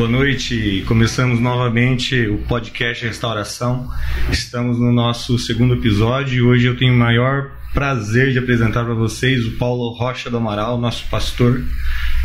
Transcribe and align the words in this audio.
Boa 0.00 0.08
noite, 0.08 0.82
começamos 0.86 1.40
novamente 1.40 2.26
o 2.26 2.38
podcast 2.38 3.04
Restauração. 3.04 3.86
Estamos 4.32 4.78
no 4.78 4.90
nosso 4.90 5.38
segundo 5.38 5.74
episódio 5.74 6.36
e 6.36 6.40
hoje 6.40 6.64
eu 6.64 6.74
tenho 6.74 6.94
o 6.94 6.96
maior 6.96 7.50
prazer 7.74 8.32
de 8.32 8.38
apresentar 8.38 8.82
para 8.82 8.94
vocês 8.94 9.44
o 9.44 9.58
Paulo 9.58 9.90
Rocha 9.90 10.30
do 10.30 10.38
Amaral, 10.38 10.80
nosso 10.80 11.06
pastor. 11.10 11.62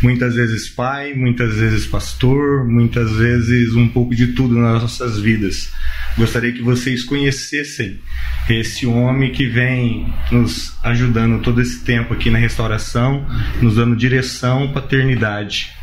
Muitas 0.01 0.35
vezes 0.35 0.69
pai, 0.69 1.15
muitas 1.15 1.55
vezes 1.55 1.85
pastor, 1.85 2.65
muitas 2.65 3.11
vezes 3.11 3.75
um 3.75 3.89
pouco 3.89 4.15
de 4.15 4.27
tudo 4.27 4.55
nas 4.55 4.81
nossas 4.81 5.19
vidas. 5.19 5.69
Gostaria 6.17 6.53
que 6.53 6.61
vocês 6.61 7.03
conhecessem 7.03 7.99
esse 8.49 8.85
homem 8.85 9.33
que 9.33 9.47
vem 9.47 10.13
nos 10.31 10.77
ajudando 10.81 11.41
todo 11.41 11.59
esse 11.59 11.83
tempo 11.83 12.13
aqui 12.13 12.29
na 12.29 12.39
restauração, 12.39 13.27
nos 13.61 13.75
dando 13.75 13.97
direção, 13.97 14.71
paternidade. 14.71 15.75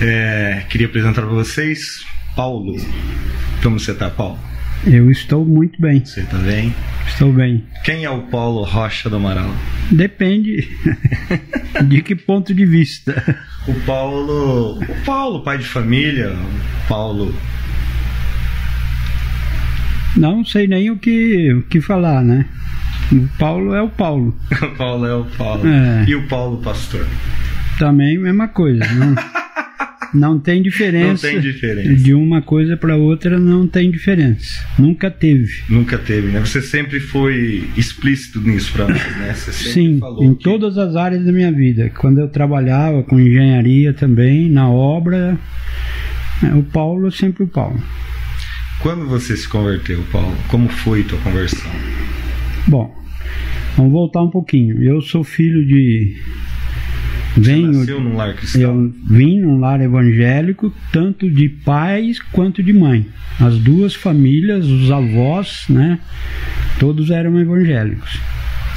É, 0.00 0.64
queria 0.68 0.86
apresentar 0.86 1.22
para 1.22 1.30
vocês 1.30 2.04
Paulo. 2.34 2.76
Como 3.62 3.80
você 3.80 3.92
está, 3.92 4.10
Paulo? 4.10 4.38
Eu 4.86 5.10
estou 5.10 5.44
muito 5.44 5.80
bem. 5.80 6.04
Você 6.04 6.20
está 6.20 6.36
bem? 6.36 6.74
Estou 7.06 7.32
bem. 7.32 7.64
Quem 7.82 8.04
é 8.04 8.10
o 8.10 8.22
Paulo 8.22 8.62
Rocha 8.62 9.08
do 9.08 9.16
Amaral? 9.16 9.50
Depende 9.90 10.68
de 11.88 12.02
que 12.02 12.14
ponto 12.14 12.52
de 12.52 12.66
vista. 12.66 13.42
O 13.66 13.74
Paulo, 13.86 14.78
o 14.78 15.04
Paulo, 15.04 15.42
pai 15.42 15.58
de 15.58 15.64
família, 15.64 16.32
o 16.32 16.88
Paulo. 16.88 17.34
Não 20.14 20.44
sei 20.44 20.66
nem 20.66 20.90
o 20.90 20.98
que, 20.98 21.52
o 21.54 21.62
que 21.62 21.80
falar, 21.80 22.22
né? 22.22 22.46
O 23.10 23.26
Paulo 23.38 23.74
é 23.74 23.80
o 23.80 23.88
Paulo. 23.88 24.36
o 24.60 24.76
Paulo 24.76 25.06
é 25.06 25.14
o 25.14 25.24
Paulo. 25.24 25.66
É. 25.66 26.04
E 26.06 26.14
o 26.14 26.28
Paulo 26.28 26.58
pastor? 26.58 27.06
Também 27.78 28.18
mesma 28.18 28.48
coisa. 28.48 28.84
Não, 28.94 29.14
não 30.14 30.38
tem 30.38 30.62
diferença. 30.62 31.26
Não 31.26 31.32
tem 31.34 31.40
diferença. 31.40 31.94
De 31.94 32.14
uma 32.14 32.40
coisa 32.42 32.76
para 32.76 32.96
outra 32.96 33.38
não 33.38 33.66
tem 33.66 33.90
diferença. 33.90 34.64
Nunca 34.78 35.10
teve. 35.10 35.52
Nunca 35.68 35.98
teve, 35.98 36.28
né? 36.28 36.40
Você 36.40 36.60
sempre 36.62 37.00
foi 37.00 37.68
explícito 37.76 38.40
nisso 38.40 38.72
para 38.72 38.88
nós, 38.88 39.16
né? 39.18 39.34
Sim, 39.34 40.00
em 40.20 40.34
que- 40.34 40.42
todas 40.44 40.76
as 40.78 40.96
áreas 40.96 41.24
da 41.24 41.32
minha 41.32 41.52
vida. 41.52 41.90
Quando 41.98 42.18
eu 42.18 42.28
trabalhava 42.28 43.02
com 43.02 43.18
engenharia 43.20 43.92
também, 43.92 44.48
na 44.50 44.68
obra, 44.68 45.38
é, 46.42 46.54
o 46.54 46.62
Paulo 46.62 47.08
é 47.08 47.10
sempre 47.10 47.44
o 47.44 47.48
Paulo. 47.48 47.82
Quando 48.80 49.06
você 49.06 49.36
se 49.36 49.48
converteu, 49.48 50.02
Paulo? 50.12 50.36
Como 50.48 50.68
foi 50.68 51.02
tua 51.02 51.18
conversão? 51.20 51.70
Bom, 52.68 52.94
vamos 53.76 53.92
voltar 53.92 54.22
um 54.22 54.30
pouquinho. 54.30 54.82
Eu 54.82 55.00
sou 55.00 55.24
filho 55.24 55.64
de. 55.66 56.14
Você 57.36 57.52
Venho, 57.52 57.72
nasceu 57.72 58.00
num 58.00 58.16
lar 58.16 58.34
cristão? 58.34 58.60
eu 58.62 58.94
vim 59.04 59.40
num 59.40 59.58
lar 59.58 59.80
evangélico, 59.80 60.72
tanto 60.90 61.30
de 61.30 61.48
pais 61.48 62.18
quanto 62.32 62.62
de 62.62 62.72
mãe. 62.72 63.06
As 63.38 63.58
duas 63.58 63.94
famílias, 63.94 64.66
os 64.66 64.90
avós, 64.90 65.66
né? 65.68 65.98
Todos 66.80 67.10
eram 67.10 67.38
evangélicos. 67.38 68.18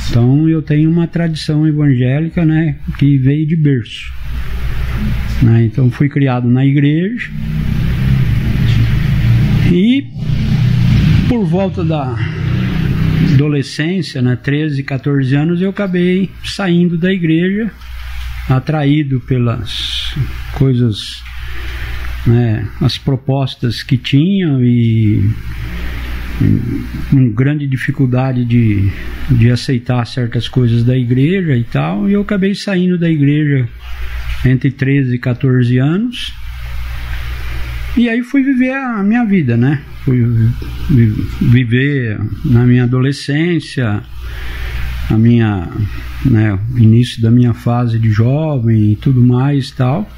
Então 0.10 0.50
eu 0.50 0.62
tenho 0.62 0.90
uma 0.92 1.08
tradição 1.08 1.66
evangélica, 1.66 2.44
né? 2.46 2.76
Que 2.98 3.18
veio 3.18 3.46
de 3.48 3.56
berço. 3.56 4.12
né, 5.42 5.64
Então 5.64 5.90
fui 5.90 6.10
criado 6.10 6.50
na 6.50 6.66
igreja. 6.66 7.30
E 9.72 10.04
por 11.30 11.46
volta 11.46 11.84
da 11.84 12.16
adolescência, 13.34 14.22
né, 14.22 14.36
13, 14.36 14.84
14 14.84 15.36
anos, 15.36 15.62
eu 15.62 15.70
acabei 15.70 16.30
saindo 16.44 16.98
da 16.98 17.14
igreja, 17.14 17.72
atraído 18.50 19.20
pelas 19.22 20.14
coisas, 20.54 21.22
né, 22.26 22.68
as 22.82 22.98
propostas 22.98 23.84
que 23.84 23.98
tinham 23.98 24.64
e 24.64 25.24
com 27.10 27.32
grande 27.32 27.68
dificuldade 27.68 28.46
de, 28.46 28.90
de 29.30 29.52
aceitar 29.52 30.06
certas 30.06 30.48
coisas 30.48 30.84
da 30.84 30.98
igreja 30.98 31.56
e 31.56 31.64
tal, 31.64 32.10
e 32.10 32.14
eu 32.14 32.22
acabei 32.22 32.56
saindo 32.56 32.98
da 32.98 33.10
igreja 33.10 33.68
entre 34.46 34.72
13 34.72 35.16
e 35.16 35.20
14 35.20 35.78
anos. 35.78 36.34
E 37.98 38.08
aí 38.08 38.24
fui 38.24 38.42
viver 38.44 38.74
a 38.74 39.04
minha 39.04 39.26
vida, 39.26 39.58
né? 39.58 39.82
Fui 40.06 40.24
vi- 40.90 41.28
viver 41.42 42.18
na 42.46 42.64
minha 42.64 42.86
adolescência, 42.86 44.02
a 45.10 45.18
minha, 45.18 45.68
né, 46.26 46.60
início 46.78 47.22
da 47.22 47.32
minha 47.32 47.54
fase 47.54 47.98
de 47.98 48.12
jovem 48.12 48.92
e 48.92 48.96
tudo 48.96 49.22
mais 49.22 49.70
e 49.70 49.76
tal. 49.76 50.10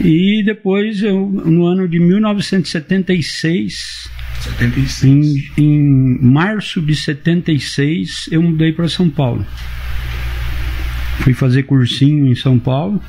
E 0.00 0.42
depois, 0.44 1.02
eu, 1.02 1.26
no 1.26 1.66
ano 1.66 1.88
de 1.88 1.98
1976, 1.98 4.08
76. 4.40 5.04
em, 5.04 5.62
em 5.62 6.18
março 6.20 6.80
de 6.80 6.94
76, 6.94 8.28
eu 8.30 8.42
mudei 8.42 8.72
para 8.72 8.88
São 8.88 9.10
Paulo. 9.10 9.44
Fui 11.20 11.34
fazer 11.34 11.64
cursinho 11.64 12.26
em 12.26 12.34
São 12.34 12.58
Paulo, 12.58 13.02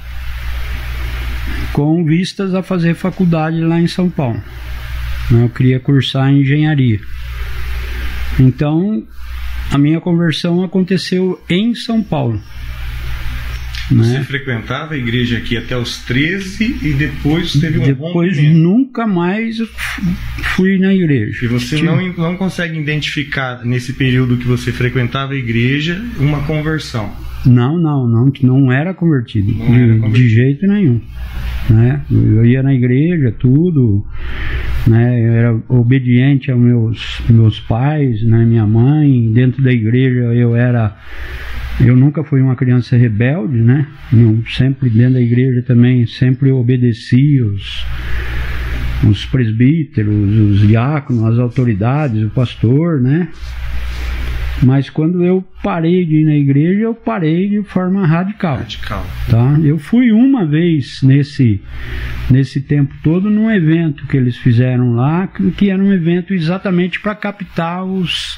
com 1.71 2.03
vistas 2.03 2.53
a 2.53 2.61
fazer 2.61 2.95
faculdade 2.95 3.61
lá 3.61 3.79
em 3.79 3.87
São 3.87 4.09
Paulo. 4.09 4.41
Eu 5.31 5.47
queria 5.49 5.79
cursar 5.79 6.31
engenharia. 6.31 6.99
Então, 8.39 9.05
a 9.73 9.77
minha 9.77 9.99
conversão 9.99 10.63
aconteceu 10.63 11.41
em 11.49 11.73
São 11.73 12.01
Paulo. 12.03 12.39
Você 13.91 14.17
Né? 14.19 14.23
frequentava 14.23 14.93
a 14.93 14.97
igreja 14.97 15.37
aqui 15.37 15.57
até 15.57 15.77
os 15.77 15.97
13 16.05 16.77
e 16.81 16.93
depois 16.93 17.51
teve 17.53 17.79
um 17.79 17.83
Depois 17.83 18.41
nunca 18.41 19.05
mais 19.05 19.57
fui 20.55 20.77
na 20.79 20.93
igreja. 20.93 21.45
E 21.45 21.47
você 21.49 21.81
não, 21.81 22.01
não 22.13 22.37
consegue 22.37 22.79
identificar 22.79 23.65
nesse 23.65 23.91
período 23.93 24.37
que 24.37 24.47
você 24.47 24.71
frequentava 24.71 25.33
a 25.33 25.35
igreja 25.35 26.01
uma 26.17 26.43
conversão. 26.43 27.11
Não, 27.45 27.77
não, 27.77 28.07
não, 28.07 28.31
não 28.41 28.71
era 28.71 28.93
convertido, 28.93 29.51
Não 29.53 29.65
de, 29.65 29.81
era 29.81 29.93
convertido. 29.95 30.13
de 30.13 30.29
jeito 30.29 30.65
nenhum. 30.65 31.01
Né? 31.69 32.01
Eu 32.09 32.45
ia 32.45 32.63
na 32.63 32.73
igreja, 32.73 33.35
tudo, 33.37 34.05
né? 34.87 35.19
eu 35.19 35.33
era 35.33 35.59
obediente 35.67 36.51
aos 36.51 36.59
meus, 36.59 37.21
meus 37.29 37.59
pais, 37.59 38.23
né? 38.23 38.45
minha 38.45 38.65
mãe, 38.65 39.31
dentro 39.31 39.63
da 39.63 39.71
igreja 39.71 40.33
eu 40.33 40.55
era. 40.55 40.95
Eu 41.79 41.95
nunca 41.95 42.23
fui 42.23 42.39
uma 42.39 42.55
criança 42.55 42.95
rebelde, 42.95 43.57
né? 43.57 43.87
Eu 44.11 44.43
sempre 44.47 44.91
dentro 44.91 45.13
da 45.13 45.21
igreja 45.21 45.63
também, 45.63 46.05
sempre 46.05 46.51
obedeci 46.51 47.41
os, 47.41 47.83
os 49.09 49.25
presbíteros, 49.25 50.13
os 50.37 50.67
diáconos, 50.67 51.23
as 51.23 51.39
autoridades, 51.39 52.23
o 52.23 52.29
pastor, 52.29 53.01
né? 53.01 53.27
Mas 54.63 54.89
quando 54.89 55.23
eu 55.23 55.43
parei 55.61 56.05
de 56.05 56.21
ir 56.21 56.25
na 56.25 56.35
igreja, 56.35 56.81
eu 56.81 56.93
parei 56.95 57.49
de 57.49 57.63
forma 57.63 58.05
radical. 58.05 58.57
Radical. 58.57 59.05
Tá? 59.29 59.57
Eu 59.63 59.77
fui 59.77 60.11
uma 60.11 60.45
vez 60.45 61.01
nesse, 61.03 61.61
nesse 62.29 62.61
tempo 62.61 62.93
todo 63.03 63.29
num 63.29 63.51
evento 63.51 64.07
que 64.07 64.15
eles 64.17 64.37
fizeram 64.37 64.93
lá, 64.95 65.27
que 65.57 65.69
era 65.69 65.81
um 65.81 65.91
evento 65.91 66.33
exatamente 66.33 66.99
para 66.99 67.13
captar 67.15 67.83
os, 67.83 68.37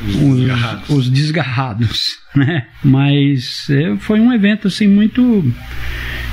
Os 0.00 0.16
os, 0.16 0.36
desgarrados. 0.38 0.88
os 0.90 1.10
desgarrados, 1.10 2.18
né? 2.34 2.66
Mas 2.82 3.68
é, 3.70 3.96
foi 3.98 4.20
um 4.20 4.32
evento 4.32 4.66
assim 4.68 4.88
muito. 4.88 5.44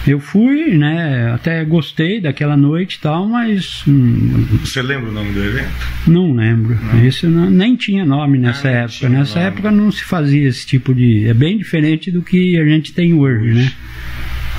Eu 0.08 0.20
fui, 0.20 0.78
né? 0.78 1.32
Até 1.34 1.64
gostei 1.66 2.22
daquela 2.22 2.56
noite 2.56 2.96
e 2.96 3.00
tal, 3.00 3.28
mas 3.28 3.84
hum, 3.88 4.46
Você 4.64 4.82
lembra 4.82 5.10
o 5.10 5.14
nome 5.14 5.34
do 5.34 5.44
evento? 5.44 5.70
não 6.08 6.34
lembro. 6.34 6.78
Isso 7.06 7.30
não- 7.30 7.50
nem 7.50 7.76
tinha 7.76 8.06
nome 8.06 8.38
nessa 8.38 8.70
Ah, 8.70 8.72
época. 8.72 9.10
Nessa 9.10 9.36
nome. 9.36 9.48
época 9.48 9.72
não 9.72 9.92
se 9.92 10.04
fazia 10.04 10.48
esse 10.48 10.66
tipo 10.66 10.94
de. 10.96 11.28
É 11.28 11.34
bem 11.34 11.58
diferente 11.58 12.10
do 12.10 12.22
que 12.22 12.58
a 12.58 12.64
gente 12.66 12.94
tem 12.94 13.14
hoje, 13.14 13.54
né? 13.54 13.72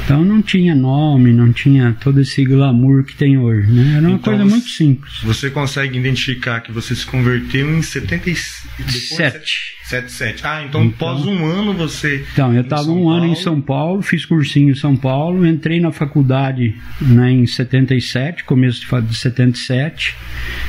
Então 0.08 0.24
não 0.24 0.40
tinha 0.40 0.74
nome, 0.74 1.34
não 1.34 1.52
tinha 1.52 1.94
todo 2.00 2.18
esse 2.18 2.42
glamour 2.42 3.04
que 3.04 3.14
tem 3.14 3.36
hoje, 3.36 3.70
né? 3.70 3.96
Era 3.98 4.08
uma 4.08 4.16
Então 4.16 4.32
coisa 4.32 4.42
muito 4.42 4.66
simples. 4.70 5.18
Você 5.22 5.50
consegue 5.50 5.98
identificar 5.98 6.60
que 6.60 6.72
você 6.72 6.94
se 6.94 7.04
converteu 7.04 7.70
em 7.76 7.82
70 7.82 8.30
e- 8.30 8.34
depois 8.78 9.04
Sete. 9.08 9.76
77. 9.84 10.46
Ah, 10.46 10.64
então, 10.66 10.84
Então- 10.84 11.08
após 11.10 11.26
um 11.26 11.44
ano 11.44 11.74
você. 11.74 12.24
Então, 12.32 12.54
eu 12.54 12.62
estava 12.62 12.90
um 12.90 13.10
ano 13.10 13.26
em 13.26 13.34
São 13.34 13.60
Paulo, 13.60 14.00
fiz 14.00 14.24
cursinho 14.24 14.70
em 14.70 14.74
São 14.74 14.96
Paulo, 14.96 15.46
entrei 15.46 15.78
na 15.78 15.92
faculdade 15.92 16.74
né, 17.02 17.30
em 17.30 17.46
77, 17.46 18.44
começo 18.44 18.80
de 19.02 19.14
77. 19.14 20.14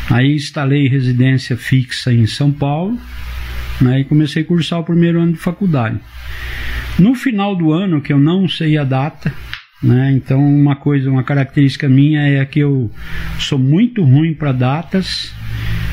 Aí 0.09 0.35
instalei 0.35 0.87
residência 0.89 1.55
fixa 1.55 2.11
em 2.13 2.25
São 2.25 2.51
Paulo 2.51 2.97
né, 3.81 4.01
e 4.01 4.05
comecei 4.05 4.43
a 4.43 4.45
cursar 4.45 4.79
o 4.79 4.83
primeiro 4.83 5.19
ano 5.19 5.33
de 5.33 5.39
faculdade. 5.39 5.99
No 6.97 7.15
final 7.15 7.55
do 7.55 7.71
ano, 7.71 8.01
que 8.01 8.11
eu 8.11 8.19
não 8.19 8.47
sei 8.47 8.77
a 8.77 8.83
data, 8.83 9.33
né, 9.81 10.11
então 10.11 10.39
uma 10.39 10.75
coisa, 10.75 11.09
uma 11.09 11.23
característica 11.23 11.87
minha 11.87 12.21
é 12.21 12.45
que 12.45 12.59
eu 12.59 12.91
sou 13.39 13.57
muito 13.57 14.03
ruim 14.03 14.33
para 14.33 14.51
datas 14.51 15.33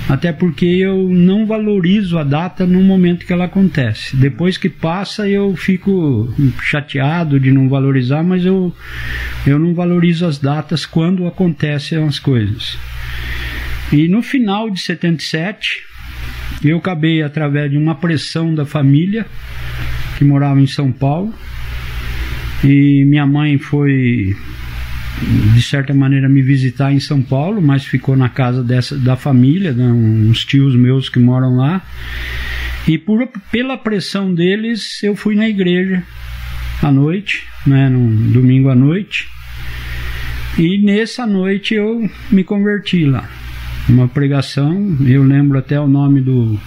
até 0.08 0.32
porque 0.32 0.64
eu 0.64 1.08
não 1.08 1.46
valorizo 1.46 2.16
a 2.16 2.22
data 2.22 2.64
no 2.64 2.80
momento 2.80 3.26
que 3.26 3.32
ela 3.32 3.46
acontece. 3.46 4.16
Depois 4.16 4.56
que 4.56 4.68
passa, 4.68 5.28
eu 5.28 5.54
fico 5.56 6.32
chateado 6.62 7.40
de 7.40 7.50
não 7.50 7.68
valorizar, 7.68 8.22
mas 8.22 8.44
eu, 8.44 8.72
eu 9.46 9.58
não 9.58 9.74
valorizo 9.74 10.24
as 10.24 10.38
datas 10.38 10.86
quando 10.86 11.26
acontecem 11.26 12.02
as 12.04 12.20
coisas. 12.20 12.78
E 13.92 14.06
no 14.06 14.22
final 14.22 14.70
de 14.70 14.80
77, 14.80 15.82
eu 16.64 16.78
acabei 16.78 17.22
através 17.22 17.70
de 17.70 17.76
uma 17.76 17.94
pressão 17.94 18.54
da 18.54 18.64
família 18.64 19.26
que 20.16 20.25
morava 20.25 20.60
em 20.60 20.66
São 20.66 20.90
Paulo. 20.90 21.34
E 22.64 23.04
minha 23.04 23.26
mãe 23.26 23.58
foi 23.58 24.34
de 25.54 25.62
certa 25.62 25.94
maneira 25.94 26.28
me 26.28 26.43
visitar 26.43 26.93
em 26.93 27.00
São 27.00 27.22
Paulo, 27.22 27.60
mas 27.62 27.84
ficou 27.84 28.16
na 28.16 28.28
casa 28.28 28.62
dessa 28.62 28.98
da 28.98 29.16
família, 29.16 29.72
né, 29.72 29.87
uns 29.87 30.44
tios 30.44 30.75
meus 30.75 31.08
que 31.08 31.19
moram 31.19 31.56
lá. 31.56 31.82
E 32.87 32.98
por, 32.98 33.26
pela 33.50 33.76
pressão 33.76 34.32
deles, 34.32 35.02
eu 35.02 35.16
fui 35.16 35.34
na 35.34 35.48
igreja 35.48 36.02
à 36.82 36.93
noite, 36.93 37.44
né, 37.66 37.88
num 37.88 38.31
domingo 38.31 38.69
à 38.69 38.75
noite. 38.75 39.26
E 40.58 40.78
nessa 40.78 41.26
noite 41.26 41.75
eu 41.75 42.08
me 42.31 42.44
converti 42.44 43.04
lá. 43.04 43.28
Uma 43.88 44.08
pregação, 44.08 44.96
eu 45.06 45.22
lembro 45.22 45.58
até 45.58 45.80
o 45.80 45.86
nome 45.86 46.20
do 46.20 46.58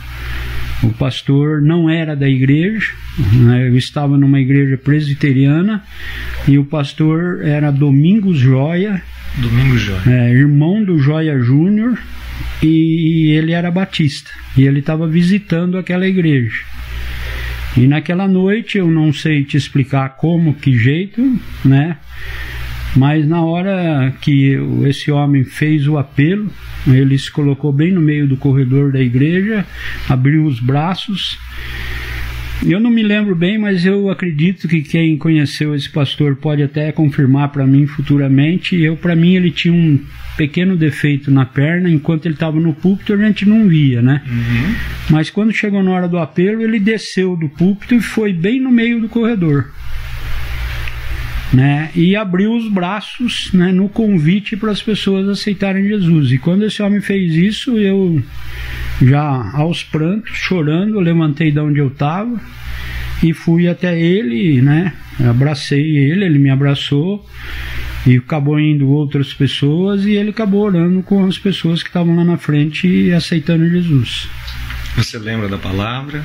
o 0.82 0.94
pastor, 0.94 1.62
não 1.62 1.90
era 1.90 2.16
da 2.16 2.28
igreja, 2.28 2.88
né, 3.34 3.68
eu 3.68 3.76
estava 3.76 4.18
numa 4.18 4.40
igreja 4.40 4.78
presbiteriana 4.78 5.84
e 6.48 6.58
o 6.58 6.64
pastor 6.64 7.42
era 7.44 7.70
Domingos 7.70 8.38
Joia. 8.38 9.02
Domingos 9.38 9.82
Joia. 9.82 10.02
É, 10.08 10.32
irmão 10.32 10.84
do 10.84 10.98
Joia 10.98 11.38
Júnior 11.40 12.00
e 12.64 13.32
ele 13.32 13.52
era 13.52 13.70
batista. 13.70 14.32
E 14.56 14.64
ele 14.64 14.80
estava 14.80 15.08
visitando 15.08 15.78
aquela 15.78 16.08
igreja. 16.08 16.64
E 17.78 17.88
naquela 17.88 18.28
noite, 18.28 18.78
eu 18.78 18.90
não 18.90 19.14
sei 19.14 19.44
te 19.44 19.56
explicar 19.56 20.10
como, 20.18 20.54
que 20.54 20.78
jeito, 20.78 21.40
né? 21.64 21.98
Mas 22.96 23.28
na 23.28 23.44
hora 23.44 24.14
que 24.22 24.58
esse 24.88 25.12
homem 25.12 25.44
fez 25.44 25.88
o 25.88 25.98
apelo, 25.98 26.50
ele 26.88 27.18
se 27.18 27.32
colocou 27.32 27.72
bem 27.72 27.92
no 27.92 28.02
meio 28.02 28.28
do 28.28 28.36
corredor 28.36 28.92
da 28.92 29.00
igreja, 29.00 29.66
abriu 30.08 30.46
os 30.46 30.60
braços 30.60 31.38
eu 32.66 32.80
não 32.80 32.90
me 32.90 33.02
lembro 33.02 33.36
bem, 33.36 33.58
mas 33.58 33.86
eu 33.86 34.10
acredito 34.10 34.68
que 34.68 34.82
quem 34.82 35.18
conheceu 35.18 35.74
esse 35.74 35.90
pastor 35.90 36.36
pode 36.36 36.62
até 36.62 36.92
confirmar 36.92 37.50
para 37.50 37.66
mim 37.66 37.88
futuramente. 37.88 38.76
Eu, 38.76 38.98
para 38.98 39.16
mim, 39.16 39.36
ele 39.36 39.50
tinha 39.50 39.74
um 39.74 40.00
pequeno 40.36 40.76
defeito 40.76 41.32
na 41.32 41.46
perna, 41.46 41.90
enquanto 41.90 42.26
ele 42.26 42.34
estava 42.34 42.60
no 42.60 42.74
púlpito 42.74 43.14
a 43.14 43.18
gente 43.18 43.48
não 43.48 43.68
via, 43.68 44.02
né? 44.02 44.22
Uhum. 44.26 44.76
Mas 45.10 45.30
quando 45.30 45.54
chegou 45.54 45.82
na 45.82 45.92
hora 45.92 46.08
do 46.08 46.18
apelo, 46.18 46.62
ele 46.62 46.80
desceu 46.80 47.36
do 47.36 47.50
púlpito 47.50 47.96
e 47.96 48.02
foi 48.02 48.34
bem 48.34 48.60
no 48.60 48.72
meio 48.72 49.02
do 49.02 49.10
corredor. 49.10 49.70
Né, 51.52 51.90
e 51.96 52.16
abriu 52.16 52.56
os 52.56 52.72
braços 52.72 53.50
né, 53.54 53.72
no 53.72 53.90
convite 53.90 54.56
para 54.56 54.72
as 54.72 54.84
pessoas 54.84 55.28
aceitarem 55.28 55.88
Jesus. 55.88 56.32
E 56.32 56.38
quando 56.38 56.64
esse 56.64 56.80
homem 56.84 57.02
fez 57.02 57.34
isso, 57.34 57.76
eu 57.76 58.22
já 59.02 59.50
aos 59.56 59.84
prantos, 59.84 60.38
chorando, 60.38 61.00
levantei 61.00 61.52
de 61.52 61.60
onde 61.60 61.80
eu 61.80 61.88
estava 61.88 62.40
e 63.24 63.34
fui 63.34 63.68
até 63.68 64.00
ele, 64.00 64.62
né? 64.62 64.94
Abracei 65.20 65.98
ele, 65.98 66.26
ele 66.26 66.40
me 66.40 66.50
abraçou 66.50 67.26
e 68.06 68.18
acabou 68.18 68.60
indo 68.60 68.90
outras 68.90 69.34
pessoas 69.34 70.06
e 70.06 70.12
ele 70.12 70.30
acabou 70.30 70.66
orando 70.66 71.04
com 71.04 71.26
as 71.26 71.38
pessoas 71.38 71.84
que 71.84 71.90
estavam 71.90 72.16
lá 72.16 72.24
na 72.24 72.38
frente 72.38 72.88
e 72.88 73.14
aceitando 73.14 73.70
Jesus. 73.70 74.30
Você 74.96 75.18
lembra 75.18 75.48
da 75.48 75.58
palavra? 75.58 76.24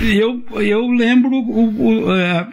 Eu, 0.00 0.44
eu 0.60 0.86
lembro, 0.88 1.30
o, 1.30 2.04
o, 2.04 2.16
é, 2.16 2.46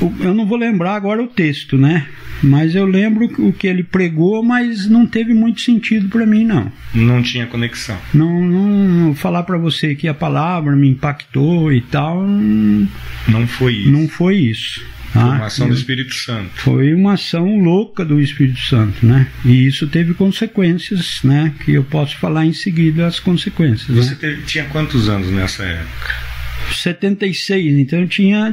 o, 0.00 0.12
eu 0.20 0.34
não 0.34 0.46
vou 0.46 0.56
lembrar 0.56 0.94
agora 0.94 1.22
o 1.22 1.26
texto, 1.26 1.76
né? 1.76 2.06
Mas 2.42 2.74
eu 2.74 2.84
lembro 2.84 3.26
o 3.38 3.52
que 3.52 3.68
ele 3.68 3.84
pregou, 3.84 4.42
mas 4.42 4.88
não 4.88 5.06
teve 5.06 5.32
muito 5.32 5.60
sentido 5.60 6.08
para 6.08 6.26
mim, 6.26 6.44
não. 6.44 6.72
Não 6.92 7.22
tinha 7.22 7.46
conexão. 7.46 7.96
Não, 8.12 8.44
não 8.44 9.14
falar 9.14 9.44
para 9.44 9.56
você 9.56 9.94
que 9.94 10.08
a 10.08 10.14
palavra 10.14 10.74
me 10.74 10.88
impactou 10.88 11.72
e 11.72 11.80
tal. 11.80 12.26
Não 12.26 13.46
foi 13.46 13.74
isso. 13.74 13.90
Não 13.90 14.08
foi 14.08 14.36
isso. 14.36 14.84
Tá? 15.12 15.20
Foi 15.20 15.36
uma 15.36 15.46
ação 15.46 15.68
do 15.68 15.74
Espírito 15.74 16.14
Santo. 16.14 16.50
Foi 16.54 16.94
uma 16.94 17.12
ação 17.12 17.62
louca 17.62 18.04
do 18.04 18.20
Espírito 18.20 18.60
Santo, 18.60 19.06
né? 19.06 19.28
E 19.44 19.66
isso 19.66 19.86
teve 19.86 20.14
consequências, 20.14 21.20
né? 21.22 21.52
Que 21.64 21.74
eu 21.74 21.84
posso 21.84 22.16
falar 22.16 22.46
em 22.46 22.52
seguida 22.52 23.06
as 23.06 23.20
consequências. 23.20 23.94
Você 23.94 24.12
né? 24.12 24.16
teve, 24.18 24.42
tinha 24.42 24.64
quantos 24.64 25.08
anos 25.08 25.30
nessa 25.30 25.64
época? 25.64 26.31
76, 26.70 27.78
então 27.78 28.00
eu 28.00 28.08
tinha 28.08 28.52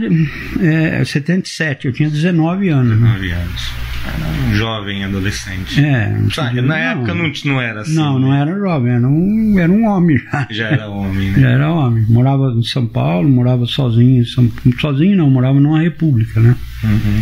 é, 0.61 1.03
77, 1.03 1.87
eu 1.87 1.93
tinha 1.93 2.09
19 2.09 2.69
anos. 2.69 2.99
19 2.99 3.27
né? 3.27 3.33
anos. 3.33 3.71
Era 4.05 4.47
um 4.47 4.55
jovem 4.55 5.03
adolescente. 5.03 5.83
É. 5.83 6.15
Ah, 6.37 6.53
na 6.53 6.61
não, 6.61 6.75
época 6.75 7.13
não, 7.13 7.31
não 7.45 7.61
era 7.61 7.81
assim. 7.81 7.93
Não, 7.93 8.17
não 8.19 8.31
né? 8.31 8.41
era 8.41 8.57
jovem, 8.57 8.93
era 8.93 9.07
um, 9.07 9.59
era 9.59 9.71
um 9.71 9.85
homem 9.85 10.17
já. 10.17 10.47
Já 10.49 10.67
era 10.67 10.87
homem, 10.87 11.31
né? 11.31 11.39
Já 11.41 11.49
era 11.49 11.71
homem. 11.71 12.05
Morava 12.07 12.53
em 12.57 12.63
São 12.63 12.87
Paulo, 12.87 13.27
morava 13.27 13.65
sozinho. 13.65 14.23
Sozinho 14.79 15.17
não, 15.17 15.29
morava 15.29 15.59
numa 15.59 15.81
república, 15.81 16.39
né? 16.39 16.55
Uhum. 16.83 17.21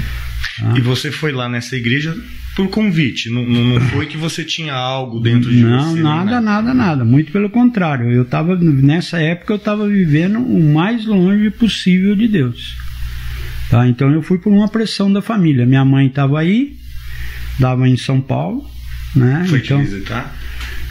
Ah. 0.63 0.73
E 0.77 0.81
você 0.81 1.11
foi 1.11 1.31
lá 1.31 1.49
nessa 1.49 1.75
igreja 1.75 2.15
por 2.57 2.67
convite, 2.69 3.29
não, 3.29 3.45
não 3.45 3.79
foi 3.79 4.07
que 4.07 4.17
você 4.17 4.43
tinha 4.43 4.73
algo 4.73 5.19
dentro 5.19 5.47
de 5.47 5.61
não, 5.61 5.91
você. 5.91 6.01
Não, 6.01 6.25
nada, 6.25 6.41
nada, 6.41 6.73
nada. 6.73 7.05
Muito 7.05 7.31
pelo 7.31 7.51
contrário. 7.51 8.11
Eu 8.11 8.23
estava 8.23 8.55
nessa 8.55 9.19
época 9.19 9.53
eu 9.53 9.57
estava 9.57 9.87
vivendo 9.87 10.39
o 10.39 10.73
mais 10.73 11.05
longe 11.05 11.51
possível 11.51 12.15
de 12.15 12.27
Deus. 12.27 12.75
Tá? 13.69 13.87
Então 13.87 14.11
eu 14.11 14.23
fui 14.23 14.39
por 14.39 14.51
uma 14.51 14.67
pressão 14.67 15.13
da 15.13 15.21
família. 15.21 15.67
Minha 15.67 15.85
mãe 15.85 16.07
estava 16.07 16.39
aí, 16.39 16.75
estava 17.53 17.87
em 17.87 17.95
São 17.95 18.19
Paulo, 18.19 18.67
né? 19.15 19.45
Foi 19.47 19.59
então, 19.59 19.77
te 19.77 19.91
visitar? 19.91 20.35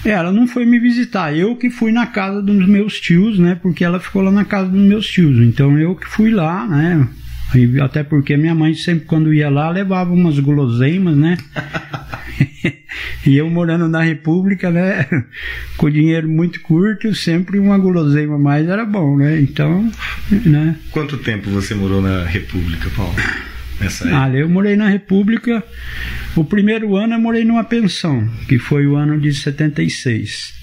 Ela 0.05 0.31
não 0.31 0.47
foi 0.47 0.65
me 0.65 0.79
visitar, 0.79 1.37
eu 1.37 1.57
que 1.57 1.69
fui 1.69 1.91
na 1.91 2.07
casa 2.07 2.41
dos 2.41 2.65
meus 2.69 3.01
tios, 3.01 3.41
né? 3.41 3.59
Porque 3.61 3.85
ela 3.85 3.99
ficou 3.99 4.23
lá 4.23 4.31
na 4.31 4.45
casa 4.45 4.69
dos 4.69 4.81
meus 4.81 5.05
tios. 5.05 5.37
Então 5.41 5.77
eu 5.77 5.97
que 5.97 6.07
fui 6.07 6.31
lá, 6.31 6.65
né? 6.65 7.09
E 7.55 7.81
até 7.81 8.03
porque 8.03 8.37
minha 8.37 8.55
mãe 8.55 8.75
sempre 8.75 9.07
quando 9.07 9.33
ia 9.33 9.49
lá 9.49 9.71
levava 9.71 10.13
umas 10.13 10.39
guloseimas, 10.39 11.17
né? 11.17 11.37
e 13.27 13.37
eu 13.37 13.49
morando 13.49 13.89
na 13.89 14.03
República, 14.03 14.71
né? 14.71 15.07
Com 15.77 15.91
dinheiro 15.91 16.29
muito 16.29 16.61
curto, 16.61 17.15
sempre 17.15 17.59
uma 17.59 17.79
guloseima 17.79 18.39
mais 18.39 18.69
era 18.69 18.85
bom, 18.85 19.17
né? 19.17 19.41
Então, 19.41 19.91
né? 20.31 20.77
Quanto 20.91 21.19
tempo 21.19 21.49
você 21.51 21.75
morou 21.75 22.03
na 22.03 22.25
República, 22.25 22.91
Paulo? 22.97 23.15
Nessa 23.81 24.05
época? 24.09 24.23
Ah, 24.23 24.35
eu 24.35 24.49
morei 24.49 24.75
na 24.75 24.89
República. 24.89 25.63
O 26.35 26.45
primeiro 26.45 26.97
ano 26.97 27.15
eu 27.15 27.21
morei 27.21 27.45
numa 27.45 27.65
pensão, 27.65 28.29
que 28.49 28.59
foi 28.59 28.87
o 28.87 28.97
ano 28.97 29.21
de 29.21 29.33
76. 29.33 30.55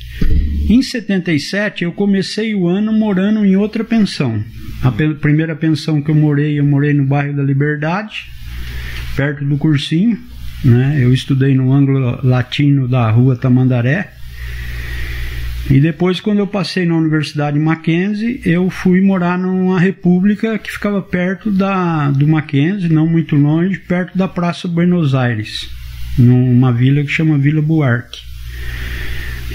Em 0.69 0.81
77 0.81 1.83
eu 1.83 1.91
comecei 1.91 2.53
o 2.53 2.67
ano 2.67 2.91
morando 2.91 3.45
em 3.45 3.55
outra 3.55 3.83
pensão. 3.83 4.43
A 4.83 4.91
pe 4.91 5.13
primeira 5.13 5.55
pensão 5.55 6.01
que 6.01 6.11
eu 6.11 6.15
morei, 6.15 6.59
eu 6.59 6.65
morei 6.65 6.93
no 6.93 7.05
bairro 7.05 7.37
da 7.37 7.41
Liberdade, 7.43 8.25
perto 9.15 9.45
do 9.45 9.57
cursinho. 9.57 10.19
Né? 10.63 10.99
Eu 11.01 11.13
estudei 11.13 11.55
no 11.55 11.71
ângulo 11.71 12.19
latino 12.21 12.85
da 12.87 13.09
rua 13.09 13.37
Tamandaré. 13.37 14.11
E 15.69 15.79
depois, 15.79 16.19
quando 16.19 16.39
eu 16.39 16.47
passei 16.47 16.85
na 16.85 16.97
Universidade 16.97 17.57
Mackenzie, 17.57 18.41
eu 18.43 18.69
fui 18.69 18.99
morar 18.99 19.39
numa 19.39 19.79
república 19.79 20.59
que 20.59 20.69
ficava 20.69 21.01
perto 21.01 21.49
da, 21.49 22.11
do 22.11 22.27
Mackenzie, 22.27 22.91
não 22.91 23.07
muito 23.07 23.37
longe, 23.37 23.79
perto 23.79 24.17
da 24.17 24.27
Praça 24.27 24.67
Buenos 24.67 25.15
Aires, 25.15 25.69
numa 26.17 26.73
vila 26.73 27.01
que 27.03 27.09
chama 27.09 27.37
Vila 27.37 27.61
Buarque. 27.61 28.19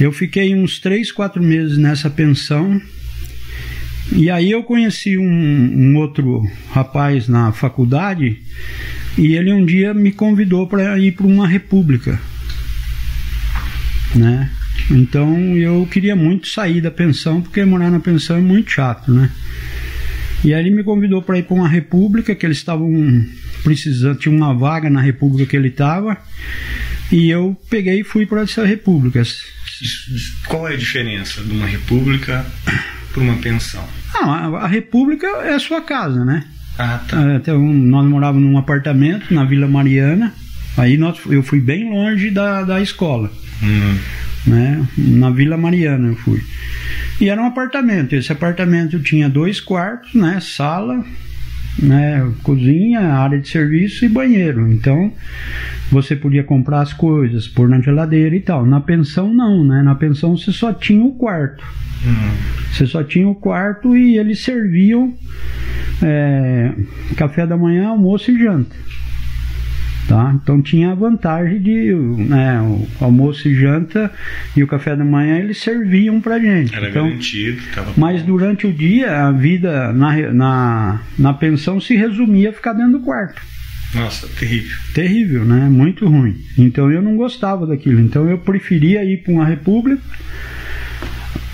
Eu 0.01 0.11
fiquei 0.11 0.55
uns 0.55 0.79
3, 0.79 1.13
4 1.13 1.43
meses 1.43 1.77
nessa 1.77 2.09
pensão 2.09 2.81
e 4.13 4.31
aí 4.31 4.51
eu 4.51 4.63
conheci 4.63 5.19
um, 5.19 5.25
um 5.25 5.97
outro 5.97 6.43
rapaz 6.71 7.29
na 7.29 7.53
faculdade 7.53 8.39
e 9.17 9.35
ele 9.35 9.53
um 9.53 9.65
dia 9.65 9.93
me 9.93 10.13
convidou 10.13 10.67
para 10.67 10.99
ir 10.99 11.13
para 11.13 11.27
uma 11.27 11.47
república, 11.47 12.19
né? 14.15 14.51
Então 14.91 15.37
eu 15.57 15.87
queria 15.91 16.17
muito 16.17 16.49
sair 16.49 16.81
da 16.81 16.91
pensão 16.91 17.43
porque 17.43 17.65
morar 17.65 17.91
na 17.91 18.01
pensão 18.01 18.37
é 18.37 18.41
muito 18.41 18.71
chato, 18.71 19.13
né? 19.13 19.31
E 20.45 20.55
aí 20.55 20.65
ele 20.65 20.75
me 20.75 20.85
convidou 20.85 21.21
para 21.21 21.39
ir 21.39 21.43
para 21.43 21.55
uma 21.55 21.69
república 21.69 22.35
que 22.35 22.47
eles 22.47 22.59
estavam 22.59 23.27
precisando, 23.63 24.19
tinha 24.19 24.35
uma 24.35 24.55
vaga 24.55 24.89
na 24.89 25.01
república 25.01 25.51
que 25.51 25.57
ele 25.57 25.69
estava 25.69 26.17
e 27.11 27.29
eu 27.29 27.57
peguei 27.69 28.01
e 28.01 28.05
fui 28.05 28.25
para 28.25 28.43
essa 28.43 28.65
república. 28.65 29.23
Qual 30.47 30.69
é 30.69 30.75
a 30.75 30.77
diferença 30.77 31.43
de 31.43 31.51
uma 31.51 31.67
república 31.67 32.47
para 33.13 33.23
uma 33.23 33.37
pensão? 33.37 33.87
Não, 34.15 34.57
a, 34.57 34.65
a, 34.65 34.67
República 34.67 35.27
é 35.27 35.55
a 35.55 35.59
sua 35.59 35.81
casa, 35.81 36.25
né? 36.25 36.45
Ah, 36.79 37.01
tá. 37.09 37.37
Até 37.37 37.53
um, 37.53 37.73
nós 37.73 38.07
morávamos 38.07 38.49
num 38.49 38.59
apartamento 38.59 39.33
na 39.33 39.45
Vila 39.45 39.67
Mariana. 39.67 40.33
Aí 40.77 40.97
nós, 40.97 41.19
eu 41.27 41.43
fui 41.43 41.61
bem 41.61 41.91
longe 41.91 42.31
da, 42.31 42.63
da 42.63 42.81
escola. 42.81 43.31
Hum. 43.63 43.99
né? 44.47 44.87
Na 44.97 45.31
Vila 45.31 45.57
Mariana 45.57 46.09
eu 46.09 46.17
fui. 46.17 46.43
E 47.21 47.29
era 47.29 47.43
um 47.43 47.47
apartamento. 47.47 48.15
Esse 48.15 48.31
apartamento 48.33 49.01
tinha 49.01 49.29
dois 49.29 49.61
quartos, 49.61 50.15
né? 50.15 50.39
Sala, 50.41 51.05
né? 51.79 52.31
Cozinha, 52.43 53.01
área 53.01 53.39
de 53.39 53.49
serviço 53.49 54.05
e 54.05 54.09
banheiro. 54.09 54.71
Então 54.71 55.13
você 55.91 56.15
podia 56.15 56.45
comprar 56.45 56.81
as 56.81 56.93
coisas, 56.93 57.49
pôr 57.49 57.69
na 57.69 57.81
geladeira 57.81 58.35
e 58.35 58.41
tal. 58.41 58.67
Na 58.67 58.81
pensão 58.81 59.33
não, 59.33 59.65
né? 59.65 59.83
Na 59.83 59.95
pensão 59.95 60.37
você 60.37 60.53
só 60.53 60.73
tinha 60.73 61.05
o 61.05 61.13
quarto. 61.13 61.65
Uhum. 62.05 62.73
Você 62.73 62.87
só 62.87 63.03
tinha 63.03 63.29
o 63.29 63.35
quarto 63.35 63.97
e 63.97 64.19
eles 64.19 64.41
serviam 64.41 65.15
é, 66.03 66.73
café 67.17 67.47
da 67.47 67.57
manhã, 67.57 67.89
almoço 67.89 68.31
e 68.31 68.39
janta. 68.39 68.75
Tá? 70.09 70.35
Então 70.43 70.63
tinha 70.63 70.93
a 70.93 70.95
vantagem 70.95 71.61
de 71.61 71.93
né, 71.93 72.63
o 72.63 73.05
almoço 73.05 73.47
e 73.47 73.55
janta 73.55 74.11
e 74.57 74.63
o 74.63 74.67
café 74.67 74.97
da 74.97 75.05
manhã 75.05 75.37
eles 75.37 75.59
serviam 75.59 76.19
pra 76.19 76.39
gente. 76.39 76.75
Era 76.75 76.89
então, 76.89 77.05
garantido. 77.05 77.61
mas 77.95 78.23
durante 78.23 78.67
o 78.67 78.73
dia 78.73 79.27
a 79.27 79.31
vida 79.31 79.93
na, 79.93 80.33
na, 80.33 81.01
na 81.19 81.35
pensão 81.35 81.79
se 81.79 81.95
resumia 81.95 82.49
a 82.49 82.53
ficar 82.55 82.73
dentro 82.73 82.93
do 82.93 83.01
quarto. 83.01 83.43
Nossa, 83.95 84.27
terrível. 84.29 84.77
Terrível, 84.95 85.45
né? 85.45 85.69
Muito 85.69 86.09
ruim. 86.09 86.37
Então 86.57 86.91
eu 86.91 87.03
não 87.03 87.15
gostava 87.15 87.67
daquilo. 87.67 88.01
Então 88.01 88.27
eu 88.31 88.39
preferia 88.39 89.05
ir 89.05 89.19
para 89.19 89.33
uma 89.33 89.45
república 89.45 90.01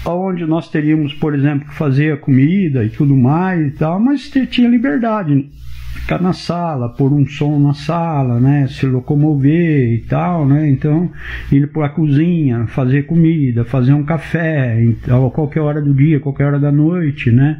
onde 0.04 0.44
nós 0.46 0.70
teríamos, 0.70 1.12
por 1.14 1.34
exemplo, 1.34 1.68
que 1.68 1.74
fazer 1.74 2.12
a 2.12 2.16
comida 2.16 2.84
e 2.84 2.88
tudo 2.88 3.16
mais 3.16 3.66
e 3.66 3.70
tal, 3.72 3.98
mas 3.98 4.30
tinha 4.50 4.68
liberdade 4.68 5.50
ficar 6.04 6.20
na 6.20 6.34
sala, 6.34 6.90
pôr 6.90 7.10
um 7.14 7.26
som 7.26 7.58
na 7.58 7.72
sala, 7.72 8.38
né, 8.38 8.68
se 8.68 8.84
locomover 8.84 9.94
e 9.94 9.98
tal, 10.00 10.46
né, 10.46 10.68
então 10.68 11.10
ir 11.50 11.66
para 11.68 11.86
a 11.86 11.88
cozinha, 11.88 12.66
fazer 12.66 13.04
comida, 13.04 13.64
fazer 13.64 13.94
um 13.94 14.04
café, 14.04 14.78
a 15.08 15.30
qualquer 15.30 15.60
hora 15.60 15.80
do 15.80 15.94
dia, 15.94 16.20
qualquer 16.20 16.44
hora 16.44 16.60
da 16.60 16.70
noite, 16.70 17.30
né, 17.30 17.58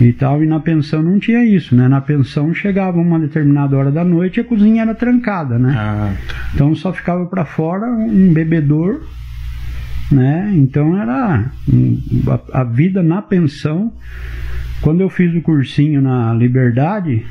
e 0.00 0.14
tal, 0.14 0.42
e 0.42 0.46
na 0.46 0.60
pensão 0.60 1.02
não 1.02 1.18
tinha 1.18 1.44
isso, 1.44 1.76
né, 1.76 1.88
na 1.88 2.00
pensão 2.00 2.54
chegava 2.54 2.98
uma 2.98 3.20
determinada 3.20 3.76
hora 3.76 3.92
da 3.92 4.02
noite 4.02 4.38
e 4.38 4.40
a 4.40 4.44
cozinha 4.44 4.80
era 4.80 4.94
trancada, 4.94 5.58
né, 5.58 5.74
ah, 5.76 6.14
tá. 6.26 6.34
então 6.54 6.74
só 6.74 6.90
ficava 6.90 7.26
para 7.26 7.44
fora 7.44 7.86
um 7.86 8.32
bebedor, 8.32 9.02
né, 10.10 10.50
então 10.54 10.98
era 10.98 11.50
a, 12.54 12.60
a 12.60 12.64
vida 12.64 13.02
na 13.02 13.20
pensão 13.20 13.92
quando 14.80 15.00
eu 15.00 15.08
fiz 15.08 15.32
o 15.36 15.40
cursinho 15.40 16.00
na 16.02 16.34
Liberdade, 16.34 17.24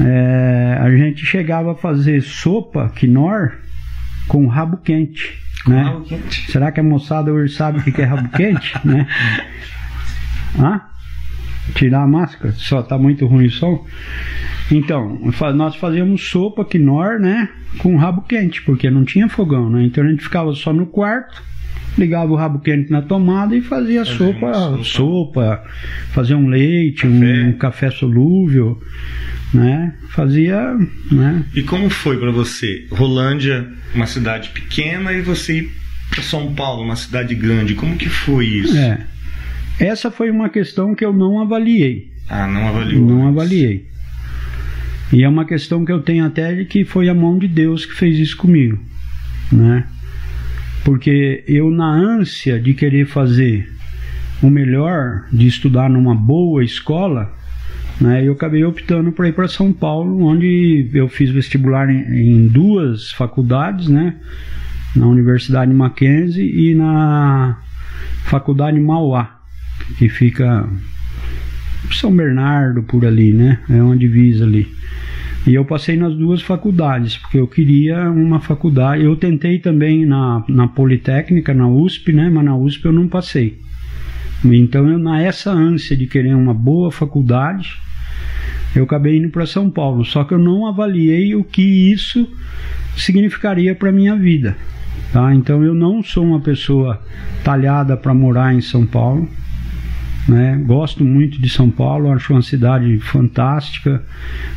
é, 0.00 0.78
a 0.80 0.90
gente 0.90 1.24
chegava 1.24 1.72
a 1.72 1.74
fazer 1.74 2.22
sopa 2.22 2.90
quinor 2.94 3.52
com 4.28 4.46
rabo 4.46 4.78
quente. 4.78 5.38
Né? 5.66 5.82
Rabo 5.82 6.04
quente. 6.04 6.50
Será 6.50 6.72
que 6.72 6.80
a 6.80 6.82
moçada 6.82 7.32
hoje 7.32 7.54
sabe 7.54 7.78
o 7.78 7.82
que 7.82 8.00
é 8.00 8.04
rabo 8.04 8.28
quente? 8.30 8.74
né? 8.84 9.06
Hã? 10.58 10.80
Tirar 11.74 12.02
a 12.02 12.06
máscara? 12.06 12.52
Só 12.52 12.82
tá 12.82 12.98
muito 12.98 13.26
ruim 13.26 13.46
o 13.46 13.50
som. 13.50 13.86
Então, 14.70 15.18
nós 15.54 15.76
fazíamos 15.76 16.28
sopa 16.28 16.64
quinor, 16.64 17.18
né? 17.18 17.48
Com 17.78 17.96
rabo 17.96 18.22
quente, 18.22 18.62
porque 18.62 18.90
não 18.90 19.04
tinha 19.04 19.28
fogão, 19.28 19.70
né? 19.70 19.84
Então 19.84 20.04
a 20.04 20.08
gente 20.08 20.22
ficava 20.22 20.52
só 20.54 20.72
no 20.72 20.86
quarto 20.86 21.42
ligava 21.96 22.32
o 22.32 22.36
rabo 22.36 22.58
quente 22.60 22.90
na 22.90 23.02
tomada 23.02 23.54
e 23.54 23.60
fazia 23.60 24.04
sopa, 24.04 24.54
sopa, 24.54 24.84
sopa, 24.84 25.64
fazia 26.12 26.36
um 26.36 26.48
leite, 26.48 27.02
café. 27.02 27.44
um 27.44 27.52
café 27.52 27.90
solúvel 27.90 28.80
né? 29.52 29.94
Fazia, 30.08 30.74
né? 31.10 31.44
E 31.54 31.62
como 31.62 31.90
foi 31.90 32.18
para 32.18 32.30
você? 32.30 32.86
Rolândia, 32.90 33.68
uma 33.94 34.06
cidade 34.06 34.50
pequena, 34.50 35.12
e 35.12 35.20
você 35.20 35.58
ir 35.58 35.70
para 36.10 36.22
São 36.22 36.54
Paulo, 36.54 36.82
uma 36.82 36.96
cidade 36.96 37.34
grande. 37.34 37.74
Como 37.74 37.96
que 37.96 38.08
foi 38.08 38.46
isso? 38.46 38.76
É. 38.76 39.06
Essa 39.78 40.10
foi 40.10 40.30
uma 40.30 40.48
questão 40.48 40.94
que 40.94 41.04
eu 41.04 41.12
não 41.12 41.40
avaliei. 41.40 42.10
Ah, 42.28 42.46
não 42.46 42.68
avaliou? 42.68 43.06
Não 43.06 43.28
avaliei. 43.28 43.86
E 45.12 45.22
é 45.22 45.28
uma 45.28 45.44
questão 45.44 45.84
que 45.84 45.92
eu 45.92 46.00
tenho 46.00 46.24
até 46.24 46.54
de 46.54 46.64
que 46.64 46.84
foi 46.84 47.08
a 47.08 47.14
mão 47.14 47.38
de 47.38 47.46
Deus 47.46 47.84
que 47.84 47.94
fez 47.94 48.18
isso 48.18 48.36
comigo, 48.36 48.78
né? 49.50 49.86
Porque 50.84 51.44
eu 51.46 51.70
na 51.70 51.88
ânsia 51.88 52.60
de 52.60 52.74
querer 52.74 53.06
fazer 53.06 53.72
o 54.42 54.50
melhor, 54.50 55.24
de 55.32 55.46
estudar 55.46 55.88
numa 55.88 56.14
boa 56.14 56.64
escola, 56.64 57.32
né, 58.00 58.26
eu 58.26 58.32
acabei 58.32 58.64
optando 58.64 59.12
por 59.12 59.24
ir 59.24 59.32
para 59.32 59.46
São 59.46 59.72
Paulo, 59.72 60.24
onde 60.24 60.90
eu 60.92 61.08
fiz 61.08 61.30
vestibular 61.30 61.88
em, 61.88 62.00
em, 62.00 62.48
duas 62.48 63.12
faculdades, 63.12 63.88
né, 63.88 64.16
na 64.96 65.06
Universidade 65.06 65.72
Mackenzie 65.72 66.70
e 66.70 66.74
na 66.74 67.58
Faculdade 68.24 68.80
Mauá, 68.80 69.40
que 69.98 70.08
fica 70.08 70.68
São 71.92 72.14
Bernardo 72.14 72.82
por 72.82 73.06
ali, 73.06 73.32
né, 73.32 73.60
é 73.70 73.80
uma 73.80 73.96
divisa 73.96 74.44
ali. 74.44 74.66
E 75.46 75.54
eu 75.54 75.64
passei 75.64 75.96
nas 75.96 76.14
duas 76.14 76.40
faculdades, 76.40 77.16
porque 77.16 77.38
eu 77.38 77.48
queria 77.48 78.08
uma 78.10 78.38
faculdade. 78.38 79.02
Eu 79.02 79.16
tentei 79.16 79.58
também 79.58 80.06
na, 80.06 80.44
na 80.48 80.68
Politécnica, 80.68 81.52
na 81.52 81.68
USP, 81.68 82.12
né? 82.12 82.30
Mas 82.30 82.44
na 82.44 82.56
USP 82.56 82.84
eu 82.84 82.92
não 82.92 83.08
passei. 83.08 83.60
Então, 84.44 84.88
eu, 84.88 84.98
na 84.98 85.20
essa 85.20 85.50
ânsia 85.50 85.96
de 85.96 86.06
querer 86.06 86.34
uma 86.34 86.54
boa 86.54 86.92
faculdade, 86.92 87.80
eu 88.74 88.84
acabei 88.84 89.18
indo 89.18 89.28
para 89.30 89.46
São 89.46 89.68
Paulo. 89.68 90.04
Só 90.04 90.24
que 90.24 90.34
eu 90.34 90.38
não 90.38 90.66
avaliei 90.66 91.34
o 91.34 91.44
que 91.44 91.92
isso 91.92 92.28
significaria 92.96 93.74
para 93.74 93.92
minha 93.92 94.16
vida. 94.16 94.56
Tá? 95.12 95.34
Então 95.34 95.62
eu 95.62 95.74
não 95.74 96.02
sou 96.02 96.24
uma 96.24 96.40
pessoa 96.40 97.00
talhada 97.44 97.96
para 97.96 98.14
morar 98.14 98.54
em 98.54 98.60
São 98.60 98.86
Paulo. 98.86 99.28
Né? 100.28 100.62
Gosto 100.64 101.04
muito 101.04 101.40
de 101.40 101.48
São 101.48 101.68
Paulo, 101.70 102.12
acho 102.12 102.32
uma 102.32 102.42
cidade 102.42 102.98
fantástica. 103.00 104.02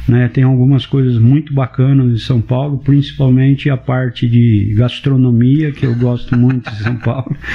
Né? 0.08 0.28
Tem 0.28 0.44
algumas 0.44 0.86
coisas 0.86 1.18
muito 1.18 1.54
bacanas 1.54 2.14
em 2.14 2.24
São 2.24 2.42
Paulo, 2.42 2.78
principalmente 2.78 3.70
a 3.70 3.78
parte 3.78 4.28
de 4.28 4.74
gastronomia, 4.76 5.72
que 5.72 5.86
eu 5.86 5.96
gosto 5.96 6.38
muito 6.38 6.70
de 6.70 6.78
São 6.84 6.96
Paulo. 6.98 7.36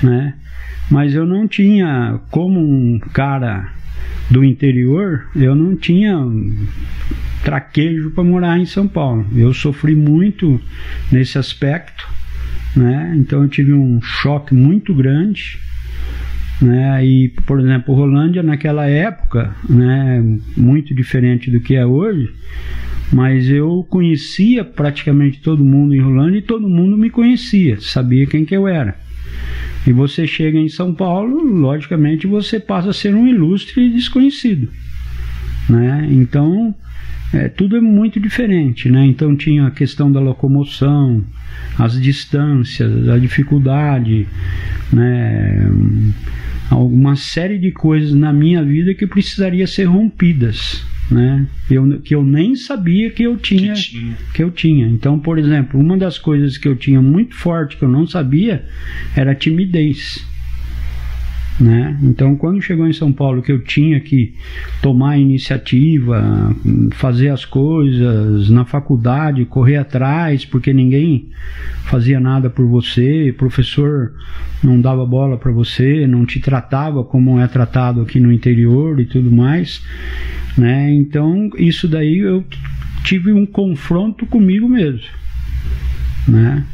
Né? 0.00 0.34
Mas 0.88 1.12
eu 1.12 1.26
não 1.26 1.48
tinha, 1.48 2.20
como 2.30 2.60
um 2.60 3.00
cara 3.12 3.72
do 4.30 4.44
interior, 4.44 5.26
eu 5.34 5.54
não 5.54 5.74
tinha 5.74 6.16
traquejo 7.42 8.10
para 8.10 8.24
morar 8.24 8.58
em 8.58 8.66
São 8.66 8.86
Paulo. 8.86 9.26
Eu 9.34 9.52
sofri 9.54 9.94
muito 9.94 10.60
nesse 11.10 11.38
aspecto, 11.38 12.06
né? 12.76 13.14
Então 13.16 13.42
eu 13.42 13.48
tive 13.48 13.72
um 13.72 14.00
choque 14.02 14.54
muito 14.54 14.94
grande, 14.94 15.58
né? 16.60 17.04
E 17.04 17.28
por 17.46 17.60
exemplo, 17.60 17.94
Rolândia 17.94 18.42
naquela 18.42 18.86
época, 18.86 19.54
né, 19.68 20.22
muito 20.56 20.94
diferente 20.94 21.50
do 21.50 21.60
que 21.60 21.74
é 21.74 21.86
hoje, 21.86 22.30
mas 23.12 23.48
eu 23.48 23.86
conhecia 23.88 24.64
praticamente 24.64 25.40
todo 25.40 25.64
mundo 25.64 25.94
em 25.94 26.00
Rolândia 26.00 26.38
e 26.38 26.42
todo 26.42 26.68
mundo 26.68 26.96
me 26.96 27.10
conhecia, 27.10 27.80
sabia 27.80 28.26
quem 28.26 28.44
que 28.44 28.54
eu 28.54 28.68
era. 28.68 28.96
E 29.86 29.92
você 29.92 30.26
chega 30.26 30.58
em 30.58 30.68
São 30.68 30.92
Paulo, 30.92 31.42
logicamente 31.42 32.26
você 32.26 32.60
passa 32.60 32.90
a 32.90 32.92
ser 32.92 33.14
um 33.14 33.26
ilustre 33.26 33.88
desconhecido. 33.90 34.68
Né? 35.68 36.06
Então, 36.10 36.74
é, 37.32 37.48
tudo 37.48 37.76
é 37.76 37.80
muito 37.80 38.20
diferente. 38.20 38.90
Né? 38.90 39.06
Então, 39.06 39.34
tinha 39.34 39.66
a 39.66 39.70
questão 39.70 40.10
da 40.10 40.20
locomoção, 40.20 41.24
as 41.78 41.98
distâncias, 42.00 43.08
a 43.08 43.18
dificuldade, 43.18 44.26
né? 44.92 45.70
Alguma 46.70 47.16
série 47.16 47.58
de 47.58 47.72
coisas 47.72 48.14
na 48.14 48.32
minha 48.32 48.62
vida 48.62 48.94
que 48.94 49.06
precisaria 49.06 49.66
ser 49.66 49.84
rompidas 49.84 50.84
né? 51.10 51.46
Eu, 51.70 52.00
que 52.00 52.14
eu 52.14 52.22
nem 52.22 52.54
sabia 52.54 53.10
que 53.10 53.22
eu 53.22 53.36
tinha, 53.36 53.72
que 53.74 53.80
tinha, 53.82 54.18
que 54.34 54.42
eu 54.42 54.50
tinha. 54.50 54.86
Então, 54.86 55.18
por 55.18 55.38
exemplo, 55.38 55.80
uma 55.80 55.96
das 55.96 56.18
coisas 56.18 56.58
que 56.58 56.68
eu 56.68 56.76
tinha 56.76 57.00
muito 57.00 57.34
forte 57.34 57.76
que 57.76 57.84
eu 57.84 57.88
não 57.88 58.06
sabia 58.06 58.64
era 59.16 59.34
timidez. 59.34 60.24
Né? 61.60 61.98
Então, 62.04 62.36
quando 62.36 62.62
chegou 62.62 62.86
em 62.86 62.92
São 62.92 63.12
Paulo, 63.12 63.42
que 63.42 63.50
eu 63.50 63.60
tinha 63.60 63.98
que 63.98 64.32
tomar 64.80 65.18
iniciativa, 65.18 66.54
fazer 66.92 67.30
as 67.30 67.44
coisas 67.44 68.48
na 68.48 68.64
faculdade, 68.64 69.44
correr 69.44 69.76
atrás, 69.76 70.44
porque 70.44 70.72
ninguém 70.72 71.28
fazia 71.84 72.20
nada 72.20 72.48
por 72.48 72.64
você, 72.66 73.34
professor 73.36 74.12
não 74.62 74.80
dava 74.80 75.04
bola 75.06 75.36
para 75.36 75.52
você, 75.52 76.06
não 76.06 76.26
te 76.26 76.40
tratava 76.40 77.04
como 77.04 77.38
é 77.38 77.46
tratado 77.46 78.00
aqui 78.00 78.20
no 78.20 78.32
interior 78.32 79.00
e 79.00 79.06
tudo 79.06 79.30
mais, 79.30 79.82
né? 80.56 80.92
Então, 80.92 81.50
isso 81.56 81.86
daí 81.88 82.18
eu 82.18 82.44
tive 83.04 83.32
um 83.32 83.46
confronto 83.46 84.26
comigo 84.26 84.68
mesmo, 84.68 85.08
né? 86.26 86.64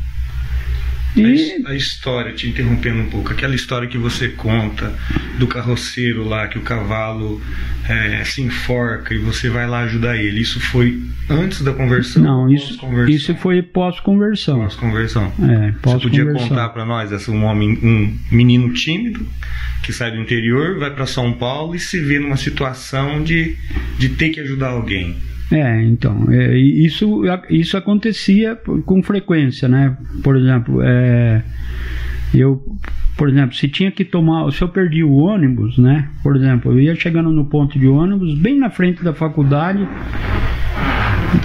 E... 1.16 1.62
A, 1.66 1.74
história, 1.74 2.32
te 2.32 2.48
interrompendo 2.48 3.02
um 3.02 3.08
pouco, 3.08 3.32
aquela 3.32 3.54
história 3.54 3.88
que 3.88 3.96
você 3.96 4.28
conta 4.28 4.92
do 5.38 5.46
carroceiro 5.46 6.24
lá, 6.24 6.48
que 6.48 6.58
o 6.58 6.62
cavalo 6.62 7.40
é, 7.88 8.24
se 8.24 8.42
enforca 8.42 9.14
e 9.14 9.18
você 9.18 9.48
vai 9.48 9.66
lá 9.66 9.82
ajudar 9.82 10.16
ele, 10.16 10.40
isso 10.40 10.58
foi 10.58 11.00
antes 11.28 11.62
da 11.62 11.72
conversão? 11.72 12.22
Não, 12.22 12.50
isso, 12.50 12.78
isso 13.08 13.34
foi 13.36 13.62
pós-conversão. 13.62 14.60
Pós-conversão. 14.60 15.32
É, 15.42 15.72
pós 15.80 15.94
você 15.94 16.08
podia 16.08 16.32
contar 16.32 16.70
para 16.70 16.84
nós, 16.84 17.12
essa, 17.12 17.30
um 17.30 17.44
homem, 17.44 17.78
um 17.82 18.18
menino 18.30 18.72
tímido 18.72 19.26
que 19.82 19.92
sai 19.92 20.10
do 20.10 20.18
interior, 20.18 20.78
vai 20.78 20.90
para 20.90 21.06
São 21.06 21.32
Paulo 21.32 21.74
e 21.74 21.78
se 21.78 22.00
vê 22.00 22.18
numa 22.18 22.36
situação 22.36 23.22
de, 23.22 23.56
de 23.98 24.08
ter 24.08 24.30
que 24.30 24.40
ajudar 24.40 24.70
alguém. 24.70 25.16
É, 25.50 25.82
então, 25.84 26.26
é, 26.30 26.56
isso, 26.56 27.22
isso 27.50 27.76
acontecia 27.76 28.56
com 28.56 29.02
frequência, 29.02 29.68
né? 29.68 29.96
Por 30.22 30.36
exemplo, 30.36 30.80
é, 30.82 31.42
eu, 32.34 32.62
por 33.16 33.28
exemplo, 33.28 33.54
se 33.54 33.68
tinha 33.68 33.90
que 33.90 34.04
tomar, 34.04 34.50
se 34.50 34.62
eu 34.62 34.68
perdi 34.68 35.04
o 35.04 35.12
ônibus, 35.12 35.78
né? 35.78 36.08
Por 36.22 36.34
exemplo, 36.34 36.72
eu 36.72 36.80
ia 36.80 36.94
chegando 36.94 37.30
no 37.30 37.44
ponto 37.44 37.78
de 37.78 37.86
ônibus, 37.86 38.36
bem 38.38 38.58
na 38.58 38.70
frente 38.70 39.04
da 39.04 39.12
faculdade, 39.12 39.86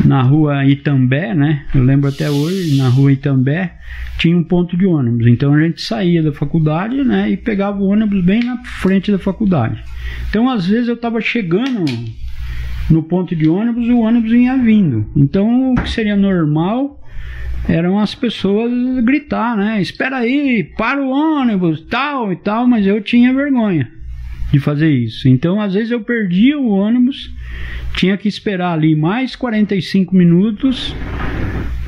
na 0.06 0.22
rua 0.22 0.66
Itambé, 0.66 1.34
né? 1.36 1.66
Eu 1.76 1.84
lembro 1.84 2.10
até 2.10 2.30
hoje, 2.30 2.78
na 2.78 2.88
rua 2.88 3.12
Itambé, 3.12 3.76
tinha 4.18 4.38
um 4.38 4.44
ponto 4.44 4.78
de 4.78 4.86
ônibus. 4.86 5.28
Então 5.28 5.54
a 5.54 5.62
gente 5.62 5.82
saía 5.82 6.24
da 6.24 6.32
faculdade, 6.32 7.04
né? 7.04 7.30
E 7.30 7.38
pegava 7.38 7.78
o 7.80 7.88
ônibus 7.88 8.24
bem 8.24 8.44
na 8.44 8.64
frente 8.64 9.12
da 9.12 9.20
faculdade. 9.20 9.84
Então 10.30 10.50
às 10.50 10.66
vezes 10.68 10.88
eu 10.88 10.96
estava 10.96 11.20
chegando 11.22 11.86
no 12.90 13.04
ponto 13.04 13.36
de 13.36 13.48
ônibus, 13.48 13.88
o 13.88 14.00
ônibus 14.00 14.32
vinha 14.32 14.58
vindo. 14.58 15.06
Então, 15.16 15.74
o 15.74 15.76
que 15.76 15.90
seria 15.90 16.16
normal 16.16 17.00
eram 17.68 18.00
as 18.00 18.16
pessoas 18.16 18.72
gritar, 19.04 19.56
né? 19.56 19.82
Espera 19.82 20.18
aí, 20.18 20.64
para 20.78 21.02
o 21.02 21.10
ônibus, 21.10 21.82
tal 21.82 22.32
e 22.32 22.36
tal, 22.36 22.66
mas 22.68 22.88
eu 22.88 23.02
tinha 23.02 23.34
vergonha 23.34 23.92
de 24.52 24.60
fazer 24.60 24.90
isso. 24.90 25.28
Então, 25.28 25.62
às 25.62 25.74
vezes 25.74 25.92
eu 25.92 26.02
perdia 26.02 26.58
o 26.58 26.70
ônibus, 26.70 27.32
tinha 27.96 28.18
que 28.18 28.28
esperar 28.28 28.74
ali 28.74 28.96
mais 28.96 29.36
45 29.36 30.16
minutos 30.16 30.96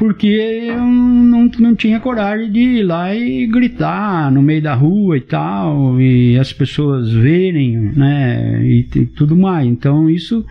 porque 0.01 0.25
eu 0.65 0.81
não, 0.81 1.45
não 1.59 1.75
tinha 1.75 1.99
coragem 1.99 2.51
de 2.51 2.59
ir 2.59 2.83
lá 2.83 3.13
e 3.13 3.45
gritar 3.45 4.31
no 4.31 4.41
meio 4.41 4.59
da 4.59 4.73
rua 4.73 5.15
e 5.15 5.21
tal, 5.21 6.01
e 6.01 6.39
as 6.39 6.51
pessoas 6.51 7.13
verem, 7.13 7.77
né, 7.77 8.65
e, 8.65 8.79
e 8.95 9.05
tudo 9.05 9.37
mais. 9.37 9.67
Então 9.67 10.09
isso, 10.09 10.43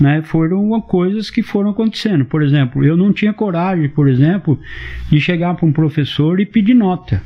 né, 0.00 0.22
foram 0.22 0.80
coisas 0.80 1.28
que 1.28 1.42
foram 1.42 1.68
acontecendo. 1.68 2.24
Por 2.24 2.42
exemplo, 2.42 2.82
eu 2.82 2.96
não 2.96 3.12
tinha 3.12 3.34
coragem, 3.34 3.86
por 3.86 4.08
exemplo, 4.08 4.58
de 5.10 5.20
chegar 5.20 5.52
para 5.56 5.66
um 5.66 5.72
professor 5.72 6.40
e 6.40 6.46
pedir 6.46 6.72
nota. 6.72 7.22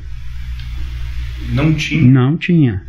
Não 1.53 1.73
tinha? 1.73 2.11
Não 2.11 2.35
tinha. 2.35 2.83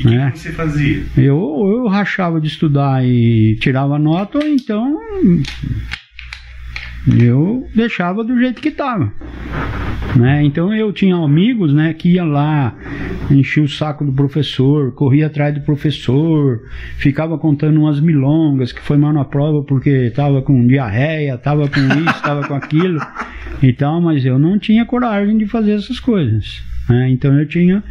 E 0.00 0.06
o 0.08 0.10
né? 0.10 0.30
que 0.32 0.40
você 0.40 0.50
fazia? 0.50 1.04
Eu, 1.16 1.36
eu 1.68 1.86
rachava 1.86 2.40
de 2.40 2.48
estudar 2.48 3.06
e 3.06 3.56
tirava 3.60 3.96
nota, 3.96 4.38
ou 4.38 4.44
então 4.44 4.98
eu 7.06 7.66
deixava 7.74 8.24
do 8.24 8.38
jeito 8.38 8.60
que 8.60 8.68
estava. 8.68 9.12
Né? 10.16 10.42
Então 10.42 10.74
eu 10.74 10.92
tinha 10.92 11.16
amigos 11.16 11.72
né, 11.72 11.92
que 11.92 12.14
ia 12.14 12.24
lá, 12.24 12.74
enchia 13.30 13.62
o 13.62 13.68
saco 13.68 14.04
do 14.04 14.12
professor, 14.12 14.92
corria 14.92 15.26
atrás 15.26 15.54
do 15.54 15.60
professor, 15.60 16.62
ficava 16.96 17.38
contando 17.38 17.80
umas 17.80 18.00
milongas 18.00 18.72
que 18.72 18.80
foi 18.80 18.96
mal 18.96 19.12
na 19.12 19.24
prova 19.24 19.62
porque 19.62 19.90
estava 19.90 20.42
com 20.42 20.66
diarreia, 20.66 21.34
estava 21.34 21.68
com 21.68 21.80
isso, 21.80 22.16
estava 22.16 22.46
com 22.46 22.54
aquilo 22.54 23.00
e 23.62 23.72
tal, 23.72 24.00
mas 24.00 24.24
eu 24.24 24.38
não 24.38 24.58
tinha 24.58 24.84
coragem 24.84 25.36
de 25.36 25.46
fazer 25.46 25.72
essas 25.72 26.00
coisas. 26.00 26.62
Né? 26.88 27.10
Então 27.10 27.38
eu 27.38 27.46
tinha, 27.46 27.84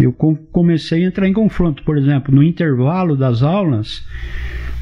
eu 0.00 0.12
comecei 0.12 1.04
a 1.04 1.08
entrar 1.08 1.28
em 1.28 1.32
confronto, 1.32 1.82
por 1.82 1.98
exemplo, 1.98 2.34
no 2.34 2.42
intervalo 2.42 3.16
das 3.16 3.42
aulas 3.42 4.04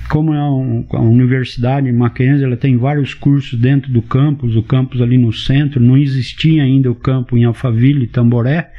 como 0.06 0.32
é 0.34 0.42
um, 0.42 0.84
a 0.90 1.00
universidade 1.00 1.90
Mackenzie, 1.92 2.44
ela 2.44 2.56
tem 2.56 2.76
vários 2.76 3.14
cursos 3.14 3.58
dentro 3.58 3.90
do 3.90 4.02
campus, 4.02 4.56
o 4.56 4.62
campus 4.62 5.00
ali 5.00 5.18
no 5.18 5.32
centro, 5.32 5.80
não 5.80 5.96
existia 5.96 6.62
ainda 6.62 6.90
o 6.90 6.94
campo 6.94 7.36
em 7.36 7.44
Alphaville 7.44 8.04
e 8.04 8.08
Tamboré. 8.08 8.70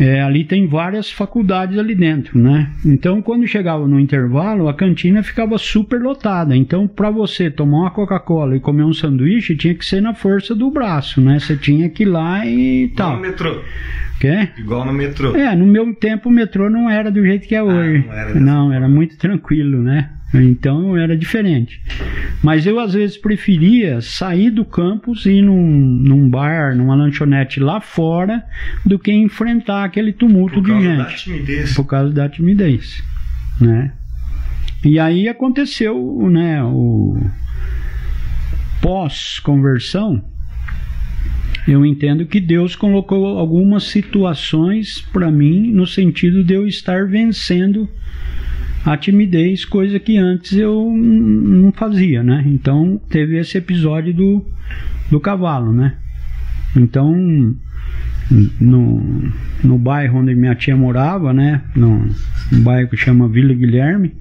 É, 0.00 0.22
ali 0.22 0.44
tem 0.44 0.66
várias 0.66 1.10
faculdades 1.10 1.76
ali 1.78 1.94
dentro, 1.94 2.38
né? 2.38 2.70
Então, 2.84 3.20
quando 3.20 3.46
chegava 3.46 3.86
no 3.86 3.98
intervalo, 3.98 4.68
a 4.68 4.74
cantina 4.74 5.22
ficava 5.22 5.58
super 5.58 6.00
lotada. 6.00 6.56
Então, 6.56 6.86
para 6.86 7.10
você 7.10 7.50
tomar 7.50 7.78
uma 7.80 7.90
Coca-Cola 7.90 8.56
e 8.56 8.60
comer 8.60 8.84
um 8.84 8.92
sanduíche, 8.92 9.56
tinha 9.56 9.74
que 9.74 9.84
ser 9.84 10.00
na 10.00 10.14
força 10.14 10.54
do 10.54 10.70
braço, 10.70 11.20
né? 11.20 11.38
Você 11.38 11.56
tinha 11.56 11.88
que 11.88 12.04
ir 12.04 12.06
lá 12.06 12.46
e 12.46 12.92
tal. 12.96 13.16
No 13.16 13.22
metrô. 13.22 13.60
Quê? 14.20 14.48
Igual 14.58 14.84
no 14.84 14.92
metrô. 14.92 15.34
É, 15.36 15.54
no 15.54 15.66
meu 15.66 15.94
tempo 15.94 16.28
o 16.28 16.32
metrô 16.32 16.68
não 16.68 16.90
era 16.90 17.10
do 17.10 17.24
jeito 17.24 17.46
que 17.46 17.54
é 17.54 17.58
ah, 17.58 17.64
hoje. 17.64 18.04
Ah, 18.08 18.12
não, 18.12 18.18
era, 18.18 18.40
não 18.40 18.72
era 18.72 18.88
muito 18.88 19.16
tranquilo, 19.16 19.80
né? 19.82 20.10
Então 20.34 20.96
era 20.96 21.16
diferente. 21.16 21.80
Mas 22.42 22.66
eu 22.66 22.78
às 22.78 22.92
vezes 22.94 23.16
preferia 23.16 24.00
sair 24.00 24.50
do 24.50 24.64
campus 24.64 25.24
e 25.26 25.38
ir 25.38 25.42
num, 25.42 25.66
num 25.66 26.28
bar, 26.28 26.76
numa 26.76 26.94
lanchonete 26.94 27.60
lá 27.60 27.80
fora, 27.80 28.44
do 28.84 28.98
que 28.98 29.10
enfrentar 29.10 29.84
aquele 29.84 30.12
tumulto 30.12 30.60
de 30.60 30.70
gente. 30.70 30.98
Da 30.98 31.04
timidez. 31.06 31.74
Por 31.74 31.84
causa 31.84 32.12
da 32.12 32.28
timidez. 32.28 33.02
Né? 33.60 33.92
E 34.84 34.98
aí 34.98 35.28
aconteceu 35.28 35.96
né, 36.30 36.62
o 36.62 37.18
pós-conversão 38.80 40.22
eu 41.68 41.84
entendo 41.84 42.24
que 42.24 42.40
Deus 42.40 42.74
colocou 42.74 43.38
algumas 43.38 43.84
situações 43.84 45.02
para 45.12 45.30
mim 45.30 45.70
no 45.70 45.86
sentido 45.86 46.42
de 46.42 46.54
eu 46.54 46.66
estar 46.66 47.06
vencendo 47.06 47.86
a 48.92 48.96
timidez, 48.96 49.64
coisa 49.64 50.00
que 50.00 50.16
antes 50.16 50.52
eu 50.52 50.90
não 50.90 51.70
fazia, 51.72 52.22
né? 52.22 52.42
Então 52.46 53.00
teve 53.08 53.38
esse 53.38 53.58
episódio 53.58 54.14
do, 54.14 54.44
do 55.10 55.20
cavalo, 55.20 55.72
né? 55.72 55.96
Então 56.74 57.54
no, 58.60 59.30
no 59.62 59.78
bairro 59.78 60.20
onde 60.20 60.34
minha 60.34 60.54
tia 60.54 60.76
morava, 60.76 61.32
né? 61.32 61.62
No, 61.76 62.08
no 62.50 62.60
bairro 62.60 62.88
que 62.88 62.96
chama 62.96 63.28
Vila 63.28 63.52
Guilherme, 63.52 64.14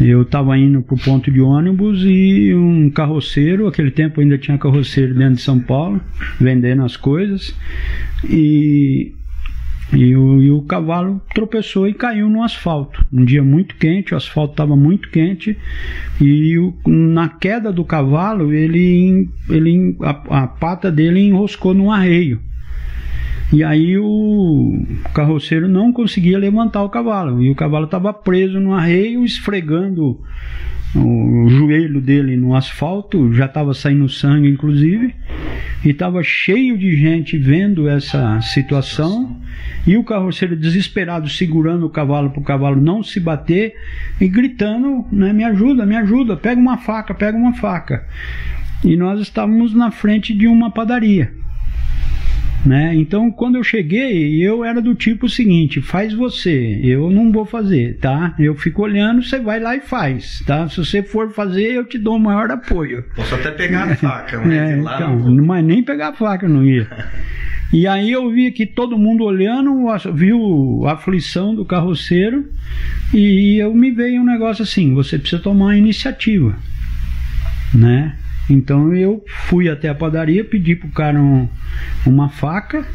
eu 0.00 0.22
estava 0.22 0.56
indo 0.58 0.82
para 0.82 0.94
o 0.94 0.98
ponto 0.98 1.30
de 1.30 1.40
ônibus 1.40 2.02
e 2.04 2.54
um 2.54 2.90
carroceiro, 2.90 3.66
aquele 3.66 3.90
tempo 3.90 4.20
ainda 4.20 4.36
tinha 4.36 4.58
carroceiro 4.58 5.14
dentro 5.14 5.36
de 5.36 5.42
São 5.42 5.58
Paulo, 5.58 6.00
vendendo 6.38 6.82
as 6.84 6.96
coisas, 6.96 7.54
e, 8.28 9.12
e, 9.92 10.16
o, 10.16 10.42
e 10.42 10.50
o 10.50 10.62
cavalo 10.62 11.20
tropeçou 11.34 11.86
e 11.86 11.94
caiu 11.94 12.28
no 12.28 12.42
asfalto. 12.42 13.04
Um 13.12 13.24
dia 13.24 13.42
muito 13.42 13.76
quente, 13.76 14.14
o 14.14 14.16
asfalto 14.16 14.52
estava 14.52 14.76
muito 14.76 15.10
quente, 15.10 15.56
e 16.20 16.58
o, 16.58 16.74
na 16.86 17.28
queda 17.28 17.72
do 17.72 17.84
cavalo, 17.84 18.52
ele, 18.52 19.28
ele 19.48 19.96
a, 20.00 20.42
a 20.42 20.46
pata 20.46 20.90
dele 20.90 21.20
enroscou 21.20 21.74
num 21.74 21.90
arreio. 21.90 22.40
E 23.52 23.62
aí 23.62 23.98
o 23.98 24.82
carroceiro 25.12 25.68
não 25.68 25.92
conseguia 25.92 26.38
levantar 26.38 26.82
o 26.82 26.88
cavalo. 26.88 27.42
E 27.42 27.50
o 27.50 27.54
cavalo 27.54 27.84
estava 27.84 28.12
preso 28.12 28.58
no 28.58 28.72
arreio, 28.72 29.24
esfregando 29.24 30.18
o 30.94 31.48
joelho 31.48 32.00
dele 32.00 32.36
no 32.36 32.54
asfalto, 32.54 33.32
já 33.32 33.46
estava 33.46 33.72
saindo 33.72 34.08
sangue, 34.08 34.48
inclusive, 34.48 35.14
e 35.84 35.90
estava 35.90 36.22
cheio 36.22 36.76
de 36.76 36.96
gente 36.96 37.38
vendo 37.38 37.88
essa 37.88 38.40
situação. 38.40 39.40
E 39.86 39.96
o 39.96 40.04
carroceiro 40.04 40.56
desesperado 40.56 41.28
segurando 41.28 41.86
o 41.86 41.90
cavalo 41.90 42.30
para 42.30 42.40
o 42.40 42.44
cavalo 42.44 42.80
não 42.80 43.02
se 43.02 43.18
bater 43.18 43.74
e 44.20 44.28
gritando: 44.28 45.04
né, 45.10 45.32
Me 45.32 45.44
ajuda, 45.44 45.84
me 45.84 45.96
ajuda, 45.96 46.36
pega 46.36 46.60
uma 46.60 46.78
faca, 46.78 47.14
pega 47.14 47.36
uma 47.36 47.54
faca. 47.54 48.06
E 48.84 48.96
nós 48.96 49.20
estávamos 49.20 49.74
na 49.74 49.90
frente 49.90 50.34
de 50.34 50.46
uma 50.46 50.70
padaria. 50.70 51.41
Né? 52.64 52.94
Então, 52.94 53.28
quando 53.28 53.56
eu 53.56 53.64
cheguei, 53.64 54.40
eu 54.40 54.64
era 54.64 54.80
do 54.80 54.94
tipo 54.94 55.28
seguinte: 55.28 55.80
faz 55.80 56.14
você, 56.14 56.78
eu 56.82 57.10
não 57.10 57.32
vou 57.32 57.44
fazer, 57.44 57.98
tá? 57.98 58.34
Eu 58.38 58.54
fico 58.54 58.82
olhando, 58.82 59.22
você 59.22 59.40
vai 59.40 59.58
lá 59.58 59.74
e 59.74 59.80
faz, 59.80 60.42
tá? 60.46 60.68
Se 60.68 60.76
você 60.76 61.02
for 61.02 61.32
fazer, 61.32 61.72
eu 61.72 61.84
te 61.84 61.98
dou 61.98 62.16
o 62.16 62.20
maior 62.20 62.50
apoio. 62.52 63.04
Posso 63.16 63.34
até 63.34 63.50
pegar 63.50 63.90
a 63.90 63.94
faca, 63.96 64.38
mas 64.38 64.52
é, 64.52 64.78
então, 64.78 65.18
não... 65.18 65.44
mas 65.44 65.64
nem 65.64 65.82
pegar 65.82 66.10
a 66.10 66.12
faca 66.12 66.48
não 66.48 66.64
ia. 66.64 66.86
E 67.72 67.86
aí 67.86 68.12
eu 68.12 68.30
vi 68.30 68.52
que 68.52 68.64
todo 68.64 68.98
mundo 68.98 69.24
olhando, 69.24 69.86
viu 70.14 70.82
a 70.86 70.92
aflição 70.92 71.54
do 71.54 71.64
carroceiro, 71.64 72.48
e 73.12 73.56
eu 73.56 73.74
me 73.74 73.90
veio 73.90 74.20
um 74.20 74.24
negócio 74.24 74.62
assim: 74.62 74.94
você 74.94 75.18
precisa 75.18 75.42
tomar 75.42 75.72
a 75.72 75.76
iniciativa, 75.76 76.56
né? 77.74 78.16
Então 78.50 78.94
eu 78.94 79.24
fui 79.48 79.68
até 79.68 79.88
a 79.88 79.94
padaria, 79.94 80.44
pedi 80.44 80.74
pro 80.74 80.88
cara 80.88 81.20
um, 81.20 81.48
uma 82.04 82.28
faca 82.28 82.86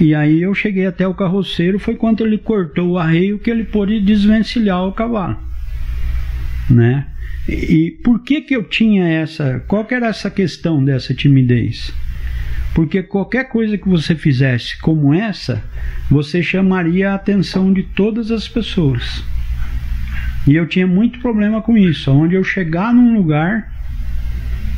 e 0.00 0.14
aí 0.14 0.42
eu 0.42 0.54
cheguei 0.54 0.86
até 0.86 1.06
o 1.06 1.14
carroceiro, 1.14 1.78
foi 1.78 1.96
quando 1.96 2.24
ele 2.24 2.38
cortou 2.38 2.90
o 2.90 2.98
arreio 2.98 3.38
que 3.38 3.50
ele 3.50 3.64
pôde 3.64 4.00
desvencilhar 4.00 4.84
o 4.84 4.92
cavalo, 4.92 5.38
né? 6.68 7.06
E, 7.48 7.52
e 7.52 7.90
por 8.02 8.22
que 8.22 8.42
que 8.42 8.54
eu 8.54 8.62
tinha 8.64 9.06
essa, 9.06 9.64
qual 9.66 9.84
que 9.84 9.94
era 9.94 10.08
essa 10.08 10.30
questão 10.30 10.84
dessa 10.84 11.14
timidez? 11.14 11.92
Porque 12.74 13.02
qualquer 13.02 13.48
coisa 13.48 13.78
que 13.78 13.88
você 13.88 14.14
fizesse 14.14 14.78
como 14.80 15.14
essa, 15.14 15.64
você 16.10 16.42
chamaria 16.42 17.10
a 17.10 17.14
atenção 17.14 17.72
de 17.72 17.82
todas 17.82 18.30
as 18.30 18.46
pessoas. 18.46 19.24
E 20.46 20.54
eu 20.54 20.66
tinha 20.66 20.86
muito 20.86 21.18
problema 21.20 21.62
com 21.62 21.76
isso, 21.76 22.12
onde 22.12 22.34
eu 22.34 22.44
chegar 22.44 22.92
num 22.92 23.16
lugar, 23.16 23.75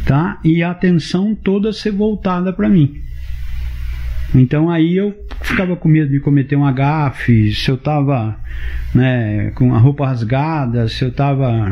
tá? 0.09 0.41
E 0.43 0.63
a 0.63 0.71
atenção 0.71 1.35
toda 1.35 1.71
ser 1.71 1.93
voltada 1.93 2.51
para 2.51 2.67
mim. 2.67 3.03
Então 4.35 4.71
aí 4.71 4.97
eu 4.97 5.15
ficava 5.43 5.77
com 5.77 5.87
medo 5.87 6.11
de 6.11 6.19
cometer 6.19 6.57
um 6.57 6.65
agafe, 6.65 7.53
se 7.53 7.71
eu 7.71 7.75
estava 7.75 8.35
né, 8.95 9.51
com 9.55 9.75
a 9.75 9.79
roupa 9.79 10.07
rasgada, 10.07 10.89
se 10.89 11.05
eu 11.05 11.11
estava 11.11 11.69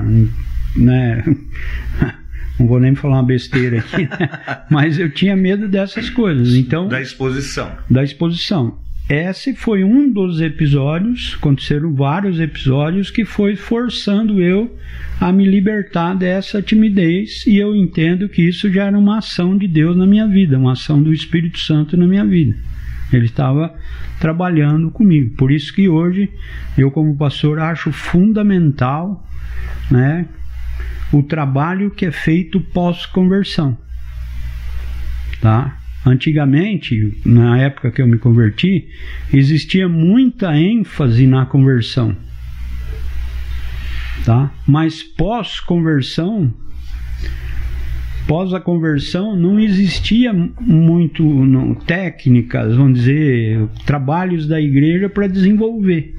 né, 0.77 1.25
não 2.61 2.67
vou 2.67 2.79
nem 2.79 2.95
falar 2.95 3.17
uma 3.17 3.23
besteira 3.23 3.79
aqui, 3.79 4.03
né? 4.03 4.29
mas 4.71 4.99
eu 4.99 5.11
tinha 5.11 5.35
medo 5.35 5.67
dessas 5.67 6.11
coisas. 6.11 6.55
Então 6.55 6.89
da 6.89 7.01
exposição. 7.01 7.73
Da 7.91 8.05
exposição. 8.05 8.79
Esse 9.09 9.55
foi 9.55 9.85
um 9.85 10.13
dos 10.13 10.41
episódios, 10.41 11.37
aconteceram 11.39 11.95
vários 11.95 12.41
episódios 12.41 13.09
que 13.09 13.25
foi 13.25 13.55
forçando 13.55 14.43
eu 14.43 14.77
a 15.21 15.31
me 15.31 15.47
libertar 15.47 16.15
dessa 16.15 16.61
timidez 16.61 17.47
e 17.47 17.57
eu 17.57 17.77
entendo 17.77 18.29
que 18.29 18.43
isso 18.43 18.71
já 18.71 18.87
era 18.87 18.99
uma 18.99 19.19
ação 19.19 19.57
de 19.57 19.69
Deus 19.69 19.97
na 19.97 20.07
minha 20.07 20.27
vida, 20.27 20.59
uma 20.59 20.73
ação 20.73 21.01
do 21.01 21.13
Espírito 21.13 21.61
Santo 21.61 21.97
na 21.97 22.05
minha 22.05 22.25
vida. 22.25 22.57
Ele 23.13 23.27
estava 23.27 23.73
trabalhando 24.19 24.91
comigo. 24.91 25.37
Por 25.37 25.53
isso 25.53 25.73
que 25.73 25.89
hoje 25.89 26.29
eu 26.77 26.91
como 26.91 27.17
pastor 27.17 27.61
acho 27.61 27.93
fundamental, 27.93 29.25
né, 29.89 30.27
o 31.13 31.23
trabalho 31.23 31.93
que 31.93 32.07
é 32.07 32.11
feito 32.11 32.59
pós-conversão. 32.61 33.79
Tá? 35.41 35.76
Antigamente, 36.07 37.21
na 37.25 37.59
época 37.59 37.91
que 37.91 38.01
eu 38.01 38.07
me 38.07 38.17
converti, 38.17 38.87
existia 39.35 39.89
muita 39.89 40.57
ênfase 40.57 41.27
na 41.27 41.45
conversão. 41.45 42.17
Tá? 44.25 44.55
Mas 44.65 45.03
pós-conversão, 45.03 46.55
pós 48.29 48.55
a 48.55 48.61
conversão, 48.61 49.35
não 49.35 49.59
existia 49.59 50.33
muito 50.61 51.25
não, 51.25 51.75
técnicas, 51.75 52.77
vamos 52.77 53.01
dizer, 53.01 53.67
trabalhos 53.85 54.47
da 54.47 54.61
igreja 54.61 55.09
para 55.09 55.27
desenvolver. 55.27 56.15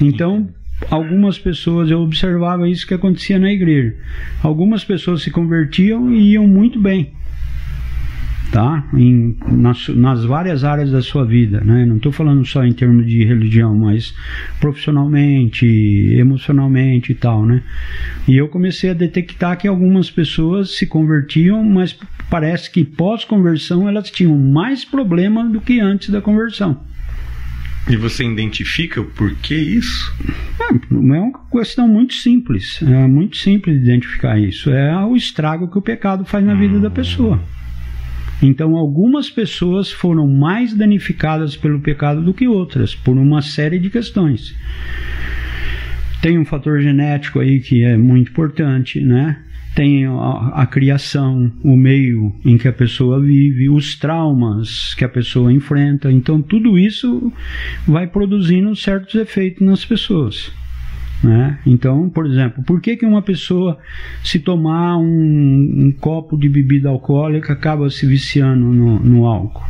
Então, 0.00 0.48
algumas 0.88 1.36
pessoas, 1.40 1.90
eu 1.90 2.02
observava 2.02 2.68
isso 2.68 2.86
que 2.86 2.94
acontecia 2.94 3.38
na 3.38 3.50
igreja. 3.50 3.96
Algumas 4.44 4.84
pessoas 4.84 5.22
se 5.22 5.30
convertiam 5.32 6.12
e 6.12 6.34
iam 6.34 6.46
muito 6.46 6.80
bem. 6.80 7.16
Tá? 8.52 8.88
Em, 8.94 9.36
nas, 9.48 9.88
nas 9.88 10.24
várias 10.24 10.64
áreas 10.64 10.90
da 10.90 11.02
sua 11.02 11.24
vida, 11.24 11.60
né? 11.60 11.84
não 11.84 11.96
estou 11.96 12.12
falando 12.12 12.44
só 12.46 12.64
em 12.64 12.72
termos 12.72 13.06
de 13.06 13.24
religião, 13.24 13.76
mas 13.76 14.14
profissionalmente, 14.60 15.66
emocionalmente 15.66 17.12
e 17.12 17.14
tal. 17.14 17.44
Né? 17.44 17.62
E 18.26 18.36
eu 18.36 18.48
comecei 18.48 18.90
a 18.90 18.94
detectar 18.94 19.58
que 19.58 19.68
algumas 19.68 20.10
pessoas 20.10 20.76
se 20.76 20.86
convertiam, 20.86 21.62
mas 21.64 21.98
parece 22.30 22.70
que 22.70 22.84
pós-conversão 22.84 23.88
elas 23.88 24.10
tinham 24.10 24.36
mais 24.36 24.84
problema 24.84 25.44
do 25.44 25.60
que 25.60 25.80
antes 25.80 26.10
da 26.10 26.20
conversão. 26.20 26.80
E 27.88 27.96
você 27.96 28.24
identifica 28.24 29.00
o 29.00 29.04
porquê 29.04 29.54
isso? 29.54 30.12
É, 30.60 30.74
é 30.74 31.20
uma 31.20 31.32
questão 31.52 31.86
muito 31.86 32.14
simples. 32.14 32.80
É 32.82 33.06
muito 33.06 33.36
simples 33.36 33.76
identificar 33.76 34.38
isso. 34.40 34.70
É 34.70 35.04
o 35.04 35.14
estrago 35.14 35.70
que 35.70 35.78
o 35.78 35.82
pecado 35.82 36.24
faz 36.24 36.44
na 36.44 36.54
vida 36.54 36.80
da 36.80 36.90
pessoa. 36.90 37.40
Então, 38.42 38.76
algumas 38.76 39.30
pessoas 39.30 39.90
foram 39.90 40.26
mais 40.26 40.74
danificadas 40.74 41.56
pelo 41.56 41.80
pecado 41.80 42.22
do 42.22 42.34
que 42.34 42.46
outras, 42.46 42.94
por 42.94 43.16
uma 43.16 43.40
série 43.40 43.78
de 43.78 43.88
questões. 43.88 44.54
Tem 46.20 46.38
um 46.38 46.44
fator 46.44 46.80
genético 46.80 47.40
aí 47.40 47.60
que 47.60 47.82
é 47.82 47.96
muito 47.96 48.30
importante, 48.30 49.00
né? 49.00 49.42
tem 49.76 50.06
a, 50.06 50.62
a, 50.62 50.66
criação, 50.66 51.52
o 51.62 51.76
meio 51.76 52.34
em 52.42 52.56
que 52.56 52.66
a 52.66 52.72
pessoa 52.72 53.20
vive, 53.20 53.68
os 53.68 53.94
traumas 53.94 54.94
que 54.94 55.04
a 55.04 55.08
pessoa 55.08 55.52
enfrenta. 55.52 56.10
Então, 56.10 56.40
tudo 56.40 56.78
isso 56.78 57.30
vai 57.86 58.06
produzindo 58.06 58.74
certos 58.74 59.14
efeitos 59.14 59.60
nas 59.60 59.84
pessoas. 59.84 60.50
Né? 61.22 61.58
Então, 61.66 62.08
por 62.10 62.26
exemplo, 62.26 62.62
por 62.62 62.80
que, 62.80 62.96
que 62.96 63.06
uma 63.06 63.22
pessoa, 63.22 63.78
se 64.22 64.38
tomar 64.38 64.98
um, 64.98 65.86
um 65.86 65.92
copo 65.98 66.36
de 66.36 66.48
bebida 66.48 66.88
alcoólica, 66.88 67.52
acaba 67.52 67.88
se 67.90 68.06
viciando 68.06 68.66
no, 68.66 68.98
no 68.98 69.26
álcool? 69.26 69.64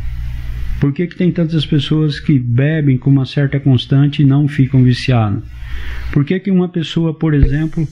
Por 0.79 0.93
que, 0.93 1.07
que 1.07 1.15
tem 1.15 1.31
tantas 1.31 1.65
pessoas 1.65 2.19
que 2.19 2.37
bebem 2.37 2.97
com 2.97 3.09
uma 3.09 3.25
certa 3.25 3.59
constante 3.59 4.21
e 4.21 4.25
não 4.25 4.47
ficam 4.47 4.83
viciadas? 4.83 5.41
Por 6.11 6.23
que, 6.23 6.39
que 6.39 6.51
uma 6.51 6.69
pessoa, 6.69 7.13
por 7.13 7.33
exemplo, 7.33 7.87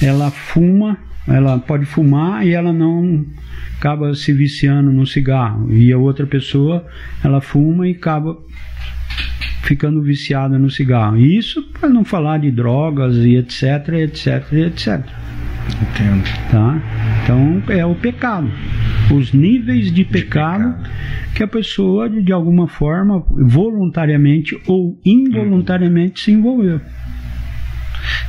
ela 0.00 0.30
fuma 0.30 0.98
ela 1.26 1.58
pode 1.58 1.84
fumar 1.84 2.46
e 2.46 2.52
ela 2.52 2.72
não 2.72 3.24
acaba 3.78 4.14
se 4.14 4.32
viciando 4.32 4.90
no 4.90 5.06
cigarro. 5.06 5.72
E 5.72 5.92
a 5.92 5.98
outra 5.98 6.26
pessoa, 6.26 6.84
ela 7.22 7.40
fuma 7.40 7.86
e 7.86 7.92
acaba 7.92 8.36
ficando 9.62 10.02
viciada 10.02 10.58
no 10.58 10.70
cigarro. 10.70 11.16
E 11.16 11.36
isso 11.36 11.62
para 11.72 11.88
não 11.88 12.04
falar 12.04 12.38
de 12.38 12.50
drogas 12.50 13.16
e 13.16 13.36
etc, 13.36 13.88
etc, 14.00 14.52
etc. 14.52 15.00
Entendo. 15.82 16.24
Tá? 16.50 16.82
Então 17.22 17.62
é 17.68 17.84
o 17.84 17.94
pecado. 17.94 18.50
Os 19.14 19.32
níveis 19.32 19.86
de, 19.86 19.92
de 19.92 20.04
pecado, 20.04 20.74
pecado, 20.74 20.90
que 21.34 21.42
a 21.42 21.48
pessoa, 21.48 22.08
de 22.08 22.32
alguma 22.32 22.66
forma, 22.66 23.24
voluntariamente 23.30 24.60
ou 24.66 24.98
involuntariamente 25.04 26.20
hum. 26.20 26.24
se 26.24 26.32
envolveu. 26.32 26.80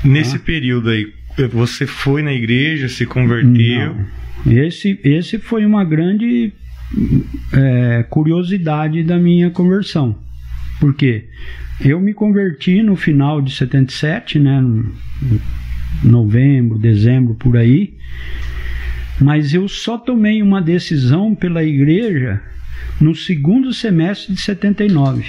Nesse 0.04 0.38
tá? 0.38 0.46
período 0.46 0.90
aí, 0.90 1.08
você 1.52 1.88
foi 1.88 2.22
na 2.22 2.34
igreja, 2.34 2.90
se 2.90 3.06
converteu? 3.06 3.96
Não. 3.96 4.54
Esse, 4.54 5.00
esse 5.04 5.38
foi 5.38 5.66
uma 5.66 5.84
grande 5.84 6.52
é, 7.54 8.04
curiosidade 8.10 9.04
da 9.04 9.18
minha 9.18 9.50
conversão. 9.52 10.16
Por 10.82 10.96
quê? 10.96 11.26
Eu 11.80 12.00
me 12.02 12.12
converti 12.12 12.82
no 12.82 12.96
final 12.96 13.40
de 13.40 13.54
77, 13.54 14.40
né? 14.40 14.60
Novembro, 16.04 16.80
dezembro, 16.80 17.36
por 17.36 17.56
aí. 17.56 17.94
Mas 19.20 19.54
eu 19.54 19.68
só 19.68 20.00
tomei 20.00 20.42
uma 20.42 20.60
decisão 20.60 21.36
pela 21.36 21.64
igreja 21.64 22.42
no 23.00 23.14
segundo 23.14 23.72
semestre 23.72 24.34
de 24.34 24.42
79. 24.42 25.24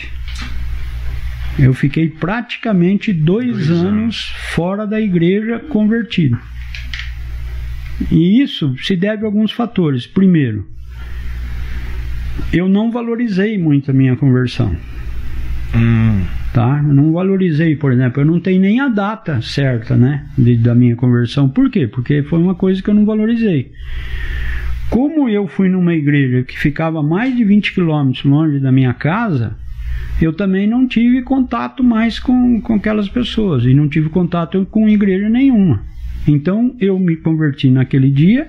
Eu 1.58 1.74
fiquei 1.74 2.08
praticamente 2.08 3.12
dois, 3.12 3.52
dois 3.52 3.70
anos, 3.70 3.82
anos 3.84 4.34
fora 4.54 4.86
da 4.86 4.98
igreja 4.98 5.58
convertido. 5.58 6.40
E 8.10 8.42
isso 8.42 8.74
se 8.78 8.96
deve 8.96 9.24
a 9.24 9.26
alguns 9.26 9.52
fatores. 9.52 10.06
Primeiro, 10.06 10.66
eu 12.50 12.70
não 12.70 12.90
valorizei 12.90 13.58
muito 13.58 13.90
a 13.90 13.94
minha 13.94 14.16
conversão. 14.16 14.74
Tá? 16.52 16.82
Não 16.82 17.12
valorizei, 17.12 17.76
por 17.76 17.92
exemplo, 17.92 18.20
eu 18.20 18.26
não 18.26 18.38
tenho 18.38 18.60
nem 18.60 18.78
a 18.78 18.88
data 18.88 19.40
certa, 19.40 19.96
né, 19.96 20.26
de, 20.36 20.56
da 20.56 20.74
minha 20.74 20.94
conversão. 20.94 21.48
Por 21.48 21.70
quê? 21.70 21.86
Porque 21.86 22.22
foi 22.22 22.38
uma 22.38 22.54
coisa 22.54 22.82
que 22.82 22.90
eu 22.90 22.94
não 22.94 23.06
valorizei. 23.06 23.72
Como 24.90 25.30
eu 25.30 25.48
fui 25.48 25.70
numa 25.70 25.94
igreja 25.94 26.42
que 26.42 26.58
ficava 26.58 27.02
mais 27.02 27.34
de 27.34 27.42
20 27.42 27.72
quilômetros 27.72 28.22
longe 28.24 28.60
da 28.60 28.70
minha 28.70 28.92
casa, 28.92 29.56
eu 30.20 30.34
também 30.34 30.66
não 30.66 30.86
tive 30.86 31.22
contato 31.22 31.82
mais 31.82 32.20
com, 32.20 32.60
com 32.60 32.74
aquelas 32.74 33.08
pessoas 33.08 33.64
e 33.64 33.72
não 33.72 33.88
tive 33.88 34.10
contato 34.10 34.66
com 34.70 34.86
igreja 34.86 35.30
nenhuma. 35.30 35.82
Então 36.28 36.76
eu 36.78 36.98
me 36.98 37.16
converti 37.16 37.70
naquele 37.70 38.10
dia 38.10 38.48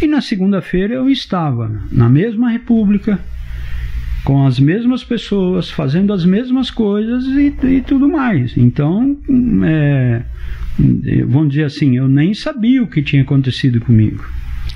e 0.00 0.06
na 0.06 0.20
segunda-feira 0.20 0.94
eu 0.94 1.10
estava 1.10 1.82
na 1.90 2.08
mesma 2.08 2.48
república, 2.48 3.18
com 4.24 4.46
as 4.46 4.58
mesmas 4.58 5.04
pessoas, 5.04 5.70
fazendo 5.70 6.12
as 6.12 6.24
mesmas 6.24 6.70
coisas 6.70 7.24
e, 7.26 7.54
e 7.66 7.80
tudo 7.82 8.08
mais. 8.08 8.56
Então, 8.56 9.16
é, 9.64 10.22
vamos 11.26 11.50
dizer 11.50 11.64
assim, 11.64 11.96
eu 11.96 12.08
nem 12.08 12.32
sabia 12.32 12.82
o 12.82 12.86
que 12.86 13.02
tinha 13.02 13.22
acontecido 13.22 13.80
comigo. 13.80 14.24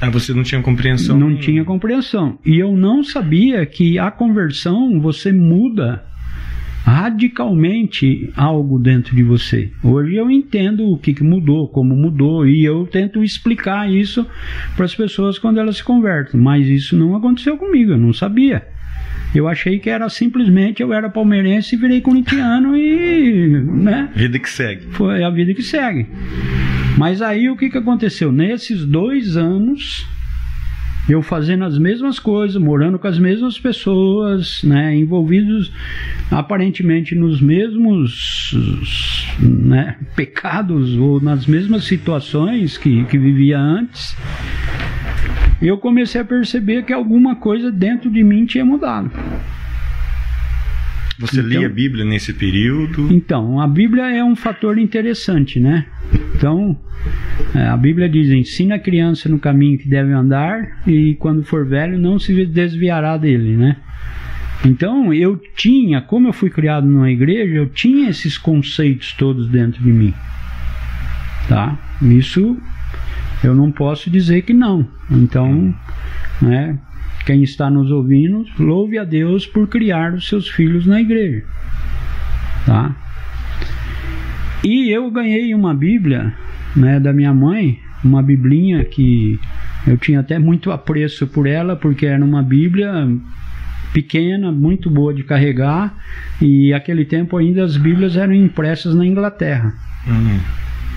Ah, 0.01 0.11
você 0.11 0.33
não 0.33 0.43
tinha 0.43 0.63
compreensão? 0.63 1.19
Não 1.19 1.27
nenhuma. 1.27 1.43
tinha 1.43 1.65
compreensão. 1.65 2.39
E 2.45 2.59
eu 2.59 2.77
não 2.77 3.03
sabia 3.03 3.65
que 3.67 3.99
a 3.99 4.11
conversão 4.11 5.01
você 5.01 5.33
muda 5.33 6.05
radicalmente 6.85 8.33
algo 8.37 8.79
dentro 8.79 9.17
de 9.17 9.23
você. 9.23 9.71
Hoje 9.83 10.15
eu 10.15 10.31
entendo 10.31 10.91
o 10.91 10.99
que, 10.99 11.13
que 11.13 11.25
mudou, 11.25 11.69
como 11.69 11.97
mudou, 11.97 12.47
e 12.47 12.65
eu 12.65 12.87
tento 12.87 13.23
explicar 13.23 13.91
isso 13.91 14.27
para 14.77 14.85
as 14.85 14.95
pessoas 14.95 15.39
quando 15.39 15.59
elas 15.59 15.79
se 15.79 15.85
convertem. 15.85 16.41
Mas 16.41 16.67
isso 16.67 16.97
não 16.97 17.17
aconteceu 17.17 17.57
comigo, 17.57 17.93
eu 17.93 17.99
não 17.99 18.13
sabia. 18.13 18.67
Eu 19.35 19.47
achei 19.47 19.79
que 19.79 19.91
era 19.91 20.09
simplesmente 20.09 20.83
eu 20.83 20.93
era 20.93 21.11
palmeirense 21.11 21.75
e 21.75 21.79
virei 21.79 22.01
corintiano 22.01 22.77
e. 22.77 23.63
Né? 23.63 24.11
Vida 24.15 24.39
que 24.39 24.49
segue. 24.49 24.87
Foi 24.91 25.23
a 25.23 25.31
vida 25.31 25.53
que 25.55 25.63
segue. 25.63 26.07
Mas 26.97 27.23
aí 27.23 27.49
o 27.49 27.57
que, 27.57 27.69
que 27.71 27.79
aconteceu? 27.79 28.33
Nesses 28.33 28.85
dois 28.85 29.37
anos 29.37 30.07
eu 31.09 31.23
fazendo 31.23 31.65
as 31.65 31.79
mesmas 31.79 32.19
coisas, 32.19 32.61
morando 32.61 32.99
com 32.99 33.07
as 33.07 33.19
mesmas 33.19 33.59
pessoas, 33.59 34.63
né, 34.63 34.95
envolvidos 34.95 35.73
aparentemente 36.31 37.15
nos 37.15 37.41
mesmos 37.41 38.55
né, 39.41 39.97
pecados 40.15 40.95
ou 40.97 41.19
nas 41.21 41.47
mesmas 41.47 41.85
situações 41.85 42.77
que, 42.77 43.05
que 43.05 43.17
vivia 43.17 43.59
antes, 43.59 44.15
eu 45.61 45.79
comecei 45.79 46.21
a 46.21 46.25
perceber 46.25 46.85
que 46.85 46.93
alguma 46.93 47.37
coisa 47.37 47.71
dentro 47.71 48.11
de 48.11 48.23
mim 48.23 48.47
tinha 48.47 48.65
mudado. 48.65 49.11
Você 51.19 51.41
então, 51.41 51.49
lia 51.49 51.67
a 51.67 51.71
Bíblia 51.71 52.05
nesse 52.05 52.33
período? 52.33 53.13
Então, 53.13 53.61
a 53.61 53.67
Bíblia 53.67 54.09
é 54.09 54.23
um 54.23 54.37
fator 54.37 54.79
interessante, 54.79 55.59
né? 55.59 55.85
Então, 56.37 56.79
é, 57.55 57.67
a 57.67 57.77
Bíblia 57.77 58.09
diz: 58.09 58.31
ensina 58.31 58.77
a 58.77 58.79
criança 58.79 59.29
no 59.29 59.39
caminho 59.39 59.79
que 59.79 59.89
deve 59.89 60.13
andar 60.13 60.81
e 60.87 61.17
quando 61.17 61.43
for 61.43 61.67
velho 61.67 61.99
não 61.99 62.21
se 62.21 62.47
desviará 62.47 63.17
dele, 63.17 63.57
né? 63.57 63.77
Então, 64.65 65.13
eu 65.13 65.41
tinha, 65.57 66.01
como 66.01 66.29
eu 66.29 66.33
fui 66.33 66.51
criado 66.51 66.87
numa 66.87 67.11
igreja, 67.11 67.55
eu 67.55 67.69
tinha 67.69 68.11
esses 68.11 68.37
conceitos 68.37 69.13
todos 69.13 69.49
dentro 69.49 69.83
de 69.83 69.91
mim. 69.91 70.15
Tá? 71.49 71.79
Isso 72.03 72.57
eu 73.43 73.55
não 73.55 73.71
posso 73.71 74.11
dizer 74.11 74.43
que 74.43 74.53
não. 74.53 74.87
Então, 75.11 75.75
né, 76.41 76.79
quem 77.25 77.43
está 77.43 77.71
nos 77.71 77.91
ouvindo, 77.91 78.45
louve 78.59 78.99
a 78.99 79.05
Deus 79.05 79.47
por 79.47 79.69
criar 79.69 80.15
os 80.15 80.29
seus 80.29 80.49
filhos 80.49 80.87
na 80.87 81.01
igreja. 81.01 81.45
Tá? 82.65 82.95
E 84.65 84.91
eu 84.91 85.11
ganhei 85.11 85.55
uma 85.55 85.75
Bíblia 85.75 86.35
né, 86.75 86.99
da 86.99 87.13
minha 87.13 87.33
mãe, 87.33 87.79
uma 88.05 88.23
biblinha 88.23 88.85
que 88.85 89.39
eu 89.87 89.97
tinha 89.97 90.21
até 90.21 90.39
muito 90.39 90.71
apreço 90.71 91.27
por 91.27 91.47
ela, 91.47 91.77
porque 91.77 92.07
era 92.07 92.25
uma 92.25 92.43
Bíblia 92.43 93.09
pequena, 93.93 94.53
muito 94.53 94.91
boa 94.91 95.15
de 95.15 95.23
carregar, 95.23 95.95
e 96.41 96.73
aquele 96.75 97.05
tempo 97.05 97.37
ainda 97.37 97.65
as 97.65 97.77
Bíblias 97.77 98.17
eram 98.17 98.35
impressas 98.35 98.95
na 98.95 99.07
Inglaterra. 99.07 99.75
Uhum. 100.07 100.41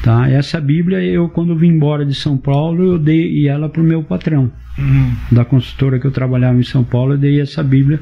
Tá? 0.03 0.29
Essa 0.29 0.59
Bíblia, 0.59 1.03
eu 1.03 1.29
quando 1.29 1.55
vim 1.55 1.69
embora 1.69 2.05
de 2.05 2.15
São 2.15 2.37
Paulo, 2.37 2.83
eu 2.83 2.97
dei 2.97 3.47
ela 3.47 3.69
para 3.69 3.81
o 3.81 3.85
meu 3.85 4.03
patrão 4.03 4.51
uhum. 4.77 5.15
da 5.31 5.45
consultora 5.45 5.99
que 5.99 6.07
eu 6.07 6.11
trabalhava 6.11 6.59
em 6.59 6.63
São 6.63 6.83
Paulo, 6.83 7.13
eu 7.13 7.17
dei 7.17 7.39
essa 7.39 7.63
Bíblia 7.63 7.99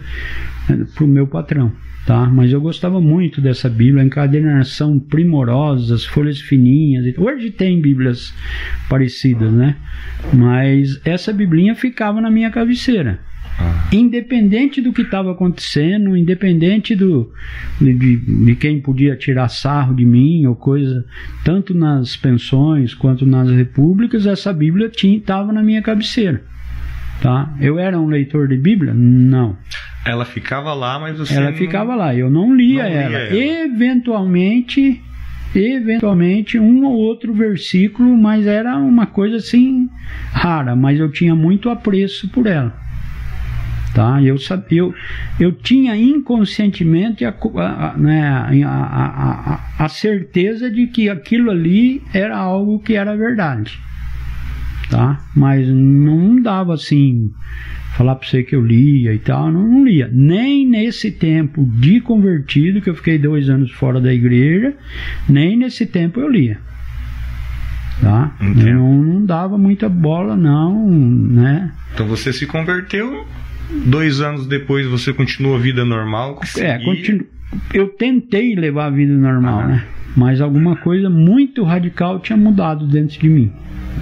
eh, 0.70 0.86
para 0.96 1.04
o 1.04 1.08
meu 1.08 1.28
patrão. 1.28 1.72
Tá? 2.06 2.26
Mas 2.26 2.52
eu 2.52 2.60
gostava 2.60 3.00
muito 3.00 3.40
dessa 3.40 3.70
Bíblia, 3.70 4.04
encadernação 4.04 4.98
primorosa, 4.98 5.94
as 5.94 6.06
folhas 6.06 6.40
fininhas. 6.40 7.06
Hoje 7.18 7.52
tem 7.52 7.80
Bíblias 7.80 8.34
parecidas, 8.90 9.52
né? 9.52 9.76
Mas 10.34 11.00
essa 11.06 11.32
Biblinha 11.32 11.76
ficava 11.76 12.20
na 12.20 12.32
minha 12.32 12.50
cabeceira. 12.50 13.20
Ah. 13.60 13.90
Independente 13.92 14.82
do 14.82 14.94
que 14.94 15.02
estava 15.02 15.32
acontecendo, 15.32 16.16
independente 16.16 16.96
do, 16.96 17.32
de, 17.80 17.94
de, 17.94 18.56
quem 18.56 18.80
podia 18.80 19.18
tirar 19.18 19.50
sarro 19.50 19.94
de 19.94 20.06
mim 20.06 20.46
ou 20.46 20.56
coisa, 20.56 21.06
tanto 21.44 21.74
nas 21.74 22.16
pensões 22.16 22.94
quanto 22.94 23.26
nas 23.26 23.50
repúblicas, 23.50 24.26
essa 24.26 24.54
Bíblia 24.54 24.90
estava 24.94 25.52
na 25.52 25.62
minha 25.62 25.82
cabeceira. 25.82 26.42
Tá? 27.22 27.54
Eu 27.60 27.78
era 27.78 28.00
um 28.00 28.08
leitor 28.08 28.48
de 28.48 28.56
Bíblia? 28.56 28.94
Não. 28.94 29.58
Ela 30.06 30.24
ficava 30.24 30.74
lá, 30.74 30.98
mas 30.98 31.18
você. 31.18 31.36
Ela 31.36 31.52
não... 31.52 31.58
ficava 31.58 31.94
lá, 31.96 32.16
eu 32.16 32.30
não 32.30 32.56
lia, 32.56 32.84
não 32.84 32.90
lia 32.90 33.02
ela. 33.02 33.18
ela. 33.18 33.36
Eventualmente, 33.36 35.02
eventualmente, 35.54 36.58
um 36.58 36.86
ou 36.86 36.94
outro 36.94 37.34
versículo, 37.34 38.18
mas 38.18 38.48
era 38.48 38.78
uma 38.78 39.06
coisa 39.06 39.36
assim 39.36 39.90
rara, 40.32 40.78
mas 40.78 40.98
eu 40.98 41.12
tinha 41.12 41.36
muito 41.36 41.70
apreço 41.70 42.30
por 42.30 42.48
ela. 42.48 42.74
Tá? 43.94 44.22
Eu, 44.22 44.36
eu, 44.70 44.94
eu 45.40 45.52
tinha 45.52 45.96
inconscientemente 45.96 47.26
a, 47.26 47.34
a, 47.34 47.98
né, 47.98 48.22
a, 48.64 49.64
a, 49.78 49.84
a 49.86 49.90
certeza 49.90 50.70
de 50.70 50.88
que 50.88 51.10
aquilo 51.10 51.50
ali 51.50 52.04
era 52.14 52.38
algo 52.38 52.80
que 52.80 52.94
era 52.94 53.16
verdade 53.16 53.80
tá? 54.90 55.20
Mas 55.36 55.68
não 55.68 56.42
dava 56.42 56.74
assim 56.74 57.32
falar 57.96 58.16
para 58.16 58.28
você 58.28 58.44
que 58.44 58.56
eu 58.56 58.66
lia 58.66 59.14
e 59.14 59.20
tal, 59.20 59.52
não, 59.52 59.68
não, 59.68 59.86
lia. 59.86 60.10
Nem 60.12 60.68
nesse 60.68 61.12
tempo 61.12 61.66
de 61.66 62.02
convertido, 62.02 62.82
que 62.82 62.90
eu 62.90 62.96
fiquei 62.96 63.18
dois 63.18 63.50
anos 63.50 63.72
fora 63.72 64.02
da 64.02 64.14
igreja, 64.14 64.74
nem 65.28 65.58
nesse 65.58 65.86
tempo 65.86 66.20
eu 66.20 66.30
lia. 66.30 66.60
Tá? 68.02 68.34
Não, 68.40 69.04
não 69.04 69.26
dava 69.26 69.58
muita 69.58 69.90
bola, 69.90 70.36
não, 70.36 70.90
né? 70.90 71.72
Então 71.94 72.08
você 72.08 72.32
se 72.32 72.46
converteu, 72.46 73.28
dois 73.70 74.22
anos 74.22 74.48
depois 74.48 74.86
você 74.88 75.14
continuou 75.14 75.56
a 75.56 75.60
vida 75.60 75.86
normal? 75.86 76.40
É, 76.58 76.78
continu... 76.80 77.26
eu 77.74 77.88
tentei 77.90 78.56
levar 78.56 78.86
a 78.86 78.90
vida 78.90 79.14
normal, 79.14 79.60
ah. 79.60 79.68
né? 79.68 79.86
Mas 80.16 80.42
alguma 80.42 80.76
coisa 80.76 81.10
muito 81.10 81.64
radical 81.64 82.20
tinha 82.20 82.38
mudado 82.38 82.88
dentro 82.88 83.20
de 83.20 83.30
mim. 83.30 83.52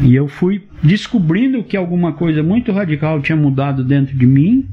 E 0.01 0.15
eu 0.15 0.27
fui 0.27 0.63
descobrindo 0.81 1.63
que 1.63 1.75
alguma 1.75 2.13
coisa 2.13 2.41
muito 2.43 2.71
radical 2.71 3.21
tinha 3.21 3.35
mudado 3.35 3.83
dentro 3.83 4.15
de 4.15 4.25
mim, 4.25 4.65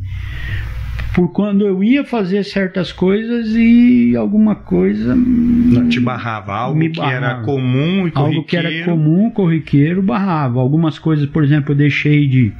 por 1.15 1.29
quando 1.29 1.65
eu 1.65 1.83
ia 1.83 2.05
fazer 2.05 2.43
certas 2.43 2.93
coisas 2.93 3.55
e 3.55 4.17
alguma 4.17 4.57
coisa 4.57 5.15
Não, 5.15 5.89
te 5.89 6.01
barrava. 6.01 6.53
algo 6.53 6.77
me 6.77 6.89
barrava. 6.89 7.11
que 7.11 7.25
era 7.25 7.35
comum 7.43 8.09
e 8.09 8.11
corriqueiro 8.11 8.19
algo 8.19 8.45
que 8.45 8.57
era 8.57 8.85
comum 8.85 9.31
corriqueiro 9.31 10.03
barrava. 10.03 10.61
Algumas 10.61 10.99
coisas 10.99 11.27
por 11.27 11.45
exemplo 11.45 11.73
eu 11.73 11.77
deixei 11.77 12.27
de, 12.27 12.53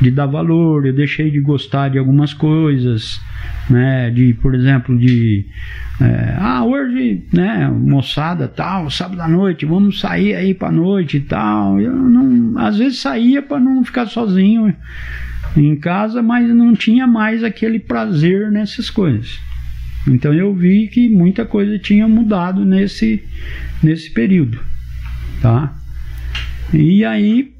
de 0.00 0.10
dar 0.10 0.26
valor 0.26 0.86
eu 0.86 0.94
deixei 0.94 1.30
de 1.30 1.38
gostar 1.38 1.90
de 1.90 1.98
algumas 1.98 2.32
coisas 2.32 3.20
né? 3.68 4.10
De 4.10 4.32
por 4.32 4.54
exemplo 4.54 4.98
de 4.98 5.44
é, 6.00 6.36
ah, 6.38 6.64
hoje, 6.64 7.26
né, 7.32 7.68
moçada, 7.68 8.46
tal, 8.46 8.88
sábado 8.88 9.20
à 9.20 9.26
noite, 9.26 9.66
vamos 9.66 9.98
sair 9.98 10.32
aí 10.36 10.54
pra 10.54 10.70
noite 10.70 11.16
e 11.16 11.20
tal. 11.20 11.80
Eu 11.80 11.92
não, 11.92 12.56
às 12.56 12.78
vezes 12.78 13.00
saía 13.00 13.42
para 13.42 13.58
não 13.58 13.82
ficar 13.84 14.06
sozinho 14.06 14.72
em 15.60 15.76
casa, 15.76 16.22
mas 16.22 16.48
não 16.48 16.74
tinha 16.74 17.06
mais 17.06 17.42
aquele 17.42 17.78
prazer 17.78 18.50
nessas 18.50 18.90
coisas. 18.90 19.38
Então 20.06 20.32
eu 20.32 20.54
vi 20.54 20.88
que 20.88 21.08
muita 21.08 21.44
coisa 21.44 21.78
tinha 21.78 22.06
mudado 22.06 22.64
nesse, 22.64 23.22
nesse 23.82 24.10
período, 24.10 24.60
tá? 25.42 25.76
E 26.72 27.04
aí, 27.04 27.52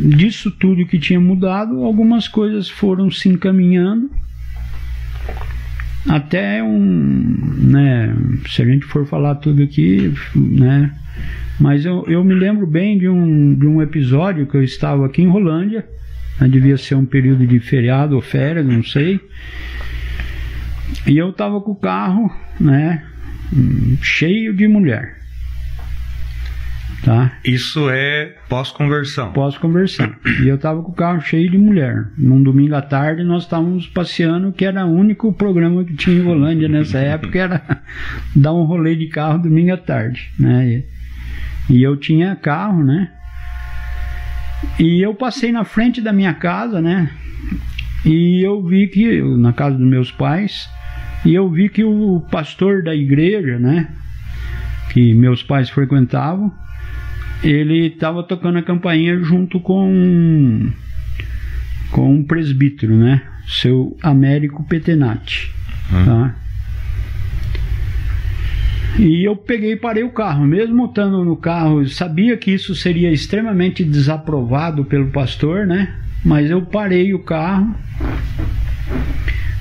disso 0.00 0.50
tudo 0.50 0.86
que 0.86 0.98
tinha 0.98 1.20
mudado, 1.20 1.84
algumas 1.84 2.28
coisas 2.28 2.68
foram 2.68 3.10
se 3.10 3.28
encaminhando 3.28 4.10
até 6.08 6.62
um, 6.62 7.36
né, 7.58 8.14
se 8.48 8.62
a 8.62 8.64
gente 8.64 8.84
for 8.86 9.06
falar 9.06 9.34
tudo 9.36 9.62
aqui, 9.62 10.14
né, 10.34 10.94
mas 11.60 11.84
eu, 11.84 12.04
eu 12.06 12.24
me 12.24 12.34
lembro 12.34 12.66
bem 12.66 12.98
de 12.98 13.08
um, 13.08 13.54
de 13.54 13.66
um 13.66 13.82
episódio 13.82 14.46
que 14.46 14.56
eu 14.56 14.62
estava 14.62 15.04
aqui 15.04 15.22
em 15.22 15.28
Rolândia, 15.28 15.84
devia 16.46 16.76
ser 16.76 16.94
um 16.94 17.06
período 17.06 17.46
de 17.46 17.58
feriado 17.58 18.14
ou 18.14 18.20
férias, 18.20 18.66
não 18.66 18.84
sei, 18.84 19.20
e 21.06 21.16
eu 21.16 21.30
estava 21.30 21.60
com 21.60 21.72
o 21.72 21.76
carro, 21.76 22.30
né, 22.60 23.04
cheio 24.02 24.54
de 24.54 24.68
mulher. 24.68 25.16
Tá? 27.04 27.38
Isso 27.44 27.88
é 27.90 28.34
pós-conversão. 28.48 29.32
Pós-conversão. 29.32 30.12
E 30.42 30.48
eu 30.48 30.56
estava 30.56 30.82
com 30.82 30.90
o 30.90 30.94
carro 30.94 31.20
cheio 31.20 31.50
de 31.50 31.56
mulher. 31.56 32.08
Num 32.18 32.42
domingo 32.42 32.74
à 32.74 32.82
tarde 32.82 33.22
nós 33.22 33.44
estávamos 33.44 33.86
passeando, 33.86 34.52
que 34.52 34.64
era 34.64 34.84
o 34.84 34.92
único 34.92 35.32
programa 35.32 35.84
que 35.84 35.94
tinha 35.94 36.16
em 36.16 36.24
Rolândia 36.24 36.68
nessa 36.68 36.98
época, 36.98 37.38
era 37.38 37.82
dar 38.34 38.52
um 38.52 38.64
rolê 38.64 38.96
de 38.96 39.06
carro 39.06 39.38
domingo 39.38 39.72
à 39.72 39.76
tarde. 39.76 40.30
Né? 40.38 40.82
E 41.70 41.82
eu 41.82 41.96
tinha 41.96 42.34
carro, 42.34 42.82
né? 42.82 43.10
E 44.78 45.00
eu 45.00 45.14
passei 45.14 45.52
na 45.52 45.64
frente 45.64 46.00
da 46.00 46.12
minha 46.12 46.34
casa, 46.34 46.80
né? 46.80 47.10
E 48.04 48.42
eu 48.44 48.62
vi 48.62 48.86
que, 48.88 49.20
na 49.22 49.52
casa 49.52 49.76
dos 49.76 49.86
meus 49.86 50.10
pais, 50.10 50.68
e 51.24 51.34
eu 51.34 51.48
vi 51.50 51.68
que 51.68 51.84
o 51.84 52.24
pastor 52.30 52.82
da 52.82 52.94
igreja, 52.94 53.58
né? 53.58 53.88
Que 54.92 55.12
meus 55.14 55.42
pais 55.42 55.68
frequentavam, 55.68 56.52
ele 57.42 57.86
estava 57.86 58.22
tocando 58.22 58.58
a 58.58 58.62
campainha 58.62 59.18
junto 59.22 59.60
com 59.60 60.70
com 61.90 62.14
um 62.14 62.22
presbítero, 62.22 62.94
né? 62.94 63.22
Seu 63.46 63.96
Américo 64.02 64.62
Petenati, 64.64 65.50
hum. 65.92 66.04
tá? 66.04 66.34
E 68.96 69.24
eu 69.24 69.36
peguei 69.36 69.72
e 69.72 69.76
parei 69.76 70.02
o 70.02 70.10
carro, 70.10 70.44
mesmo 70.44 70.86
estando 70.86 71.24
no 71.24 71.36
carro, 71.36 71.86
sabia 71.88 72.36
que 72.36 72.50
isso 72.50 72.74
seria 72.74 73.12
extremamente 73.12 73.84
desaprovado 73.84 74.84
pelo 74.84 75.08
pastor, 75.08 75.66
né? 75.66 75.94
Mas 76.24 76.50
eu 76.50 76.62
parei 76.62 77.14
o 77.14 77.20
carro 77.20 77.74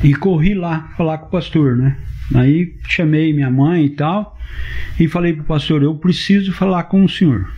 e 0.04 0.14
corri 0.14 0.54
lá 0.54 0.92
falar 0.98 1.20
com 1.20 1.28
o 1.28 1.32
pastor, 1.32 1.76
né? 1.76 1.98
Aí 2.34 2.76
chamei 2.88 3.34
minha 3.34 3.50
mãe 3.50 3.86
e 3.86 3.90
tal 3.90 4.38
e 5.00 5.08
falei 5.08 5.34
pro 5.34 5.44
pastor, 5.44 5.84
eu 5.84 5.96
preciso 5.96 6.52
falar 6.52 6.84
com 6.84 7.04
o 7.04 7.10
senhor. 7.10 7.52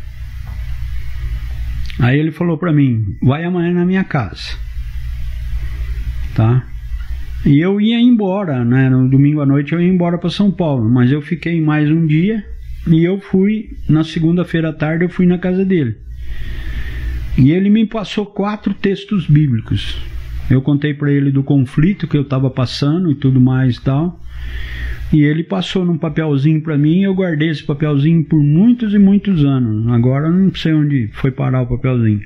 Aí 2.00 2.18
ele 2.18 2.32
falou 2.32 2.58
para 2.58 2.72
mim: 2.72 3.18
vai 3.22 3.44
amanhã 3.44 3.74
na 3.74 3.86
minha 3.86 4.04
casa. 4.04 4.58
Tá? 6.36 6.66
E 7.46 7.60
eu 7.60 7.80
ia 7.80 8.00
embora, 8.00 8.66
né? 8.66 8.90
No 8.90 9.08
domingo 9.08 9.42
à 9.42 9.46
noite 9.46 9.74
eu 9.74 9.82
ia 9.82 9.88
embora 9.88 10.18
para 10.18 10.30
São 10.30 10.52
Paulo, 10.52 10.90
mas 10.90 11.12
eu 11.12 11.22
fiquei 11.22 11.62
mais 11.62 11.90
um 11.90 12.06
dia 12.06 12.44
e 12.88 13.04
eu 13.04 13.20
fui 13.20 13.78
na 13.88 14.04
segunda-feira 14.04 14.70
à 14.70 14.74
tarde 14.74 15.06
eu 15.06 15.10
fui 15.10 15.26
na 15.26 15.38
casa 15.38 15.64
dele. 15.64 15.96
E 17.38 17.52
ele 17.52 17.70
me 17.70 17.86
passou 17.86 18.26
quatro 18.26 18.74
textos 18.74 19.26
bíblicos. 19.26 19.98
Eu 20.50 20.62
contei 20.62 20.94
para 20.94 21.12
ele 21.12 21.32
do 21.32 21.44
conflito 21.44 22.08
que 22.08 22.18
eu 22.18 22.24
estava 22.24 22.50
passando 22.50 23.12
e 23.12 23.16
tudo 23.16 23.40
mais 23.40 23.76
e 23.76 23.82
tal. 23.82 24.20
E 25.14 25.22
ele 25.22 25.44
passou 25.44 25.86
num 25.86 25.98
papelzinho 25.98 26.62
para 26.62 26.78
mim, 26.78 27.02
eu 27.02 27.16
guardei 27.16 27.50
esse 27.50 27.64
papelzinho 27.64 28.24
por 28.24 28.40
muitos 28.40 28.94
e 28.94 29.00
muitos 29.00 29.46
anos. 29.46 29.88
Agora 29.88 30.30
não 30.30 30.54
sei 30.54 30.74
onde 30.74 31.10
foi 31.14 31.32
parar 31.32 31.62
o 31.62 31.68
papelzinho. 31.68 32.22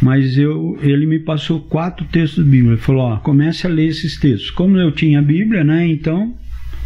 Mas 0.00 0.38
eu, 0.38 0.78
ele 0.80 1.06
me 1.06 1.18
passou 1.18 1.60
quatro 1.60 2.06
textos 2.06 2.44
bíblicos. 2.44 2.72
Ele 2.72 2.80
falou: 2.80 3.02
ó, 3.02 3.16
comece 3.18 3.66
a 3.66 3.70
ler 3.70 3.88
esses 3.88 4.18
textos. 4.18 4.50
Como 4.50 4.76
eu 4.78 4.92
tinha 4.92 5.18
a 5.18 5.22
Bíblia, 5.22 5.64
né? 5.64 5.86
Então, 5.86 6.34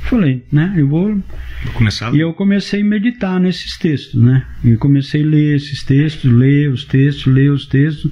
falei, 0.03 0.43
né? 0.51 0.75
Eu 0.77 0.89
vou. 0.89 1.15
vou 1.15 1.73
começar. 1.75 2.15
E 2.15 2.21
eu 2.21 2.33
comecei 2.33 2.81
a 2.81 2.85
meditar 2.85 3.39
nesses 3.39 3.77
textos, 3.77 4.21
né? 4.21 4.45
E 4.65 4.77
comecei 4.77 5.23
a 5.23 5.27
ler 5.27 5.57
esses 5.57 5.83
textos, 5.83 6.31
ler 6.31 6.71
os 6.71 6.85
textos, 6.85 7.27
ler 7.27 7.51
os 7.51 7.67
textos. 7.67 8.11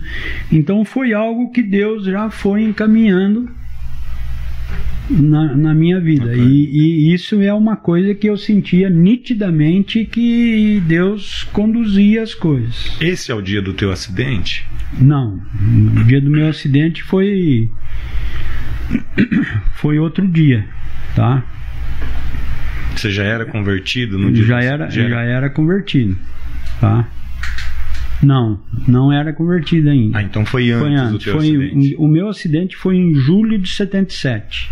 Então 0.53 0.85
foi 0.85 1.15
algo 1.15 1.51
que 1.51 1.63
Deus 1.63 2.05
já 2.05 2.31
foi 2.31 2.63
encaminhando 2.63 3.60
na, 5.11 5.57
na 5.57 5.75
minha 5.75 6.01
vida. 6.01 6.27
Okay. 6.27 6.41
E, 6.41 7.11
e, 7.11 7.15
isso 7.15 7.41
é 7.41 7.53
uma 7.53 7.77
coisa 7.77 8.15
que 8.15 8.29
eu 8.29 8.37
sentia 8.37 8.89
nitidamente 8.89 10.05
que 10.05 10.81
Deus 10.87 11.45
conduzia 11.53 12.23
as 12.23 12.35
coisas. 12.35 12.97
Esse 13.01 13.33
é 13.33 13.35
o 13.35 13.43
dia 13.43 13.61
do 13.61 13.73
teu 13.73 13.91
acidente? 13.91 14.67
Não. 14.99 15.41
O 15.97 16.05
dia 16.05 16.21
do 16.21 16.31
meu 16.31 16.49
acidente 16.49 17.03
foi. 17.03 17.69
Foi 19.77 19.99
outro 19.99 20.27
dia, 20.27 20.67
tá? 21.15 21.43
Você 22.95 23.11
já 23.11 23.23
era 23.23 23.47
convertido 23.47 24.19
no 24.19 24.31
dia? 24.31 24.45
Já 24.45 24.61
era, 24.61 24.91
já 24.91 25.03
era, 25.03 25.11
já 25.11 25.21
era 25.23 25.49
convertido, 25.49 26.19
tá? 26.81 27.09
Não, 28.23 28.61
não 28.87 29.13
era 29.13 29.33
convertido 29.33 29.89
ainda. 29.89 30.19
Ah, 30.19 30.23
então 30.23 30.45
foi 30.45 30.71
antes, 30.71 30.87
foi 30.87 30.95
antes. 30.95 31.13
do 31.13 31.19
teu 31.19 31.37
foi, 31.37 31.47
acidente. 31.49 31.97
O 31.99 32.07
meu 32.07 32.29
acidente 32.29 32.77
foi 32.77 32.97
em 32.97 33.15
julho 33.15 33.59
de 33.59 33.69
77. 33.69 34.71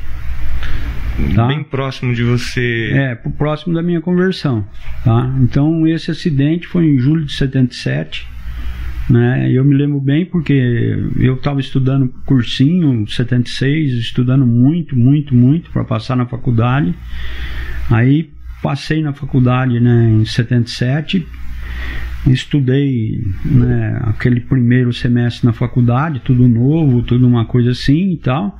Tá? 1.34 1.46
Bem 1.48 1.64
próximo 1.64 2.14
de 2.14 2.22
você. 2.22 2.90
É, 2.92 3.14
próximo 3.14 3.74
da 3.74 3.82
minha 3.82 4.00
conversão. 4.00 4.64
Tá? 5.04 5.34
Então, 5.40 5.86
esse 5.86 6.10
acidente 6.10 6.66
foi 6.66 6.86
em 6.86 6.98
julho 6.98 7.24
de 7.24 7.32
77. 7.32 8.26
Né? 9.10 9.50
Eu 9.50 9.64
me 9.64 9.74
lembro 9.74 9.98
bem 10.00 10.26
porque 10.26 10.52
eu 11.16 11.34
estava 11.34 11.60
estudando 11.60 12.12
cursinho 12.26 13.06
76, 13.08 13.94
estudando 13.94 14.46
muito, 14.46 14.96
muito, 14.96 15.34
muito 15.34 15.70
para 15.70 15.82
passar 15.82 16.14
na 16.14 16.26
faculdade. 16.26 16.94
Aí 17.90 18.30
passei 18.62 19.02
na 19.02 19.12
faculdade 19.12 19.80
né, 19.80 20.10
em 20.10 20.24
77, 20.24 21.26
estudei 22.26 23.22
né, 23.44 24.00
aquele 24.04 24.40
primeiro 24.40 24.92
semestre 24.92 25.46
na 25.46 25.52
faculdade, 25.52 26.20
tudo 26.24 26.48
novo, 26.48 27.02
tudo 27.02 27.26
uma 27.26 27.44
coisa 27.44 27.70
assim 27.70 28.12
e 28.12 28.16
tal. 28.16 28.58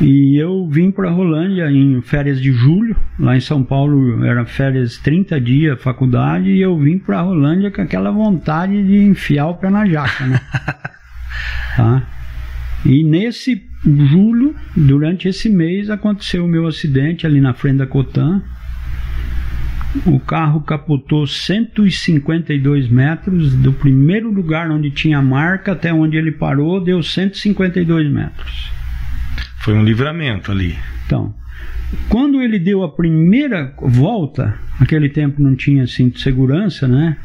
E 0.00 0.36
eu 0.36 0.68
vim 0.68 0.92
para 0.92 1.10
Rolândia 1.10 1.70
em 1.70 2.00
férias 2.02 2.40
de 2.40 2.52
julho, 2.52 2.96
lá 3.18 3.36
em 3.36 3.40
São 3.40 3.64
Paulo 3.64 4.24
era 4.24 4.44
férias 4.46 4.96
30 4.98 5.40
dias, 5.40 5.82
faculdade, 5.82 6.50
e 6.50 6.60
eu 6.60 6.78
vim 6.78 6.98
para 6.98 7.20
Rolândia 7.20 7.70
com 7.70 7.82
aquela 7.82 8.10
vontade 8.10 8.80
de 8.86 8.96
enfiar 8.96 9.48
o 9.48 9.54
pé 9.54 9.70
na 9.70 9.84
jaca, 9.86 10.26
né? 10.26 10.40
tá? 11.76 12.06
E 12.86 13.02
nesse 13.02 13.60
julho, 13.84 14.54
durante 14.76 15.26
esse 15.26 15.48
mês, 15.48 15.90
aconteceu 15.90 16.44
o 16.44 16.48
meu 16.48 16.66
acidente 16.66 17.26
ali 17.26 17.40
na 17.40 17.52
frente 17.52 17.78
da 17.78 17.86
Cotan. 17.86 18.42
O 20.06 20.20
carro 20.20 20.60
capotou 20.60 21.26
152 21.26 22.88
metros, 22.88 23.54
do 23.54 23.72
primeiro 23.72 24.30
lugar 24.30 24.70
onde 24.70 24.90
tinha 24.90 25.18
a 25.18 25.22
marca 25.22 25.72
até 25.72 25.92
onde 25.92 26.16
ele 26.16 26.32
parou, 26.32 26.82
deu 26.82 27.02
152 27.02 28.10
metros. 28.10 28.70
Foi 29.60 29.74
um 29.74 29.84
livramento 29.84 30.50
ali. 30.50 30.76
Então, 31.06 31.34
quando 32.08 32.42
ele 32.42 32.58
deu 32.58 32.82
a 32.82 32.90
primeira 32.90 33.74
volta, 33.80 34.58
aquele 34.78 35.08
tempo 35.08 35.42
não 35.42 35.54
tinha 35.54 35.86
cinto 35.86 36.16
de 36.16 36.22
segurança, 36.22 36.86
né? 36.86 37.16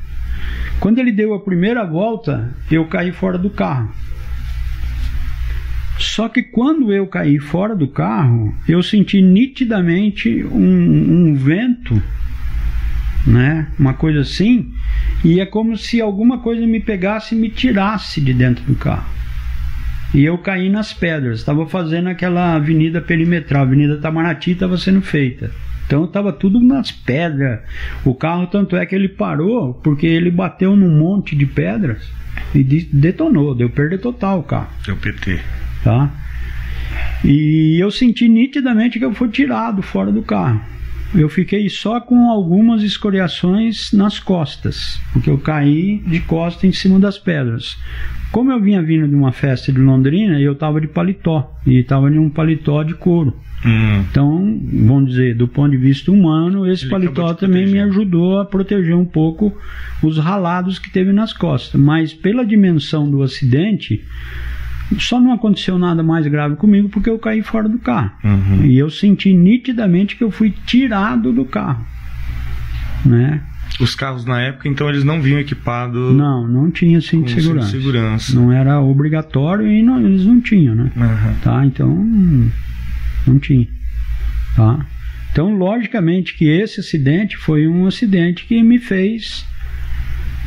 Quando 0.80 1.00
ele 1.00 1.12
deu 1.12 1.34
a 1.34 1.40
primeira 1.40 1.86
volta, 1.86 2.54
eu 2.72 2.86
caí 2.86 3.12
fora 3.12 3.38
do 3.38 3.50
carro. 3.50 3.94
Só 5.98 6.28
que 6.28 6.42
quando 6.44 6.92
eu 6.92 7.08
caí 7.08 7.40
fora 7.40 7.76
do 7.76 7.88
carro, 7.88 8.54
eu 8.68 8.82
senti 8.82 9.22
nitidamente 9.22 10.44
um, 10.44 11.30
um 11.30 11.36
vento, 11.36 12.02
né? 13.26 13.68
Uma 13.80 13.94
coisa 13.94 14.22
assim, 14.22 14.72
e 15.24 15.40
é 15.40 15.46
como 15.46 15.78
se 15.78 16.02
alguma 16.02 16.40
coisa 16.40 16.66
me 16.66 16.80
pegasse 16.80 17.36
e 17.36 17.38
me 17.38 17.50
tirasse 17.50 18.20
de 18.22 18.34
dentro 18.34 18.64
do 18.66 18.76
carro 18.76 19.24
e 20.14 20.24
eu 20.24 20.38
caí 20.38 20.70
nas 20.70 20.94
pedras. 20.94 21.40
Estava 21.40 21.66
fazendo 21.66 22.08
aquela 22.08 22.54
avenida 22.56 23.02
perimetral, 23.02 23.64
a 23.64 23.66
Avenida 23.66 23.98
Tamaraty 23.98 24.52
estava 24.52 24.78
sendo 24.78 25.02
feita. 25.02 25.50
Então 25.86 26.06
estava 26.06 26.32
tudo 26.32 26.60
nas 26.62 26.92
pedras. 26.92 27.60
O 28.06 28.14
carro, 28.14 28.48
tanto 28.48 28.76
é 28.76 28.86
que 28.86 28.96
ele 28.96 29.10
parou 29.10 29.74
porque 29.74 30.06
ele 30.06 30.30
bateu 30.30 30.76
num 30.76 30.98
monte 30.98 31.36
de 31.36 31.46
pedras 31.46 32.08
e 32.54 32.64
detonou, 32.64 33.56
deu 33.56 33.70
perda 33.70 33.98
total 33.98 34.40
o 34.40 34.44
carro. 34.44 34.70
Deu 34.86 34.96
PT. 34.96 35.40
Tá? 35.84 36.12
E 37.24 37.78
eu 37.82 37.90
senti 37.90 38.30
nitidamente 38.30 39.00
que 39.00 39.06
eu 39.06 39.14
fui 39.14 39.30
tirado 39.30 39.82
fora 39.82 40.12
do 40.12 40.22
carro. 40.22 40.62
Eu 41.16 41.30
fiquei 41.30 41.70
só 41.70 42.02
com 42.02 42.30
algumas 42.30 42.82
escoriações 42.82 43.92
nas 43.94 44.20
costas, 44.20 45.00
porque 45.12 45.30
eu 45.30 45.38
caí 45.38 46.00
de 46.08 46.20
costa 46.22 46.66
em 46.66 46.72
cima 46.72 47.00
das 47.00 47.18
pedras. 47.20 47.78
Como 48.32 48.52
eu 48.52 48.60
vinha 48.60 48.82
vindo 48.82 49.08
de 49.08 49.14
uma 49.14 49.32
festa 49.32 49.72
de 49.72 49.80
Londrina, 49.80 50.40
eu 50.40 50.54
estava 50.54 50.82
de 50.82 50.88
paletó, 50.88 51.52
e 51.68 51.78
estava 51.78 52.10
de 52.10 52.18
um 52.18 52.32
paletó 52.32 52.82
de 52.82 52.96
couro. 52.96 53.38
Hum. 53.64 54.04
Então, 54.10 54.60
vamos 54.74 55.12
dizer, 55.12 55.36
do 55.36 55.48
ponto 55.48 55.72
de 55.72 55.78
vista 55.78 56.12
humano, 56.12 56.70
esse 56.70 56.86
Ele 56.86 56.92
paletó 56.92 57.34
também 57.36 57.68
me 57.68 57.80
ajudou 57.80 58.40
a 58.40 58.46
proteger 58.46 58.96
um 58.96 59.06
pouco 59.06 59.56
os 60.02 60.18
ralados 60.18 60.80
que 60.80 60.92
teve 60.92 61.14
nas 61.14 61.32
costas. 61.32 61.80
Mas 61.80 62.12
pela 62.12 62.44
dimensão 62.44 63.10
do 63.10 63.22
acidente, 63.22 64.04
só 65.00 65.20
não 65.20 65.34
aconteceu 65.34 65.78
nada 65.78 66.04
mais 66.04 66.28
grave 66.28 66.56
comigo 66.56 66.90
porque 66.90 67.10
eu 67.10 67.20
caí 67.20 67.42
fora 67.42 67.68
do 67.70 67.80
carro. 67.80 68.12
Uhum. 68.24 68.66
E 68.66 68.78
eu 68.78 68.90
senti 68.90 69.34
nitidamente 69.34 70.16
que 70.16 70.24
eu 70.24 70.32
fui 70.32 70.54
tirado 70.66 71.32
do 71.32 71.46
carro. 71.46 71.86
Né? 73.06 73.42
Os 73.80 73.96
carros 73.96 74.26
na 74.26 74.40
época, 74.42 74.68
então, 74.70 74.90
eles 74.90 75.04
não 75.04 75.22
vinham 75.22 75.40
equipados. 75.40 76.16
Não, 76.16 76.48
não 76.48 76.70
tinha 76.70 77.02
cinto 77.02 77.26
de 77.26 77.42
segurança. 77.42 77.72
Segurança. 77.72 78.36
Não 78.36 78.52
era 78.52 78.80
obrigatório 78.80 79.68
e 79.68 79.82
não, 79.82 80.00
eles 80.00 80.26
não 80.26 80.40
tinham, 80.40 80.76
né? 80.76 80.92
Uhum. 80.96 81.36
Tá? 81.42 81.66
Então, 81.66 81.90
não 83.26 83.40
tinha. 83.40 83.68
Tá? 84.56 84.86
Então, 85.32 85.56
logicamente 85.56 86.36
que 86.36 86.46
esse 86.46 86.80
acidente 86.80 87.36
foi 87.36 87.68
um 87.68 87.88
acidente 87.88 88.46
que 88.46 88.62
me 88.62 88.78
fez 88.78 89.46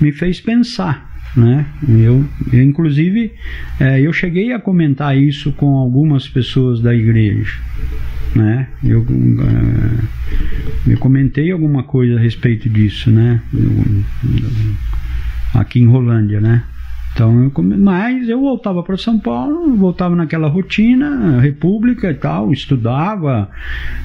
me 0.00 0.12
fez 0.12 0.40
pensar, 0.40 1.05
né? 1.36 1.66
Eu, 1.88 2.24
eu 2.52 2.62
inclusive, 2.62 3.32
é, 3.78 4.00
eu 4.00 4.12
cheguei 4.12 4.52
a 4.52 4.58
comentar 4.58 5.16
isso 5.16 5.52
com 5.52 5.76
algumas 5.76 6.28
pessoas 6.28 6.80
da 6.80 6.94
igreja, 6.94 7.58
né? 8.34 8.68
Eu, 8.82 9.02
uh, 9.02 10.88
eu 10.88 10.98
comentei 10.98 11.50
alguma 11.50 11.82
coisa 11.82 12.16
a 12.16 12.20
respeito 12.20 12.68
disso, 12.68 13.10
né? 13.10 13.40
aqui 15.54 15.80
em 15.80 15.86
Rolândia, 15.86 16.40
né? 16.40 16.62
Então, 17.16 17.44
eu, 17.44 17.62
mas 17.62 18.28
eu 18.28 18.38
voltava 18.38 18.82
para 18.82 18.98
São 18.98 19.18
Paulo, 19.18 19.74
voltava 19.74 20.14
naquela 20.14 20.48
rotina, 20.48 21.40
república 21.40 22.10
e 22.10 22.14
tal, 22.14 22.52
estudava, 22.52 23.50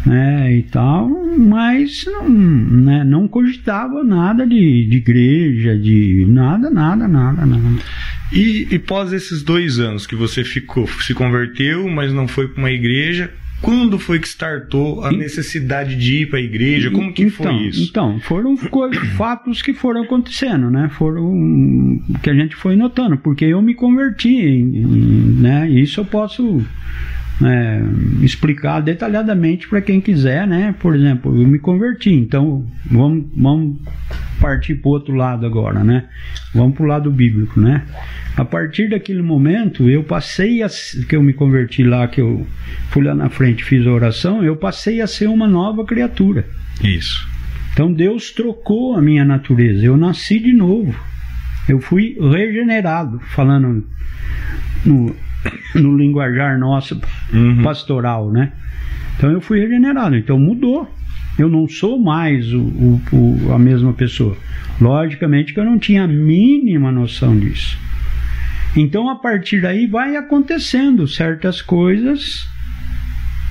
né, 0.06 0.56
e 0.56 0.64
tal, 0.64 1.10
mas 1.38 2.06
não, 2.06 2.30
né, 2.30 3.04
não 3.04 3.28
cogitava 3.28 4.02
nada 4.02 4.48
de, 4.48 4.88
de 4.88 4.96
igreja, 4.96 5.78
de 5.78 6.26
nada, 6.30 6.70
nada, 6.70 7.06
nada, 7.06 7.46
nada. 7.46 7.84
E, 8.32 8.70
e 8.72 8.80
pós 8.80 9.12
esses 9.12 9.44
dois 9.44 9.78
anos 9.78 10.08
que 10.08 10.16
você 10.16 10.46
ficou, 10.46 10.88
se 10.88 11.14
converteu, 11.14 11.90
mas 11.90 12.14
não 12.14 12.30
foi 12.30 12.48
para 12.48 12.60
uma 12.60 12.72
igreja, 12.72 13.30
quando 13.62 14.00
foi 14.00 14.20
que 14.20 14.28
startou 14.28 15.04
a 15.04 15.12
necessidade 15.12 15.96
de 15.96 16.24
ir 16.24 16.30
para 16.30 16.40
a 16.40 16.42
igreja? 16.42 16.90
Como 16.90 17.14
que 17.14 17.24
então, 17.24 17.54
foi 17.54 17.68
isso? 17.68 17.84
Então, 17.84 18.20
foram 18.22 18.58
fatos 19.18 19.62
que 19.62 19.74
foram 19.74 20.04
acontecendo, 20.04 20.70
né? 20.70 20.90
Foram 20.98 22.02
que 22.22 22.30
a 22.30 22.34
gente 22.34 22.56
foi 22.56 22.76
notando, 22.76 23.18
porque 23.18 23.46
eu 23.46 23.62
me 23.62 23.76
converti, 23.76 24.64
né? 24.64 25.70
Isso 25.70 26.00
eu 26.00 26.06
posso 26.06 26.66
é, 27.44 27.82
explicar 28.24 28.82
detalhadamente 28.82 29.68
para 29.68 29.82
quem 29.82 30.00
quiser, 30.00 30.48
né? 30.48 30.76
Por 30.80 30.96
exemplo, 30.96 31.40
eu 31.40 31.48
me 31.48 31.60
converti, 31.60 32.12
então 32.12 32.66
vamos, 32.90 33.26
vamos 33.36 33.78
partir 34.40 34.76
para 34.76 34.90
o 34.90 34.92
outro 34.92 35.14
lado 35.14 35.46
agora, 35.46 35.84
né? 35.84 36.06
Vamos 36.54 36.76
para 36.76 36.84
o 36.84 36.88
lado 36.88 37.12
bíblico, 37.12 37.60
né? 37.60 37.86
A 38.36 38.46
partir 38.46 38.90
daquele 38.90 39.22
momento, 39.22 39.90
eu 39.90 40.04
passei 40.04 40.64
a 40.64 40.68
que 41.08 41.16
eu 41.16 41.24
me 41.24 41.34
converti 41.34 41.84
lá, 41.84 42.08
que 42.08 42.22
eu 42.22 42.46
fui 42.90 43.04
lá 43.04 43.14
na 43.14 43.30
frente, 43.30 43.64
fiz 43.64 43.86
a 43.86 43.92
oração, 43.92 44.44
eu 44.44 44.56
passei 44.56 45.02
a 45.02 45.08
ser 45.08 45.28
uma 45.28 45.48
nova 45.48 45.86
criatura. 45.86 46.46
Isso. 46.84 47.28
Então 47.74 47.92
Deus 47.92 48.32
trocou 48.32 48.96
a 48.96 49.02
minha 49.02 49.24
natureza, 49.24 49.86
eu 49.86 49.98
nasci 49.98 50.40
de 50.40 50.54
novo. 50.54 50.94
Eu 51.70 51.80
fui 51.80 52.18
regenerado, 52.20 53.20
falando 53.34 53.86
no, 54.86 55.16
no 55.76 55.98
linguajar 55.98 56.58
nosso 56.60 57.00
uhum. 57.34 57.64
pastoral, 57.64 58.32
né? 58.32 58.52
Então 59.18 59.32
eu 59.32 59.42
fui 59.42 59.60
regenerado, 59.60 60.16
então 60.16 60.40
mudou. 60.40 60.90
Eu 61.38 61.48
não 61.48 61.68
sou 61.68 62.00
mais 62.00 62.54
o, 62.54 62.60
o, 62.60 63.02
o, 63.12 63.54
a 63.54 63.60
mesma 63.60 63.94
pessoa. 63.94 64.36
Logicamente 64.80 65.54
que 65.54 65.60
eu 65.60 65.66
não 65.66 65.80
tinha 65.80 66.04
a 66.04 66.08
mínima 66.08 66.92
noção 66.92 67.38
disso. 67.38 67.80
Então 68.76 69.10
a 69.10 69.16
partir 69.16 69.62
daí 69.62 69.88
vai 69.88 70.16
acontecendo 70.16 71.08
certas 71.08 71.62
coisas, 71.62 72.48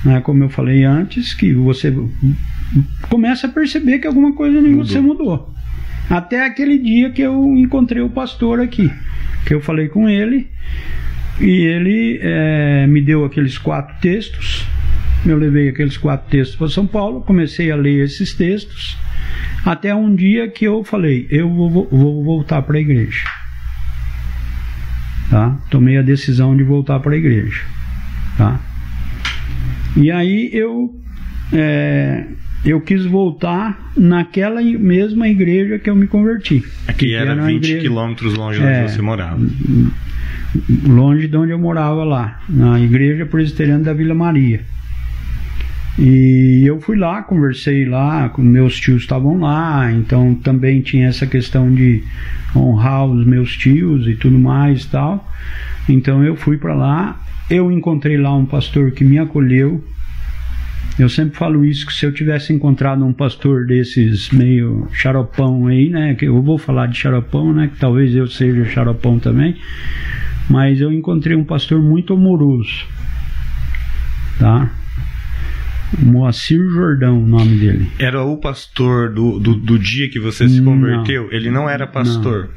né, 0.03 0.19
como 0.21 0.43
eu 0.43 0.49
falei 0.49 0.83
antes, 0.83 1.33
que 1.33 1.53
você 1.53 1.93
começa 3.09 3.47
a 3.47 3.49
perceber 3.49 3.99
que 3.99 4.07
alguma 4.07 4.33
coisa 4.33 4.59
em 4.59 4.71
mudou. 4.71 4.85
você 4.85 4.99
mudou. 4.99 5.53
Até 6.09 6.45
aquele 6.45 6.77
dia 6.77 7.11
que 7.11 7.21
eu 7.21 7.55
encontrei 7.55 8.01
o 8.01 8.09
pastor 8.09 8.59
aqui, 8.59 8.91
que 9.45 9.53
eu 9.53 9.61
falei 9.61 9.87
com 9.87 10.09
ele 10.09 10.49
e 11.41 11.65
ele 11.65 12.19
é, 12.21 12.85
me 12.87 13.01
deu 13.01 13.25
aqueles 13.25 13.57
quatro 13.57 13.95
textos. 13.99 14.65
Eu 15.25 15.37
levei 15.37 15.69
aqueles 15.69 15.97
quatro 15.97 16.29
textos 16.29 16.55
para 16.55 16.69
São 16.69 16.87
Paulo, 16.87 17.21
comecei 17.21 17.71
a 17.71 17.75
ler 17.75 18.03
esses 18.03 18.33
textos, 18.33 18.97
até 19.65 19.93
um 19.93 20.15
dia 20.15 20.47
que 20.49 20.65
eu 20.65 20.83
falei: 20.83 21.27
eu 21.29 21.49
vou, 21.49 21.87
vou 21.91 22.23
voltar 22.23 22.61
para 22.61 22.77
a 22.77 22.81
igreja. 22.81 23.27
Tá? 25.29 25.57
Tomei 25.69 25.97
a 25.97 26.01
decisão 26.01 26.55
de 26.55 26.63
voltar 26.63 26.99
para 26.99 27.13
a 27.13 27.17
igreja. 27.17 27.63
Tá? 28.37 28.59
E 29.95 30.11
aí 30.11 30.49
eu 30.53 30.93
é, 31.53 32.25
eu 32.63 32.79
quis 32.79 33.05
voltar 33.05 33.91
naquela 33.97 34.61
mesma 34.61 35.27
igreja 35.27 35.79
que 35.79 35.89
eu 35.89 35.95
me 35.95 36.07
converti. 36.07 36.63
Aqui 36.87 37.07
que 37.07 37.15
era, 37.15 37.31
era 37.31 37.43
20 37.43 37.55
igreja, 37.55 37.81
quilômetros 37.81 38.35
longe 38.35 38.59
de 38.59 38.65
é, 38.65 38.83
onde 38.83 38.91
você 38.91 39.01
morava. 39.01 39.39
Longe 40.87 41.27
de 41.27 41.37
onde 41.37 41.51
eu 41.51 41.59
morava 41.59 42.03
lá, 42.03 42.41
na 42.47 42.79
igreja 42.79 43.25
presbiteriana 43.25 43.83
da 43.83 43.93
Vila 43.93 44.13
Maria. 44.13 44.61
E 45.97 46.63
eu 46.65 46.79
fui 46.79 46.97
lá, 46.97 47.21
conversei 47.21 47.85
lá, 47.85 48.31
meus 48.37 48.79
tios 48.79 49.01
estavam 49.01 49.39
lá, 49.39 49.91
então 49.91 50.33
também 50.35 50.81
tinha 50.81 51.07
essa 51.07 51.27
questão 51.27 51.73
de 51.73 52.03
honrar 52.55 53.05
os 53.05 53.25
meus 53.25 53.57
tios 53.57 54.07
e 54.07 54.15
tudo 54.15 54.37
mais 54.39 54.85
tal. 54.85 55.29
Então 55.89 56.23
eu 56.23 56.35
fui 56.35 56.57
para 56.57 56.73
lá, 56.73 57.21
eu 57.49 57.71
encontrei 57.71 58.17
lá 58.17 58.33
um 58.35 58.45
pastor 58.45 58.91
que 58.91 59.03
me 59.03 59.19
acolheu, 59.19 59.83
eu 61.01 61.09
sempre 61.09 61.37
falo 61.37 61.65
isso, 61.65 61.85
que 61.85 61.93
se 61.93 62.05
eu 62.05 62.13
tivesse 62.13 62.53
encontrado 62.53 63.03
um 63.03 63.13
pastor 63.13 63.65
desses 63.65 64.29
meio 64.29 64.87
xaropão 64.93 65.67
aí, 65.67 65.89
né? 65.89 66.13
Que 66.15 66.25
eu 66.25 66.41
vou 66.41 66.57
falar 66.57 66.87
de 66.87 66.97
xaropão, 66.97 67.53
né? 67.53 67.69
Que 67.73 67.79
talvez 67.79 68.15
eu 68.15 68.27
seja 68.27 68.65
xaropão 68.65 69.17
também. 69.17 69.55
Mas 70.49 70.81
eu 70.81 70.91
encontrei 70.91 71.35
um 71.35 71.43
pastor 71.43 71.81
muito 71.81 72.13
amoroso. 72.13 72.85
Tá? 74.37 74.71
Moacir 75.99 76.59
Jordão, 76.69 77.23
o 77.23 77.27
nome 77.27 77.57
dele. 77.57 77.91
Era 77.99 78.23
o 78.23 78.37
pastor 78.37 79.11
do, 79.13 79.39
do, 79.39 79.55
do 79.55 79.79
dia 79.79 80.09
que 80.09 80.19
você 80.19 80.47
se 80.47 80.61
converteu? 80.61 81.23
Não, 81.23 81.31
Ele 81.31 81.51
não 81.51 81.69
era 81.69 81.85
pastor? 81.87 82.49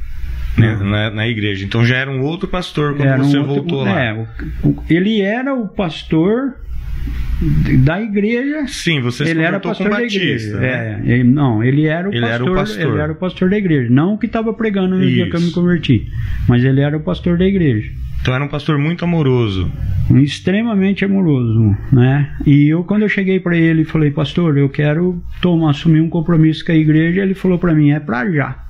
Né, 0.57 0.77
na, 0.77 1.11
na, 1.11 1.27
igreja. 1.27 1.65
Então 1.65 1.85
já 1.85 1.97
era 1.97 2.09
um 2.09 2.23
outro 2.23 2.47
pastor 2.47 2.95
quando 2.95 3.09
era 3.09 3.19
você 3.19 3.39
um 3.39 3.45
voltou 3.45 3.83
lá. 3.83 4.01
É, 4.01 4.13
o, 4.13 4.69
o, 4.69 4.85
ele 4.89 5.21
era 5.21 5.53
o 5.53 5.67
pastor 5.67 6.55
da 7.85 8.01
igreja. 8.01 8.67
Sim, 8.67 9.01
você 9.01 9.25
ele 9.25 9.43
era 9.43 9.61
pastor 9.61 9.91
da 9.91 10.03
igreja. 10.03 10.59
Né? 10.59 11.03
É, 11.05 11.13
ele, 11.13 11.25
não, 11.25 11.63
ele 11.63 11.87
era 11.87 12.09
o 12.09 12.13
ele 12.13 12.21
pastor. 12.21 12.35
Era 12.35 12.45
o 12.45 12.55
pastor. 12.55 12.81
Ele 12.81 13.01
era 13.01 13.13
o 13.13 13.17
pastor 13.17 13.51
da 13.51 13.59
igreja, 13.59 13.91
não 13.91 14.15
o 14.15 14.19
que 14.19 14.27
estava 14.27 14.53
pregando 14.53 14.97
no 14.97 15.05
Isso. 15.05 15.15
dia 15.15 15.31
que 15.31 15.37
eu 15.37 15.41
me 15.41 15.51
converti, 15.51 16.09
mas 16.49 16.65
ele 16.65 16.81
era 16.81 16.97
o 16.97 17.01
pastor 17.01 17.37
da 17.37 17.45
igreja. 17.45 17.91
Então 18.21 18.35
era 18.35 18.43
um 18.43 18.49
pastor 18.49 18.79
muito 18.79 19.05
amoroso. 19.05 19.71
Extremamente 20.15 21.05
amoroso, 21.05 21.77
né? 21.93 22.35
E 22.47 22.69
eu 22.69 22.83
quando 22.83 23.03
eu 23.03 23.09
cheguei 23.09 23.39
para 23.39 23.57
ele 23.57 23.83
e 23.83 23.85
falei, 23.85 24.11
pastor, 24.11 24.57
eu 24.57 24.69
quero 24.69 25.23
tomar, 25.43 25.71
assumir 25.71 26.01
um 26.01 26.09
compromisso 26.09 26.65
com 26.65 26.73
a 26.73 26.75
igreja, 26.75 27.23
ele 27.23 27.35
falou 27.35 27.59
para 27.59 27.75
mim, 27.75 27.91
é 27.91 28.01
para 28.01 28.31
já. 28.31 28.65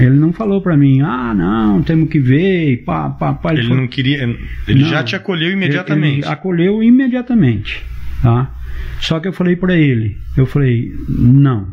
Ele 0.00 0.16
não 0.16 0.32
falou 0.32 0.60
para 0.60 0.76
mim, 0.76 1.00
ah, 1.00 1.34
não, 1.34 1.82
temos 1.82 2.08
que 2.08 2.18
ver, 2.18 2.78
pá, 2.84 3.10
pá, 3.10 3.34
pá. 3.34 3.50
Ele, 3.50 3.60
ele 3.60 3.68
falou, 3.68 3.82
não 3.82 3.88
queria, 3.88 4.22
ele 4.68 4.82
não, 4.82 4.88
já 4.88 5.02
te 5.02 5.14
acolheu 5.14 5.50
imediatamente. 5.50 6.18
Ele, 6.18 6.24
ele 6.24 6.32
acolheu 6.32 6.82
imediatamente, 6.82 7.84
tá? 8.22 8.54
Só 9.00 9.18
que 9.20 9.28
eu 9.28 9.32
falei 9.32 9.56
para 9.56 9.76
ele, 9.76 10.16
eu 10.36 10.46
falei, 10.46 10.92
não. 11.08 11.66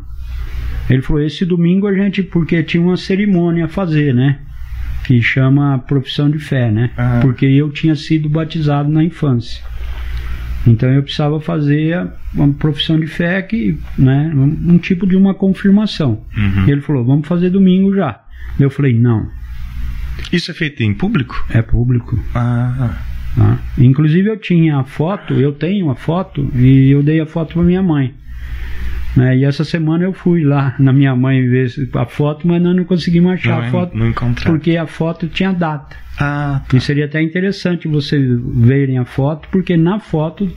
Ele 0.88 1.02
falou, 1.02 1.22
esse 1.22 1.44
domingo 1.44 1.86
a 1.86 1.94
gente, 1.94 2.22
porque 2.22 2.62
tinha 2.62 2.82
uma 2.82 2.96
cerimônia 2.96 3.66
a 3.66 3.68
fazer, 3.68 4.14
né? 4.14 4.38
Que 5.04 5.22
chama 5.22 5.78
profissão 5.78 6.30
de 6.30 6.38
fé, 6.38 6.70
né? 6.70 6.90
Ah. 6.96 7.20
Porque 7.20 7.46
eu 7.46 7.70
tinha 7.70 7.94
sido 7.94 8.28
batizado 8.28 8.90
na 8.90 9.04
infância. 9.04 9.62
Então 10.68 10.88
eu 10.90 11.02
precisava 11.02 11.40
fazer 11.40 12.06
uma 12.34 12.52
profissão 12.52 13.00
de 13.00 13.06
fé 13.06 13.40
que, 13.42 13.78
né, 13.96 14.30
um, 14.34 14.74
um 14.74 14.78
tipo 14.78 15.06
de 15.06 15.16
uma 15.16 15.34
confirmação. 15.34 16.22
Uhum. 16.36 16.68
Ele 16.68 16.80
falou, 16.80 17.04
vamos 17.04 17.26
fazer 17.26 17.50
domingo 17.50 17.94
já. 17.94 18.20
Eu 18.60 18.70
falei, 18.70 18.92
não. 18.92 19.28
Isso 20.32 20.50
é 20.50 20.54
feito 20.54 20.82
em 20.82 20.92
público? 20.92 21.46
É 21.50 21.62
público. 21.62 22.18
Ah. 22.34 22.98
Tá? 23.36 23.58
Inclusive 23.78 24.28
eu 24.28 24.36
tinha 24.36 24.78
a 24.78 24.84
foto, 24.84 25.34
eu 25.34 25.52
tenho 25.52 25.90
a 25.90 25.94
foto 25.94 26.50
e 26.54 26.90
eu 26.90 27.02
dei 27.02 27.20
a 27.20 27.26
foto 27.26 27.54
para 27.54 27.62
minha 27.62 27.82
mãe. 27.82 28.12
Né? 29.16 29.38
E 29.38 29.44
essa 29.44 29.64
semana 29.64 30.04
eu 30.04 30.12
fui 30.12 30.44
lá 30.44 30.74
na 30.78 30.92
minha 30.92 31.14
mãe 31.14 31.46
ver 31.48 31.70
a 31.94 32.04
foto, 32.04 32.46
mas 32.46 32.60
nós 32.62 32.76
não 32.76 32.84
conseguimos 32.84 33.32
achar 33.32 33.60
não, 33.60 33.68
a 33.68 33.70
foto 33.70 33.96
não 33.96 34.12
porque 34.44 34.76
a 34.76 34.86
foto 34.86 35.28
tinha 35.28 35.52
data. 35.52 35.96
Ah, 36.20 36.62
tá. 36.68 36.76
E 36.76 36.80
seria 36.80 37.04
até 37.04 37.22
interessante 37.22 37.86
vocês 37.86 38.22
verem 38.42 38.98
a 38.98 39.04
foto, 39.04 39.48
porque 39.50 39.76
na 39.76 40.00
foto 40.00 40.50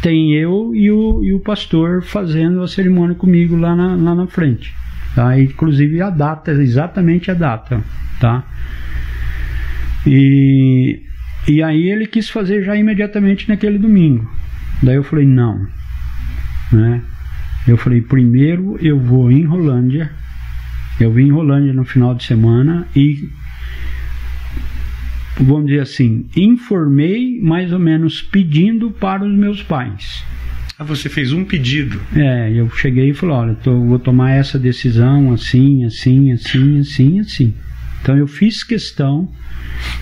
tem 0.00 0.34
eu 0.34 0.74
e 0.74 0.90
o, 0.90 1.24
e 1.24 1.34
o 1.34 1.40
pastor 1.40 2.02
fazendo 2.02 2.62
a 2.62 2.68
cerimônia 2.68 3.16
comigo 3.16 3.56
lá 3.56 3.74
na, 3.74 3.96
lá 3.96 4.14
na 4.14 4.26
frente. 4.28 4.72
Tá? 5.14 5.38
Inclusive 5.38 6.00
a 6.00 6.10
data, 6.10 6.52
exatamente 6.52 7.30
a 7.30 7.34
data. 7.34 7.82
Tá? 8.20 8.44
E, 10.06 11.02
e 11.48 11.62
aí 11.62 11.88
ele 11.88 12.06
quis 12.06 12.30
fazer 12.30 12.62
já 12.62 12.76
imediatamente 12.76 13.48
naquele 13.48 13.78
domingo. 13.78 14.30
Daí 14.82 14.94
eu 14.94 15.02
falei, 15.02 15.26
não. 15.26 15.66
Né? 16.72 17.02
Eu 17.66 17.76
falei, 17.76 18.00
primeiro 18.00 18.78
eu 18.80 18.98
vou 18.98 19.30
em 19.30 19.44
Rolândia. 19.44 20.10
Eu 21.00 21.10
vim 21.12 21.26
em 21.26 21.32
Rolândia 21.32 21.72
no 21.72 21.84
final 21.84 22.14
de 22.14 22.24
semana 22.24 22.86
e 22.94 23.28
vamos 25.40 25.66
dizer 25.66 25.80
assim, 25.80 26.26
informei 26.36 27.40
mais 27.40 27.72
ou 27.72 27.78
menos 27.78 28.22
pedindo 28.22 28.90
para 28.90 29.24
os 29.24 29.34
meus 29.34 29.62
pais. 29.62 30.24
Ah, 30.78 30.84
você 30.84 31.08
fez 31.08 31.32
um 31.32 31.44
pedido? 31.44 32.00
É, 32.16 32.50
eu 32.52 32.68
cheguei 32.70 33.10
e 33.10 33.14
falei, 33.14 33.34
olha, 33.34 33.54
tô, 33.54 33.78
vou 33.84 33.98
tomar 33.98 34.30
essa 34.32 34.58
decisão 34.58 35.32
assim, 35.32 35.84
assim, 35.84 36.32
assim, 36.32 36.78
assim, 36.78 37.20
assim. 37.20 37.54
Então 38.00 38.16
eu 38.16 38.26
fiz 38.26 38.64
questão 38.64 39.28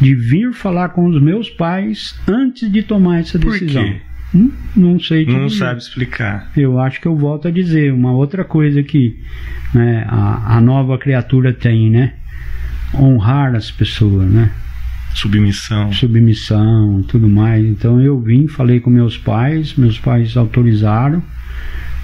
de 0.00 0.14
vir 0.14 0.52
falar 0.52 0.90
com 0.90 1.06
os 1.06 1.20
meus 1.20 1.50
pais 1.50 2.18
antes 2.28 2.70
de 2.70 2.82
tomar 2.82 3.18
essa 3.20 3.38
decisão. 3.38 3.82
Por 3.82 3.92
quê? 3.92 4.00
Hum, 4.34 4.52
não 4.76 5.00
sei 5.00 5.24
Não 5.24 5.46
dizer. 5.46 5.58
sabe 5.58 5.80
explicar. 5.80 6.52
Eu 6.56 6.78
acho 6.78 7.00
que 7.00 7.08
eu 7.08 7.16
volto 7.16 7.48
a 7.48 7.50
dizer 7.50 7.92
uma 7.92 8.12
outra 8.12 8.44
coisa 8.44 8.82
que 8.82 9.16
né, 9.74 10.04
a, 10.06 10.58
a 10.58 10.60
nova 10.60 10.96
criatura 10.98 11.52
tem, 11.52 11.90
né? 11.90 12.12
Honrar 12.94 13.54
as 13.54 13.70
pessoas, 13.70 14.30
né? 14.30 14.50
Submissão. 15.18 15.92
Submissão 15.92 17.02
tudo 17.02 17.28
mais. 17.28 17.64
Então 17.64 18.00
eu 18.00 18.20
vim, 18.20 18.46
falei 18.46 18.78
com 18.78 18.88
meus 18.88 19.18
pais, 19.18 19.74
meus 19.74 19.98
pais 19.98 20.36
autorizaram, 20.36 21.20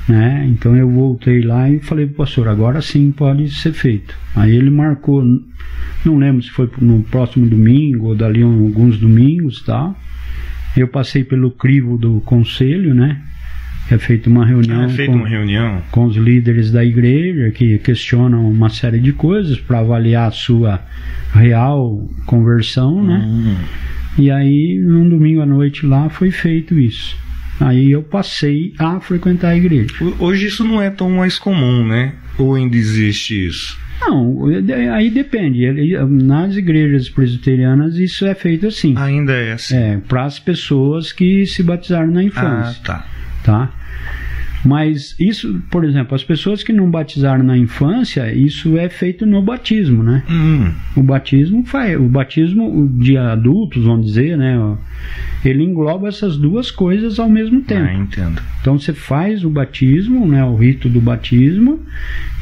né? 0.09 0.45
Então 0.49 0.77
eu 0.77 0.91
voltei 0.91 1.41
lá 1.43 1.71
e 1.71 1.79
falei 1.79 2.07
pro 2.07 2.17
pastor, 2.17 2.49
agora 2.49 2.83
sim 2.83 3.13
pode 3.13 3.49
ser 3.51 3.73
feito. 3.73 4.17
Aí 4.35 4.57
ele 4.57 4.69
marcou, 4.69 5.23
não 6.05 6.19
lembro 6.19 6.43
se 6.43 6.51
foi 6.51 6.69
no 6.81 7.05
próximo 7.05 7.47
domingo 7.47 8.09
ou 8.09 8.17
dali 8.17 8.43
alguns 8.43 8.99
domingos 8.99 9.63
tal. 9.63 9.97
Eu 10.77 10.89
passei 10.89 11.23
pelo 11.23 11.53
crivo 11.53 11.97
do 11.97 12.21
conselho, 12.23 12.95
né? 12.95 13.23
É 13.91 13.99
feita 13.99 14.31
uma 14.31 14.47
reunião, 14.47 14.85
é 14.85 14.89
feita 14.89 15.13
com, 15.13 15.19
uma 15.19 15.29
reunião 15.29 15.83
com 15.91 16.05
os 16.07 16.17
líderes 16.17 16.71
da 16.71 16.85
igreja 16.85 17.51
que 17.51 17.79
questionam 17.79 18.49
uma 18.49 18.71
série 18.71 18.99
de 18.99 19.13
coisas 19.13 19.59
para 19.59 19.81
avaliar 19.81 20.29
a 20.29 20.33
sua 20.33 20.81
real 21.33 22.09
conversão, 22.25 23.05
né? 23.05 23.23
Hum. 23.27 23.57
E 24.17 24.31
aí, 24.31 24.79
num 24.81 25.09
domingo 25.09 25.41
à 25.41 25.47
noite 25.47 25.85
lá, 25.85 26.09
foi 26.09 26.31
feito 26.31 26.79
isso. 26.79 27.17
Aí 27.61 27.91
eu 27.91 28.03
passei 28.03 28.73
a 28.79 28.99
frequentar 29.01 29.51
a 29.51 29.57
igreja. 29.57 29.89
Hoje 30.19 30.47
isso 30.47 30.65
não 30.65 30.81
é 30.81 30.91
tão 30.91 31.11
mais 31.11 31.39
comum, 31.39 31.87
né? 31.87 32.15
Ou 32.39 32.55
ainda 32.55 32.77
existe 32.77 33.47
isso? 33.47 33.79
Não, 34.01 34.47
aí 34.93 35.09
depende. 35.09 35.67
Nas 36.09 36.57
igrejas 36.57 37.09
presbiterianas 37.09 37.97
isso 37.97 38.27
é 38.27 38.35
feito 38.35 38.67
assim. 38.67 38.95
Ainda 38.97 39.33
é 39.33 39.53
assim. 39.53 39.77
É, 39.77 40.01
para 40.09 40.25
as 40.25 40.39
pessoas 40.39 41.13
que 41.13 41.47
se 41.47 41.63
batizaram 41.63 42.11
na 42.11 42.23
infância. 42.23 42.81
Ah, 42.83 42.85
tá. 42.85 43.07
Tá? 43.45 43.71
Mas 44.65 45.15
isso, 45.21 45.63
por 45.71 45.85
exemplo, 45.85 46.15
as 46.15 46.25
pessoas 46.25 46.63
que 46.63 46.73
não 46.73 46.91
batizaram 46.91 47.45
na 47.45 47.57
infância, 47.57 48.33
isso 48.35 48.79
é 48.79 48.89
feito 48.89 49.27
no 49.27 49.43
batismo, 49.43 50.03
né? 50.03 50.23
Hum. 50.29 50.73
O 50.97 51.03
batismo 51.03 51.65
faz, 51.67 52.01
o 52.01 52.05
batismo 52.05 52.89
de 52.99 53.17
adultos, 53.19 53.85
vamos 53.85 54.07
dizer, 54.07 54.39
né? 54.39 54.57
Ele 55.45 55.63
engloba 55.63 56.09
essas 56.09 56.39
duas 56.39 56.71
coisas 56.71 57.19
ao 57.19 57.29
mesmo 57.29 57.61
tempo. 57.61 57.85
Ah, 57.85 57.95
entendo. 57.95 58.43
Então 58.63 58.79
você 58.79 58.95
faz 58.95 59.45
o 59.45 59.51
batismo, 59.51 60.27
né, 60.27 60.43
o 60.43 60.57
rito 60.57 60.89
do 60.89 61.01
batismo 61.01 61.81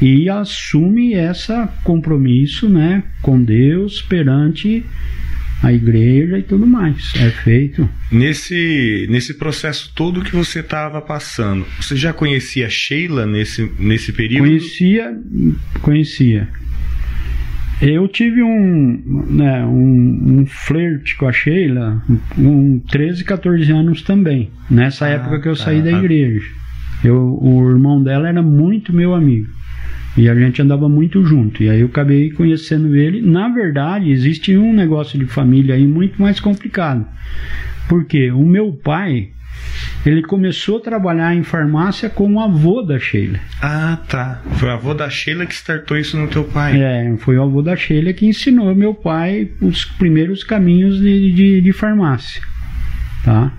e 0.01 0.29
assume 0.29 1.13
essa 1.13 1.67
compromisso, 1.83 2.69
né, 2.69 3.03
com 3.21 3.43
Deus 3.43 4.01
perante 4.01 4.85
a 5.63 5.71
igreja 5.73 6.37
e 6.37 6.43
tudo 6.43 6.67
mais. 6.67 7.13
É 7.15 7.29
feito. 7.29 7.89
Nesse, 8.11 9.07
nesse 9.09 9.33
processo 9.35 9.91
todo 9.95 10.21
que 10.21 10.35
você 10.35 10.59
estava 10.59 11.01
passando, 11.01 11.65
você 11.79 11.95
já 11.95 12.11
conhecia 12.13 12.67
a 12.67 12.69
Sheila 12.69 13.25
nesse, 13.25 13.71
nesse 13.79 14.11
período? 14.11 14.45
Conhecia, 14.47 15.17
conhecia. 15.81 16.47
Eu 17.81 18.07
tive 18.07 18.41
um, 18.43 19.25
né, 19.29 19.65
um, 19.65 20.39
um 20.41 20.45
flerte 20.45 21.15
com 21.17 21.27
a 21.27 21.33
Sheila 21.33 22.01
com 22.35 22.79
13, 22.91 23.23
14 23.25 23.71
anos 23.71 24.01
também, 24.01 24.49
nessa 24.69 25.05
Ah, 25.05 25.09
época 25.09 25.41
que 25.41 25.47
eu 25.49 25.55
tá. 25.55 25.63
saí 25.65 25.81
da 25.81 25.91
igreja. 25.91 26.45
Eu, 27.03 27.37
o 27.41 27.69
irmão 27.69 28.01
dela 28.01 28.29
era 28.29 28.41
muito 28.41 28.93
meu 28.93 29.13
amigo. 29.13 29.47
E 30.15 30.29
a 30.29 30.35
gente 30.35 30.61
andava 30.61 30.87
muito 30.87 31.23
junto. 31.25 31.63
E 31.63 31.69
aí 31.69 31.79
eu 31.81 31.87
acabei 31.87 32.31
conhecendo 32.31 32.95
ele. 32.95 33.21
Na 33.21 33.49
verdade, 33.49 34.11
existe 34.11 34.55
um 34.55 34.73
negócio 34.73 35.17
de 35.17 35.25
família 35.25 35.75
aí 35.75 35.87
muito 35.87 36.21
mais 36.21 36.39
complicado. 36.39 37.05
Porque 37.89 38.31
o 38.31 38.45
meu 38.45 38.71
pai, 38.71 39.29
ele 40.05 40.21
começou 40.21 40.77
a 40.77 40.81
trabalhar 40.81 41.35
em 41.35 41.43
farmácia 41.43 42.09
com 42.09 42.35
o 42.35 42.39
avô 42.39 42.83
da 42.83 42.99
Sheila. 42.99 43.39
Ah, 43.61 43.97
tá. 44.07 44.41
Foi 44.53 44.69
a 44.69 44.73
avó 44.73 44.93
da 44.93 45.09
Sheila 45.09 45.47
que 45.47 45.53
startou 45.55 45.97
isso 45.97 46.15
no 46.15 46.27
teu 46.27 46.43
pai. 46.43 46.79
É, 46.79 47.15
foi 47.17 47.37
o 47.37 47.43
avô 47.43 47.61
da 47.63 47.75
Sheila 47.75 48.13
que 48.13 48.27
ensinou 48.27 48.73
meu 48.75 48.93
pai 48.93 49.49
os 49.59 49.83
primeiros 49.83 50.43
caminhos 50.43 50.99
de, 50.99 51.31
de, 51.31 51.61
de 51.61 51.73
farmácia. 51.73 52.41
Tá? 53.23 53.51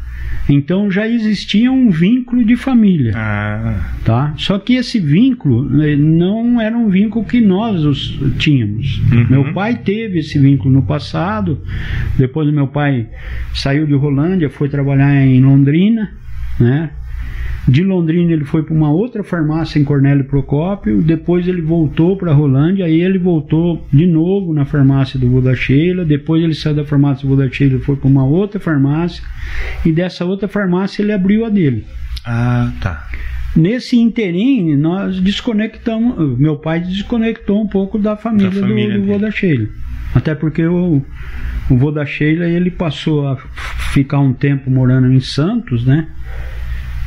Então 0.48 0.90
já 0.90 1.06
existia 1.08 1.72
um 1.72 1.90
vínculo 1.90 2.44
de 2.44 2.56
família. 2.56 3.12
Ah, 3.16 3.94
Tá? 4.04 4.34
Só 4.36 4.58
que 4.58 4.74
esse 4.74 5.00
vínculo 5.00 5.64
né, 5.64 5.96
não 5.96 6.60
era 6.60 6.76
um 6.76 6.90
vínculo 6.90 7.24
que 7.24 7.40
nós 7.40 7.84
os 7.84 8.18
tínhamos. 8.38 9.00
Uhum. 9.10 9.26
Meu 9.30 9.54
pai 9.54 9.76
teve 9.76 10.18
esse 10.18 10.38
vínculo 10.38 10.70
no 10.74 10.82
passado. 10.82 11.62
Depois 12.18 12.52
meu 12.52 12.66
pai 12.66 13.08
saiu 13.54 13.86
de 13.86 13.94
Rolândia, 13.94 14.50
foi 14.50 14.68
trabalhar 14.68 15.14
em 15.24 15.40
Londrina, 15.40 16.10
né? 16.60 16.90
De 17.66 17.82
Londrina 17.82 18.32
ele 18.32 18.44
foi 18.44 18.62
para 18.62 18.74
uma 18.74 18.90
outra 18.90 19.24
farmácia 19.24 19.78
em 19.78 19.84
Cornélio 19.84 20.24
Procópio, 20.24 21.00
depois 21.00 21.48
ele 21.48 21.62
voltou 21.62 22.16
para 22.16 22.32
Rolândia, 22.32 22.84
aí 22.84 23.00
ele 23.00 23.18
voltou 23.18 23.86
de 23.92 24.06
novo 24.06 24.52
na 24.52 24.66
farmácia 24.66 25.18
do 25.18 25.26
Buda 25.26 25.54
Sheila, 25.54 26.04
depois 26.04 26.42
ele 26.44 26.54
saiu 26.54 26.76
da 26.76 26.84
farmácia 26.84 27.26
do 27.26 27.34
Buda 27.34 27.50
Sheila 27.50 27.76
e 27.76 27.80
foi 27.80 27.96
para 27.96 28.08
uma 28.08 28.24
outra 28.24 28.60
farmácia, 28.60 29.24
e 29.84 29.90
dessa 29.92 30.24
outra 30.26 30.46
farmácia 30.46 31.02
ele 31.02 31.12
abriu 31.12 31.44
a 31.44 31.48
dele. 31.48 31.84
ah, 32.26 32.70
tá. 32.80 33.08
Nesse 33.56 33.96
interim, 33.96 34.74
nós 34.76 35.20
desconectamos. 35.20 36.36
Meu 36.38 36.56
pai 36.56 36.80
desconectou 36.80 37.62
um 37.62 37.68
pouco 37.68 38.00
da 38.00 38.16
família, 38.16 38.50
Da 38.50 38.60
família 38.60 38.94
do, 38.94 39.00
do 39.02 39.06
vô 39.06 39.12
dele. 39.12 39.24
da 39.26 39.30
Sheila. 39.30 39.68
Até 40.12 40.34
porque 40.34 40.66
o, 40.66 41.00
o 41.70 41.76
vô 41.76 41.92
da 41.92 42.04
Sheila 42.04 42.46
ele 42.46 42.68
passou 42.70 43.28
a 43.28 43.36
ficar 43.92 44.18
um 44.18 44.32
tempo 44.32 44.68
morando 44.68 45.12
em 45.12 45.20
Santos, 45.20 45.86
né? 45.86 46.08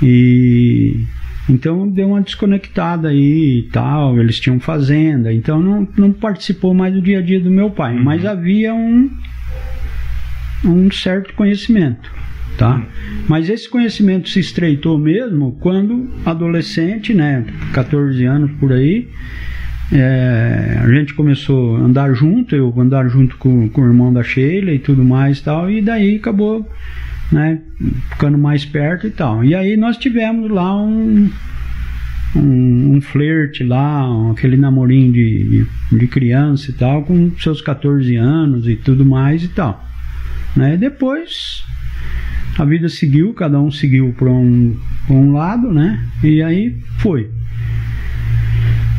E 0.01 1.05
então 1.49 1.87
deu 1.87 2.09
uma 2.09 2.21
desconectada 2.21 3.09
aí 3.09 3.59
e 3.59 3.63
tal. 3.71 4.19
Eles 4.19 4.39
tinham 4.39 4.59
fazenda, 4.59 5.33
então 5.33 5.61
não, 5.61 5.87
não 5.97 6.11
participou 6.11 6.73
mais 6.73 6.93
do 6.93 7.01
dia 7.01 7.19
a 7.19 7.21
dia 7.21 7.39
do 7.39 7.49
meu 7.49 7.69
pai. 7.69 7.95
Uhum. 7.95 8.03
Mas 8.03 8.25
havia 8.25 8.73
um, 8.73 9.09
um 10.65 10.91
certo 10.91 11.33
conhecimento 11.33 12.17
tá? 12.57 12.83
Mas 13.27 13.49
esse 13.49 13.69
conhecimento 13.69 14.29
se 14.29 14.39
estreitou 14.39 14.97
mesmo 14.97 15.55
quando 15.59 16.09
adolescente, 16.25 17.13
né, 17.13 17.45
14 17.71 18.25
anos 18.25 18.51
por 18.59 18.73
aí, 18.73 19.07
é, 19.91 20.79
a 20.83 20.91
gente 20.91 21.13
começou 21.13 21.77
a 21.77 21.79
andar 21.79 22.13
junto, 22.13 22.55
eu 22.55 22.73
andar 22.77 23.07
junto 23.07 23.37
com, 23.37 23.69
com 23.69 23.81
o 23.81 23.85
irmão 23.85 24.11
da 24.11 24.23
Sheila 24.23 24.71
e 24.71 24.79
tudo 24.79 25.03
mais 25.03 25.37
e 25.37 25.43
tal, 25.43 25.71
e 25.71 25.81
daí 25.81 26.17
acabou, 26.17 26.67
né, 27.31 27.59
ficando 28.09 28.37
mais 28.37 28.65
perto 28.65 29.07
e 29.07 29.11
tal. 29.11 29.43
E 29.43 29.53
aí 29.55 29.75
nós 29.77 29.97
tivemos 29.97 30.49
lá 30.49 30.75
um 30.81 31.29
um, 32.35 32.95
um 32.97 33.01
flerte 33.01 33.63
lá, 33.63 34.09
um- 34.11 34.31
aquele 34.31 34.57
namorinho 34.57 35.11
de, 35.13 35.65
de, 35.91 35.97
de 35.97 36.07
criança 36.07 36.69
e 36.71 36.73
tal, 36.73 37.03
com 37.03 37.31
seus 37.37 37.61
14 37.61 38.15
anos 38.15 38.67
e 38.67 38.75
tudo 38.75 39.05
mais 39.05 39.43
e 39.43 39.47
tal. 39.47 39.83
Né? 40.55 40.75
Depois 40.77 41.63
a 42.57 42.65
vida 42.65 42.89
seguiu, 42.89 43.33
cada 43.33 43.59
um 43.59 43.71
seguiu 43.71 44.13
para 44.17 44.29
um, 44.29 44.77
um 45.09 45.31
lado, 45.31 45.71
né? 45.71 46.03
E 46.23 46.41
aí 46.41 46.75
foi. 46.97 47.29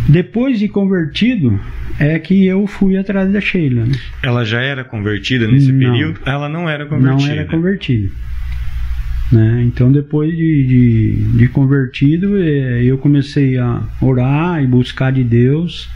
Depois 0.08 0.58
de 0.58 0.68
convertido, 0.68 1.60
é 1.98 2.18
que 2.18 2.46
eu 2.46 2.66
fui 2.66 2.96
atrás 2.96 3.30
da 3.32 3.40
Sheila. 3.40 3.84
Né? 3.84 3.94
Ela 4.22 4.44
já 4.44 4.60
era 4.60 4.84
convertida 4.84 5.46
nesse 5.48 5.72
Não. 5.72 5.78
período? 5.90 6.20
Ela 6.24 6.48
não 6.48 6.68
era 6.68 6.86
convertida. 6.86 7.16
Não 7.16 7.26
era 7.26 7.44
convertido. 7.44 8.12
Né? 9.32 9.64
Então, 9.66 9.92
depois 9.92 10.34
de, 10.34 10.66
de, 10.66 11.38
de 11.38 11.48
convertido, 11.48 12.38
eh, 12.40 12.84
eu 12.84 12.96
comecei 12.98 13.58
a 13.58 13.82
orar 14.00 14.62
e 14.62 14.66
buscar 14.66 15.12
de 15.12 15.24
Deus. 15.24 15.90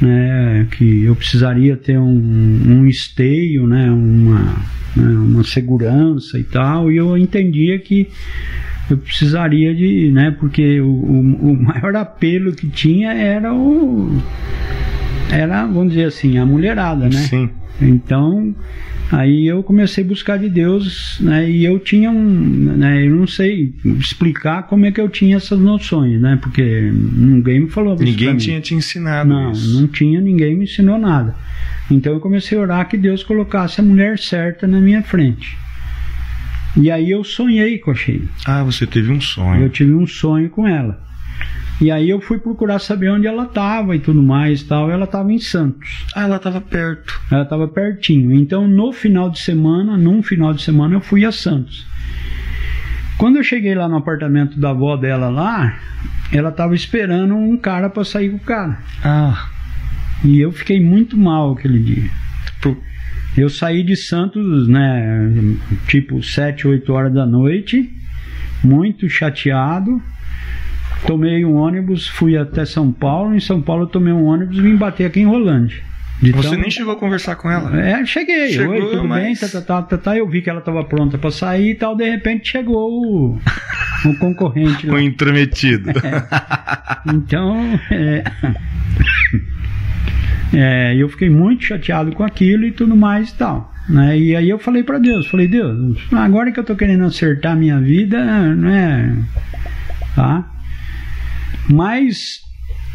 Né, 0.00 0.66
que 0.76 1.04
eu 1.04 1.14
precisaria 1.14 1.76
ter 1.76 1.96
um, 1.96 2.60
um 2.66 2.86
esteio, 2.88 3.68
né, 3.68 3.88
uma, 3.88 4.56
né, 4.96 5.04
uma 5.16 5.44
segurança 5.44 6.40
e 6.40 6.42
tal, 6.42 6.90
e 6.90 6.96
eu 6.96 7.16
entendia 7.16 7.78
que 7.78 8.08
eu 8.90 8.98
precisaria 8.98 9.72
de, 9.72 10.10
né, 10.10 10.32
porque 10.32 10.80
o, 10.80 10.88
o, 10.88 11.52
o 11.52 11.62
maior 11.62 11.94
apelo 11.96 12.50
que 12.52 12.66
tinha 12.68 13.12
era 13.12 13.54
o 13.54 14.20
era, 15.32 15.66
vamos 15.66 15.90
dizer 15.90 16.04
assim, 16.06 16.38
a 16.38 16.46
mulherada, 16.46 17.04
né? 17.08 17.16
Sim. 17.16 17.50
Então, 17.80 18.54
aí 19.10 19.46
eu 19.46 19.62
comecei 19.62 20.04
a 20.04 20.06
buscar 20.06 20.38
de 20.38 20.48
Deus, 20.48 21.18
né? 21.20 21.50
E 21.50 21.64
eu 21.64 21.78
tinha 21.78 22.10
um, 22.10 22.22
né? 22.76 23.04
Eu 23.06 23.16
não 23.16 23.26
sei 23.26 23.74
explicar 23.98 24.64
como 24.64 24.84
é 24.86 24.92
que 24.92 25.00
eu 25.00 25.08
tinha 25.08 25.36
essas 25.36 25.58
noções, 25.58 26.20
né? 26.20 26.38
Porque 26.40 26.92
ninguém 26.92 27.60
me 27.60 27.70
falou 27.70 27.96
Ninguém 27.98 28.36
tinha 28.36 28.60
te 28.60 28.74
ensinado 28.74 29.28
Não, 29.30 29.50
isso. 29.52 29.80
não 29.80 29.88
tinha, 29.88 30.20
ninguém 30.20 30.54
me 30.56 30.64
ensinou 30.64 30.98
nada. 30.98 31.34
Então 31.90 32.12
eu 32.12 32.20
comecei 32.20 32.56
a 32.56 32.60
orar 32.60 32.88
que 32.88 32.96
Deus 32.96 33.24
colocasse 33.24 33.80
a 33.80 33.84
mulher 33.84 34.18
certa 34.18 34.66
na 34.66 34.80
minha 34.80 35.02
frente. 35.02 35.56
E 36.76 36.90
aí 36.90 37.10
eu 37.10 37.22
sonhei 37.24 37.78
com 37.78 37.90
a 37.90 37.94
Sheila. 37.94 38.24
Ah, 38.46 38.62
você 38.62 38.86
teve 38.86 39.10
um 39.10 39.16
Eu 39.16 39.20
sonho. 39.20 39.68
tive 39.68 39.92
um 39.92 40.06
sonho 40.06 40.48
com 40.48 40.66
ela. 40.66 41.02
E 41.82 41.90
aí 41.90 42.08
eu 42.08 42.20
fui 42.20 42.38
procurar 42.38 42.78
saber 42.78 43.10
onde 43.10 43.26
ela 43.26 43.42
estava 43.44 43.96
e 43.96 43.98
tudo 43.98 44.22
mais 44.22 44.62
tal. 44.62 44.88
Ela 44.90 45.04
estava 45.04 45.32
em 45.32 45.38
Santos. 45.38 46.06
Ah, 46.14 46.22
ela 46.22 46.36
estava 46.36 46.60
perto. 46.60 47.20
Ela 47.30 47.42
estava 47.42 47.66
pertinho. 47.66 48.32
Então, 48.32 48.68
no 48.68 48.92
final 48.92 49.28
de 49.28 49.40
semana, 49.40 49.96
num 49.96 50.22
final 50.22 50.54
de 50.54 50.62
semana, 50.62 50.94
eu 50.94 51.00
fui 51.00 51.24
a 51.24 51.32
Santos. 51.32 51.84
Quando 53.18 53.36
eu 53.36 53.42
cheguei 53.42 53.74
lá 53.74 53.88
no 53.88 53.96
apartamento 53.96 54.58
da 54.60 54.70
avó 54.70 54.96
dela 54.96 55.28
lá, 55.28 55.76
ela 56.32 56.50
estava 56.50 56.74
esperando 56.74 57.34
um 57.34 57.56
cara 57.56 57.90
para 57.90 58.04
sair 58.04 58.30
com 58.30 58.36
o 58.36 58.40
cara. 58.40 58.78
Ah, 59.04 59.48
E 60.24 60.40
eu 60.40 60.52
fiquei 60.52 60.80
muito 60.80 61.16
mal 61.18 61.52
aquele 61.52 61.80
dia. 61.80 62.08
pro- 62.60 62.80
Eu 63.36 63.48
saí 63.48 63.82
de 63.82 63.96
Santos, 63.96 64.68
né, 64.68 65.28
tipo 65.88 66.22
7, 66.22 66.68
8 66.68 66.92
horas 66.92 67.12
da 67.12 67.26
noite, 67.26 67.90
muito 68.62 69.08
chateado. 69.08 70.00
Tomei 71.06 71.44
um 71.44 71.56
ônibus, 71.56 72.08
fui 72.08 72.36
até 72.36 72.64
São 72.64 72.92
Paulo. 72.92 73.34
Em 73.34 73.40
São 73.40 73.60
Paulo 73.60 73.84
eu 73.84 73.88
tomei 73.88 74.12
um 74.12 74.24
ônibus 74.24 74.56
e 74.56 74.60
vim 74.60 74.76
bater 74.76 75.06
aqui 75.06 75.20
em 75.20 75.26
Rolândia. 75.26 75.82
Você 76.30 76.50
tão... 76.50 76.58
nem 76.58 76.70
chegou 76.70 76.92
a 76.92 76.96
conversar 76.96 77.34
com 77.34 77.50
ela? 77.50 77.76
É, 77.80 78.06
cheguei. 78.06 78.52
Chegou, 78.52 78.74
Oi, 78.74 78.90
tudo 78.90 79.08
mas... 79.08 79.22
bem? 79.24 79.34
Tá, 79.34 79.48
tá, 79.48 79.60
tá, 79.60 79.82
tá, 79.82 79.98
tá, 79.98 80.16
Eu 80.16 80.28
vi 80.28 80.40
que 80.40 80.48
ela 80.48 80.60
estava 80.60 80.84
pronta 80.84 81.18
para 81.18 81.32
sair 81.32 81.70
e 81.70 81.74
tal. 81.74 81.96
De 81.96 82.08
repente 82.08 82.50
chegou 82.50 82.90
o, 82.92 83.40
o 84.06 84.16
concorrente. 84.18 84.88
o 84.88 84.98
intrometido. 84.98 85.90
É. 85.90 87.12
Então, 87.12 87.56
é... 87.90 88.22
é, 90.54 90.96
eu 90.96 91.08
fiquei 91.08 91.28
muito 91.28 91.64
chateado 91.64 92.12
com 92.12 92.22
aquilo 92.22 92.64
e 92.64 92.70
tudo 92.70 92.94
mais 92.94 93.30
e 93.30 93.34
tal. 93.34 93.72
Né? 93.88 94.16
E 94.16 94.36
aí 94.36 94.48
eu 94.48 94.60
falei 94.60 94.84
para 94.84 94.98
Deus, 94.98 95.26
falei, 95.26 95.48
Deus, 95.48 95.98
agora 96.12 96.52
que 96.52 96.60
eu 96.60 96.64
tô 96.64 96.76
querendo 96.76 97.04
acertar 97.04 97.52
a 97.52 97.56
minha 97.56 97.80
vida, 97.80 98.54
né? 98.54 99.16
Tá? 100.14 100.51
Mas 101.68 102.40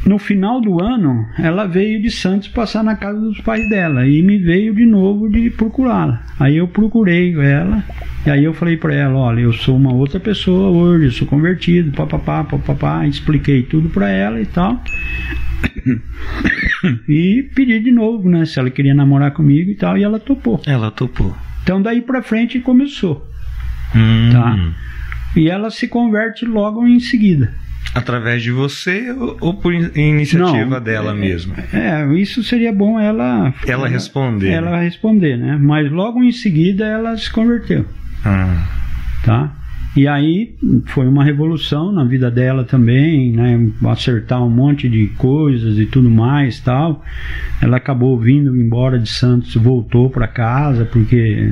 no 0.05 0.17
final 0.17 0.61
do 0.61 0.81
ano, 0.81 1.25
ela 1.37 1.65
veio 1.65 2.01
de 2.01 2.09
Santos 2.09 2.47
passar 2.47 2.83
na 2.83 2.95
casa 2.95 3.19
dos 3.19 3.41
pais 3.41 3.67
dela 3.69 4.07
e 4.07 4.21
me 4.21 4.37
veio 4.37 4.73
de 4.73 4.85
novo 4.85 5.29
de 5.29 5.49
procurá-la. 5.49 6.23
Aí 6.39 6.57
eu 6.57 6.67
procurei 6.67 7.33
ela 7.39 7.83
e 8.25 8.29
aí 8.29 8.43
eu 8.43 8.53
falei 8.53 8.77
para 8.77 8.93
ela, 8.93 9.17
olha, 9.17 9.41
eu 9.41 9.53
sou 9.53 9.75
uma 9.75 9.93
outra 9.93 10.19
pessoa 10.19 10.69
hoje, 10.69 11.05
eu 11.05 11.11
sou 11.11 11.27
convertido, 11.27 11.91
papapá, 11.91 12.43
papapá, 12.43 13.07
expliquei 13.07 13.63
tudo 13.63 13.89
para 13.89 14.09
ela 14.09 14.39
e 14.39 14.45
tal. 14.45 14.81
e 17.09 17.49
pedi 17.55 17.79
de 17.79 17.91
novo, 17.91 18.29
né, 18.29 18.45
se 18.45 18.59
ela 18.59 18.69
queria 18.69 18.93
namorar 18.93 19.31
comigo 19.31 19.71
e 19.71 19.75
tal, 19.75 19.97
e 19.97 20.03
ela 20.03 20.19
topou. 20.19 20.61
Ela 20.65 20.91
topou. 20.91 21.35
Então 21.63 21.81
daí 21.81 22.01
para 22.01 22.21
frente 22.21 22.59
começou. 22.59 23.27
Hum. 23.95 24.29
Tá? 24.31 24.73
E 25.35 25.49
ela 25.49 25.69
se 25.69 25.87
converte 25.87 26.45
logo 26.45 26.87
em 26.87 26.99
seguida. 26.99 27.53
Através 27.93 28.43
de 28.43 28.51
você 28.51 29.11
ou 29.39 29.53
por 29.53 29.73
iniciativa 29.73 30.65
Não, 30.65 30.81
dela 30.81 31.11
é, 31.11 31.15
mesma? 31.15 31.55
É, 31.73 32.05
isso 32.13 32.43
seria 32.43 32.71
bom 32.71 32.99
ela. 32.99 33.53
Ela 33.65 33.87
responder. 33.87 34.51
Ela 34.51 34.79
responder, 34.79 35.37
né? 35.37 35.57
Mas 35.59 35.91
logo 35.91 36.23
em 36.23 36.31
seguida 36.31 36.85
ela 36.85 37.17
se 37.17 37.31
converteu. 37.31 37.85
Ah. 38.23 38.67
Tá? 39.23 39.57
E 39.97 40.07
aí 40.07 40.55
foi 40.85 41.07
uma 41.07 41.23
revolução 41.23 41.91
na 41.91 42.03
vida 42.03 42.29
dela 42.29 42.63
também, 42.63 43.31
né? 43.31 43.67
Acertar 43.85 44.43
um 44.43 44.49
monte 44.49 44.87
de 44.87 45.07
coisas 45.17 45.79
e 45.79 45.87
tudo 45.87 46.07
mais, 46.07 46.59
tal. 46.59 47.03
Ela 47.59 47.77
acabou 47.77 48.19
vindo 48.19 48.55
embora 48.55 48.99
de 48.99 49.09
Santos, 49.09 49.55
voltou 49.55 50.07
para 50.07 50.27
casa 50.27 50.85
porque 50.85 51.51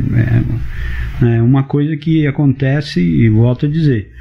é, 1.24 1.38
é 1.38 1.42
uma 1.42 1.64
coisa 1.64 1.98
que 1.98 2.28
acontece 2.28 3.02
e 3.02 3.28
volto 3.30 3.66
a 3.66 3.70
dizer 3.70 4.12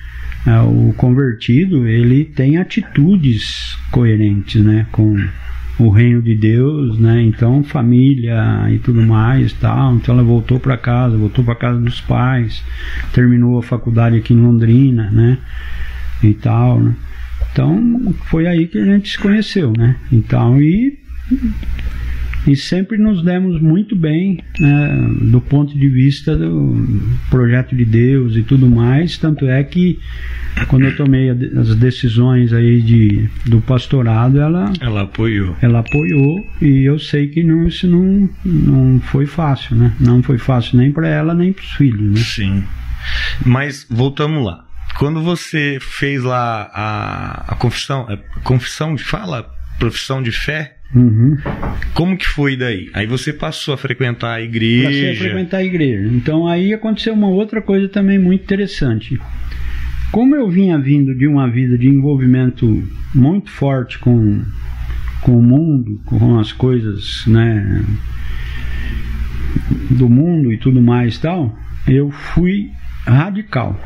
o 0.46 0.92
convertido 0.94 1.86
ele 1.86 2.24
tem 2.24 2.58
atitudes 2.58 3.76
coerentes 3.90 4.62
né, 4.62 4.86
com 4.92 5.16
o 5.78 5.88
reino 5.88 6.22
de 6.22 6.34
Deus, 6.34 6.98
né? 6.98 7.22
Então 7.22 7.64
família 7.64 8.66
e 8.70 8.78
tudo 8.78 9.02
mais, 9.02 9.52
tal. 9.54 9.96
Então 9.96 10.14
ela 10.14 10.22
voltou 10.22 10.60
para 10.60 10.76
casa, 10.76 11.16
voltou 11.16 11.44
para 11.44 11.54
casa 11.54 11.80
dos 11.80 12.00
pais, 12.00 12.62
terminou 13.12 13.58
a 13.58 13.62
faculdade 13.62 14.16
aqui 14.16 14.34
em 14.34 14.40
Londrina, 14.40 15.10
né? 15.10 15.38
E 16.22 16.32
tal. 16.34 16.80
Né? 16.80 16.94
Então 17.52 18.14
foi 18.26 18.46
aí 18.46 18.66
que 18.66 18.78
a 18.78 18.84
gente 18.84 19.10
se 19.10 19.18
conheceu, 19.18 19.72
né? 19.76 19.96
Então 20.12 20.60
e 20.60 20.98
e 22.46 22.56
sempre 22.56 22.98
nos 22.98 23.22
demos 23.22 23.60
muito 23.60 23.96
bem 23.96 24.42
né, 24.58 25.08
do 25.22 25.40
ponto 25.40 25.76
de 25.76 25.88
vista 25.88 26.36
do 26.36 26.76
projeto 27.30 27.74
de 27.74 27.84
Deus 27.84 28.36
e 28.36 28.42
tudo 28.42 28.68
mais. 28.68 29.16
Tanto 29.16 29.46
é 29.46 29.62
que 29.64 29.98
quando 30.68 30.84
eu 30.84 30.96
tomei 30.96 31.30
as 31.30 31.74
decisões 31.74 32.52
aí 32.52 32.82
de, 32.82 33.28
do 33.46 33.60
pastorado 33.60 34.40
ela 34.40 34.72
ela 34.80 35.02
apoiou. 35.02 35.56
ela 35.62 35.80
apoiou. 35.80 36.44
E 36.60 36.84
eu 36.84 36.98
sei 36.98 37.28
que 37.28 37.42
não 37.42 37.66
isso 37.66 37.86
não, 37.86 38.28
não 38.44 39.00
foi 39.00 39.26
fácil 39.26 39.76
né? 39.76 39.92
Não 39.98 40.22
foi 40.22 40.38
fácil 40.38 40.78
nem 40.78 40.92
para 40.92 41.08
ela 41.08 41.34
nem 41.34 41.52
para 41.52 41.64
os 41.64 41.72
filhos 41.72 42.10
né? 42.10 42.20
sim. 42.20 42.64
Mas 43.44 43.86
voltamos 43.90 44.44
lá. 44.44 44.64
Quando 44.98 45.22
você 45.22 45.78
fez 45.80 46.22
lá 46.22 46.70
a, 46.72 47.52
a 47.52 47.56
confissão 47.56 48.06
a 48.08 48.40
confissão 48.40 48.94
de 48.94 49.02
fala? 49.02 49.50
Profissão 49.78 50.22
de 50.22 50.30
fé 50.30 50.73
Uhum. 50.94 51.36
Como 51.92 52.16
que 52.16 52.26
foi 52.26 52.56
daí? 52.56 52.88
Aí 52.94 53.06
você 53.06 53.32
passou 53.32 53.74
a 53.74 53.76
frequentar 53.76 54.34
a 54.34 54.40
igreja. 54.40 54.86
Passei 54.86 55.12
a 55.12 55.16
frequentar 55.16 55.56
a 55.58 55.64
igreja. 55.64 56.08
Então 56.14 56.46
aí 56.46 56.72
aconteceu 56.72 57.12
uma 57.12 57.28
outra 57.28 57.60
coisa 57.60 57.88
também 57.88 58.18
muito 58.18 58.42
interessante. 58.42 59.18
Como 60.12 60.36
eu 60.36 60.48
vinha 60.48 60.78
vindo 60.78 61.12
de 61.14 61.26
uma 61.26 61.50
vida 61.50 61.76
de 61.76 61.88
envolvimento 61.88 62.86
muito 63.12 63.50
forte 63.50 63.98
com, 63.98 64.44
com 65.20 65.36
o 65.36 65.42
mundo, 65.42 66.00
com 66.04 66.38
as 66.38 66.52
coisas, 66.52 67.24
né, 67.26 67.84
do 69.90 70.08
mundo 70.08 70.52
e 70.52 70.58
tudo 70.58 70.80
mais 70.80 71.18
tal, 71.18 71.58
eu 71.88 72.12
fui 72.12 72.70
radical. 73.04 73.78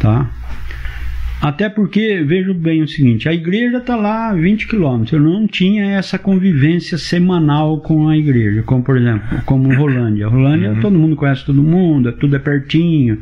Tá? 0.00 0.30
Até 1.40 1.68
porque, 1.68 2.24
vejo 2.26 2.54
bem 2.54 2.82
o 2.82 2.88
seguinte, 2.88 3.28
a 3.28 3.32
igreja 3.32 3.76
está 3.76 3.94
lá 3.94 4.30
a 4.30 4.34
20 4.34 4.66
quilômetros, 4.66 5.12
eu 5.12 5.20
não 5.20 5.46
tinha 5.46 5.84
essa 5.84 6.18
convivência 6.18 6.96
semanal 6.96 7.80
com 7.80 8.08
a 8.08 8.16
igreja, 8.16 8.62
como 8.62 8.82
por 8.82 8.96
exemplo, 8.96 9.42
como 9.44 9.74
Rolândia. 9.74 10.28
Rolândia 10.28 10.72
uhum. 10.72 10.80
todo 10.80 10.98
mundo 10.98 11.14
conhece 11.14 11.44
todo 11.44 11.62
mundo, 11.62 12.10
tudo 12.12 12.36
é 12.36 12.38
pertinho, 12.38 13.18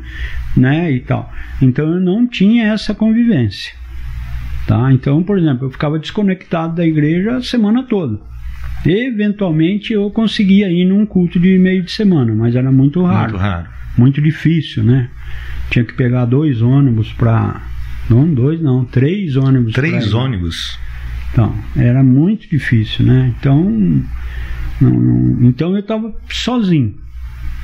né, 0.57 0.93
e 0.93 1.01
tal. 1.01 1.31
Então 1.61 1.93
eu 1.93 2.01
não 2.01 2.27
tinha 2.27 2.73
essa 2.73 2.95
convivência. 2.95 3.75
Tá? 4.67 4.91
Então, 4.93 5.23
por 5.23 5.39
exemplo, 5.39 5.67
eu 5.67 5.71
ficava 5.71 5.99
desconectado 5.99 6.77
da 6.77 6.87
igreja 6.87 7.37
a 7.37 7.43
semana 7.43 7.83
toda. 7.83 8.19
Eventualmente 8.87 9.93
eu 9.93 10.11
conseguia 10.11 10.71
ir 10.71 10.85
num 10.85 11.05
culto 11.05 11.39
de 11.39 11.59
meio 11.59 11.83
de 11.83 11.91
semana, 11.91 12.35
mas 12.35 12.55
era 12.55 12.71
muito 12.71 13.03
raro. 13.03 13.33
Muito 13.33 13.43
raro. 13.43 13.69
Muito 13.97 14.23
difícil, 14.23 14.83
né? 14.83 15.11
Tinha 15.71 15.85
que 15.85 15.95
pegar 15.95 16.25
dois 16.25 16.63
ônibus 16.63 17.13
para 17.13 17.61
não 18.09 18.33
dois, 18.33 18.61
não, 18.61 18.85
três 18.85 19.37
ônibus. 19.37 19.73
Três 19.73 20.13
ônibus? 20.13 20.79
Então, 21.33 21.53
era 21.77 22.03
muito 22.03 22.49
difícil, 22.49 23.05
né? 23.05 23.35
Então, 23.39 23.65
não, 24.81 24.91
não, 24.91 25.49
então 25.49 25.73
eu 25.73 25.81
estava 25.81 26.15
sozinho, 26.31 26.95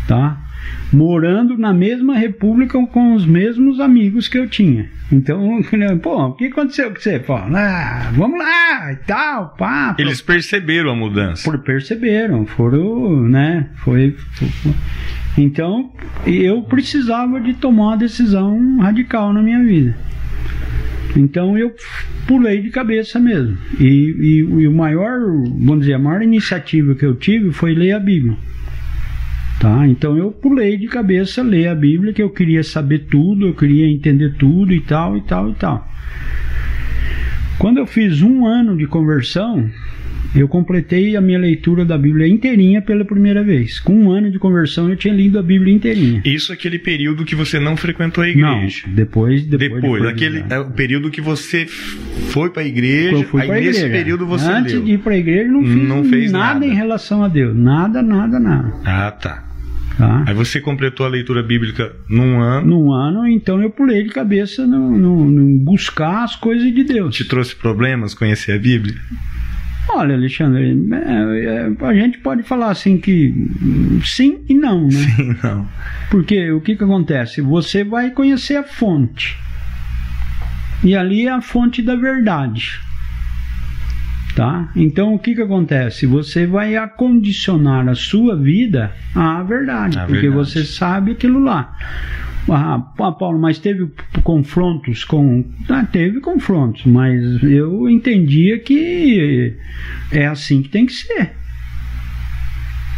tá? 0.09 0.41
Morando 0.93 1.57
na 1.57 1.73
mesma 1.73 2.17
república 2.17 2.85
com 2.89 3.15
os 3.15 3.25
mesmos 3.25 3.79
amigos 3.79 4.29
que 4.29 4.39
eu 4.39 4.49
tinha. 4.49 4.91
Então, 5.13 5.61
pô, 6.03 6.27
o 6.27 6.35
que 6.35 6.47
aconteceu 6.47 6.91
com 6.91 7.01
você? 7.01 7.21
Fala, 7.21 7.59
ah, 7.59 8.11
vamos 8.13 8.39
lá 8.39 8.93
e 8.93 8.97
tal, 8.97 9.51
pá. 9.57 9.95
Eles 9.99 10.21
perceberam 10.21 10.91
a 10.91 10.97
mudança. 10.97 11.49
Por, 11.49 11.59
perceberam, 11.61 12.47
foram, 12.47 13.23
né? 13.23 13.69
Foi, 13.77 14.17
foi, 14.33 14.49
Então, 15.39 15.93
eu 16.27 16.63
precisava 16.63 17.41
de 17.41 17.55
tomar 17.55 17.89
uma 17.89 17.97
decisão 17.97 18.79
radical 18.79 19.33
na 19.33 19.43
minha 19.43 19.63
vida. 19.63 19.97
Então 21.17 21.59
eu 21.59 21.75
pulei 22.27 22.61
de 22.61 22.71
cabeça 22.71 23.19
mesmo. 23.19 23.57
E, 23.79 23.85
e, 23.85 24.39
e, 24.39 24.69
o 24.69 24.73
maior, 24.73 25.21
vamos 25.21 25.81
dizer, 25.81 25.95
a 25.95 25.99
maior 25.99 26.23
iniciativa 26.23 26.95
que 26.95 27.05
eu 27.05 27.15
tive 27.15 27.53
foi 27.53 27.75
ler 27.75 27.93
a 27.93 27.99
Bíblia. 27.99 28.37
Tá? 29.61 29.87
Então 29.87 30.17
eu 30.17 30.31
pulei 30.31 30.77
de 30.79 30.87
cabeça 30.87 31.43
ler 31.43 31.69
a 31.69 31.75
Bíblia, 31.75 32.13
que 32.13 32.23
eu 32.23 32.31
queria 32.31 32.63
saber 32.63 33.07
tudo, 33.11 33.47
eu 33.47 33.55
queria 33.55 33.87
entender 33.87 34.35
tudo 34.39 34.73
e 34.73 34.81
tal, 34.81 35.17
e 35.17 35.21
tal, 35.23 35.51
e 35.51 35.55
tal. 35.55 35.89
Quando 37.59 37.77
eu 37.77 37.87
fiz 37.87 38.23
um 38.23 38.47
ano 38.47 38.75
de 38.75 38.87
conversão, 38.87 39.69
eu 40.35 40.47
completei 40.47 41.17
a 41.17 41.21
minha 41.21 41.39
leitura 41.39 41.85
da 41.85 41.99
Bíblia 41.99 42.29
inteirinha 42.29 42.81
pela 42.81 43.05
primeira 43.05 43.43
vez. 43.43 43.81
Com 43.81 43.95
um 43.95 44.11
ano 44.11 44.31
de 44.31 44.39
conversão, 44.39 44.89
eu 44.89 44.97
tinha 44.97 45.13
lido 45.13 45.39
a 45.39 45.43
Bíblia 45.43 45.75
inteirinha. 45.75 46.23
Isso 46.25 46.53
é 46.53 46.55
aquele 46.55 46.79
período 46.79 47.25
que 47.25 47.35
você 47.35 47.59
não 47.59 47.77
frequentou 47.77 48.23
a 48.23 48.29
igreja? 48.29 48.87
Não, 48.87 48.95
depois, 48.95 49.45
depois. 49.45 49.83
Depois, 49.83 50.05
aquele 50.07 50.45
é 50.49 50.59
o 50.59 50.71
período 50.71 51.11
que 51.11 51.21
você 51.21 51.67
foi 51.67 52.51
para 52.51 52.63
a 52.63 52.67
igreja. 52.67 53.27
Aí 53.35 53.51
nesse 53.51 53.81
igreja. 53.81 53.89
período 53.91 54.27
você 54.27 54.51
Antes 54.51 54.75
leu. 54.75 54.83
de 54.85 54.93
ir 54.93 54.99
para 54.99 55.15
a 55.15 55.19
igreja, 55.19 55.51
não 55.51 55.65
fiz, 55.65 55.89
não 55.89 56.05
fez 56.05 56.33
nada, 56.33 56.55
nada 56.55 56.67
em 56.67 56.75
relação 56.75 57.25
a 57.25 57.29
Deus. 57.29 57.57
Nada, 57.57 58.03
nada, 58.03 58.39
nada. 58.39 58.73
Ah, 58.85 59.11
tá. 59.11 59.51
Tá. 59.99 60.25
Aí 60.27 60.35
você 60.35 60.61
completou 60.61 61.05
a 61.05 61.09
leitura 61.09 61.43
bíblica 61.43 61.93
num 62.09 62.41
ano. 62.41 62.67
Num 62.67 62.93
ano, 62.93 63.27
então 63.27 63.61
eu 63.61 63.69
pulei 63.69 64.05
de 64.05 64.11
cabeça 64.11 64.67
no, 64.67 64.97
no, 64.97 65.25
no 65.31 65.59
buscar 65.59 66.25
as 66.25 66.37
coisas 66.37 66.73
de 66.73 66.85
Deus. 66.85 67.15
Te 67.15 67.25
trouxe 67.25 67.55
problemas 67.55 68.15
conhecer 68.15 68.53
a 68.53 68.59
Bíblia? 68.59 68.95
Olha, 69.93 70.15
Alexandre, 70.15 70.77
é, 70.93 71.67
é, 71.67 71.87
a 71.87 71.95
gente 71.95 72.19
pode 72.19 72.45
falar 72.45 72.71
assim 72.71 72.97
que 72.99 73.35
sim 74.05 74.39
e 74.49 74.55
não, 74.55 74.85
né? 74.85 74.91
Sim, 75.17 75.37
não. 75.43 75.69
Porque 76.11 76.51
o 76.53 76.61
que, 76.61 76.77
que 76.77 76.85
acontece? 76.85 77.41
Você 77.41 77.83
vai 77.83 78.11
conhecer 78.11 78.57
a 78.57 78.63
fonte. 78.63 79.37
E 80.85 80.97
ali 80.97 81.27
é 81.27 81.31
a 81.31 81.41
fonte 81.41 81.83
da 81.83 81.97
verdade. 81.97 82.81
Tá? 84.35 84.71
Então 84.77 85.13
o 85.15 85.19
que, 85.19 85.35
que 85.35 85.43
acontece? 85.43 86.07
Você 86.07 86.47
vai 86.47 86.77
acondicionar 86.77 87.89
a 87.89 87.95
sua 87.95 88.37
vida 88.37 88.93
à 89.15 89.43
verdade, 89.43 89.99
a 89.99 90.07
porque 90.07 90.29
verdade. 90.29 90.37
você 90.37 90.65
sabe 90.65 91.13
aquilo 91.13 91.41
lá. 91.41 91.77
Ah, 92.49 92.79
Paulo, 92.79 93.39
mas 93.39 93.59
teve 93.59 93.89
confrontos 94.23 95.05
com. 95.05 95.45
Ah, 95.69 95.85
teve 95.85 96.21
confrontos, 96.21 96.85
mas 96.87 97.43
eu 97.43 97.89
entendia 97.89 98.59
que 98.59 99.55
é 100.11 100.27
assim 100.27 100.63
que 100.63 100.69
tem 100.69 100.87
que 100.87 100.93
ser. 100.93 101.33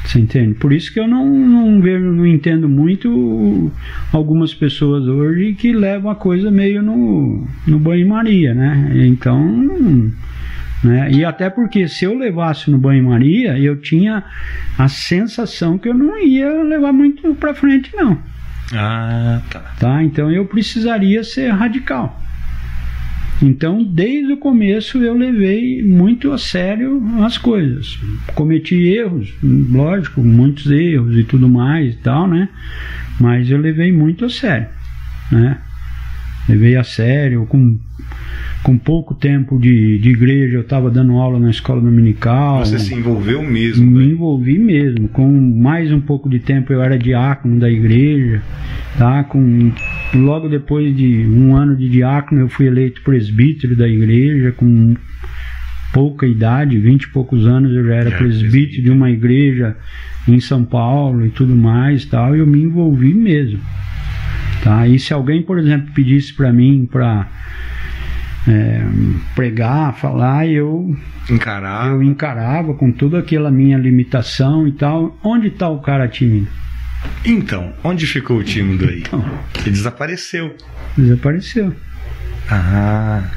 Você 0.05 0.19
entende? 0.19 0.55
Por 0.55 0.73
isso 0.73 0.93
que 0.93 0.99
eu 0.99 1.07
não, 1.07 1.27
não 1.27 1.81
vejo, 1.81 2.05
não 2.05 2.27
entendo 2.27 2.69
muito 2.69 3.71
algumas 4.13 4.53
pessoas 4.53 5.07
hoje 5.07 5.55
que 5.55 5.73
levam 5.73 6.11
a 6.11 6.15
coisa 6.15 6.51
meio 6.51 6.83
no, 6.83 7.47
no 7.67 7.79
banho-maria, 7.79 8.53
né? 8.55 8.93
Então. 9.07 10.13
Né? 10.83 11.13
E 11.13 11.25
até 11.25 11.49
porque 11.49 11.87
se 11.87 12.05
eu 12.05 12.19
levasse 12.19 12.69
no 12.69 12.79
banho-maria, 12.79 13.57
eu 13.57 13.81
tinha 13.81 14.25
a 14.77 14.89
sensação 14.89 15.79
que 15.79 15.89
eu 15.89 15.95
não 15.95 16.19
ia 16.19 16.63
levar 16.65 16.93
muito 16.93 17.35
para 17.37 17.55
frente, 17.55 17.95
não. 17.95 18.19
Ah, 18.73 19.41
tá. 19.51 19.61
tá. 19.79 20.03
Então 20.03 20.31
eu 20.31 20.45
precisaria 20.47 21.23
ser 21.23 21.49
radical. 21.51 22.21
Então, 23.43 23.83
desde 23.83 24.33
o 24.33 24.37
começo 24.37 24.99
eu 24.99 25.15
levei 25.15 25.83
muito 25.83 26.31
a 26.33 26.39
sério 26.39 27.03
as 27.25 27.37
coisas. 27.37 27.99
Cometi 28.35 28.77
erros, 28.89 29.35
lógico, 29.43 30.23
muitos 30.23 30.71
erros 30.71 31.17
e 31.17 31.25
tudo 31.25 31.49
mais 31.49 31.95
e 31.95 31.97
tal, 31.99 32.29
né? 32.29 32.49
Mas 33.21 33.51
eu 33.51 33.59
levei 33.59 33.91
muito 33.91 34.25
a 34.25 34.31
sério, 34.31 34.69
né? 35.31 35.59
Levei 36.49 36.77
a 36.77 36.85
sério, 36.85 37.45
com 37.47 37.79
com 38.63 38.79
pouco 38.79 39.15
tempo 39.15 39.59
de, 39.59 39.99
de 39.99 40.11
igreja, 40.11 40.55
eu 40.55 40.61
estava 40.61 40.91
dando 40.91 41.13
aula 41.15 41.39
na 41.39 41.51
escola 41.51 41.81
dominical. 41.81 42.65
Você 42.65 42.79
se 42.79 42.95
envolveu 42.95 43.43
mesmo? 43.43 43.85
Me 43.85 44.07
né? 44.07 44.13
envolvi 44.13 44.59
mesmo. 44.59 45.09
Com 45.09 45.29
mais 45.31 45.91
um 45.93 46.01
pouco 46.01 46.29
de 46.29 46.39
tempo 46.39 46.73
eu 46.73 46.81
era 46.81 46.97
diácono 46.97 47.59
da 47.59 47.69
igreja. 47.69 48.41
Tá? 48.97 49.25
Com, 49.25 49.73
logo 50.15 50.49
depois 50.49 50.97
de 50.97 51.27
um 51.27 51.57
ano 51.57 51.77
de 51.77 51.89
diácono 51.89 52.43
eu 52.43 52.49
fui 52.49 52.67
eleito 52.67 53.03
presbítero 53.03 53.75
da 53.75 53.89
igreja 53.89 54.53
com 54.53 54.95
pouca 55.93 56.27
idade, 56.27 56.79
vinte 56.79 57.05
e 57.05 57.09
poucos 57.09 57.47
anos 57.47 57.73
eu 57.75 57.85
já 57.85 57.95
era 57.95 58.11
presbítero 58.13 58.83
de 58.83 58.91
uma 58.91 59.11
igreja 59.11 59.77
em 60.27 60.41
São 60.41 60.65
Paulo 60.65 61.27
e 61.27 61.31
tudo 61.31 61.55
mais 61.55 62.05
tal, 62.05 62.35
e 62.35 62.39
eu 62.39 62.47
me 62.47 62.63
envolvi 62.63 63.13
mesmo. 63.13 63.61
Tá? 64.63 64.87
E 64.87 64.99
se 64.99 65.13
alguém, 65.13 65.43
por 65.43 65.59
exemplo, 65.59 65.93
pedisse 65.93 66.33
para 66.33 66.53
mim 66.53 66.89
para 66.91 67.29
é, 68.49 68.83
pregar, 69.35 69.95
falar, 69.95 70.47
eu 70.47 70.97
encarava. 71.31 71.89
eu 71.89 72.03
encarava 72.03 72.75
com 72.75 72.91
toda 72.91 73.19
aquela 73.19 73.51
minha 73.51 73.79
limitação 73.79 74.67
e 74.67 74.73
tal. 74.73 75.17
Onde 75.23 75.49
está 75.49 75.69
o 75.69 75.81
cara 75.81 76.09
tímido? 76.09 76.49
Então, 77.25 77.73
onde 77.83 78.07
ficou 78.07 78.39
o 78.39 78.45
tímido 78.45 78.89
aí? 78.89 79.01
Então, 79.01 79.25
Ele 79.61 79.71
desapareceu. 79.71 80.57
Desapareceu. 80.97 81.75
Ah, 82.51 83.31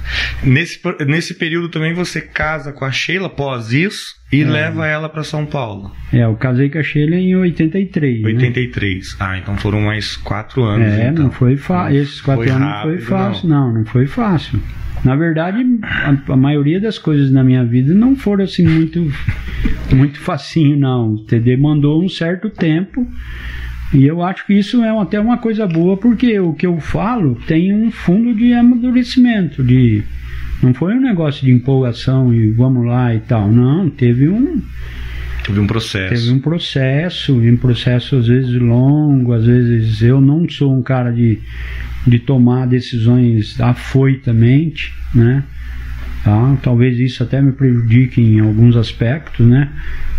nesse, 0.44 0.82
nesse 1.08 1.36
período 1.36 1.70
também 1.70 1.94
você 1.94 2.20
casa 2.20 2.74
com 2.74 2.84
a 2.84 2.92
Sheila 2.92 3.28
após 3.28 3.72
isso 3.72 4.16
e 4.32 4.42
é. 4.42 4.46
leva 4.46 4.88
ela 4.88 5.08
para 5.08 5.24
São 5.24 5.46
Paulo. 5.46 5.92
É, 6.12 6.24
eu 6.24 6.36
casei 6.36 6.70
com 6.70 6.80
a 6.80 6.84
Sheila 6.84 7.16
em 7.16 7.36
83. 7.36 8.26
83. 8.26 9.12
Né? 9.12 9.16
Ah, 9.20 9.38
então 9.38 9.56
foram 9.58 9.82
mais 9.82 10.18
quatro 10.18 10.64
anos. 10.64 10.92
É, 10.92 11.10
então. 11.10 11.26
não 11.26 11.32
foi 11.32 11.56
fácil. 11.56 11.98
Esses 11.98 12.22
quatro 12.22 12.44
foi 12.44 12.52
anos 12.52 12.68
rápido, 12.68 12.92
não 12.92 12.98
foi 12.98 13.08
fácil, 13.08 13.48
não. 13.48 13.68
não, 13.68 13.74
não 13.74 13.86
foi 13.86 14.08
fácil. 14.08 14.60
Na 15.04 15.16
verdade, 15.16 15.64
a, 15.84 16.34
a, 16.34 16.36
maioria 16.36 16.80
das 16.80 16.98
coisas 16.98 17.32
na 17.32 17.44
minha 17.44 17.64
vida 17.64 17.94
não 17.94 18.16
foram 18.16 18.44
assim 18.44 18.68
muito, 18.68 19.12
muito 19.94 20.20
facinho, 20.20 20.78
não. 20.78 21.16
Demandou 21.16 22.04
um 22.04 22.10
certo 22.10 22.50
tempo. 22.50 23.08
E 23.94 24.06
eu 24.06 24.24
acho 24.24 24.46
que 24.46 24.54
isso 24.54 24.84
é 24.84 25.00
até 25.00 25.20
uma 25.20 25.38
coisa 25.38 25.68
boa, 25.68 25.96
porque 25.96 26.40
o 26.40 26.54
que 26.54 26.66
eu 26.66 26.80
falo 26.80 27.36
tem 27.48 27.74
um 27.74 27.92
fundo 27.92 28.34
de 28.34 28.54
amadurecimento, 28.54 29.64
de 29.64 30.04
não 30.62 30.74
foi 30.74 30.96
um 30.96 31.02
negócio 31.02 31.46
de 31.46 31.52
empolgação 31.52 32.34
e 32.34 32.50
vamos 32.52 32.86
lá 32.86 33.14
e 33.14 33.20
tal. 33.20 33.52
Não, 33.52 33.90
teve 33.90 34.28
um 34.28 34.62
Teve 35.46 35.60
um 35.60 35.68
processo. 35.68 36.14
Teve 36.14 36.32
um 36.32 36.40
processo, 36.40 37.38
um 37.38 37.58
processo 37.58 38.16
às 38.16 38.28
vezes 38.28 38.54
longo, 38.60 39.34
às 39.34 39.46
vezes 39.46 40.02
eu 40.02 40.20
não 40.20 40.50
sou 40.50 40.76
um 40.76 40.82
cara 40.82 41.12
de 41.12 41.40
de 42.06 42.20
tomar 42.20 42.68
decisões 42.68 43.60
afoitamente, 43.60 44.94
né? 45.14 45.44
Tá? 46.24 46.58
Talvez 46.62 47.00
isso 47.00 47.24
até 47.24 47.42
me 47.42 47.52
prejudique 47.52 48.22
em 48.22 48.40
alguns 48.40 48.76
aspectos, 48.76 49.46
né? 49.46 49.72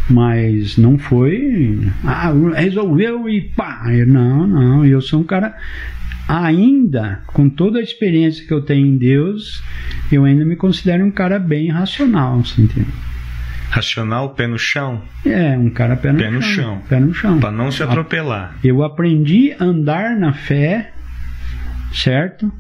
Mas 0.09 0.77
não 0.77 0.99
foi, 0.99 1.81
ah, 2.05 2.33
resolveu 2.55 3.29
e 3.29 3.41
pá. 3.41 3.85
Não, 4.07 4.47
não, 4.47 4.85
eu 4.85 5.01
sou 5.01 5.21
um 5.21 5.25
cara 5.25 5.57
ainda 6.29 7.21
com 7.27 7.49
toda 7.49 7.79
a 7.79 7.83
experiência 7.83 8.47
que 8.47 8.53
eu 8.53 8.61
tenho 8.61 8.87
em 8.87 8.97
Deus, 8.97 9.63
eu 10.11 10.25
ainda 10.25 10.45
me 10.45 10.57
considero 10.57 11.05
um 11.05 11.11
cara 11.11 11.39
bem 11.39 11.69
racional, 11.71 12.45
você 12.45 12.63
entende? 12.63 12.87
Racional, 13.71 14.31
pé 14.31 14.47
no 14.47 14.59
chão? 14.59 15.03
É, 15.25 15.57
um 15.57 15.71
cara 15.71 15.97
pé 15.97 16.13
no 16.13 16.19
pé 16.19 16.25
chão. 16.25 16.33
No 16.33 16.43
chão. 16.43 16.83
Pé 16.89 17.01
no 17.01 17.15
chão. 17.15 17.41
Para 17.41 17.51
não 17.51 17.71
se 17.71 17.83
atropelar. 17.83 18.57
Eu 18.63 18.83
aprendi 18.83 19.55
a 19.59 19.65
andar 19.65 20.17
na 20.17 20.33
fé 20.33 20.93
certo? 21.93 22.53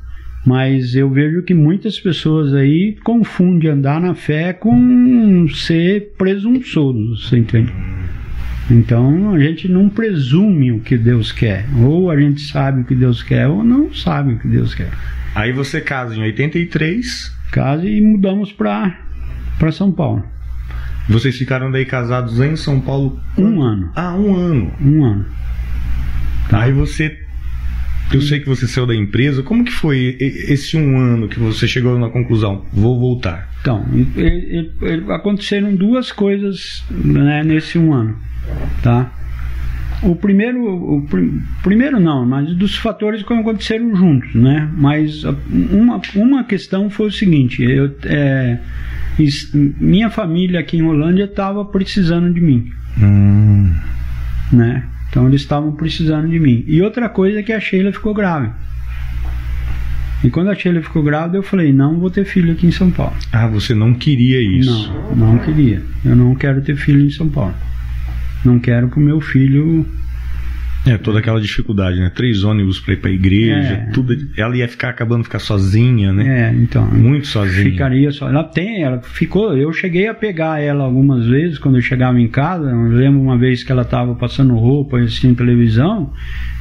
Mas 0.45 0.95
eu 0.95 1.11
vejo 1.11 1.43
que 1.43 1.55
muitas 1.55 1.99
pessoas 1.99 2.55
aí 2.55 2.97
confundem 3.03 3.71
andar 3.71 4.01
na 4.01 4.15
fé 4.15 4.53
com 4.53 5.47
ser 5.49 6.13
presunçoso, 6.17 7.17
você 7.17 7.39
entende? 7.39 7.73
Então 8.71 9.35
a 9.35 9.39
gente 9.41 9.69
não 9.69 9.89
presume 9.89 10.73
o 10.73 10.81
que 10.81 10.97
Deus 10.97 11.33
quer. 11.33 11.67
Ou 11.81 12.11
a 12.11 12.19
gente 12.19 12.41
sabe 12.43 12.83
o 12.83 12.85
que 12.85 12.95
Deus 12.95 13.23
quer, 13.23 13.49
ou 13.49 13.65
não 13.65 13.93
sabe 13.93 14.35
o 14.35 14.39
que 14.39 14.47
Deus 14.47 14.75
quer. 14.75 14.91
Aí 15.35 15.53
você 15.53 15.81
casa 15.81 16.15
em 16.15 16.23
83. 16.23 17.35
Casa 17.51 17.87
e 17.87 18.01
mudamos 18.01 18.53
para 18.53 18.97
São 19.73 19.91
Paulo. 19.91 20.25
Vocês 21.09 21.37
ficaram 21.37 21.71
daí 21.71 21.85
casados 21.85 22.41
em 22.41 22.57
São 22.57 22.81
Paulo? 22.81 23.21
Um 23.39 23.63
ano. 23.63 23.93
Ah, 23.95 24.15
um 24.15 24.35
ano. 24.35 24.73
Um 24.81 25.05
ano. 25.05 25.27
Tá. 26.49 26.63
Aí 26.63 26.73
você 26.73 27.27
eu 28.13 28.21
sei 28.21 28.39
que 28.39 28.49
você 28.49 28.69
saiu 28.69 28.87
da 28.87 28.95
empresa. 28.95 29.43
Como 29.43 29.65
que 29.65 29.73
foi 29.73 30.17
esse 30.21 30.77
um 30.77 30.97
ano 30.97 31.29
que 31.29 31.39
você 31.39 31.67
chegou 31.67 31.99
na 31.99 32.09
conclusão? 32.09 32.65
Vou 32.73 32.99
voltar. 32.99 33.51
Então, 33.61 33.85
ele, 33.93 34.71
ele, 34.81 35.13
aconteceram 35.13 35.75
duas 35.75 36.13
coisas 36.13 36.85
né, 36.89 37.43
nesse 37.43 37.79
um 37.79 37.93
ano, 37.93 38.17
tá? 38.83 39.13
O 40.03 40.15
primeiro, 40.15 40.63
o 40.65 41.03
pr 41.03 41.19
primeiro 41.63 41.99
não, 41.99 42.27
mas 42.27 42.55
dos 42.55 42.77
fatores 42.77 43.23
que 43.23 43.33
aconteceram 43.33 43.97
juntos, 43.97 44.35
né? 44.35 44.71
Mas 44.77 45.25
uma, 45.25 46.01
uma 46.15 46.45
questão 46.45 46.91
foi 46.91 47.09
o 47.09 47.13
seguinte: 47.13 47.63
eu, 47.63 47.95
é, 48.05 48.59
minha 49.81 50.11
família 50.11 50.61
aqui 50.61 50.77
em 50.77 50.83
Holândia 50.83 51.25
estava 51.25 51.65
precisando 51.65 52.33
de 52.33 52.41
mim, 52.41 52.71
hum. 53.01 53.73
né? 54.53 54.85
Então 55.09 55.27
eles 55.27 55.41
estavam 55.41 55.73
precisando 55.73 56.29
de 56.29 56.39
mim. 56.39 56.63
E 56.67 56.83
outra 56.83 57.09
coisa 57.09 57.41
é 57.41 57.43
que 57.43 57.53
a 57.53 57.61
Sheila 57.61 57.91
ficou 57.93 58.13
grávida. 58.13 58.55
E 60.23 60.31
quando 60.31 60.51
a 60.51 60.55
Sheila 60.55 60.83
ficou 60.83 61.03
grávida, 61.03 61.39
eu 61.39 61.43
falei: 61.43 61.73
não 61.73 61.99
vou 61.99 62.11
ter 62.11 62.25
filho 62.25 62.53
aqui 62.53 62.67
em 62.67 62.71
São 62.71 62.91
Paulo. 62.91 63.15
Ah, 63.33 63.47
você 63.47 63.75
não 63.75 63.95
queria 63.95 64.41
isso? 64.41 64.93
Não, 65.15 65.35
não 65.35 65.39
queria. 65.39 65.83
Eu 66.05 66.17
não 66.17 66.35
quero 66.35 66.61
ter 66.61 66.77
filho 66.77 67.01
em 67.01 67.11
São 67.11 67.29
Paulo. 67.29 67.55
Não 68.45 68.59
quero 68.59 68.89
que 68.89 68.99
o 68.99 69.01
meu 69.01 69.21
filho 69.21 69.87
é, 70.87 70.97
toda 70.97 71.19
aquela 71.19 71.41
dificuldade, 71.41 71.99
né? 71.99 72.13
Três 72.15 72.45
ônibus 72.45 72.79
para 72.79 72.95
ir 72.95 72.97
para 72.99 73.11
a 73.11 73.13
igreja, 73.13 73.73
é. 73.73 73.91
tudo. 73.93 74.17
Ela 74.37 74.57
ia 74.57 74.69
ficar 74.69 74.91
acabando 74.91 75.25
ficar 75.25 75.41
sozinha, 75.41 76.13
né? 76.13 76.51
É, 76.51 76.55
então. 76.55 76.87
Muito 76.87 77.27
sozinha. 77.27 77.73
Ficaria 77.73 78.13
só. 78.13 78.29
Ela 78.29 78.45
tem, 78.45 78.85
ela 78.85 79.03
ficou. 79.03 79.57
Eu 79.57 79.73
cheguei 79.73 80.07
a 80.07 80.15
pegar 80.15 80.61
ela 80.61 80.85
algumas 80.85 81.27
vezes 81.27 81.59
quando 81.59 81.75
eu 81.75 81.83
chegava 81.83 82.21
em 82.21 82.29
casa. 82.29 82.71
Eu 82.71 82.89
lembro 82.89 83.21
uma 83.21 83.37
vez 83.37 83.65
que 83.65 83.73
ela 83.73 83.83
estava 83.83 84.15
passando 84.15 84.55
roupa 84.55 85.01
assistindo 85.01 85.37
televisão. 85.37 86.13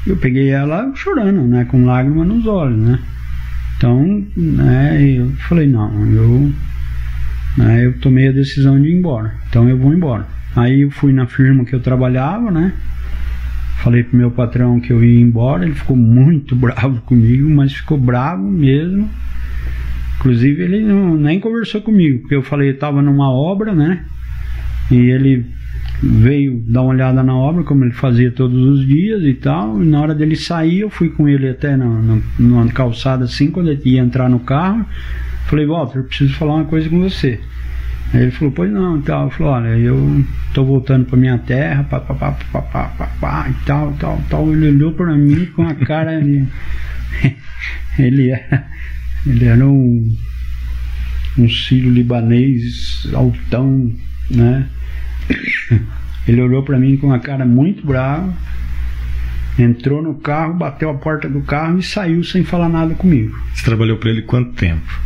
Eu 0.08 0.18
peguei 0.18 0.50
ela 0.50 0.92
chorando, 0.96 1.42
né? 1.44 1.66
Com 1.66 1.86
lágrimas 1.86 2.28
nos 2.28 2.48
olhos, 2.48 2.80
né? 2.80 3.00
Então, 3.78 4.26
né? 4.36 5.04
Eu 5.04 5.30
falei 5.48 5.68
não, 5.68 5.92
eu, 6.12 6.52
né, 7.58 7.86
eu 7.86 7.94
tomei 8.00 8.30
a 8.30 8.32
decisão 8.32 8.82
de 8.82 8.88
ir 8.88 8.98
embora. 8.98 9.36
Então 9.50 9.70
eu 9.70 9.78
vou 9.78 9.94
embora. 9.94 10.26
Aí 10.56 10.82
eu 10.82 10.92
fui 10.92 11.12
na 11.12 11.28
firma 11.28 11.66
que 11.66 11.74
eu 11.74 11.80
trabalhava, 11.80 12.50
né? 12.50 12.74
Falei 13.84 14.04
pro 14.04 14.18
meu 14.18 14.32
patrão 14.32 14.80
que 14.80 14.92
eu 14.92 15.04
ia 15.04 15.20
embora, 15.20 15.66
ele 15.66 15.76
ficou 15.76 15.96
muito 15.96 16.56
bravo 16.58 17.02
comigo, 17.02 17.50
mas 17.50 17.74
ficou 17.74 17.98
bravo 17.98 18.50
mesmo. 18.50 19.10
Inclusive 20.18 20.64
ele 20.64 20.80
não, 20.82 21.16
nem 21.16 21.40
conversou 21.40 21.82
comigo, 21.82 22.20
porque 22.20 22.36
eu 22.36 22.42
falei 22.42 22.70
que 22.70 22.76
estava 22.76 23.02
numa 23.02 23.30
obra, 23.30 23.74
né? 23.74 24.06
E 24.90 24.96
ele 24.96 25.46
veio 26.02 26.64
dar 26.68 26.82
uma 26.82 26.92
olhada 26.92 27.24
na 27.24 27.36
obra, 27.36 27.64
como 27.64 27.84
ele 27.84 27.94
fazia 27.94 28.32
todos 28.32 28.58
os 28.58 28.88
dias 28.88 29.24
e 29.24 29.34
tal. 29.34 29.82
E 29.82 29.86
na 29.86 30.02
hora 30.02 30.16
dele 30.16 30.36
sair, 30.36 30.80
eu 30.80 30.90
fui 30.90 31.10
com 31.10 31.28
ele 31.28 31.50
até 31.50 31.76
na, 31.76 32.20
numa 32.40 32.68
calçada 32.70 33.26
assim, 33.26 33.52
quando 33.52 33.70
ele 33.70 33.82
ia 33.86 34.02
entrar 34.02 34.30
no 34.30 34.40
carro. 34.40 34.86
Falei, 35.48 35.66
Walter, 35.66 36.00
eu 36.00 36.04
preciso 36.06 36.34
falar 36.36 36.56
uma 36.56 36.66
coisa 36.66 36.90
com 36.90 37.00
você. 37.02 37.40
Aí 38.14 38.22
ele 38.22 38.32
falou, 38.32 38.54
pois 38.54 38.72
não, 38.72 39.02
tal. 39.02 39.26
Eu 39.26 39.30
falei, 39.32 39.52
olha, 39.52 39.78
eu 39.80 40.26
tô 40.54 40.64
voltando 40.64 41.06
pra 41.06 41.18
minha 41.18 41.38
terra, 41.38 41.84
pá, 41.84 42.00
pá, 42.00 42.14
pá, 42.14 42.32
pá, 42.32 42.62
pá, 42.62 42.84
pá, 42.98 43.08
pá, 43.20 43.50
e 43.50 43.66
tal, 43.66 43.94
tal, 43.94 44.22
tal. 44.30 44.52
Ele 44.54 44.70
olhou 44.70 44.92
pra 44.94 45.14
mim 45.16 45.46
com 45.48 45.64
a 45.64 45.74
cara 45.74 46.22
ele 48.00 48.30
era, 48.30 48.68
ele 49.26 49.46
era 49.46 49.66
um, 49.66 50.16
um 51.38 51.50
sírio 51.50 51.92
libanês 51.92 53.08
altão, 53.14 53.92
né? 54.30 54.68
Ele 56.28 56.42
olhou 56.42 56.64
pra 56.64 56.80
mim 56.80 56.98
com 56.98 57.12
a 57.12 57.20
cara 57.20 57.46
muito 57.46 57.86
brava, 57.86 58.34
entrou 59.60 60.02
no 60.02 60.16
carro, 60.16 60.54
bateu 60.56 60.90
a 60.90 60.96
porta 60.96 61.30
do 61.30 61.42
carro 61.42 61.80
e 61.80 61.84
saiu 61.84 62.24
sem 62.24 62.44
falar 62.44 62.70
nada 62.70 62.96
comigo. 62.96 63.38
Você 63.54 63.64
trabalhou 63.64 63.98
pra 63.98 64.10
ele 64.10 64.24
quanto 64.24 64.54
tempo? 64.54 65.00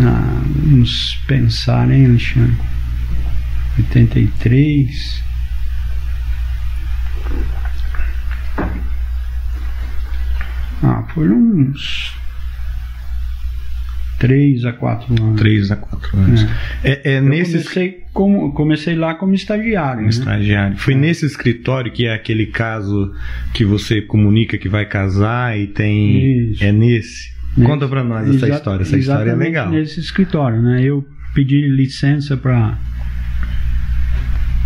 Ah, 0.00 0.42
vamos 0.44 1.18
pensar, 1.26 1.90
hein, 1.90 2.06
Alexandre? 2.06 2.56
83. 3.78 5.22
Ah, 10.82 11.02
foram 11.14 11.36
uns 11.36 12.14
3 14.18 14.64
a 14.64 14.72
4 14.72 15.22
anos. 15.22 15.40
3 15.40 15.70
a 15.70 15.76
4 15.76 16.18
anos. 16.18 16.46
É, 16.82 17.12
é 17.14 17.18
Eu 17.18 17.22
nesse 17.22 17.52
comecei, 17.52 18.04
como, 18.12 18.52
comecei 18.52 18.94
lá 18.94 19.14
como 19.14 19.34
estagiário. 19.34 20.02
né? 20.02 20.08
estagiário. 20.08 20.76
Foi 20.76 20.94
nesse 20.94 21.26
escritório 21.26 21.92
que 21.92 22.06
é 22.06 22.14
aquele 22.14 22.46
caso 22.46 23.12
que 23.52 23.64
você 23.64 24.00
comunica 24.00 24.56
que 24.58 24.68
vai 24.68 24.86
casar 24.86 25.58
e 25.58 25.66
tem. 25.66 26.50
Isso. 26.52 26.64
É 26.64 26.72
nesse. 26.72 27.35
Nesse- 27.56 27.70
Conta 27.70 27.88
pra 27.88 28.04
nós 28.04 28.28
essa 28.28 28.46
Exa- 28.46 28.56
história. 28.56 28.82
Essa 28.82 28.98
história 28.98 29.30
é 29.30 29.34
legal. 29.34 29.70
Nesse 29.70 30.00
escritório, 30.00 30.60
né? 30.60 30.82
Eu 30.82 31.06
pedi 31.34 31.66
licença 31.68 32.36
para 32.36 32.76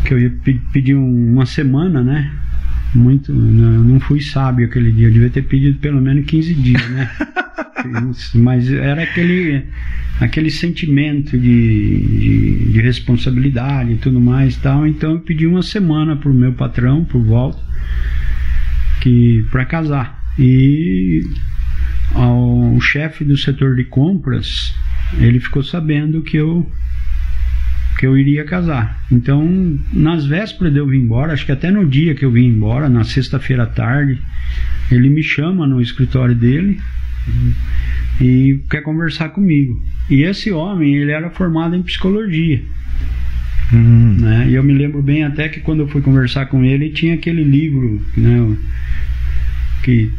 que 0.05 0.15
eu 0.15 0.19
ia 0.19 0.31
pe- 0.31 0.61
pedir 0.73 0.95
um- 0.97 1.33
uma 1.33 1.47
semana, 1.47 2.03
né? 2.03 2.33
Muito, 2.95 3.33
né, 3.33 3.77
eu 3.77 3.85
não 3.85 4.01
fui 4.01 4.21
sábio 4.21 4.67
aquele 4.67 4.91
dia, 4.91 5.07
eu 5.07 5.13
devia 5.13 5.31
ter 5.31 5.43
pedido 5.43 5.79
pelo 5.79 6.01
menos 6.01 6.25
15 6.27 6.53
dias, 6.55 6.89
né? 6.91 7.09
Mas 8.35 8.71
era 8.73 9.03
aquele 9.05 9.65
aquele 10.21 10.51
sentimento 10.51 11.39
de, 11.39 11.99
de, 12.19 12.73
de 12.73 12.81
responsabilidade 12.81 13.93
e 13.93 13.97
tudo 13.97 14.21
mais 14.21 14.55
e 14.55 14.59
tal, 14.61 14.87
então 14.87 15.13
eu 15.13 15.21
pedi 15.21 15.47
uma 15.47 15.63
semana 15.63 16.15
pro 16.17 16.35
meu 16.35 16.53
patrão, 16.53 17.05
por 17.05 17.23
volta, 17.23 17.59
que 19.01 19.47
para 19.51 19.65
casar. 19.65 20.21
E 20.39 21.23
ao- 22.15 22.79
chefe 22.81 23.25
do 23.25 23.37
setor 23.37 23.77
de 23.77 23.85
compras, 23.85 24.75
ele 25.19 25.39
ficou 25.41 25.63
sabendo 25.63 26.23
que 26.23 26.37
eu 26.37 26.71
que 27.99 28.07
eu 28.07 28.17
iria 28.17 28.45
casar. 28.45 28.99
Então, 29.13 29.79
nas 29.93 30.25
vésperas 30.25 30.73
de 30.73 30.79
eu 30.79 30.87
vir 30.87 30.99
embora, 30.99 31.35
acho 31.35 31.45
que 31.45 31.53
até 31.53 31.71
no 31.71 31.87
dia 31.87 32.15
que 32.15 32.25
eu 32.25 32.31
vim 32.33 32.47
embora, 32.47 32.89
na 32.89 33.05
sexta-feira 33.05 33.65
à 33.65 33.67
tarde, 33.67 34.19
ele 34.91 35.11
me 35.11 35.23
chama 35.23 35.67
no 35.67 35.83
escritório 35.83 36.35
dele 36.35 36.81
e 38.19 38.59
quer 38.71 38.81
conversar 38.83 39.29
comigo. 39.31 39.83
E 40.09 40.23
esse 40.23 40.51
homem, 40.51 40.97
ele 40.97 41.11
era 41.13 41.29
formado 41.29 41.77
em 41.77 41.83
psicologia, 41.83 42.63
Hum. 43.73 44.17
né? 44.19 44.47
E 44.49 44.55
eu 44.55 44.63
me 44.65 44.73
lembro 44.73 45.03
bem 45.03 45.23
até 45.25 45.49
que 45.51 45.61
quando 45.61 45.81
eu 45.81 45.89
fui 45.89 46.01
conversar 46.01 46.47
com 46.47 46.65
ele, 46.65 46.89
tinha 46.91 47.15
aquele 47.15 47.45
livro, 47.45 48.01
né, 48.17 48.57
que 49.83 50.11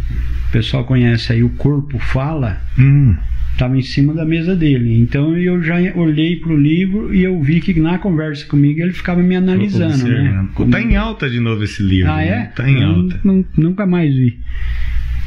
o 0.51 0.53
pessoal 0.53 0.83
conhece 0.83 1.31
aí, 1.31 1.41
O 1.41 1.49
Corpo 1.51 1.97
Fala, 1.97 2.61
Hum. 2.77 3.15
estava 3.53 3.77
em 3.77 3.81
cima 3.81 4.13
da 4.13 4.25
mesa 4.25 4.53
dele. 4.55 4.99
Então 5.01 5.37
eu 5.37 5.63
já 5.63 5.75
olhei 5.95 6.35
para 6.35 6.51
o 6.51 6.57
livro 6.59 7.13
e 7.15 7.23
eu 7.23 7.41
vi 7.41 7.61
que 7.61 7.79
na 7.79 7.97
conversa 7.97 8.45
comigo 8.45 8.81
ele 8.81 8.91
ficava 8.91 9.21
me 9.23 9.35
analisando, 9.35 10.07
né? 10.07 10.45
Tá 10.69 10.81
em 10.81 10.95
alta 10.97 11.29
de 11.29 11.39
novo 11.39 11.63
esse 11.63 11.81
livro. 11.81 12.11
Ah, 12.11 12.21
é? 12.21 12.29
né? 12.31 12.51
Tá 12.55 12.69
em 12.69 12.81
Eu 12.81 12.89
alta. 12.89 13.19
nu- 13.23 13.45
nunca 13.57 13.85
mais 13.85 14.13
vi. 14.13 14.39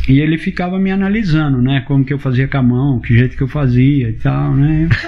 E 0.07 0.20
ele 0.20 0.37
ficava 0.37 0.79
me 0.79 0.91
analisando, 0.91 1.62
né? 1.62 1.81
Como 1.87 2.05
que 2.05 2.12
eu 2.12 2.18
fazia 2.18 2.47
com 2.47 2.59
a 2.59 2.62
mão, 2.62 3.01
que 3.01 3.16
jeito 3.16 3.35
que 3.39 3.43
eu 3.43 3.49
fazia 3.49 4.11
e 4.11 4.14
tal, 4.14 4.55
né? 4.55 4.89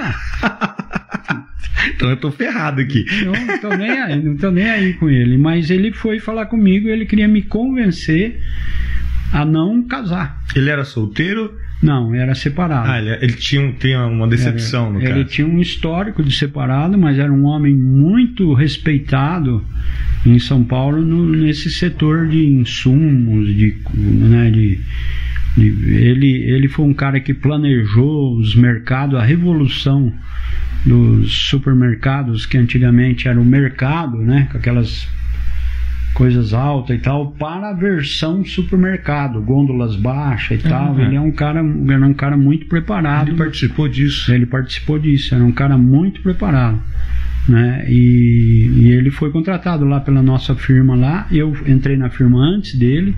Então 1.95 2.11
eu 2.11 2.17
tô 2.17 2.31
ferrado 2.33 2.81
aqui. 2.81 3.05
Eu 3.23 3.33
não 3.33 3.59
tô 3.61 3.77
nem 3.77 3.91
aí, 3.91 4.23
não 4.23 4.37
tô 4.37 4.51
nem 4.51 4.69
aí 4.69 4.93
com 4.95 5.09
ele. 5.09 5.37
Mas 5.39 5.71
ele 5.71 5.93
foi 5.93 6.19
falar 6.19 6.47
comigo, 6.47 6.89
ele 6.89 7.07
queria 7.07 7.29
me 7.29 7.43
convencer 7.43 8.41
a 9.33 9.45
não 9.45 9.83
casar. 9.83 10.43
Ele 10.55 10.71
era 10.71 10.85
solteiro? 10.85 11.53
Não, 11.83 12.15
era 12.15 12.35
separado. 12.35 12.89
Ah, 12.91 12.99
ele, 12.99 13.11
ele 13.23 13.33
tinha, 13.35 13.71
tem 13.75 13.95
uma 13.97 14.27
decepção 14.27 14.93
no 14.95 14.99
ele 14.99 15.09
caso. 15.09 15.25
tinha 15.27 15.47
um 15.47 15.61
histórico 15.61 16.23
de 16.23 16.35
separado, 16.35 16.97
mas 16.97 17.19
era 17.19 17.31
um 17.31 17.45
homem 17.45 17.75
muito 17.77 18.55
respeitado 18.55 19.63
em 20.25 20.39
São 20.39 20.65
Paulo 20.65 21.03
no- 21.03 21.29
nesse 21.31 21.71
setor 21.71 22.29
de 22.29 22.47
insumos, 22.47 23.47
de, 23.55 23.77
né, 23.95 24.51
de, 24.51 24.81
de- 25.55 25.95
ele, 25.95 26.33
ele 26.51 26.67
foi 26.69 26.87
um 26.87 26.95
cara 26.95 27.21
que 27.21 27.35
planejou 27.35 28.37
os 28.39 28.57
mercados, 28.57 29.19
a 29.19 29.23
revolução 29.23 30.11
dos 30.85 31.33
supermercados, 31.51 32.47
que 32.47 32.57
antigamente 32.57 33.29
era 33.29 33.39
o 33.41 33.45
mercado, 33.45 34.17
né, 34.19 34.49
com 34.51 34.57
aquelas 34.57 35.07
coisas 36.17 36.55
altas 36.55 36.97
e 36.97 36.99
tal, 36.99 37.33
para 37.33 37.69
a 37.69 37.73
versão 37.75 38.43
supermercado, 38.43 39.39
gôndolas 39.43 39.95
baixas 39.97 40.59
e 40.59 40.63
tal. 40.67 40.95
Uhum. 40.95 41.01
Ele 41.01 41.17
é 41.17 41.21
um 41.21 41.31
cara, 41.31 41.61
era 41.61 42.07
um 42.07 42.15
cara 42.15 42.39
muito 42.39 42.67
preparado. 42.67 43.29
Ele 43.29 43.37
participou 43.37 43.87
disso. 43.87 44.33
Ele 44.33 44.47
participou 44.47 44.99
disso, 44.99 45.35
era 45.35 45.45
um 45.45 45.53
cara 45.53 45.77
muito 45.77 46.23
preparado. 46.23 46.81
Né? 47.47 47.85
E, 47.87 48.71
e 48.77 48.93
ele 48.93 49.11
foi 49.11 49.31
contratado 49.31 49.85
lá 49.85 50.01
pela 50.01 50.23
nossa 50.23 50.55
firma 50.55 50.97
lá. 50.97 51.27
Eu 51.31 51.55
entrei 51.67 51.99
na 51.99 52.09
firma 52.09 52.41
antes 52.41 52.75
dele, 52.75 53.15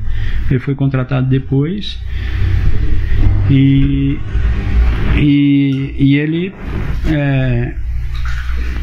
ele 0.51 0.59
foi 0.59 0.75
contratado 0.75 1.29
depois. 1.29 2.03
E, 3.49 4.19
e, 5.17 5.95
e 5.99 6.17
ele 6.17 6.53
é, 7.07 7.77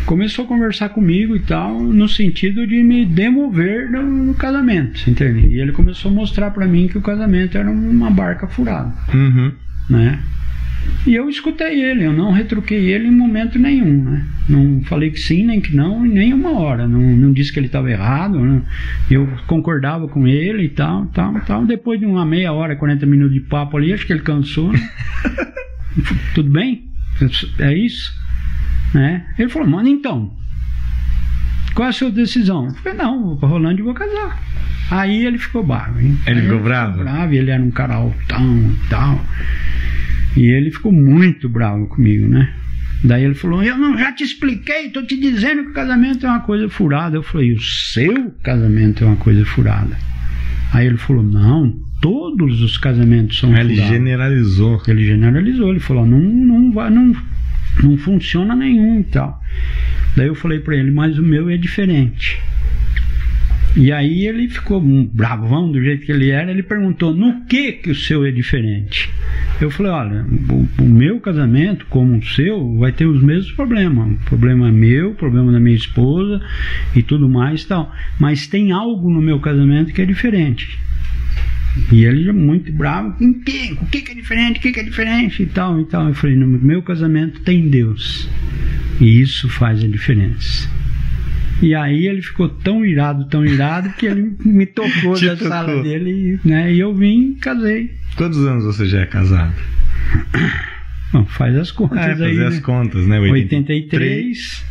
começou 0.06 0.46
a 0.46 0.48
conversar 0.48 0.90
comigo 0.90 1.36
e 1.36 1.40
tal, 1.40 1.80
no 1.82 2.08
sentido 2.08 2.66
de 2.68 2.82
me 2.84 3.06
demover 3.06 3.90
no, 3.90 4.02
no 4.04 4.34
casamento, 4.34 5.10
entende? 5.10 5.48
E 5.48 5.60
ele 5.60 5.72
começou 5.72 6.12
a 6.12 6.14
mostrar 6.14 6.52
para 6.52 6.68
mim 6.68 6.88
que 6.88 6.98
o 6.98 7.02
casamento 7.02 7.58
era 7.58 7.70
uma 7.70 8.10
barca 8.10 8.48
furada 8.48 8.94
Uhum. 9.14 9.52
né? 9.90 10.20
E 11.08 11.16
eu 11.16 11.28
escutei 11.28 11.82
ele, 11.84 12.04
eu 12.06 12.14
não 12.14 12.32
retruquei 12.32 12.92
ele 12.92 13.08
em 13.08 13.12
momento 13.12 13.58
nenhum, 13.58 14.04
né? 14.04 14.24
Não 14.48 14.82
falei 14.84 15.10
que 15.10 15.20
sim, 15.20 15.44
nem 15.44 15.60
que 15.60 15.76
não, 15.76 16.06
em 16.06 16.10
nenhuma 16.10 16.52
hora. 16.60 16.88
Não, 16.88 17.00
não 17.00 17.34
disse 17.34 17.52
que 17.52 17.58
ele 17.58 17.66
estava 17.66 17.90
errado, 17.90 18.40
né? 18.40 18.62
Eu 19.10 19.28
concordava 19.48 20.08
com 20.08 20.28
ele 20.28 20.66
e 20.66 20.70
tal, 20.70 21.08
tal, 21.08 21.34
tal. 21.42 21.66
Depois 21.66 22.00
de 22.00 22.06
uma 22.06 22.24
meia 22.24 22.54
hora, 22.54 22.76
40 22.76 23.04
minutos 23.08 23.34
de 23.34 23.40
papo 23.40 23.78
ali, 23.78 23.94
acho 23.94 24.06
que 24.06 24.14
ele 24.14 24.22
cansou, 24.22 24.72
né? 24.72 24.80
Tudo 26.36 26.52
bem? 26.52 26.84
É 27.60 27.74
isso? 27.76 28.12
Né? 28.94 29.26
Ele 29.38 29.50
falou, 29.50 29.68
mano, 29.68 29.88
então, 29.90 30.32
qual 31.74 31.88
é 31.88 31.90
a 31.90 31.94
sua 31.94 32.12
decisão? 32.12 32.68
Eu 32.68 32.74
falei, 32.76 32.98
não, 32.98 33.24
vou 33.24 33.38
pra 33.38 33.50
Rolândia 33.50 33.82
e 33.82 33.86
vou 33.86 33.94
casar. 33.94 34.42
Aí 34.90 35.26
ele 35.26 35.38
ficou 35.38 35.64
bravo. 35.66 36.00
Hein? 36.00 36.18
Ele 36.28 36.42
ficou 36.44 36.60
bravo? 36.62 37.00
bravo, 37.00 37.34
e 37.34 37.38
ele 37.38 37.52
era 37.52 37.62
um 37.62 37.72
cara 37.72 37.96
altão 37.96 38.72
e 38.72 38.90
tal. 38.90 39.20
E 40.38 40.46
ele 40.46 40.72
ficou 40.72 40.92
muito 40.92 41.50
bravo 41.50 41.88
comigo, 41.88 42.28
né? 42.28 42.54
Daí 43.04 43.24
ele 43.24 43.34
falou: 43.36 43.64
Eu 43.64 43.78
não 43.78 43.98
já 43.98 44.12
te 44.12 44.24
expliquei, 44.24 44.90
tô 44.90 45.02
te 45.04 45.20
dizendo 45.20 45.64
que 45.64 45.70
o 45.70 45.74
casamento 45.74 46.26
é 46.26 46.30
uma 46.30 46.40
coisa 46.40 46.70
furada. 46.70 47.18
Eu 47.18 47.24
falei: 47.24 47.54
O 47.54 47.62
seu 47.62 48.32
casamento 48.44 49.04
é 49.04 49.08
uma 49.08 49.16
coisa 49.18 49.46
furada. 49.46 49.96
Aí 50.74 50.88
ele 50.88 50.98
falou: 50.98 51.24
Não, 51.24 51.74
todos 52.02 52.62
os 52.62 52.78
casamentos 52.78 53.38
são 53.40 53.56
Ele 53.56 53.76
furados. 53.76 53.94
generalizou. 53.94 54.82
Ele 54.88 55.06
generalizou, 55.06 55.70
ele 55.70 55.80
falou: 55.80 56.06
Não, 56.06 56.20
não 56.20 56.72
vai, 56.72 56.90
não, 56.90 57.16
não 57.84 57.98
funciona 57.98 58.56
nenhum 58.56 59.00
e 59.00 59.04
tal. 59.04 59.42
Daí 60.16 60.28
eu 60.28 60.36
falei 60.36 60.60
pra 60.60 60.76
ele: 60.76 60.92
Mas 60.92 61.18
o 61.18 61.24
meu 61.24 61.50
é 61.50 61.58
diferente. 61.58 62.40
E 63.78 63.92
aí 63.92 64.26
ele 64.26 64.48
ficou 64.48 64.82
um 64.82 65.06
bravão 65.06 65.70
do 65.70 65.84
jeito 65.84 66.06
que 66.06 66.12
ele 66.12 66.30
era. 66.30 66.50
Ele 66.50 66.64
perguntou: 66.64 67.14
No 67.14 67.46
que 67.46 67.74
que 67.74 67.92
o 67.92 67.96
seu 67.96 68.26
é 68.26 68.32
diferente? 68.32 69.10
Eu 69.60 69.70
falei: 69.70 69.92
Olha, 69.92 70.26
o, 70.50 70.84
o 70.84 70.86
meu 70.86 71.20
casamento, 71.20 71.86
como 71.88 72.18
o 72.18 72.24
seu, 72.24 72.78
vai 72.78 72.94
ter 72.94 73.06
os 73.06 73.22
mesmos 73.22 73.52
problemas. 73.52 74.18
Problema 74.24 74.70
é 74.70 74.72
meu, 74.72 75.14
problema 75.16 75.52
da 75.52 75.60
minha 75.60 75.76
esposa 75.76 76.42
e 76.96 77.04
tudo 77.04 77.28
mais 77.28 77.66
tal. 77.66 77.94
Mas 78.18 78.48
tem 78.48 78.72
algo 78.72 79.10
no 79.10 79.22
meu 79.22 79.40
casamento 79.40 79.94
que 79.94 80.02
é 80.02 80.06
diferente. 80.06 80.80
E 81.92 82.06
ele 82.06 82.24
já 82.24 82.34
muito 82.34 82.72
bravo, 82.72 83.16
em 83.22 83.34
que? 83.34 83.74
O 83.82 83.86
que, 83.88 84.02
que 84.02 84.12
é 84.12 84.16
diferente? 84.16 84.60
O 84.60 84.62
que, 84.62 84.72
que 84.72 84.80
é 84.80 84.84
diferente? 84.84 85.44
E 85.44 85.46
tal, 85.46 85.80
e 85.80 85.86
tal. 85.86 86.08
Eu 86.08 86.14
falei, 86.14 86.36
no 86.36 86.48
meu 86.48 86.82
casamento 86.82 87.42
tem 87.42 87.70
Deus. 87.70 88.30
E 89.02 89.20
isso 89.22 89.50
faz 89.50 89.84
a 89.84 89.88
diferença. 89.88 90.70
E 91.62 91.74
aí 91.76 92.08
ele 92.08 92.22
ficou 92.22 92.48
tão 92.50 92.86
irado, 92.86 93.28
tão 93.28 93.46
irado, 93.46 93.90
que 93.98 94.06
ele 94.06 94.36
me 94.44 94.66
tocou 94.66 95.20
da 95.20 95.36
tocou. 95.36 95.48
sala 95.50 95.84
dele, 95.84 96.40
né? 96.46 96.74
E 96.74 96.80
eu 96.80 96.94
vim 96.94 97.32
e 97.32 97.36
casei. 97.36 97.92
Quantos 98.16 98.40
anos 98.46 98.64
você 98.64 98.86
já 98.86 99.02
é 99.02 99.06
casado? 99.06 99.54
Bom, 101.12 101.26
faz 101.26 101.56
as 101.56 101.72
contas 101.72 101.98
Ah, 101.98 102.08
é, 102.08 102.12
aí. 102.12 102.18
fazer 102.18 102.36
né? 102.36 102.48
as 102.48 102.60
contas, 102.60 103.06
né? 103.08 103.20
83, 103.20 104.64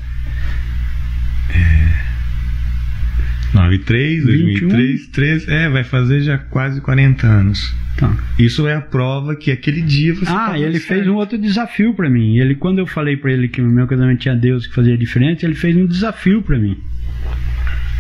93, 3.55 4.25
21. 4.27 4.69
2003, 4.69 5.07
13, 5.09 5.51
é, 5.51 5.69
vai 5.69 5.85
fazer 5.85 6.21
já 6.21 6.37
quase 6.39 6.81
40 6.81 7.27
anos. 7.27 7.75
Tá. 7.97 8.13
Isso 8.39 8.67
é 8.67 8.75
a 8.75 8.81
prova 8.81 9.37
que 9.37 9.53
aquele 9.53 9.81
dia 9.81 10.15
você 10.15 10.27
Ah, 10.29 10.59
ele 10.59 10.73
certo. 10.81 10.87
fez 10.89 11.07
um 11.09 11.15
outro 11.15 11.39
desafio 11.39 11.95
pra 11.95 12.11
mim. 12.11 12.39
Ele, 12.39 12.57
quando 12.57 12.79
eu 12.81 12.87
falei 12.87 13.17
pra 13.17 13.31
ele 13.33 13.47
que 13.47 13.63
o 13.63 13.67
meu 13.67 13.87
casamento 13.87 14.19
tinha 14.21 14.35
Deus 14.35 14.67
que 14.67 14.75
fazia 14.75 14.99
diferente, 14.99 15.47
ele 15.47 15.55
fez 15.55 15.77
um 15.77 15.87
desafio 15.87 16.43
pra 16.43 16.59
mim. 16.59 16.77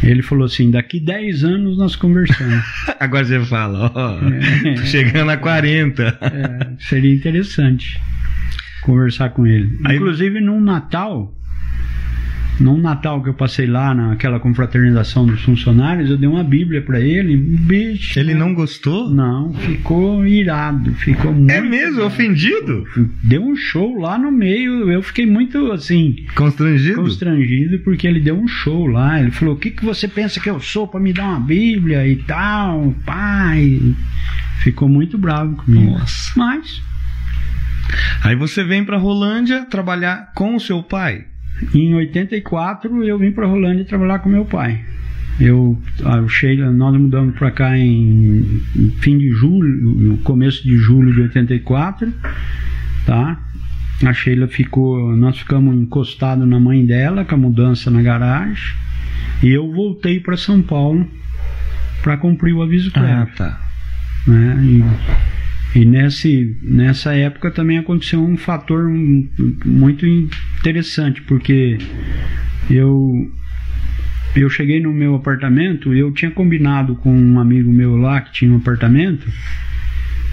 Ele 0.02 0.20
falou 0.20 0.44
assim: 0.46 0.70
daqui 0.70 0.98
10 0.98 1.44
anos 1.44 1.78
nós 1.78 1.94
conversamos. 1.96 2.62
Agora 2.98 3.24
você 3.24 3.40
fala, 3.44 3.90
ó, 3.94 4.18
É. 4.66 4.74
tô 4.74 4.82
chegando 4.82 5.30
a 5.30 5.36
40. 5.36 6.02
É, 6.20 6.70
seria 6.80 7.14
interessante 7.14 7.98
conversar 8.82 9.30
com 9.30 9.46
ele. 9.46 9.78
Aí- 9.84 9.96
Inclusive 9.96 10.40
num 10.40 10.60
Natal, 10.60 11.32
num 12.60 12.78
Natal 12.80 13.22
que 13.22 13.28
eu 13.28 13.34
passei 13.34 13.66
lá 13.66 13.94
naquela 13.94 14.38
confraternização 14.38 15.26
dos 15.26 15.42
funcionários, 15.42 16.10
eu 16.10 16.16
dei 16.16 16.28
uma 16.28 16.44
Bíblia 16.44 16.82
pra 16.82 17.00
ele. 17.00 17.36
Bicho, 17.36 18.18
Ele 18.18 18.34
não 18.34 18.54
gostou? 18.54 19.10
não, 19.10 19.52
ficou 19.54 20.26
irado, 20.26 20.92
ficou 20.94 21.32
muito 21.32 21.50
É 21.50 21.60
mesmo? 21.60 21.94
irado. 21.96 22.06
Ofendido? 22.06 22.84
Deu 23.22 23.42
um 23.42 23.56
show 23.56 23.98
lá 23.98 24.16
no 24.18 24.30
meio, 24.30 24.90
eu 24.90 25.02
fiquei 25.02 25.26
muito 25.26 25.72
assim, 25.72 26.16
Constrangido? 26.34 27.02
constrangido 27.02 27.78
porque 27.80 28.06
ele 28.06 28.20
deu 28.20 28.36
um 28.38 28.46
show 28.48 28.86
lá. 28.86 29.20
Ele 29.20 29.30
falou: 29.30 29.54
O 29.54 29.58
que, 29.58 29.70
que 29.70 29.84
você 29.84 30.06
pensa 30.06 30.38
que 30.40 30.48
eu 30.50 30.60
sou 30.60 30.86
para 30.86 31.00
me 31.00 31.12
dar 31.12 31.24
uma 31.28 31.40
Bíblia 31.40 32.06
e 32.06 32.16
tal, 32.16 32.94
pai? 33.04 33.80
Ficou 34.62 34.88
muito 34.88 35.18
bravo 35.18 35.56
comigo. 35.56 35.92
Nossa. 35.98 36.32
Mas, 36.36 36.82
Aí 38.22 38.34
você 38.34 38.64
vem 38.64 38.82
pra 38.84 38.96
Rolândia 38.96 39.64
trabalhar 39.66 40.32
com 40.34 40.56
o 40.56 40.60
seu 40.60 40.82
pai. 40.82 41.26
Em 41.74 41.94
84, 41.94 43.04
eu 43.04 43.18
vim 43.18 43.30
para 43.30 43.46
Rolândia 43.46 43.84
trabalhar 43.84 44.18
com 44.18 44.28
meu 44.28 44.44
pai. 44.44 44.84
Eu, 45.40 45.76
ah, 46.04 46.20
o 46.20 46.28
Sheila, 46.28 46.70
nós 46.70 46.96
mudamos 46.96 47.36
para 47.36 47.50
cá 47.50 47.76
em, 47.76 48.60
em 48.76 48.90
fim 49.00 49.18
de 49.18 49.30
julho, 49.30 49.68
no 49.68 50.18
começo 50.18 50.62
de 50.62 50.76
julho 50.76 51.12
de 51.12 51.22
84, 51.22 52.12
tá? 53.04 53.40
A 54.04 54.12
Sheila 54.12 54.46
ficou, 54.46 55.16
nós 55.16 55.38
ficamos 55.38 55.76
encostados 55.76 56.46
na 56.46 56.60
mãe 56.60 56.84
dela 56.84 57.24
com 57.24 57.34
a 57.34 57.38
mudança 57.38 57.90
na 57.90 58.02
garagem 58.02 58.74
e 59.42 59.48
eu 59.48 59.72
voltei 59.72 60.20
para 60.20 60.36
São 60.36 60.62
Paulo 60.62 61.08
para 62.02 62.16
cumprir 62.16 62.52
o 62.52 62.62
aviso 62.62 62.92
prévio. 62.92 63.34
tá. 63.36 63.60
né? 64.26 64.56
E, 65.74 65.80
e 65.80 65.84
nesse, 65.84 66.56
nessa 66.62 67.14
época 67.14 67.50
também 67.50 67.78
aconteceu 67.78 68.22
um 68.22 68.36
fator 68.36 68.88
muito 69.64 70.06
interessante, 70.64 71.20
porque 71.22 71.76
eu 72.70 73.30
eu 74.34 74.48
cheguei 74.50 74.80
no 74.80 74.92
meu 74.92 75.14
apartamento 75.14 75.94
e 75.94 75.98
eu 76.00 76.10
tinha 76.10 76.30
combinado 76.30 76.96
com 76.96 77.14
um 77.14 77.38
amigo 77.38 77.70
meu 77.70 77.96
lá 77.96 78.20
que 78.20 78.32
tinha 78.32 78.50
um 78.50 78.56
apartamento 78.56 79.28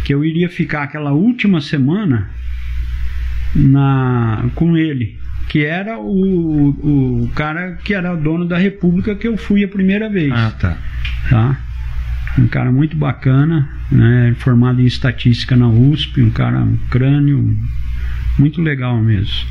que 0.04 0.14
eu 0.14 0.26
iria 0.26 0.50
ficar 0.50 0.84
aquela 0.84 1.12
última 1.12 1.62
semana 1.62 2.30
na 3.54 4.50
com 4.56 4.76
ele 4.76 5.20
que 5.50 5.66
era 5.66 6.00
o, 6.00 6.70
o 7.24 7.32
cara 7.36 7.74
que 7.84 7.94
era 7.94 8.14
o 8.14 8.18
dono 8.18 8.48
da 8.48 8.58
república 8.58 9.14
que 9.16 9.28
eu 9.28 9.38
fui 9.38 9.64
a 9.64 9.68
primeira 9.68 10.10
vez 10.10 10.32
Ah, 10.34 10.52
tá. 10.52 10.78
tá? 11.30 11.60
Um 12.40 12.48
cara 12.48 12.72
muito 12.72 12.96
bacana, 12.96 13.70
né? 13.92 14.34
Formado 14.40 14.82
em 14.82 14.86
estatística 14.86 15.54
na 15.56 15.68
USP, 15.68 16.22
um 16.22 16.30
cara 16.32 16.60
um 16.62 16.78
crânio 16.90 17.56
muito 18.40 18.62
legal 18.62 18.98
mesmo. 19.02 19.46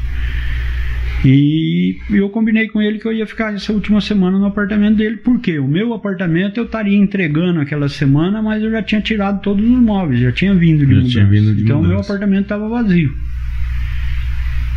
E 1.24 1.98
eu 2.10 2.30
combinei 2.30 2.68
com 2.68 2.80
ele 2.80 2.98
que 2.98 3.06
eu 3.06 3.12
ia 3.12 3.26
ficar 3.26 3.52
essa 3.52 3.72
última 3.72 4.00
semana 4.00 4.38
no 4.38 4.46
apartamento 4.46 4.96
dele, 4.96 5.18
porque 5.18 5.58
o 5.58 5.68
meu 5.68 5.92
apartamento 5.92 6.58
eu 6.58 6.64
estaria 6.64 6.96
entregando 6.96 7.60
aquela 7.60 7.88
semana, 7.90 8.40
mas 8.40 8.62
eu 8.62 8.70
já 8.70 8.82
tinha 8.82 9.02
tirado 9.02 9.42
todos 9.42 9.62
os 9.62 9.78
móveis, 9.78 10.20
já 10.20 10.32
tinha 10.32 10.54
vindo 10.54 10.86
de 10.86 10.86
Já 10.86 10.96
mudança. 10.96 11.10
tinha 11.10 11.26
vindo 11.26 11.54
de 11.54 11.62
então 11.62 11.80
o 11.80 11.86
meu 11.86 12.00
apartamento 12.00 12.44
estava 12.44 12.68
vazio. 12.68 13.14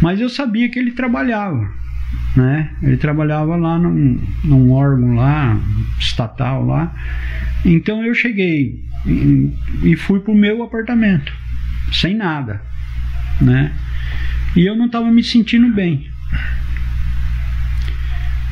Mas 0.02 0.20
eu 0.20 0.28
sabia 0.28 0.70
que 0.70 0.78
ele 0.78 0.92
trabalhava, 0.92 1.66
né? 2.36 2.72
Ele 2.82 2.98
trabalhava 2.98 3.56
lá 3.56 3.80
num, 3.80 4.20
num 4.44 4.72
órgão 4.72 5.16
lá, 5.16 5.58
estatal 5.98 6.66
lá. 6.66 6.94
Então 7.64 8.04
eu 8.04 8.14
cheguei 8.14 8.84
e, 9.06 9.50
e 9.84 9.96
fui 9.96 10.20
pro 10.20 10.36
meu 10.36 10.62
apartamento, 10.62 11.32
sem 11.94 12.14
nada, 12.16 12.62
né? 13.40 13.72
E 14.58 14.66
eu 14.66 14.76
não 14.76 14.88
estava 14.88 15.10
me 15.10 15.24
sentindo 15.24 15.74
bem. 15.74 16.12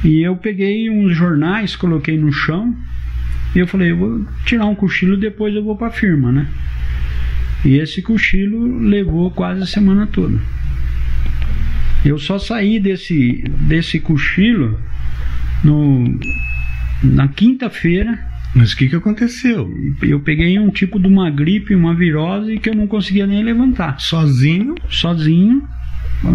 E 0.03 0.21
eu 0.21 0.35
peguei 0.35 0.89
uns 0.89 1.15
jornais, 1.15 1.75
coloquei 1.75 2.17
no 2.17 2.31
chão 2.31 2.75
e 3.55 3.59
eu 3.59 3.67
falei, 3.67 3.91
eu 3.91 3.97
vou 3.97 4.25
tirar 4.45 4.65
um 4.65 4.75
cochilo 4.75 5.17
depois 5.17 5.53
eu 5.53 5.63
vou 5.63 5.75
para 5.75 5.87
a 5.87 5.91
firma, 5.91 6.31
né? 6.31 6.47
E 7.63 7.77
esse 7.77 8.01
cochilo 8.01 8.79
levou 8.79 9.29
quase 9.29 9.61
a 9.61 9.67
semana 9.67 10.07
toda. 10.07 10.39
Eu 12.03 12.17
só 12.17 12.39
saí 12.39 12.79
desse, 12.79 13.43
desse 13.59 13.99
cochilo 13.99 14.79
no, 15.63 16.19
na 17.03 17.27
quinta-feira. 17.27 18.17
Mas 18.53 18.73
o 18.73 18.77
que, 18.77 18.89
que 18.89 18.95
aconteceu? 18.95 19.69
Eu 20.01 20.19
peguei 20.19 20.59
um 20.59 20.69
tipo 20.69 20.99
de 20.99 21.07
uma 21.07 21.29
gripe, 21.29 21.73
uma 21.73 21.95
virose 21.95 22.57
que 22.57 22.69
eu 22.69 22.75
não 22.75 22.85
conseguia 22.85 23.25
nem 23.25 23.43
levantar. 23.43 23.99
Sozinho? 23.99 24.75
Sozinho, 24.89 25.65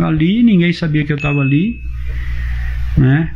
ali, 0.06 0.42
ninguém 0.42 0.72
sabia 0.72 1.04
que 1.04 1.12
eu 1.12 1.16
estava 1.16 1.40
ali, 1.40 1.80
né? 2.96 3.32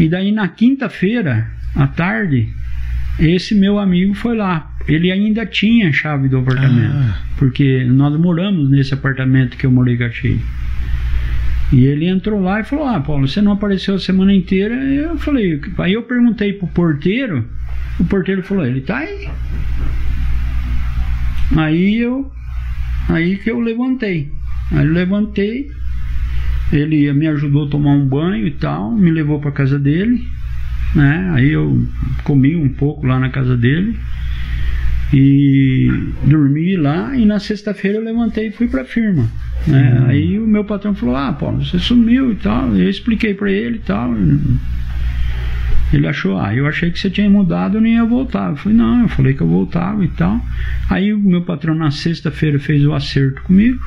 E 0.00 0.08
daí 0.08 0.32
na 0.32 0.48
quinta-feira, 0.48 1.50
à 1.74 1.86
tarde, 1.86 2.48
esse 3.18 3.54
meu 3.54 3.78
amigo 3.78 4.14
foi 4.14 4.36
lá. 4.36 4.70
Ele 4.88 5.12
ainda 5.12 5.44
tinha 5.46 5.88
a 5.90 5.92
chave 5.92 6.28
do 6.28 6.38
apartamento, 6.38 6.94
Ah. 6.94 7.18
porque 7.38 7.84
nós 7.84 8.18
moramos 8.18 8.68
nesse 8.70 8.94
apartamento 8.94 9.56
que 9.56 9.66
eu 9.66 9.70
morei 9.70 9.96
com 9.96 10.04
a. 10.04 10.10
E 11.72 11.84
ele 11.86 12.06
entrou 12.06 12.40
lá 12.42 12.60
e 12.60 12.64
falou: 12.64 12.86
Ah, 12.86 13.00
Paulo, 13.00 13.26
você 13.28 13.40
não 13.40 13.52
apareceu 13.52 13.94
a 13.94 13.98
semana 13.98 14.34
inteira. 14.34 14.74
Eu 14.74 15.16
falei: 15.18 15.60
Aí 15.78 15.92
eu 15.92 16.02
perguntei 16.02 16.52
pro 16.54 16.66
porteiro. 16.68 17.48
O 18.00 18.04
porteiro 18.04 18.42
falou: 18.42 18.66
Ele 18.66 18.80
tá 18.80 18.98
aí. 18.98 19.28
Aí 21.56 21.98
eu. 21.98 22.30
Aí 23.08 23.36
que 23.36 23.50
eu 23.50 23.60
levantei. 23.60 24.30
Aí 24.70 24.84
eu 24.86 24.92
levantei. 24.92 25.70
Ele 26.72 27.12
me 27.12 27.26
ajudou 27.28 27.66
a 27.66 27.70
tomar 27.70 27.92
um 27.92 28.06
banho 28.06 28.46
e 28.46 28.50
tal. 28.50 28.90
Me 28.90 29.10
levou 29.10 29.40
para 29.40 29.52
casa 29.52 29.78
dele. 29.78 30.26
Né? 30.94 31.30
Aí 31.34 31.50
eu 31.50 31.86
comi 32.24 32.56
um 32.56 32.68
pouco 32.68 33.06
lá 33.06 33.18
na 33.18 33.28
casa 33.28 33.56
dele. 33.56 33.96
E 35.12 35.88
dormi 36.24 36.76
lá. 36.76 37.16
E 37.16 37.26
na 37.26 37.38
sexta-feira 37.38 37.98
eu 37.98 38.04
levantei 38.04 38.48
e 38.48 38.52
fui 38.52 38.68
para 38.68 38.82
a 38.82 38.86
firma. 38.86 39.28
Né? 39.66 40.06
Aí 40.08 40.38
o 40.38 40.46
meu 40.46 40.64
patrão 40.64 40.94
falou: 40.94 41.16
Ah, 41.16 41.32
Paulo, 41.32 41.64
você 41.64 41.78
sumiu 41.78 42.32
e 42.32 42.36
tal. 42.36 42.74
Eu 42.74 42.88
expliquei 42.88 43.34
para 43.34 43.50
ele 43.50 43.76
e 43.76 43.80
tal. 43.80 44.14
Ele 45.92 46.06
achou, 46.06 46.38
ah, 46.38 46.54
eu 46.54 46.66
achei 46.66 46.90
que 46.90 46.98
você 46.98 47.10
tinha 47.10 47.28
mudado, 47.28 47.76
eu 47.76 47.80
nem 47.80 47.96
ia 47.96 48.04
voltar. 48.04 48.50
Eu 48.50 48.56
falei, 48.56 48.78
não, 48.78 49.02
eu 49.02 49.08
falei 49.08 49.34
que 49.34 49.42
eu 49.42 49.46
voltava 49.46 50.02
e 50.02 50.08
tal. 50.08 50.40
Aí 50.88 51.12
o 51.12 51.18
meu 51.18 51.42
patrão 51.42 51.74
na 51.74 51.90
sexta-feira 51.90 52.58
fez 52.58 52.84
o 52.86 52.94
acerto 52.94 53.42
comigo, 53.42 53.84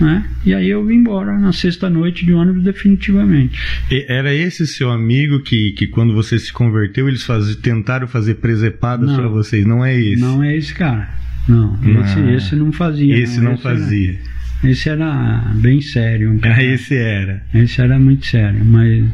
né? 0.00 0.24
E 0.44 0.54
aí 0.54 0.68
eu 0.68 0.84
vim 0.84 0.94
embora 0.96 1.38
na 1.38 1.52
sexta-noite 1.52 2.24
de 2.24 2.32
ônibus 2.32 2.62
definitivamente. 2.62 3.58
E 3.90 4.04
Era 4.08 4.32
esse 4.34 4.66
seu 4.66 4.90
amigo 4.90 5.40
que, 5.40 5.72
que 5.72 5.86
quando 5.86 6.14
você 6.14 6.38
se 6.38 6.52
converteu, 6.52 7.08
eles 7.08 7.22
faz, 7.22 7.54
tentaram 7.56 8.08
fazer 8.08 8.36
presepadas 8.36 9.08
Não. 9.10 9.16
para 9.16 9.28
vocês? 9.28 9.66
Não 9.66 9.84
é 9.84 9.98
esse? 10.00 10.20
Não 10.20 10.42
é 10.42 10.56
esse 10.56 10.74
cara. 10.74 11.08
Não, 11.48 11.74
esse, 12.02 12.18
Ah. 12.18 12.32
esse 12.32 12.56
não 12.56 12.72
fazia. 12.72 13.16
Esse 13.18 13.40
não 13.40 13.54
Esse 13.54 13.62
fazia. 13.62 14.10
Era, 14.12 14.18
esse 14.64 14.88
era 14.88 15.52
bem 15.56 15.80
sério. 15.80 16.32
Um 16.32 16.38
cara. 16.38 16.56
Ah, 16.56 16.62
esse 16.64 16.96
era. 16.96 17.42
Esse 17.54 17.80
era 17.80 17.98
muito 17.98 18.26
sério, 18.26 18.64
mas 18.64 19.04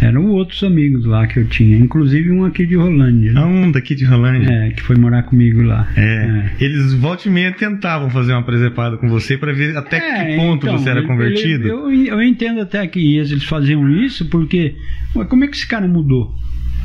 eram 0.00 0.26
outros 0.26 0.62
amigos 0.62 1.04
lá 1.04 1.26
que 1.26 1.38
eu 1.38 1.46
tinha, 1.46 1.76
inclusive 1.78 2.30
um 2.30 2.44
aqui 2.44 2.66
de 2.66 2.74
Rolândia, 2.76 3.30
Ah, 3.32 3.34
né? 3.34 3.44
um 3.44 3.70
daqui 3.72 3.94
de 3.94 4.04
Rolândia. 4.04 4.48
é, 4.52 4.70
que 4.70 4.82
foi 4.82 4.96
morar 4.96 5.22
comigo 5.24 5.62
lá. 5.62 5.88
É. 5.96 6.50
Eles 6.60 6.92
volta 6.94 7.28
e 7.28 7.30
meia 7.30 7.52
tentavam 7.52 8.10
fazer 8.10 8.32
uma 8.32 8.42
presepada 8.42 8.96
com 8.96 9.08
você 9.08 9.36
para 9.38 9.52
ver 9.52 9.76
até 9.76 9.96
É, 9.98 10.24
que 10.30 10.36
ponto 10.36 10.66
então, 10.66 10.78
você 10.78 10.90
era 10.90 10.98
ele- 11.00 11.06
convertido. 11.08 11.62
ele- 11.64 12.08
eu, 12.08 12.14
eu 12.18 12.22
entendo 12.22 12.60
até 12.60 12.86
que 12.86 13.16
eles 13.16 13.44
faziam 13.44 13.88
isso 13.90 14.26
porque, 14.28 14.74
ué, 15.16 15.24
como 15.24 15.44
é 15.44 15.48
que 15.48 15.56
esse 15.56 15.66
cara 15.66 15.86
mudou? 15.88 16.34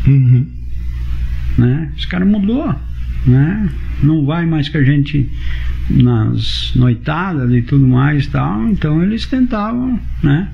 Uhum. 0.07 0.47
Né? 1.57 1.91
Esse 1.97 2.07
cara 2.07 2.25
mudou, 2.25 2.73
né? 3.25 3.69
Não 4.01 4.25
vai 4.25 4.45
mais 4.45 4.69
com 4.69 4.77
a 4.77 4.83
gente 4.83 5.29
nas 5.89 6.71
noitadas 6.75 7.51
e 7.51 7.61
tudo 7.61 7.87
mais 7.87 8.27
tal, 8.27 8.67
então 8.67 9.03
eles 9.03 9.25
tentavam, 9.25 9.99
né? 10.23 10.49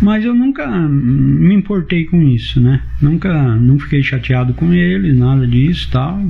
Mas 0.00 0.24
eu 0.24 0.34
nunca 0.34 0.66
me 0.66 1.54
importei 1.54 2.04
com 2.04 2.20
isso, 2.22 2.60
né? 2.60 2.82
Nunca, 3.00 3.56
não 3.56 3.78
fiquei 3.78 4.02
chateado 4.02 4.52
com 4.52 4.72
eles, 4.72 5.16
nada 5.16 5.46
disso, 5.46 5.88
tal. 5.90 6.20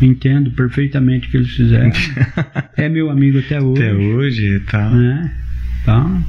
Entendo 0.00 0.50
perfeitamente 0.50 1.28
o 1.28 1.30
que 1.30 1.36
eles 1.36 1.50
fizeram. 1.50 1.92
é 2.76 2.88
meu 2.88 3.10
amigo 3.10 3.38
até 3.38 3.60
hoje. 3.60 3.82
Até 3.82 3.94
hoje 3.94 4.46
e 4.56 4.60
tal. 4.60 4.90
né? 4.90 5.32
Tá? 5.84 6.22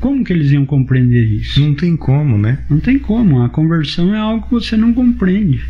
Como 0.00 0.22
que 0.24 0.32
eles 0.32 0.52
iam 0.52 0.66
compreender 0.66 1.24
isso? 1.24 1.60
Não 1.60 1.74
tem 1.74 1.96
como, 1.96 2.36
né? 2.36 2.58
Não 2.68 2.78
tem 2.78 2.98
como. 2.98 3.42
A 3.42 3.48
conversão 3.48 4.14
é 4.14 4.18
algo 4.18 4.46
que 4.46 4.52
você 4.52 4.76
não 4.76 4.92
compreende. 4.92 5.62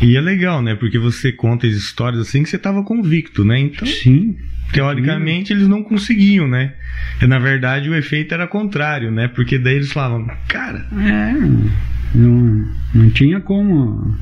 E 0.00 0.16
é 0.16 0.20
legal, 0.20 0.62
né? 0.62 0.74
Porque 0.74 0.98
você 0.98 1.32
conta 1.32 1.66
as 1.66 1.74
histórias 1.74 2.20
assim 2.20 2.42
que 2.42 2.48
você 2.48 2.56
estava 2.56 2.82
convicto, 2.82 3.44
né? 3.44 3.58
Então, 3.58 3.86
Sim. 3.86 4.36
Teoricamente 4.72 5.52
eles 5.52 5.66
não 5.66 5.82
conseguiam, 5.82 6.46
né? 6.46 6.74
E, 7.22 7.26
na 7.26 7.38
verdade 7.38 7.88
o 7.88 7.94
efeito 7.94 8.34
era 8.34 8.46
contrário, 8.46 9.10
né? 9.10 9.28
Porque 9.28 9.58
daí 9.58 9.76
eles 9.76 9.92
falavam, 9.92 10.26
cara. 10.46 10.86
É, 10.92 11.32
não, 12.14 12.68
não 12.94 13.10
tinha 13.10 13.40
como. 13.40 14.14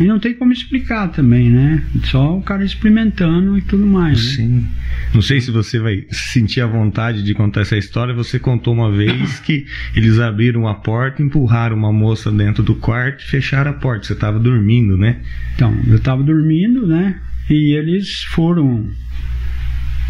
E 0.00 0.04
não 0.04 0.18
tem 0.18 0.32
como 0.32 0.50
explicar 0.50 1.08
também, 1.08 1.50
né? 1.50 1.84
Só 2.04 2.38
o 2.38 2.42
cara 2.42 2.64
experimentando 2.64 3.58
e 3.58 3.60
tudo 3.60 3.86
mais. 3.86 4.16
Né? 4.16 4.32
Sim. 4.34 4.66
Não 5.12 5.20
sei 5.20 5.42
se 5.42 5.50
você 5.50 5.78
vai 5.78 6.06
sentir 6.10 6.62
a 6.62 6.66
vontade 6.66 7.22
de 7.22 7.34
contar 7.34 7.60
essa 7.60 7.76
história. 7.76 8.14
Você 8.14 8.38
contou 8.38 8.72
uma 8.72 8.90
vez 8.90 9.38
que 9.40 9.66
eles 9.94 10.18
abriram 10.18 10.66
a 10.66 10.74
porta, 10.74 11.22
empurraram 11.22 11.76
uma 11.76 11.92
moça 11.92 12.32
dentro 12.32 12.62
do 12.62 12.74
quarto 12.74 13.22
e 13.22 13.26
fecharam 13.26 13.72
a 13.72 13.74
porta. 13.74 14.06
Você 14.06 14.14
estava 14.14 14.38
dormindo, 14.38 14.96
né? 14.96 15.18
Então, 15.54 15.78
eu 15.86 15.96
estava 15.96 16.22
dormindo, 16.22 16.86
né? 16.86 17.20
E 17.50 17.76
eles 17.76 18.22
foram 18.22 18.88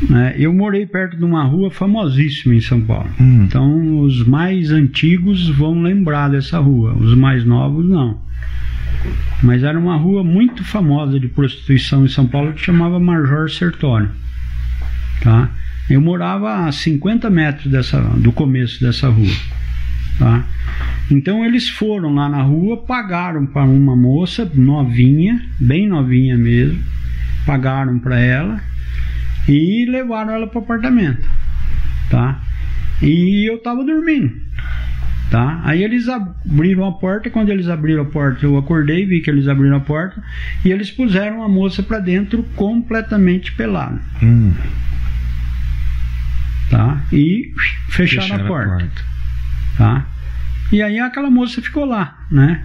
né? 0.09 0.34
Eu 0.38 0.53
morei 0.55 0.86
perto 0.86 1.16
de 1.16 1.24
uma 1.24 1.45
rua 1.45 1.70
famosíssima 1.70 2.55
em 2.55 2.61
São 2.61 2.80
Paulo. 2.80 3.11
Hum. 3.20 3.45
Então, 3.45 4.01
os 4.01 4.24
mais 4.26 4.70
antigos 4.70 5.49
vão 5.49 5.82
lembrar 5.82 6.28
dessa 6.28 6.59
rua, 6.59 6.95
os 6.95 7.14
mais 7.14 7.45
novos 7.45 7.86
não. 7.88 8.18
Mas 9.43 9.62
era 9.62 9.78
uma 9.78 9.97
rua 9.97 10.22
muito 10.22 10.62
famosa 10.64 11.18
de 11.18 11.28
prostituição 11.28 12.05
em 12.05 12.09
São 12.09 12.26
Paulo 12.26 12.53
que 12.53 12.61
chamava 12.61 13.01
Major 13.01 13.51
Sertório. 13.51 14.11
Tá? 15.22 15.51
Eu 15.88 16.01
morava 16.01 16.66
a 16.66 16.72
50 16.72 17.28
metros 17.30 17.70
dessa, 17.70 18.01
do 18.01 18.32
começo 18.32 18.80
dessa 18.80 19.09
rua. 19.09 19.34
Tá? 20.18 20.45
Então 21.11 21.45
eles 21.45 21.68
foram 21.68 22.14
lá 22.14 22.28
na 22.28 22.43
rua, 22.43 22.76
pagaram 22.84 23.47
para 23.47 23.64
uma 23.64 23.97
moça 23.97 24.49
novinha, 24.55 25.43
bem 25.59 25.88
novinha 25.88 26.36
mesmo, 26.36 26.82
pagaram 27.45 27.99
para 27.99 28.18
ela 28.18 28.61
e 29.49 29.86
levaram 29.91 30.32
ela 30.32 30.47
para 30.47 30.61
o 30.61 30.62
apartamento, 30.62 31.28
tá? 32.09 32.41
E 33.03 33.51
eu 33.51 33.59
tava 33.62 33.84
dormindo, 33.84 34.32
tá? 35.31 35.61
Aí 35.64 35.83
eles 35.83 36.09
abriram 36.09 36.85
a 36.85 36.93
porta, 36.93 37.28
e 37.28 37.31
quando 37.31 37.51
eles 37.51 37.68
abriram 37.68 38.03
a 38.03 38.07
porta, 38.07 38.45
eu 38.45 38.59
acordei, 38.59 39.07
vi 39.07 39.20
que 39.20 39.31
eles 39.31 39.47
abriram 39.47 39.76
a 39.76 39.81
porta 39.81 40.22
e 40.64 40.70
eles 40.70 40.91
puseram 40.91 41.43
a 41.43 41.49
moça 41.49 41.83
para 41.83 42.01
dentro 42.01 42.43
completamente 42.57 43.53
pelada. 43.53 44.01
Hum. 44.22 44.53
Tá? 46.68 47.03
E 47.12 47.53
fecharam, 47.89 48.22
fecharam 48.22 48.45
a, 48.45 48.49
porta, 48.49 48.74
a 48.74 48.78
porta. 48.78 49.03
Tá? 49.78 50.07
E 50.72 50.83
aí 50.83 50.99
aquela 50.99 51.31
moça 51.31 51.62
ficou 51.62 51.85
lá, 51.85 52.18
né? 52.31 52.64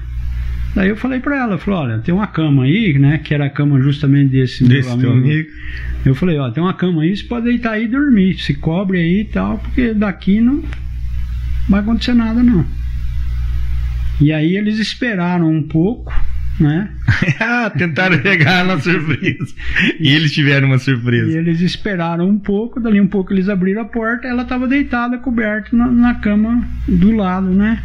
Daí 0.75 0.89
eu 0.89 0.97
falei 0.97 1.21
para 1.21 1.37
ela, 1.37 1.57
falei, 1.57 1.79
olha, 1.79 1.99
tem 1.99 2.13
uma 2.13 2.27
cama 2.27 2.65
aí, 2.65 2.99
né? 2.99 3.17
Que 3.19 3.33
era 3.33 3.45
a 3.45 3.49
cama 3.49 3.79
justamente 3.79 4.31
desse, 4.31 4.67
desse 4.67 4.95
meu 4.97 5.11
amigo. 5.11 5.27
amigo. 5.27 5.49
Eu 6.05 6.13
falei, 6.13 6.37
ó, 6.37 6.51
tem 6.51 6.61
uma 6.61 6.73
cama 6.73 7.03
aí, 7.03 7.15
você 7.15 7.23
pode 7.23 7.45
deitar 7.45 7.71
aí 7.71 7.85
e 7.85 7.87
dormir. 7.87 8.37
Se 8.37 8.53
cobre 8.53 8.99
aí 8.99 9.21
e 9.21 9.25
tal, 9.25 9.57
porque 9.57 9.93
daqui 9.93 10.41
não 10.41 10.61
vai 11.69 11.79
acontecer 11.79 12.13
nada 12.13 12.41
não. 12.41 12.65
E 14.19 14.31
aí 14.31 14.55
eles 14.55 14.79
esperaram 14.79 15.49
um 15.49 15.61
pouco, 15.61 16.13
né? 16.59 16.89
Ah, 17.39 17.69
tentaram 17.75 18.17
pegar 18.19 18.63
na 18.63 18.79
surpresa. 18.79 19.53
e 19.99 20.09
eles 20.09 20.31
tiveram 20.31 20.67
uma 20.67 20.79
surpresa. 20.79 21.31
E 21.31 21.35
eles 21.35 21.59
esperaram 21.59 22.29
um 22.29 22.39
pouco, 22.39 22.79
dali 22.79 23.01
um 23.01 23.07
pouco 23.07 23.33
eles 23.33 23.49
abriram 23.49 23.81
a 23.81 23.85
porta, 23.85 24.27
ela 24.27 24.43
estava 24.43 24.67
deitada, 24.67 25.17
coberta 25.17 25.75
na, 25.75 25.87
na 25.87 26.15
cama 26.15 26.65
do 26.87 27.11
lado, 27.11 27.47
né? 27.47 27.83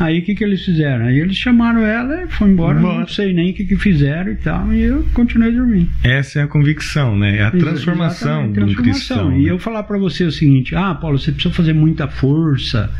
Aí 0.00 0.18
o 0.18 0.22
que, 0.22 0.34
que 0.34 0.42
eles 0.42 0.64
fizeram? 0.64 1.06
Aí 1.06 1.20
eles 1.20 1.36
chamaram 1.36 1.86
ela 1.86 2.24
e 2.24 2.28
foi 2.28 2.50
embora, 2.50 2.80
não 2.80 3.06
sei 3.06 3.32
nem 3.32 3.52
o 3.52 3.54
que, 3.54 3.64
que 3.64 3.76
fizeram 3.76 4.32
e 4.32 4.36
tal, 4.36 4.72
e 4.72 4.82
eu 4.82 5.06
continuei 5.14 5.52
dormindo. 5.52 5.88
Essa 6.02 6.40
é 6.40 6.42
a 6.42 6.48
convicção, 6.48 7.16
né? 7.16 7.38
É 7.38 7.44
a 7.44 7.50
transformação 7.50 8.48
do 8.48 8.54
transformação. 8.54 8.82
cristão. 8.82 9.32
E 9.38 9.44
né? 9.44 9.50
eu 9.50 9.58
falar 9.58 9.84
para 9.84 9.96
você 9.96 10.24
o 10.24 10.32
seguinte: 10.32 10.74
ah, 10.74 10.94
Paulo, 10.94 11.18
você 11.18 11.30
precisa 11.30 11.54
fazer 11.54 11.72
muita 11.72 12.08
força, 12.08 12.90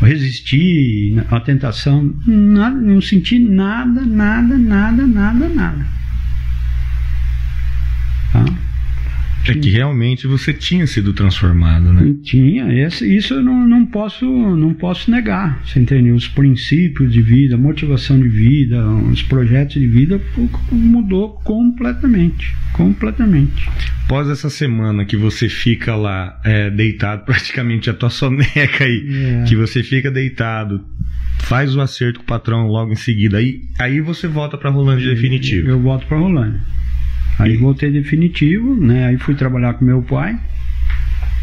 resistir 0.00 1.22
à 1.30 1.40
tentação. 1.40 2.14
Nada, 2.26 2.76
não 2.76 3.00
senti 3.00 3.38
nada, 3.38 4.00
nada, 4.00 4.56
nada, 4.56 5.06
nada, 5.06 5.48
nada. 5.48 5.86
Tá? 8.32 8.44
É 9.46 9.54
que 9.54 9.70
realmente 9.70 10.26
você 10.26 10.52
tinha 10.52 10.86
sido 10.86 11.12
transformado, 11.12 11.92
né? 11.92 12.14
Tinha, 12.22 12.72
esse, 12.84 13.16
isso 13.16 13.34
eu 13.34 13.42
não, 13.42 13.66
não, 13.66 13.86
posso, 13.86 14.26
não 14.26 14.74
posso 14.74 15.10
negar, 15.10 15.62
você 15.64 15.80
entendeu? 15.80 16.14
Os 16.14 16.28
princípios 16.28 17.12
de 17.12 17.22
vida, 17.22 17.54
a 17.54 17.58
motivação 17.58 18.18
de 18.20 18.28
vida, 18.28 18.86
os 18.86 19.22
projetos 19.22 19.80
de 19.80 19.86
vida 19.86 20.20
mudou 20.70 21.40
completamente, 21.42 22.54
completamente. 22.72 23.68
Após 24.04 24.28
essa 24.28 24.50
semana 24.50 25.04
que 25.04 25.16
você 25.16 25.48
fica 25.48 25.96
lá 25.96 26.38
é, 26.44 26.68
deitado, 26.68 27.24
praticamente 27.26 27.88
a 27.88 27.94
tua 27.94 28.10
soneca 28.10 28.84
aí, 28.84 29.06
é. 29.08 29.44
que 29.48 29.56
você 29.56 29.82
fica 29.82 30.10
deitado, 30.10 30.84
faz 31.38 31.74
o 31.74 31.80
acerto 31.80 32.18
com 32.18 32.24
o 32.24 32.26
patrão 32.26 32.66
logo 32.66 32.92
em 32.92 32.96
seguida, 32.96 33.38
aí, 33.38 33.62
aí 33.78 34.00
você 34.00 34.28
volta 34.28 34.58
para 34.58 34.68
Rolândia 34.70 35.14
definitivo. 35.14 35.68
Eu 35.68 35.80
volto 35.80 36.06
para 36.06 36.18
Rolândia. 36.18 36.60
Aí 37.38 37.56
voltei 37.56 37.90
definitivo, 37.90 38.74
né? 38.74 39.06
Aí 39.06 39.18
fui 39.18 39.34
trabalhar 39.34 39.74
com 39.74 39.84
meu 39.84 40.02
pai, 40.02 40.38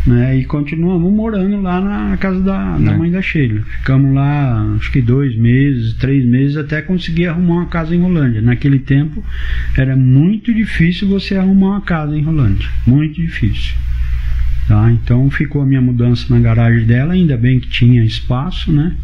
né? 0.05 0.37
E 0.37 0.45
continuamos 0.45 1.11
morando 1.11 1.61
lá 1.61 1.81
na 1.81 2.17
casa 2.17 2.39
da, 2.39 2.73
da 2.73 2.79
né. 2.79 2.97
mãe 2.97 3.11
da 3.11 3.21
Sheila. 3.21 3.61
Ficamos 3.79 4.13
lá 4.13 4.75
acho 4.75 4.91
que 4.91 5.01
dois 5.01 5.35
meses, 5.35 5.93
três 5.95 6.25
meses 6.25 6.55
até 6.55 6.81
conseguir 6.81 7.27
arrumar 7.27 7.55
uma 7.55 7.65
casa 7.65 7.95
em 7.95 8.01
Rolândia. 8.01 8.41
Naquele 8.41 8.79
tempo 8.79 9.23
era 9.75 9.95
muito 9.95 10.53
difícil 10.53 11.07
você 11.07 11.35
arrumar 11.35 11.69
uma 11.69 11.81
casa 11.81 12.17
em 12.17 12.21
Rolândia, 12.21 12.69
muito 12.85 13.15
difícil. 13.15 13.75
Tá? 14.67 14.91
Então 14.91 15.29
ficou 15.29 15.61
a 15.61 15.65
minha 15.65 15.81
mudança 15.81 16.25
na 16.29 16.39
garagem 16.39 16.85
dela, 16.85 17.13
ainda 17.13 17.37
bem 17.37 17.59
que 17.59 17.69
tinha 17.69 18.03
espaço, 18.03 18.71
né? 18.71 18.95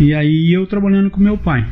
E 0.00 0.14
aí 0.14 0.52
eu 0.52 0.66
trabalhando 0.66 1.10
com 1.10 1.20
meu 1.20 1.36
pai. 1.36 1.66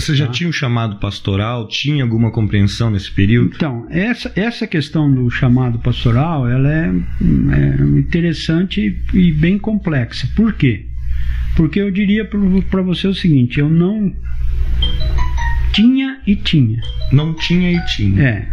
Você 0.00 0.14
já 0.14 0.26
tá? 0.26 0.32
tinha 0.32 0.48
um 0.48 0.52
chamado 0.52 0.96
pastoral? 0.96 1.68
Tinha 1.68 2.02
alguma 2.02 2.30
compreensão 2.30 2.90
nesse 2.90 3.10
período? 3.10 3.54
Então, 3.54 3.86
essa, 3.90 4.32
essa 4.34 4.66
questão 4.66 5.12
do 5.12 5.28
chamado 5.30 5.78
pastoral 5.78 6.48
ela 6.48 6.72
é, 6.72 6.86
é 6.88 7.98
interessante 7.98 8.98
e 9.12 9.32
bem 9.32 9.58
complexa. 9.58 10.26
Por 10.34 10.54
quê? 10.54 10.86
Porque 11.54 11.78
eu 11.78 11.90
diria 11.90 12.24
para 12.24 12.80
você 12.82 13.08
o 13.08 13.14
seguinte: 13.14 13.60
eu 13.60 13.68
não 13.68 14.10
tinha 15.72 16.22
e 16.26 16.34
tinha. 16.34 16.80
Não 17.12 17.34
tinha 17.34 17.70
e 17.70 17.84
tinha. 17.84 18.22
É. 18.22 18.48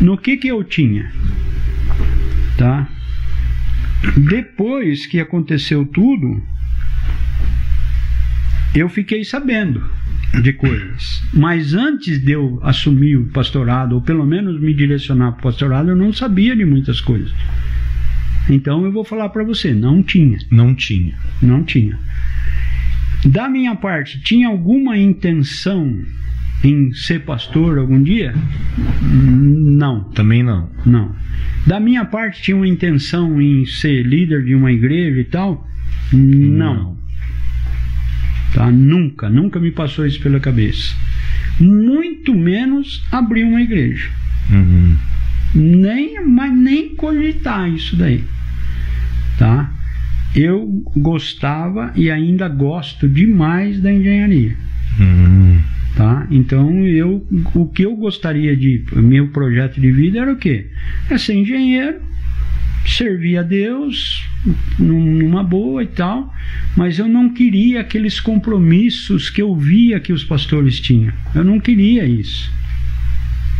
No 0.00 0.16
que 0.16 0.38
que 0.38 0.48
eu 0.48 0.64
tinha? 0.64 1.12
Tá? 2.56 2.88
Depois 4.16 5.04
que 5.04 5.20
aconteceu 5.20 5.84
tudo, 5.84 6.42
eu 8.74 8.88
fiquei 8.88 9.22
sabendo 9.22 9.97
de 10.42 10.52
coisas. 10.52 11.22
Mas 11.32 11.74
antes 11.74 12.20
de 12.20 12.32
eu 12.32 12.60
assumir 12.62 13.16
o 13.16 13.26
pastorado, 13.28 13.94
ou 13.94 14.02
pelo 14.02 14.26
menos 14.26 14.60
me 14.60 14.74
direcionar 14.74 15.32
para 15.32 15.40
o 15.40 15.42
pastorado, 15.42 15.90
eu 15.90 15.96
não 15.96 16.12
sabia 16.12 16.54
de 16.54 16.64
muitas 16.64 17.00
coisas. 17.00 17.32
Então 18.50 18.84
eu 18.84 18.92
vou 18.92 19.04
falar 19.04 19.28
para 19.30 19.44
você, 19.44 19.74
não 19.74 20.02
tinha. 20.02 20.38
Não 20.50 20.74
tinha. 20.74 21.14
Não 21.40 21.62
tinha. 21.62 21.98
Da 23.24 23.48
minha 23.48 23.74
parte, 23.74 24.20
tinha 24.22 24.48
alguma 24.48 24.96
intenção 24.96 25.98
em 26.62 26.92
ser 26.92 27.20
pastor 27.20 27.78
algum 27.78 28.02
dia? 28.02 28.34
Não. 29.02 30.04
Também 30.10 30.42
não. 30.42 30.68
Não. 30.84 31.14
Da 31.66 31.78
minha 31.78 32.04
parte, 32.04 32.42
tinha 32.42 32.56
uma 32.56 32.68
intenção 32.68 33.40
em 33.40 33.64
ser 33.66 34.02
líder 34.02 34.44
de 34.44 34.54
uma 34.54 34.72
igreja 34.72 35.20
e 35.20 35.24
tal? 35.24 35.66
Não. 36.12 36.74
não. 36.74 36.97
Tá? 38.54 38.70
Nunca, 38.70 39.28
nunca 39.28 39.60
me 39.60 39.70
passou 39.70 40.06
isso 40.06 40.20
pela 40.20 40.40
cabeça. 40.40 40.94
Muito 41.60 42.34
menos 42.34 43.04
abrir 43.10 43.44
uma 43.44 43.60
igreja. 43.60 44.10
Uhum. 44.50 44.96
Nem, 45.54 46.24
mas 46.26 46.54
nem 46.54 46.94
cogitar 46.94 47.68
isso 47.70 47.96
daí. 47.96 48.24
Tá? 49.38 49.72
Eu 50.34 50.82
gostava 50.96 51.92
e 51.96 52.10
ainda 52.10 52.48
gosto 52.48 53.08
demais 53.08 53.80
da 53.80 53.92
engenharia. 53.92 54.56
Uhum. 54.98 55.60
Tá? 55.96 56.26
Então 56.30 56.86
eu, 56.86 57.26
o 57.54 57.66
que 57.66 57.84
eu 57.84 57.96
gostaria 57.96 58.56
de 58.56 58.84
meu 58.94 59.28
projeto 59.28 59.80
de 59.80 59.90
vida 59.90 60.20
era 60.20 60.32
o 60.32 60.36
quê? 60.36 60.66
É 61.10 61.18
ser 61.18 61.34
engenheiro 61.34 62.08
servir 62.86 63.38
a 63.38 63.42
Deus 63.42 64.27
numa 64.78 65.42
boa 65.42 65.82
e 65.82 65.88
tal, 65.88 66.32
mas 66.76 66.98
eu 66.98 67.08
não 67.08 67.32
queria 67.32 67.80
aqueles 67.80 68.20
compromissos 68.20 69.30
que 69.30 69.42
eu 69.42 69.54
via 69.56 70.00
que 70.00 70.12
os 70.12 70.24
pastores 70.24 70.80
tinham. 70.80 71.12
Eu 71.34 71.44
não 71.44 71.58
queria 71.58 72.04
isso. 72.04 72.50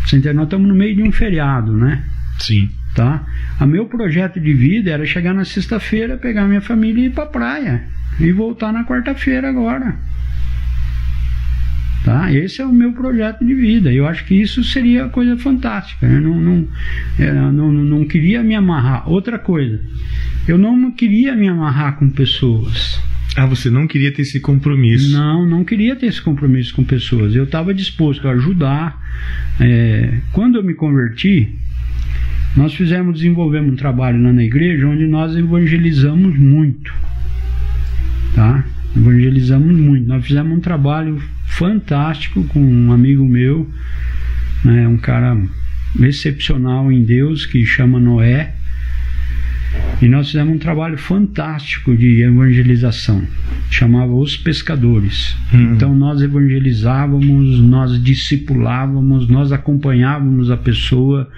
Você 0.04 0.16
entende? 0.16 0.34
Nós 0.34 0.44
estamos 0.44 0.68
no 0.68 0.74
meio 0.74 0.96
de 0.96 1.02
um 1.02 1.12
feriado, 1.12 1.72
né? 1.72 2.04
Sim. 2.38 2.70
tá? 2.94 3.26
O 3.60 3.66
meu 3.66 3.86
projeto 3.86 4.40
de 4.40 4.54
vida 4.54 4.90
era 4.90 5.04
chegar 5.04 5.34
na 5.34 5.44
sexta-feira, 5.44 6.16
pegar 6.16 6.46
minha 6.46 6.60
família 6.60 7.02
e 7.02 7.06
ir 7.06 7.10
para 7.10 7.26
praia 7.26 7.84
e 8.18 8.32
voltar 8.32 8.72
na 8.72 8.84
quarta-feira 8.84 9.48
agora. 9.48 9.96
Tá? 12.04 12.32
Esse 12.32 12.62
é 12.62 12.66
o 12.66 12.72
meu 12.72 12.92
projeto 12.92 13.44
de 13.44 13.54
vida. 13.54 13.92
Eu 13.92 14.06
acho 14.06 14.24
que 14.24 14.34
isso 14.34 14.62
seria 14.64 15.08
coisa 15.08 15.36
fantástica. 15.36 16.06
Eu 16.06 16.20
não, 16.20 16.40
não, 16.40 16.68
eu 17.18 17.52
não, 17.52 17.72
não 17.72 18.04
queria 18.04 18.42
me 18.42 18.54
amarrar. 18.54 19.08
Outra 19.08 19.38
coisa, 19.38 19.80
eu 20.46 20.56
não 20.56 20.90
queria 20.90 21.34
me 21.34 21.48
amarrar 21.48 21.98
com 21.98 22.08
pessoas. 22.08 23.00
Ah, 23.36 23.46
você 23.46 23.70
não 23.70 23.86
queria 23.86 24.10
ter 24.10 24.22
esse 24.22 24.40
compromisso? 24.40 25.12
Não, 25.12 25.46
não 25.46 25.64
queria 25.64 25.94
ter 25.94 26.06
esse 26.06 26.20
compromisso 26.20 26.74
com 26.74 26.82
pessoas. 26.82 27.34
Eu 27.34 27.44
estava 27.44 27.74
disposto 27.74 28.26
a 28.26 28.32
ajudar. 28.32 29.00
É, 29.60 30.18
quando 30.32 30.56
eu 30.56 30.62
me 30.62 30.74
converti, 30.74 31.54
nós 32.56 32.74
fizemos, 32.74 33.14
desenvolvemos 33.14 33.72
um 33.72 33.76
trabalho 33.76 34.20
lá 34.22 34.32
na 34.32 34.42
igreja 34.42 34.86
onde 34.86 35.06
nós 35.06 35.36
evangelizamos 35.36 36.36
muito. 36.36 36.92
Tá? 38.34 38.64
Evangelizamos 38.96 39.76
muito. 39.76 40.08
Nós 40.08 40.26
fizemos 40.26 40.56
um 40.56 40.60
trabalho 40.60 41.22
fantástico 41.58 42.44
com 42.44 42.60
um 42.60 42.92
amigo 42.92 43.24
meu, 43.26 43.68
né, 44.64 44.86
um 44.86 44.96
cara 44.96 45.36
excepcional 46.00 46.92
em 46.92 47.02
Deus 47.02 47.44
que 47.44 47.66
chama 47.66 47.98
Noé. 47.98 48.54
E 50.00 50.06
nós 50.06 50.28
fizemos 50.28 50.54
um 50.54 50.58
trabalho 50.58 50.96
fantástico 50.96 51.96
de 51.96 52.22
evangelização, 52.22 53.26
chamava 53.68 54.12
Os 54.12 54.36
Pescadores. 54.36 55.36
Uhum. 55.52 55.74
Então 55.74 55.92
nós 55.92 56.22
evangelizávamos, 56.22 57.58
nós 57.58 58.00
discipulávamos, 58.00 59.28
nós 59.28 59.50
acompanhávamos 59.50 60.52
a 60.52 60.56
pessoa, 60.56 61.28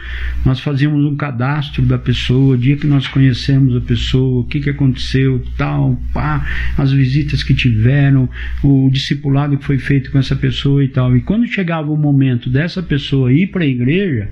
nós 0.44 0.60
fazíamos 0.60 1.10
um 1.10 1.16
cadastro 1.16 1.82
da 1.86 1.96
pessoa, 1.96 2.54
o 2.54 2.58
dia 2.58 2.76
que 2.76 2.86
nós 2.86 3.08
conhecemos 3.08 3.74
a 3.74 3.80
pessoa, 3.80 4.42
o 4.42 4.44
que, 4.44 4.60
que 4.60 4.68
aconteceu, 4.68 5.42
tal, 5.56 5.98
pá, 6.12 6.46
as 6.76 6.92
visitas 6.92 7.42
que 7.42 7.54
tiveram, 7.54 8.28
o 8.62 8.90
discipulado 8.92 9.56
que 9.56 9.64
foi 9.64 9.78
feito 9.78 10.10
com 10.10 10.18
essa 10.18 10.36
pessoa 10.36 10.84
e 10.84 10.88
tal. 10.88 11.16
E 11.16 11.22
quando 11.22 11.46
chegava 11.46 11.90
o 11.90 11.96
momento 11.96 12.50
dessa 12.50 12.82
pessoa 12.82 13.32
ir 13.32 13.46
para 13.46 13.64
a 13.64 13.66
igreja, 13.66 14.28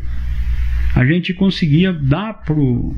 a 0.95 1.05
gente 1.05 1.33
conseguia 1.35 1.93
dar 1.93 2.35
pro 2.45 2.97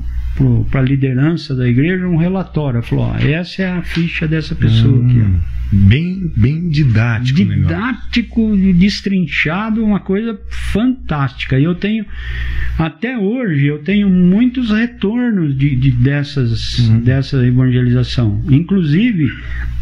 para 0.69 0.79
a 0.79 0.83
liderança 0.83 1.55
da 1.55 1.67
igreja 1.67 2.07
um 2.07 2.15
relatório. 2.15 2.81
Falou: 2.81 3.05
ó, 3.05 3.17
essa 3.17 3.63
é 3.63 3.71
a 3.71 3.81
ficha 3.81 4.27
dessa 4.27 4.55
pessoa 4.55 4.97
hum, 4.97 5.05
aqui. 5.05 5.21
Ó. 5.21 5.51
Bem, 5.73 6.31
bem 6.35 6.69
didático. 6.69 7.37
Didático, 7.37 8.57
destrinchado, 8.75 9.83
uma 9.83 10.01
coisa 10.01 10.37
fantástica. 10.49 11.57
E 11.57 11.63
eu 11.63 11.75
tenho, 11.75 12.05
até 12.77 13.17
hoje, 13.17 13.67
eu 13.67 13.79
tenho 13.79 14.09
muitos 14.09 14.69
retornos 14.69 15.57
de, 15.57 15.75
de 15.77 15.91
dessas, 15.91 16.79
hum. 16.79 16.99
dessa 16.99 17.45
evangelização. 17.45 18.43
Inclusive, 18.49 19.31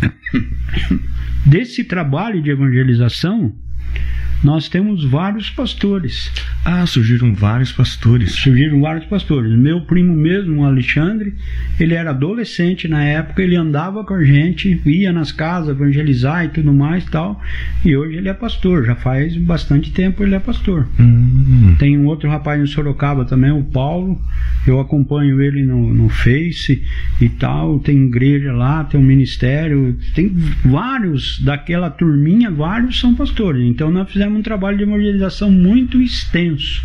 desse 1.44 1.84
trabalho 1.84 2.42
de 2.42 2.52
evangelização, 2.52 3.52
nós 4.44 4.70
temos 4.70 5.04
vários 5.04 5.50
pastores. 5.50 6.32
Ah, 6.64 6.86
surgiram 6.86 7.34
vários 7.34 7.72
pastores. 7.72 8.34
Surgiram 8.36 8.80
vários 8.80 9.06
pastores. 9.06 9.52
Meu 9.58 9.82
primo 9.82 10.14
mesmo, 10.14 10.62
o 10.62 10.66
Alexandre, 10.66 11.34
ele 11.80 11.94
era 11.94 12.12
adolescente 12.12 12.88
na 12.88 13.04
época, 13.04 13.42
ele 13.42 13.58
andava 13.58 14.04
com 14.04 14.14
a 14.14 14.24
gente, 14.24 14.82
ia 14.86 15.12
nas 15.12 15.32
casas 15.32 15.76
evangelizar 15.76 16.46
e 16.46 16.50
tudo 16.50 16.74
mais 16.74 17.04
e 17.04 17.12
tal. 17.12 17.42
E 17.84 17.96
hoje 17.96 18.18
ele 18.18 18.30
é 18.30 18.34
pastor, 18.34 18.86
já 18.86 18.96
faz 18.96 19.36
bastante 19.36 19.92
tempo 19.92 20.24
ele 20.24 20.36
é 20.36 20.40
pastor. 20.40 20.88
Hum. 21.00 21.76
Tem 21.78 21.98
um 21.98 22.06
outro 22.06 22.30
rapaz 22.30 22.62
em 22.62 22.66
Sorocaba 22.66 23.26
também, 23.26 23.52
o 23.52 23.64
Paulo. 23.64 24.20
Eu 24.66 24.80
acompanho 24.80 25.42
ele 25.42 25.64
no, 25.64 25.94
no 25.94 26.10
Face 26.10 26.82
e 27.20 27.30
tal. 27.30 27.80
Tem 27.80 28.06
igreja 28.06 28.54
lá, 28.54 28.86
tem 28.86 29.00
um 29.00 29.04
ministério. 29.04 29.98
Tem 30.16 30.30
vários 30.64 31.42
daquela 31.44 31.90
turminha, 31.90 32.50
vários 32.50 33.00
são 33.00 33.14
pastores. 33.16 33.66
Então 33.80 33.90
nós 33.90 34.12
fizemos 34.12 34.38
um 34.38 34.42
trabalho 34.42 34.76
de 34.76 34.84
evangelização 34.84 35.50
muito 35.50 36.02
extenso 36.02 36.84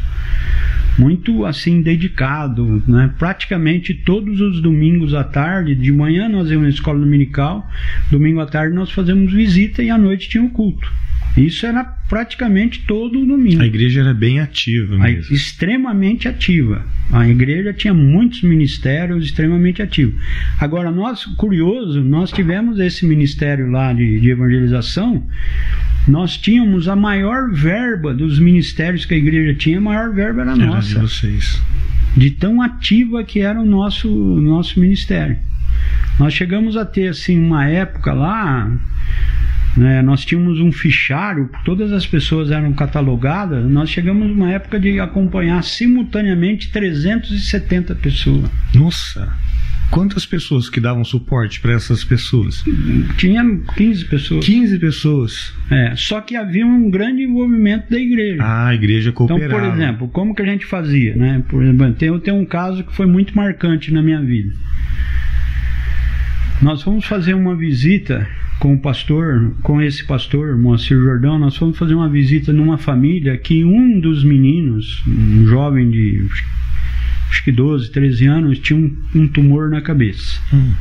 muito 0.97 1.45
assim 1.45 1.83
dedicado, 1.83 2.81
né? 2.87 3.13
Praticamente 3.19 3.93
todos 3.93 4.41
os 4.41 4.63
domingos 4.63 5.13
à 5.13 5.25
tarde, 5.25 5.75
de 5.75 5.91
manhã 5.91 6.29
nós 6.29 6.49
íamos 6.49 6.63
na 6.63 6.69
escola 6.69 7.01
dominical, 7.01 7.69
domingo 8.13 8.39
à 8.39 8.47
tarde 8.47 8.77
nós 8.77 8.93
fazemos 8.93 9.33
visita 9.33 9.83
e 9.83 9.91
à 9.91 9.99
noite 9.99 10.29
tinha 10.29 10.45
o 10.45 10.51
culto. 10.51 10.89
Isso 11.37 11.67
era 11.67 11.83
praticamente 12.09 12.85
todo 12.87 13.21
o 13.21 13.27
domingo. 13.27 13.63
A 13.63 13.67
igreja 13.67 14.01
era 14.01 14.15
bem 14.15 14.39
ativa 14.39 14.97
mesmo. 14.97 15.33
A, 15.33 15.35
extremamente 15.35 16.29
ativa. 16.29 16.87
A 17.13 17.29
igreja 17.29 17.73
tinha 17.73 17.93
muitos 17.93 18.43
ministérios 18.43 19.25
extremamente 19.25 19.83
ativos. 19.83 20.15
Agora, 20.61 20.93
nós, 20.93 21.25
curioso, 21.25 22.03
nós 22.03 22.31
tivemos 22.31 22.79
esse 22.79 23.05
ministério 23.05 23.69
lá 23.69 23.93
de, 23.93 24.21
de 24.21 24.31
evangelização, 24.31 25.25
nós 26.07 26.37
tínhamos 26.37 26.87
a 26.87 26.95
maior 26.95 27.51
verba 27.51 28.15
dos 28.15 28.39
ministérios 28.39 29.05
que 29.05 29.15
a 29.15 29.17
igreja 29.17 29.55
tinha, 29.55 29.79
a 29.79 29.81
maior 29.81 30.13
verba 30.13 30.43
era, 30.43 30.53
era 30.53 30.67
nossa. 30.67 30.89
De 30.89 31.01
vocês. 31.01 31.61
De 32.17 32.31
tão 32.31 32.63
ativa 32.63 33.25
que 33.25 33.41
era 33.41 33.61
o 33.61 33.67
nosso, 33.67 34.09
nosso 34.09 34.79
ministério. 34.79 35.37
Nós 36.19 36.33
chegamos 36.33 36.77
a 36.77 36.85
ter 36.85 37.09
assim 37.09 37.39
uma 37.39 37.67
época 37.67 38.13
lá 38.13 38.71
né, 39.77 40.03
nós 40.03 40.25
tínhamos 40.25 40.61
um 40.61 40.71
fichário, 40.71 41.51
todas 41.65 41.93
as 41.93 42.07
pessoas 42.07 42.51
eram 42.51 42.73
catalogadas. 42.73 43.69
Nós 43.69 43.91
chegamos 43.91 44.29
numa 44.29 44.53
época 44.53 44.79
de 44.79 45.01
acompanhar 45.01 45.63
simultaneamente 45.65 46.71
370 46.71 47.95
pessoas. 47.97 48.51
Nossa! 48.75 49.33
Quantas 49.91 50.27
pessoas 50.27 50.69
que 50.69 50.81
davam 50.81 51.05
suporte 51.05 51.61
para 51.61 51.73
essas 51.73 52.03
pessoas? 52.03 52.65
Tinha 53.17 53.45
15 53.77 54.05
pessoas. 54.07 54.45
15 54.45 54.79
pessoas. 54.79 55.55
É, 55.71 55.95
só 55.95 56.21
que 56.21 56.35
havia 56.35 56.67
um 56.67 56.91
grande 56.91 57.23
envolvimento 57.23 57.91
da 57.91 57.99
igreja. 57.99 58.43
Ah, 58.43 58.69
a 58.69 58.75
igreja 58.75 59.13
cooperava. 59.13 59.45
Então, 59.45 59.61
por 59.61 59.69
exemplo, 59.69 60.09
como 60.09 60.35
que 60.35 60.43
a 60.43 60.47
gente 60.47 60.67
fazia, 60.67 61.15
né? 61.15 61.45
Por 61.49 61.63
exemplo, 61.63 61.93
tem, 61.93 62.19
tem 62.19 62.35
um 62.35 62.45
caso 62.45 62.83
que 62.83 62.95
foi 62.95 63.07
muito 63.07 63.37
marcante 63.37 63.93
na 63.93 64.03
minha 64.03 64.21
vida. 64.21 64.53
Nós 66.61 66.83
fomos 66.83 67.05
fazer 67.05 67.35
uma 67.35 67.55
visita 67.55 68.27
com 68.59 68.75
o 68.75 68.79
pastor, 68.79 69.55
com 69.63 69.81
esse 69.81 70.05
pastor, 70.05 70.57
Moacir 70.57 70.99
Jordão, 70.99 71.39
nós 71.39 71.57
fomos 71.57 71.77
fazer 71.77 71.95
uma 71.95 72.09
visita 72.09 72.53
numa 72.53 72.79
família 72.79 73.37
que 73.37 73.65
um 73.65 74.01
dos 74.01 74.25
meninos, 74.25 75.03
um 75.07 75.47
jovem 75.47 75.91
de 75.91 76.27
acho 77.31 77.45
que 77.45 77.53
12, 77.53 77.91
13 77.91 78.27
anos, 78.27 78.59
tinha 78.59 78.79
um, 78.79 78.97
um 79.15 79.29
tumor 79.29 79.69
na 79.69 79.81
cabeça. 79.81 80.41
Hum. 80.53 80.73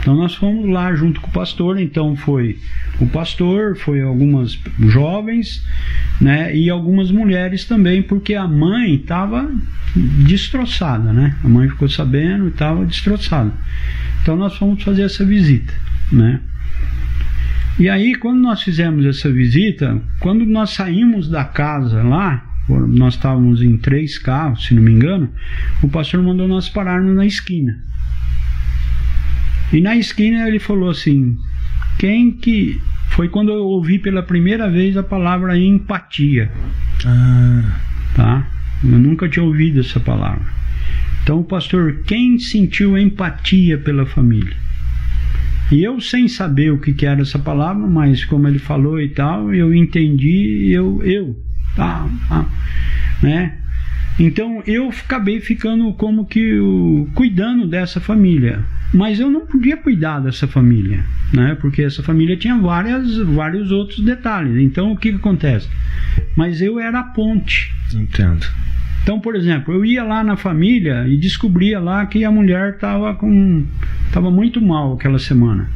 Então 0.00 0.14
nós 0.16 0.34
fomos 0.34 0.68
lá 0.68 0.94
junto 0.94 1.20
com 1.20 1.28
o 1.28 1.32
pastor, 1.32 1.80
então 1.80 2.14
foi 2.16 2.58
o 3.00 3.06
pastor, 3.06 3.76
foi 3.76 4.02
algumas 4.02 4.58
jovens, 4.80 5.64
né, 6.20 6.54
e 6.54 6.68
algumas 6.68 7.10
mulheres 7.10 7.64
também, 7.64 8.02
porque 8.02 8.34
a 8.34 8.46
mãe 8.46 8.96
estava 8.96 9.50
destroçada, 9.96 11.12
né? 11.12 11.36
A 11.42 11.48
mãe 11.48 11.68
ficou 11.68 11.88
sabendo 11.88 12.46
e 12.46 12.48
estava 12.48 12.84
destroçada. 12.84 13.52
Então 14.20 14.36
nós 14.36 14.56
fomos 14.56 14.82
fazer 14.82 15.02
essa 15.02 15.24
visita, 15.24 15.72
né? 16.12 16.40
E 17.78 17.88
aí, 17.88 18.14
quando 18.14 18.40
nós 18.40 18.62
fizemos 18.62 19.04
essa 19.04 19.30
visita, 19.32 20.00
quando 20.20 20.46
nós 20.46 20.70
saímos 20.70 21.28
da 21.28 21.44
casa 21.44 22.02
lá, 22.02 22.44
nós 22.68 23.14
estávamos 23.14 23.62
em 23.62 23.76
três 23.76 24.16
carros, 24.16 24.66
se 24.66 24.74
não 24.74 24.82
me 24.82 24.92
engano, 24.92 25.28
o 25.82 25.88
pastor 25.88 26.22
mandou 26.22 26.46
nós 26.46 26.68
pararmos 26.68 27.14
na 27.14 27.26
esquina. 27.26 27.76
E 29.72 29.80
na 29.80 29.96
esquina 29.96 30.46
ele 30.46 30.58
falou 30.58 30.90
assim: 30.90 31.36
quem 31.98 32.30
que. 32.30 32.80
Foi 33.08 33.28
quando 33.28 33.52
eu 33.52 33.62
ouvi 33.64 33.98
pela 33.98 34.24
primeira 34.24 34.68
vez 34.68 34.96
a 34.96 35.02
palavra 35.02 35.56
empatia. 35.56 36.50
Ah. 37.04 37.80
Tá? 38.14 38.46
Eu 38.82 38.98
nunca 38.98 39.28
tinha 39.28 39.44
ouvido 39.44 39.80
essa 39.80 40.00
palavra. 40.00 40.44
Então, 41.22 41.42
pastor, 41.42 42.02
quem 42.06 42.38
sentiu 42.38 42.98
empatia 42.98 43.78
pela 43.78 44.04
família? 44.04 44.63
E 45.74 45.82
eu, 45.82 46.00
sem 46.00 46.28
saber 46.28 46.70
o 46.70 46.78
que, 46.78 46.92
que 46.92 47.04
era 47.04 47.22
essa 47.22 47.36
palavra, 47.36 47.84
mas 47.84 48.24
como 48.24 48.46
ele 48.46 48.60
falou 48.60 49.00
e 49.00 49.08
tal, 49.08 49.52
eu 49.52 49.74
entendi, 49.74 50.70
eu, 50.70 51.02
eu, 51.02 51.36
tá, 51.74 52.08
tá 52.28 52.46
né? 53.20 53.58
Então 54.16 54.62
eu 54.68 54.88
acabei 54.90 55.40
ficando 55.40 55.92
como 55.94 56.26
que 56.26 56.60
o, 56.60 57.08
cuidando 57.12 57.66
dessa 57.66 58.00
família. 58.00 58.64
Mas 58.92 59.18
eu 59.18 59.28
não 59.28 59.48
podia 59.48 59.76
cuidar 59.76 60.20
dessa 60.20 60.46
família, 60.46 61.04
né? 61.32 61.56
Porque 61.60 61.82
essa 61.82 62.04
família 62.04 62.36
tinha 62.36 62.56
várias, 62.56 63.16
vários 63.16 63.72
outros 63.72 63.98
detalhes. 63.98 64.56
Então 64.62 64.92
o 64.92 64.96
que, 64.96 65.10
que 65.10 65.16
acontece? 65.16 65.68
Mas 66.36 66.62
eu 66.62 66.78
era 66.78 67.00
a 67.00 67.02
ponte. 67.02 67.74
Entendo. 67.92 68.46
Então, 69.04 69.20
por 69.20 69.36
exemplo, 69.36 69.74
eu 69.74 69.84
ia 69.84 70.02
lá 70.02 70.24
na 70.24 70.34
família 70.34 71.06
e 71.06 71.18
descobria 71.18 71.78
lá 71.78 72.06
que 72.06 72.24
a 72.24 72.30
mulher 72.30 72.72
estava 72.72 73.14
com 73.14 73.62
estava 74.06 74.30
muito 74.30 74.62
mal 74.62 74.94
aquela 74.94 75.18
semana. 75.18 75.68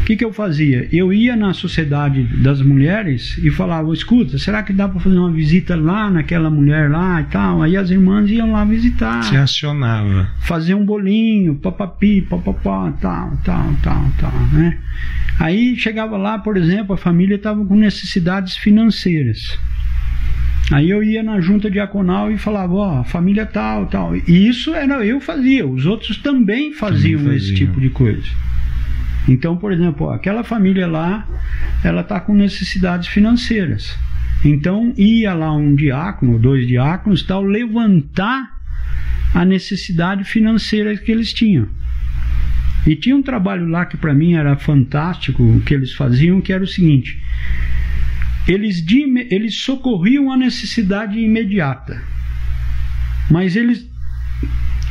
O 0.00 0.04
que, 0.06 0.16
que 0.16 0.24
eu 0.24 0.32
fazia? 0.32 0.88
Eu 0.90 1.12
ia 1.12 1.36
na 1.36 1.52
sociedade 1.52 2.22
das 2.42 2.62
mulheres 2.62 3.36
e 3.44 3.50
falava: 3.50 3.92
escuta, 3.92 4.38
será 4.38 4.62
que 4.62 4.72
dá 4.72 4.88
para 4.88 4.98
fazer 5.00 5.18
uma 5.18 5.30
visita 5.30 5.76
lá 5.76 6.10
naquela 6.10 6.48
mulher 6.48 6.90
lá 6.90 7.20
e 7.20 7.24
tal? 7.24 7.62
Aí 7.62 7.76
as 7.76 7.90
irmãs 7.90 8.30
iam 8.30 8.52
lá 8.52 8.64
visitar. 8.64 9.22
Se 9.22 9.36
acionava. 9.36 10.30
Fazer 10.40 10.74
um 10.74 10.84
bolinho, 10.84 11.56
papapi, 11.56 12.22
papapá, 12.22 12.90
tal, 13.02 13.36
tal, 13.44 13.74
tal, 13.82 14.04
tal, 14.18 14.32
né? 14.54 14.78
Aí 15.38 15.76
chegava 15.76 16.16
lá, 16.16 16.38
por 16.38 16.56
exemplo, 16.56 16.94
a 16.94 16.98
família 16.98 17.36
estava 17.36 17.62
com 17.66 17.76
necessidades 17.76 18.56
financeiras. 18.56 19.58
Aí 20.70 20.88
eu 20.88 21.02
ia 21.02 21.22
na 21.22 21.40
junta 21.40 21.70
diaconal 21.70 22.30
e 22.30 22.38
falava, 22.38 22.72
ó, 22.74 23.00
oh, 23.00 23.04
família 23.04 23.44
tal, 23.44 23.86
tal. 23.86 24.16
E 24.16 24.48
isso 24.48 24.72
era 24.74 25.04
eu 25.04 25.20
fazia, 25.20 25.66
os 25.66 25.84
outros 25.84 26.16
também 26.18 26.72
faziam, 26.72 27.18
também 27.18 27.38
faziam. 27.38 27.54
esse 27.54 27.54
tipo 27.54 27.80
de 27.80 27.90
coisa. 27.90 28.28
Então, 29.28 29.56
por 29.56 29.72
exemplo, 29.72 30.06
ó, 30.06 30.12
aquela 30.12 30.44
família 30.44 30.86
lá, 30.86 31.26
ela 31.82 32.02
está 32.02 32.20
com 32.20 32.34
necessidades 32.34 33.08
financeiras. 33.08 33.98
Então 34.44 34.94
ia 34.96 35.34
lá 35.34 35.52
um 35.52 35.74
diácono, 35.74 36.38
dois 36.38 36.66
diáconos, 36.66 37.22
tal, 37.22 37.42
levantar 37.42 38.50
a 39.34 39.44
necessidade 39.44 40.24
financeira 40.24 40.96
que 40.96 41.12
eles 41.12 41.32
tinham. 41.32 41.68
E 42.86 42.96
tinha 42.96 43.14
um 43.14 43.22
trabalho 43.22 43.68
lá 43.68 43.84
que 43.84 43.96
para 43.96 44.14
mim 44.14 44.34
era 44.34 44.56
fantástico, 44.56 45.42
o 45.42 45.60
que 45.60 45.74
eles 45.74 45.92
faziam, 45.92 46.40
que 46.40 46.52
era 46.52 46.64
o 46.64 46.66
seguinte: 46.66 47.20
eles, 48.50 48.84
eles 49.30 49.54
socorriam 49.56 50.32
a 50.32 50.36
necessidade 50.36 51.18
imediata, 51.18 52.02
mas 53.30 53.54
eles, 53.54 53.88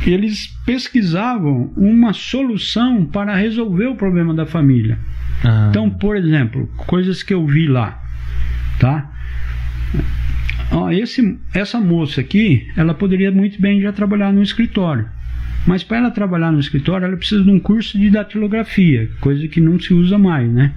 eles 0.06 0.46
pesquisavam 0.64 1.70
uma 1.76 2.14
solução 2.14 3.04
para 3.04 3.36
resolver 3.36 3.86
o 3.86 3.96
problema 3.96 4.32
da 4.32 4.46
família. 4.46 4.98
Ah. 5.44 5.66
Então, 5.68 5.90
por 5.90 6.16
exemplo, 6.16 6.66
coisas 6.74 7.22
que 7.22 7.34
eu 7.34 7.46
vi 7.46 7.66
lá, 7.66 8.02
tá? 8.78 9.12
Ó, 10.72 10.90
esse, 10.90 11.38
essa 11.52 11.78
moça 11.78 12.22
aqui, 12.22 12.66
ela 12.76 12.94
poderia 12.94 13.30
muito 13.30 13.60
bem 13.60 13.82
já 13.82 13.92
trabalhar 13.92 14.32
no 14.32 14.42
escritório. 14.42 15.06
Mas 15.66 15.82
para 15.82 15.98
ela 15.98 16.10
trabalhar 16.10 16.50
no 16.50 16.60
escritório, 16.60 17.04
ela 17.04 17.16
precisa 17.16 17.44
de 17.44 17.50
um 17.50 17.60
curso 17.60 17.98
de 17.98 18.08
datilografia, 18.08 19.10
coisa 19.20 19.46
que 19.48 19.60
não 19.60 19.78
se 19.78 19.92
usa 19.92 20.16
mais, 20.16 20.50
né? 20.50 20.72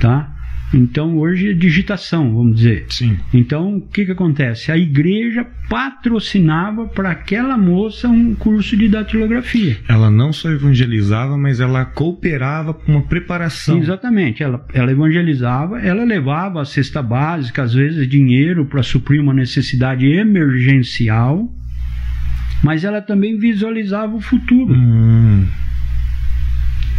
Tá? 0.00 0.35
Então 0.74 1.16
hoje 1.18 1.50
é 1.50 1.52
digitação, 1.52 2.34
vamos 2.34 2.56
dizer. 2.56 2.86
Sim. 2.88 3.16
Então 3.32 3.76
o 3.76 3.80
que, 3.80 4.04
que 4.04 4.12
acontece? 4.12 4.72
A 4.72 4.76
igreja 4.76 5.46
patrocinava 5.68 6.86
para 6.86 7.10
aquela 7.10 7.56
moça 7.56 8.08
um 8.08 8.34
curso 8.34 8.76
de 8.76 8.88
datilografia. 8.88 9.78
Ela 9.88 10.10
não 10.10 10.32
só 10.32 10.50
evangelizava, 10.50 11.36
mas 11.36 11.60
ela 11.60 11.84
cooperava 11.84 12.74
com 12.74 12.92
uma 12.92 13.02
preparação. 13.02 13.78
Exatamente. 13.78 14.42
Ela, 14.42 14.64
ela 14.72 14.90
evangelizava, 14.90 15.80
ela 15.80 16.04
levava 16.04 16.60
a 16.60 16.64
cesta 16.64 17.02
básica, 17.02 17.62
às 17.62 17.74
vezes 17.74 18.08
dinheiro 18.08 18.66
para 18.66 18.82
suprir 18.82 19.20
uma 19.20 19.34
necessidade 19.34 20.06
emergencial, 20.06 21.48
mas 22.62 22.84
ela 22.84 23.00
também 23.00 23.38
visualizava 23.38 24.14
o 24.14 24.20
futuro. 24.20 24.72
Hum. 24.74 25.46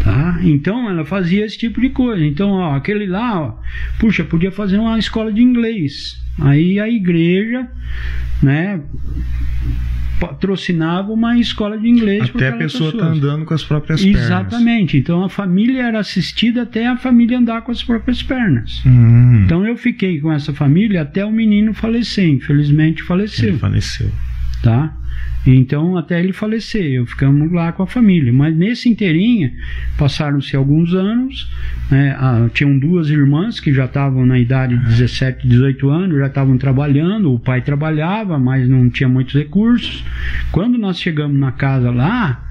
Tá? 0.08 0.40
Então 0.42 0.90
ela 0.90 1.04
fazia 1.04 1.46
esse 1.46 1.58
tipo 1.58 1.82
de 1.82 1.90
coisa. 1.90 2.24
Então, 2.24 2.52
ó, 2.52 2.76
aquele 2.76 3.06
lá, 3.06 3.42
ó, 3.42 3.54
puxa, 4.00 4.24
podia 4.24 4.52
fazer 4.52 4.78
uma 4.78 4.98
escola 4.98 5.32
de 5.34 5.42
inglês. 5.42 6.18
Aí 6.40 6.80
a 6.80 6.88
igreja, 6.88 7.68
né, 8.42 8.80
patrocinava 10.20 11.12
uma 11.12 11.38
escola 11.38 11.78
de 11.78 11.88
inglês 11.88 12.32
até 12.34 12.50
a 12.50 12.54
pessoa 12.54 12.92
tá 12.92 13.06
andando 13.06 13.46
com 13.46 13.54
as 13.54 13.64
próprias 13.64 14.02
pernas 14.02 14.24
exatamente 14.24 14.98
então 14.98 15.24
a 15.24 15.30
família 15.30 15.84
era 15.84 16.00
assistida 16.00 16.64
até 16.64 16.88
a 16.88 16.98
família 16.98 17.38
andar 17.38 17.62
com 17.62 17.72
as 17.72 17.84
próprias 17.84 18.24
pernas 18.24 18.82
hum. 18.84 19.44
então 19.46 19.66
eu 19.66 19.78
fiquei 19.78 20.20
com 20.20 20.32
essa 20.32 20.52
família 20.54 21.04
até 21.04 21.24
o 21.24 21.32
menino 21.32 21.74
falecer 21.74 22.28
infelizmente 22.28 23.04
faleceu 23.04 23.50
Ele 23.50 23.58
faleceu 23.60 24.12
tá 24.64 24.92
então, 25.53 25.98
até 25.98 26.19
ele 26.19 26.34
falecer, 26.34 26.91
eu 26.91 27.06
ficamos 27.06 27.49
lá 27.53 27.72
com 27.72 27.82
a 27.82 27.88
família. 27.88 28.34
Mas 28.34 28.53
nesse 28.53 28.90
inteirinho, 28.90 29.49
passaram-se 29.98 30.57
alguns 30.57 30.94
anos, 30.94 31.49
né, 31.90 32.15
ah, 32.19 32.49
tinham 32.53 32.78
duas 32.78 33.10
irmãs 33.10 33.57
que 33.57 33.74
já 33.74 33.86
estavam 33.86 34.26
na 34.26 34.38
idade 34.38 34.78
de 34.78 34.86
17, 34.86 35.48
18 35.48 35.90
anos, 35.90 36.18
já 36.18 36.28
estavam 36.28 36.57
trabalhando, 36.57 37.34
o 37.34 37.40
pai 37.40 37.61
trabalhava, 37.61 38.38
mas 38.38 38.68
não 38.68 38.90
tinha 38.90 39.07
muitos 39.07 39.36
recursos. 39.36 40.03
Quando 40.52 40.78
nós 40.78 40.99
chegamos 40.99 41.40
na 41.40 41.53
casa 41.53 41.91
lá, 41.91 42.44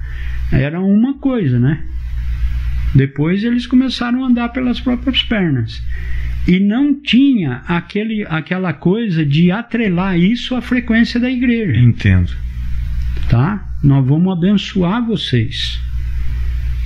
era 0.51 0.81
uma 0.81 1.13
coisa, 1.19 1.59
né? 1.59 1.83
Depois 2.95 3.43
eles 3.43 3.67
começaram 3.67 4.23
a 4.23 4.27
andar 4.27 4.49
pelas 4.49 4.79
próprias 4.79 5.21
pernas. 5.21 5.83
E 6.47 6.59
não 6.59 6.99
tinha 6.99 7.61
aquele, 7.67 8.25
aquela 8.27 8.73
coisa 8.73 9.23
de 9.23 9.51
atrelar 9.51 10.17
isso 10.17 10.55
à 10.55 10.61
frequência 10.61 11.19
da 11.19 11.29
igreja. 11.29 11.79
Entendo 11.79 12.47
tá? 13.29 13.63
Nós 13.83 14.05
vamos 14.05 14.31
abençoar 14.31 15.05
vocês. 15.05 15.79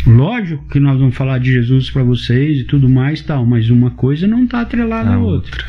Lógico 0.06 0.68
que 0.70 0.80
nós 0.80 1.00
vamos 1.00 1.16
falar 1.16 1.38
de 1.38 1.52
Jesus 1.52 1.90
para 1.90 2.04
vocês 2.04 2.60
e 2.60 2.64
tudo 2.64 2.90
mais 2.90 3.22
tal, 3.22 3.46
mas 3.46 3.70
uma 3.70 3.92
coisa 3.92 4.28
não 4.28 4.44
está 4.44 4.62
atrelada 4.62 5.14
à 5.14 5.20
outra. 5.20 5.52
outra. 5.52 5.66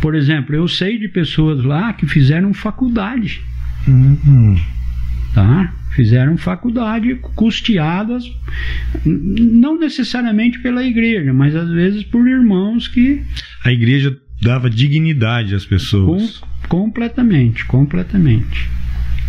Por 0.00 0.14
exemplo, 0.14 0.54
eu 0.54 0.68
sei 0.68 0.98
de 0.98 1.08
pessoas 1.08 1.64
lá 1.64 1.92
que 1.92 2.06
fizeram 2.06 2.52
faculdade. 2.54 3.40
Uhum. 3.88 4.56
Tá? 5.34 5.72
Fizeram 5.92 6.36
faculdade 6.36 7.14
custeadas, 7.34 8.24
não 9.04 9.78
necessariamente 9.78 10.60
pela 10.60 10.84
igreja, 10.84 11.32
mas 11.32 11.54
às 11.54 11.70
vezes 11.70 12.04
por 12.04 12.28
irmãos 12.28 12.86
que. 12.86 13.22
A 13.64 13.72
igreja 13.72 14.16
dava 14.42 14.68
dignidade 14.68 15.54
às 15.54 15.64
pessoas. 15.64 16.38
Com, 16.68 16.84
completamente, 16.84 17.64
completamente. 17.64 18.68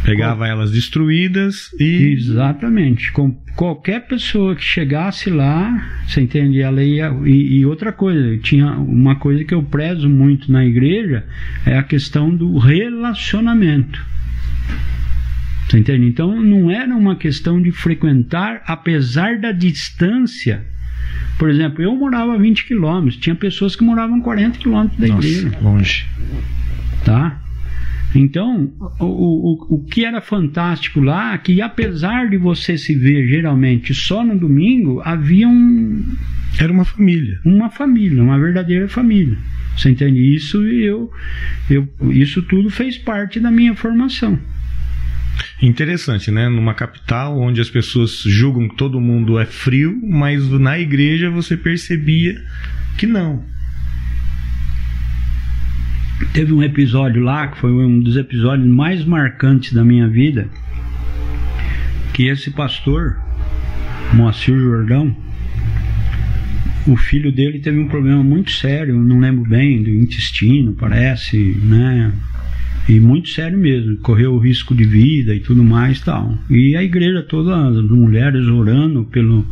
Pegava 0.05 0.47
elas 0.47 0.71
destruídas 0.71 1.73
e. 1.79 2.13
Exatamente. 2.13 3.11
Com 3.11 3.31
qualquer 3.55 4.07
pessoa 4.07 4.55
que 4.55 4.63
chegasse 4.63 5.31
lá, 5.31 5.83
você 6.07 6.21
entende? 6.21 6.61
Ela 6.61 6.83
ia. 6.83 7.11
E, 7.25 7.57
e, 7.57 7.65
outra 7.65 7.91
coisa, 7.91 8.37
tinha 8.37 8.71
uma 8.73 9.15
coisa 9.15 9.43
que 9.43 9.53
eu 9.53 9.63
prezo 9.63 10.07
muito 10.07 10.51
na 10.51 10.63
igreja 10.63 11.25
é 11.65 11.75
a 11.77 11.83
questão 11.83 12.29
do 12.29 12.57
relacionamento. 12.59 14.05
Você 15.67 15.79
entende? 15.79 16.05
Então 16.05 16.39
não 16.39 16.69
era 16.69 16.95
uma 16.95 17.15
questão 17.15 17.59
de 17.59 17.71
frequentar, 17.71 18.61
apesar 18.67 19.39
da 19.39 19.51
distância. 19.51 20.63
Por 21.39 21.49
exemplo, 21.49 21.81
eu 21.81 21.95
morava 21.95 22.35
a 22.35 22.37
20 22.37 22.65
quilômetros, 22.65 23.17
tinha 23.17 23.35
pessoas 23.35 23.75
que 23.75 23.83
moravam 23.83 24.21
40 24.21 24.59
quilômetros 24.59 24.99
da 24.99 25.07
Nossa, 25.07 25.27
igreja. 25.27 25.57
Longe. 25.61 26.05
Tá? 27.03 27.41
Então, 28.15 28.71
o, 28.99 29.05
o, 29.05 29.75
o 29.75 29.83
que 29.83 30.05
era 30.05 30.21
fantástico 30.21 31.01
lá, 31.01 31.37
que 31.37 31.61
apesar 31.61 32.29
de 32.29 32.37
você 32.37 32.77
se 32.77 32.95
ver 32.95 33.27
geralmente 33.27 33.93
só 33.93 34.23
no 34.23 34.39
domingo, 34.39 35.01
havia 35.03 35.47
um. 35.47 36.15
Era 36.57 36.71
uma 36.71 36.85
família. 36.85 37.39
Uma 37.43 37.69
família, 37.69 38.23
uma 38.23 38.39
verdadeira 38.39 38.87
família. 38.87 39.37
Você 39.75 39.89
entende? 39.89 40.33
Isso 40.33 40.65
eu, 40.65 41.11
eu, 41.69 41.87
isso 42.11 42.41
tudo 42.43 42.69
fez 42.69 42.97
parte 42.97 43.39
da 43.41 43.51
minha 43.51 43.75
formação. 43.75 44.39
Interessante, 45.61 46.31
né? 46.31 46.47
Numa 46.47 46.73
capital 46.73 47.37
onde 47.37 47.59
as 47.59 47.69
pessoas 47.69 48.21
julgam 48.25 48.69
que 48.69 48.77
todo 48.77 49.01
mundo 49.01 49.37
é 49.37 49.45
frio, 49.45 49.99
mas 50.01 50.47
na 50.49 50.79
igreja 50.79 51.29
você 51.29 51.57
percebia 51.57 52.41
que 52.97 53.05
não 53.05 53.43
Teve 56.33 56.53
um 56.53 56.63
episódio 56.63 57.21
lá 57.21 57.47
que 57.47 57.57
foi 57.59 57.71
um 57.71 57.99
dos 57.99 58.15
episódios 58.15 58.67
mais 58.67 59.03
marcantes 59.03 59.73
da 59.73 59.83
minha 59.83 60.07
vida, 60.07 60.47
que 62.13 62.27
esse 62.27 62.51
pastor, 62.51 63.17
Moacir 64.13 64.57
Jordão, 64.57 65.15
o 66.87 66.95
filho 66.95 67.31
dele 67.31 67.59
teve 67.59 67.79
um 67.79 67.87
problema 67.87 68.23
muito 68.23 68.51
sério, 68.51 68.95
não 68.95 69.19
lembro 69.19 69.43
bem, 69.49 69.83
do 69.83 69.89
intestino, 69.89 70.73
parece, 70.73 71.37
né? 71.63 72.13
E 72.87 72.99
muito 72.99 73.29
sério 73.29 73.57
mesmo, 73.57 73.97
correu 73.97 74.35
o 74.35 74.37
risco 74.37 74.75
de 74.75 74.85
vida 74.85 75.33
e 75.33 75.39
tudo 75.39 75.63
mais 75.63 75.99
tal. 75.99 76.37
E 76.49 76.75
a 76.75 76.83
igreja 76.83 77.23
toda, 77.23 77.67
as 77.67 77.81
mulheres 77.89 78.45
orando 78.45 79.03
pelo, 79.05 79.45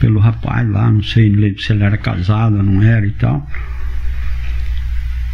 pelo 0.00 0.18
rapaz 0.18 0.68
lá, 0.68 0.90
não 0.90 1.02
sei 1.02 1.32
se 1.56 1.72
ele 1.72 1.84
era 1.84 1.96
casado 1.96 2.60
não 2.62 2.82
era 2.82 3.06
e 3.06 3.12
tal. 3.12 3.48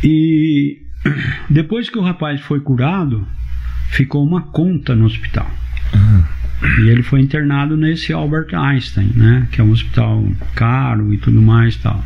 E 0.05 0.82
depois 1.48 1.89
que 1.89 1.98
o 1.98 2.02
rapaz 2.02 2.40
foi 2.40 2.60
curado, 2.60 3.26
ficou 3.90 4.24
uma 4.24 4.43
conta 4.43 4.94
no 4.94 5.06
hospital. 5.06 5.51
Uhum. 5.94 6.85
E 6.85 6.89
ele 6.89 7.02
foi 7.02 7.20
internado 7.20 7.76
nesse 7.76 8.12
Albert 8.12 8.55
Einstein, 8.55 9.10
né? 9.16 9.48
Que 9.51 9.60
é 9.60 9.64
um 9.64 9.70
hospital 9.70 10.24
caro 10.55 11.12
e 11.12 11.18
tudo 11.18 11.43
mais 11.43 11.76
tal. 11.76 12.05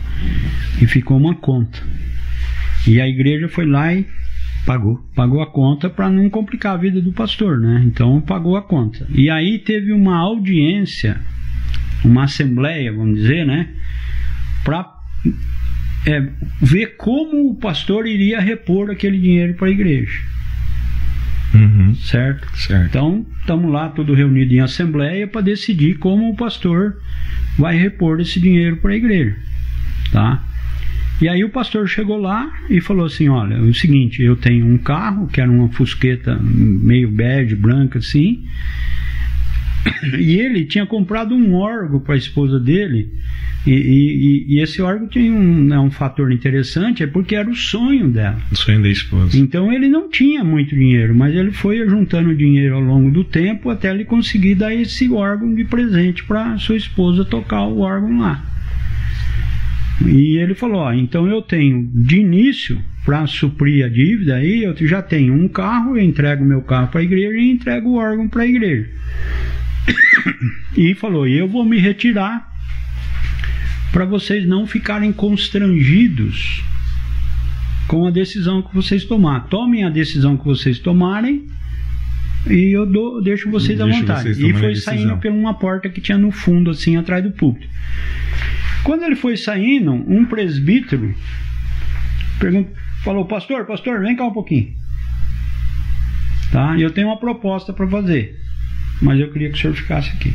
E 0.80 0.86
ficou 0.86 1.18
uma 1.18 1.34
conta. 1.34 1.82
E 2.86 3.00
a 3.00 3.08
igreja 3.08 3.48
foi 3.48 3.66
lá 3.66 3.92
e 3.92 4.06
pagou, 4.64 4.96
pagou 5.14 5.42
a 5.42 5.46
conta 5.46 5.90
para 5.90 6.08
não 6.08 6.30
complicar 6.30 6.74
a 6.74 6.78
vida 6.78 7.00
do 7.00 7.12
pastor, 7.12 7.58
né? 7.58 7.82
Então 7.84 8.20
pagou 8.20 8.56
a 8.56 8.62
conta. 8.62 9.06
E 9.10 9.28
aí 9.28 9.58
teve 9.58 9.92
uma 9.92 10.16
audiência 10.16 11.20
uma 12.04 12.24
assembleia, 12.24 12.92
vamos 12.92 13.20
dizer, 13.20 13.46
né? 13.46 13.68
Para 14.64 14.88
é, 16.06 16.28
ver 16.60 16.96
como 16.96 17.50
o 17.50 17.54
pastor 17.54 18.06
iria 18.06 18.40
repor 18.40 18.90
aquele 18.90 19.18
dinheiro 19.18 19.54
para 19.54 19.68
a 19.68 19.70
igreja. 19.70 20.20
Uhum. 21.54 21.94
Certo? 21.94 22.46
Certo. 22.56 22.88
Então, 22.88 23.26
estamos 23.40 23.72
lá 23.72 23.88
tudo 23.88 24.14
reunido 24.14 24.54
em 24.54 24.60
assembleia 24.60 25.26
para 25.26 25.40
decidir 25.40 25.98
como 25.98 26.30
o 26.30 26.36
pastor 26.36 26.96
vai 27.58 27.76
repor 27.76 28.20
esse 28.20 28.38
dinheiro 28.38 28.76
para 28.76 28.92
a 28.92 28.96
igreja. 28.96 29.36
Tá? 30.12 30.44
E 31.20 31.28
aí 31.28 31.42
o 31.42 31.48
pastor 31.48 31.88
chegou 31.88 32.16
lá 32.16 32.48
e 32.70 32.80
falou 32.80 33.06
assim: 33.06 33.28
Olha, 33.28 33.54
é 33.54 33.60
o 33.60 33.74
seguinte, 33.74 34.22
eu 34.22 34.36
tenho 34.36 34.66
um 34.66 34.78
carro, 34.78 35.26
que 35.26 35.40
era 35.40 35.50
uma 35.50 35.68
fusqueta 35.68 36.38
meio 36.40 37.10
bege, 37.10 37.56
branca 37.56 37.98
assim. 37.98 38.44
E 40.19 40.39
ele 40.39 40.65
tinha 40.65 40.86
comprado 40.86 41.35
um 41.35 41.55
órgão 41.55 42.01
para 42.01 42.15
a 42.15 42.19
esposa 42.19 42.59
dele. 42.59 43.12
E, 43.66 43.73
e, 43.73 44.44
e, 44.55 44.60
esse 44.60 44.81
órgão 44.81 45.09
tinha 45.09 45.32
um, 45.32 45.65
né, 45.65 45.78
um 45.78 45.90
fator 45.90 46.32
interessante, 46.32 47.02
é 47.02 47.06
porque 47.06 47.35
era 47.35 47.51
o 47.51 47.55
sonho 47.55 48.09
dela. 48.09 48.39
O 48.51 48.56
sonho 48.56 48.81
da 48.81 48.89
esposa. 48.89 49.36
Então 49.36 49.73
ele 49.73 49.89
não 49.89 50.09
tinha 50.09 50.44
muito 50.44 50.74
dinheiro, 50.74 51.15
mas 51.15 51.35
ele 51.35 51.51
foi 51.51 51.86
juntando 51.89 52.35
dinheiro 52.35 52.77
ao 52.77 52.81
longo 52.81 53.10
do 53.10 53.24
tempo 53.24 53.69
até 53.69 53.90
ele 53.90 54.05
conseguir 54.05 54.55
dar 54.55 54.74
esse 54.74 55.10
órgão 55.10 55.55
de 55.55 55.65
presente 55.65 56.24
para 56.24 56.56
sua 56.59 56.77
esposa 56.77 57.24
tocar 57.24 57.65
o 57.65 57.81
órgão 57.81 58.20
lá. 58.20 58.44
E 60.06 60.39
ele 60.39 60.55
falou: 60.55 60.82
ó, 60.82 60.93
então 60.93 61.27
eu 61.27 61.43
tenho 61.43 61.90
de 61.93 62.20
início 62.20 62.81
para 63.05 63.27
suprir 63.27 63.85
a 63.85 63.89
dívida 63.89 64.36
aí, 64.36 64.62
eu 64.62 64.74
já 64.86 65.02
tenho 65.02 65.35
um 65.35 65.48
carro, 65.48 65.97
eu 65.97 66.02
entrego 66.02 66.44
meu 66.44 66.62
carro 66.62 66.89
para 66.89 67.01
a 67.01 67.05
igreja 67.05 67.39
e 67.39 67.51
entrego 67.51 67.90
o 67.90 67.97
órgão 67.97 68.28
para 68.28 68.43
a 68.43 68.47
igreja. 68.47 68.89
E 70.77 70.94
falou: 70.94 71.27
eu 71.27 71.48
vou 71.48 71.65
me 71.65 71.78
retirar 71.78 72.47
para 73.93 74.05
vocês 74.05 74.47
não 74.47 74.66
ficarem 74.66 75.12
constrangidos 75.12 76.62
com 77.86 78.06
a 78.06 78.10
decisão 78.10 78.62
que 78.62 78.74
vocês 78.74 79.05
tomar. 79.05 79.48
Tomem 79.48 79.85
a 79.85 79.90
decisão 79.90 80.36
que 80.36 80.44
vocês 80.44 80.78
tomarem 80.78 81.47
e 82.47 82.77
eu 82.77 82.86
dou, 82.86 83.23
deixo 83.23 83.51
vocês 83.51 83.78
Deixo 83.78 83.97
à 83.97 84.01
vontade. 84.01 84.35
Vocês 84.35 84.39
e 84.39 84.52
foi 84.52 84.77
saindo 84.77 85.16
por 85.16 85.31
uma 85.31 85.55
porta 85.55 85.89
que 85.89 86.01
tinha 86.01 86.19
no 86.19 86.31
fundo, 86.31 86.70
assim, 86.70 86.97
atrás 86.97 87.24
do 87.24 87.31
púlpito. 87.31 87.69
Quando 88.85 89.02
ele 89.02 89.16
foi 89.16 89.36
saindo, 89.36 89.93
um 89.93 90.24
presbítero 90.24 91.15
falou: 93.02 93.24
Pastor, 93.24 93.66
pastor, 93.66 94.01
vem 94.01 94.16
cá 94.16 94.24
um 94.24 94.32
pouquinho. 94.32 94.73
Tá? 96.52 96.78
Eu 96.78 96.90
tenho 96.90 97.09
uma 97.09 97.19
proposta 97.19 97.73
para 97.73 97.86
fazer, 97.89 98.39
mas 99.00 99.20
eu 99.20 99.30
queria 99.30 99.50
que 99.50 99.58
o 99.58 99.60
senhor 99.60 99.74
ficasse 99.74 100.10
aqui. 100.10 100.34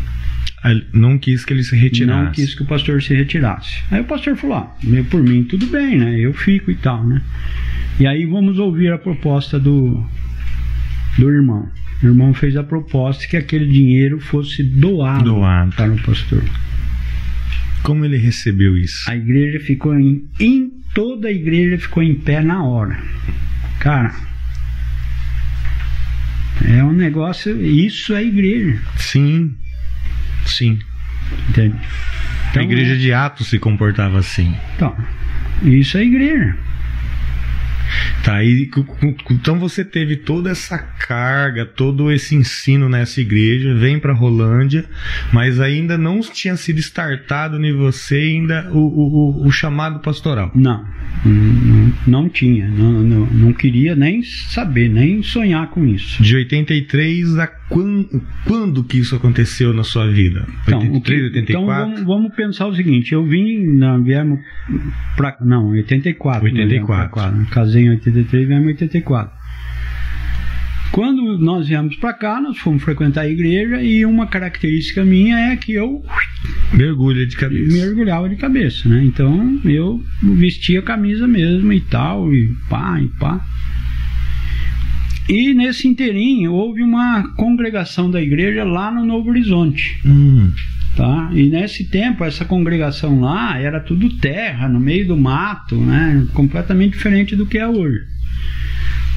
Não 0.94 1.18
quis 1.18 1.44
que 1.44 1.52
ele 1.52 1.64
se 1.64 1.76
retirasse. 1.76 2.24
Não 2.26 2.32
quis 2.32 2.56
que 2.56 2.64
o 2.64 2.66
pastor 2.66 3.02
se 3.02 3.14
retirasse. 3.14 3.84
Aí 3.92 4.00
o 4.00 4.06
pastor 4.06 4.38
falou: 4.38 4.58
ah, 4.58 4.76
por 5.10 5.22
mim 5.22 5.44
tudo 5.44 5.68
bem, 5.68 5.98
né? 5.98 6.18
Eu 6.18 6.34
fico 6.34 6.72
e 6.72 6.76
tal, 6.76 7.06
né? 7.06 7.22
E 8.00 8.08
aí 8.08 8.26
vamos 8.26 8.58
ouvir 8.60 8.92
a 8.92 8.98
proposta 8.98 9.60
do, 9.60 10.06
do 11.18 11.30
irmão. 11.30 11.70
O 12.02 12.06
irmão 12.06 12.34
fez 12.34 12.56
a 12.56 12.64
proposta 12.64 13.28
que 13.28 13.36
aquele 13.36 13.66
dinheiro 13.66 14.20
fosse 14.20 14.64
doado, 14.64 15.26
doado. 15.26 15.76
para 15.76 15.92
o 15.92 16.02
pastor. 16.02 16.44
Como 17.84 18.06
ele 18.06 18.18
recebeu 18.18 18.78
isso? 18.78 19.10
A 19.10 19.16
igreja 19.16 19.60
ficou 19.60 19.98
em, 19.98 20.24
em 20.40 20.72
toda 20.94 21.28
a 21.28 21.32
igreja 21.32 21.78
ficou 21.78 22.02
em 22.02 22.16
pé 22.16 22.42
na 22.42 22.64
hora. 22.64 22.98
Cara, 23.80 24.14
é 26.68 26.84
um 26.84 26.94
negócio, 26.94 27.62
isso 27.62 28.14
é 28.14 28.24
igreja. 28.24 28.80
Sim. 28.98 29.56
Sim. 30.46 30.80
Entende? 31.50 31.76
Então, 32.50 32.62
a 32.62 32.66
igreja 32.66 32.98
de 32.98 33.12
Atos 33.12 33.48
se 33.48 33.58
comportava 33.58 34.20
assim. 34.20 34.56
Então, 34.76 34.96
isso 35.64 35.98
é 35.98 36.04
igreja. 36.04 36.56
Tá, 38.24 38.44
e, 38.44 38.70
então 39.32 39.60
você 39.60 39.84
teve 39.84 40.16
toda 40.16 40.50
essa 40.50 40.78
carga, 40.78 41.66
todo 41.66 42.12
esse 42.12 42.36
ensino 42.36 42.88
nessa 42.88 43.20
igreja, 43.20 43.76
vem 43.76 44.00
para 44.00 44.14
Rolândia, 44.14 44.86
mas 45.32 45.60
ainda 45.60 45.98
não 45.98 46.22
tinha 46.22 46.56
sido 46.56 46.80
startado 46.80 47.64
em 47.64 47.74
você 47.74 48.16
ainda 48.16 48.70
o, 48.72 48.78
o, 48.78 49.48
o 49.48 49.52
chamado 49.52 50.00
pastoral. 50.00 50.52
Não, 50.56 50.86
não, 51.26 51.94
não 52.08 52.30
tinha, 52.30 52.68
não, 52.68 52.92
não, 52.92 53.26
não, 53.26 53.54
queria 53.54 53.96
nem 53.96 54.24
saber, 54.24 54.90
nem 54.90 55.22
sonhar 55.22 55.70
com 55.70 55.86
isso. 55.86 56.22
De 56.24 56.36
83 56.36 57.38
a 57.38 57.48
quando, 57.74 58.22
quando 58.46 58.84
que 58.84 59.00
isso 59.00 59.16
aconteceu 59.16 59.74
na 59.74 59.84
sua 59.84 60.08
vida? 60.08 60.46
Então, 60.62 60.80
83, 60.80 61.24
84? 61.24 61.52
Então 61.52 61.66
vamos, 61.66 62.04
vamos, 62.04 62.36
pensar 62.36 62.68
o 62.68 62.76
seguinte, 62.76 63.14
eu 63.14 63.26
vim, 63.26 63.66
na, 63.78 63.98
viemos 63.98 64.40
pra, 65.18 65.36
não, 65.42 65.70
84. 65.70 66.46
84. 66.46 67.10
Pra, 67.10 67.34
casei 67.50 67.86
em 67.86 67.90
83 67.90 68.44
e 68.44 68.46
viemos 68.46 68.66
em 68.66 68.70
84. 68.70 69.44
Quando 70.92 71.40
nós 71.40 71.68
viemos 71.68 71.96
para 71.96 72.14
cá, 72.14 72.40
nós 72.40 72.60
fomos 72.60 72.84
frequentar 72.84 73.22
a 73.22 73.28
igreja 73.28 73.82
e 73.82 74.06
uma 74.06 74.28
característica 74.28 75.04
minha 75.04 75.36
é 75.36 75.56
que 75.56 75.74
eu 75.74 76.04
mergulha 76.72 77.26
de 77.26 77.36
cabeça. 77.36 77.74
Mergulhava 77.74 78.30
de 78.30 78.36
cabeça, 78.36 78.88
né? 78.88 79.04
Então 79.04 79.60
eu 79.66 80.00
vestia 80.22 80.82
a 80.82 80.84
camisa 80.84 81.28
mesmo 81.28 81.74
e 81.74 81.82
tal, 81.82 82.32
e 82.32 82.54
pá, 82.70 83.02
e 83.02 83.08
pá. 83.20 83.44
E 85.28 85.54
nesse 85.54 85.88
inteirinho 85.88 86.54
houve 86.54 86.82
uma 86.82 87.34
congregação 87.36 88.12
da 88.12 88.22
igreja 88.22 88.64
lá 88.64 88.92
no 88.92 89.06
Novo 89.06 89.30
Horizonte. 89.30 90.00
Hum. 90.06 90.52
Tá? 90.96 91.32
E 91.34 91.50
nesse 91.50 91.90
tempo, 91.90 92.24
essa 92.24 92.46
congregação 92.46 93.20
lá 93.20 93.58
era 93.58 93.80
tudo 93.80 94.18
terra, 94.18 94.68
no 94.68 94.80
meio 94.80 95.08
do 95.08 95.18
mato, 95.18 95.76
né? 95.76 96.28
completamente 96.34 96.94
diferente 96.94 97.36
do 97.36 97.46
que 97.46 97.58
é 97.58 97.68
hoje. 97.68 98.14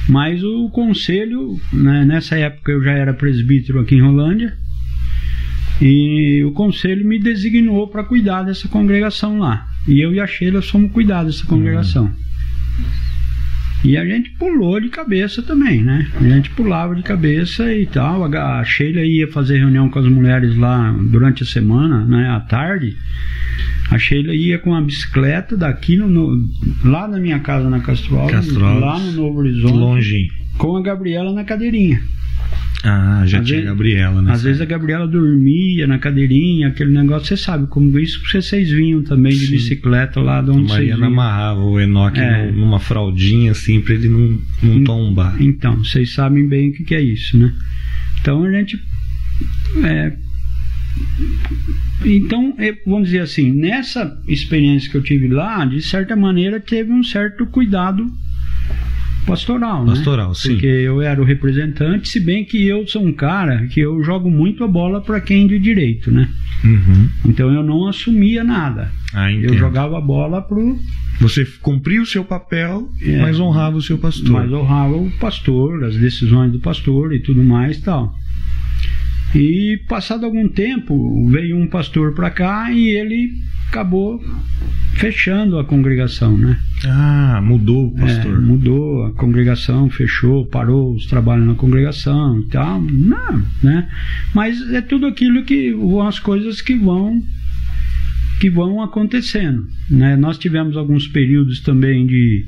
Mas 0.09 0.43
o 0.43 0.69
conselho, 0.69 1.59
né, 1.71 2.05
nessa 2.05 2.37
época 2.37 2.71
eu 2.71 2.81
já 2.81 2.91
era 2.91 3.13
presbítero 3.13 3.79
aqui 3.81 3.95
em 3.95 4.01
Rolândia, 4.01 4.53
e 5.81 6.43
o 6.45 6.51
conselho 6.53 7.05
me 7.05 7.19
designou 7.19 7.87
para 7.87 8.03
cuidar 8.03 8.43
dessa 8.43 8.67
congregação 8.67 9.37
lá. 9.37 9.67
E 9.87 9.99
eu 10.01 10.13
e 10.13 10.19
a 10.19 10.25
Sheila 10.25 10.61
fomos 10.61 10.91
cuidar 10.91 11.23
dessa 11.23 11.45
congregação. 11.45 12.05
Hum. 12.05 12.13
E 13.83 13.95
a 13.95 14.05
gente 14.05 14.31
pulou 14.31 14.79
de 14.79 14.89
cabeça 14.89 15.41
também, 15.41 15.83
né? 15.83 16.07
A 16.19 16.23
gente 16.23 16.49
pulava 16.49 16.95
de 16.95 17.03
cabeça 17.03 17.71
e 17.73 17.85
tal. 17.85 18.23
A 18.23 18.63
Sheila 18.63 19.01
ia 19.01 19.27
fazer 19.27 19.59
reunião 19.59 19.89
com 19.89 19.99
as 19.99 20.07
mulheres 20.07 20.57
lá 20.57 20.91
durante 21.09 21.43
a 21.43 21.45
semana, 21.45 22.03
né? 22.03 22.29
À 22.29 22.39
tarde. 22.39 22.97
A 23.91 23.97
Sheila 23.97 24.33
ia 24.33 24.57
com 24.57 24.73
a 24.75 24.81
bicicleta 24.81 25.55
daqui 25.55 25.95
no, 25.95 26.07
no 26.07 26.49
lá 26.83 27.07
na 27.07 27.19
minha 27.19 27.39
casa 27.39 27.69
na 27.69 27.79
Castro 27.79 28.15
lá 28.79 28.99
no 28.99 29.11
Novo 29.11 29.39
Horizonte. 29.39 29.77
Longe. 29.77 30.31
Com 30.57 30.75
a 30.75 30.81
Gabriela 30.81 31.31
na 31.31 31.43
cadeirinha. 31.43 32.01
Ah, 32.83 33.23
já 33.25 33.39
às 33.39 33.45
tinha 33.45 33.57
vezes, 33.57 33.67
a 33.67 33.73
Gabriela, 33.73 34.21
né? 34.21 34.31
Às 34.31 34.43
vezes 34.43 34.61
a 34.61 34.65
Gabriela 34.65 35.07
dormia 35.07 35.87
na 35.87 35.97
cadeirinha, 35.97 36.67
aquele 36.67 36.91
negócio, 36.91 37.27
você 37.27 37.37
sabe 37.37 37.67
como 37.67 37.97
isso 37.99 38.21
que 38.21 38.41
vocês 38.41 38.69
vinham 38.69 39.03
também 39.03 39.31
de 39.31 39.47
Sim. 39.47 39.51
bicicleta 39.53 40.19
lá 40.19 40.41
de 40.41 40.51
onde 40.51 40.71
a 40.71 40.75
Mariana 40.75 41.07
amarrava 41.07 41.61
o 41.61 41.79
Enoque 41.79 42.19
é. 42.19 42.51
numa 42.51 42.79
fraldinha 42.79 43.51
assim 43.51 43.81
para 43.81 43.95
ele 43.95 44.09
não, 44.09 44.39
não 44.61 44.83
tombar. 44.83 45.41
Então, 45.41 45.83
vocês 45.83 46.13
sabem 46.13 46.47
bem 46.47 46.69
o 46.69 46.73
que, 46.73 46.83
que 46.83 46.95
é 46.95 47.01
isso, 47.01 47.37
né? 47.37 47.51
Então 48.21 48.43
a 48.43 48.51
gente. 48.51 48.79
É, 49.83 50.13
então, 52.05 52.53
é, 52.57 52.75
vamos 52.85 53.09
dizer 53.09 53.21
assim, 53.21 53.51
nessa 53.51 54.19
experiência 54.27 54.89
que 54.89 54.97
eu 54.97 55.03
tive 55.03 55.27
lá, 55.27 55.65
de 55.65 55.81
certa 55.81 56.15
maneira 56.15 56.59
teve 56.59 56.91
um 56.91 57.03
certo 57.03 57.45
cuidado 57.47 58.05
pastoral, 59.27 59.85
né? 59.85 59.91
Pastoral, 59.91 60.33
sim. 60.33 60.53
Porque 60.53 60.65
eu 60.65 61.01
era 61.01 61.21
o 61.21 61.25
representante, 61.25 62.09
se 62.09 62.19
bem 62.19 62.43
que 62.43 62.65
eu 62.65 62.87
sou 62.87 63.05
um 63.05 63.13
cara 63.13 63.67
que 63.67 63.79
eu 63.79 64.03
jogo 64.03 64.29
muito 64.29 64.63
a 64.63 64.67
bola 64.67 65.01
para 65.01 65.21
quem 65.21 65.45
de 65.45 65.59
direito, 65.59 66.11
né? 66.11 66.27
Uhum. 66.63 67.09
Então 67.25 67.53
eu 67.53 67.61
não 67.61 67.87
assumia 67.87 68.43
nada. 68.43 68.91
Ah, 69.13 69.31
eu 69.31 69.55
jogava 69.57 69.97
a 69.97 70.01
bola 70.01 70.41
pro 70.41 70.77
você 71.19 71.45
cumpria 71.61 72.01
o 72.01 72.05
seu 72.05 72.23
papel, 72.23 72.89
é, 73.01 73.19
mas 73.19 73.39
honrava 73.39 73.77
o 73.77 73.81
seu 73.81 73.97
pastor. 73.97 74.29
Mas 74.29 74.51
honrava 74.51 74.95
o 74.95 75.09
pastor, 75.19 75.83
as 75.83 75.95
decisões 75.95 76.51
do 76.51 76.59
pastor 76.59 77.13
e 77.13 77.19
tudo 77.19 77.43
mais, 77.43 77.81
tal. 77.81 78.13
E 79.35 79.81
passado 79.87 80.25
algum 80.25 80.47
tempo, 80.47 81.29
veio 81.29 81.57
um 81.57 81.67
pastor 81.67 82.13
para 82.13 82.29
cá 82.29 82.71
e 82.71 82.89
ele 82.89 83.33
acabou 83.69 84.23
fechando 84.93 85.59
a 85.59 85.65
congregação, 85.65 86.37
né? 86.37 86.57
Ah, 86.85 87.39
mudou 87.43 87.87
o 87.87 87.95
pastor. 87.95 88.35
É, 88.35 88.39
mudou, 88.39 89.05
a 89.05 89.13
congregação 89.13 89.89
fechou, 89.89 90.45
parou 90.45 90.95
os 90.95 91.05
trabalhos 91.05 91.45
na 91.45 91.55
congregação 91.55 92.39
e 92.39 92.45
tal. 92.47 92.81
Não, 92.81 93.43
né? 93.61 93.89
Mas 94.33 94.61
é 94.71 94.81
tudo 94.81 95.05
aquilo 95.05 95.43
que 95.43 95.71
vão 95.73 96.07
as 96.07 96.19
coisas 96.19 96.61
que 96.61 96.75
vão 96.75 97.21
que 98.39 98.49
vão 98.51 98.81
acontecendo, 98.83 99.67
né? 99.89 100.15
Nós 100.15 100.37
tivemos 100.37 100.77
alguns 100.77 101.07
períodos 101.07 101.59
também 101.59 102.05
de 102.05 102.45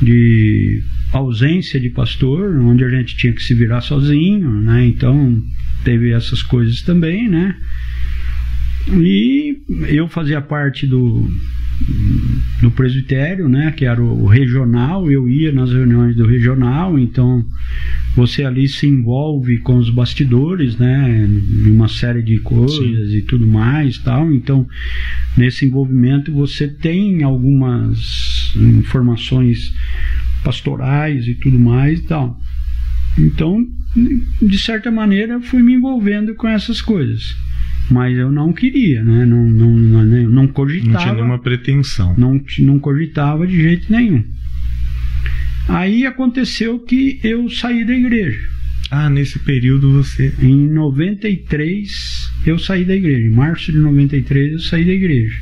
de 0.00 0.82
ausência 1.12 1.80
de 1.80 1.90
pastor, 1.90 2.56
onde 2.56 2.84
a 2.84 2.88
gente 2.88 3.16
tinha 3.16 3.32
que 3.32 3.42
se 3.42 3.54
virar 3.54 3.80
sozinho, 3.80 4.50
né? 4.60 4.86
Então 4.86 5.42
teve 5.84 6.12
essas 6.12 6.42
coisas 6.42 6.82
também, 6.82 7.28
né? 7.28 7.56
E 8.88 9.58
eu 9.88 10.08
fazia 10.08 10.40
parte 10.40 10.86
do, 10.86 11.28
do 12.60 12.70
presbitério, 12.70 13.48
né, 13.48 13.72
que 13.72 13.84
era 13.84 14.02
o 14.02 14.26
regional, 14.26 15.10
eu 15.10 15.28
ia 15.28 15.52
nas 15.52 15.70
reuniões 15.72 16.16
do 16.16 16.26
regional, 16.26 16.98
então 16.98 17.44
você 18.16 18.42
ali 18.42 18.66
se 18.68 18.86
envolve 18.86 19.58
com 19.58 19.76
os 19.76 19.90
bastidores, 19.90 20.76
né, 20.76 21.26
de 21.62 21.70
uma 21.70 21.88
série 21.88 22.22
de 22.22 22.38
coisas 22.40 23.10
Sim. 23.10 23.16
e 23.18 23.22
tudo 23.22 23.46
mais, 23.46 23.98
tal. 23.98 24.32
Então, 24.32 24.66
nesse 25.36 25.66
envolvimento 25.66 26.32
você 26.32 26.66
tem 26.66 27.22
algumas 27.22 28.54
informações 28.56 29.72
pastorais 30.42 31.26
e 31.26 31.34
tudo 31.34 31.58
mais 31.58 32.00
e 32.00 32.02
tal. 32.02 32.40
Então, 33.18 33.66
de 34.40 34.58
certa 34.58 34.90
maneira, 34.90 35.40
fui 35.40 35.62
me 35.62 35.74
envolvendo 35.74 36.34
com 36.34 36.48
essas 36.48 36.80
coisas. 36.80 37.36
Mas 37.90 38.16
eu 38.16 38.30
não 38.30 38.52
queria, 38.52 39.02
né? 39.02 39.24
Não, 39.24 39.50
não, 39.50 39.70
não, 39.70 40.28
não 40.28 40.46
cogitava. 40.46 40.92
Não 40.92 41.00
tinha 41.00 41.14
nenhuma 41.14 41.38
pretensão. 41.38 42.14
Não, 42.16 42.40
não 42.60 42.78
cogitava 42.78 43.46
de 43.46 43.60
jeito 43.60 43.90
nenhum. 43.90 44.24
Aí 45.68 46.06
aconteceu 46.06 46.78
que 46.78 47.20
eu 47.22 47.48
saí 47.48 47.84
da 47.84 47.92
igreja. 47.92 48.40
Ah, 48.90 49.08
nesse 49.08 49.38
período 49.40 49.92
você. 49.92 50.32
Em 50.40 50.68
93 50.68 52.32
eu 52.46 52.58
saí 52.58 52.84
da 52.84 52.94
igreja. 52.94 53.26
Em 53.26 53.30
março 53.30 53.72
de 53.72 53.78
93 53.78 54.52
eu 54.52 54.58
saí 54.60 54.84
da 54.84 54.92
igreja. 54.92 55.38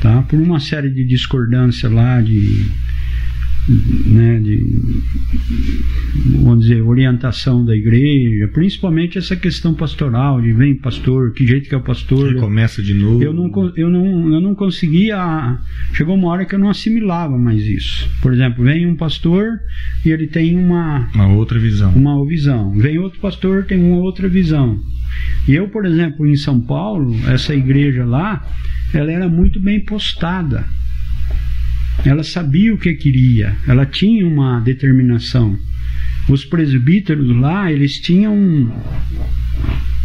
Tá? 0.00 0.22
Por 0.22 0.38
uma 0.38 0.60
série 0.60 0.90
de 0.90 1.04
discordância 1.04 1.88
lá, 1.88 2.20
de 2.20 2.66
né, 3.68 4.38
de, 4.38 5.02
vamos 6.38 6.60
dizer, 6.60 6.82
orientação 6.82 7.64
da 7.64 7.74
igreja, 7.74 8.48
principalmente 8.48 9.18
essa 9.18 9.34
questão 9.34 9.74
pastoral, 9.74 10.40
de 10.40 10.52
vem 10.52 10.74
pastor, 10.74 11.32
que 11.32 11.46
jeito 11.46 11.68
que 11.68 11.74
é 11.74 11.78
o 11.78 11.82
pastor. 11.82 12.30
Ele 12.30 12.40
começa 12.40 12.82
de 12.82 12.94
novo. 12.94 13.22
Eu 13.22 13.32
não, 13.32 13.50
eu, 13.76 13.90
não, 13.90 14.34
eu 14.34 14.40
não 14.40 14.54
conseguia. 14.54 15.58
Chegou 15.92 16.14
uma 16.14 16.28
hora 16.28 16.44
que 16.44 16.54
eu 16.54 16.58
não 16.58 16.70
assimilava 16.70 17.36
mais 17.36 17.66
isso. 17.66 18.08
Por 18.22 18.32
exemplo, 18.32 18.64
vem 18.64 18.86
um 18.86 18.96
pastor 18.96 19.58
e 20.04 20.10
ele 20.10 20.28
tem 20.28 20.56
uma. 20.56 21.08
Uma 21.14 21.28
outra 21.28 21.58
visão. 21.58 21.92
Uma 21.92 22.24
visão. 22.24 22.72
Vem 22.72 22.98
outro 22.98 23.18
pastor, 23.18 23.64
tem 23.64 23.78
uma 23.78 23.98
outra 23.98 24.28
visão. 24.28 24.78
E 25.48 25.54
eu, 25.54 25.68
por 25.68 25.84
exemplo, 25.86 26.26
em 26.26 26.36
São 26.36 26.60
Paulo, 26.60 27.16
essa 27.28 27.54
igreja 27.54 28.04
lá, 28.04 28.46
ela 28.92 29.10
era 29.10 29.28
muito 29.28 29.60
bem 29.60 29.80
postada 29.80 30.64
ela 32.04 32.22
sabia 32.22 32.74
o 32.74 32.78
que 32.78 32.92
queria, 32.94 33.56
ela 33.66 33.86
tinha 33.86 34.26
uma 34.26 34.60
determinação. 34.60 35.58
Os 36.28 36.44
presbíteros 36.44 37.36
lá, 37.36 37.70
eles 37.70 38.00
tinham 38.00 38.34
um, 38.36 38.70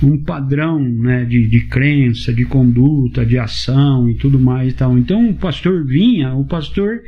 um 0.03 0.17
padrão 0.23 0.79
né, 0.79 1.25
de, 1.25 1.47
de 1.47 1.61
crença, 1.61 2.33
de 2.33 2.45
conduta, 2.45 3.25
de 3.25 3.37
ação 3.37 4.09
e 4.09 4.15
tudo 4.15 4.39
mais 4.39 4.71
e 4.71 4.75
tal. 4.75 4.97
Então 4.97 5.29
o 5.29 5.33
pastor 5.35 5.85
vinha, 5.85 6.33
o 6.33 6.45
pastor 6.45 7.01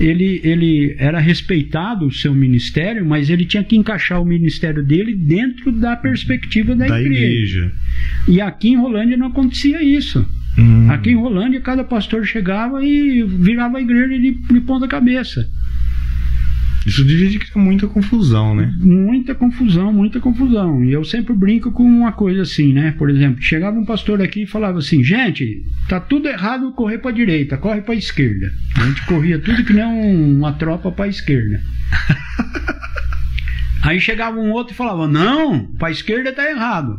ele, 0.00 0.40
ele 0.42 0.94
era 0.98 1.20
respeitado 1.20 2.06
o 2.06 2.12
seu 2.12 2.34
ministério, 2.34 3.04
mas 3.06 3.30
ele 3.30 3.44
tinha 3.44 3.62
que 3.62 3.76
encaixar 3.76 4.20
o 4.20 4.26
ministério 4.26 4.82
dele 4.84 5.14
dentro 5.14 5.70
da 5.70 5.96
perspectiva 5.96 6.74
da, 6.74 6.86
da 6.86 7.00
igreja. 7.00 7.24
igreja. 7.24 7.72
E 8.26 8.40
aqui 8.40 8.70
em 8.70 8.76
Rolândia 8.76 9.16
não 9.16 9.28
acontecia 9.28 9.82
isso. 9.82 10.26
Hum. 10.58 10.90
Aqui 10.90 11.10
em 11.10 11.16
Rolândia, 11.16 11.60
cada 11.60 11.82
pastor 11.82 12.26
chegava 12.26 12.84
e 12.84 13.22
virava 13.22 13.78
a 13.78 13.80
igreja 13.80 14.18
de, 14.18 14.32
de 14.32 14.60
ponta 14.60 14.86
cabeça. 14.86 15.48
Isso 16.84 17.04
devia 17.04 17.38
criar 17.38 17.62
muita 17.62 17.86
confusão, 17.86 18.54
né? 18.54 18.74
Muita 18.78 19.34
confusão, 19.34 19.92
muita 19.92 20.18
confusão. 20.18 20.84
E 20.84 20.92
eu 20.92 21.04
sempre 21.04 21.32
brinco 21.32 21.70
com 21.70 21.84
uma 21.84 22.12
coisa 22.12 22.42
assim, 22.42 22.72
né? 22.72 22.92
Por 22.98 23.08
exemplo, 23.08 23.40
chegava 23.40 23.78
um 23.78 23.84
pastor 23.84 24.20
aqui 24.20 24.42
e 24.42 24.46
falava 24.46 24.78
assim: 24.78 25.02
gente, 25.02 25.64
tá 25.88 26.00
tudo 26.00 26.28
errado 26.28 26.72
correr 26.72 26.98
para 26.98 27.12
direita, 27.12 27.56
corre 27.56 27.82
para 27.82 27.94
esquerda. 27.94 28.52
A 28.76 28.84
gente 28.84 29.06
corria 29.06 29.38
tudo 29.38 29.64
que 29.64 29.72
nem 29.72 30.34
uma 30.34 30.52
tropa 30.52 30.90
para 30.90 31.08
esquerda. 31.08 31.62
Aí 33.84 34.00
chegava 34.00 34.38
um 34.38 34.50
outro 34.50 34.74
e 34.74 34.76
falava: 34.76 35.06
não, 35.06 35.66
para 35.78 35.90
esquerda 35.90 36.32
tá 36.32 36.50
errado. 36.50 36.98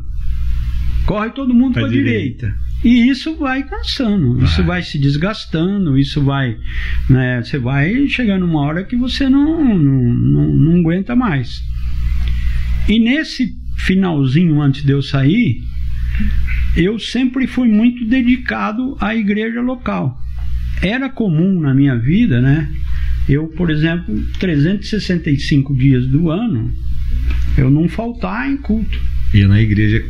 Corre 1.05 1.31
todo 1.31 1.53
mundo 1.53 1.73
para 1.73 1.89
direita. 1.89 2.47
direita. 2.47 2.62
E 2.83 3.07
isso 3.09 3.35
vai 3.35 3.63
cansando, 3.63 4.35
vai. 4.35 4.43
isso 4.43 4.63
vai 4.63 4.83
se 4.83 4.99
desgastando, 4.99 5.97
isso 5.97 6.21
vai. 6.21 6.57
Né, 7.09 7.41
você 7.41 7.57
vai 7.57 8.07
chegando 8.07 8.45
uma 8.45 8.61
hora 8.61 8.83
que 8.83 8.95
você 8.95 9.29
não, 9.29 9.63
não, 9.63 10.13
não, 10.13 10.53
não 10.53 10.79
aguenta 10.79 11.15
mais. 11.15 11.63
E 12.87 12.99
nesse 12.99 13.55
finalzinho 13.77 14.61
antes 14.61 14.83
de 14.83 14.91
eu 14.91 15.01
sair, 15.01 15.61
eu 16.75 16.99
sempre 16.99 17.47
fui 17.47 17.69
muito 17.69 18.05
dedicado 18.05 18.97
à 18.99 19.15
igreja 19.15 19.61
local. 19.61 20.19
Era 20.81 21.09
comum 21.09 21.59
na 21.61 21.73
minha 21.73 21.97
vida, 21.97 22.41
né? 22.41 22.69
Eu, 23.27 23.47
por 23.47 23.69
exemplo, 23.69 24.21
365 24.39 25.73
dias 25.75 26.05
do 26.07 26.29
ano, 26.29 26.71
eu 27.57 27.69
não 27.69 27.87
faltar 27.87 28.49
em 28.49 28.57
culto. 28.57 28.99
Ia 29.33 29.47
na 29.47 29.61
igreja 29.61 30.03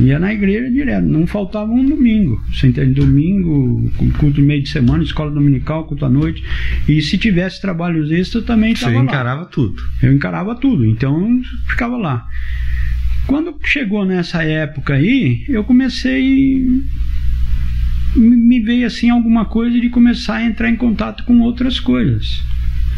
Ia 0.00 0.18
na 0.18 0.32
igreja 0.32 0.70
direto, 0.70 1.06
não 1.06 1.26
faltava 1.26 1.70
um 1.70 1.84
domingo. 1.84 2.42
Você 2.52 2.68
entende? 2.68 2.94
Domingo, 2.94 3.90
culto 4.18 4.40
meio 4.40 4.62
de 4.62 4.68
semana, 4.68 5.02
escola 5.02 5.30
dominical, 5.30 5.84
culto 5.84 6.04
à 6.04 6.08
noite. 6.08 6.42
E 6.88 7.00
se 7.02 7.18
tivesse 7.18 7.60
trabalhos 7.60 8.10
extras, 8.10 8.44
também 8.44 8.72
estava 8.72 8.92
lá. 8.92 8.98
Você 9.00 9.04
encarava 9.04 9.44
tudo. 9.46 9.82
Eu 10.02 10.12
encarava 10.12 10.54
tudo, 10.54 10.86
então 10.86 11.40
ficava 11.68 11.96
lá. 11.96 12.26
Quando 13.26 13.54
chegou 13.64 14.04
nessa 14.04 14.42
época 14.42 14.94
aí, 14.94 15.44
eu 15.48 15.62
comecei. 15.62 16.66
Me 18.16 18.60
veio 18.60 18.86
assim 18.86 19.10
alguma 19.10 19.44
coisa 19.44 19.78
de 19.80 19.88
começar 19.88 20.36
a 20.36 20.44
entrar 20.44 20.68
em 20.68 20.76
contato 20.76 21.24
com 21.24 21.40
outras 21.40 21.78
coisas. 21.78 22.42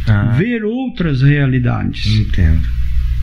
Ah. 0.08 0.34
Ver 0.36 0.64
outras 0.64 1.22
realidades. 1.22 2.06
Entendo. 2.18 2.66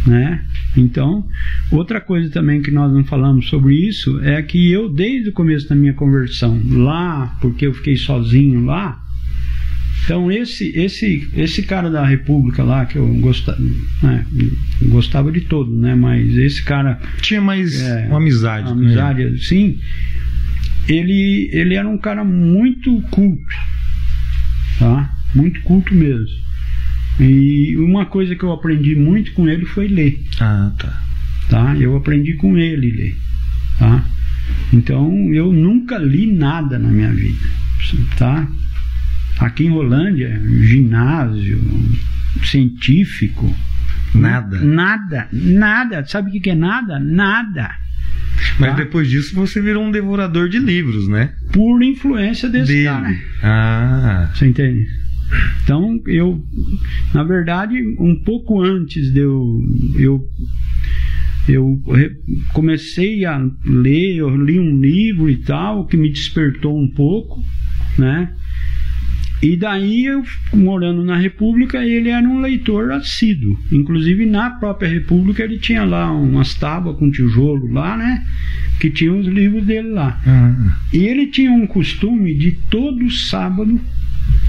Né? 0.06 0.44
Então, 0.76 1.28
outra 1.70 2.00
coisa 2.00 2.30
também 2.30 2.62
que 2.62 2.72
nós 2.72 2.94
não 2.94 3.04
falamos 3.04 3.50
sobre 3.50 3.76
isso 3.76 4.20
é 4.22 4.42
que 4.42 4.72
eu, 4.72 4.88
desde 4.88 5.30
o 5.30 5.34
começo 5.34 5.68
da 5.68 5.76
minha 5.76 5.94
conversão, 5.94 6.62
lá, 6.70 7.38
porque 7.42 7.68
eu 7.68 7.74
fiquei 7.74 7.98
sozinho 7.98 8.64
lá, 8.64 9.02
então 10.04 10.32
esse 10.32 10.68
esse 10.78 11.30
esse 11.36 11.64
cara 11.64 11.90
da 11.90 12.06
República 12.06 12.64
lá 12.64 12.86
que 12.86 12.98
eu 12.98 13.08
gostava, 13.20 13.60
né, 14.02 14.26
gostava 14.84 15.32
de 15.32 15.42
todo, 15.42 15.72
né? 15.72 15.94
Mas 15.94 16.36
esse 16.38 16.64
cara 16.64 17.00
tinha 17.22 17.40
mais 17.40 17.80
é, 17.80 18.08
uma 18.08 18.18
amizade, 18.18 18.72
uma 18.72 18.82
amizade, 18.82 19.46
sim. 19.46 19.78
Ele 20.88 21.50
ele 21.54 21.76
era 21.76 21.88
um 21.88 21.98
cara 21.98 22.24
muito 22.24 23.00
culto, 23.12 23.56
tá? 24.80 25.14
Muito 25.36 25.62
culto 25.62 25.94
mesmo. 25.94 26.42
E 27.22 27.78
uma 27.78 28.08
coisa 28.08 28.36
que 28.36 28.44
eu 28.44 28.52
aprendi 28.52 28.96
muito 28.96 29.32
com 29.34 29.48
ele 29.48 29.64
foi 29.66 29.88
ler. 29.88 30.20
Ah, 30.40 30.72
tá. 30.78 31.02
Tá? 31.50 31.76
Eu 31.78 31.96
aprendi 31.96 32.34
com 32.34 32.58
ele 32.58 32.90
ler. 32.90 33.16
Tá? 33.78 34.04
Então 34.74 35.32
eu 35.32 35.54
nunca 35.54 36.00
li 36.00 36.32
nada 36.32 36.80
na 36.80 36.90
minha 36.90 37.14
vida. 37.14 37.48
Tá? 38.18 38.48
Aqui 39.40 39.66
em 39.66 39.70
Rolândia, 39.70 40.42
ginásio, 40.62 41.62
científico. 42.44 43.56
Nada. 44.16 44.60
Nada, 44.60 45.28
nada. 45.32 46.06
Sabe 46.06 46.36
o 46.36 46.42
que 46.42 46.50
é 46.50 46.56
nada? 46.56 47.00
Nada. 47.00 47.70
Mas 48.60 48.72
tá? 48.72 48.78
depois 48.78 49.08
disso 49.10 49.36
você 49.36 49.62
virou 49.62 49.84
um 49.84 49.92
devorador 49.92 50.50
de 50.50 50.58
livros, 50.58 51.08
né? 51.08 51.34
Por 51.54 51.84
influência 51.84 52.50
desse 52.50 52.72
Dele. 52.74 52.86
cara. 52.86 53.16
Ah. 53.44 54.32
Você 54.34 54.48
entende? 54.48 54.88
Então, 55.64 56.02
eu, 56.08 56.44
na 57.14 57.24
verdade, 57.24 57.78
um 58.00 58.16
pouco 58.16 58.62
antes 58.62 59.14
de 59.14 59.20
eu, 59.20 59.62
eu, 59.98 60.30
eu 61.48 61.82
comecei 62.54 63.26
a 63.26 63.38
ler, 63.66 64.18
eu 64.18 64.36
li 64.36 64.60
um 64.60 64.80
livro 64.80 65.30
e 65.30 65.38
tal, 65.38 65.86
que 65.86 65.98
me 65.98 66.10
despertou 66.10 66.78
um 66.78 66.88
pouco, 66.88 67.44
né? 67.98 68.34
E 69.42 69.58
daí, 69.58 70.06
eu, 70.06 70.22
morando 70.54 71.04
na 71.04 71.18
República, 71.18 71.84
ele 71.84 72.10
era 72.10 72.28
um 72.28 72.42
leitor 72.42 72.92
assíduo. 72.92 73.58
Inclusive, 73.72 74.24
na 74.24 74.52
própria 74.52 74.88
República, 74.88 75.44
ele 75.44 75.58
tinha 75.58 75.84
lá 75.84 76.12
umas 76.12 76.54
tábuas 76.54 76.96
com 76.98 77.10
tijolo 77.10 77.72
lá, 77.74 77.98
né? 77.98 78.24
Que 78.80 78.92
tinha 78.92 79.12
os 79.12 79.26
livros 79.26 79.66
dele 79.66 79.90
lá. 79.90 80.22
Uhum. 80.28 80.70
E 80.94 81.06
ele 81.08 81.26
tinha 81.26 81.52
um 81.52 81.66
costume 81.66 82.36
de 82.36 82.52
todo 82.70 83.10
sábado 83.10 83.82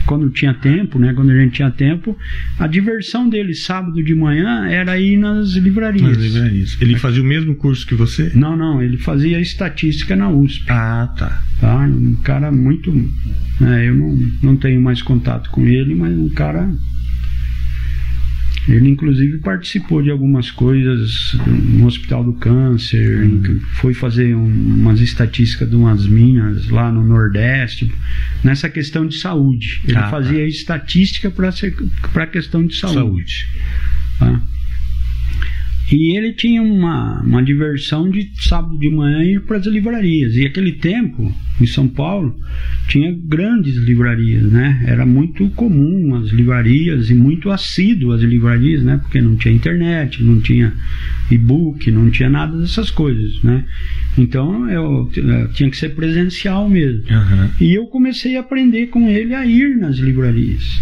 quando 0.06 0.28
tinha 0.30 0.54
tempo, 0.54 0.98
né, 0.98 1.12
quando 1.14 1.30
a 1.30 1.36
gente 1.36 1.54
tinha 1.54 1.70
tempo, 1.70 2.16
a 2.58 2.66
diversão 2.66 3.28
dele 3.28 3.54
sábado 3.54 4.02
de 4.02 4.14
manhã 4.14 4.66
era 4.68 4.98
ir 4.98 5.16
nas 5.16 5.50
livrarias. 5.50 6.02
Nas 6.02 6.16
livrarias. 6.16 6.76
Ele 6.80 6.96
fazia 6.96 7.22
o 7.22 7.26
mesmo 7.26 7.54
curso 7.54 7.86
que 7.86 7.94
você? 7.94 8.32
Não, 8.34 8.56
não, 8.56 8.82
ele 8.82 8.96
fazia 8.96 9.40
estatística 9.40 10.16
na 10.16 10.30
USP. 10.30 10.64
Ah, 10.68 11.12
tá. 11.16 11.42
Tá, 11.60 11.76
um 11.86 12.16
cara 12.22 12.50
muito, 12.50 12.92
né, 13.60 13.88
eu 13.88 13.94
não, 13.94 14.18
não 14.42 14.56
tenho 14.56 14.80
mais 14.80 15.00
contato 15.00 15.50
com 15.50 15.66
ele, 15.66 15.94
mas 15.94 16.16
um 16.16 16.28
cara 16.30 16.68
Ele, 18.68 18.90
inclusive, 18.90 19.39
participou 19.39 20.02
de 20.02 20.10
algumas 20.10 20.51
coisas 20.51 21.36
no 21.47 21.86
Hospital 21.86 22.24
do 22.24 22.32
Câncer, 22.34 23.24
uhum. 23.24 23.60
foi 23.74 23.93
fazer 23.93 24.34
um, 24.34 24.47
umas 24.47 25.01
estatísticas 25.01 25.68
de 25.68 25.74
umas 25.74 26.06
minas 26.06 26.68
lá 26.68 26.90
no 26.90 27.05
Nordeste, 27.05 27.93
nessa 28.44 28.68
questão 28.68 29.06
de 29.06 29.16
saúde. 29.16 29.82
Ele 29.86 29.97
ah, 29.97 30.09
fazia 30.09 30.39
tá. 30.39 30.47
estatística 30.47 31.30
para 31.30 32.24
a 32.24 32.26
questão 32.26 32.64
de 32.64 32.76
saúde. 32.76 32.94
saúde. 32.94 33.47
Tá? 34.18 34.40
E 35.90 36.16
ele 36.16 36.32
tinha 36.32 36.62
uma, 36.62 37.20
uma 37.22 37.42
diversão 37.42 38.10
de 38.10 38.30
sábado 38.40 38.78
de 38.78 38.90
manhã 38.90 39.22
ir 39.22 39.40
para 39.42 39.59
as 39.59 39.66
livrarias. 39.66 40.34
E 40.36 40.46
aquele 40.46 40.72
tempo, 40.72 41.34
em 41.60 41.66
São 41.66 41.86
Paulo, 41.88 42.34
tinha 42.88 43.12
grandes 43.12 43.76
livrarias, 43.76 44.50
né? 44.50 44.82
Era 44.86 45.04
muito 45.04 45.48
comum 45.50 46.14
as 46.14 46.30
livrarias 46.30 47.10
e 47.10 47.14
muito 47.14 47.50
assíduo 47.50 48.12
as 48.12 48.22
livrarias, 48.22 48.82
né? 48.82 48.98
Porque 49.02 49.20
não 49.20 49.36
tinha 49.36 49.54
internet, 49.54 50.22
não 50.22 50.40
tinha 50.40 50.72
e-book, 51.30 51.90
não 51.90 52.10
tinha 52.10 52.30
nada 52.30 52.56
dessas 52.59 52.90
coisas, 52.90 53.42
né? 53.42 53.64
Então 54.16 54.68
eu, 54.70 55.10
eu 55.14 55.52
tinha 55.52 55.70
que 55.70 55.76
ser 55.76 55.90
presencial 55.90 56.68
mesmo. 56.68 57.02
Uhum. 57.10 57.50
E 57.60 57.74
eu 57.74 57.86
comecei 57.86 58.36
a 58.36 58.40
aprender 58.40 58.86
com 58.86 59.09
ele 59.09 59.34
a 59.34 59.44
ir 59.44 59.76
nas 59.76 59.96
livrarias. 59.96 60.80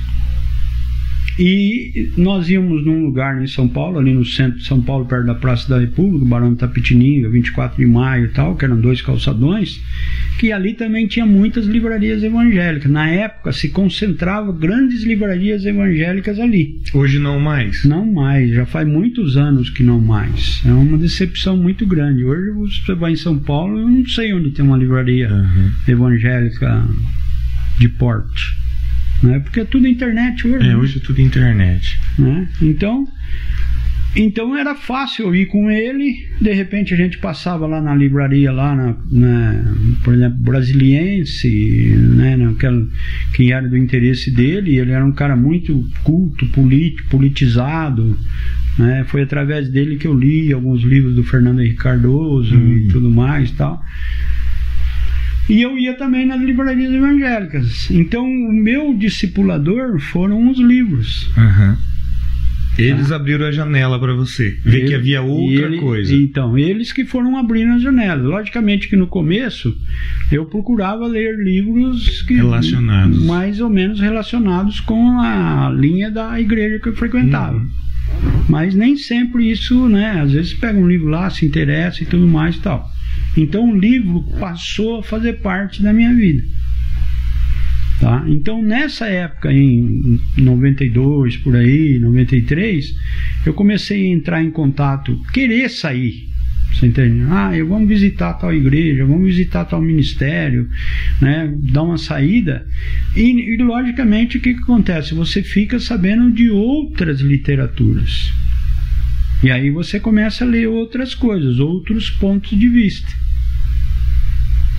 E 1.39 2.12
nós 2.16 2.48
íamos 2.48 2.85
num 2.85 3.05
lugar 3.05 3.43
em 3.43 3.47
São 3.47 3.69
Paulo, 3.69 3.98
ali 3.98 4.12
no 4.12 4.24
centro 4.24 4.59
de 4.59 4.65
São 4.65 4.82
Paulo, 4.82 5.07
perto 5.07 5.27
da 5.27 5.35
Praça 5.35 5.69
da 5.69 5.78
República, 5.78 6.24
Barão 6.27 6.55
Tapitininga, 6.55 7.31
24 7.31 7.77
de 7.78 7.86
maio 7.86 8.27
e 8.27 8.28
tal, 8.28 8.57
que 8.57 8.65
eram 8.65 8.81
dois 8.81 9.01
calçadões, 9.01 9.81
que 10.39 10.52
ali 10.52 10.74
também 10.74 11.07
tinha 11.07 11.24
muitas 11.24 11.66
livrarias 11.66 12.23
evangélicas. 12.23 12.90
Na 12.90 13.09
época 13.09 13.52
se 13.52 13.69
concentrava 13.70 14.52
grandes 14.52 15.02
livrarias 15.05 15.65
evangélicas 15.65 16.39
ali. 16.39 16.81
Hoje 16.93 17.19
não 17.19 17.40
mais? 17.40 17.85
Não 17.85 18.05
mais, 18.05 18.51
já 18.51 18.66
faz 18.66 18.86
muitos 18.86 19.36
anos 19.36 19.70
que 19.70 19.82
não 19.82 20.01
mais. 20.01 20.62
É 20.66 20.73
uma 20.73 20.98
decepção 20.98 21.57
muito 21.57 21.86
grande. 21.86 22.24
Hoje 22.24 22.51
você 22.51 22.94
vai 22.94 23.12
em 23.12 23.16
São 23.16 23.39
Paulo, 23.39 23.78
eu 23.78 23.89
não 23.89 24.07
sei 24.07 24.32
onde 24.35 24.51
tem 24.51 24.65
uma 24.65 24.77
livraria 24.77 25.31
uhum. 25.31 25.70
evangélica 25.89 26.85
de 27.78 27.89
porte 27.89 28.60
né? 29.22 29.38
Porque 29.40 29.60
é 29.60 29.64
tudo 29.64 29.86
internet 29.86 30.47
hoje. 30.47 30.68
É, 30.68 30.76
hoje 30.76 30.98
é 30.98 31.01
tudo 31.01 31.20
internet. 31.20 32.01
Né? 32.18 32.48
Então, 32.60 33.06
então 34.16 34.56
era 34.56 34.74
fácil 34.74 35.26
eu 35.26 35.34
ir 35.34 35.47
com 35.47 35.70
ele. 35.70 36.28
De 36.40 36.52
repente 36.52 36.92
a 36.94 36.97
gente 36.97 37.18
passava 37.18 37.66
lá 37.66 37.80
na 37.80 37.94
livraria, 37.94 38.51
lá 38.51 38.74
na, 38.74 38.97
na 39.10 39.74
por 40.02 40.14
exemplo, 40.14 40.38
Brasiliense, 40.40 41.94
né, 41.97 42.36
naquela, 42.36 42.86
que 43.34 43.52
era 43.52 43.68
do 43.68 43.76
interesse 43.76 44.30
dele. 44.30 44.78
Ele 44.78 44.92
era 44.92 45.05
um 45.05 45.12
cara 45.12 45.36
muito 45.36 45.86
culto, 46.02 46.47
político, 46.47 47.09
politizado. 47.10 48.18
Né? 48.78 49.05
Foi 49.06 49.22
através 49.22 49.68
dele 49.68 49.97
que 49.97 50.06
eu 50.06 50.14
li 50.14 50.52
alguns 50.52 50.82
livros 50.82 51.14
do 51.14 51.22
Fernando 51.22 51.60
Henrique 51.60 51.76
Cardoso 51.76 52.56
hum. 52.56 52.78
e 52.78 52.88
tudo 52.88 53.10
mais 53.10 53.51
tal. 53.52 53.80
E 55.51 55.62
eu 55.62 55.77
ia 55.77 55.94
também 55.94 56.24
nas 56.24 56.40
livrarias 56.40 56.94
evangélicas. 56.94 57.90
Então, 57.90 58.24
o 58.24 58.52
meu 58.52 58.94
discipulador 58.94 59.98
foram 59.98 60.48
os 60.48 60.60
livros. 60.60 61.28
Uhum. 61.36 61.77
Eles 62.78 63.10
abriram 63.10 63.47
a 63.47 63.51
janela 63.51 63.98
para 63.98 64.14
você, 64.14 64.56
ver 64.64 64.78
ele, 64.78 64.89
que 64.89 64.94
havia 64.94 65.22
outra 65.22 65.66
ele, 65.66 65.78
coisa. 65.78 66.14
Então, 66.14 66.56
eles 66.56 66.93
que 66.93 67.05
foram 67.05 67.36
abrindo 67.36 67.72
as 67.72 67.82
janelas. 67.82 68.24
Logicamente 68.24 68.89
que 68.89 68.94
no 68.94 69.09
começo 69.09 69.77
eu 70.31 70.47
procurava 70.47 71.05
ler 71.09 71.36
livros 71.36 72.22
que, 72.22 72.35
relacionados, 72.35 73.22
mais 73.24 73.60
ou 73.60 73.68
menos 73.68 73.98
relacionados 73.98 74.78
com 74.78 75.20
a 75.20 75.68
linha 75.77 76.12
da 76.12 76.40
igreja 76.40 76.78
que 76.78 76.89
eu 76.89 76.94
frequentava. 76.94 77.56
Uhum. 77.56 77.68
Mas 78.48 78.74
nem 78.74 78.97
sempre 78.97 79.51
isso, 79.51 79.89
né? 79.89 80.20
Às 80.20 80.32
vezes 80.32 80.55
pega 80.55 80.78
um 80.78 80.89
livro 80.89 81.09
lá, 81.09 81.28
se 81.28 81.44
interessa 81.44 82.05
e 82.05 82.06
tudo 82.06 82.27
mais 82.27 82.55
e 82.55 82.60
tal. 82.60 82.89
Então 83.36 83.70
o 83.70 83.78
livro 83.78 84.24
passou 84.39 84.98
a 84.98 85.02
fazer 85.02 85.35
parte 85.35 85.82
da 85.82 85.93
minha 85.93 86.15
vida. 86.15 86.43
Tá? 88.01 88.24
Então 88.28 88.62
nessa 88.62 89.07
época, 89.07 89.52
em 89.52 90.19
92, 90.36 91.36
por 91.39 91.55
aí, 91.55 91.98
93, 91.98 92.94
eu 93.44 93.52
comecei 93.52 94.07
a 94.07 94.15
entrar 94.15 94.43
em 94.43 94.51
contato, 94.51 95.20
querer 95.32 95.69
sair. 95.69 96.31
Você 96.73 96.86
entende? 96.86 97.24
Ah, 97.28 97.55
eu 97.55 97.66
vamos 97.66 97.89
visitar 97.89 98.35
tal 98.35 98.55
igreja, 98.55 99.05
vamos 99.05 99.27
visitar 99.27 99.65
tal 99.65 99.82
ministério, 99.82 100.69
né? 101.20 101.52
dar 101.73 101.82
uma 101.82 101.98
saída. 101.98 102.65
E, 103.16 103.55
e 103.55 103.57
logicamente 103.59 104.39
o 104.39 104.40
que, 104.40 104.55
que 104.55 104.62
acontece? 104.62 105.15
Você 105.15 105.43
fica 105.43 105.78
sabendo 105.78 106.31
de 106.31 106.48
outras 106.48 107.20
literaturas. 107.20 108.32
E 109.43 109.51
aí 109.51 109.71
você 109.71 109.99
começa 109.99 110.45
a 110.45 110.47
ler 110.47 110.69
outras 110.69 111.15
coisas, 111.15 111.59
outros 111.59 112.11
pontos 112.11 112.59
de 112.59 112.69
vista. 112.69 113.09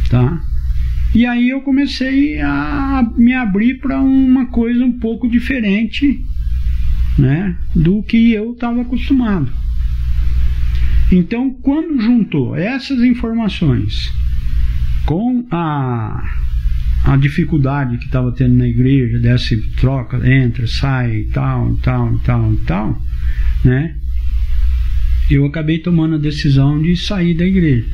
Tá? 0.10 0.42
E 1.14 1.26
aí 1.26 1.50
eu 1.50 1.62
comecei 1.62 2.40
a 2.42 3.10
me 3.18 3.34
abrir 3.34 3.80
para 3.80 4.00
uma 4.00 4.46
coisa 4.48 4.84
um 4.84 4.98
pouco 5.00 5.30
diferente, 5.30 6.24
né, 7.18 7.58
do 7.76 8.02
que 8.04 8.32
eu 8.32 8.54
estava 8.54 8.82
acostumado. 8.82 9.52
Então, 11.12 11.54
quando 11.62 12.00
juntou 12.00 12.56
essas 12.56 13.02
informações 13.04 14.14
com 15.06 15.46
a 15.52 16.24
a 17.04 17.18
dificuldade 17.18 17.98
que 17.98 18.06
estava 18.06 18.32
tendo 18.32 18.56
na 18.56 18.68
igreja, 18.68 19.18
dessa 19.18 19.56
troca, 19.78 20.18
entra, 20.30 20.68
sai, 20.68 21.26
tal, 21.34 21.76
tal, 21.78 22.18
tal, 22.20 22.56
tal, 22.68 23.02
né? 23.66 23.96
Eu 25.36 25.45
acabei 25.45 25.80
tomando 25.80 26.16
a 26.16 26.18
decisão 26.18 26.82
de 26.82 26.95
sair 26.95 27.34
da 27.34 27.45
igreja. 27.45 27.86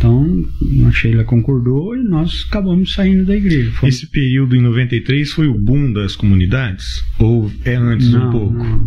Então, 0.00 0.48
a 0.88 0.90
Sheila 0.92 1.24
concordou 1.24 1.94
e 1.94 2.02
nós 2.02 2.46
acabamos 2.48 2.94
saindo 2.94 3.26
da 3.26 3.36
igreja. 3.36 3.70
Fomos... 3.72 3.94
Esse 3.94 4.06
período 4.06 4.56
em 4.56 4.62
93 4.62 5.30
foi 5.30 5.46
o 5.46 5.52
boom 5.52 5.92
das 5.92 6.16
comunidades? 6.16 7.04
Ou 7.18 7.52
é 7.66 7.74
antes 7.74 8.08
não, 8.08 8.28
um 8.28 8.32
pouco? 8.32 8.54
Não, 8.54 8.80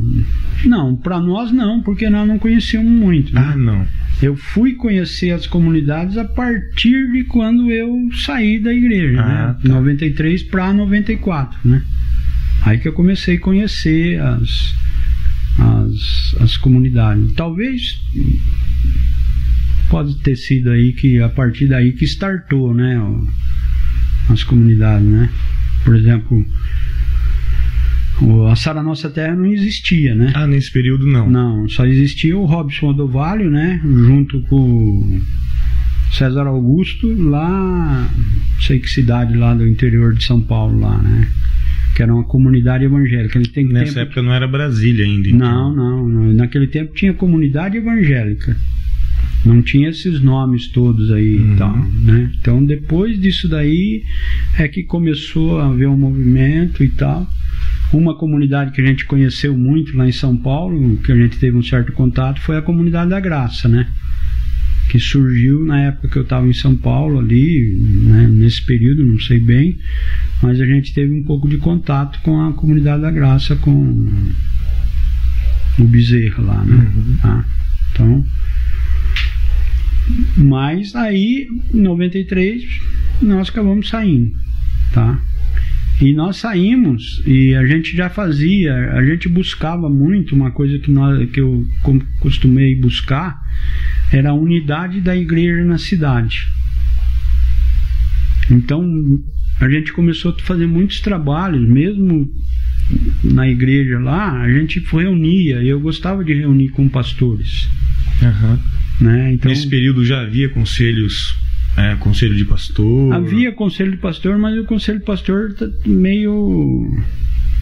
não 0.66 0.96
para 0.96 1.20
nós 1.20 1.52
não, 1.52 1.84
porque 1.84 2.10
nós 2.10 2.28
não 2.28 2.40
conhecíamos 2.40 2.92
muito. 2.92 3.32
Né? 3.32 3.42
Ah, 3.46 3.56
não. 3.56 3.86
Eu 4.24 4.36
fui 4.36 4.74
conhecer 4.74 5.30
as 5.30 5.46
comunidades 5.46 6.18
a 6.18 6.26
partir 6.26 7.12
de 7.12 7.26
quando 7.26 7.70
eu 7.70 8.10
saí 8.26 8.58
da 8.58 8.74
igreja, 8.74 9.22
ah, 9.22 9.28
né? 9.28 9.56
Tá. 9.62 9.70
93 9.70 10.42
para 10.44 10.74
94, 10.74 11.60
né? 11.64 11.84
Aí 12.64 12.80
que 12.80 12.88
eu 12.88 12.94
comecei 12.94 13.36
a 13.36 13.40
conhecer 13.40 14.20
as, 14.20 14.74
as, 15.58 16.42
as 16.42 16.58
comunidades. 16.58 17.34
Talvez 17.34 18.00
pode 19.90 20.16
ter 20.20 20.36
sido 20.36 20.72
aí 20.72 20.94
que 20.94 21.20
a 21.22 21.30
partir 21.30 21.68
daí 21.68 21.94
que 21.94 22.06
startou, 22.06 22.74
né, 22.74 23.00
as 24.30 24.44
comunidades, 24.44 25.08
né? 25.08 25.30
Por 25.84 25.96
exemplo, 25.96 26.46
a 28.50 28.56
Sara 28.56 28.82
Nossa 28.82 29.10
Terra 29.10 29.36
não 29.36 29.46
existia, 29.46 30.16
né? 30.16 30.32
Ah, 30.34 30.48
nesse 30.48 30.72
período 30.72 31.06
não. 31.06 31.30
Não, 31.30 31.70
só 31.70 31.86
existia 31.86 32.38
o 32.38 32.46
Robson 32.46 32.88
Odovalho, 32.88 33.50
né, 33.50 33.82
junto 33.84 34.42
com 34.44 35.22
César 36.12 36.48
Augusto 36.48 37.08
lá, 37.30 38.10
não 38.16 38.62
sei 38.62 38.80
que 38.80 38.90
cidade 38.90 39.36
lá 39.36 39.54
do 39.54 39.68
interior 39.68 40.14
de 40.14 40.24
São 40.24 40.40
Paulo 40.42 40.80
lá, 40.80 40.98
né? 40.98 41.28
Que 41.96 42.02
era 42.02 42.14
uma 42.14 42.24
comunidade 42.24 42.84
evangélica. 42.84 43.40
Nessa 43.40 43.52
tempo... 43.52 44.00
época 44.00 44.22
não 44.22 44.34
era 44.34 44.48
Brasília 44.48 45.06
ainda. 45.06 45.30
Então. 45.30 45.74
Não, 45.74 45.76
não, 45.76 46.10
não. 46.10 46.34
Naquele 46.34 46.68
tempo 46.68 46.94
tinha 46.94 47.14
comunidade 47.14 47.78
evangélica. 47.78 48.56
Não 49.46 49.62
tinha 49.62 49.90
esses 49.90 50.22
nomes 50.22 50.68
todos 50.68 51.12
aí 51.12 51.38
uhum. 51.38 51.54
e 51.54 51.58
tal, 51.58 51.78
né? 51.78 52.32
Então 52.40 52.66
depois 52.66 53.20
disso 53.20 53.50
daí 53.50 54.04
é 54.58 54.68
que 54.68 54.84
começou 54.84 55.60
a 55.60 55.68
haver 55.68 55.88
um 55.88 55.98
movimento 55.98 56.84
e 56.84 56.90
tal. 56.90 57.28
Uma 57.92 58.18
comunidade 58.18 58.72
que 58.72 58.82
a 58.82 58.86
gente 58.86 59.06
conheceu 59.06 59.56
muito 59.56 59.96
lá 59.96 60.08
em 60.08 60.12
São 60.12 60.36
Paulo, 60.36 60.98
que 60.98 61.12
a 61.12 61.16
gente 61.16 61.38
teve 61.38 61.56
um 61.56 61.62
certo 61.62 61.92
contato, 61.92 62.42
foi 62.42 62.58
a 62.58 62.62
comunidade 62.62 63.10
da 63.10 63.20
Graça, 63.20 63.68
né? 63.68 63.88
Que 64.94 65.00
surgiu 65.00 65.66
na 65.66 65.86
época 65.86 66.08
que 66.08 66.18
eu 66.20 66.22
estava 66.22 66.48
em 66.48 66.54
São 66.54 66.78
Paulo 66.78 67.18
ali, 67.18 67.76
né, 67.80 68.28
nesse 68.28 68.64
período, 68.64 69.04
não 69.04 69.20
sei 69.20 69.40
bem, 69.40 69.80
mas 70.40 70.62
a 70.62 70.68
gente 70.68 70.94
teve 70.94 71.12
um 71.12 71.24
pouco 71.24 71.50
de 71.50 71.58
contato 71.58 72.20
com 72.22 72.40
a 72.40 72.54
comunidade 72.54 73.02
da 73.02 73.10
Graça, 73.10 73.56
com 73.56 73.72
o 75.80 75.84
Bezerra 75.86 76.44
lá, 76.44 76.64
né? 76.64 76.92
Uhum. 76.96 77.18
Tá? 77.20 77.46
Então, 77.92 78.24
mas 80.38 80.94
aí, 80.94 81.48
em 81.74 81.82
93, 81.82 82.64
nós 83.20 83.50
acabamos 83.50 83.90
saindo, 83.90 84.32
tá? 84.94 85.20
E 86.00 86.14
nós 86.14 86.38
saímos 86.38 87.24
e 87.26 87.56
a 87.56 87.66
gente 87.66 87.98
já 87.98 88.12
fazia, 88.12 88.92
a 88.92 89.04
gente 89.04 89.28
buscava 89.28 89.90
muito 89.90 90.36
uma 90.36 90.52
coisa 90.52 90.78
que, 90.78 90.92
nós, 90.92 91.28
que 91.32 91.42
eu 91.42 91.66
costumei 92.20 92.76
buscar, 92.76 93.42
era 94.14 94.30
a 94.30 94.34
unidade 94.34 95.02
da 95.02 95.16
igreja 95.16 95.64
na 95.66 95.78
cidade. 95.78 96.48
Então 98.50 98.86
a 99.60 99.70
gente 99.70 99.92
começou 99.94 100.32
a 100.32 100.44
fazer 100.44 100.68
muitos 100.68 101.00
trabalhos, 101.00 101.68
mesmo 101.68 102.30
na 103.24 103.48
igreja 103.48 104.00
lá, 104.00 104.42
a 104.42 104.52
gente 104.52 104.80
reunia, 104.80 105.64
eu 105.64 105.80
gostava 105.80 106.24
de 106.24 106.34
reunir 106.34 106.70
com 106.70 106.88
pastores. 106.88 107.68
Aham. 108.22 108.60
Né? 109.02 109.34
Então, 109.34 109.50
Nesse 109.50 109.68
período 109.68 110.06
já 110.06 110.22
havia 110.22 110.50
conselhos, 110.50 111.36
é, 111.76 111.96
conselho 111.96 112.36
de 112.36 112.46
pastor. 112.46 113.14
Havia 113.14 113.52
conselho 113.52 113.92
de 113.92 113.98
pastor, 113.98 114.38
mas 114.38 114.58
o 114.58 114.66
conselho 114.66 115.00
de 115.00 115.06
pastor 115.06 115.54
tá 115.54 115.68
meio. 115.86 116.88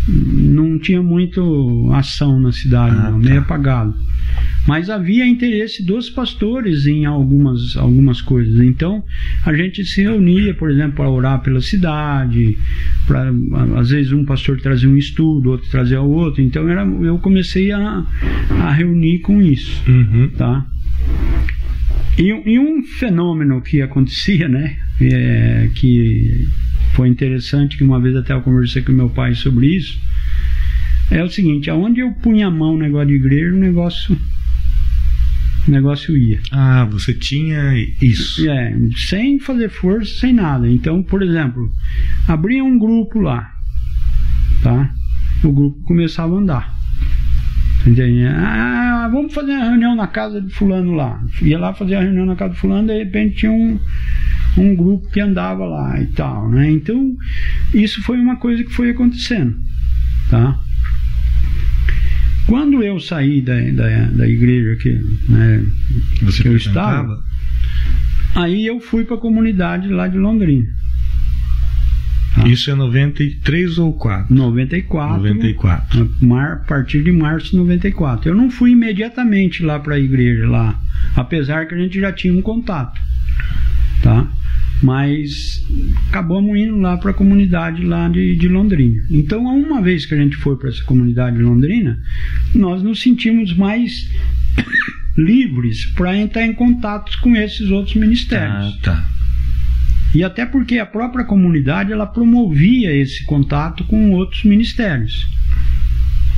Não 0.08 0.80
tinha 0.80 1.02
muito 1.02 1.90
ação 1.94 2.40
na 2.40 2.52
cidade, 2.52 2.96
Ah, 2.98 3.12
não, 3.12 3.22
tá. 3.22 3.28
meio 3.30 3.42
apagado. 3.42 3.94
Mas 4.68 4.90
havia 4.90 5.28
interesse 5.28 5.84
dos 5.84 6.10
pastores 6.10 6.86
em 6.86 7.06
algumas, 7.06 7.76
algumas 7.76 8.22
coisas. 8.22 8.62
Então 8.64 9.04
a 9.46 9.54
gente 9.54 9.84
se 9.84 10.04
reunia, 10.04 10.54
por 10.54 10.70
exemplo, 10.70 10.94
para 10.98 11.10
orar 11.10 11.42
pela 11.42 11.60
cidade. 11.62 12.58
Pra, 13.08 13.32
às 13.78 13.90
vezes 13.90 14.12
um 14.12 14.24
pastor 14.24 14.60
trazia 14.62 14.88
um 14.88 14.96
estudo, 14.96 15.50
outro 15.52 15.70
trazia 15.70 16.00
outro. 16.02 16.42
Então 16.42 16.70
era, 16.70 16.86
eu 16.86 17.18
comecei 17.20 17.72
a, 17.72 18.06
a 18.62 18.72
reunir 18.72 19.20
com 19.20 19.42
isso 19.42 19.82
Uhum. 19.88 20.30
tá? 20.38 20.66
E, 22.18 22.34
um- 22.34 22.44
e 22.46 22.60
um 22.60 22.84
fenômeno 22.84 23.62
que 23.62 23.82
acontecia, 23.82 24.48
né? 24.48 24.78
é, 25.02 25.70
que 25.74 26.48
foi 26.94 27.08
interessante, 27.08 27.76
que 27.78 27.84
uma 27.84 28.00
vez 28.00 28.16
até 28.16 28.34
eu 28.34 28.42
conversei 28.42 28.82
com 28.84 28.92
meu 28.92 29.10
pai 29.10 29.34
sobre 29.34 29.68
isso, 29.76 30.00
é 31.10 31.24
o 31.24 31.30
seguinte, 31.30 31.70
aonde 31.70 32.02
eu 32.02 32.12
punha 32.12 32.48
a 32.48 32.52
mão 32.52 32.74
no 32.74 32.80
negócio 32.84 33.08
de 33.08 33.16
igreja, 33.16 33.56
o 33.56 33.60
negócio, 33.60 34.18
o 35.68 35.72
negócio 35.72 36.16
ia. 36.16 36.40
Ah, 36.52 36.86
você 36.86 37.14
tinha 37.14 37.74
isso. 38.02 38.48
É, 38.50 38.76
sem 39.10 39.40
fazer 39.40 39.70
força, 39.70 40.20
sem 40.20 40.34
nada. 40.34 40.70
Então, 40.70 41.02
por 41.02 41.24
exemplo, 41.24 41.72
abria 42.28 42.64
um 42.64 42.78
grupo 42.78 43.20
lá, 43.20 43.52
tá? 44.62 44.94
O 45.44 45.52
grupo 45.52 45.82
começava 45.84 46.36
a 46.36 46.40
andar. 46.40 46.81
Ah, 48.28 49.10
vamos 49.12 49.34
fazer 49.34 49.52
uma 49.52 49.70
reunião 49.70 49.96
na 49.96 50.08
casa 50.08 50.42
de 50.42 50.54
fulano 50.54 50.94
lá. 50.94 51.24
Ia 51.42 51.60
lá 51.60 51.74
fazer 51.74 51.96
a 51.96 52.02
reunião 52.02 52.26
na 52.26 52.36
casa 52.36 52.54
de 52.54 52.60
fulano, 52.60 52.88
de 52.88 52.98
repente 52.98 53.38
tinha 53.38 53.52
um, 53.52 53.80
um 54.58 54.76
grupo 54.76 55.10
que 55.10 55.20
andava 55.20 55.66
lá 55.66 56.00
e 56.00 56.08
tal, 56.08 56.50
né? 56.50 56.70
Então, 56.70 57.16
isso 57.74 58.02
foi 58.04 58.20
uma 58.20 58.36
coisa 58.36 58.64
que 58.64 58.74
foi 58.74 58.92
acontecendo, 58.92 59.56
tá? 60.30 60.60
Quando 62.48 62.84
eu 62.84 63.00
saí 63.00 63.42
da, 63.42 63.60
da, 63.72 64.06
da 64.06 64.28
igreja 64.28 64.76
que, 64.76 64.90
né, 65.30 65.66
Você 66.22 66.42
que 66.42 66.50
eu 66.50 66.58
estava, 66.58 67.24
Aí 68.36 68.66
eu 68.66 68.80
fui 68.80 69.04
para 69.04 69.16
a 69.16 69.20
comunidade 69.20 69.90
lá 69.90 70.08
de 70.08 70.18
Londrina. 70.18 70.66
Ah. 72.38 72.48
Isso 72.48 72.72
é 72.72 72.76
93 72.76 73.78
ou 73.78 73.94
4? 73.94 74.34
94. 74.34 75.18
94. 75.18 76.10
A 76.22 76.26
mar- 76.26 76.54
a 76.54 76.56
partir 76.68 77.04
de 77.04 77.12
março 77.12 77.52
de 77.52 77.58
94. 77.58 78.30
Eu 78.30 78.36
não 78.36 78.50
fui 78.50 78.72
imediatamente 78.72 79.62
lá 79.64 79.80
para 79.80 79.96
a 79.96 80.00
igreja 80.00 80.48
lá, 80.48 80.80
apesar 81.16 81.68
que 81.68 81.76
a 81.76 81.78
gente 81.78 82.00
já 82.00 82.12
tinha 82.14 82.34
um 82.34 82.42
contato, 82.42 83.00
tá? 84.02 84.28
Mas 84.82 85.64
acabamos 86.10 86.58
indo 86.58 86.78
lá 86.80 86.98
para 86.98 87.12
a 87.12 87.14
comunidade 87.14 87.84
lá 87.84 88.08
de, 88.08 88.36
de 88.36 88.48
Londrina. 88.48 89.04
Então, 89.12 89.44
uma 89.46 89.80
vez 89.82 90.06
que 90.06 90.14
a 90.16 90.18
gente 90.18 90.36
foi 90.38 90.56
para 90.58 90.70
essa 90.70 90.84
comunidade 90.86 91.38
de 91.38 91.44
Londrina, 91.44 92.00
nós 92.56 92.82
nos 92.82 93.00
sentimos 93.02 93.56
mais 93.56 94.10
livres 95.18 95.86
para 95.86 96.18
entrar 96.18 96.46
em 96.46 96.54
contato 96.54 97.12
com 97.22 97.36
esses 97.36 97.70
outros 97.70 97.96
ministérios. 97.96 98.74
Ah, 98.76 98.80
tá. 98.82 99.10
E 100.14 100.24
até 100.24 100.46
porque 100.46 100.78
a 100.78 100.86
própria 100.86 101.24
comunidade 101.26 101.92
ela 101.92 102.06
promovia 102.06 102.94
esse 102.94 103.24
contato 103.26 103.84
com 103.86 104.12
outros 104.12 104.44
ministérios. 104.44 105.28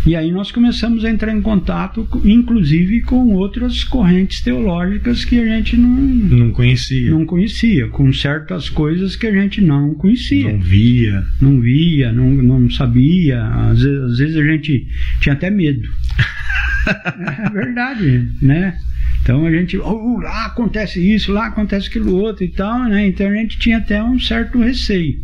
E 0.05 0.17
aí 0.17 0.31
nós 0.33 0.51
começamos 0.51 1.05
a 1.05 1.09
entrar 1.09 1.33
em 1.33 1.41
contato, 1.41 2.05
co- 2.09 2.21
inclusive 2.25 3.01
com 3.03 3.29
outras 3.35 3.85
correntes 3.85 4.41
teológicas 4.41 5.23
que 5.23 5.39
a 5.39 5.45
gente 5.45 5.77
não, 5.77 5.89
Não 5.89 6.51
conhecia. 6.51 7.09
não 7.09 7.25
conhecia, 7.25 7.87
com 7.87 8.11
certas 8.11 8.67
coisas 8.69 9.15
que 9.15 9.25
a 9.25 9.31
gente 9.31 9.61
não 9.61 9.93
conhecia, 9.93 10.51
Não 10.51 10.59
via. 10.59 11.23
não 11.41 11.61
via, 11.61 12.11
não, 12.11 12.29
não 12.31 12.69
sabia. 12.69 13.41
Às 13.45 13.81
vezes, 13.81 14.01
às 14.11 14.17
vezes 14.17 14.35
a 14.35 14.43
gente 14.43 14.87
tinha 15.21 15.33
até 15.33 15.49
medo. 15.49 15.87
é 17.45 17.49
verdade, 17.49 18.27
né? 18.41 18.75
Então 19.23 19.45
a 19.45 19.51
gente, 19.51 19.77
oh, 19.77 20.19
lá 20.21 20.47
acontece 20.47 20.99
isso, 20.99 21.31
lá 21.31 21.47
acontece 21.47 21.87
aquilo 21.87 22.13
outro 22.15 22.43
e 22.43 22.49
tal, 22.49 22.83
né? 22.89 23.07
Então 23.07 23.27
a 23.27 23.33
gente 23.33 23.57
tinha 23.57 23.77
até 23.77 24.03
um 24.03 24.19
certo 24.19 24.59
receio. 24.59 25.17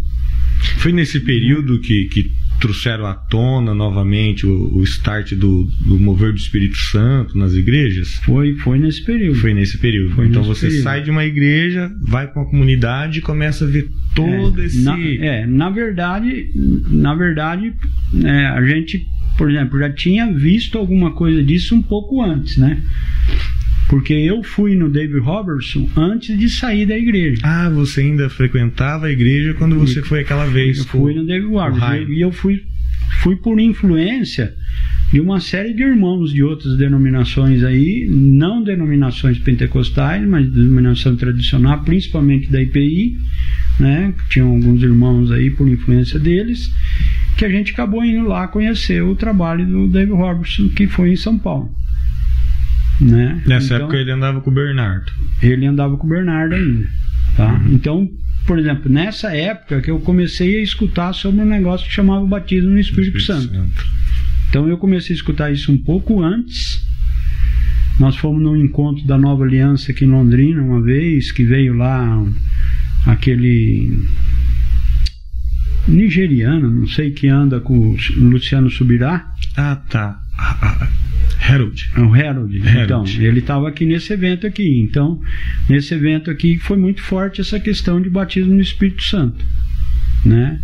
Foi 0.78 0.94
nesse 0.94 1.20
período 1.20 1.80
que, 1.82 2.06
que 2.06 2.32
trouxeram 2.60 3.06
à 3.06 3.14
tona 3.14 3.74
novamente 3.74 4.46
o, 4.46 4.78
o 4.78 4.84
start 4.84 5.34
do, 5.34 5.64
do 5.82 6.00
mover 6.00 6.32
do 6.32 6.38
Espírito 6.38 6.78
Santo 6.78 7.38
nas 7.38 7.54
igrejas? 7.54 8.16
Foi, 8.26 8.56
foi 8.56 8.80
nesse 8.80 9.04
período. 9.04 9.36
Foi 9.36 9.54
nesse 9.54 9.78
período. 9.78 10.16
Foi 10.16 10.28
então 10.28 10.42
nesse 10.42 10.56
você 10.56 10.68
período. 10.68 10.84
sai 10.84 11.04
de 11.04 11.12
uma 11.12 11.26
igreja, 11.26 11.92
vai 12.02 12.28
para 12.28 12.42
uma 12.42 12.50
comunidade 12.50 13.20
e 13.20 13.22
começa 13.22 13.66
a 13.66 13.68
ver 13.68 13.90
todo 14.16 14.62
é, 14.62 14.66
esse. 14.66 14.82
Na, 14.82 14.98
é, 15.00 15.46
na 15.46 15.70
verdade, 15.70 16.50
na 16.90 17.16
verdade, 17.16 17.74
é, 18.24 18.46
a 18.48 18.64
gente, 18.66 19.06
por 19.38 19.50
exemplo, 19.50 19.80
já 19.80 19.92
tinha 19.92 20.32
visto 20.32 20.78
alguma 20.78 21.12
coisa 21.12 21.44
disso 21.44 21.76
um 21.76 21.82
pouco 21.82 22.22
antes, 22.22 22.58
né? 22.58 22.82
Porque 23.90 24.14
eu 24.14 24.44
fui 24.44 24.76
no 24.76 24.88
David 24.88 25.20
Robertson 25.20 25.90
antes 25.98 26.38
de 26.38 26.48
sair 26.48 26.86
da 26.86 26.96
igreja. 26.96 27.42
Ah, 27.44 27.70
você 27.70 28.02
ainda 28.02 28.30
frequentava 28.30 29.08
a 29.08 29.12
igreja 29.12 29.56
quando 29.56 29.76
você 29.76 30.04
foi 30.04 30.20
aquela 30.20 30.46
vez. 30.46 30.78
Eu 30.78 30.86
fui 30.86 31.16
no 31.16 31.26
David 31.26 31.52
Robertson 31.52 32.12
e 32.12 32.22
eu 32.22 32.32
fui, 32.32 32.62
fui 33.24 33.36
por 33.36 33.60
influência 33.60 34.54
de 35.12 35.20
uma 35.20 35.40
série 35.40 35.74
de 35.74 35.82
irmãos 35.82 36.32
de 36.32 36.44
outras 36.44 36.78
denominações 36.78 37.64
aí, 37.64 38.08
não 38.08 38.64
denominações 38.64 39.40
pentecostais, 39.40 40.24
mas 40.28 40.48
denominação 40.52 41.16
tradicional, 41.16 41.84
principalmente 41.84 42.52
da 42.52 42.62
IPI, 42.62 43.18
né? 43.80 44.14
Tinham 44.30 44.50
alguns 44.50 44.84
irmãos 44.84 45.32
aí 45.32 45.50
por 45.50 45.68
influência 45.68 46.20
deles, 46.20 46.72
que 47.36 47.44
a 47.44 47.50
gente 47.50 47.74
acabou 47.74 48.06
indo 48.06 48.28
lá 48.28 48.48
conhecer 48.48 49.02
o 49.02 49.16
trabalho 49.16 49.66
do 49.66 49.88
David 49.88 50.14
Robertson, 50.14 50.70
que 50.70 50.86
foi 50.86 51.14
em 51.14 51.16
São 51.16 51.40
Paulo. 51.40 51.74
Né? 53.02 53.42
Nessa 53.46 53.76
Então- 53.76 53.78
época 53.88 53.98
ele 53.98 54.12
andava 54.12 54.42
com 54.42 54.50
o 54.50 54.54
Bernardo. 54.54 55.12
ele 55.42 55.66
andava 55.66 55.96
com 55.98 56.06
o 56.06 56.10
Bernardo 56.10 56.56
ainda. 56.56 56.88
Tá? 57.38 57.54
Uhum. 57.54 57.74
Então, 57.74 58.10
por 58.46 58.60
exemplo, 58.60 58.92
nessa 58.92 59.34
época 59.36 59.82
que 59.82 59.90
eu 59.92 60.00
comecei 60.00 60.60
a 60.60 60.64
escutar 60.64 61.14
sobre 61.14 61.42
um 61.42 61.46
negócio 61.46 61.88
que 61.88 61.94
chamava 61.94 62.26
batismo 62.26 62.72
no 62.72 62.80
Espírito, 62.80 63.20
Santo. 63.22 63.54
Então 64.50 64.68
eu 64.68 64.78
comecei 64.78 65.14
a 65.14 65.18
escutar 65.18 65.52
isso 65.52 65.72
um 65.72 65.78
pouco 65.78 66.22
antes. 66.22 66.84
Nós 68.00 68.16
fomos 68.18 68.42
num 68.42 68.56
encontro 68.56 69.06
da 69.06 69.18
Nova 69.18 69.44
Aliança 69.44 69.92
aqui 69.92 70.06
em 70.06 70.10
Londrina 70.10 70.62
uma 70.62 70.82
vez, 70.82 71.32
que 71.32 71.44
veio 71.44 71.74
lá 71.76 72.26
aquele 73.06 73.94
nigeriano, 75.88 76.70
não 76.70 76.88
sei 76.88 77.12
que 77.12 77.28
anda 77.28 77.60
com 77.60 77.78
o 77.78 77.98
Luciano 78.18 78.70
Subirá, 78.70 79.26
Ah, 79.58 79.76
tá. 79.90 80.20
Ah, 81.50 81.52
ah, 81.52 81.56
Harold. 81.56 81.92
É 81.96 82.00
o 82.00 82.14
Harold. 82.14 82.68
Harold. 82.68 82.84
Então, 82.84 83.06
ele 83.24 83.40
estava 83.40 83.68
aqui 83.68 83.86
nesse 83.86 84.14
evento 84.14 84.46
aqui. 84.48 84.80
Então, 84.82 85.20
nesse 85.70 85.94
evento 85.94 86.30
aqui 86.30 86.58
foi 86.58 86.78
muito 86.78 87.02
forte 87.02 87.42
essa 87.42 87.60
questão 87.60 88.02
de 88.02 88.10
batismo 88.10 88.54
no 88.54 88.62
Espírito 88.62 89.04
Santo, 89.04 89.44
né? 90.26 90.60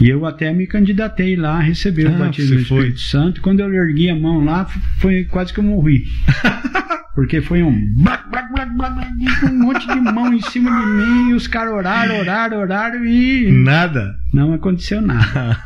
E 0.00 0.08
eu 0.08 0.26
até 0.26 0.52
me 0.52 0.66
candidatei 0.66 1.36
lá 1.36 1.56
a 1.58 1.60
receber 1.60 2.06
o 2.06 2.14
Ah, 2.14 2.18
batismo 2.18 2.48
você 2.48 2.54
no? 2.54 2.60
Espírito 2.80 3.00
Santo. 3.00 3.40
Quando 3.40 3.60
eu 3.60 3.72
ergui 3.72 4.10
a 4.10 4.16
mão 4.16 4.44
lá, 4.44 4.66
foi 4.98 5.24
quase 5.24 5.52
que 5.52 5.60
eu 5.60 5.64
morri. 5.64 6.04
Porque 7.14 7.40
foi 7.40 7.62
um 7.62 7.70
um 7.70 9.58
monte 9.62 9.86
de 9.86 10.00
mão 10.00 10.34
em 10.34 10.40
cima 10.40 10.68
de 10.68 10.86
mim, 10.86 11.30
e 11.30 11.34
os 11.34 11.46
caras 11.46 11.72
oraram, 11.72 12.18
oraram, 12.18 12.58
oraram 12.58 13.04
e 13.04 13.52
Nada. 13.52 14.16
não 14.32 14.52
aconteceu 14.52 15.00
nada 15.00 15.56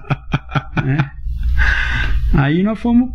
né? 0.82 1.10
Aí 2.32 2.62
nós 2.62 2.78
fomos 2.78 3.10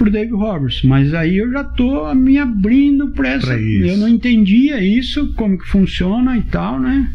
pro 0.00 0.10
Dave 0.10 0.32
Roberts, 0.32 0.82
mas 0.82 1.12
aí 1.12 1.36
eu 1.36 1.52
já 1.52 1.62
tô 1.62 2.14
me 2.14 2.38
abrindo 2.38 3.10
para 3.10 3.28
essa. 3.28 3.52
Eu 3.86 3.98
não 3.98 4.08
entendia 4.08 4.82
isso, 4.82 5.34
como 5.34 5.58
que 5.58 5.68
funciona 5.68 6.38
e 6.38 6.42
tal, 6.42 6.80
né? 6.80 7.06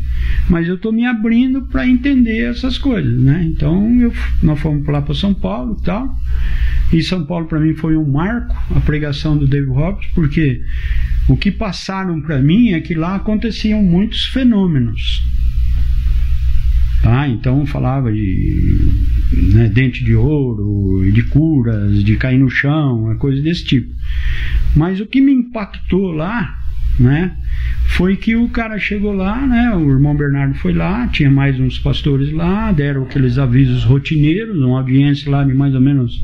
Mas 0.47 0.67
eu 0.67 0.77
tô 0.77 0.91
me 0.91 1.03
abrindo 1.03 1.63
para 1.63 1.87
entender 1.87 2.43
essas 2.43 2.77
coisas, 2.77 3.19
né? 3.19 3.43
Então 3.49 3.99
eu, 3.99 4.13
nós 4.43 4.59
fomos 4.59 4.85
lá 4.85 5.01
para 5.01 5.15
São 5.15 5.33
Paulo 5.33 5.75
e 5.81 5.83
tal. 5.83 6.15
E 6.93 7.01
São 7.01 7.25
Paulo 7.25 7.47
para 7.47 7.59
mim 7.59 7.73
foi 7.73 7.97
um 7.97 8.07
marco, 8.07 8.55
a 8.75 8.79
pregação 8.81 9.35
do 9.35 9.47
Dave 9.47 9.67
Roberts, 9.67 10.11
porque 10.13 10.61
o 11.27 11.35
que 11.35 11.49
passaram 11.49 12.21
para 12.21 12.39
mim 12.39 12.73
é 12.73 12.81
que 12.81 12.93
lá 12.93 13.15
aconteciam 13.15 13.81
muitos 13.81 14.27
fenômenos. 14.27 15.25
Tá? 17.01 17.27
Então 17.27 17.65
falava 17.65 18.11
de 18.11 18.79
né, 19.53 19.69
dente 19.69 20.03
de 20.03 20.15
ouro, 20.15 21.09
de 21.11 21.23
curas, 21.23 22.03
de 22.03 22.15
cair 22.15 22.39
no 22.39 22.49
chão, 22.49 23.15
coisa 23.19 23.41
desse 23.41 23.63
tipo. 23.65 23.93
Mas 24.75 24.99
o 24.99 25.05
que 25.05 25.21
me 25.21 25.31
impactou 25.31 26.11
lá, 26.11 26.57
né, 26.99 27.35
foi 27.87 28.15
que 28.15 28.35
o 28.35 28.49
cara 28.49 28.77
chegou 28.77 29.13
lá, 29.13 29.45
né? 29.45 29.73
O 29.75 29.89
irmão 29.89 30.15
Bernardo 30.15 30.55
foi 30.55 30.73
lá, 30.73 31.07
tinha 31.07 31.29
mais 31.29 31.59
uns 31.59 31.79
pastores 31.79 32.31
lá, 32.31 32.71
deram 32.71 33.03
aqueles 33.03 33.37
avisos 33.37 33.83
rotineiros, 33.83 34.57
uma 34.57 34.79
audiência 34.79 35.31
lá 35.31 35.43
de 35.43 35.53
mais 35.53 35.73
ou 35.73 35.81
menos 35.81 36.21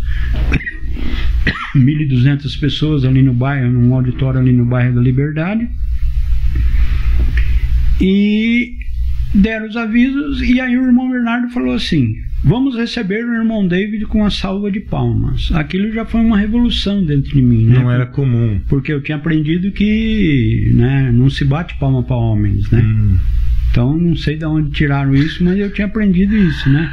1.200 1.76 2.60
pessoas 2.60 3.06
ali 3.06 3.22
no 3.22 3.34
bairro, 3.34 3.72
num 3.72 3.94
auditório 3.94 4.40
ali 4.40 4.52
no 4.52 4.66
bairro 4.66 4.96
da 4.96 5.02
Liberdade. 5.02 5.70
E 8.02 8.76
deram 9.34 9.68
os 9.68 9.78
avisos, 9.78 10.42
e 10.42 10.60
aí 10.60 10.78
o 10.78 10.86
irmão 10.86 11.10
Bernardo 11.10 11.50
falou 11.50 11.74
assim: 11.74 12.16
Vamos 12.44 12.76
receber 12.76 13.24
o 13.24 13.34
irmão 13.34 13.68
David 13.68 14.06
com 14.08 14.26
a 14.26 14.30
salva 14.32 14.72
de 14.72 14.80
palmas. 14.80 15.52
Aquilo 15.54 15.92
já 15.92 16.06
foi 16.06 16.22
uma 16.22 16.38
revolução 16.38 17.06
dentro 17.06 17.36
de 17.36 17.42
mim. 17.42 17.68
Né? 17.68 17.80
Não 17.80 17.92
era 17.92 18.08
comum. 18.08 18.60
Porque 18.68 18.92
eu 18.92 19.02
tinha 19.02 19.18
aprendido 19.18 19.72
que 19.72 20.72
né, 20.74 21.12
não 21.12 21.30
se 21.30 21.46
bate 21.46 21.78
palma 21.78 22.02
para 22.02 22.16
homens, 22.16 22.70
né? 22.72 22.82
Hum. 22.82 23.18
Então 23.70 23.96
não 23.96 24.16
sei 24.16 24.38
de 24.38 24.46
onde 24.46 24.72
tiraram 24.72 25.14
isso, 25.14 25.44
mas 25.44 25.58
eu 25.58 25.72
tinha 25.72 25.86
aprendido 25.86 26.36
isso, 26.36 26.68
né? 26.70 26.92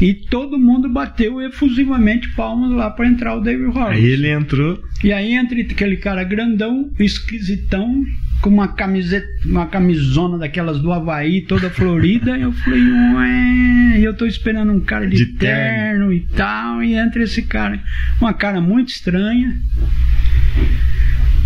E 0.00 0.12
todo 0.12 0.58
mundo 0.58 0.88
bateu 0.88 1.40
efusivamente 1.40 2.28
palmas 2.34 2.70
lá 2.70 2.90
para 2.90 3.06
entrar 3.06 3.34
o 3.34 3.40
David 3.40 3.66
Roberts. 3.66 3.98
Aí 3.98 4.04
ele 4.04 4.28
entrou. 4.28 4.82
E 5.02 5.12
aí 5.12 5.32
entre 5.32 5.62
aquele 5.62 5.96
cara 5.96 6.22
grandão, 6.22 6.90
esquisitão, 6.98 8.04
com 8.42 8.50
uma 8.50 8.68
camiseta, 8.68 9.26
uma 9.46 9.66
camisona 9.66 10.36
daquelas 10.36 10.80
do 10.80 10.92
Havaí, 10.92 11.42
toda 11.42 11.70
florida. 11.70 12.36
eu 12.38 12.52
falei, 12.52 12.82
ué, 12.82 14.00
eu 14.00 14.14
tô 14.14 14.26
esperando 14.26 14.72
um 14.72 14.80
cara 14.80 15.06
de, 15.08 15.16
de 15.16 15.26
terno. 15.26 16.08
terno 16.08 16.12
e 16.12 16.20
tal, 16.36 16.82
e 16.82 16.94
entra 16.94 17.22
esse 17.22 17.42
cara, 17.42 17.82
uma 18.20 18.34
cara 18.34 18.60
muito 18.60 18.90
estranha. 18.90 19.54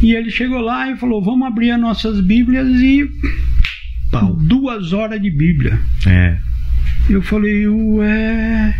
E 0.02 0.14
ele 0.14 0.30
chegou 0.30 0.60
lá 0.60 0.90
e 0.90 0.96
falou: 0.96 1.22
Vamos 1.22 1.46
abrir 1.46 1.70
as 1.70 1.80
nossas 1.80 2.20
Bíblias 2.20 2.68
e. 2.80 3.08
Pau. 4.10 4.34
Duas 4.34 4.92
horas 4.92 5.20
de 5.20 5.30
Bíblia. 5.30 5.78
É. 6.06 6.38
Eu 7.08 7.22
falei, 7.22 7.66
ué. 7.66 8.74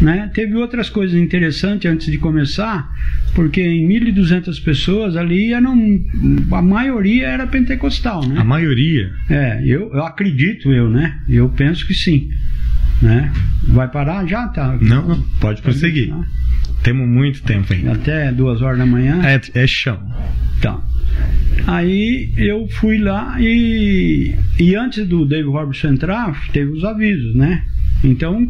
Né? 0.00 0.28
Teve 0.34 0.56
outras 0.56 0.90
coisas 0.90 1.16
interessantes 1.16 1.88
antes 1.88 2.10
de 2.10 2.18
começar, 2.18 2.90
porque 3.34 3.60
em 3.60 3.88
1.200 3.88 4.62
pessoas 4.64 5.16
ali 5.16 5.52
eram, 5.52 5.76
a 6.50 6.60
maioria 6.60 7.28
era 7.28 7.46
pentecostal, 7.46 8.26
né? 8.26 8.40
A 8.40 8.44
maioria? 8.44 9.12
É, 9.30 9.62
eu, 9.64 9.92
eu 9.94 10.04
acredito 10.04 10.72
eu, 10.72 10.90
né? 10.90 11.20
Eu 11.28 11.48
penso 11.50 11.86
que 11.86 11.94
sim. 11.94 12.28
Né? 13.02 13.32
Vai 13.68 13.88
parar? 13.88 14.24
Já 14.26 14.46
tá. 14.48 14.78
Não, 14.80 15.20
pode 15.40 15.60
prosseguir. 15.60 16.08
Tá. 16.08 16.24
Temos 16.82 17.08
muito 17.08 17.42
tempo 17.42 17.72
ainda. 17.72 17.92
Até 17.92 18.32
duas 18.32 18.62
horas 18.62 18.78
da 18.78 18.86
manhã? 18.86 19.20
É, 19.24 19.40
é 19.54 19.66
chão. 19.66 20.00
Tá. 20.60 20.80
Aí 21.66 22.32
eu 22.36 22.66
fui 22.68 22.98
lá 22.98 23.36
e, 23.40 24.34
e 24.58 24.74
antes 24.74 25.06
do 25.06 25.26
David 25.26 25.48
Robertson 25.48 25.88
entrar, 25.88 26.48
teve 26.52 26.70
os 26.72 26.84
avisos, 26.84 27.34
né? 27.34 27.64
Então, 28.04 28.46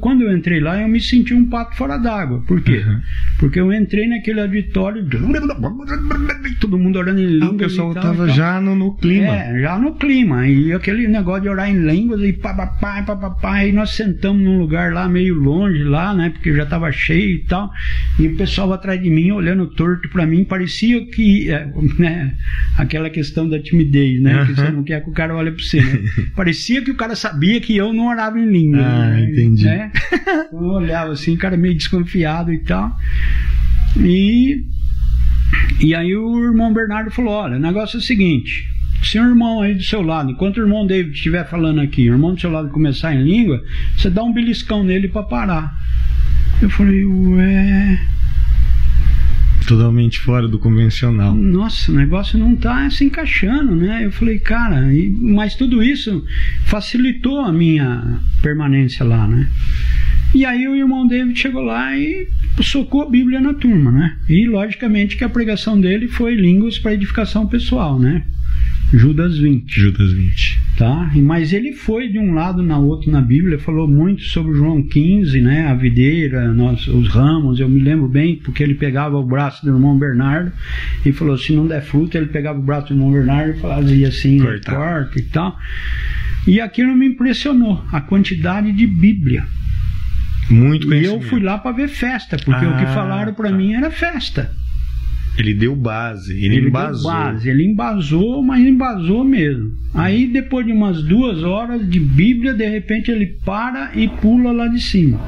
quando 0.00 0.22
eu 0.22 0.36
entrei 0.36 0.60
lá, 0.60 0.80
eu 0.80 0.88
me 0.88 1.00
senti 1.00 1.32
um 1.32 1.48
pato 1.48 1.76
fora 1.76 1.96
d'água. 1.96 2.42
Por 2.46 2.60
quê? 2.60 2.82
Uhum. 2.86 3.00
Porque 3.38 3.60
eu 3.60 3.72
entrei 3.72 4.08
naquele 4.08 4.40
auditório, 4.40 5.06
todo 6.60 6.78
mundo 6.78 6.98
orando 6.98 7.20
em 7.20 7.26
línguas. 7.26 7.50
Ah, 7.50 7.54
o 7.54 7.56
pessoal 7.56 7.92
estava 7.92 8.28
já 8.28 8.60
no, 8.60 8.74
no, 8.74 8.96
clima. 8.96 9.26
É, 9.28 9.60
já 9.60 9.78
no 9.78 9.94
clima. 9.94 10.48
E 10.48 10.72
aquele 10.72 11.06
negócio 11.06 11.42
de 11.42 11.48
orar 11.48 11.70
em 11.70 11.86
línguas 11.86 12.20
e 12.22 12.32
papapá, 12.32 13.02
papapá. 13.02 13.64
E 13.64 13.72
nós 13.72 13.90
sentamos 13.90 14.42
num 14.42 14.58
lugar 14.58 14.92
lá 14.92 15.08
meio 15.08 15.34
longe, 15.34 15.84
lá, 15.84 16.12
né? 16.12 16.30
Porque 16.30 16.52
já 16.54 16.64
estava 16.64 16.90
cheio 16.90 17.36
e 17.36 17.44
tal. 17.44 17.70
E 18.18 18.26
o 18.26 18.36
pessoal 18.36 18.72
atrás 18.72 19.00
de 19.00 19.08
mim, 19.08 19.30
olhando 19.30 19.66
torto 19.68 20.08
para 20.08 20.26
mim, 20.26 20.44
parecia 20.44 21.04
que, 21.06 21.50
é, 21.50 21.68
né? 21.98 22.34
Aquela 22.76 23.08
questão 23.08 23.48
da 23.48 23.60
timidez, 23.60 24.20
né? 24.20 24.40
Uhum. 24.40 24.46
Que 24.46 24.54
você 24.54 24.70
não 24.70 24.82
quer 24.82 25.02
que 25.02 25.10
o 25.10 25.12
cara 25.12 25.36
olhe 25.36 25.52
para 25.52 25.62
você, 25.62 25.80
né? 25.80 26.00
parecia 26.34 26.82
que 26.82 26.90
o 26.90 26.96
cara 26.96 27.14
sabia 27.14 27.60
que 27.60 27.76
eu 27.76 27.92
não 27.92 28.08
orava 28.08 28.38
em 28.40 28.50
língua. 28.50 28.80
Ah. 28.80 28.95
Ah, 28.96 29.20
entendi. 29.20 29.64
Né? 29.64 29.92
Eu 30.52 30.58
olhava 30.58 31.12
assim, 31.12 31.36
cara 31.36 31.56
meio 31.56 31.74
desconfiado 31.74 32.52
e 32.52 32.58
tal. 32.58 32.96
E, 33.98 34.64
e 35.80 35.94
aí 35.94 36.14
o 36.16 36.44
irmão 36.44 36.72
Bernardo 36.72 37.10
falou: 37.10 37.34
olha, 37.34 37.56
o 37.56 37.60
negócio 37.60 37.96
é 37.96 38.00
o 38.00 38.02
seguinte. 38.02 38.68
Se 39.02 39.18
o 39.18 39.24
irmão 39.24 39.62
aí 39.62 39.74
do 39.74 39.82
seu 39.82 40.02
lado, 40.02 40.30
enquanto 40.30 40.56
o 40.56 40.62
irmão 40.62 40.86
David 40.86 41.14
estiver 41.14 41.48
falando 41.48 41.80
aqui, 41.80 42.08
o 42.08 42.14
irmão 42.14 42.34
do 42.34 42.40
seu 42.40 42.50
lado 42.50 42.70
começar 42.70 43.14
em 43.14 43.22
língua, 43.22 43.62
você 43.96 44.10
dá 44.10 44.22
um 44.22 44.32
beliscão 44.32 44.82
nele 44.82 45.08
para 45.08 45.22
parar. 45.22 45.74
Eu 46.60 46.70
falei, 46.70 47.04
ué 47.04 48.00
totalmente 49.66 50.18
fora 50.20 50.48
do 50.48 50.58
convencional. 50.58 51.34
Nossa, 51.34 51.90
o 51.90 51.94
negócio 51.94 52.38
não 52.38 52.54
está 52.54 52.88
se 52.90 53.04
encaixando, 53.04 53.74
né? 53.74 54.04
Eu 54.04 54.12
falei, 54.12 54.38
cara, 54.38 54.92
e, 54.92 55.10
mas 55.10 55.54
tudo 55.54 55.82
isso 55.82 56.24
facilitou 56.64 57.40
a 57.40 57.52
minha 57.52 58.20
permanência 58.42 59.04
lá, 59.04 59.26
né? 59.26 59.48
E 60.34 60.44
aí 60.44 60.66
o 60.68 60.76
irmão 60.76 61.06
David 61.06 61.38
chegou 61.38 61.62
lá 61.62 61.96
e 61.96 62.28
socou 62.62 63.02
a 63.02 63.10
Bíblia 63.10 63.40
na 63.40 63.54
turma, 63.54 63.90
né? 63.90 64.16
E 64.28 64.46
logicamente 64.46 65.16
que 65.16 65.24
a 65.24 65.28
pregação 65.28 65.80
dele 65.80 66.08
foi 66.08 66.34
línguas 66.34 66.78
para 66.78 66.94
edificação 66.94 67.46
pessoal, 67.46 67.98
né? 67.98 68.24
Judas 68.92 69.38
20. 69.38 69.68
Judas 69.68 70.12
20. 70.12 70.60
Tá? 70.76 71.10
Mas 71.16 71.52
ele 71.52 71.72
foi 71.72 72.08
de 72.08 72.18
um 72.18 72.34
lado 72.34 72.62
na 72.62 72.78
outro 72.78 73.10
na 73.10 73.20
Bíblia, 73.20 73.58
falou 73.58 73.88
muito 73.88 74.22
sobre 74.22 74.54
João 74.54 74.82
15, 74.82 75.40
né? 75.40 75.66
A 75.66 75.74
videira, 75.74 76.52
nós, 76.52 76.86
os 76.86 77.08
ramos, 77.08 77.58
eu 77.58 77.68
me 77.68 77.80
lembro 77.80 78.08
bem, 78.08 78.36
porque 78.36 78.62
ele 78.62 78.74
pegava 78.74 79.16
o 79.16 79.24
braço 79.24 79.64
do 79.64 79.72
irmão 79.72 79.98
Bernardo 79.98 80.52
e 81.04 81.12
falou: 81.12 81.36
se 81.36 81.52
não 81.52 81.66
der 81.66 81.82
fruto, 81.82 82.16
ele 82.16 82.26
pegava 82.26 82.58
o 82.58 82.62
braço 82.62 82.88
do 82.88 82.94
irmão 82.94 83.10
Bernardo 83.10 83.56
e 83.56 83.60
fazia 83.60 84.08
assim, 84.08 84.38
corta 84.38 85.18
e 85.18 85.22
tal. 85.22 85.56
E 86.46 86.60
aquilo 86.60 86.94
me 86.94 87.06
impressionou, 87.06 87.84
a 87.90 88.00
quantidade 88.00 88.70
de 88.72 88.86
Bíblia. 88.86 89.44
Muito 90.48 90.92
E 90.94 91.04
eu 91.04 91.20
fui 91.22 91.40
lá 91.40 91.58
para 91.58 91.72
ver 91.72 91.88
festa, 91.88 92.36
porque 92.36 92.64
ah, 92.64 92.68
o 92.68 92.76
que 92.76 92.84
ah, 92.84 92.94
falaram 92.94 93.34
para 93.34 93.50
tá. 93.50 93.56
mim 93.56 93.72
era 93.72 93.90
festa. 93.90 94.52
Ele 95.38 95.52
deu 95.52 95.76
base, 95.76 96.32
ele, 96.32 96.56
ele 96.56 96.68
embasou. 96.68 97.10
Deu 97.10 97.20
base, 97.20 97.48
ele 97.48 97.64
embasou, 97.64 98.42
mas 98.42 98.60
embasou 98.64 99.22
mesmo. 99.24 99.72
Aí 99.94 100.26
depois 100.26 100.64
de 100.64 100.72
umas 100.72 101.02
duas 101.02 101.42
horas 101.42 101.88
de 101.88 102.00
Bíblia, 102.00 102.54
de 102.54 102.66
repente 102.66 103.10
ele 103.10 103.26
para 103.44 103.90
e 103.94 104.08
pula 104.08 104.52
lá 104.52 104.66
de 104.66 104.80
cima. 104.80 105.20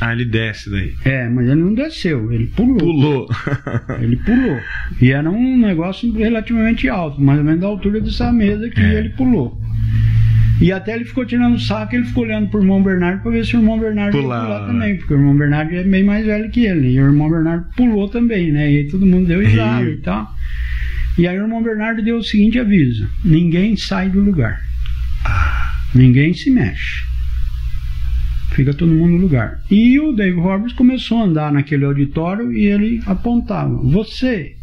Ah, 0.00 0.12
ele 0.12 0.24
desce 0.24 0.70
daí. 0.70 0.92
É, 1.04 1.28
mas 1.28 1.46
ele 1.48 1.60
não 1.60 1.72
desceu, 1.72 2.32
ele 2.32 2.46
pulou. 2.46 2.78
Pulou. 2.78 3.28
ele 4.02 4.16
pulou. 4.16 4.58
E 5.00 5.12
era 5.12 5.30
um 5.30 5.56
negócio 5.56 6.12
relativamente 6.12 6.88
alto, 6.88 7.20
mais 7.20 7.38
ou 7.38 7.44
menos 7.44 7.60
da 7.60 7.66
altura 7.68 8.00
dessa 8.00 8.32
mesa 8.32 8.68
que 8.68 8.80
é. 8.80 8.98
ele 8.98 9.10
pulou. 9.10 9.56
E 10.64 10.72
até 10.72 10.94
ele 10.94 11.04
ficou 11.04 11.26
tirando 11.26 11.56
o 11.56 11.60
saco, 11.60 11.94
ele 11.94 12.06
ficou 12.06 12.24
olhando 12.24 12.48
pro 12.48 12.58
irmão 12.58 12.82
Bernardo 12.82 13.20
para 13.20 13.32
ver 13.32 13.44
se 13.44 13.54
o 13.54 13.60
irmão 13.60 13.78
Bernardo 13.78 14.16
Pular, 14.16 14.38
ia 14.38 14.44
pular 14.46 14.60
né? 14.60 14.66
também, 14.66 14.96
porque 14.96 15.12
o 15.12 15.18
irmão 15.18 15.36
Bernardo 15.36 15.74
é 15.74 15.84
bem 15.84 16.02
mais 16.02 16.24
velho 16.24 16.50
que 16.50 16.64
ele. 16.64 16.92
E 16.92 17.00
o 17.02 17.04
irmão 17.04 17.28
Bernardo 17.28 17.66
pulou 17.76 18.08
também, 18.08 18.50
né? 18.50 18.72
E 18.72 18.78
aí 18.78 18.88
todo 18.88 19.04
mundo 19.04 19.26
deu 19.26 19.40
risada 19.42 19.84
e 19.84 19.98
tal. 19.98 20.26
E 21.18 21.28
aí 21.28 21.38
o 21.38 21.42
irmão 21.42 21.62
Bernardo 21.62 22.00
deu 22.00 22.16
o 22.16 22.22
seguinte 22.22 22.58
aviso: 22.58 23.06
ninguém 23.22 23.76
sai 23.76 24.08
do 24.08 24.22
lugar. 24.22 24.58
Ninguém 25.94 26.32
se 26.32 26.50
mexe. 26.50 27.04
Fica 28.52 28.72
todo 28.72 28.90
mundo 28.90 29.12
no 29.12 29.18
lugar. 29.18 29.60
E 29.70 30.00
o 30.00 30.12
Dave 30.12 30.40
Roberts 30.40 30.72
começou 30.72 31.18
a 31.18 31.24
andar 31.24 31.52
naquele 31.52 31.84
auditório 31.84 32.50
e 32.50 32.64
ele 32.64 33.02
apontava: 33.04 33.76
Você 33.82 34.53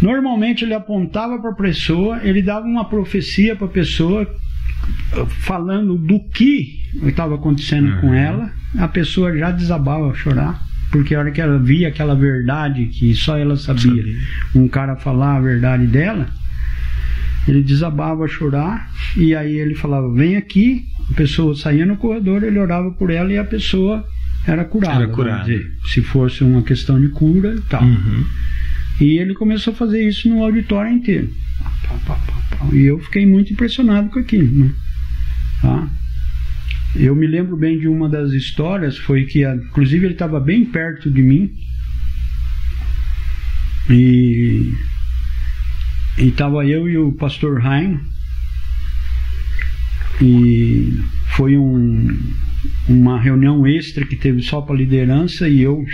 Normalmente 0.00 0.64
ele 0.64 0.74
apontava 0.74 1.38
para 1.38 1.50
a 1.50 1.54
pessoa, 1.54 2.20
ele 2.22 2.40
dava 2.40 2.66
uma 2.66 2.84
profecia 2.84 3.56
para 3.56 3.66
a 3.66 3.70
pessoa 3.70 4.26
falando 5.40 5.96
do 5.96 6.20
que 6.30 6.78
estava 7.02 7.34
acontecendo 7.34 7.88
uhum. 7.94 8.00
com 8.00 8.14
ela, 8.14 8.50
a 8.78 8.88
pessoa 8.88 9.36
já 9.36 9.50
desabava 9.50 10.10
a 10.10 10.14
chorar, 10.14 10.62
porque 10.90 11.14
a 11.14 11.18
hora 11.18 11.30
que 11.30 11.40
ela 11.40 11.58
via 11.58 11.88
aquela 11.88 12.14
verdade 12.14 12.86
que 12.86 13.14
só 13.14 13.36
ela 13.36 13.56
sabia, 13.56 14.02
sabia. 14.02 14.16
um 14.54 14.68
cara 14.68 14.96
falar 14.96 15.36
a 15.36 15.40
verdade 15.40 15.86
dela, 15.86 16.28
ele 17.46 17.62
desabava 17.62 18.24
a 18.24 18.28
chorar 18.28 18.90
e 19.16 19.34
aí 19.34 19.56
ele 19.56 19.74
falava: 19.74 20.12
"Vem 20.12 20.36
aqui". 20.36 20.86
A 21.10 21.14
pessoa 21.14 21.56
saía 21.56 21.86
no 21.86 21.96
corredor, 21.96 22.42
ele 22.42 22.58
orava 22.58 22.90
por 22.90 23.10
ela 23.10 23.32
e 23.32 23.38
a 23.38 23.44
pessoa 23.44 24.06
era 24.46 24.64
curada. 24.64 25.04
Era 25.04 25.08
curada. 25.08 25.44
Dizer, 25.44 25.72
se 25.86 26.02
fosse 26.02 26.44
uma 26.44 26.62
questão 26.62 27.00
de 27.00 27.08
cura 27.08 27.54
e 27.54 27.60
tal. 27.62 27.82
Uhum. 27.82 28.24
E 29.00 29.18
ele 29.18 29.34
começou 29.34 29.72
a 29.72 29.76
fazer 29.76 30.06
isso 30.06 30.28
no 30.28 30.42
auditório 30.42 30.92
inteiro. 30.92 31.32
E 32.72 32.82
eu 32.82 32.98
fiquei 32.98 33.24
muito 33.24 33.52
impressionado 33.52 34.10
com 34.10 34.18
aquilo. 34.18 34.64
Né? 34.64 34.74
Tá? 35.62 35.88
Eu 36.96 37.14
me 37.14 37.26
lembro 37.26 37.56
bem 37.56 37.78
de 37.78 37.86
uma 37.86 38.08
das 38.08 38.32
histórias, 38.32 38.96
foi 38.96 39.24
que, 39.24 39.44
inclusive, 39.44 40.06
ele 40.06 40.14
estava 40.14 40.40
bem 40.40 40.64
perto 40.64 41.10
de 41.10 41.22
mim. 41.22 41.54
E 43.88 44.72
estava 46.16 46.66
eu 46.66 46.88
e 46.88 46.98
o 46.98 47.12
pastor 47.12 47.60
Rain. 47.60 48.00
E 50.20 51.00
foi 51.36 51.56
um, 51.56 52.18
uma 52.88 53.20
reunião 53.20 53.64
extra 53.66 54.04
que 54.04 54.16
teve 54.16 54.42
só 54.42 54.60
para 54.60 54.74
liderança 54.74 55.48
e 55.48 55.62
eu 55.62 55.84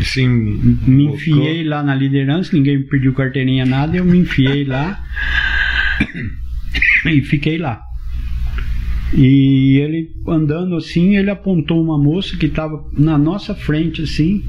Sim. 0.00 0.78
Me 0.86 1.04
enfiei 1.06 1.64
lá 1.64 1.82
na 1.82 1.94
liderança, 1.94 2.54
ninguém 2.56 2.78
me 2.78 2.84
pediu 2.84 3.12
carteirinha 3.12 3.66
nada, 3.66 3.96
eu 3.96 4.04
me 4.04 4.18
enfiei 4.18 4.64
lá 4.64 5.02
e 7.06 7.20
fiquei 7.22 7.58
lá. 7.58 7.80
E 9.16 9.78
ele 9.78 10.10
andando 10.26 10.76
assim, 10.76 11.16
ele 11.16 11.30
apontou 11.30 11.82
uma 11.82 11.96
moça 11.98 12.36
que 12.36 12.46
estava 12.46 12.84
na 12.96 13.16
nossa 13.16 13.54
frente 13.54 14.02
assim, 14.02 14.42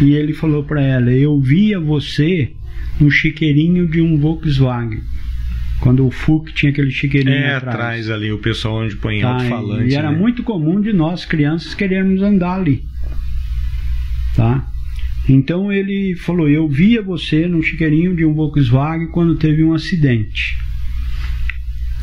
e 0.00 0.12
ele 0.14 0.32
falou 0.32 0.64
para 0.64 0.82
ela: 0.82 1.10
"Eu 1.12 1.40
via 1.40 1.78
você 1.78 2.50
no 3.00 3.10
chiqueirinho 3.10 3.88
de 3.88 4.00
um 4.00 4.18
Volkswagen". 4.18 5.00
Quando 5.80 6.04
o 6.04 6.10
FUC 6.10 6.52
tinha 6.54 6.72
aquele 6.72 6.90
chiqueirinho 6.90 7.36
É, 7.36 7.54
atrás. 7.54 7.74
atrás 7.76 8.10
ali, 8.10 8.32
o 8.32 8.38
pessoal 8.38 8.82
onde 8.82 8.96
põe 8.96 9.20
Tá, 9.20 9.34
alto-falante. 9.34 9.92
e 9.92 9.94
era 9.94 10.10
né? 10.10 10.18
muito 10.18 10.42
comum 10.42 10.80
de 10.80 10.92
nós, 10.92 11.24
crianças, 11.24 11.72
querermos 11.72 12.20
andar 12.20 12.56
ali. 12.56 12.82
Tá? 14.38 14.64
Então 15.28 15.72
ele 15.72 16.14
falou: 16.14 16.48
Eu 16.48 16.68
via 16.68 17.02
você 17.02 17.48
no 17.48 17.60
chiqueirinho 17.60 18.14
de 18.14 18.24
um 18.24 18.32
Volkswagen 18.34 19.08
quando 19.08 19.34
teve 19.34 19.64
um 19.64 19.74
acidente. 19.74 20.56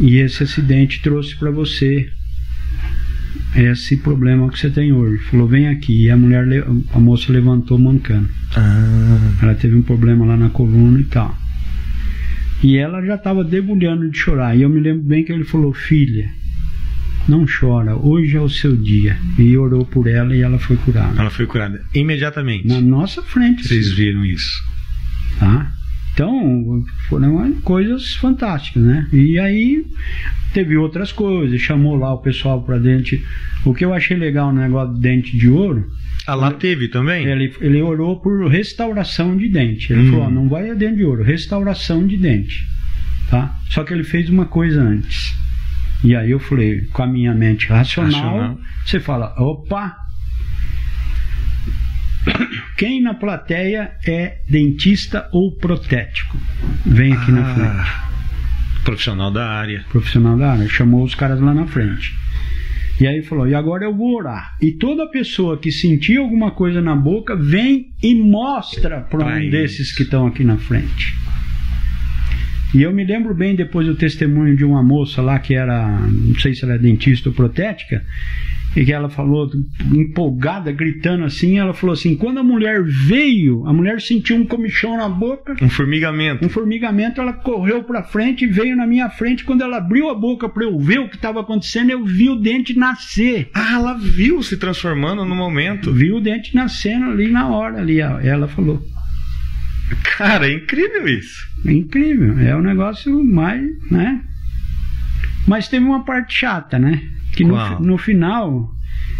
E 0.01 0.17
esse 0.17 0.43
acidente 0.43 1.01
trouxe 1.01 1.33
para 1.37 1.49
você 1.49 2.11
esse 3.55 3.95
problema 3.95 4.49
que 4.49 4.59
você 4.59 4.69
tem 4.69 4.91
hoje. 4.91 5.23
Falou: 5.23 5.47
Vem 5.47 5.69
aqui. 5.69 6.03
E 6.03 6.09
a 6.11 6.17
mulher, 6.17 6.45
a 6.91 6.99
moça 6.99 7.31
levantou 7.31 7.79
mancando. 7.79 8.27
Ah, 8.53 9.37
Ela 9.41 9.55
teve 9.55 9.77
um 9.77 9.81
problema 9.81 10.25
lá 10.25 10.35
na 10.35 10.49
coluna 10.49 10.99
e 10.99 11.05
tal. 11.05 11.33
E 12.61 12.75
ela 12.75 13.01
já 13.01 13.15
estava 13.15 13.45
debulhando 13.45 14.09
de 14.09 14.17
chorar. 14.17 14.57
E 14.57 14.63
eu 14.63 14.69
me 14.69 14.81
lembro 14.81 15.03
bem 15.03 15.23
que 15.23 15.31
ele 15.31 15.45
falou: 15.45 15.73
Filha, 15.73 16.29
não 17.27 17.45
chora, 17.45 17.95
hoje 17.95 18.35
é 18.37 18.41
o 18.41 18.49
seu 18.49 18.75
dia. 18.75 19.17
E 19.37 19.57
orou 19.57 19.85
por 19.85 20.07
ela 20.07 20.35
e 20.35 20.41
ela 20.41 20.59
foi 20.59 20.77
curada. 20.77 21.19
ela 21.19 21.29
foi 21.29 21.45
curada 21.45 21.81
imediatamente. 21.93 22.67
Na 22.67 22.79
nossa 22.81 23.21
frente. 23.23 23.67
Vocês 23.67 23.91
viram 23.93 24.25
isso? 24.25 24.63
tá? 25.39 25.71
Então, 26.13 26.81
foram 27.09 27.51
coisas 27.61 28.13
fantásticas, 28.15 28.81
né? 28.81 29.05
E 29.11 29.37
aí 29.37 29.85
teve 30.53 30.77
outras 30.77 31.11
coisas, 31.11 31.59
chamou 31.59 31.97
lá 31.97 32.13
o 32.13 32.19
pessoal 32.19 32.61
para 32.63 32.77
dente. 32.79 33.21
O 33.65 33.73
que 33.73 33.83
eu 33.83 33.93
achei 33.93 34.15
legal 34.15 34.53
no 34.53 34.61
negócio 34.61 34.93
do 34.93 34.99
dente 35.01 35.37
de 35.37 35.49
ouro, 35.49 35.85
Ah, 36.25 36.33
lá 36.35 36.51
teve 36.51 36.87
também? 36.87 37.25
ele, 37.27 37.53
ele 37.59 37.81
orou 37.81 38.17
por 38.21 38.47
restauração 38.49 39.35
de 39.35 39.49
dente. 39.49 39.91
Ele 39.91 40.03
Hum. 40.07 40.11
falou: 40.11 40.25
ó, 40.27 40.29
não 40.29 40.47
vai 40.47 40.69
a 40.69 40.73
dente 40.73 40.95
de 40.97 41.03
ouro, 41.03 41.21
restauração 41.21 42.07
de 42.07 42.15
dente. 42.15 42.65
Tá? 43.29 43.53
Só 43.69 43.83
que 43.83 43.91
ele 43.93 44.03
fez 44.05 44.29
uma 44.29 44.45
coisa 44.45 44.81
antes. 44.81 45.35
E 46.05 46.15
aí 46.15 46.29
eu 46.29 46.39
falei, 46.39 46.81
com 46.93 47.01
a 47.01 47.07
minha 47.07 47.33
mente 47.33 47.67
racional, 47.67 48.11
Racional. 48.11 48.59
você 48.85 48.99
fala: 48.99 49.33
opa. 49.39 49.97
Quem 52.77 53.01
na 53.01 53.13
plateia 53.15 53.91
é 54.05 54.37
dentista 54.47 55.27
ou 55.31 55.51
protético? 55.55 56.37
Vem 56.85 57.11
aqui 57.13 57.31
na 57.31 57.43
frente. 57.55 57.69
Ah, 57.69 58.09
Profissional 58.83 59.31
da 59.31 59.49
área. 59.49 59.83
Profissional 59.89 60.37
da 60.37 60.51
área. 60.51 60.67
Chamou 60.69 61.03
os 61.03 61.15
caras 61.15 61.39
lá 61.39 61.53
na 61.55 61.65
frente. 61.65 62.13
E 63.01 63.07
aí 63.07 63.23
falou: 63.23 63.47
e 63.47 63.55
agora 63.55 63.85
eu 63.85 63.95
vou 63.95 64.15
orar. 64.15 64.55
E 64.61 64.73
toda 64.73 65.09
pessoa 65.09 65.57
que 65.57 65.71
sentir 65.71 66.17
alguma 66.17 66.51
coisa 66.51 66.81
na 66.81 66.95
boca, 66.95 67.35
vem 67.35 67.87
e 68.03 68.13
mostra 68.13 69.01
para 69.01 69.25
um 69.25 69.49
desses 69.49 69.91
que 69.91 70.03
estão 70.03 70.27
aqui 70.27 70.43
na 70.43 70.57
frente. 70.57 71.24
E 72.73 72.81
eu 72.81 72.91
me 72.91 73.05
lembro 73.05 73.33
bem 73.33 73.55
depois 73.55 73.87
do 73.87 73.95
testemunho 73.95 74.55
de 74.55 74.65
uma 74.65 74.83
moça 74.83 75.21
lá 75.21 75.39
que 75.39 75.53
era, 75.53 75.87
não 75.87 76.35
sei 76.39 76.53
se 76.53 76.63
ela 76.63 76.73
é 76.73 76.77
dentista 76.77 77.29
ou 77.29 77.35
protética, 77.35 78.03
e 78.75 78.83
que 78.83 78.91
ela 78.91 79.09
falou, 79.09 79.49
empolgada, 79.93 80.71
gritando 80.71 81.23
assim, 81.23 81.57
ela 81.57 81.73
falou 81.73 81.93
assim: 81.93 82.15
quando 82.15 82.39
a 82.39 82.43
mulher 82.43 82.83
veio, 82.83 83.65
a 83.65 83.71
mulher 83.71 84.01
sentiu 84.01 84.35
um 84.35 84.45
comichão 84.45 84.97
na 84.97 85.07
boca, 85.07 85.55
Um 85.61 85.69
formigamento. 85.69 86.45
um 86.45 86.49
formigamento, 86.49 87.21
ela 87.21 87.31
correu 87.31 87.83
para 87.83 88.03
frente 88.03 88.43
e 88.43 88.47
veio 88.47 88.75
na 88.75 88.85
minha 88.85 89.09
frente. 89.09 89.45
Quando 89.45 89.61
ela 89.61 89.77
abriu 89.77 90.09
a 90.09 90.15
boca 90.15 90.49
para 90.49 90.65
eu 90.65 90.77
ver 90.77 90.99
o 90.99 91.07
que 91.07 91.15
estava 91.15 91.39
acontecendo, 91.39 91.91
eu 91.91 92.03
vi 92.03 92.29
o 92.29 92.35
dente 92.35 92.77
nascer. 92.77 93.49
Ah, 93.53 93.75
ela 93.75 93.93
viu 93.93 94.43
se 94.43 94.57
transformando 94.57 95.23
no 95.23 95.35
momento. 95.35 95.93
Vi 95.93 96.11
o 96.11 96.19
dente 96.19 96.53
nascendo 96.53 97.05
ali 97.05 97.29
na 97.29 97.47
hora, 97.47 97.79
ali, 97.79 98.01
ela 98.01 98.47
falou. 98.47 98.83
Cara, 100.17 100.47
é 100.47 100.53
incrível 100.53 101.07
isso. 101.07 101.45
É 101.65 101.71
incrível, 101.71 102.39
é 102.39 102.55
o 102.55 102.61
negócio 102.61 103.23
mais, 103.23 103.63
né? 103.91 104.21
Mas 105.47 105.67
teve 105.67 105.85
uma 105.85 106.03
parte 106.03 106.33
chata, 106.39 106.79
né? 106.79 107.01
Que 107.33 107.43
no, 107.43 107.79
no 107.79 107.97
final 107.97 108.71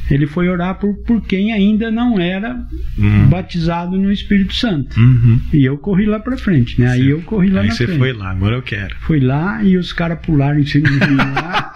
ele 0.10 0.26
foi 0.26 0.48
orar 0.48 0.76
por, 0.80 0.96
por 1.04 1.22
quem 1.22 1.52
ainda 1.52 1.92
não 1.92 2.20
era 2.20 2.56
Hum. 2.98 3.28
batizado 3.28 3.98
no 3.98 4.12
Espírito 4.12 4.54
Santo. 4.56 5.00
Uhum. 5.00 5.40
E 5.54 5.66
eu 5.66 5.78
corri 5.78 6.06
lá 6.06 6.20
pra 6.20 6.38
frente, 6.38 6.80
né? 6.80 6.90
Aí 6.92 7.04
Você- 7.04 7.14
eu 7.14 7.22
corri 7.24 7.50
lá 7.50 7.62
Aí 7.62 7.68
na 7.68 7.74
você 7.74 7.86
frente. 7.86 8.00
foi 8.00 8.14
lá, 8.14 8.32
agora 8.32 8.56
eu 8.56 8.62
quero. 8.62 8.96
Fui 9.02 9.20
lá 9.20 9.64
e 9.64 9.78
os 9.78 9.92
caras 9.94 10.20
pularam 10.26 10.60
em 10.60 10.66
cima 10.66 10.90
de 10.90 10.96
mim 11.08 11.16
lá. 11.16 11.74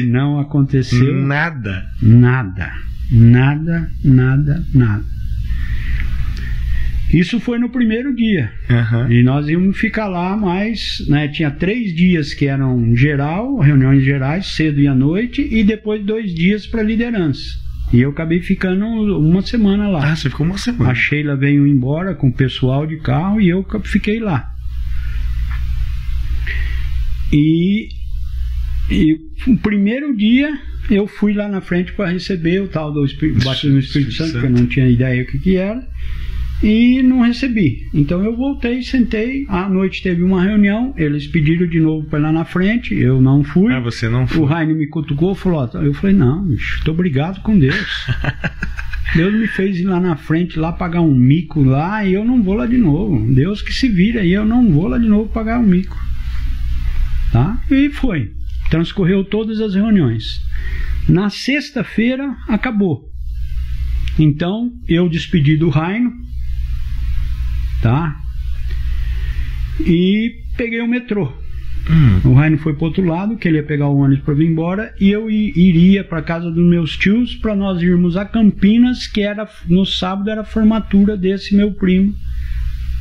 E 0.00 0.02
não 0.04 0.40
aconteceu 0.40 1.14
Nada. 1.14 1.86
nada. 2.02 2.72
Nada, 3.10 3.90
nada, 4.04 4.64
nada. 4.74 5.04
Isso 7.12 7.40
foi 7.40 7.58
no 7.58 7.70
primeiro 7.70 8.14
dia. 8.14 8.52
Aham. 8.68 9.10
E 9.10 9.22
nós 9.22 9.48
íamos 9.48 9.78
ficar 9.78 10.08
lá 10.08 10.36
mais, 10.36 11.04
né? 11.08 11.28
Tinha 11.28 11.50
três 11.50 11.94
dias 11.94 12.34
que 12.34 12.46
eram 12.46 12.94
geral, 12.94 13.58
reuniões 13.58 14.04
gerais, 14.04 14.46
cedo 14.46 14.80
e 14.80 14.86
à 14.86 14.94
noite, 14.94 15.46
e 15.50 15.64
depois 15.64 16.04
dois 16.04 16.34
dias 16.34 16.66
para 16.66 16.82
liderança. 16.82 17.58
E 17.92 18.00
eu 18.00 18.10
acabei 18.10 18.40
ficando 18.40 18.84
uma 18.84 19.40
semana 19.40 19.88
lá. 19.88 20.12
Ah, 20.12 20.16
você 20.16 20.28
ficou 20.28 20.44
uma 20.44 20.58
semana. 20.58 20.90
A 20.90 20.94
Sheila 20.94 21.34
veio 21.34 21.66
embora 21.66 22.14
com 22.14 22.28
o 22.28 22.32
pessoal 22.32 22.86
de 22.86 22.98
carro 22.98 23.40
e 23.40 23.48
eu 23.48 23.64
fiquei 23.84 24.20
lá. 24.20 24.52
E, 27.32 27.88
e 28.90 29.18
o 29.46 29.56
primeiro 29.56 30.14
dia 30.14 30.58
eu 30.90 31.06
fui 31.06 31.34
lá 31.34 31.48
na 31.48 31.60
frente 31.60 31.92
para 31.92 32.10
receber 32.10 32.62
o 32.62 32.68
tal 32.68 32.92
do 32.92 33.04
Espírito, 33.04 33.44
batismo 33.44 33.72
no 33.72 33.78
Espírito 33.78 34.10
Espírito 34.10 34.32
Santo, 34.32 34.40
que 34.40 34.46
eu 34.46 34.50
não 34.50 34.66
tinha 34.66 34.88
ideia 34.88 35.22
o 35.22 35.26
que, 35.26 35.38
que 35.38 35.56
era, 35.56 35.86
e 36.62 37.02
não 37.02 37.20
recebi. 37.20 37.88
Então 37.94 38.24
eu 38.24 38.36
voltei, 38.36 38.82
sentei. 38.82 39.46
À 39.48 39.68
noite 39.68 40.02
teve 40.02 40.22
uma 40.22 40.42
reunião, 40.42 40.92
eles 40.96 41.26
pediram 41.26 41.66
de 41.66 41.80
novo 41.80 42.06
para 42.06 42.18
ir 42.18 42.22
lá 42.22 42.32
na 42.32 42.44
frente, 42.44 42.94
eu 42.94 43.20
não 43.20 43.44
fui. 43.44 43.72
Ah, 43.72 43.80
você 43.80 44.08
não 44.08 44.24
O 44.24 44.26
foi. 44.26 44.46
Raine 44.46 44.74
me 44.74 44.86
cutucou 44.86 45.34
falou: 45.34 45.68
eu 45.82 45.94
falei, 45.94 46.16
não, 46.16 46.46
tô 46.84 46.92
obrigado 46.92 47.40
com 47.42 47.58
Deus. 47.58 48.06
Deus 49.14 49.32
me 49.32 49.46
fez 49.46 49.78
ir 49.78 49.84
lá 49.84 49.98
na 49.98 50.16
frente, 50.16 50.58
lá 50.58 50.70
pagar 50.70 51.00
um 51.00 51.14
mico 51.14 51.62
lá, 51.62 52.04
e 52.04 52.12
eu 52.12 52.24
não 52.24 52.42
vou 52.42 52.54
lá 52.54 52.66
de 52.66 52.76
novo. 52.76 53.32
Deus 53.32 53.62
que 53.62 53.72
se 53.72 53.88
vira, 53.88 54.22
e 54.22 54.32
eu 54.32 54.44
não 54.44 54.70
vou 54.70 54.86
lá 54.86 54.98
de 54.98 55.08
novo 55.08 55.30
pagar 55.30 55.58
um 55.58 55.66
mico. 55.66 55.96
Tá? 57.32 57.58
E 57.70 57.88
foi. 57.88 58.30
Transcorreu 58.68 59.24
todas 59.24 59.60
as 59.60 59.74
reuniões. 59.74 60.42
Na 61.08 61.30
sexta-feira, 61.30 62.36
acabou. 62.46 63.08
Então, 64.18 64.70
eu 64.86 65.08
despedi 65.08 65.56
do 65.56 65.70
Raino, 65.70 66.12
tá? 67.82 68.16
E 69.80 70.34
peguei 70.56 70.80
o 70.80 70.88
metrô. 70.88 71.32
Hum. 71.90 72.20
O 72.30 72.34
Raino 72.34 72.58
foi 72.58 72.74
para 72.74 72.84
outro 72.84 73.04
lado, 73.04 73.36
que 73.36 73.48
ele 73.48 73.56
ia 73.56 73.62
pegar 73.62 73.88
o 73.88 73.96
ônibus 73.96 74.24
para 74.24 74.34
vir 74.34 74.46
embora, 74.46 74.94
e 75.00 75.10
eu 75.10 75.30
iria 75.30 76.04
para 76.04 76.20
casa 76.20 76.50
dos 76.50 76.64
meus 76.64 76.96
tios 76.96 77.34
para 77.36 77.56
nós 77.56 77.80
irmos 77.80 78.16
a 78.16 78.24
Campinas, 78.24 79.06
que 79.06 79.22
era 79.22 79.48
no 79.66 79.86
sábado 79.86 80.28
era 80.28 80.42
a 80.42 80.44
formatura 80.44 81.16
desse 81.16 81.54
meu 81.54 81.72
primo, 81.72 82.14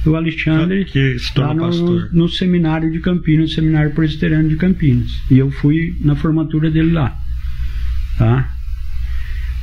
o 0.05 0.15
Alexandre, 0.15 0.85
Que 0.85 1.19
se 1.19 1.37
lá 1.37 1.53
no, 1.53 2.09
no 2.13 2.29
seminário 2.29 2.89
de 2.91 2.99
Campinas, 2.99 3.53
seminário 3.53 3.91
presbiteriano 3.91 4.47
de 4.47 4.55
Campinas. 4.55 5.11
E 5.29 5.37
eu 5.37 5.51
fui 5.51 5.97
na 5.99 6.15
formatura 6.15 6.71
dele 6.71 6.91
lá, 6.91 7.17
tá? 8.17 8.55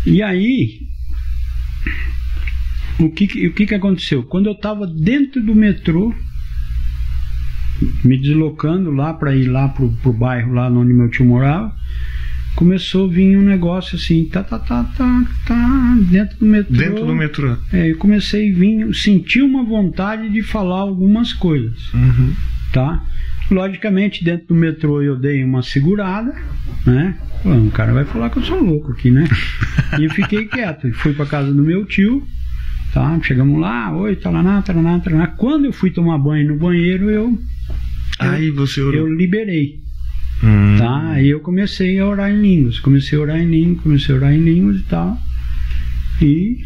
E 0.05 0.23
aí, 0.23 0.81
o 2.99 3.11
que, 3.11 3.47
o 3.47 3.53
que, 3.53 3.67
que 3.67 3.75
aconteceu? 3.75 4.23
Quando 4.23 4.47
eu 4.47 4.53
estava 4.53 4.87
dentro 4.87 5.43
do 5.43 5.55
metrô, 5.55 6.15
me 8.05 8.17
deslocando 8.19 8.91
lá 8.91 9.13
para 9.13 9.35
ir 9.35 9.47
lá 9.49 9.69
pro, 9.69 9.91
pro 10.03 10.13
bairro 10.13 10.53
lá 10.53 10.69
onde 10.71 10.93
meu 10.93 11.11
tio 11.11 11.25
morava, 11.27 11.75
começou 12.55 13.09
a 13.09 13.13
vir 13.13 13.37
um 13.37 13.43
negócio 13.43 13.97
assim, 13.97 14.25
tá, 14.27 14.43
tá, 14.45 14.59
tá, 14.59 14.85
tá, 14.97 15.25
tá, 15.47 15.97
dentro 16.09 16.39
do 16.39 16.47
metrô. 16.47 16.77
Dentro 16.77 17.07
do 17.07 17.15
metrô. 17.15 17.57
É, 17.73 17.91
eu 17.91 17.97
comecei 17.99 18.53
a 18.53 18.55
vir, 18.57 18.95
senti 18.95 19.43
uma 19.43 19.65
vontade 19.65 20.29
de 20.31 20.43
falar 20.43 20.81
algumas 20.81 21.33
coisas, 21.33 21.93
Uhum. 21.93 22.33
tá? 22.73 23.03
Logicamente, 23.51 24.25
dentro 24.25 24.49
do 24.49 24.55
metrô 24.55 25.03
eu 25.03 25.17
dei 25.19 25.45
uma 25.45 25.63
segurada, 25.63 26.35
né? 26.87 27.19
Falando, 27.43 27.69
o 27.69 27.71
cara 27.73 27.93
vai 27.93 28.05
falar 28.07 28.31
que 28.31 28.39
eu 28.39 28.43
sou 28.45 28.59
louco 28.63 28.93
aqui, 28.93 29.11
né? 29.11 29.25
e 30.01 30.05
eu 30.05 30.11
fiquei 30.11 30.47
quieto. 30.47 30.91
Fui 30.95 31.13
para 31.13 31.27
casa 31.27 31.53
do 31.53 31.63
meu 31.63 31.85
tio, 31.85 32.27
tá? 32.95 33.19
Chegamos 33.23 33.61
lá, 33.61 33.93
oi, 33.95 34.17
taraná, 34.17 34.63
taraná, 34.63 34.99
taraná. 35.01 35.27
Quando 35.27 35.67
eu 35.67 35.73
fui 35.73 35.91
tomar 35.91 36.17
banho 36.19 36.49
no 36.49 36.57
banheiro, 36.59 37.11
eu, 37.11 37.39
Aí 38.19 38.51
você 38.51 38.81
orou. 38.81 38.95
eu 39.01 39.13
liberei, 39.13 39.81
Hum. 40.43 40.77
tá? 40.79 41.11
Aí 41.11 41.29
eu 41.29 41.41
comecei 41.41 41.99
a 41.99 42.07
orar 42.07 42.31
em 42.31 42.41
línguas, 42.41 42.79
comecei 42.79 43.19
a 43.19 43.23
orar 43.23 43.39
em 43.41 43.51
línguas, 43.51 43.83
comecei 43.83 44.15
a 44.15 44.19
orar 44.19 44.33
em 44.33 44.41
línguas 44.43 44.77
e 44.81 44.83
tal. 44.85 45.19
E 46.23 46.59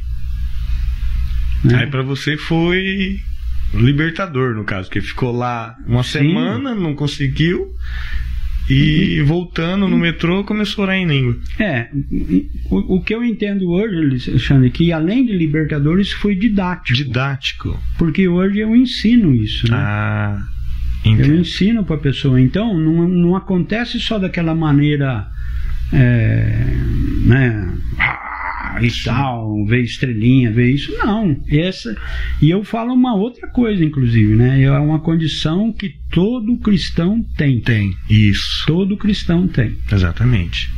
Né? 1.64 1.74
Aí 1.80 1.86
para 1.88 2.02
você 2.02 2.36
foi 2.36 3.18
libertador, 3.74 4.54
no 4.54 4.64
caso, 4.64 4.88
que 4.90 5.00
ficou 5.00 5.32
lá 5.36 5.76
uma 5.86 6.02
Sim. 6.02 6.10
semana, 6.20 6.74
não 6.74 6.94
conseguiu. 6.94 7.66
E 8.68 9.22
voltando 9.22 9.88
no 9.88 9.96
metrô 9.96 10.44
começou 10.44 10.82
a 10.82 10.86
orar 10.88 10.96
em 10.96 11.06
língua. 11.06 11.36
É, 11.58 11.88
o, 12.70 12.96
o 12.96 13.02
que 13.02 13.14
eu 13.14 13.24
entendo 13.24 13.70
hoje, 13.70 13.96
Alexandre, 14.28 14.68
é 14.68 14.70
que 14.70 14.92
além 14.92 15.24
de 15.24 15.32
libertador, 15.32 15.98
isso 15.98 16.18
foi 16.18 16.34
didático. 16.34 16.96
Didático. 16.96 17.80
Porque 17.96 18.28
hoje 18.28 18.58
eu 18.58 18.76
ensino 18.76 19.34
isso, 19.34 19.70
né? 19.70 19.76
Ah, 19.76 20.42
entendo. 21.04 21.32
Eu 21.32 21.40
ensino 21.40 21.82
para 21.82 21.96
a 21.96 22.00
pessoa. 22.00 22.40
Então, 22.40 22.78
não, 22.78 23.08
não 23.08 23.36
acontece 23.36 23.98
só 23.98 24.18
daquela 24.18 24.54
maneira. 24.54 25.26
É, 25.90 26.66
né? 27.24 27.72
E 28.86 29.04
tal, 29.04 29.64
ver 29.64 29.82
estrelinha, 29.82 30.52
ver 30.52 30.70
isso. 30.70 30.92
Não. 30.98 31.36
Essa, 31.48 31.96
e 32.40 32.50
eu 32.50 32.64
falo 32.64 32.92
uma 32.92 33.14
outra 33.14 33.48
coisa, 33.48 33.84
inclusive, 33.84 34.34
né? 34.34 34.62
É 34.62 34.70
uma 34.78 35.00
condição 35.00 35.72
que 35.72 35.94
todo 36.10 36.56
cristão 36.58 37.24
tem. 37.36 37.60
Tem, 37.60 37.94
isso. 38.08 38.64
Todo 38.66 38.96
cristão 38.96 39.46
tem. 39.48 39.76
Exatamente. 39.90 40.70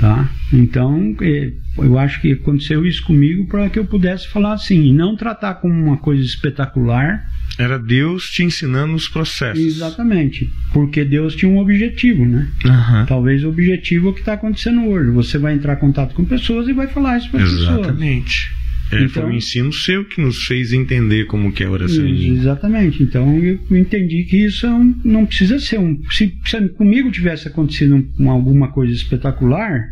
Tá? 0.00 0.30
Então, 0.52 1.16
é, 1.20 1.52
eu 1.76 1.98
acho 1.98 2.20
que 2.20 2.32
aconteceu 2.32 2.86
isso 2.86 3.02
comigo 3.02 3.46
para 3.46 3.68
que 3.68 3.78
eu 3.78 3.84
pudesse 3.84 4.28
falar 4.28 4.52
assim, 4.52 4.84
e 4.84 4.92
não 4.92 5.16
tratar 5.16 5.54
como 5.54 5.74
uma 5.74 5.96
coisa 5.96 6.22
espetacular. 6.22 7.26
Era 7.58 7.78
Deus 7.78 8.30
te 8.30 8.44
ensinando 8.44 8.94
os 8.94 9.08
processos. 9.08 9.62
Exatamente, 9.62 10.48
porque 10.72 11.04
Deus 11.04 11.34
tinha 11.34 11.50
um 11.50 11.58
objetivo, 11.58 12.24
né? 12.24 12.48
Uhum. 12.64 13.06
Talvez 13.06 13.42
o 13.42 13.48
objetivo 13.48 14.08
é 14.08 14.10
o 14.10 14.14
que 14.14 14.20
está 14.20 14.34
acontecendo 14.34 14.86
hoje. 14.86 15.10
Você 15.10 15.38
vai 15.38 15.54
entrar 15.54 15.74
em 15.74 15.80
contato 15.80 16.14
com 16.14 16.24
pessoas 16.24 16.68
e 16.68 16.72
vai 16.72 16.86
falar 16.86 17.18
isso 17.18 17.30
para 17.30 17.42
as 17.42 17.50
pessoas. 17.50 17.78
Exatamente. 17.80 18.58
É, 18.90 19.02
então, 19.02 19.22
foi 19.22 19.32
um 19.32 19.34
ensino 19.34 19.72
seu 19.72 20.04
que 20.04 20.20
nos 20.20 20.44
fez 20.44 20.72
entender 20.72 21.26
como 21.26 21.52
que 21.52 21.62
é 21.62 21.66
a 21.66 21.70
oração. 21.70 22.06
Exatamente. 22.06 23.02
Então 23.02 23.36
eu 23.38 23.58
entendi 23.76 24.24
que 24.24 24.38
isso 24.44 24.66
é 24.66 24.70
não 25.04 25.26
precisa 25.26 25.58
ser 25.58 25.78
um. 25.78 26.00
Se, 26.10 26.34
se 26.44 26.68
comigo 26.70 27.10
tivesse 27.10 27.48
acontecido 27.48 28.06
um, 28.18 28.30
alguma 28.30 28.68
coisa 28.68 28.92
espetacular, 28.92 29.84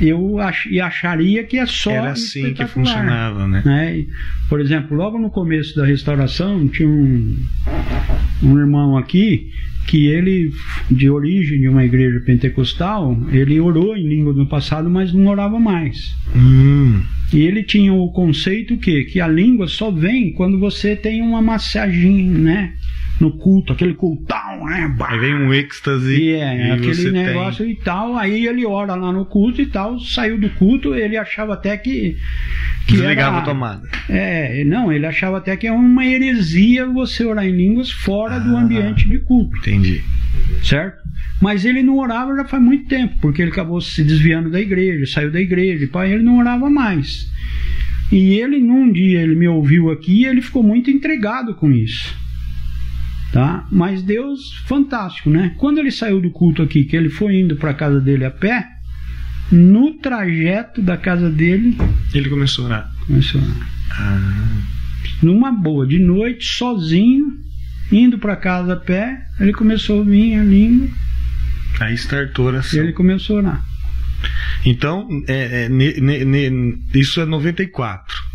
eu 0.00 0.38
ach, 0.38 0.66
acharia 0.80 1.44
que 1.44 1.58
é 1.58 1.66
só 1.66 1.90
era 1.90 2.12
assim 2.12 2.54
que 2.54 2.66
funcionava, 2.66 3.46
né? 3.46 3.62
né? 3.64 4.04
Por 4.48 4.60
exemplo, 4.60 4.96
logo 4.96 5.18
no 5.18 5.30
começo 5.30 5.76
da 5.76 5.84
restauração 5.84 6.66
tinha 6.68 6.88
um, 6.88 7.36
um 8.42 8.58
irmão 8.58 8.96
aqui 8.96 9.50
que 9.86 10.06
ele, 10.06 10.52
de 10.90 11.10
origem 11.10 11.60
de 11.60 11.68
uma 11.68 11.84
igreja 11.84 12.20
pentecostal, 12.20 13.18
ele 13.32 13.58
orou 13.58 13.96
em 13.96 14.06
língua 14.06 14.32
no 14.32 14.46
passado, 14.46 14.88
mas 14.88 15.12
não 15.12 15.26
orava 15.26 15.58
mais. 15.58 16.14
Hum. 16.34 17.02
E 17.32 17.40
ele 17.40 17.62
tinha 17.62 17.92
o 17.92 18.10
conceito 18.12 18.76
que, 18.76 19.04
que 19.04 19.20
a 19.20 19.26
língua 19.26 19.66
só 19.66 19.90
vem 19.90 20.32
quando 20.32 20.58
você 20.58 20.94
tem 20.94 21.20
uma 21.22 21.42
massagem, 21.42 22.24
né? 22.24 22.72
No 23.20 23.32
culto, 23.32 23.74
aquele 23.74 23.92
cultão, 23.94 24.64
né? 24.64 24.96
Aí 25.06 25.18
vem 25.18 25.34
um 25.34 25.52
êxtase. 25.52 26.16
E 26.16 26.32
é, 26.32 26.68
e 26.68 26.70
aquele 26.70 27.10
negócio 27.10 27.64
tem... 27.64 27.74
e 27.74 27.76
tal. 27.76 28.16
Aí 28.16 28.46
ele 28.46 28.64
ora 28.64 28.94
lá 28.94 29.12
no 29.12 29.26
culto 29.26 29.60
e 29.60 29.66
tal, 29.66 30.00
saiu 30.00 30.40
do 30.40 30.48
culto, 30.50 30.94
ele 30.94 31.16
achava 31.16 31.52
até 31.52 31.76
que. 31.76 32.16
que 32.86 32.94
Desligava 32.94 33.36
era, 33.36 33.42
a 33.42 33.44
tomada. 33.44 33.88
É, 34.08 34.64
não, 34.64 34.90
ele 34.90 35.06
achava 35.06 35.36
até 35.36 35.54
que 35.56 35.66
é 35.66 35.72
uma 35.72 36.06
heresia 36.06 36.86
você 36.86 37.24
orar 37.24 37.44
em 37.44 37.52
línguas 37.52 37.90
fora 37.90 38.36
ah, 38.36 38.38
do 38.38 38.56
ambiente 38.56 39.06
de 39.06 39.18
culto. 39.18 39.56
Entendi. 39.58 40.02
Certo? 40.62 40.98
Mas 41.42 41.64
ele 41.64 41.82
não 41.82 41.98
orava 41.98 42.34
já 42.36 42.44
faz 42.44 42.62
muito 42.62 42.86
tempo, 42.86 43.16
porque 43.20 43.42
ele 43.42 43.50
acabou 43.50 43.80
se 43.80 44.02
desviando 44.02 44.50
da 44.50 44.60
igreja, 44.60 45.06
saiu 45.06 45.30
da 45.30 45.40
igreja, 45.40 45.84
e 45.84 45.88
pai, 45.88 46.12
ele 46.12 46.22
não 46.22 46.38
orava 46.38 46.68
mais. 46.70 47.30
E 48.12 48.34
ele, 48.34 48.58
num 48.58 48.90
dia, 48.90 49.22
ele 49.22 49.36
me 49.36 49.48
ouviu 49.48 49.90
aqui 49.90 50.22
e 50.22 50.26
ele 50.26 50.42
ficou 50.42 50.62
muito 50.62 50.90
entregado 50.90 51.54
com 51.54 51.70
isso 51.70 52.19
tá? 53.32 53.66
Mas 53.70 54.02
Deus, 54.02 54.54
fantástico, 54.66 55.30
né? 55.30 55.54
Quando 55.58 55.78
ele 55.78 55.90
saiu 55.90 56.20
do 56.20 56.30
culto 56.30 56.62
aqui, 56.62 56.84
que 56.84 56.96
ele 56.96 57.08
foi 57.08 57.40
indo 57.40 57.56
para 57.56 57.70
a 57.70 57.74
casa 57.74 58.00
dele 58.00 58.24
a 58.24 58.30
pé, 58.30 58.66
no 59.50 59.94
trajeto 59.94 60.80
da 60.80 60.96
casa 60.96 61.30
dele, 61.30 61.76
ele 62.14 62.28
começou 62.28 62.64
a 62.64 62.68
orar. 62.68 62.92
Começou 63.06 63.40
a 63.40 63.44
orar. 63.44 63.68
Ah. 63.92 64.62
Numa 65.22 65.52
boa, 65.52 65.86
de 65.86 65.98
noite, 65.98 66.44
sozinho, 66.44 67.26
indo 67.90 68.18
para 68.18 68.36
casa 68.36 68.74
a 68.74 68.76
pé, 68.76 69.26
ele 69.38 69.52
começou 69.52 70.02
a 70.02 70.04
vir 70.04 70.38
a 70.38 70.44
língua. 70.44 70.88
Aí 71.80 71.94
startou 71.94 72.46
a 72.46 72.52
oração. 72.52 72.78
E 72.78 72.82
ele 72.82 72.92
começou 72.92 73.36
a 73.36 73.40
orar. 73.40 73.64
Então, 74.64 75.08
é, 75.26 75.64
é, 75.64 75.68
ne, 75.68 76.00
ne, 76.00 76.24
ne, 76.24 76.78
isso 76.94 77.20
é 77.20 77.24
94. 77.24 78.29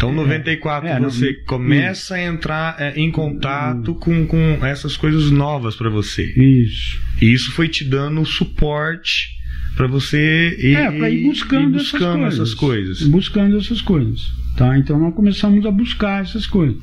Então, 0.00 0.14
94 0.14 0.88
é, 0.88 0.92
é, 0.92 0.98
você 0.98 1.26
não, 1.26 1.44
começa 1.44 2.14
a 2.14 2.24
entrar 2.24 2.74
é, 2.78 2.98
em 2.98 3.10
contato 3.10 3.94
com, 3.96 4.26
com 4.26 4.64
essas 4.64 4.96
coisas 4.96 5.30
novas 5.30 5.76
para 5.76 5.90
você. 5.90 6.24
Isso. 6.24 6.98
E 7.20 7.30
isso 7.30 7.52
foi 7.52 7.68
te 7.68 7.84
dando 7.84 8.24
suporte 8.24 9.28
para 9.76 9.86
você 9.86 10.56
ir, 10.58 10.74
é, 10.74 10.90
pra 10.90 11.10
ir 11.10 11.24
buscando, 11.24 11.68
ir 11.68 11.72
buscando 11.72 12.24
essas, 12.24 12.54
coisas. 12.54 12.96
essas 12.96 13.04
coisas. 13.04 13.08
Buscando 13.08 13.58
essas 13.58 13.82
coisas. 13.82 14.32
Tá? 14.56 14.78
Então, 14.78 14.98
nós 14.98 15.14
começamos 15.14 15.66
a 15.66 15.70
buscar 15.70 16.22
essas 16.22 16.46
coisas. 16.46 16.82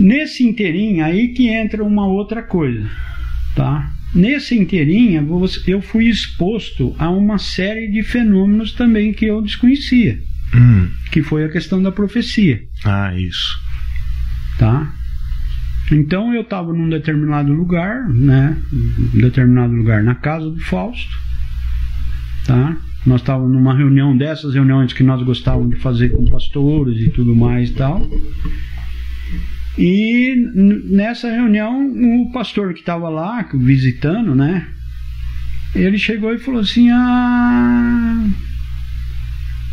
Nesse 0.00 0.42
inteirinho, 0.42 1.04
aí 1.04 1.28
que 1.28 1.46
entra 1.46 1.84
uma 1.84 2.08
outra 2.08 2.42
coisa. 2.42 2.90
Tá? 3.54 3.88
Nesse 4.12 4.58
inteirinho, 4.58 5.24
eu 5.68 5.80
fui 5.80 6.08
exposto 6.08 6.96
a 6.98 7.08
uma 7.08 7.38
série 7.38 7.86
de 7.86 8.02
fenômenos 8.02 8.72
também 8.72 9.12
que 9.12 9.26
eu 9.26 9.40
desconhecia. 9.40 10.18
Hum. 10.54 10.88
Que 11.10 11.22
foi 11.22 11.44
a 11.44 11.48
questão 11.48 11.82
da 11.82 11.92
profecia. 11.92 12.62
Ah, 12.84 13.14
isso. 13.14 13.60
Tá? 14.58 14.92
Então 15.90 16.34
eu 16.34 16.42
estava 16.42 16.72
num 16.72 16.88
determinado 16.88 17.52
lugar, 17.52 18.08
né? 18.08 18.56
Um 18.72 19.18
determinado 19.20 19.72
lugar 19.72 20.02
na 20.02 20.14
casa 20.14 20.50
do 20.50 20.60
Fausto. 20.60 21.16
Tá? 22.46 22.76
Nós 23.06 23.20
estávamos 23.20 23.52
numa 23.52 23.74
reunião 23.74 24.16
dessas 24.16 24.54
reuniões 24.54 24.92
que 24.92 25.02
nós 25.02 25.22
gostávamos 25.22 25.70
de 25.70 25.76
fazer 25.76 26.10
com 26.10 26.24
pastores 26.30 27.00
e 27.00 27.10
tudo 27.10 27.34
mais 27.34 27.70
e 27.70 27.74
tal. 27.74 28.06
E 29.78 30.34
nessa 30.90 31.30
reunião, 31.30 31.86
o 32.22 32.32
pastor 32.32 32.74
que 32.74 32.80
estava 32.80 33.08
lá, 33.08 33.48
visitando, 33.54 34.34
né? 34.34 34.66
Ele 35.74 35.96
chegou 35.96 36.34
e 36.34 36.38
falou 36.38 36.60
assim: 36.60 36.90
Ah, 36.90 38.26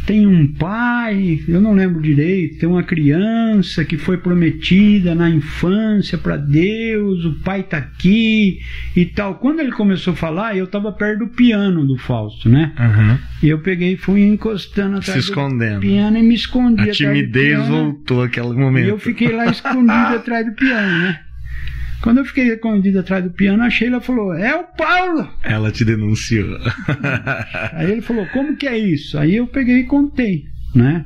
tem 0.05 0.27
um 0.27 0.47
pai, 0.53 1.39
eu 1.47 1.59
não 1.59 1.73
lembro 1.73 2.01
direito, 2.01 2.59
tem 2.59 2.69
uma 2.69 2.83
criança 2.83 3.83
que 3.83 3.97
foi 3.97 4.17
prometida 4.17 5.15
na 5.15 5.29
infância 5.29 6.17
para 6.17 6.37
Deus, 6.37 7.25
o 7.25 7.33
pai 7.43 7.61
está 7.61 7.77
aqui 7.77 8.59
e 8.95 9.05
tal. 9.05 9.35
Quando 9.35 9.59
ele 9.59 9.71
começou 9.71 10.13
a 10.13 10.15
falar, 10.15 10.55
eu 10.55 10.65
estava 10.65 10.91
perto 10.91 11.25
do 11.25 11.27
piano 11.27 11.85
do 11.85 11.97
Fausto, 11.97 12.47
né? 12.47 12.71
Uhum. 12.79 13.17
E 13.43 13.49
eu 13.49 13.59
peguei 13.59 13.93
e 13.93 13.97
fui 13.97 14.21
encostando 14.21 14.97
atrás 14.97 15.23
Se 15.23 15.29
escondendo. 15.29 15.75
do 15.75 15.81
piano 15.81 16.17
e 16.17 16.23
me 16.23 16.35
escondi. 16.35 16.89
A 16.89 16.93
timidez 16.93 17.67
voltou 17.67 18.23
aquele 18.23 18.53
momento. 18.53 18.85
E 18.85 18.89
eu 18.89 18.99
fiquei 18.99 19.31
lá 19.31 19.47
escondido 19.47 19.91
atrás 20.15 20.45
do 20.45 20.53
piano, 20.53 20.99
né? 20.99 21.19
Quando 22.05 22.19
eu 22.19 22.25
fiquei 22.25 22.53
escondido 22.53 22.99
atrás 22.99 23.23
do 23.23 23.31
piano, 23.31 23.63
a 23.63 23.69
Sheila 23.71 23.99
falou: 23.99 24.31
É 24.35 24.55
o 24.55 24.63
Paulo! 24.77 25.27
Ela 25.41 25.71
te 25.71 25.83
denunciou. 25.83 26.55
Aí 27.73 27.93
ele 27.93 28.01
falou: 28.01 28.27
Como 28.27 28.55
que 28.55 28.67
é 28.67 28.77
isso? 28.77 29.17
Aí 29.17 29.35
eu 29.35 29.47
peguei 29.47 29.79
e 29.79 29.85
contei, 29.85 30.43
né? 30.75 31.03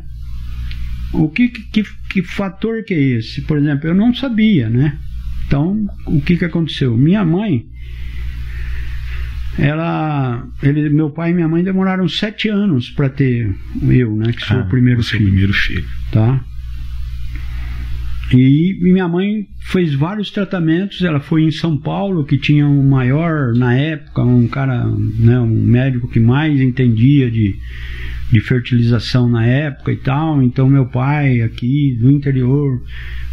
O 1.13 1.30
que, 1.30 1.47
que, 1.47 1.85
que 2.09 2.21
fator 2.21 2.84
que 2.84 2.93
é 2.93 2.99
esse? 2.99 3.43
Por 3.43 3.57
exemplo, 3.57 3.88
eu 3.88 3.95
não 3.95 4.13
sabia, 4.13 4.69
né? 4.69 4.99
Então, 5.47 5.88
o 6.05 6.19
que, 6.19 6.35
que 6.35 6.43
aconteceu? 6.43 6.97
Minha 6.97 7.23
mãe, 7.23 7.65
ela, 9.57 10.45
ele, 10.61 10.89
meu 10.89 11.11
pai 11.11 11.31
e 11.31 11.34
minha 11.34 11.47
mãe 11.47 11.63
demoraram 11.63 12.09
sete 12.09 12.49
anos 12.49 12.89
para 12.89 13.07
ter 13.07 13.55
eu, 13.84 14.17
né? 14.17 14.34
Que 14.34 14.45
sou 14.45 14.57
ah, 14.57 14.63
o 14.63 14.67
primeiro 14.67 15.01
filho. 15.01 15.23
primeiro 15.23 15.53
filho. 15.53 15.88
Tá? 16.11 16.43
E 18.31 18.77
minha 18.81 19.07
mãe 19.07 19.47
fez 19.60 19.93
vários 19.93 20.30
tratamentos. 20.30 21.01
Ela 21.01 21.19
foi 21.19 21.43
em 21.43 21.51
São 21.51 21.77
Paulo, 21.77 22.23
que 22.23 22.38
tinha 22.38 22.68
um 22.68 22.88
maior, 22.88 23.53
na 23.56 23.73
época, 23.73 24.22
um 24.22 24.47
cara, 24.47 24.85
né, 24.85 25.39
um 25.39 25.47
médico 25.47 26.07
que 26.07 26.19
mais 26.19 26.61
entendia 26.61 27.31
de, 27.31 27.56
de 28.31 28.39
fertilização 28.39 29.27
na 29.27 29.45
época 29.45 29.91
e 29.91 29.97
tal. 29.97 30.41
Então, 30.43 30.69
meu 30.69 30.85
pai, 30.85 31.41
aqui 31.41 31.97
do 31.99 32.11
interior, 32.11 32.81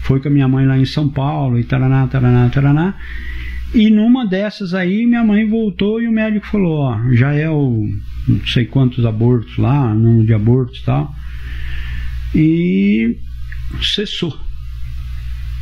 foi 0.03 0.21
com 0.21 0.29
a 0.29 0.31
minha 0.31 0.49
mãe 0.49 0.67
lá 0.67 0.79
em 0.79 0.87
São 0.87 1.09
Paulo 1.09 1.59
e 1.59 1.65
taraná, 1.65 2.07
taraná, 2.07 2.49
taraná. 2.49 2.95
E 3.75 3.91
numa 3.91 4.27
dessas 4.27 4.73
aí, 4.73 5.05
minha 5.05 5.25
mãe 5.25 5.47
voltou 5.47 6.01
e 6.01 6.09
o 6.09 6.13
médico 6.13 6.47
falou: 6.47 6.79
Ó, 6.79 7.13
já 7.13 7.35
é 7.35 7.51
o 7.51 7.87
não 8.27 8.47
sei 8.47 8.65
quantos 8.65 9.05
abortos 9.05 9.57
lá, 9.59 9.93
número 9.95 10.27
de 10.27 10.33
abortos 10.33 10.81
e 10.81 10.85
tal. 10.85 11.15
E 12.35 13.17
cessou. 13.83 14.47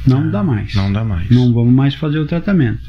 Não 0.07 0.29
ah, 0.29 0.31
dá 0.31 0.43
mais. 0.43 0.75
Não 0.75 0.93
dá 0.93 1.05
mais. 1.05 1.31
Não 1.31 1.53
vamos 1.53 1.73
mais 1.73 1.95
fazer 1.95 2.19
o 2.19 2.27
tratamento. 2.27 2.83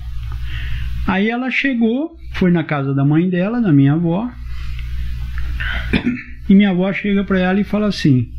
Aí 1.07 1.29
ela 1.29 1.49
chegou, 1.51 2.17
foi 2.33 2.51
na 2.51 2.63
casa 2.63 2.93
da 2.93 3.05
mãe 3.05 3.29
dela, 3.29 3.61
da 3.61 3.71
minha 3.71 3.93
avó. 3.93 4.29
E 6.49 6.55
minha 6.55 6.71
avó 6.71 6.91
chega 6.91 7.23
para 7.23 7.39
ela 7.39 7.59
e 7.59 7.63
fala 7.63 7.87
assim: 7.87 8.29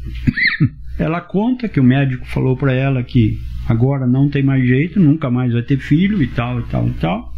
ela 0.98 1.20
conta 1.20 1.68
que 1.68 1.80
o 1.80 1.84
médico 1.84 2.26
falou 2.26 2.56
para 2.56 2.72
ela 2.72 3.02
que 3.02 3.40
agora 3.68 4.06
não 4.06 4.28
tem 4.28 4.42
mais 4.42 4.66
jeito, 4.66 5.00
nunca 5.00 5.30
mais 5.30 5.52
vai 5.52 5.62
ter 5.62 5.78
filho 5.78 6.22
e 6.22 6.26
tal, 6.26 6.60
e 6.60 6.64
tal, 6.64 6.88
e 6.88 6.92
tal. 6.94 7.34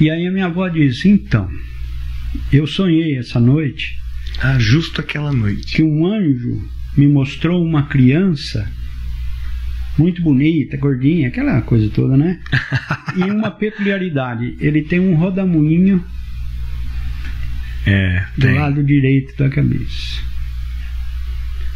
E 0.00 0.10
aí 0.10 0.26
a 0.26 0.30
minha 0.30 0.46
avó 0.46 0.68
disse: 0.68 1.08
Então, 1.08 1.48
eu 2.52 2.66
sonhei 2.66 3.16
essa 3.16 3.40
noite. 3.40 3.96
Ah, 4.40 4.58
justo 4.58 5.00
aquela 5.00 5.32
noite. 5.32 5.76
Que 5.76 5.82
um 5.82 6.06
anjo 6.06 6.68
me 6.96 7.06
mostrou 7.06 7.64
uma 7.64 7.84
criança 7.84 8.68
muito 9.98 10.22
bonita, 10.22 10.76
gordinha, 10.76 11.28
aquela 11.28 11.60
coisa 11.62 11.88
toda, 11.90 12.16
né? 12.16 12.40
e 13.16 13.22
uma 13.30 13.50
peculiaridade: 13.50 14.56
ele 14.60 14.82
tem 14.82 15.00
um 15.00 15.14
rodamuinho 15.14 16.04
é, 17.86 18.24
do 18.36 18.46
tem. 18.46 18.54
lado 18.54 18.82
direito 18.82 19.36
da 19.36 19.48
cabeça. 19.48 20.22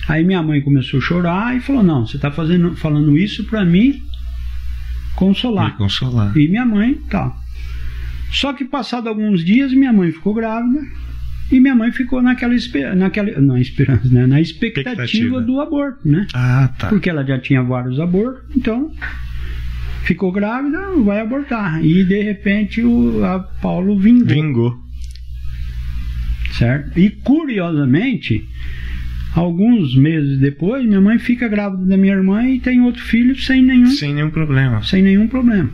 Aí 0.09 0.25
minha 0.25 0.43
mãe 0.43 0.61
começou 0.63 0.99
a 0.99 1.03
chorar 1.03 1.57
e 1.57 1.61
falou: 1.61 1.83
Não, 1.83 2.07
você 2.07 2.17
está 2.17 2.31
falando 2.31 3.17
isso 3.17 3.45
para 3.45 3.65
mim 3.65 4.03
consolar. 5.15 5.73
Me 5.73 5.79
consolar. 5.79 6.37
E 6.37 6.49
minha 6.49 6.65
mãe, 6.65 6.95
tá. 7.11 7.37
Só 8.33 8.53
que 8.53 8.65
passado 8.65 9.09
alguns 9.09 9.45
dias, 9.45 9.73
minha 9.73 9.93
mãe 9.93 10.11
ficou 10.13 10.35
grávida 10.35 10.81
e 11.51 11.61
minha 11.61 11.75
mãe 11.75 11.91
ficou 11.91 12.21
naquela, 12.21 12.55
naquela 12.95 13.41
não, 13.41 13.57
esperança, 13.57 14.09
né? 14.09 14.27
na 14.27 14.41
expectativa, 14.41 15.05
expectativa, 15.05 15.41
do 15.41 15.61
aborto, 15.61 16.07
né? 16.07 16.27
Ah, 16.35 16.75
tá. 16.79 16.89
Porque 16.89 17.09
ela 17.09 17.25
já 17.25 17.39
tinha 17.39 17.63
vários 17.63 17.99
abortos, 17.99 18.43
então 18.55 18.93
ficou 20.05 20.31
grávida, 20.31 20.79
vai 21.05 21.21
abortar. 21.21 21.85
E 21.85 22.05
de 22.05 22.23
repente 22.23 22.83
o 22.83 23.25
a 23.25 23.39
Paulo 23.39 23.99
vingou. 23.99 24.27
Vingou. 24.27 24.77
Certo? 26.53 26.99
E 26.99 27.09
curiosamente, 27.11 28.47
alguns 29.35 29.97
meses 29.97 30.39
depois, 30.39 30.85
minha 30.85 31.01
mãe 31.01 31.19
fica 31.19 31.49
grávida 31.49 31.85
da 31.85 31.97
minha 31.97 32.15
irmã 32.15 32.47
e 32.47 32.61
tem 32.61 32.83
outro 32.83 33.03
filho 33.03 33.35
sem 33.37 33.63
nenhum 33.63 33.87
sem 33.87 34.13
nenhum 34.13 34.31
problema. 34.31 34.83
Sem 34.83 35.03
nenhum 35.03 35.29
problema. 35.29 35.71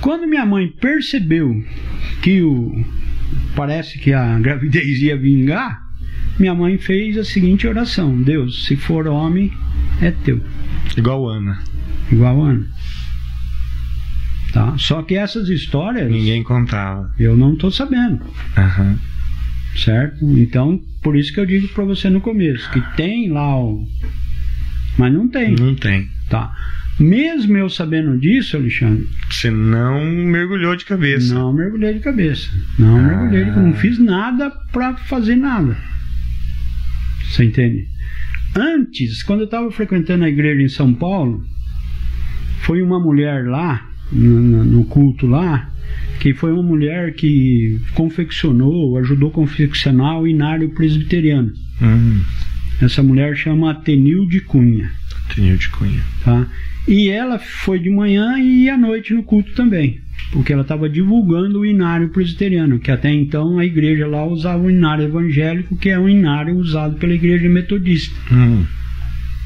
Quando 0.00 0.26
minha 0.26 0.46
mãe 0.46 0.68
percebeu 0.80 1.62
que 2.22 2.42
o 2.42 2.84
parece 3.54 3.98
que 3.98 4.12
a 4.12 4.38
gravidez 4.38 5.00
ia 5.02 5.16
vingar, 5.16 5.82
minha 6.38 6.54
mãe 6.54 6.78
fez 6.78 7.16
a 7.16 7.24
seguinte 7.24 7.66
oração: 7.66 8.20
Deus, 8.22 8.64
se 8.66 8.76
for 8.76 9.06
homem, 9.06 9.52
é 10.00 10.10
teu. 10.10 10.40
Igual 10.96 11.28
Ana. 11.28 11.58
Igual 12.10 12.42
Ana. 12.42 12.66
Tá? 14.52 14.76
Só 14.76 15.02
que 15.02 15.14
essas 15.14 15.48
histórias. 15.48 16.10
Ninguém 16.10 16.42
contava. 16.42 17.10
Eu 17.18 17.36
não 17.36 17.54
estou 17.54 17.70
sabendo. 17.70 18.22
Uhum. 18.22 18.98
Certo? 19.76 20.38
Então, 20.38 20.78
por 21.02 21.16
isso 21.16 21.32
que 21.32 21.40
eu 21.40 21.46
digo 21.46 21.68
para 21.68 21.84
você 21.84 22.10
no 22.10 22.20
começo: 22.20 22.70
que 22.70 22.80
tem 22.96 23.30
lá 23.30 23.58
o. 23.58 23.86
Mas 24.98 25.12
não 25.12 25.26
tem. 25.28 25.54
Não 25.54 25.74
tem. 25.74 26.08
Tá. 26.28 26.54
Mesmo 27.02 27.56
eu 27.56 27.68
sabendo 27.68 28.16
disso, 28.16 28.56
Alexandre. 28.56 29.08
Você 29.28 29.50
não 29.50 30.04
mergulhou 30.04 30.76
de 30.76 30.84
cabeça. 30.84 31.34
Não 31.34 31.52
mergulhei 31.52 31.94
de 31.94 32.00
cabeça. 32.00 32.48
Não 32.78 32.96
ah. 32.96 33.02
mergulhei 33.02 33.44
de. 33.44 33.50
Não 33.50 33.74
fiz 33.74 33.98
nada 33.98 34.50
para 34.70 34.96
fazer 34.96 35.34
nada. 35.34 35.76
Você 37.24 37.44
entende? 37.44 37.88
Antes, 38.54 39.22
quando 39.24 39.40
eu 39.40 39.46
estava 39.46 39.68
frequentando 39.72 40.24
a 40.24 40.28
igreja 40.28 40.62
em 40.62 40.68
São 40.68 40.94
Paulo, 40.94 41.44
foi 42.60 42.80
uma 42.80 43.00
mulher 43.00 43.46
lá, 43.46 43.84
no, 44.12 44.64
no 44.64 44.84
culto 44.84 45.26
lá, 45.26 45.72
que 46.20 46.32
foi 46.32 46.52
uma 46.52 46.62
mulher 46.62 47.14
que 47.14 47.80
confeccionou, 47.94 48.96
ajudou 48.98 49.30
a 49.30 49.32
confeccionar 49.32 50.20
o 50.20 50.28
inário 50.28 50.70
presbiteriano. 50.70 51.52
Hum. 51.80 52.20
Essa 52.80 53.02
mulher 53.02 53.36
chama 53.36 53.72
Atenilde 53.72 54.40
Cunha. 54.42 54.90
Atenilde 55.28 55.68
Cunha. 55.70 56.02
Tá? 56.22 56.46
E 56.86 57.08
ela 57.08 57.38
foi 57.38 57.78
de 57.78 57.88
manhã 57.88 58.38
e 58.38 58.68
à 58.68 58.76
noite 58.76 59.14
no 59.14 59.22
culto 59.22 59.52
também, 59.54 60.00
porque 60.32 60.52
ela 60.52 60.62
estava 60.62 60.88
divulgando 60.88 61.60
o 61.60 61.66
inário 61.66 62.08
presbiteriano, 62.08 62.80
que 62.80 62.90
até 62.90 63.12
então 63.12 63.58
a 63.58 63.64
igreja 63.64 64.06
lá 64.06 64.24
usava 64.26 64.64
o 64.64 64.70
inário 64.70 65.04
evangélico, 65.04 65.76
que 65.76 65.90
é 65.90 65.98
um 65.98 66.08
inário 66.08 66.56
usado 66.56 66.96
pela 66.96 67.14
igreja 67.14 67.48
metodista. 67.48 68.14
Hum. 68.32 68.64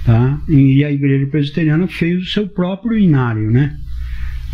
Tá? 0.04 0.40
E 0.48 0.84
a 0.84 0.90
igreja 0.90 1.26
presbiteriana 1.26 1.86
fez 1.88 2.22
o 2.22 2.26
seu 2.26 2.48
próprio 2.48 2.96
inário, 2.96 3.50
né? 3.50 3.76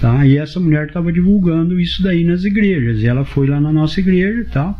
Tá? 0.00 0.26
E 0.26 0.36
essa 0.36 0.59
mulher 0.59 0.88
estava 0.88 1.12
divulgando 1.12 1.78
isso 1.78 2.02
daí 2.02 2.24
nas 2.24 2.42
igrejas. 2.44 3.00
E 3.02 3.06
ela 3.06 3.24
foi 3.24 3.46
lá 3.46 3.60
na 3.60 3.70
nossa 3.70 4.00
igreja 4.00 4.40
e 4.40 4.44
tal. 4.46 4.76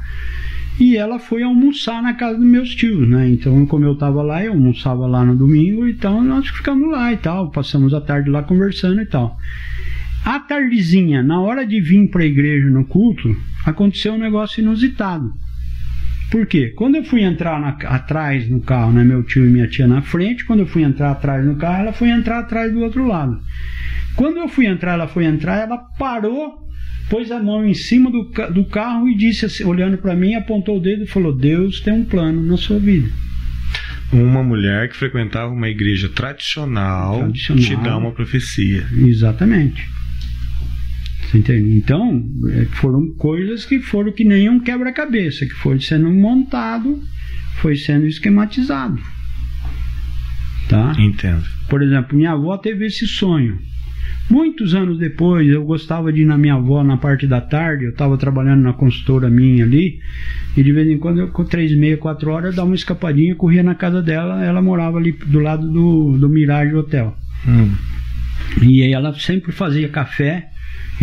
E 0.81 0.97
ela 0.97 1.19
foi 1.19 1.43
almoçar 1.43 2.03
na 2.03 2.15
casa 2.15 2.39
dos 2.39 2.47
meus 2.47 2.75
tios, 2.75 3.09
né? 3.09 3.29
Então, 3.29 3.65
como 3.67 3.85
eu 3.85 3.93
estava 3.93 4.23
lá, 4.23 4.43
eu 4.43 4.53
almoçava 4.53 5.07
lá 5.07 5.25
no 5.25 5.37
domingo, 5.37 5.87
então 5.87 6.23
nós 6.25 6.49
ficamos 6.49 6.91
lá 6.91 7.13
e 7.13 7.17
tal, 7.17 7.51
passamos 7.51 7.93
a 7.93 8.01
tarde 8.01 8.31
lá 8.31 8.43
conversando 8.43 9.01
e 9.01 9.07
tal. 9.07 9.37
À 10.25 10.39
tardezinha, 10.39 11.23
na 11.23 11.41
hora 11.41 11.67
de 11.67 11.81
vir 11.81 12.09
para 12.09 12.23
a 12.23 12.27
igreja 12.27 12.71
no 12.71 12.85
culto, 12.85 13.37
aconteceu 13.67 14.15
um 14.15 14.19
negócio 14.19 14.61
inusitado. 14.63 15.33
Por 16.31 16.47
quê? 16.47 16.73
Quando 16.75 16.95
eu 16.95 17.05
fui 17.05 17.23
entrar 17.23 17.61
na, 17.61 17.71
atrás 17.95 18.49
no 18.49 18.61
carro, 18.61 18.93
né, 18.93 19.05
meu 19.05 19.23
tio 19.23 19.45
e 19.45 19.51
minha 19.51 19.69
tia 19.69 19.87
na 19.87 20.01
frente, 20.01 20.47
quando 20.47 20.61
eu 20.61 20.67
fui 20.67 20.83
entrar 20.83 21.11
atrás 21.11 21.45
no 21.45 21.57
carro, 21.57 21.83
ela 21.83 21.93
foi 21.93 22.09
entrar 22.09 22.39
atrás 22.39 22.73
do 22.73 22.81
outro 22.81 23.07
lado. 23.07 23.39
Quando 24.17 24.39
eu 24.39 24.49
fui 24.49 24.67
entrar, 24.67 24.93
ela 24.93 25.09
foi 25.09 25.27
entrar, 25.27 25.59
ela 25.59 25.77
parou 25.99 26.62
pôs 27.13 27.31
a 27.31 27.39
mão 27.39 27.63
em 27.67 27.75
cima 27.75 28.11
do, 28.11 28.23
do 28.55 28.65
carro 28.65 29.07
e 29.07 29.15
disse, 29.15 29.45
assim, 29.45 29.65
olhando 29.65 29.99
para 29.99 30.17
mim, 30.17 30.35
apontou 30.35 30.79
o 30.79 30.81
dedo 30.81 31.05
e 31.05 31.07
falou: 31.07 31.37
Deus 31.37 31.81
tem 31.81 31.93
um 31.93 32.05
plano 32.07 32.43
na 32.43 32.57
sua 32.57 32.79
vida. 32.79 33.07
Uma 34.11 34.43
mulher 34.43 34.89
que 34.89 34.97
frequentava 34.97 35.53
uma 35.53 35.69
igreja 35.69 36.09
tradicional, 36.09 37.19
tradicional 37.19 37.65
te 37.65 37.77
dá 37.77 37.99
uma 37.99 38.13
profecia. 38.13 38.87
Exatamente. 38.97 39.87
Você 41.25 41.39
entende? 41.39 41.77
Então, 41.77 42.25
é, 42.51 42.65
foram 42.77 43.13
coisas 43.15 43.67
que 43.67 43.79
foram 43.79 44.11
que 44.11 44.25
nem 44.25 44.49
um 44.49 44.59
quebra-cabeça, 44.59 45.45
que 45.45 45.53
foi 45.53 45.79
sendo 45.81 46.11
montado, 46.11 46.99
foi 47.57 47.77
sendo 47.77 48.07
esquematizado. 48.07 48.99
Tá? 50.67 50.95
Entendo. 50.99 51.45
Por 51.69 51.83
exemplo, 51.83 52.17
minha 52.17 52.33
avó 52.33 52.57
teve 52.57 52.87
esse 52.87 53.07
sonho. 53.07 53.59
Muitos 54.31 54.75
anos 54.75 54.99
depois, 54.99 55.49
eu 55.49 55.65
gostava 55.65 56.13
de 56.13 56.23
ir 56.23 56.25
na 56.25 56.39
minha 56.39 56.55
avó 56.55 56.83
na 56.83 56.97
parte 56.97 57.27
da 57.27 57.41
tarde, 57.41 57.85
eu 57.85 57.91
estava 57.91 58.17
trabalhando 58.17 58.63
na 58.63 58.73
consultora 58.73 59.29
minha 59.29 59.65
ali, 59.65 59.99
e 60.57 60.63
de 60.63 60.73
vez 60.73 60.89
em 60.89 60.99
quando, 60.99 61.21
eu, 61.21 61.29
com 61.29 61.45
três, 61.45 61.77
meia, 61.77 61.97
quatro 61.97 62.31
horas, 62.31 62.51
eu 62.51 62.57
dava 62.57 62.69
uma 62.69 62.75
escapadinha, 62.75 63.35
corria 63.35 63.63
na 63.63 63.75
casa 63.75 64.01
dela, 64.01 64.43
ela 64.45 64.63
morava 64.63 64.99
ali 64.99 65.13
do 65.13 65.41
lado 65.41 65.71
do, 65.71 66.17
do 66.19 66.29
Mirage 66.29 66.75
Hotel. 66.75 67.17
Hum. 67.47 67.75
E 68.63 68.83
aí 68.83 68.93
ela 68.93 69.15
sempre 69.15 69.53
fazia 69.53 69.89
café 69.89 70.52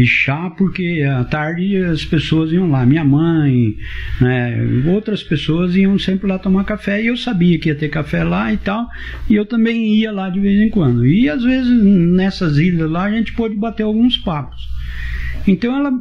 e 0.02 0.06
chá, 0.06 0.50
porque 0.50 1.04
à 1.04 1.24
tarde 1.24 1.76
as 1.78 2.06
pessoas 2.06 2.52
iam 2.52 2.70
lá, 2.70 2.86
minha 2.86 3.04
mãe, 3.04 3.76
né, 4.22 4.58
outras 4.88 5.22
pessoas 5.22 5.76
iam 5.76 6.00
sempre 6.00 6.28
lá 6.28 6.40
tomar 6.40 6.64
café 6.64 7.02
e 7.02 7.08
eu 7.08 7.18
sabia 7.18 7.60
que 7.60 7.70
ia 7.70 7.76
ter 7.76 7.90
café 7.90 8.24
lá 8.24 8.54
e 8.54 8.58
tal, 8.58 8.88
e 9.30 9.36
eu 9.36 9.46
também 9.46 9.96
ia 9.96 10.12
lá 10.12 10.30
de 10.30 10.40
vez 10.40 10.60
em 10.60 10.70
quando. 10.70 11.06
E 11.06 11.30
às 11.30 11.44
vezes 11.44 11.72
nessas 11.72 12.58
ilhas 12.58 12.90
lá 12.90 13.06
a 13.06 13.12
gente 13.12 13.34
pôde 13.34 13.56
bater 13.56 13.84
alguns 13.84 14.18
papos. 14.18 14.68
Então 15.48 15.76
ela 15.76 15.92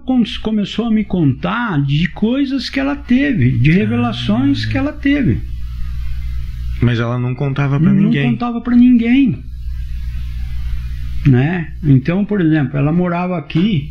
começou 0.43 0.87
a 0.87 0.91
me 0.91 1.05
contar 1.05 1.83
de 1.83 2.09
coisas 2.09 2.69
que 2.69 2.79
ela 2.79 2.97
teve, 2.97 3.53
de 3.53 3.71
revelações 3.71 4.65
que 4.65 4.77
ela 4.77 4.93
teve. 4.93 5.41
Mas 6.81 7.01
ela 7.01 7.19
não 7.19 7.35
contava 7.35 7.81
para 7.81 7.93
ninguém. 7.93 8.25
Não 8.25 8.33
contava 8.33 8.61
para 8.61 8.77
ninguém 8.77 9.48
né? 11.29 11.73
Então, 11.85 12.25
por 12.25 12.41
exemplo, 12.41 12.79
ela 12.79 12.93
morava 12.93 13.37
aqui, 13.37 13.91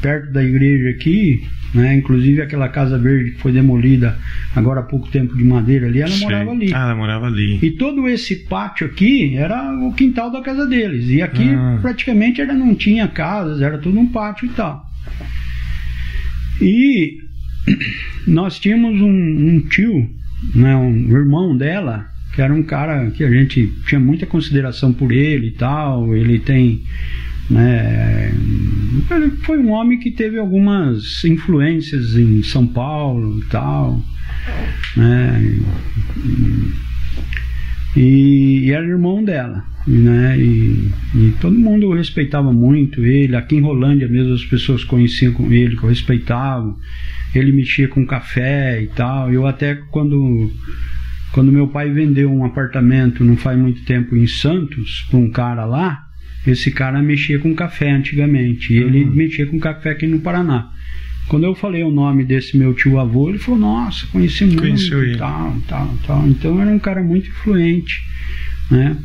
perto 0.00 0.32
da 0.32 0.42
igreja 0.42 0.90
aqui, 0.90 1.42
né? 1.74 1.94
Inclusive 1.96 2.40
aquela 2.40 2.68
casa 2.68 2.98
verde 2.98 3.32
que 3.32 3.40
foi 3.40 3.52
demolida 3.52 4.16
agora 4.54 4.80
há 4.80 4.82
pouco 4.82 5.08
tempo 5.08 5.36
de 5.36 5.44
madeira 5.44 5.86
ali, 5.86 6.00
ela 6.00 6.10
Sei. 6.10 6.22
morava 6.22 6.50
ali. 6.50 6.72
Ah, 6.72 6.82
ela 6.82 6.94
morava 6.94 7.26
ali. 7.26 7.58
E 7.62 7.70
todo 7.72 8.08
esse 8.08 8.36
pátio 8.36 8.86
aqui 8.86 9.36
era 9.36 9.72
o 9.80 9.92
quintal 9.92 10.30
da 10.30 10.40
casa 10.40 10.66
deles. 10.66 11.08
E 11.08 11.20
aqui 11.20 11.50
ah. 11.54 11.78
praticamente 11.82 12.40
era, 12.40 12.54
não 12.54 12.74
tinha 12.74 13.08
casas, 13.08 13.60
era 13.60 13.78
tudo 13.78 13.98
um 13.98 14.06
pátio 14.06 14.46
e 14.46 14.50
tal. 14.50 14.86
E 16.60 17.18
nós 18.26 18.58
tínhamos 18.58 19.00
um, 19.00 19.08
um 19.08 19.60
tio, 19.60 20.08
né, 20.54 20.74
um 20.76 21.10
irmão 21.10 21.56
dela, 21.56 22.06
que 22.36 22.42
era 22.42 22.52
um 22.52 22.62
cara 22.62 23.10
que 23.12 23.24
a 23.24 23.30
gente 23.30 23.66
tinha 23.86 23.98
muita 23.98 24.26
consideração 24.26 24.92
por 24.92 25.10
ele 25.10 25.46
e 25.46 25.52
tal. 25.52 26.14
Ele 26.14 26.38
tem. 26.38 26.82
Né, 27.48 28.30
ele 29.10 29.30
foi 29.38 29.56
um 29.58 29.70
homem 29.70 29.98
que 29.98 30.10
teve 30.10 30.38
algumas 30.38 31.24
influências 31.24 32.14
em 32.14 32.42
São 32.42 32.66
Paulo 32.66 33.40
e 33.40 33.44
tal. 33.46 34.04
Né, 34.98 35.60
e, 37.96 38.66
e, 38.66 38.70
era 38.70 38.86
irmão 38.86 39.24
dela. 39.24 39.64
Né, 39.86 40.38
e, 40.38 40.90
e, 41.14 41.34
todo 41.40 41.58
mundo 41.58 41.94
respeitava 41.94 42.52
muito 42.52 43.02
ele. 43.02 43.34
Aqui 43.34 43.56
em 43.56 43.62
Rolândia 43.62 44.08
mesmo 44.08 44.34
as 44.34 44.44
pessoas 44.44 44.84
conheciam 44.84 45.32
com 45.32 45.50
ele, 45.50 45.74
que 45.74 45.84
eu 45.84 45.88
respeitava. 45.88 46.76
Ele 47.34 47.50
mexia 47.50 47.88
com 47.88 48.04
café 48.04 48.82
e 48.82 48.88
tal. 48.88 49.32
Eu 49.32 49.46
até 49.46 49.74
quando 49.90 50.52
Quando 51.36 51.52
meu 51.52 51.68
pai 51.68 51.90
vendeu 51.90 52.32
um 52.32 52.46
apartamento 52.46 53.22
não 53.22 53.36
faz 53.36 53.58
muito 53.58 53.82
tempo 53.82 54.16
em 54.16 54.26
Santos 54.26 55.06
para 55.10 55.18
um 55.18 55.30
cara 55.30 55.66
lá, 55.66 56.08
esse 56.46 56.70
cara 56.70 57.02
mexia 57.02 57.38
com 57.38 57.54
café 57.54 57.90
antigamente. 57.90 58.72
E 58.72 58.78
ele 58.78 59.04
uhum. 59.04 59.14
mexia 59.14 59.46
com 59.46 59.60
café 59.60 59.90
aqui 59.90 60.06
no 60.06 60.20
Paraná. 60.20 60.72
Quando 61.28 61.44
eu 61.44 61.54
falei 61.54 61.84
o 61.84 61.90
nome 61.90 62.24
desse 62.24 62.56
meu 62.56 62.72
tio 62.72 62.98
avô, 62.98 63.28
ele 63.28 63.36
falou: 63.36 63.60
Nossa, 63.60 64.06
conheci 64.06 64.46
muito 64.46 64.62
Conheceu 64.62 65.04
e 65.04 65.18
tal, 65.18 65.54
tal, 65.68 65.94
tal. 66.06 66.26
Então 66.26 66.58
era 66.58 66.70
um 66.70 66.78
cara 66.78 67.02
muito 67.02 67.28
influente, 67.28 68.02
né? 68.70 68.96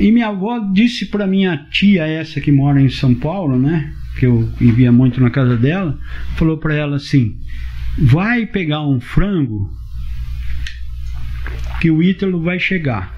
E 0.00 0.10
minha 0.10 0.26
avó 0.26 0.58
disse 0.72 1.06
para 1.06 1.24
minha 1.24 1.56
tia, 1.70 2.04
essa 2.04 2.40
que 2.40 2.50
mora 2.50 2.82
em 2.82 2.88
São 2.88 3.14
Paulo, 3.14 3.56
né? 3.56 3.92
Que 4.18 4.26
eu 4.26 4.50
vivia 4.58 4.90
muito 4.90 5.20
na 5.20 5.30
casa 5.30 5.56
dela, 5.56 5.96
falou 6.34 6.58
para 6.58 6.74
ela 6.74 6.96
assim: 6.96 7.36
Vai 7.96 8.44
pegar 8.44 8.84
um 8.84 8.98
frango 8.98 9.70
que 11.80 11.90
o 11.90 12.02
Ítalo 12.02 12.42
vai 12.42 12.58
chegar. 12.58 13.12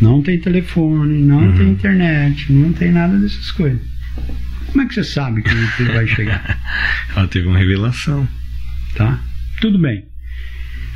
Não 0.00 0.22
tem 0.22 0.40
telefone, 0.40 1.22
não 1.22 1.38
uhum. 1.38 1.56
tem 1.56 1.68
internet, 1.70 2.52
não 2.52 2.72
tem 2.72 2.90
nada 2.90 3.16
dessas 3.18 3.50
coisas. 3.52 3.80
Como 4.66 4.82
é 4.82 4.86
que 4.86 4.94
você 4.94 5.04
sabe 5.04 5.42
que 5.42 5.50
ele 5.50 5.92
vai 5.92 6.06
chegar? 6.06 6.58
Ela 7.14 7.28
teve 7.28 7.46
uma 7.46 7.58
revelação. 7.58 8.26
Tá? 8.96 9.20
Tudo 9.60 9.78
bem. 9.78 10.04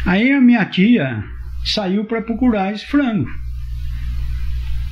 Aí 0.04 0.32
a 0.32 0.40
minha 0.40 0.64
tia 0.64 1.22
saiu 1.64 2.04
para 2.04 2.22
procurar 2.22 2.72
esse 2.72 2.86
frango. 2.86 3.28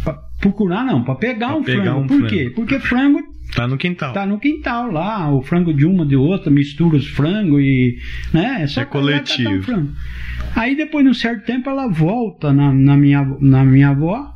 Pra 0.03 0.13
procurar 0.41 0.85
não, 0.85 1.03
para 1.03 1.15
pegar 1.15 1.49
pra 1.49 1.57
um 1.57 1.65
pegar 1.65 1.83
frango. 1.83 2.01
Um 2.01 2.07
Por 2.07 2.19
frango. 2.19 2.29
quê? 2.29 2.53
Porque 2.55 2.79
frango 2.81 3.34
Tá 3.55 3.69
no 3.69 3.79
quintal. 3.79 4.13
Tá 4.13 4.27
no 4.27 4.39
quintal 4.39 4.91
lá, 4.91 5.33
o 5.33 5.41
frango 5.41 5.73
de 5.73 5.87
uma 5.87 6.05
de 6.05 6.17
outra, 6.17 6.51
mistura 6.51 6.97
os 6.97 7.07
frangos 7.07 7.61
e. 7.63 7.99
Né? 8.33 8.63
É, 8.63 8.67
só 8.67 8.81
é 8.81 8.85
coletivo. 8.85 9.73
Um. 9.73 9.93
Aí 10.57 10.77
depois 10.77 11.05
de 11.05 11.11
um 11.11 11.15
certo 11.15 11.45
tempo 11.45 11.71
ela 11.71 11.89
volta 11.89 12.53
na, 12.53 12.73
na, 12.73 12.97
minha, 12.97 13.25
na 13.41 13.65
minha 13.65 13.91
avó 13.91 14.35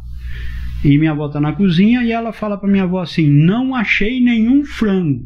e 0.84 0.96
minha 0.96 1.10
avó 1.10 1.26
está 1.26 1.40
na 1.40 1.52
cozinha 1.52 2.02
e 2.04 2.12
ela 2.12 2.32
fala 2.32 2.56
para 2.56 2.68
minha 2.68 2.84
avó 2.84 3.00
assim: 3.00 3.28
Não 3.28 3.74
achei 3.74 4.20
nenhum 4.20 4.64
frango. 4.64 5.24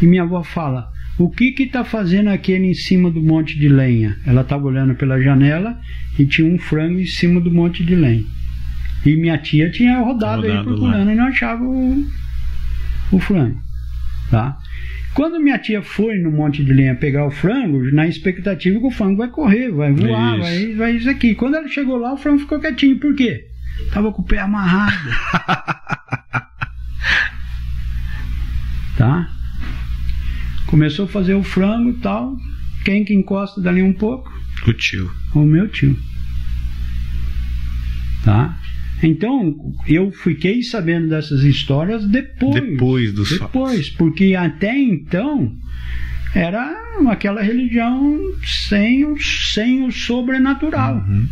E 0.00 0.06
minha 0.06 0.22
avó 0.22 0.44
fala: 0.44 0.88
O 1.18 1.28
que 1.28 1.50
que 1.50 1.64
está 1.64 1.84
fazendo 1.84 2.28
aquele 2.28 2.66
em 2.66 2.74
cima 2.74 3.10
do 3.10 3.20
monte 3.20 3.58
de 3.58 3.68
lenha? 3.68 4.16
Ela 4.24 4.42
estava 4.42 4.64
olhando 4.64 4.94
pela 4.94 5.20
janela 5.20 5.80
e 6.16 6.24
tinha 6.24 6.48
um 6.48 6.58
frango 6.58 7.00
em 7.00 7.06
cima 7.06 7.40
do 7.40 7.50
monte 7.50 7.84
de 7.84 7.96
lenha. 7.96 8.24
E 9.04 9.16
minha 9.16 9.38
tia 9.38 9.70
tinha 9.70 9.98
rodado, 9.98 10.42
rodado 10.42 10.58
aí 10.58 10.64
procurando 10.64 11.06
lá. 11.06 11.12
e 11.12 11.16
não 11.16 11.24
achava 11.24 11.64
o, 11.64 12.06
o 13.12 13.18
frango. 13.18 13.60
Tá? 14.30 14.58
Quando 15.14 15.40
minha 15.40 15.58
tia 15.58 15.82
foi 15.82 16.18
no 16.18 16.30
monte 16.30 16.62
de 16.64 16.72
lenha 16.72 16.94
pegar 16.94 17.26
o 17.26 17.30
frango, 17.30 17.90
na 17.92 18.06
expectativa 18.06 18.78
que 18.78 18.86
o 18.86 18.90
frango 18.90 19.16
vai 19.16 19.28
correr, 19.28 19.70
vai 19.70 19.92
voar, 19.92 20.38
isso. 20.38 20.42
vai, 20.42 20.74
vai 20.74 20.92
isso 20.96 21.10
aqui. 21.10 21.34
Quando 21.34 21.56
ela 21.56 21.66
chegou 21.66 21.96
lá, 21.96 22.12
o 22.12 22.16
frango 22.16 22.38
ficou 22.40 22.60
quietinho. 22.60 23.00
Por 23.00 23.16
quê? 23.16 23.46
Tava 23.92 24.12
com 24.12 24.22
o 24.22 24.24
pé 24.24 24.38
amarrado. 24.38 25.10
tá? 28.96 29.28
Começou 30.66 31.06
a 31.06 31.08
fazer 31.08 31.34
o 31.34 31.42
frango 31.42 31.90
e 31.90 31.94
tal. 31.94 32.36
Quem 32.84 33.04
que 33.04 33.14
encosta 33.14 33.60
dali 33.60 33.82
um 33.82 33.92
pouco? 33.92 34.32
O 34.66 34.72
tio. 34.72 35.10
O 35.34 35.40
meu 35.40 35.68
tio. 35.68 35.96
Tá? 38.24 38.56
Então, 39.02 39.74
eu 39.86 40.10
fiquei 40.10 40.62
sabendo 40.62 41.08
dessas 41.08 41.42
histórias 41.44 42.06
depois. 42.06 42.54
Depois 42.54 43.12
dos 43.12 43.30
Depois, 43.30 43.88
porque 43.90 44.34
até 44.34 44.76
então 44.76 45.56
era 46.34 46.76
aquela 47.08 47.42
religião 47.42 48.18
sem 48.44 49.04
o, 49.04 49.16
sem 49.20 49.84
o 49.86 49.90
sobrenatural. 49.90 50.96
Uhum. 50.96 51.26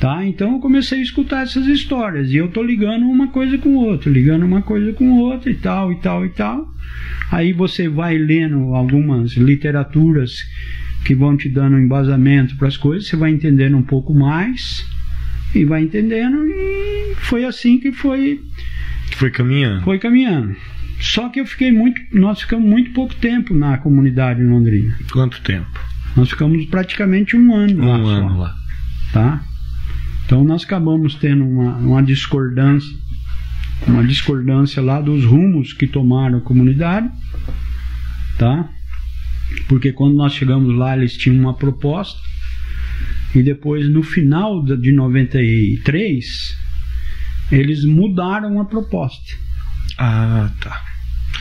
Tá? 0.00 0.24
Então 0.24 0.54
eu 0.54 0.60
comecei 0.60 0.98
a 0.98 1.02
escutar 1.02 1.42
essas 1.42 1.66
histórias 1.66 2.30
e 2.30 2.36
eu 2.36 2.48
tô 2.48 2.62
ligando 2.62 3.04
uma 3.04 3.28
coisa 3.28 3.58
com 3.58 3.74
outra, 3.74 4.10
ligando 4.10 4.46
uma 4.46 4.62
coisa 4.62 4.94
com 4.94 5.10
outra 5.18 5.50
e 5.50 5.54
tal, 5.54 5.92
e 5.92 5.96
tal, 5.96 6.24
e 6.24 6.30
tal. 6.30 6.66
Aí 7.30 7.52
você 7.52 7.86
vai 7.86 8.16
lendo 8.16 8.74
algumas 8.74 9.32
literaturas 9.32 10.42
que 11.04 11.14
vão 11.14 11.36
te 11.36 11.50
dando 11.50 11.78
embasamento 11.78 12.56
para 12.56 12.68
as 12.68 12.78
coisas, 12.78 13.08
você 13.08 13.16
vai 13.16 13.30
entendendo 13.30 13.76
um 13.76 13.82
pouco 13.82 14.14
mais 14.14 14.86
e 15.54 15.64
vai 15.64 15.82
entendendo 15.82 16.46
e 16.46 17.14
foi 17.16 17.44
assim 17.44 17.78
que 17.78 17.92
foi 17.92 18.40
foi 19.16 19.30
caminhando. 19.30 19.82
Foi 19.84 19.98
caminhando. 19.98 20.56
Só 21.00 21.28
que 21.28 21.40
eu 21.40 21.46
fiquei 21.46 21.72
muito, 21.72 22.00
nós 22.12 22.40
ficamos 22.40 22.68
muito 22.68 22.92
pouco 22.92 23.14
tempo 23.14 23.54
na 23.54 23.78
comunidade 23.78 24.40
em 24.40 24.46
Londrina. 24.46 24.96
Quanto 25.12 25.40
tempo? 25.40 25.66
Nós 26.16 26.28
ficamos 26.28 26.64
praticamente 26.66 27.36
um 27.36 27.54
ano 27.54 27.82
um 27.82 27.86
lá. 27.86 27.98
Um 27.98 28.06
ano 28.06 28.28
só, 28.28 28.36
lá. 28.36 28.54
Tá? 29.12 29.44
Então 30.24 30.44
nós 30.44 30.64
acabamos 30.64 31.14
tendo 31.14 31.44
uma, 31.44 31.76
uma 31.76 32.02
discordância, 32.02 32.96
uma 33.86 34.04
discordância 34.04 34.82
lá 34.82 35.00
dos 35.00 35.24
rumos 35.24 35.72
que 35.72 35.86
tomaram 35.86 36.38
a 36.38 36.40
comunidade, 36.42 37.10
tá? 38.38 38.68
Porque 39.68 39.92
quando 39.92 40.14
nós 40.14 40.32
chegamos 40.34 40.74
lá 40.76 40.96
eles 40.96 41.16
tinham 41.16 41.36
uma 41.40 41.54
proposta 41.54 42.29
e 43.34 43.42
depois 43.42 43.88
no 43.88 44.02
final 44.02 44.62
de 44.64 44.92
93 44.92 46.58
eles 47.52 47.84
mudaram 47.84 48.60
a 48.60 48.64
proposta. 48.64 49.36
Ah, 49.98 50.50
tá. 50.60 50.90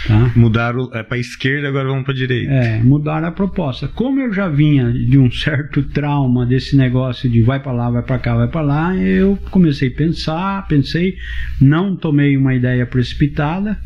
Tá? 0.07 0.31
Mudaram 0.35 0.89
é, 0.93 1.03
para 1.03 1.17
a 1.17 1.19
esquerda, 1.19 1.67
agora 1.67 1.89
vamos 1.89 2.03
para 2.03 2.13
a 2.13 2.17
direita. 2.17 2.51
É, 2.51 2.79
mudaram 2.81 3.27
a 3.27 3.31
proposta. 3.31 3.87
Como 3.87 4.19
eu 4.19 4.33
já 4.33 4.47
vinha 4.47 4.91
de 4.91 5.17
um 5.17 5.29
certo 5.29 5.83
trauma 5.83 6.45
desse 6.45 6.75
negócio 6.75 7.29
de 7.29 7.41
vai 7.41 7.59
para 7.59 7.71
lá, 7.71 7.89
vai 7.89 8.01
para 8.01 8.19
cá, 8.19 8.35
vai 8.35 8.47
para 8.47 8.61
lá, 8.61 8.95
eu 8.95 9.37
comecei 9.51 9.89
a 9.89 9.95
pensar, 9.95 10.67
pensei, 10.67 11.15
não 11.59 11.95
tomei 11.95 12.37
uma 12.37 12.53
ideia 12.55 12.85
precipitada. 12.85 13.77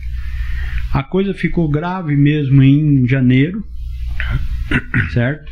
A 0.94 1.04
coisa 1.04 1.34
ficou 1.34 1.70
grave 1.70 2.16
mesmo 2.16 2.62
em 2.62 3.08
janeiro, 3.08 3.64
certo? 5.14 5.52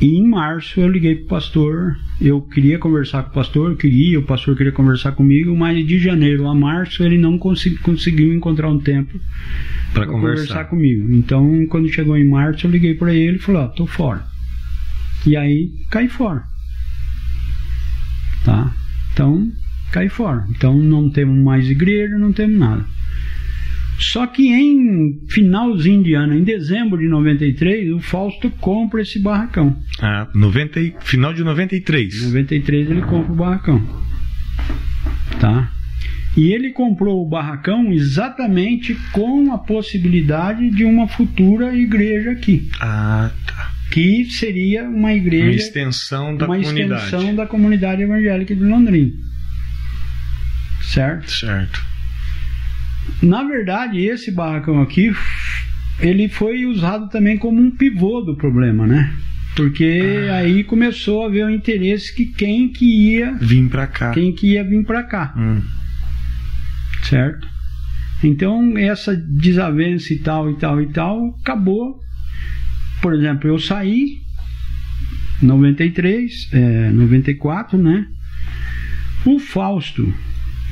E 0.00 0.16
em 0.16 0.26
março 0.26 0.80
eu 0.80 0.88
liguei 0.88 1.14
pro 1.14 1.26
pastor, 1.26 1.96
eu 2.20 2.40
queria 2.40 2.78
conversar 2.78 3.22
com 3.22 3.30
o 3.30 3.32
pastor, 3.32 3.70
eu 3.70 3.76
queria, 3.76 4.18
o 4.18 4.24
pastor 4.24 4.56
queria 4.56 4.72
conversar 4.72 5.12
comigo, 5.12 5.56
mas 5.56 5.86
de 5.86 5.98
janeiro 5.98 6.48
a 6.48 6.54
março 6.54 7.04
ele 7.04 7.16
não 7.16 7.38
consegui, 7.38 7.78
conseguiu 7.78 8.34
encontrar 8.34 8.68
um 8.68 8.78
tempo 8.78 9.18
para 9.92 10.06
conversar. 10.06 10.46
conversar. 10.46 10.64
comigo. 10.64 11.14
Então, 11.14 11.66
quando 11.68 11.88
chegou 11.88 12.16
em 12.16 12.28
março, 12.28 12.66
eu 12.66 12.70
liguei 12.70 12.94
para 12.94 13.14
ele 13.14 13.36
e 13.36 13.40
falou: 13.40 13.62
"Ó, 13.62 13.64
oh, 13.66 13.68
tô 13.68 13.86
fora". 13.86 14.24
E 15.26 15.36
aí 15.36 15.72
caí 15.90 16.08
fora. 16.08 16.44
Tá? 18.44 18.74
Então, 19.12 19.50
caí 19.90 20.08
fora. 20.08 20.44
Então 20.50 20.76
não 20.76 21.08
temos 21.08 21.38
mais 21.38 21.70
igreja, 21.70 22.18
não 22.18 22.32
temos 22.32 22.58
nada. 22.58 22.84
Só 23.98 24.26
que 24.26 24.48
em 24.48 25.20
finalzinho 25.28 26.02
de 26.02 26.14
ano, 26.14 26.34
em 26.34 26.42
dezembro 26.42 26.98
de 26.98 27.08
93, 27.08 27.92
o 27.92 28.00
Fausto 28.00 28.50
compra 28.50 29.02
esse 29.02 29.18
barracão. 29.18 29.76
Ah, 30.00 30.28
90, 30.34 30.80
final 31.00 31.32
de 31.32 31.44
93. 31.44 32.26
93 32.26 32.90
ele 32.90 33.02
compra 33.02 33.32
o 33.32 33.36
barracão. 33.36 33.82
Tá? 35.40 35.70
E 36.36 36.52
ele 36.52 36.70
comprou 36.70 37.24
o 37.24 37.28
barracão 37.28 37.92
exatamente 37.92 38.94
com 39.12 39.52
a 39.52 39.58
possibilidade 39.58 40.68
de 40.70 40.84
uma 40.84 41.06
futura 41.06 41.76
igreja 41.76 42.32
aqui. 42.32 42.68
Ah, 42.80 43.30
tá. 43.46 43.72
Que 43.90 44.24
seria 44.24 44.82
uma 44.82 45.12
igreja. 45.12 45.44
Uma 45.44 45.54
extensão 45.54 46.36
da 46.36 46.46
uma 46.46 46.56
comunidade. 46.56 46.90
Uma 46.90 46.96
extensão 46.96 47.34
da 47.36 47.46
comunidade 47.46 48.02
evangélica 48.02 48.54
de 48.54 48.62
Londrina. 48.62 49.12
Certo? 50.82 51.30
Certo. 51.30 51.93
Na 53.22 53.42
verdade, 53.42 53.98
esse 54.00 54.30
barracão 54.30 54.80
aqui, 54.80 55.12
ele 56.00 56.28
foi 56.28 56.66
usado 56.66 57.08
também 57.08 57.38
como 57.38 57.60
um 57.60 57.70
pivô 57.70 58.20
do 58.20 58.36
problema, 58.36 58.86
né? 58.86 59.12
Porque 59.56 60.28
ah. 60.30 60.36
aí 60.36 60.64
começou 60.64 61.22
a 61.22 61.26
haver 61.26 61.46
o 61.46 61.50
interesse 61.50 62.14
que 62.14 62.26
quem 62.26 62.68
que 62.68 62.84
ia 62.84 63.34
vir 63.34 63.68
para 63.68 63.86
cá, 63.86 64.10
quem 64.10 64.32
que 64.32 64.52
ia 64.52 64.64
vir 64.64 64.84
para 64.84 65.02
cá, 65.04 65.32
hum. 65.36 65.62
certo? 67.02 67.48
Então 68.22 68.76
essa 68.76 69.14
desavença 69.16 70.12
e 70.12 70.18
tal 70.18 70.50
e 70.50 70.56
tal 70.56 70.82
e 70.82 70.86
tal 70.86 71.38
acabou. 71.40 72.00
Por 73.00 73.14
exemplo, 73.14 73.48
eu 73.48 73.58
saí 73.58 74.22
93, 75.42 76.48
é, 76.52 76.90
94, 76.90 77.78
né? 77.78 78.06
O 79.24 79.38
Fausto, 79.38 80.12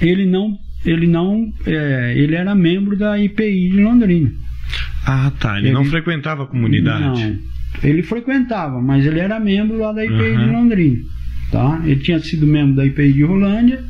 ele 0.00 0.26
não 0.26 0.58
ele 0.84 1.06
não. 1.06 1.52
É, 1.66 2.14
ele 2.16 2.34
era 2.34 2.54
membro 2.54 2.96
da 2.96 3.18
IPI 3.18 3.70
de 3.70 3.82
Londrina. 3.82 4.32
Ah, 5.06 5.32
tá. 5.38 5.58
Ele, 5.58 5.68
ele 5.68 5.74
não 5.74 5.84
frequentava 5.84 6.44
a 6.44 6.46
comunidade. 6.46 7.24
Não. 7.24 7.38
Ele 7.82 8.02
frequentava, 8.02 8.80
mas 8.80 9.04
ele 9.06 9.18
era 9.18 9.40
membro 9.40 9.78
lá 9.78 9.92
da 9.92 10.04
IPI 10.04 10.14
uhum. 10.14 10.38
de 10.38 10.50
Londrina. 10.50 10.98
Tá? 11.50 11.80
Ele 11.84 12.00
tinha 12.00 12.18
sido 12.20 12.46
membro 12.46 12.76
da 12.76 12.86
IPI 12.86 13.12
de 13.12 13.22
Rolândia. 13.22 13.84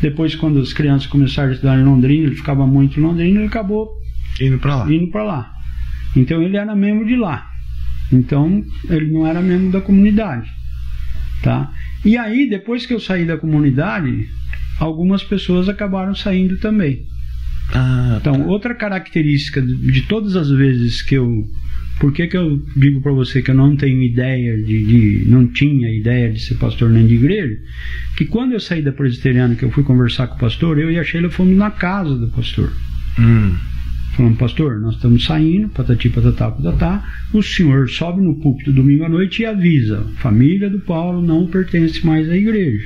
Depois, 0.00 0.34
quando 0.34 0.60
as 0.60 0.72
crianças 0.72 1.06
começaram 1.06 1.50
a 1.50 1.52
estudar 1.52 1.78
em 1.78 1.84
Londrina, 1.84 2.26
ele 2.26 2.36
ficava 2.36 2.66
muito 2.66 2.98
em 2.98 3.02
Londrina, 3.02 3.38
ele 3.40 3.48
acabou 3.48 3.90
indo 4.40 4.58
para 4.58 4.76
lá. 4.76 4.92
Indo 4.92 5.10
para 5.10 5.22
lá. 5.22 5.52
Então 6.14 6.42
ele 6.42 6.56
era 6.56 6.74
membro 6.74 7.06
de 7.06 7.16
lá. 7.16 7.50
Então, 8.12 8.64
ele 8.88 9.10
não 9.10 9.26
era 9.26 9.40
membro 9.40 9.70
da 9.70 9.80
comunidade, 9.80 10.48
tá? 11.42 11.72
E 12.04 12.16
aí, 12.16 12.48
depois 12.48 12.86
que 12.86 12.94
eu 12.94 13.00
saí 13.00 13.24
da 13.24 13.36
comunidade, 13.36 14.28
algumas 14.78 15.22
pessoas 15.22 15.68
acabaram 15.68 16.14
saindo 16.14 16.56
também. 16.58 17.02
Ah, 17.72 18.18
Então, 18.20 18.34
tá. 18.40 18.46
outra 18.46 18.74
característica 18.74 19.60
de, 19.60 20.02
todas 20.02 20.36
as 20.36 20.50
vezes 20.50 21.02
que 21.02 21.14
eu. 21.16 21.44
Por 21.98 22.12
que, 22.12 22.26
que 22.26 22.36
eu 22.36 22.62
digo 22.76 23.00
para 23.00 23.10
você 23.12 23.40
que 23.40 23.50
eu 23.50 23.54
não 23.54 23.74
tenho 23.74 24.02
ideia 24.02 24.54
de, 24.62 24.84
de- 24.84 25.24
não 25.30 25.46
tinha 25.46 25.90
ideia 25.90 26.30
de 26.30 26.38
ser 26.40 26.56
pastor 26.56 26.90
nem 26.90 27.06
de 27.06 27.14
igreja? 27.14 27.56
Que 28.18 28.26
quando 28.26 28.52
eu 28.52 28.60
saí 28.60 28.82
da 28.82 28.92
presbiteriana, 28.92 29.54
que 29.54 29.64
eu 29.64 29.70
fui 29.70 29.82
conversar 29.82 30.26
com 30.26 30.36
o 30.36 30.38
pastor, 30.38 30.78
eu 30.78 30.90
e 30.90 30.98
a 30.98 31.02
Sheila 31.04 31.30
fomos 31.30 31.56
na 31.56 31.70
casa 31.70 32.14
do 32.14 32.28
pastor. 32.28 32.70
Hum, 33.18 33.54
Falamos, 34.14 34.38
pastor, 34.38 34.78
nós 34.80 34.94
estamos 34.96 35.24
saindo, 35.24 35.68
patati 35.70 36.08
patatá 36.10 36.50
patatá. 36.50 37.04
O 37.32 37.42
senhor 37.42 37.88
sobe 37.88 38.20
no 38.22 38.34
púlpito 38.40 38.72
domingo 38.72 39.04
à 39.04 39.08
noite 39.08 39.40
e 39.42 39.46
avisa: 39.46 40.06
família 40.18 40.68
do 40.70 40.80
Paulo 40.80 41.20
não 41.22 41.46
pertence 41.46 42.04
mais 42.04 42.28
à 42.28 42.36
igreja. 42.36 42.84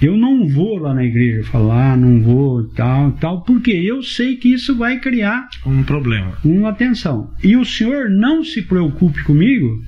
Eu 0.00 0.16
não 0.16 0.48
vou 0.48 0.78
lá 0.78 0.94
na 0.94 1.04
igreja 1.04 1.44
falar, 1.44 1.96
não 1.96 2.22
vou 2.22 2.64
tal, 2.68 3.12
tal, 3.12 3.42
porque 3.42 3.70
eu 3.70 4.02
sei 4.02 4.36
que 4.36 4.52
isso 4.52 4.74
vai 4.76 4.98
criar 4.98 5.48
um 5.66 5.82
problema. 5.82 6.38
uma 6.44 6.70
atenção. 6.70 7.30
E 7.42 7.56
o 7.56 7.64
senhor 7.64 8.08
não 8.08 8.42
se 8.42 8.62
preocupe 8.62 9.22
comigo, 9.24 9.82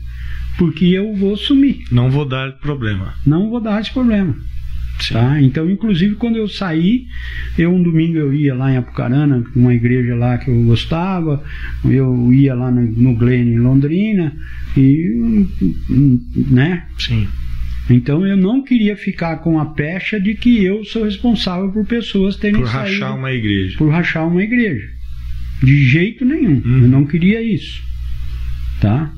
porque 0.59 0.85
eu 0.87 1.15
vou 1.15 1.37
sumir. 1.37 1.85
Não 1.91 2.11
vou 2.11 2.27
dar 2.27 2.53
problema. 2.59 3.15
Não 3.27 3.49
vou 3.49 3.61
dar 3.61 3.81
esse 3.81 3.93
problema. 3.93 4.37
Sim. 5.01 5.15
Tá? 5.15 5.41
Então, 5.41 5.71
inclusive, 5.71 6.15
quando 6.17 6.37
eu 6.37 6.47
saí, 6.47 7.07
eu 7.59 7.73
um 7.73 7.83
domingo 7.83 8.19
eu 8.19 8.33
ia 8.33 8.55
lá 8.55 8.71
em 8.71 8.77
Apucarana, 8.77 9.43
uma 9.57 9.75
igreja 9.75 10.15
lá 10.15 10.39
que 10.39 10.51
eu 10.51 10.63
gostava, 10.65 11.43
eu 11.85 12.33
ia 12.33 12.55
lá 12.55 12.71
no, 12.71 12.83
no 12.83 13.17
Glen 13.17 13.49
em 13.49 13.59
Londrina, 13.59 14.33
e 14.77 15.49
hum, 15.91 16.21
né? 16.51 16.87
Sim. 16.99 17.27
Então 17.91 18.27
eu 18.27 18.37
não 18.37 18.63
queria 18.63 18.97
ficar 18.97 19.37
com 19.39 19.59
a 19.59 19.67
pecha 19.67 20.21
de 20.21 20.35
que 20.35 20.65
eu 20.65 20.85
sou 20.85 21.05
responsável 21.05 21.71
por 21.73 21.85
pessoas 21.85 22.37
terem 22.37 22.61
Por 22.61 22.69
saído 22.69 22.93
rachar 23.01 23.17
uma 23.17 23.33
igreja. 23.33 23.77
por 23.79 23.91
rachar 23.91 24.27
uma 24.27 24.43
igreja. 24.43 24.89
De 25.63 25.85
jeito 25.85 26.25
nenhum. 26.25 26.63
Uhum. 26.65 26.83
Eu 26.83 26.89
não 26.89 27.07
queria 27.07 27.43
isso. 27.43 27.83
Tá? 28.81 29.11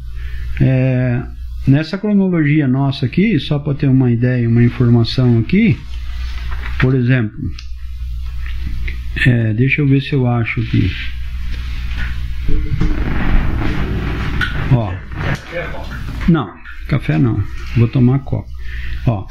É, 0.61 1.23
nessa 1.67 1.99
cronologia 1.99 2.67
nossa 2.69 3.07
aqui, 3.07 3.39
só 3.39 3.59
para 3.59 3.75
ter 3.75 3.89
uma 3.89 4.11
ideia, 4.11 4.49
uma 4.49 4.63
informação 4.63 5.39
aqui, 5.39 5.79
por 6.81 6.95
exemplo, 6.95 7.39
é, 9.27 9.53
deixa 9.55 9.81
eu 9.83 9.87
ver 9.89 10.01
se 10.01 10.13
eu 10.13 10.27
acho 10.27 10.61
aqui. 10.61 10.91
Ó. 14.73 14.93
Não, 16.29 16.53
café 16.89 17.19
não. 17.19 17.43
Vou 17.77 17.89
tomar 17.89 18.19
copo. 18.21 18.54
Ó. 19.07 19.27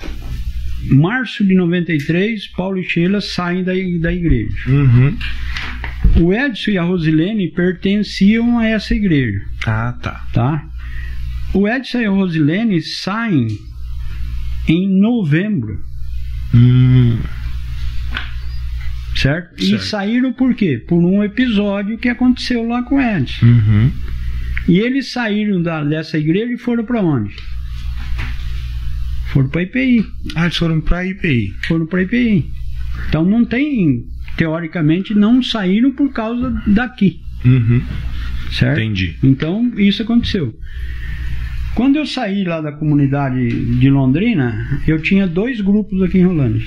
Março 0.89 1.45
de 1.45 1.55
93, 1.55 2.47
Paulo 2.47 2.77
e 2.77 2.83
Sheila 2.83 3.21
saem 3.21 3.63
da, 3.63 3.71
da 4.01 4.11
igreja. 4.13 4.53
Uhum. 4.67 5.17
O 6.21 6.33
Edson 6.33 6.71
e 6.71 6.77
a 6.77 6.83
Rosilene 6.83 7.49
pertenciam 7.51 8.59
a 8.59 8.65
essa 8.67 8.93
igreja, 8.93 9.39
Ah, 9.65 9.93
tá. 10.01 10.27
tá? 10.33 10.65
O 11.53 11.67
Edson 11.67 12.01
e 12.01 12.05
a 12.05 12.09
Rosilene 12.09 12.81
saem 12.81 13.47
em 14.67 14.89
novembro, 14.99 15.81
Hum, 16.53 17.17
certo? 19.15 19.55
E 19.63 19.69
Certo. 19.69 19.83
saíram 19.85 20.33
por 20.33 20.53
quê? 20.53 20.83
Por 20.87 20.97
um 21.03 21.23
episódio 21.23 21.97
que 21.97 22.09
aconteceu 22.09 22.67
lá 22.67 22.83
com 22.83 22.95
o 22.97 23.01
Edson. 23.01 23.45
uhum. 23.45 23.91
E 24.67 24.79
eles 24.79 25.11
saíram 25.11 25.61
da, 25.61 25.83
dessa 25.83 26.17
igreja 26.17 26.53
e 26.53 26.57
foram 26.57 26.85
para 26.85 27.01
onde? 27.01 27.33
Foram 29.34 29.49
para 29.49 29.64
IPI. 29.64 30.05
Ah, 30.35 30.43
eles 30.45 30.57
foram 30.57 30.80
pra 30.81 31.05
IPI. 31.05 31.53
Foram 31.68 31.85
para 31.88 32.03
IPI. 32.03 32.45
Então 33.10 33.26
não 33.26 33.43
tem, 33.43 34.05
teoricamente, 34.38 35.14
não 35.15 35.41
saíram 35.41 35.91
por 35.91 36.11
causa 36.14 36.51
daqui, 36.68 37.19
Uhum. 37.43 37.81
certo? 38.51 38.80
Entendi. 38.80 39.15
Então, 39.23 39.72
isso 39.77 40.03
aconteceu. 40.03 40.53
Quando 41.76 41.95
eu 41.97 42.05
saí 42.05 42.43
lá 42.43 42.61
da 42.61 42.72
comunidade 42.72 43.49
de 43.80 43.89
Londrina, 43.89 44.80
eu 44.88 45.01
tinha 45.01 45.26
dois 45.26 45.60
grupos 45.60 46.01
aqui 46.03 46.19
em 46.19 46.26
Rolândia. 46.26 46.65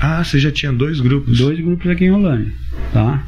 Ah, 0.00 0.22
você 0.22 0.38
já 0.38 0.52
tinha 0.52 0.72
dois 0.72 1.00
grupos. 1.00 1.36
Dois 1.38 1.58
grupos 1.58 1.90
aqui 1.90 2.04
em 2.04 2.10
Rolândia, 2.10 2.52
tá? 2.92 3.26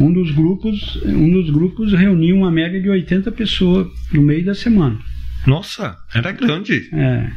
Um 0.00 0.10
dos 0.12 0.30
grupos, 0.30 0.96
um 1.04 1.30
dos 1.30 1.50
grupos 1.50 1.92
reunia 1.92 2.34
uma 2.34 2.50
média 2.50 2.80
de 2.80 2.88
80 2.88 3.30
pessoas 3.32 3.86
no 4.12 4.22
meio 4.22 4.44
da 4.44 4.54
semana. 4.54 4.96
Nossa, 5.46 5.96
era 6.14 6.32
grande. 6.32 6.88
É. 6.92 7.30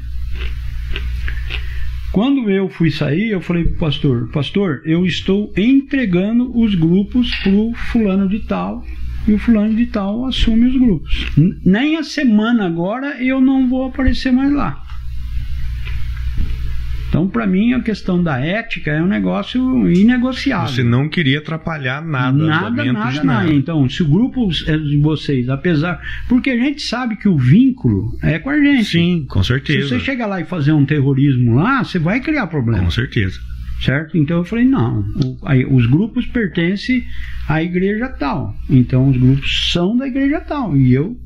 Quando 2.12 2.50
eu 2.50 2.68
fui 2.68 2.92
sair, 2.92 3.30
eu 3.30 3.40
falei 3.40 3.64
pro 3.64 3.78
pastor, 3.78 4.30
pastor, 4.34 4.82
eu 4.84 5.06
estou 5.06 5.54
entregando 5.56 6.52
os 6.60 6.76
grupos 6.76 7.34
pro 7.38 7.72
fulano 7.74 8.28
de 8.28 8.40
tal 8.40 8.84
e 9.26 9.32
o 9.32 9.40
fulano 9.40 9.74
de 9.74 9.86
tal 9.86 10.26
assume 10.26 10.66
os 10.66 10.78
grupos. 10.78 11.28
Nem 11.64 11.96
a 11.96 12.04
semana 12.04 12.66
agora 12.66 13.24
eu 13.24 13.40
não 13.40 13.70
vou 13.70 13.86
aparecer 13.86 14.32
mais 14.34 14.52
lá. 14.52 14.84
Então, 17.12 17.28
para 17.28 17.46
mim, 17.46 17.74
a 17.74 17.82
questão 17.82 18.24
da 18.24 18.40
ética 18.40 18.90
é 18.90 19.04
um 19.04 19.06
negócio 19.06 19.60
inegociável. 19.92 20.70
Você 20.74 20.82
não 20.82 21.10
queria 21.10 21.40
atrapalhar 21.40 22.02
nada. 22.02 22.38
Nada, 22.38 22.86
nada, 22.94 23.22
nada. 23.26 23.54
Então, 23.54 23.90
se 23.90 24.02
o 24.02 24.08
grupo 24.08 24.48
é 24.66 24.78
de 24.78 24.96
vocês, 24.96 25.50
apesar. 25.50 26.00
Porque 26.30 26.50
a 26.50 26.56
gente 26.56 26.82
sabe 26.82 27.18
que 27.18 27.28
o 27.28 27.38
vínculo 27.38 28.18
é 28.24 28.40
com 28.40 28.50
a 28.50 28.58
gente. 28.58 28.86
Sim, 28.86 29.26
com 29.28 29.44
Se 29.44 29.48
certeza. 29.50 29.90
você 29.90 30.00
chegar 30.00 30.26
lá 30.26 30.40
e 30.40 30.46
fazer 30.46 30.72
um 30.72 30.86
terrorismo 30.86 31.56
lá, 31.56 31.84
você 31.84 32.00
vai 32.00 32.22
criar 32.22 32.48
problema. 32.48 32.86
Com 32.86 32.92
certeza. 32.92 33.38
Certo? 33.82 34.18
Então 34.18 34.38
eu 34.38 34.46
falei, 34.46 34.64
não. 34.64 35.02
o- 35.02 35.38
aí, 35.46 35.66
os 35.66 35.86
grupos 35.88 36.26
pertencem 36.26 37.04
à 37.46 37.62
igreja 37.62 38.08
tal. 38.08 38.56
Então 38.70 39.10
os 39.10 39.18
grupos 39.18 39.70
são 39.74 39.98
da 39.98 40.08
igreja 40.08 40.40
tal. 40.40 40.78
E 40.78 40.94
eu. 40.94 41.18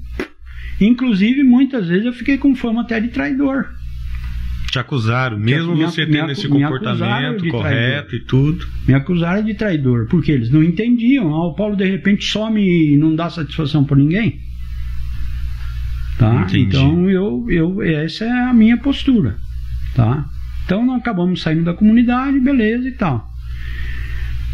Inclusive, 0.82 1.44
muitas 1.44 1.88
vezes 1.88 2.06
eu 2.07 2.14
fiquei 2.14 2.40
com 2.40 2.56
fama 2.56 2.82
até 2.82 2.99
de 2.99 3.10
traidor. 3.10 3.68
Te 4.76 4.80
acusaram, 4.80 5.39
mesmo 5.39 5.73
Me 5.73 5.85
você 5.85 6.06
tendo 6.06 6.26
me 6.26 6.34
esse 6.34 6.49
comportamento 6.49 7.47
correto 7.47 8.14
e 8.14 8.19
tudo. 8.19 8.68
Me 8.85 8.93
acusaram 8.93 9.41
de 9.41 9.53
traidor, 9.53 10.06
porque 10.10 10.30
eles 10.30 10.49
não 10.49 10.61
entendiam. 10.61 11.34
Ah, 11.34 11.47
o 11.47 11.53
Paulo 11.53 11.77
de 11.77 11.85
repente 11.85 12.26
some 12.26 12.61
e 12.61 12.97
não 12.97 13.15
dá 13.15 13.30
satisfação 13.30 13.85
para 13.85 13.95
ninguém. 13.95 14.41
Tá? 16.18 16.41
Entendi. 16.41 16.64
Então 16.64 17.10
eu, 17.10 17.45
eu, 17.49 17.81
essa 17.81 18.26
é 18.26 18.30
a 18.30 18.53
minha 18.53 18.76
postura. 18.76 19.38
Tá? 19.95 20.26
Então 20.65 20.85
nós 20.85 20.99
acabamos 20.99 21.41
saindo 21.41 21.64
da 21.64 21.73
comunidade, 21.73 22.38
beleza 22.41 22.85
e 22.85 22.91
tal. 22.91 23.26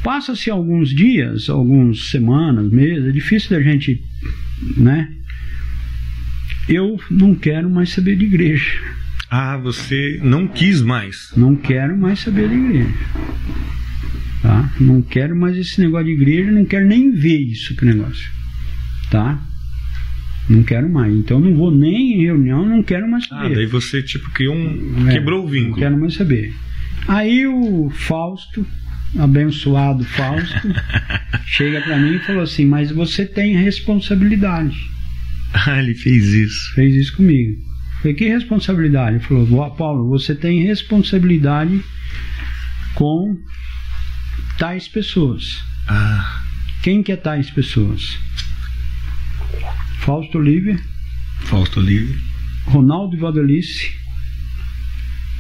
Passa-se 0.04 0.52
alguns 0.52 0.92
dias, 0.92 1.50
algumas 1.50 2.12
semanas, 2.12 2.72
meses, 2.72 3.08
é 3.08 3.12
difícil 3.12 3.58
da 3.58 3.64
gente, 3.64 4.00
né? 4.78 5.12
Eu 6.70 7.00
não 7.10 7.34
quero 7.34 7.68
mais 7.72 7.90
saber 7.90 8.16
de 8.16 8.26
igreja. 8.26 9.01
Ah, 9.32 9.56
você 9.58 10.20
não 10.22 10.46
quis 10.48 10.82
mais. 10.82 11.32
Não 11.38 11.56
quero 11.56 11.98
mais 11.98 12.20
saber 12.20 12.50
de 12.50 12.56
igreja. 12.56 12.90
Tá? 14.42 14.74
Não 14.80 15.02
quero 15.02 15.36
mais 15.36 15.56
esse 15.56 15.80
negócio 15.80 16.08
de 16.08 16.14
igreja, 16.14 16.52
não 16.52 16.66
quero 16.66 16.86
nem 16.86 17.12
ver 17.12 17.38
isso 17.40 17.76
que 17.76 17.86
negócio. 17.86 18.30
Tá? 19.10 19.40
Não 20.50 20.64
quero 20.64 20.90
mais. 20.90 21.14
Então 21.16 21.40
não 21.40 21.56
vou 21.56 21.72
nem 21.72 22.14
em 22.20 22.24
reunião, 22.24 22.66
não 22.68 22.84
quero 22.84 23.10
mais 23.10 23.24
Ah, 23.32 23.44
saber. 23.44 23.56
daí 23.56 23.66
você 23.68 24.02
tipo 24.02 24.30
criou 24.32 24.56
um. 24.56 25.08
É, 25.08 25.14
quebrou 25.14 25.42
o 25.42 25.44
Não 25.44 25.52
vínculo. 25.52 25.76
quero 25.78 25.98
mais 25.98 26.16
saber. 26.16 26.54
Aí 27.08 27.48
o 27.48 27.90
Fausto, 27.92 28.66
abençoado 29.18 30.04
Fausto, 30.04 30.68
chega 31.46 31.80
pra 31.82 31.98
mim 31.98 32.16
e 32.16 32.20
falou 32.20 32.42
assim: 32.42 32.66
Mas 32.66 32.92
você 32.92 33.26
tem 33.26 33.56
responsabilidade. 33.56 34.76
Ah, 35.54 35.80
ele 35.82 35.94
fez 35.94 36.34
isso. 36.34 36.74
Fez 36.74 36.96
isso 36.96 37.16
comigo. 37.16 37.58
Falei, 38.02 38.16
que 38.16 38.28
responsabilidade? 38.28 39.18
Ele 39.18 39.24
falou, 39.24 39.54
"Ó, 39.60 39.70
Paulo, 39.70 40.10
você 40.10 40.34
tem 40.36 40.64
responsabilidade 40.64 41.82
com 42.96 43.38
tais 44.58 44.88
pessoas. 44.88 45.64
Ah, 45.88 46.44
Quem 46.84 47.04
que 47.04 47.12
é 47.12 47.16
tais 47.16 47.52
pessoas? 47.52 48.18
Fausto 50.00 50.40
Olívia, 50.40 50.80
Fausto 51.42 51.80
Livre. 51.80 52.20
Ronaldo 52.66 53.18
Vadalice 53.18 53.92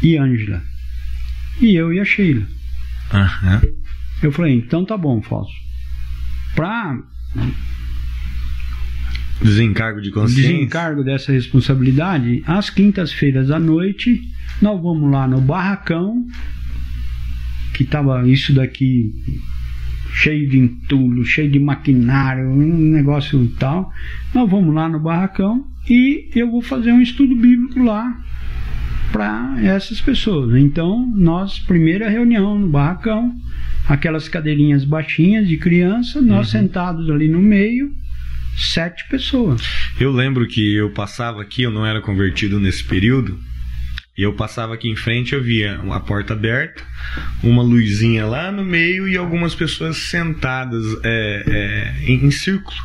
e 0.03 0.17
Ângela. 0.17 0.61
E 1.59 1.73
eu 1.75 1.91
e 1.91 1.99
a 1.99 2.05
Sheila. 2.05 2.45
Aham. 3.11 3.61
Eu 4.21 4.31
falei, 4.31 4.53
então 4.55 4.85
tá 4.85 4.95
bom, 4.95 5.19
Fausto. 5.23 5.53
Pra 6.55 6.95
Desencargo 9.41 10.01
de 10.01 10.11
consciência. 10.11 10.51
desencargo 10.51 11.03
dessa 11.03 11.31
responsabilidade, 11.31 12.43
às 12.45 12.69
quintas-feiras 12.69 13.49
à 13.49 13.59
noite, 13.59 14.22
nós 14.61 14.81
vamos 14.81 15.11
lá 15.11 15.27
no 15.27 15.41
barracão, 15.41 16.26
que 17.73 17.84
estava 17.84 18.27
isso 18.27 18.53
daqui 18.53 19.13
cheio 20.13 20.49
de 20.49 20.59
entulho, 20.59 21.26
cheio 21.26 21.49
de 21.49 21.59
maquinário, 21.59 22.49
um 22.49 22.91
negócio 22.91 23.47
tal. 23.57 23.91
Nós 24.34 24.49
vamos 24.49 24.73
lá 24.76 24.88
no 24.88 24.99
barracão 24.99 25.65
e 25.89 26.30
eu 26.35 26.51
vou 26.51 26.61
fazer 26.61 26.91
um 26.91 27.01
estudo 27.01 27.35
bíblico 27.35 27.81
lá 27.81 28.22
para 29.11 29.57
essas 29.61 29.99
pessoas. 29.99 30.55
Então, 30.55 31.11
nós, 31.15 31.59
primeira 31.59 32.09
reunião 32.09 32.57
no 32.57 32.69
barracão, 32.69 33.35
aquelas 33.88 34.30
cadeirinhas 34.30 34.84
baixinhas 34.84 35.47
de 35.47 35.57
criança, 35.57 36.22
nós 36.22 36.53
uhum. 36.53 36.61
sentados 36.61 37.09
ali 37.09 37.27
no 37.27 37.41
meio, 37.41 37.93
sete 38.57 39.07
pessoas. 39.09 39.61
Eu 39.99 40.11
lembro 40.11 40.47
que 40.47 40.75
eu 40.75 40.91
passava 40.91 41.41
aqui, 41.41 41.63
eu 41.63 41.71
não 41.71 41.85
era 41.85 42.01
convertido 42.01 42.59
nesse 42.59 42.83
período, 42.83 43.39
e 44.17 44.23
eu 44.23 44.33
passava 44.33 44.73
aqui 44.73 44.89
em 44.89 44.95
frente, 44.95 45.33
eu 45.33 45.41
via 45.41 45.79
a 45.89 45.99
porta 45.99 46.33
aberta, 46.33 46.83
uma 47.41 47.63
luzinha 47.63 48.25
lá 48.25 48.51
no 48.51 48.63
meio 48.63 49.07
e 49.07 49.17
algumas 49.17 49.55
pessoas 49.55 49.97
sentadas 49.97 50.85
é, 51.03 51.43
é, 51.47 52.11
em, 52.11 52.25
em 52.25 52.31
círculo. 52.31 52.77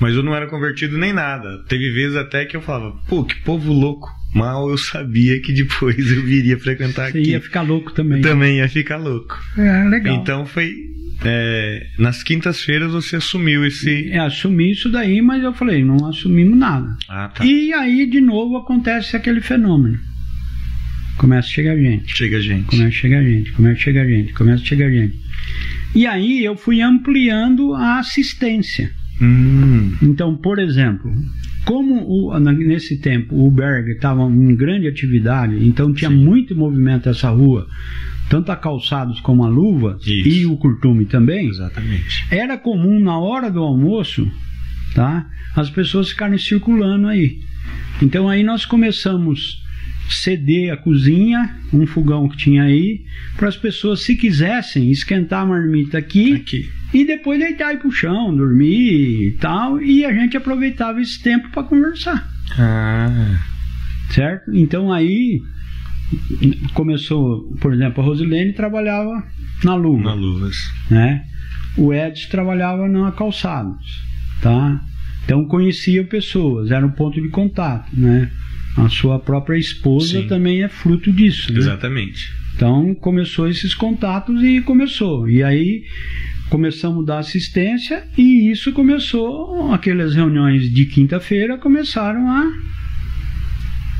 Mas 0.00 0.14
eu 0.14 0.22
não 0.22 0.34
era 0.34 0.46
convertido 0.46 0.98
nem 0.98 1.12
nada. 1.12 1.62
Teve 1.68 1.90
vezes 1.92 2.16
até 2.16 2.44
que 2.44 2.56
eu 2.56 2.62
falava, 2.62 2.92
pô, 3.08 3.24
que 3.24 3.36
povo 3.42 3.72
louco. 3.72 4.08
Mal 4.34 4.70
eu 4.70 4.78
sabia 4.78 5.38
que 5.40 5.52
depois 5.52 5.98
eu 6.10 6.22
viria 6.22 6.58
frequentar 6.58 7.10
Você 7.10 7.18
aqui. 7.18 7.30
ia 7.30 7.40
ficar 7.40 7.60
louco 7.62 7.92
também. 7.92 8.22
Também 8.22 8.56
ia 8.56 8.68
ficar 8.68 8.96
louco. 8.96 9.38
É, 9.58 9.84
legal. 9.84 10.16
Então 10.16 10.46
foi. 10.46 10.74
É, 11.24 11.86
nas 11.98 12.22
quintas-feiras 12.22 12.92
você 12.92 13.16
assumiu 13.16 13.64
esse. 13.64 14.10
É, 14.10 14.18
assumi 14.18 14.72
isso 14.72 14.90
daí, 14.90 15.20
mas 15.22 15.42
eu 15.42 15.52
falei, 15.52 15.84
não 15.84 16.06
assumimos 16.06 16.58
nada. 16.58 16.96
Ah, 17.08 17.28
tá. 17.28 17.44
E 17.44 17.72
aí, 17.72 18.06
de 18.06 18.20
novo, 18.20 18.56
acontece 18.56 19.16
aquele 19.16 19.40
fenômeno. 19.40 19.98
Começa 21.16 21.48
a 21.48 21.50
chegar 21.50 21.76
gente. 21.76 22.16
Chega 22.16 22.40
gente. 22.40 22.64
Começa 22.64 22.88
a 22.88 22.90
chegar 22.90 23.22
gente, 23.22 23.52
começa 23.52 23.78
a 23.78 23.82
chegar 23.82 24.06
gente, 24.06 24.32
começa 24.32 24.62
a 24.62 24.66
chegar 24.66 24.90
gente. 24.90 25.20
E 25.94 26.06
aí 26.06 26.44
eu 26.44 26.56
fui 26.56 26.80
ampliando 26.80 27.74
a 27.74 27.98
assistência. 27.98 28.90
Hum. 29.20 29.94
Então, 30.02 30.36
por 30.36 30.58
exemplo, 30.58 31.12
como 31.64 32.02
o, 32.04 32.38
nesse 32.38 32.98
tempo 32.98 33.36
o 33.36 33.50
Berg 33.50 33.92
estava 33.92 34.22
em 34.22 34.54
grande 34.56 34.88
atividade, 34.88 35.56
então 35.64 35.92
tinha 35.92 36.10
Sim. 36.10 36.16
muito 36.16 36.56
movimento 36.56 37.08
nessa 37.08 37.30
rua, 37.30 37.66
tanto 38.32 38.50
a 38.50 38.56
calçados 38.56 39.20
como 39.20 39.44
a 39.44 39.48
luva 39.48 39.98
Isso. 40.00 40.10
e 40.10 40.46
o 40.46 40.56
curtume 40.56 41.04
também. 41.04 41.48
Exatamente. 41.48 42.26
Era 42.30 42.56
comum 42.56 42.98
na 42.98 43.18
hora 43.18 43.50
do 43.50 43.60
almoço, 43.60 44.26
tá? 44.94 45.28
As 45.54 45.68
pessoas 45.68 46.08
ficarem 46.08 46.38
circulando 46.38 47.08
aí. 47.08 47.38
Então 48.00 48.30
aí 48.30 48.42
nós 48.42 48.64
começamos 48.64 49.62
ceder 50.08 50.72
a 50.72 50.78
cozinha, 50.78 51.58
um 51.74 51.86
fogão 51.86 52.26
que 52.26 52.38
tinha 52.38 52.62
aí, 52.62 53.04
para 53.36 53.48
as 53.48 53.56
pessoas, 53.56 54.00
se 54.02 54.16
quisessem, 54.16 54.90
esquentar 54.90 55.42
a 55.42 55.46
marmita 55.46 55.98
aqui, 55.98 56.32
aqui. 56.32 56.70
e 56.94 57.04
depois 57.04 57.38
deitar 57.38 57.74
e 57.74 57.76
pro 57.76 57.90
chão, 57.90 58.34
dormir 58.34 59.28
e 59.28 59.32
tal, 59.32 59.80
e 59.80 60.06
a 60.06 60.12
gente 60.12 60.38
aproveitava 60.38 61.02
esse 61.02 61.22
tempo 61.22 61.50
para 61.50 61.64
conversar. 61.64 62.26
Ah. 62.58 63.38
Certo? 64.10 64.54
Então 64.54 64.90
aí 64.90 65.42
começou, 66.74 67.52
por 67.60 67.72
exemplo, 67.72 68.02
a 68.02 68.06
Rosilene 68.06 68.52
trabalhava 68.52 69.22
na 69.64 69.74
luva. 69.74 70.02
Na 70.02 70.14
luvas. 70.14 70.56
Né? 70.90 71.24
O 71.76 71.92
Edson 71.92 72.28
trabalhava 72.30 72.88
na 72.88 73.12
calçados, 73.12 74.02
tá? 74.40 74.80
Então 75.24 75.44
conhecia 75.46 76.04
pessoas, 76.04 76.70
era 76.70 76.84
um 76.84 76.90
ponto 76.90 77.20
de 77.20 77.28
contato, 77.28 77.88
né? 77.92 78.30
A 78.76 78.88
sua 78.88 79.18
própria 79.18 79.58
esposa 79.58 80.20
Sim. 80.20 80.26
também 80.26 80.62
é 80.62 80.68
fruto 80.68 81.12
disso. 81.12 81.52
Né? 81.52 81.58
Exatamente. 81.58 82.32
Então 82.54 82.94
começou 82.94 83.48
esses 83.48 83.74
contatos 83.74 84.42
e 84.42 84.60
começou. 84.60 85.28
E 85.28 85.42
aí 85.42 85.84
começamos 86.48 87.04
a 87.04 87.06
dar 87.06 87.18
assistência 87.18 88.04
e 88.16 88.50
isso 88.50 88.72
começou, 88.72 89.72
aquelas 89.72 90.14
reuniões 90.14 90.70
de 90.70 90.84
quinta-feira 90.84 91.56
começaram 91.56 92.30
a, 92.30 92.52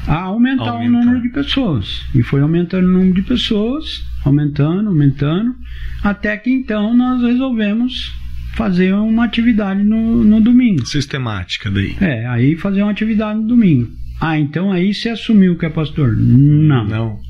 a 0.06 0.22
aumentar, 0.22 0.70
aumentar, 0.70 0.98
o 0.98 1.04
número 1.04 1.22
de 1.22 1.28
pessoas. 1.28 2.04
E 2.14 2.22
foi 2.22 2.40
aumentando 2.40 2.86
o 2.86 2.92
número 2.92 3.14
de 3.14 3.22
pessoas, 3.22 4.04
aumentando, 4.24 4.88
aumentando, 4.88 5.54
até 6.02 6.36
que 6.36 6.50
então 6.50 6.94
nós 6.94 7.22
resolvemos 7.22 8.12
fazer 8.54 8.92
uma 8.94 9.24
atividade 9.24 9.82
no, 9.82 10.22
no 10.24 10.40
domingo. 10.40 10.84
Sistemática 10.86 11.70
daí. 11.70 11.96
É, 12.00 12.26
aí 12.26 12.56
fazer 12.56 12.82
uma 12.82 12.90
atividade 12.90 13.40
no 13.40 13.46
domingo. 13.46 13.90
Ah, 14.20 14.38
então 14.38 14.70
aí 14.70 14.94
você 14.94 15.08
assumiu 15.08 15.56
que 15.56 15.66
é 15.66 15.70
pastor? 15.70 16.16
Não. 16.16 16.86
Não. 16.86 17.20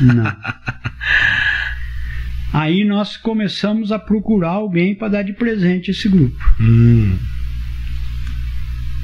Não. 0.00 0.36
aí 2.52 2.84
nós 2.84 3.16
começamos 3.16 3.92
a 3.92 3.98
procurar 3.98 4.50
alguém 4.50 4.94
para 4.94 5.08
dar 5.08 5.22
de 5.22 5.32
presente 5.32 5.90
esse 5.90 6.08
grupo. 6.08 6.36
Hum. 6.60 7.16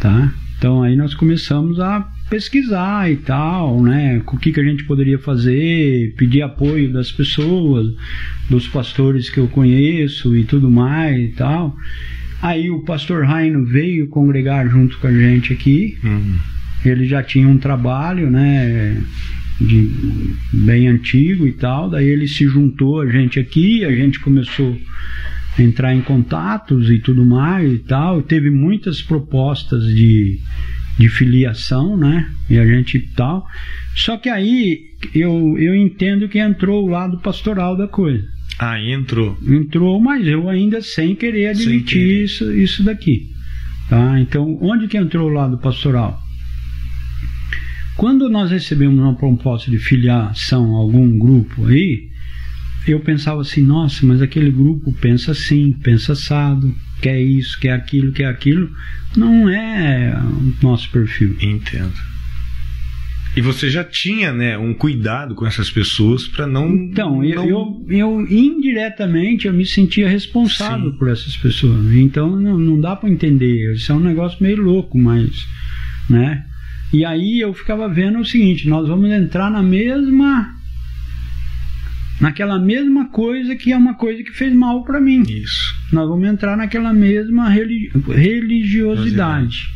Tá? 0.00 0.32
Então 0.56 0.82
aí 0.82 0.96
nós 0.96 1.14
começamos 1.14 1.78
a 1.78 2.08
pesquisar 2.28 3.10
e 3.10 3.16
tal, 3.16 3.82
né? 3.82 4.22
O 4.26 4.36
que, 4.36 4.52
que 4.52 4.60
a 4.60 4.64
gente 4.64 4.84
poderia 4.84 5.18
fazer, 5.18 6.14
pedir 6.16 6.42
apoio 6.42 6.92
das 6.92 7.10
pessoas, 7.10 7.86
dos 8.48 8.66
pastores 8.68 9.30
que 9.30 9.38
eu 9.38 9.48
conheço 9.48 10.36
e 10.36 10.44
tudo 10.44 10.70
mais 10.70 11.18
e 11.18 11.32
tal. 11.32 11.76
Aí 12.40 12.70
o 12.70 12.80
pastor 12.80 13.24
Raino 13.24 13.64
veio 13.64 14.08
congregar 14.08 14.68
junto 14.68 14.98
com 14.98 15.08
a 15.08 15.12
gente 15.12 15.52
aqui. 15.52 15.98
Hum. 16.04 16.36
Ele 16.84 17.06
já 17.06 17.22
tinha 17.22 17.48
um 17.48 17.58
trabalho, 17.58 18.30
né? 18.30 19.02
De, 19.60 19.90
bem 20.52 20.86
antigo 20.86 21.46
e 21.46 21.52
tal. 21.52 21.90
Daí 21.90 22.06
ele 22.06 22.28
se 22.28 22.46
juntou 22.46 23.00
a 23.00 23.06
gente 23.10 23.40
aqui, 23.40 23.84
a 23.84 23.90
gente 23.90 24.20
começou 24.20 24.78
a 25.58 25.62
entrar 25.62 25.92
em 25.92 26.00
contatos 26.00 26.88
e 26.90 27.00
tudo 27.00 27.26
mais 27.26 27.72
e 27.72 27.78
tal. 27.78 28.22
Teve 28.22 28.50
muitas 28.50 29.02
propostas 29.02 29.84
de, 29.84 30.38
de 30.98 31.08
filiação, 31.08 31.96
né? 31.96 32.28
E 32.50 32.58
a 32.58 32.66
gente 32.66 32.98
tal. 33.14 33.46
Só 33.94 34.16
que 34.16 34.28
aí 34.28 34.80
eu, 35.14 35.56
eu 35.58 35.74
entendo 35.74 36.28
que 36.28 36.38
entrou 36.38 36.84
o 36.84 36.88
lado 36.88 37.18
pastoral 37.20 37.76
da 37.76 37.86
coisa. 37.86 38.26
Ah, 38.58 38.80
entrou. 38.80 39.38
Entrou, 39.46 40.00
mas 40.00 40.26
eu 40.26 40.48
ainda 40.48 40.82
sem 40.82 41.14
querer 41.14 41.48
admitir 41.48 41.78
Sem 41.78 41.84
querer. 41.84 42.24
Isso, 42.24 42.52
isso 42.52 42.82
daqui. 42.82 43.30
Tá? 43.88 44.20
Então, 44.20 44.58
onde 44.60 44.88
que 44.88 44.98
entrou 44.98 45.28
o 45.30 45.32
lado 45.32 45.56
pastoral? 45.58 46.20
Quando 47.96 48.28
nós 48.28 48.50
recebemos 48.50 48.98
uma 48.98 49.14
proposta 49.14 49.70
de 49.70 49.78
filiação 49.78 50.76
a 50.76 50.78
algum 50.78 51.18
grupo 51.18 51.66
aí, 51.66 52.08
eu 52.86 53.00
pensava 53.00 53.40
assim, 53.40 53.62
nossa, 53.62 54.04
mas 54.06 54.22
aquele 54.22 54.50
grupo 54.50 54.92
pensa 54.92 55.32
assim, 55.32 55.72
pensa 55.72 56.12
assado, 56.12 56.74
quer 57.00 57.20
isso, 57.20 57.58
quer 57.60 57.72
aquilo, 57.72 58.12
quer 58.12 58.26
aquilo. 58.26 58.70
Não 59.16 59.48
é 59.48 60.18
o 60.20 60.54
nosso 60.62 60.90
perfil. 60.90 61.36
Entendo. 61.40 62.08
E 63.36 63.40
você 63.40 63.70
já 63.70 63.84
tinha, 63.84 64.32
né, 64.32 64.58
um 64.58 64.74
cuidado 64.74 65.34
com 65.34 65.46
essas 65.46 65.70
pessoas 65.70 66.26
para 66.26 66.46
não. 66.46 66.74
Então, 66.74 67.22
eu, 67.22 67.36
não... 67.36 67.84
eu, 67.86 67.86
eu, 67.88 68.26
indiretamente 68.28 69.46
eu 69.46 69.52
me 69.52 69.64
sentia 69.64 70.08
responsável 70.08 70.90
Sim. 70.90 70.98
por 70.98 71.08
essas 71.08 71.36
pessoas. 71.36 71.94
Então 71.94 72.34
não, 72.34 72.58
não 72.58 72.80
dá 72.80 72.96
para 72.96 73.08
entender. 73.08 73.74
Isso 73.74 73.92
é 73.92 73.94
um 73.94 74.00
negócio 74.00 74.42
meio 74.42 74.60
louco, 74.60 74.98
mas. 74.98 75.46
né? 76.08 76.44
E 76.92 77.04
aí 77.04 77.38
eu 77.38 77.52
ficava 77.52 77.88
vendo 77.88 78.18
o 78.18 78.24
seguinte: 78.24 78.68
nós 78.68 78.88
vamos 78.88 79.10
entrar 79.10 79.50
na 79.50 79.62
mesma. 79.62 80.54
naquela 82.20 82.58
mesma 82.58 83.08
coisa 83.10 83.54
que 83.54 83.72
é 83.72 83.76
uma 83.76 83.94
coisa 83.94 84.22
que 84.22 84.32
fez 84.32 84.52
mal 84.52 84.82
para 84.84 85.00
mim. 85.00 85.22
Isso. 85.22 85.67
Nós 85.92 86.08
vamos 86.08 86.28
entrar 86.28 86.56
naquela 86.56 86.92
mesma 86.92 87.48
religi- 87.48 87.90
religiosidade. 88.08 89.68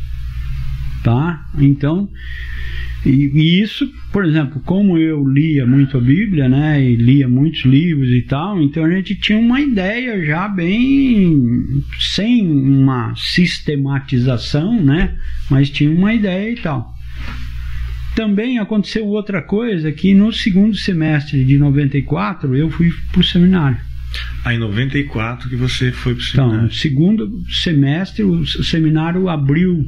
Tá? 1.03 1.45
Então. 1.59 2.09
E, 3.05 3.61
isso, 3.61 3.91
por 4.13 4.23
exemplo, 4.23 4.61
como 4.65 4.97
eu 4.97 5.27
lia 5.27 5.65
muito 5.65 5.97
a 5.97 5.99
Bíblia, 5.99 6.47
né, 6.47 6.81
e 6.81 6.95
lia 6.95 7.27
muitos 7.27 7.65
livros 7.65 8.09
e 8.09 8.21
tal, 8.21 8.61
então 8.61 8.85
a 8.85 8.89
gente 8.89 9.13
tinha 9.15 9.37
uma 9.37 9.59
ideia 9.59 10.25
já 10.25 10.47
bem 10.47 11.83
sem 11.99 12.47
uma 12.49 13.13
sistematização, 13.17 14.81
né, 14.81 15.17
mas 15.49 15.69
tinha 15.69 15.91
uma 15.91 16.13
ideia 16.13 16.51
e 16.51 16.55
tal. 16.55 16.93
Também 18.15 18.57
aconteceu 18.59 19.05
outra 19.05 19.41
coisa 19.41 19.91
que 19.91 20.13
no 20.13 20.31
segundo 20.31 20.75
semestre 20.75 21.43
de 21.43 21.57
94 21.57 22.55
eu 22.55 22.69
fui 22.69 22.89
para 23.11 23.19
o 23.19 23.23
seminário. 23.23 23.77
Aí 24.45 24.55
em 24.55 24.59
94 24.59 25.49
que 25.49 25.55
você 25.55 25.91
foi 25.91 26.13
pro 26.15 26.23
Então, 26.23 26.45
seminário. 26.49 26.67
no 26.67 26.73
segundo 26.73 27.43
semestre 27.49 28.23
o 28.23 28.45
seminário 28.45 29.29
abriu 29.29 29.85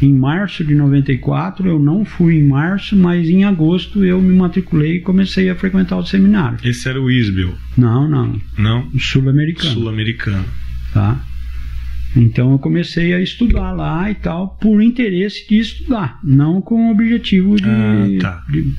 em 0.00 0.12
março 0.12 0.64
de 0.64 0.74
94, 0.74 1.68
eu 1.68 1.78
não 1.78 2.04
fui 2.04 2.34
em 2.34 2.42
março, 2.46 2.96
mas 2.96 3.28
em 3.28 3.44
agosto 3.44 4.04
eu 4.04 4.20
me 4.20 4.34
matriculei 4.34 4.96
e 4.96 5.00
comecei 5.00 5.48
a 5.48 5.54
frequentar 5.54 5.96
o 5.96 6.04
seminário. 6.04 6.58
Esse 6.64 6.88
era 6.88 7.00
o 7.00 7.08
Isbel, 7.08 7.54
Não, 7.76 8.08
não, 8.08 8.40
não? 8.58 8.88
o 8.92 8.98
sul-americano, 8.98 9.74
Sul-americano. 9.74 10.44
tá? 10.92 11.20
Então 12.14 12.52
eu 12.52 12.58
comecei 12.58 13.14
a 13.14 13.20
estudar 13.20 13.72
lá 13.72 14.10
e 14.10 14.14
tal, 14.14 14.56
por 14.60 14.82
interesse 14.82 15.48
de 15.48 15.58
estudar, 15.58 16.20
não 16.22 16.60
com 16.60 16.88
o 16.88 16.90
objetivo 16.90 17.56
de. 17.56 17.64
Ah, 17.64 18.06
tá. 18.20 18.44
de- 18.50 18.70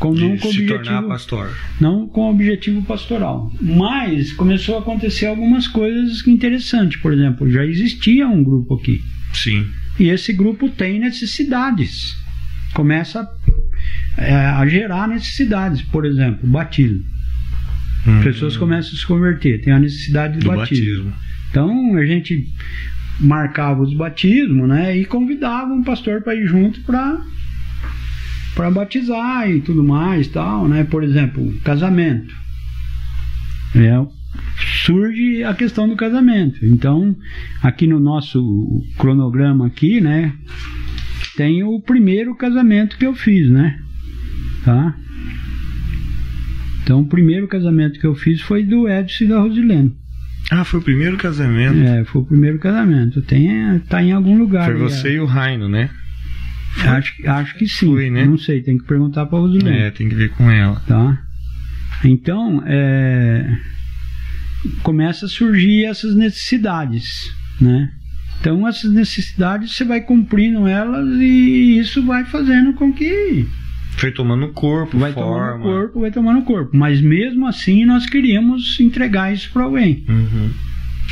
com, 0.00 0.12
De 0.14 0.20
não 0.22 0.30
com 0.36 0.50
se 0.50 0.62
objetivo, 0.62 0.82
tornar 0.82 1.02
pastor. 1.02 1.50
não 1.80 2.08
com 2.08 2.28
objetivo 2.30 2.82
pastoral. 2.82 3.52
Mas 3.62 4.32
começou 4.32 4.76
a 4.76 4.80
acontecer 4.80 5.26
algumas 5.26 5.68
coisas 5.68 6.26
interessantes. 6.26 7.00
Por 7.00 7.12
exemplo, 7.12 7.48
já 7.48 7.64
existia 7.64 8.26
um 8.26 8.42
grupo 8.42 8.74
aqui. 8.74 9.00
Sim. 9.32 9.64
E 10.00 10.08
esse 10.08 10.32
grupo 10.32 10.68
tem 10.68 10.98
necessidades. 10.98 12.16
Começa 12.74 13.26
é, 14.18 14.34
a 14.34 14.66
gerar 14.66 15.06
necessidades. 15.08 15.82
Por 15.82 16.04
exemplo, 16.04 16.46
batismo. 16.48 17.02
Hum. 18.06 18.22
Pessoas 18.22 18.56
começam 18.56 18.92
a 18.92 18.96
se 18.96 19.06
converter, 19.06 19.60
tem 19.62 19.72
a 19.72 19.78
necessidade 19.78 20.38
do 20.38 20.46
batismo. 20.48 21.04
batismo. 21.04 21.26
Então 21.56 21.96
a 21.96 22.04
gente 22.04 22.46
marcava 23.18 23.80
os 23.80 23.94
batismos, 23.94 24.68
né? 24.68 24.94
E 24.94 25.06
convidava 25.06 25.72
um 25.72 25.82
pastor 25.82 26.20
para 26.20 26.34
ir 26.34 26.46
junto 26.46 26.82
para 26.82 27.18
para 28.54 28.70
batizar 28.70 29.50
e 29.50 29.62
tudo 29.62 29.82
mais, 29.82 30.28
tal, 30.28 30.68
né? 30.68 30.84
Por 30.84 31.02
exemplo, 31.02 31.58
casamento. 31.64 32.34
É, 33.74 34.06
surge 34.84 35.44
a 35.44 35.54
questão 35.54 35.88
do 35.88 35.96
casamento. 35.96 36.62
Então, 36.62 37.16
aqui 37.62 37.86
no 37.86 37.98
nosso 37.98 38.82
cronograma 38.98 39.66
aqui, 39.66 39.98
né, 39.98 40.34
tem 41.38 41.62
o 41.62 41.80
primeiro 41.80 42.34
casamento 42.34 42.98
que 42.98 43.06
eu 43.06 43.14
fiz, 43.14 43.50
né? 43.50 43.78
Tá? 44.62 44.94
Então, 46.82 47.00
o 47.00 47.06
primeiro 47.06 47.48
casamento 47.48 47.98
que 47.98 48.06
eu 48.06 48.14
fiz 48.14 48.42
foi 48.42 48.62
do 48.62 48.86
Edson 48.86 49.24
e 49.24 49.28
da 49.28 49.40
Rosilene. 49.40 50.05
Ah, 50.50 50.64
foi 50.64 50.80
o 50.80 50.82
primeiro 50.82 51.16
casamento. 51.16 51.78
É, 51.78 52.04
foi 52.04 52.22
o 52.22 52.24
primeiro 52.24 52.58
casamento. 52.58 53.20
Tem, 53.22 53.78
tá 53.88 54.02
em 54.02 54.12
algum 54.12 54.38
lugar. 54.38 54.66
Foi 54.66 54.76
você 54.76 55.14
e 55.14 55.20
o 55.20 55.26
Raino, 55.26 55.68
né? 55.68 55.90
é. 56.84 56.88
Acho, 56.88 57.12
acho 57.28 57.54
que 57.56 57.66
sim. 57.66 57.86
Foi, 57.86 58.10
né? 58.10 58.24
Não 58.24 58.38
sei, 58.38 58.62
tem 58.62 58.78
que 58.78 58.84
perguntar 58.84 59.26
pra 59.26 59.38
Rosilene. 59.38 59.76
É, 59.76 59.90
tem 59.90 60.08
que 60.08 60.14
ver 60.14 60.30
com 60.30 60.50
ela. 60.50 60.80
Tá? 60.86 61.18
Então, 62.04 62.62
é, 62.66 63.56
começa 64.82 65.26
a 65.26 65.28
surgir 65.28 65.84
essas 65.84 66.14
necessidades, 66.14 67.32
né? 67.60 67.90
Então, 68.40 68.68
essas 68.68 68.92
necessidades 68.92 69.74
você 69.74 69.84
vai 69.84 70.00
cumprindo 70.00 70.66
elas 70.66 71.08
e 71.20 71.78
isso 71.78 72.04
vai 72.04 72.24
fazendo 72.24 72.74
com 72.74 72.92
que 72.92 73.46
Foi 73.96 74.12
tomando 74.12 74.48
corpo, 74.48 74.98
vai 74.98 75.12
forma. 75.12 75.52
tomando 75.52 75.62
corpo, 75.62 76.00
vai 76.00 76.10
tomando 76.10 76.42
corpo. 76.42 76.76
Mas 76.76 77.00
mesmo 77.00 77.46
assim, 77.46 77.84
nós 77.84 78.06
queríamos 78.06 78.78
entregar 78.78 79.32
isso 79.32 79.50
para 79.52 79.64
alguém. 79.64 80.04
Uhum. 80.08 80.50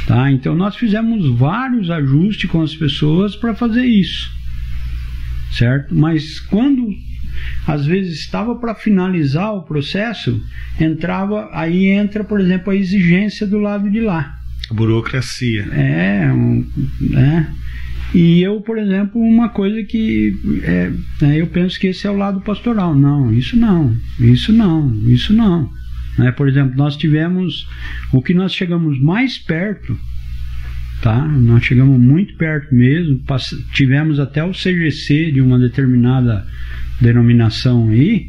Tá? 0.07 0.31
Então 0.31 0.55
nós 0.55 0.77
fizemos 0.77 1.27
vários 1.39 1.91
ajustes 1.91 2.51
com 2.51 2.61
as 2.61 2.75
pessoas 2.75 3.35
para 3.35 3.55
fazer 3.55 3.85
isso. 3.85 4.31
Certo? 5.53 5.95
Mas 5.95 6.41
quando 6.41 6.95
às 7.67 7.87
vezes 7.87 8.21
estava 8.21 8.55
para 8.57 8.75
finalizar 8.75 9.55
o 9.55 9.63
processo, 9.63 10.43
entrava, 10.79 11.49
aí 11.53 11.87
entra, 11.87 12.23
por 12.23 12.41
exemplo, 12.41 12.73
a 12.73 12.77
exigência 12.77 13.47
do 13.47 13.59
lado 13.59 13.91
de 13.91 14.01
lá. 14.01 14.39
Burocracia. 14.71 15.63
É, 15.73 16.31
um, 16.33 16.67
né? 17.01 17.53
E 18.15 18.41
eu, 18.41 18.61
por 18.61 18.79
exemplo, 18.79 19.21
uma 19.21 19.49
coisa 19.49 19.83
que 19.83 20.33
é, 20.63 20.93
né, 21.21 21.41
eu 21.41 21.49
penso 21.49 21.79
que 21.81 21.89
esse 21.89 22.07
é 22.07 22.11
o 22.11 22.17
lado 22.17 22.41
pastoral. 22.41 22.95
Não, 22.95 23.33
isso 23.35 23.57
não, 23.57 23.97
isso 24.21 24.53
não, 24.53 24.95
isso 25.09 25.33
não. 25.33 25.69
Né? 26.17 26.31
Por 26.31 26.49
exemplo, 26.49 26.77
nós 26.77 26.97
tivemos 26.97 27.67
o 28.13 28.23
que 28.23 28.33
nós 28.33 28.55
chegamos 28.55 29.01
mais 29.01 29.37
perto, 29.37 29.99
tá? 31.03 31.27
Nós 31.27 31.65
chegamos 31.65 32.01
muito 32.01 32.37
perto 32.37 32.73
mesmo. 32.73 33.21
tivemos 33.73 34.21
até 34.21 34.45
o 34.45 34.53
CGC 34.53 35.33
de 35.33 35.41
uma 35.41 35.59
determinada 35.59 36.47
denominação 37.01 37.89
aí, 37.89 38.29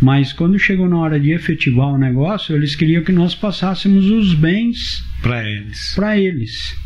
mas 0.00 0.32
quando 0.32 0.58
chegou 0.58 0.88
na 0.88 0.96
hora 0.96 1.20
de 1.20 1.32
efetivar 1.32 1.88
o 1.88 1.98
negócio, 1.98 2.56
eles 2.56 2.74
queriam 2.74 3.04
que 3.04 3.12
nós 3.12 3.34
passássemos 3.34 4.06
os 4.06 4.32
bens 4.34 5.04
Pra 5.20 5.46
eles. 5.46 5.92
para 5.94 6.18
eles. 6.18 6.85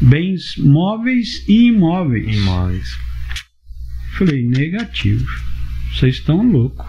Bens 0.00 0.56
móveis 0.58 1.44
e 1.48 1.68
imóveis. 1.68 2.36
Imóveis. 2.36 2.98
Falei, 4.12 4.44
negativo. 4.46 5.26
Vocês 5.92 6.16
estão 6.16 6.42
loucos. 6.42 6.86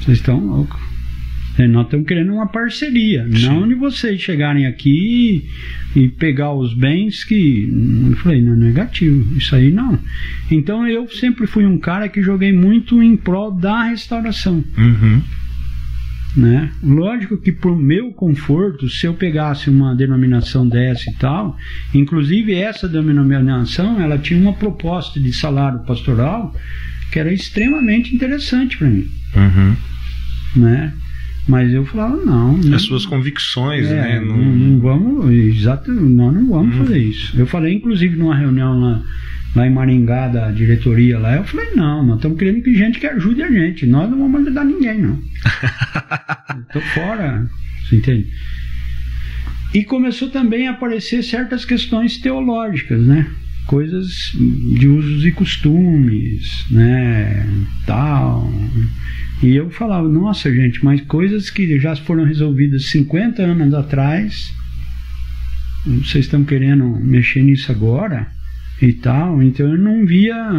Vocês 0.00 0.18
estão 0.18 0.38
loucos. 0.38 0.80
É, 1.58 1.66
nós 1.66 1.86
estamos 1.86 2.06
querendo 2.06 2.34
uma 2.34 2.46
parceria. 2.46 3.26
Sim. 3.32 3.46
Não 3.46 3.66
de 3.66 3.74
vocês 3.74 4.20
chegarem 4.20 4.66
aqui 4.66 5.48
e 5.94 6.08
pegar 6.08 6.52
os 6.52 6.74
bens 6.74 7.24
que. 7.24 7.68
Eu 8.10 8.16
falei, 8.16 8.42
não, 8.42 8.54
negativo. 8.54 9.36
Isso 9.36 9.56
aí 9.56 9.70
não. 9.70 9.98
Então 10.50 10.86
eu 10.86 11.08
sempre 11.08 11.46
fui 11.46 11.64
um 11.64 11.78
cara 11.78 12.08
que 12.08 12.22
joguei 12.22 12.52
muito 12.52 13.02
em 13.02 13.16
prol 13.16 13.50
da 13.50 13.84
restauração 13.84 14.62
Uhum. 14.76 15.22
Né? 16.36 16.70
Lógico 16.82 17.38
que 17.38 17.50
por 17.50 17.74
meu 17.76 18.12
conforto, 18.12 18.88
se 18.90 19.06
eu 19.06 19.14
pegasse 19.14 19.70
uma 19.70 19.94
denominação 19.94 20.68
dessa 20.68 21.08
e 21.10 21.14
tal, 21.14 21.56
inclusive 21.94 22.54
essa 22.54 22.86
denominação, 22.88 24.00
ela 24.00 24.18
tinha 24.18 24.38
uma 24.38 24.52
proposta 24.52 25.18
de 25.18 25.32
salário 25.32 25.80
pastoral 25.86 26.54
que 27.10 27.18
era 27.18 27.32
extremamente 27.32 28.14
interessante 28.14 28.76
para 28.76 28.88
mim, 28.88 29.06
Uhum. 29.34 29.76
né? 30.56 30.92
Mas 31.48 31.72
eu 31.72 31.86
falava 31.86 32.16
não, 32.16 32.56
não 32.58 32.74
As 32.74 32.82
suas 32.82 33.06
convicções, 33.06 33.86
é, 33.86 33.94
né? 33.94 34.20
não, 34.20 34.36
Não- 34.36 34.56
não 34.56 34.80
vamos, 34.80 35.30
exato, 35.30 35.92
nós 35.92 36.34
não 36.34 36.48
vamos 36.48 36.74
Hum. 36.74 36.78
fazer 36.78 36.98
isso. 36.98 37.38
Eu 37.38 37.46
falei, 37.46 37.72
inclusive, 37.74 38.16
numa 38.16 38.34
reunião 38.36 38.78
lá, 38.80 39.00
lá 39.56 39.66
em 39.66 39.70
Maringá, 39.70 40.28
da 40.28 40.50
diretoria 40.50 41.18
lá, 41.18 41.36
eu 41.36 41.44
falei, 41.44 41.74
não, 41.74 42.04
nós 42.04 42.16
estamos 42.16 42.38
querendo 42.38 42.62
que 42.62 42.74
gente 42.74 43.00
que 43.00 43.06
ajude 43.06 43.42
a 43.42 43.50
gente. 43.50 43.86
Nós 43.86 44.10
não 44.10 44.18
vamos 44.18 44.42
ajudar 44.42 44.64
ninguém, 44.64 45.00
não. 45.00 45.18
Estou 46.68 46.82
fora, 46.92 47.48
você 47.82 47.96
entende? 47.96 48.28
E 49.72 49.82
começou 49.82 50.28
também 50.28 50.68
a 50.68 50.72
aparecer 50.72 51.22
certas 51.22 51.64
questões 51.64 52.18
teológicas, 52.18 53.00
né? 53.00 53.26
Coisas 53.66 54.06
de 54.78 54.86
usos 54.86 55.24
e 55.24 55.32
costumes, 55.32 56.66
né? 56.70 57.48
Tal. 57.86 58.52
E 59.42 59.56
eu 59.56 59.70
falava, 59.70 60.06
nossa 60.06 60.54
gente, 60.54 60.84
mas 60.84 61.00
coisas 61.00 61.48
que 61.48 61.78
já 61.80 61.96
foram 61.96 62.24
resolvidas 62.24 62.90
50 62.90 63.42
anos 63.42 63.72
atrás, 63.72 64.52
vocês 65.86 66.26
estão 66.26 66.44
querendo 66.44 66.84
mexer 67.00 67.42
nisso 67.42 67.72
agora 67.72 68.35
e 68.80 68.92
tal. 68.92 69.42
Então 69.42 69.68
eu 69.68 69.76
não 69.78 70.06
via. 70.06 70.52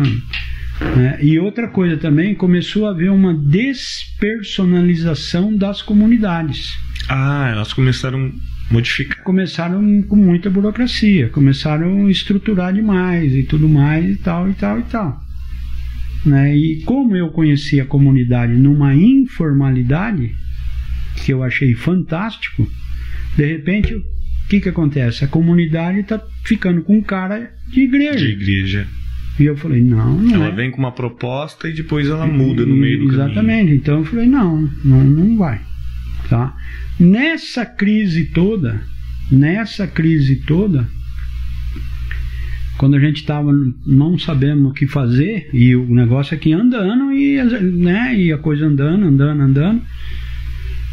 né? 0.96 1.18
E 1.22 1.40
outra 1.40 1.68
coisa 1.68 1.98
também, 1.98 2.36
começou 2.36 2.88
a 2.88 2.92
haver 2.92 3.12
uma 3.12 3.34
despersonalização 3.34 5.54
das 5.56 5.82
comunidades. 5.82 6.78
Ah, 7.10 7.50
elas 7.52 7.74
começaram 7.74 8.26
a 8.26 8.32
modificar. 8.74 9.24
Começaram 9.24 10.02
com 10.04 10.16
muita 10.16 10.50
burocracia, 10.50 11.30
começaram 11.30 12.08
a 12.08 12.12
estruturar 12.12 12.74
demais 12.74 13.34
e 13.34 13.44
tudo 13.44 13.70
mais 13.70 14.10
e 14.10 14.16
tal 14.18 14.50
e 14.50 14.54
tal 14.54 14.80
e 14.80 14.84
tal. 14.84 15.24
Né? 16.26 16.56
E 16.56 16.82
como 16.84 17.16
eu 17.16 17.30
conheci 17.30 17.80
a 17.80 17.86
comunidade 17.86 18.54
numa 18.54 18.94
informalidade, 18.94 20.36
que 21.16 21.32
eu 21.32 21.42
achei 21.44 21.74
fantástico, 21.74 22.70
de 23.38 23.46
repente 23.46 23.96
o 24.48 24.50
que, 24.50 24.62
que 24.62 24.70
acontece? 24.70 25.26
A 25.26 25.28
comunidade 25.28 26.00
está 26.00 26.24
ficando 26.46 26.82
com 26.82 27.04
cara 27.04 27.52
de 27.68 27.82
igreja. 27.82 28.26
De 28.26 28.32
igreja. 28.32 28.88
E 29.38 29.44
eu 29.44 29.58
falei, 29.58 29.82
não, 29.82 30.18
não 30.18 30.36
Ela 30.36 30.48
é. 30.48 30.52
vem 30.56 30.72
com 30.72 30.78
uma 30.78 30.94
proposta 30.94 31.68
e 31.68 31.74
depois 31.74 32.08
ela 32.08 32.26
muda 32.26 32.66
no 32.66 32.74
meio 32.74 33.00
do 33.00 33.08
caminho. 33.08 33.26
Exatamente. 33.26 33.74
Então 33.74 34.00
eu 34.00 34.06
falei, 34.06 34.26
não, 34.26 34.62
não, 34.86 35.04
não 35.04 35.38
vai. 35.38 35.60
Tá? 36.30 36.56
Nessa 36.98 37.66
crise 37.66 38.28
toda, 38.28 38.82
nessa 39.30 39.86
crise 39.86 40.38
toda, 40.38 40.88
quando 42.78 42.96
a 42.96 43.00
gente 43.02 43.18
estava 43.18 43.52
não 43.86 44.18
sabendo 44.18 44.70
o 44.70 44.74
que 44.74 44.88
fazer, 44.88 45.50
e 45.52 45.76
o 45.76 45.94
negócio 45.94 46.34
aqui 46.34 46.54
andando, 46.54 47.12
e, 47.12 47.44
né, 47.74 48.16
e 48.18 48.32
a 48.32 48.38
coisa 48.38 48.66
andando, 48.66 49.08
andando, 49.08 49.42
andando, 49.42 49.82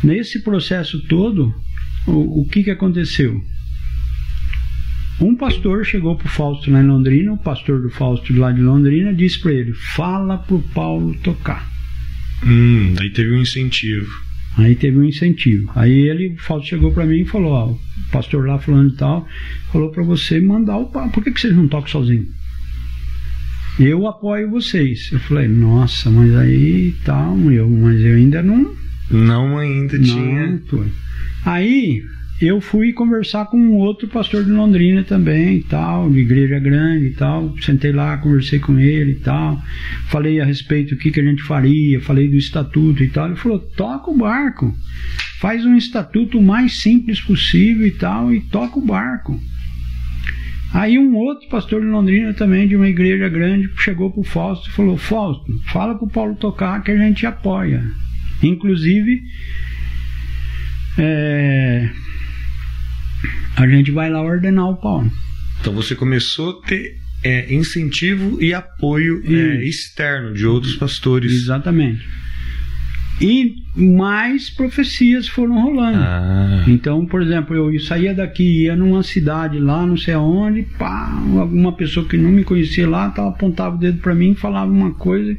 nesse 0.03 0.43
processo 0.43 1.07
todo, 1.07 1.55
o, 2.07 2.43
o 2.43 2.49
que, 2.49 2.65
que 2.65 2.71
aconteceu? 2.71 3.43
Um 5.21 5.37
pastor 5.37 5.85
chegou 5.85 6.17
para 6.17 6.27
o 6.27 6.31
Fausto 6.31 6.71
lá 6.71 6.83
em 6.83 6.87
Londrina, 6.87 7.33
o 7.33 7.39
pastor 7.39 7.81
do 7.81 7.91
Fausto 7.91 8.37
lá 8.37 8.51
de 8.51 8.61
Londrina 8.61 9.15
disse 9.15 9.41
para 9.41 9.53
ele: 9.53 9.73
fala 9.73 10.39
para 10.39 10.57
o 10.57 10.63
Paulo 10.63 11.15
tocar. 11.23 11.71
Hum, 12.45 12.95
aí 13.01 13.11
teve 13.11 13.31
um 13.33 13.41
incentivo. 13.41 14.11
Aí 14.57 14.75
teve 14.75 14.99
um 14.99 15.05
incentivo. 15.05 15.71
Aí 15.75 15.93
ele, 15.93 16.35
o 16.35 16.39
Fausto 16.39 16.69
chegou 16.69 16.93
para 16.93 17.07
mim 17.07 17.21
e 17.21 17.27
falou: 17.27 17.53
ó, 17.53 17.71
o 17.71 17.81
pastor 18.11 18.47
lá 18.47 18.59
falando 18.59 18.93
e 18.93 18.97
tal, 18.97 19.27
falou 19.73 19.91
para 19.91 20.03
você 20.03 20.41
mandar 20.41 20.79
o 20.79 20.87
Paulo. 20.87 21.11
Por 21.13 21.23
que, 21.23 21.31
que 21.31 21.41
vocês 21.41 21.55
não 21.55 21.69
tocam 21.69 21.89
sozinho? 21.89 22.27
Eu 23.79 24.07
apoio 24.07 24.51
vocês. 24.51 25.11
Eu 25.13 25.21
falei: 25.21 25.47
nossa, 25.47 26.11
mas 26.11 26.35
aí 26.35 26.95
tal, 27.05 27.39
eu, 27.53 27.69
mas 27.69 28.01
eu 28.01 28.17
ainda 28.17 28.43
não. 28.43 28.75
Não 29.11 29.59
ainda 29.59 29.99
tinha. 29.99 30.47
Não. 30.47 30.87
Aí 31.45 32.03
eu 32.41 32.61
fui 32.61 32.93
conversar 32.93 33.47
com 33.47 33.57
um 33.57 33.75
outro 33.75 34.09
pastor 34.09 34.45
de 34.45 34.51
Londrina 34.51 35.05
também, 35.05 35.63
tal, 35.63 36.11
de 36.11 36.19
igreja 36.19 36.59
grande 36.59 37.07
e 37.07 37.13
tal. 37.13 37.55
Sentei 37.59 37.93
lá, 37.93 38.17
conversei 38.19 38.59
com 38.59 38.79
ele 38.79 39.13
e 39.13 39.21
tal. 39.21 39.61
Falei 40.09 40.41
a 40.41 40.45
respeito 40.45 40.95
do 40.95 40.99
que, 40.99 41.11
que 41.11 41.21
a 41.21 41.25
gente 41.25 41.43
faria, 41.43 42.01
falei 42.01 42.29
do 42.29 42.37
estatuto 42.37 43.03
e 43.03 43.09
tal. 43.09 43.27
Ele 43.27 43.37
falou: 43.37 43.59
toca 43.59 44.11
o 44.11 44.17
barco, 44.17 44.75
faz 45.41 45.65
um 45.65 45.77
estatuto 45.77 46.39
o 46.39 46.43
mais 46.43 46.81
simples 46.81 47.21
possível 47.21 47.87
e 47.87 47.93
tal, 47.93 48.33
e 48.33 48.41
toca 48.41 48.79
o 48.79 48.85
barco. 48.85 49.41
Aí 50.73 50.99
um 50.99 51.15
outro 51.15 51.49
pastor 51.49 51.83
de 51.83 51.87
Londrina 51.87 52.35
também, 52.35 52.67
de 52.67 52.75
uma 52.75 52.89
igreja 52.89 53.29
grande, 53.29 53.71
chegou 53.77 54.11
para 54.11 54.21
o 54.21 54.25
Fausto 54.25 54.69
e 54.69 54.73
falou: 54.73 54.97
Fausto, 54.97 55.53
fala 55.67 55.95
para 55.95 56.05
o 56.05 56.11
Paulo 56.11 56.35
tocar 56.35 56.83
que 56.83 56.91
a 56.91 56.97
gente 56.97 57.25
apoia. 57.25 57.85
Inclusive, 58.43 59.23
é, 60.99 61.91
a 63.57 63.67
gente 63.67 63.91
vai 63.91 64.11
lá 64.11 64.23
ordenar 64.23 64.69
o 64.69 64.77
Paulo. 64.77 65.11
Então 65.61 65.73
você 65.73 65.95
começou 65.95 66.61
a 66.61 66.67
ter 66.67 66.97
é, 67.23 67.53
incentivo 67.55 68.43
e 68.43 68.53
apoio 68.53 69.23
é, 69.25 69.65
externo 69.65 70.35
de 70.35 70.47
outros 70.47 70.77
pastores. 70.77 71.33
Exatamente. 71.33 72.07
E 73.21 73.55
mais 73.77 74.51
profecias 74.51 75.29
foram 75.29 75.63
rolando. 75.63 75.99
Ah. 75.99 76.65
Então, 76.67 77.07
por 77.07 77.23
exemplo, 77.23 77.55
eu 77.55 77.81
saía 77.81 78.13
daqui, 78.13 78.65
ia 78.65 78.75
numa 78.75 79.03
cidade 79.03 79.59
lá, 79.59 79.87
não 79.87 79.97
sei 79.97 80.15
aonde, 80.15 80.63
pá, 80.77 81.13
alguma 81.39 81.73
pessoa 81.73 82.07
que 82.07 82.17
não 82.17 82.31
me 82.31 82.43
conhecia 82.43 82.89
lá, 82.89 83.11
tava, 83.11 83.29
apontava 83.29 83.77
o 83.77 83.79
dedo 83.79 83.99
para 83.99 84.15
mim 84.15 84.33
e 84.33 84.37
falava 84.37 84.71
uma 84.71 84.93
coisa 84.93 85.37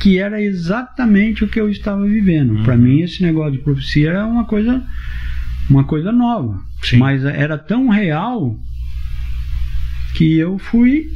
que 0.00 0.18
era 0.18 0.42
exatamente 0.42 1.44
o 1.44 1.48
que 1.48 1.60
eu 1.60 1.68
estava 1.68 2.04
vivendo. 2.06 2.54
Uhum. 2.54 2.62
Para 2.64 2.76
mim, 2.76 3.02
esse 3.02 3.22
negócio 3.22 3.52
de 3.52 3.58
profecia 3.58 4.08
era 4.08 4.26
uma 4.26 4.44
coisa, 4.46 4.82
uma 5.68 5.84
coisa 5.84 6.10
nova. 6.10 6.58
Sim. 6.82 6.96
Mas 6.96 7.22
era 7.22 7.58
tão 7.58 7.88
real 7.88 8.58
que 10.14 10.38
eu 10.38 10.58
fui 10.58 11.06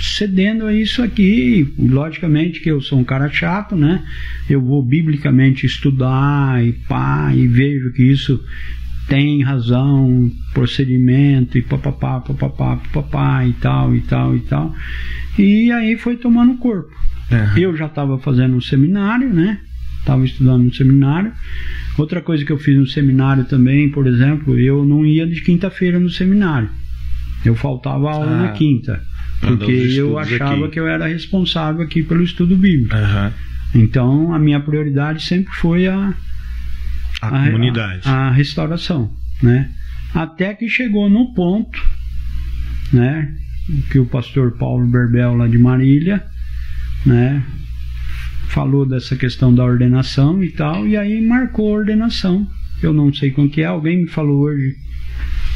cedendo 0.00 0.64
a 0.66 0.72
isso 0.72 1.02
aqui. 1.02 1.74
Logicamente 1.78 2.60
que 2.60 2.70
eu 2.70 2.80
sou 2.80 2.98
um 2.98 3.04
cara 3.04 3.28
chato, 3.30 3.76
né? 3.76 4.02
Eu 4.48 4.62
vou 4.62 4.82
biblicamente 4.82 5.66
estudar 5.66 6.64
e 6.64 6.72
pá, 6.72 7.30
e 7.34 7.46
vejo 7.46 7.92
que 7.92 8.02
isso 8.02 8.42
tem 9.06 9.42
razão, 9.42 10.30
procedimento 10.52 11.58
e 11.58 11.62
papapá, 11.62 12.20
papapá, 12.20 12.76
papapá 12.76 13.46
e 13.46 13.52
tal, 13.52 13.94
e 13.94 14.00
tal, 14.00 14.34
e 14.34 14.40
tal. 14.40 14.74
E 15.38 15.70
aí 15.70 15.96
foi 15.98 16.16
tomando 16.16 16.56
corpo. 16.56 17.05
Uhum. 17.30 17.58
Eu 17.58 17.76
já 17.76 17.86
estava 17.86 18.18
fazendo 18.18 18.56
um 18.56 18.60
seminário, 18.60 19.32
né? 19.32 19.58
Estava 19.98 20.24
estudando 20.24 20.62
no 20.64 20.72
seminário. 20.74 21.32
Outra 21.98 22.20
coisa 22.20 22.44
que 22.44 22.52
eu 22.52 22.58
fiz 22.58 22.76
no 22.76 22.86
seminário 22.86 23.44
também, 23.44 23.88
por 23.90 24.06
exemplo, 24.06 24.58
eu 24.58 24.84
não 24.84 25.04
ia 25.04 25.26
de 25.26 25.40
quinta-feira 25.40 25.98
no 25.98 26.08
seminário. 26.08 26.68
Eu 27.44 27.54
faltava 27.56 28.10
aula 28.12 28.30
Ah, 28.30 28.42
na 28.42 28.48
quinta. 28.52 29.02
Porque 29.40 29.70
eu 29.72 30.18
achava 30.18 30.64
aqui. 30.64 30.72
que 30.74 30.80
eu 30.80 30.86
era 30.86 31.06
responsável 31.06 31.82
aqui 31.82 32.02
pelo 32.02 32.22
estudo 32.22 32.56
bíblico. 32.56 32.94
Aham. 32.94 33.32
Então 33.74 34.32
a 34.32 34.38
minha 34.38 34.60
prioridade 34.60 35.22
sempre 35.24 35.52
foi 35.54 35.86
a, 35.88 36.14
A, 37.20 37.28
a- 37.28 37.44
comunidade. 37.46 38.02
A, 38.08 38.28
a 38.28 38.30
restauração, 38.30 39.10
né? 39.42 39.68
Até 40.14 40.54
que 40.54 40.68
chegou 40.68 41.10
no 41.10 41.34
ponto, 41.34 41.78
né? 42.92 43.34
Que 43.90 43.98
o 43.98 44.06
pastor 44.06 44.52
Paulo 44.52 44.86
Berbel 44.86 45.34
lá 45.34 45.46
de 45.48 45.58
Marília, 45.58 46.24
né? 47.06 47.42
Falou 48.48 48.84
dessa 48.84 49.16
questão 49.16 49.54
da 49.54 49.64
ordenação 49.64 50.42
e 50.42 50.50
tal, 50.50 50.86
e 50.86 50.96
aí 50.96 51.24
marcou 51.24 51.68
a 51.74 51.78
ordenação. 51.78 52.46
Eu 52.82 52.92
não 52.92 53.12
sei 53.14 53.30
quando 53.30 53.50
que 53.50 53.62
é, 53.62 53.66
alguém 53.66 54.02
me 54.02 54.08
falou 54.08 54.42
hoje 54.42 54.76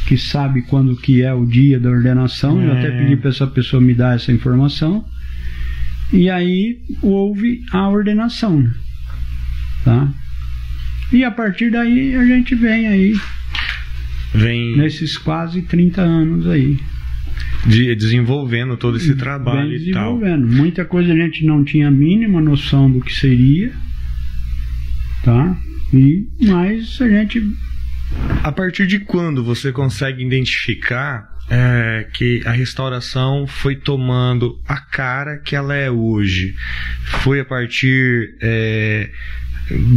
que 0.07 0.17
sabe 0.17 0.63
quando 0.63 0.95
que 0.95 1.21
é 1.21 1.31
o 1.33 1.45
dia 1.45 1.79
da 1.79 1.89
ordenação, 1.89 2.61
eu 2.61 2.71
É. 2.73 2.79
até 2.79 2.91
pedi 2.91 3.15
para 3.17 3.29
essa 3.29 3.45
pessoa 3.45 3.81
me 3.81 3.93
dar 3.93 4.15
essa 4.15 4.31
informação. 4.31 5.05
E 6.11 6.29
aí 6.29 6.79
houve 7.01 7.61
a 7.71 7.87
ordenação, 7.87 8.59
né? 8.61 8.73
tá? 9.85 10.13
E 11.13 11.23
a 11.23 11.31
partir 11.31 11.69
daí 11.71 12.15
a 12.15 12.25
gente 12.25 12.55
vem 12.55 12.87
aí 12.87 13.13
Vem 14.33 14.77
nesses 14.77 15.17
quase 15.17 15.61
30 15.63 16.01
anos 16.01 16.47
aí. 16.47 16.77
De- 17.65 17.95
desenvolvendo 17.95 18.75
todo 18.77 18.97
esse 18.97 19.15
trabalho 19.15 19.69
vem 19.69 19.77
e 19.89 19.91
tal. 19.91 20.17
desenvolvendo. 20.17 20.47
Muita 20.47 20.85
coisa 20.85 21.13
a 21.13 21.15
gente 21.15 21.45
não 21.45 21.63
tinha 21.63 21.87
a 21.87 21.91
mínima 21.91 22.41
noção 22.41 22.89
do 22.89 23.01
que 23.01 23.13
seria, 23.13 23.71
tá? 25.23 25.57
E 25.93 26.25
mas 26.41 27.01
a 27.01 27.07
gente 27.09 27.41
A 28.43 28.51
partir 28.51 28.87
de 28.87 28.99
quando 28.99 29.43
você 29.43 29.71
consegue 29.71 30.23
identificar 30.23 31.29
é, 31.49 32.07
que 32.13 32.41
a 32.45 32.51
restauração 32.51 33.45
foi 33.47 33.75
tomando 33.75 34.59
a 34.67 34.77
cara 34.79 35.37
que 35.37 35.55
ela 35.55 35.75
é 35.75 35.89
hoje? 35.91 36.53
Foi 37.23 37.39
a 37.41 37.45
partir 37.45 38.35
é, 38.41 39.09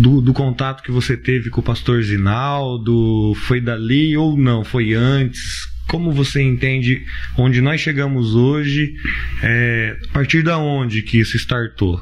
do, 0.01 0.21
do 0.21 0.33
contato 0.33 0.83
que 0.83 0.91
você 0.91 1.17
teve 1.17 1.51
com 1.51 1.61
o 1.61 1.65
pastor 1.65 2.03
Zinaldo? 2.03 3.35
Foi 3.47 3.61
dali 3.61 4.17
ou 4.17 4.37
não? 4.37 4.65
Foi 4.65 4.95
antes? 4.95 5.69
Como 5.89 6.13
você 6.13 6.43
entende 6.43 7.03
onde 7.37 7.61
nós 7.61 7.81
chegamos 7.81 8.35
hoje? 8.35 8.95
É, 9.43 9.97
a 10.11 10.13
partir 10.13 10.43
da 10.43 10.59
onde 10.59 11.03
que 11.03 11.19
isso 11.19 11.37
startou? 11.37 12.01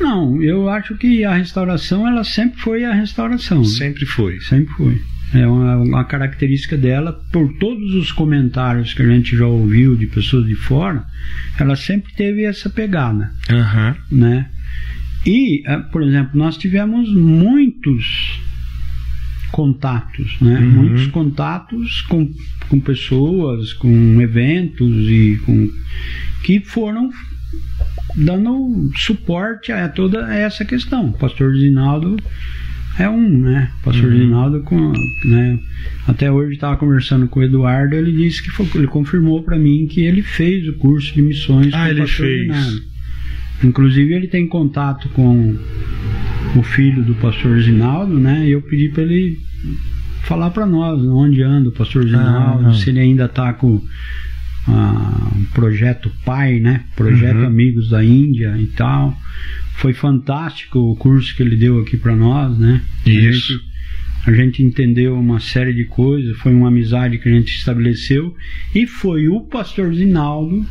não, 0.00 0.42
eu 0.42 0.68
acho 0.68 0.96
que 0.96 1.24
a 1.24 1.34
restauração 1.34 2.08
ela 2.08 2.24
sempre 2.24 2.58
foi 2.60 2.84
a 2.84 2.92
restauração. 2.92 3.58
né? 3.58 3.64
Sempre 3.64 4.04
foi. 4.04 4.40
Sempre 4.40 4.74
foi. 4.74 5.00
É 5.34 5.46
uma, 5.46 5.76
uma 5.76 6.04
característica 6.04 6.76
dela, 6.76 7.12
por 7.32 7.52
todos 7.58 7.94
os 7.94 8.10
comentários 8.12 8.92
que 8.92 9.02
a 9.02 9.06
gente 9.06 9.36
já 9.36 9.46
ouviu 9.46 9.94
de 9.96 10.06
pessoas 10.06 10.46
de 10.46 10.54
fora, 10.54 11.04
ela 11.58 11.76
sempre 11.76 12.12
teve 12.14 12.42
essa 12.44 12.68
pegada, 12.68 13.30
Aham. 13.48 13.96
né? 14.10 14.50
E, 15.24 15.62
eh, 15.66 15.78
por 15.92 16.02
exemplo, 16.02 16.32
nós 16.34 16.58
tivemos 16.58 17.08
muitos 17.14 18.40
contatos, 19.52 20.36
né? 20.40 20.58
Uhum. 20.58 20.70
Muitos 20.70 21.06
contatos 21.08 22.02
com, 22.02 22.28
com 22.68 22.80
pessoas, 22.80 23.72
com 23.74 24.20
eventos 24.20 25.08
e 25.08 25.38
com 25.46 25.70
que 26.42 26.58
foram 26.60 27.10
dando 28.16 28.90
suporte 28.96 29.70
a 29.70 29.88
toda 29.88 30.34
essa 30.34 30.64
questão. 30.64 31.10
O 31.10 31.12
pastor 31.12 31.54
Zinaldo 31.54 32.16
é 32.98 33.08
um, 33.08 33.38
né? 33.38 33.70
O 33.80 33.84
pastor 33.84 34.10
Uhum. 34.10 34.18
Zinaldo, 34.18 34.60
com, 34.62 34.92
né? 35.24 35.58
Até 36.06 36.30
hoje 36.30 36.54
estava 36.54 36.76
conversando 36.76 37.28
com 37.28 37.40
o 37.40 37.42
Eduardo, 37.42 37.94
ele 37.94 38.12
disse 38.12 38.42
que 38.42 38.50
foi, 38.50 38.66
ele 38.74 38.86
confirmou 38.86 39.42
para 39.42 39.58
mim 39.58 39.86
que 39.86 40.00
ele 40.02 40.22
fez 40.22 40.66
o 40.68 40.74
curso 40.74 41.14
de 41.14 41.22
missões 41.22 41.72
Ah, 41.72 41.88
ele 41.90 42.06
fez. 42.06 42.42
Zinaldo. 42.42 42.82
Inclusive 43.64 44.12
ele 44.14 44.26
tem 44.26 44.48
contato 44.48 45.08
com 45.10 45.56
o 46.56 46.62
filho 46.62 47.02
do 47.02 47.14
pastor 47.14 47.60
Zinaldo, 47.60 48.18
né? 48.18 48.46
E 48.46 48.52
eu 48.52 48.62
pedi 48.62 48.88
para 48.90 49.02
ele 49.02 49.38
falar 50.24 50.50
para 50.50 50.66
nós 50.66 51.00
onde 51.02 51.42
anda 51.42 51.68
o 51.68 51.72
pastor 51.72 52.04
Zinaldo, 52.04 52.68
Ah. 52.68 52.74
se 52.74 52.90
ele 52.90 53.00
ainda 53.00 53.24
está 53.26 53.52
com 53.52 53.82
ah, 54.68 55.28
o 55.34 55.44
projeto 55.54 56.10
Pai, 56.24 56.60
né? 56.60 56.84
Projeto 56.94 57.38
Uhum. 57.38 57.46
Amigos 57.46 57.90
da 57.90 58.04
Índia 58.04 58.56
e 58.58 58.66
tal. 58.66 59.16
Foi 59.74 59.92
fantástico 59.92 60.78
o 60.78 60.94
curso 60.96 61.34
que 61.34 61.42
ele 61.42 61.56
deu 61.56 61.80
aqui 61.80 61.96
para 61.96 62.14
nós, 62.14 62.56
né? 62.58 62.80
A 63.04 63.10
Isso. 63.10 63.52
gente- 63.54 63.72
a 64.24 64.32
gente 64.32 64.62
entendeu 64.62 65.18
uma 65.18 65.40
série 65.40 65.72
de 65.74 65.84
coisas, 65.86 66.36
foi 66.36 66.54
uma 66.54 66.68
amizade 66.68 67.18
que 67.18 67.28
a 67.28 67.32
gente 67.32 67.52
estabeleceu 67.56 68.36
e 68.72 68.86
foi 68.86 69.26
o 69.28 69.40
pastor 69.40 69.92
Zinaldo 69.92 70.64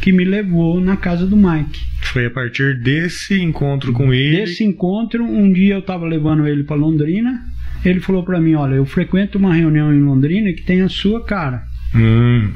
que 0.00 0.10
me 0.10 0.24
levou 0.24 0.80
na 0.80 0.96
casa 0.96 1.26
do 1.26 1.36
Mike. 1.36 1.80
Foi 2.14 2.26
a 2.26 2.30
partir 2.30 2.78
desse 2.78 3.42
encontro 3.42 3.92
com 3.92 4.14
ele. 4.14 4.36
Desse 4.36 4.62
encontro, 4.62 5.24
um 5.24 5.52
dia 5.52 5.74
eu 5.74 5.80
estava 5.80 6.06
levando 6.06 6.46
ele 6.46 6.62
para 6.62 6.76
Londrina, 6.76 7.42
ele 7.84 7.98
falou 7.98 8.22
para 8.22 8.40
mim, 8.40 8.54
olha, 8.54 8.76
eu 8.76 8.86
frequento 8.86 9.36
uma 9.36 9.52
reunião 9.52 9.92
em 9.92 10.00
Londrina 10.00 10.52
que 10.52 10.62
tem 10.62 10.80
a 10.82 10.88
sua 10.88 11.24
cara 11.24 11.64
Hum, 11.92 12.52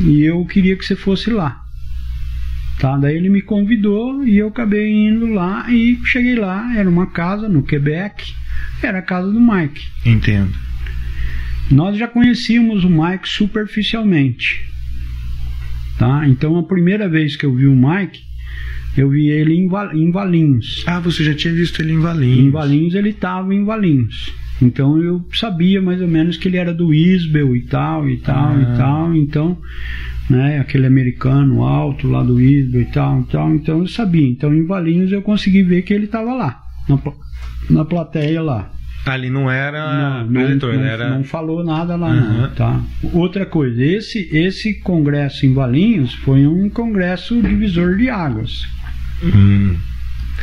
e 0.00 0.22
eu 0.22 0.44
queria 0.46 0.76
que 0.76 0.84
você 0.84 0.96
fosse 0.96 1.30
lá. 1.30 1.62
Tá? 2.80 2.96
Daí 2.96 3.16
ele 3.16 3.28
me 3.28 3.40
convidou 3.40 4.24
e 4.24 4.38
eu 4.38 4.48
acabei 4.48 4.90
indo 4.90 5.26
lá 5.26 5.70
e 5.70 5.96
cheguei 6.04 6.34
lá, 6.34 6.76
era 6.76 6.90
uma 6.90 7.06
casa 7.06 7.48
no 7.48 7.62
Quebec, 7.62 8.34
era 8.82 8.98
a 8.98 9.02
casa 9.02 9.30
do 9.30 9.40
Mike. 9.40 9.80
entendo. 10.04 10.52
Nós 11.70 11.96
já 11.96 12.08
conhecíamos 12.08 12.82
o 12.82 12.90
Mike 12.90 13.28
superficialmente. 13.28 14.60
Tá? 16.00 16.26
Então 16.26 16.58
a 16.58 16.64
primeira 16.64 17.08
vez 17.08 17.36
que 17.36 17.46
eu 17.46 17.54
vi 17.54 17.68
o 17.68 17.76
Mike, 17.76 18.31
eu 18.96 19.08
vi 19.10 19.28
ele 19.30 19.54
em, 19.54 19.68
Val- 19.68 19.94
em 19.94 20.10
Valinhos. 20.10 20.84
Ah, 20.86 21.00
você 21.00 21.24
já 21.24 21.34
tinha 21.34 21.52
visto 21.54 21.80
ele 21.80 21.92
em 21.92 22.00
Valinhos. 22.00 22.38
Em 22.46 22.50
Valinhos 22.50 22.94
ele 22.94 23.10
estava 23.10 23.54
em 23.54 23.64
Valinhos. 23.64 24.32
Então 24.60 25.02
eu 25.02 25.24
sabia 25.32 25.80
mais 25.82 26.00
ou 26.00 26.06
menos 26.08 26.36
que 26.36 26.46
ele 26.48 26.56
era 26.56 26.72
do 26.72 26.94
Isbel 26.94 27.56
e 27.56 27.62
tal, 27.62 28.08
e 28.08 28.18
tal, 28.18 28.50
Ah. 28.54 28.60
e 28.62 28.76
tal. 28.76 29.14
Então, 29.16 29.58
né, 30.30 30.58
aquele 30.60 30.86
americano 30.86 31.64
alto 31.64 32.06
lá 32.06 32.22
do 32.22 32.40
Isbel 32.40 32.82
e 32.82 32.84
tal, 32.86 33.20
e 33.22 33.24
tal. 33.24 33.54
Então 33.54 33.78
eu 33.80 33.88
sabia. 33.88 34.28
Então 34.28 34.54
em 34.54 34.64
Valinhos 34.64 35.10
eu 35.10 35.22
consegui 35.22 35.62
ver 35.62 35.82
que 35.82 35.92
ele 35.92 36.04
estava 36.04 36.32
lá, 36.34 36.60
na, 36.88 36.98
na 37.70 37.84
plateia 37.84 38.40
lá. 38.42 38.70
Ali 39.04 39.30
não 39.30 39.50
era 39.50 40.22
não, 40.22 40.30
não, 40.30 40.54
não, 40.56 40.84
era. 40.84 41.10
não 41.10 41.24
falou 41.24 41.64
nada 41.64 41.96
lá, 41.96 42.10
Uhum. 42.10 42.42
não, 42.42 42.50
tá? 42.50 42.80
Outra 43.12 43.44
coisa, 43.44 43.82
esse, 43.82 44.28
esse 44.32 44.74
congresso 44.78 45.44
em 45.44 45.52
Valinhos 45.52 46.14
foi 46.14 46.46
um 46.46 46.68
congresso 46.70 47.42
divisor 47.42 47.96
de 47.96 48.08
águas, 48.08 48.64
Hum. 49.22 49.76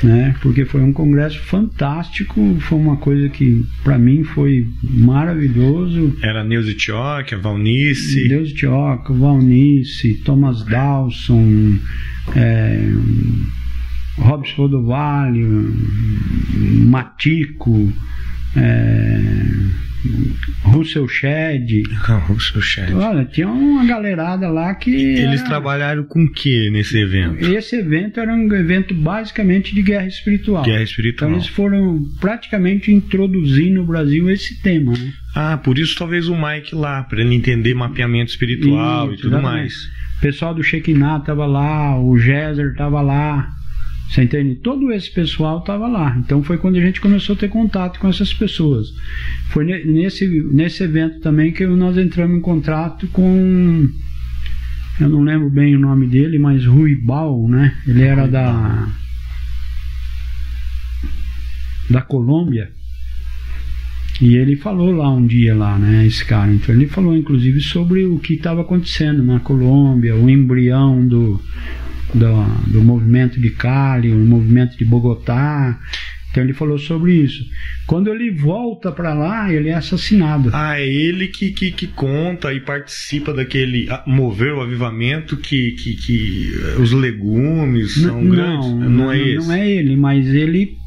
né? 0.04 0.36
Porque 0.42 0.66
foi 0.66 0.82
um 0.82 0.94
congresso 0.94 1.40
fantástico, 1.40 2.58
foi 2.62 2.78
uma 2.78 2.98
coisa 2.98 3.30
que 3.30 3.66
para 3.84 3.98
mim 3.98 4.24
foi 4.24 4.68
maravilhoso. 4.84 6.18
Era 6.22 6.44
Neuza 6.44 6.74
Tioca, 6.74 7.38
Valnice. 7.38 8.28
Oca, 8.68 9.14
Valnice, 9.14 10.14
Thomas 10.24 10.64
Dawson, 10.66 11.78
é, 12.36 12.92
Robson 14.18 14.56
Rodovalho, 14.64 15.76
Matico, 16.86 17.92
é, 18.56 19.42
Russell 20.64 21.08
Shedd. 21.08 21.84
o 22.30 22.40
seu 22.40 22.62
chefe. 22.62 22.94
Olha, 22.94 23.26
tinha 23.26 23.48
uma 23.48 23.86
galerada 23.86 24.48
lá 24.50 24.74
que. 24.76 24.92
Eles 24.94 25.42
era- 25.42 25.50
trabalharam 25.50 26.04
com 26.04 26.24
o 26.24 26.32
que 26.32 26.70
nesse 26.70 26.98
evento? 26.98 27.44
Esse 27.46 27.76
evento 27.78 28.20
era 28.20 28.34
um 28.34 28.52
evento 28.54 28.94
basicamente 28.94 29.74
de 29.76 29.82
guerra 29.82 30.08
espiritual. 30.08 30.64
Guerra 30.64 30.78
Então 30.78 30.84
espiritual. 30.86 31.32
eles 31.32 31.48
foram 31.48 32.04
praticamente 32.20 32.92
introduzir 32.92 33.72
no 33.72 33.86
Brasil 33.86 34.30
esse 34.30 34.62
tema, 34.62 34.94
né? 34.94 35.14
Ah, 35.36 35.58
por 35.58 35.78
isso 35.78 35.96
talvez 35.98 36.28
o 36.28 36.36
Mike 36.36 36.74
lá, 36.74 37.04
para 37.04 37.22
ele 37.22 37.36
entender 37.36 37.74
mapeamento 37.74 38.32
espiritual 38.32 39.06
Isso, 39.08 39.14
e 39.14 39.18
tudo 39.22 39.36
exatamente. 39.38 39.60
mais. 39.62 39.74
O 40.18 40.22
pessoal 40.22 40.54
do 40.54 40.64
Shekinah 40.64 41.20
tava 41.22 41.46
lá, 41.46 41.98
o 42.02 42.18
Géser 42.18 42.74
tava 42.76 43.02
lá. 43.02 43.50
Você 44.10 44.24
entende? 44.24 44.56
Todo 44.56 44.92
esse 44.92 45.12
pessoal 45.12 45.62
tava 45.62 45.88
lá. 45.88 46.18
Então 46.18 46.42
foi 46.42 46.58
quando 46.58 46.78
a 46.78 46.82
gente 46.82 47.00
começou 47.00 47.36
a 47.36 47.38
ter 47.40 47.48
contato 47.48 48.00
com 48.00 48.08
essas 48.08 48.34
pessoas. 48.34 48.88
Foi 49.50 49.64
ne- 49.64 49.86
nesse, 49.86 50.28
nesse 50.52 50.84
evento 50.84 51.20
também 51.20 51.52
que 51.52 51.66
nós 51.68 51.96
entramos 51.96 52.38
em 52.38 52.42
contato 52.42 53.08
com. 53.10 53.88
Eu 55.00 55.10
não 55.10 55.22
lembro 55.22 55.50
bem 55.50 55.76
o 55.76 55.80
nome 55.80 56.08
dele, 56.08 56.40
mas 56.40 56.66
Rui 56.66 56.96
Bal, 56.96 57.48
né? 57.48 57.78
Ele 57.88 58.02
era 58.02 58.28
da. 58.28 58.88
Da 61.88 62.02
Colômbia. 62.02 62.72
E 64.22 64.36
ele 64.36 64.58
falou 64.58 64.92
lá 64.92 65.10
um 65.10 65.26
dia 65.26 65.56
lá, 65.56 65.78
né, 65.78 66.06
esse 66.06 66.26
cara. 66.26 66.52
Então 66.52 66.76
ele 66.76 66.88
falou 66.88 67.16
inclusive 67.16 67.62
sobre 67.62 68.06
o 68.06 68.20
que 68.20 68.34
estava 68.34 68.62
acontecendo 68.62 69.24
na 69.24 69.40
Colômbia, 69.40 70.14
o 70.14 70.30
embrião 70.30 71.08
do, 71.08 71.42
do, 72.14 72.44
do 72.72 72.84
movimento 72.84 73.40
de 73.40 73.50
Cali, 73.52 74.12
o 74.12 74.18
movimento 74.18 74.78
de 74.78 74.86
Bogotá. 74.86 75.80
Então 76.32 76.44
ele 76.44 76.54
falou 76.54 76.78
sobre 76.78 77.14
isso. 77.14 77.44
Quando 77.88 78.08
ele 78.14 78.30
volta 78.30 78.92
para 78.92 79.16
lá, 79.16 79.52
ele 79.52 79.70
é 79.70 79.74
assassinado. 79.74 80.52
Ah, 80.54 80.80
é 80.80 80.88
ele 80.88 81.28
que, 81.28 81.52
que, 81.52 81.72
que 81.72 81.88
conta 81.88 82.54
e 82.54 82.60
participa 82.60 83.34
daquele. 83.34 83.88
ah, 83.90 84.04
mover 84.06 84.54
o 84.54 84.62
avivamento 84.62 85.36
que, 85.38 85.72
que, 85.72 85.96
que 85.96 86.52
eh, 86.54 86.80
os 86.80 86.92
legumes 86.92 87.96
são 87.96 88.22
N- 88.22 88.30
grandes. 88.30 88.70
Não, 88.70 89.12
é 89.12 89.20
esse. 89.20 89.48
Não 89.48 89.54
é 89.56 89.70
ele, 89.72 89.96
mas 89.96 90.28
ele 90.28 90.78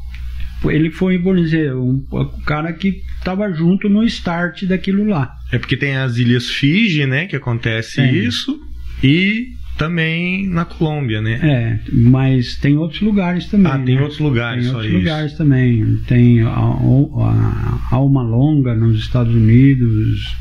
ele 0.65 0.89
foi, 0.91 1.17
vamos 1.17 1.41
dizer, 1.41 1.75
um, 1.75 2.05
o 2.09 2.25
cara 2.45 2.71
que 2.71 3.01
estava 3.17 3.51
junto 3.51 3.89
no 3.89 4.01
start 4.05 4.63
daquilo 4.63 5.03
lá. 5.05 5.29
É 5.51 5.59
porque 5.59 5.75
tem 5.75 5.97
as 5.97 6.15
Ilhas 6.15 6.47
Fiji, 6.49 7.05
né? 7.05 7.25
Que 7.25 7.35
acontece 7.35 7.97
Tem. 7.97 8.15
isso. 8.15 8.57
E 9.03 9.49
também 9.77 10.47
na 10.47 10.65
Colômbia, 10.65 11.21
né? 11.21 11.39
É, 11.41 11.79
mas 11.91 12.55
tem 12.57 12.77
outros 12.77 13.01
lugares 13.01 13.47
também. 13.47 13.71
ah, 13.71 13.79
tem 13.79 13.95
né? 13.95 14.01
outros 14.01 14.19
lugares, 14.19 14.65
Tem 14.65 14.73
outros 14.73 14.91
isso. 14.91 14.99
lugares 14.99 15.33
também. 15.33 15.97
Tem 16.07 16.41
a, 16.41 16.49
a 16.49 17.79
Alma 17.91 18.21
Longa 18.21 18.75
nos 18.75 18.99
Estados 18.99 19.33
Unidos. 19.33 20.35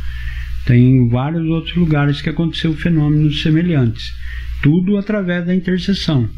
Tem 0.67 1.09
vários 1.09 1.47
outros 1.49 1.75
lugares 1.75 2.21
que 2.21 2.29
aconteceu 2.29 2.73
fenômenos 2.75 3.43
semelhantes. 3.43 4.15
Tudo 4.63 4.97
através 4.97 5.45
da 5.47 5.55
intercessão. 5.55 6.29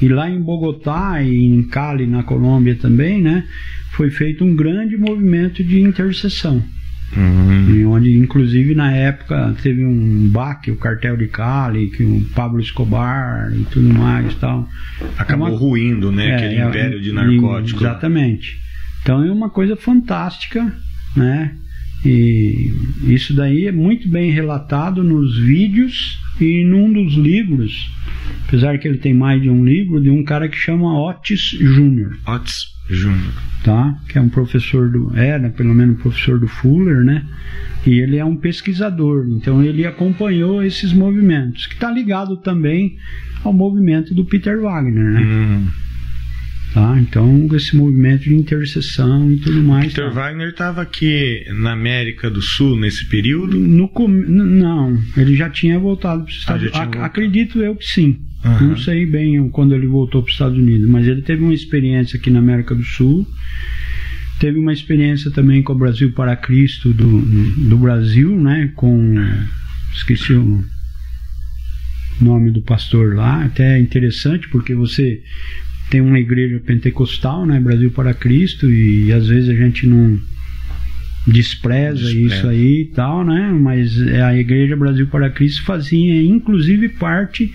E 0.00 0.08
lá 0.08 0.28
em 0.30 0.40
Bogotá 0.40 1.22
e 1.22 1.34
em 1.34 1.62
Cali, 1.64 2.06
na 2.06 2.22
Colômbia 2.22 2.76
também, 2.76 3.20
né? 3.20 3.44
Foi 3.92 4.10
feito 4.10 4.44
um 4.44 4.54
grande 4.54 4.96
movimento 4.96 5.62
de 5.64 5.80
intercessão. 5.80 6.62
Hum. 7.16 7.74
E 7.74 7.84
onde, 7.84 8.16
inclusive, 8.16 8.74
na 8.74 8.90
época 8.92 9.54
teve 9.62 9.84
um 9.84 10.28
baque, 10.28 10.70
o 10.70 10.76
cartel 10.76 11.16
de 11.16 11.26
Cali, 11.28 11.88
que 11.88 12.02
o 12.02 12.24
Pablo 12.34 12.58
Escobar 12.60 13.52
e 13.54 13.64
tudo 13.64 13.92
mais 13.92 14.34
tal. 14.36 14.66
Acabou 15.18 15.48
É 15.48 15.50
uma- 15.50 15.58
ruindo, 15.58 16.10
né? 16.10 16.28
É, 16.30 16.34
Aquele 16.36 16.54
é, 16.56 16.68
império 16.68 17.00
de 17.02 17.12
narcóticos. 17.12 17.82
Exatamente. 17.82 18.58
Então 19.02 19.22
é 19.24 19.30
uma 19.30 19.50
coisa 19.50 19.76
fantástica, 19.76 20.72
né? 21.16 21.54
E 22.04 22.72
isso 23.04 23.32
daí 23.34 23.66
é 23.66 23.72
muito 23.72 24.08
bem 24.08 24.30
relatado 24.30 25.04
nos 25.04 25.38
vídeos 25.38 26.18
e 26.40 26.64
num 26.64 26.92
dos 26.92 27.14
livros, 27.14 27.92
apesar 28.48 28.76
que 28.78 28.88
ele 28.88 28.98
tem 28.98 29.14
mais 29.14 29.40
de 29.40 29.48
um 29.48 29.64
livro, 29.64 30.00
de 30.02 30.10
um 30.10 30.24
cara 30.24 30.48
que 30.48 30.56
chama 30.56 30.98
Otis 31.00 31.50
Júnior, 31.60 32.16
Otis 32.26 32.71
Júnior. 32.88 33.32
tá? 33.64 33.96
Que 34.08 34.18
é 34.18 34.20
um 34.20 34.28
professor 34.28 34.90
do, 34.90 35.16
era 35.16 35.48
pelo 35.50 35.74
menos 35.74 36.00
professor 36.00 36.38
do 36.38 36.48
Fuller, 36.48 37.02
né? 37.04 37.24
E 37.86 37.98
ele 38.00 38.16
é 38.16 38.24
um 38.24 38.36
pesquisador, 38.36 39.26
então 39.28 39.62
ele 39.62 39.84
acompanhou 39.86 40.62
esses 40.62 40.92
movimentos, 40.92 41.66
que 41.66 41.74
está 41.74 41.90
ligado 41.90 42.36
também 42.36 42.96
ao 43.44 43.52
movimento 43.52 44.14
do 44.14 44.24
Peter 44.24 44.60
Wagner, 44.60 45.12
né? 45.12 45.20
Hum. 45.20 45.66
Tá? 46.74 46.98
Então, 46.98 47.48
esse 47.54 47.76
movimento 47.76 48.22
de 48.24 48.34
intercessão 48.34 49.30
e 49.30 49.36
tudo 49.36 49.62
mais. 49.62 49.92
Peter 49.92 50.08
tá? 50.08 50.14
Wagner 50.14 50.48
estava 50.48 50.80
aqui 50.80 51.44
na 51.60 51.72
América 51.72 52.30
do 52.30 52.40
Sul 52.40 52.78
nesse 52.80 53.06
período. 53.10 53.58
No, 53.58 53.88
com- 53.88 54.08
não, 54.08 54.98
ele 55.16 55.36
já 55.36 55.50
tinha 55.50 55.78
voltado 55.78 56.22
para 56.24 56.30
os 56.30 56.38
Estados 56.38 56.62
Unidos. 56.62 56.78
voltado. 56.80 57.04
Acredito 57.04 57.60
eu 57.60 57.76
que 57.76 57.84
sim. 57.84 58.18
Aham. 58.44 58.68
Não 58.68 58.76
sei 58.76 59.06
bem 59.06 59.48
quando 59.50 59.74
ele 59.74 59.86
voltou 59.86 60.22
para 60.22 60.28
os 60.28 60.34
Estados 60.34 60.58
Unidos, 60.58 60.88
mas 60.88 61.06
ele 61.06 61.22
teve 61.22 61.42
uma 61.42 61.54
experiência 61.54 62.18
aqui 62.18 62.30
na 62.30 62.40
América 62.40 62.74
do 62.74 62.82
Sul. 62.82 63.26
Teve 64.40 64.58
uma 64.58 64.72
experiência 64.72 65.30
também 65.30 65.62
com 65.62 65.72
o 65.72 65.78
Brasil 65.78 66.12
para 66.12 66.34
Cristo 66.34 66.92
do, 66.92 67.20
do 67.68 67.78
Brasil, 67.78 68.36
né? 68.36 68.72
Com. 68.74 69.14
Esqueci 69.94 70.32
o 70.32 70.64
nome 72.20 72.50
do 72.50 72.62
pastor 72.62 73.14
lá. 73.14 73.44
Até 73.44 73.76
é 73.76 73.80
interessante 73.80 74.48
porque 74.48 74.74
você 74.74 75.22
tem 75.90 76.00
uma 76.00 76.18
igreja 76.18 76.58
pentecostal, 76.58 77.46
né? 77.46 77.60
Brasil 77.60 77.90
para 77.90 78.14
Cristo, 78.14 78.70
e 78.70 79.12
às 79.12 79.28
vezes 79.28 79.50
a 79.50 79.54
gente 79.54 79.86
não 79.86 80.18
despreza, 81.26 82.02
Despreza. 82.02 82.34
isso 82.36 82.48
aí 82.48 82.80
e 82.82 82.84
tal, 82.94 83.24
né? 83.24 83.52
Mas 83.52 84.00
a 84.00 84.36
igreja 84.36 84.76
Brasil 84.76 85.06
para 85.06 85.30
Cristo 85.30 85.62
fazia 85.64 86.22
inclusive 86.22 86.88
parte 86.88 87.52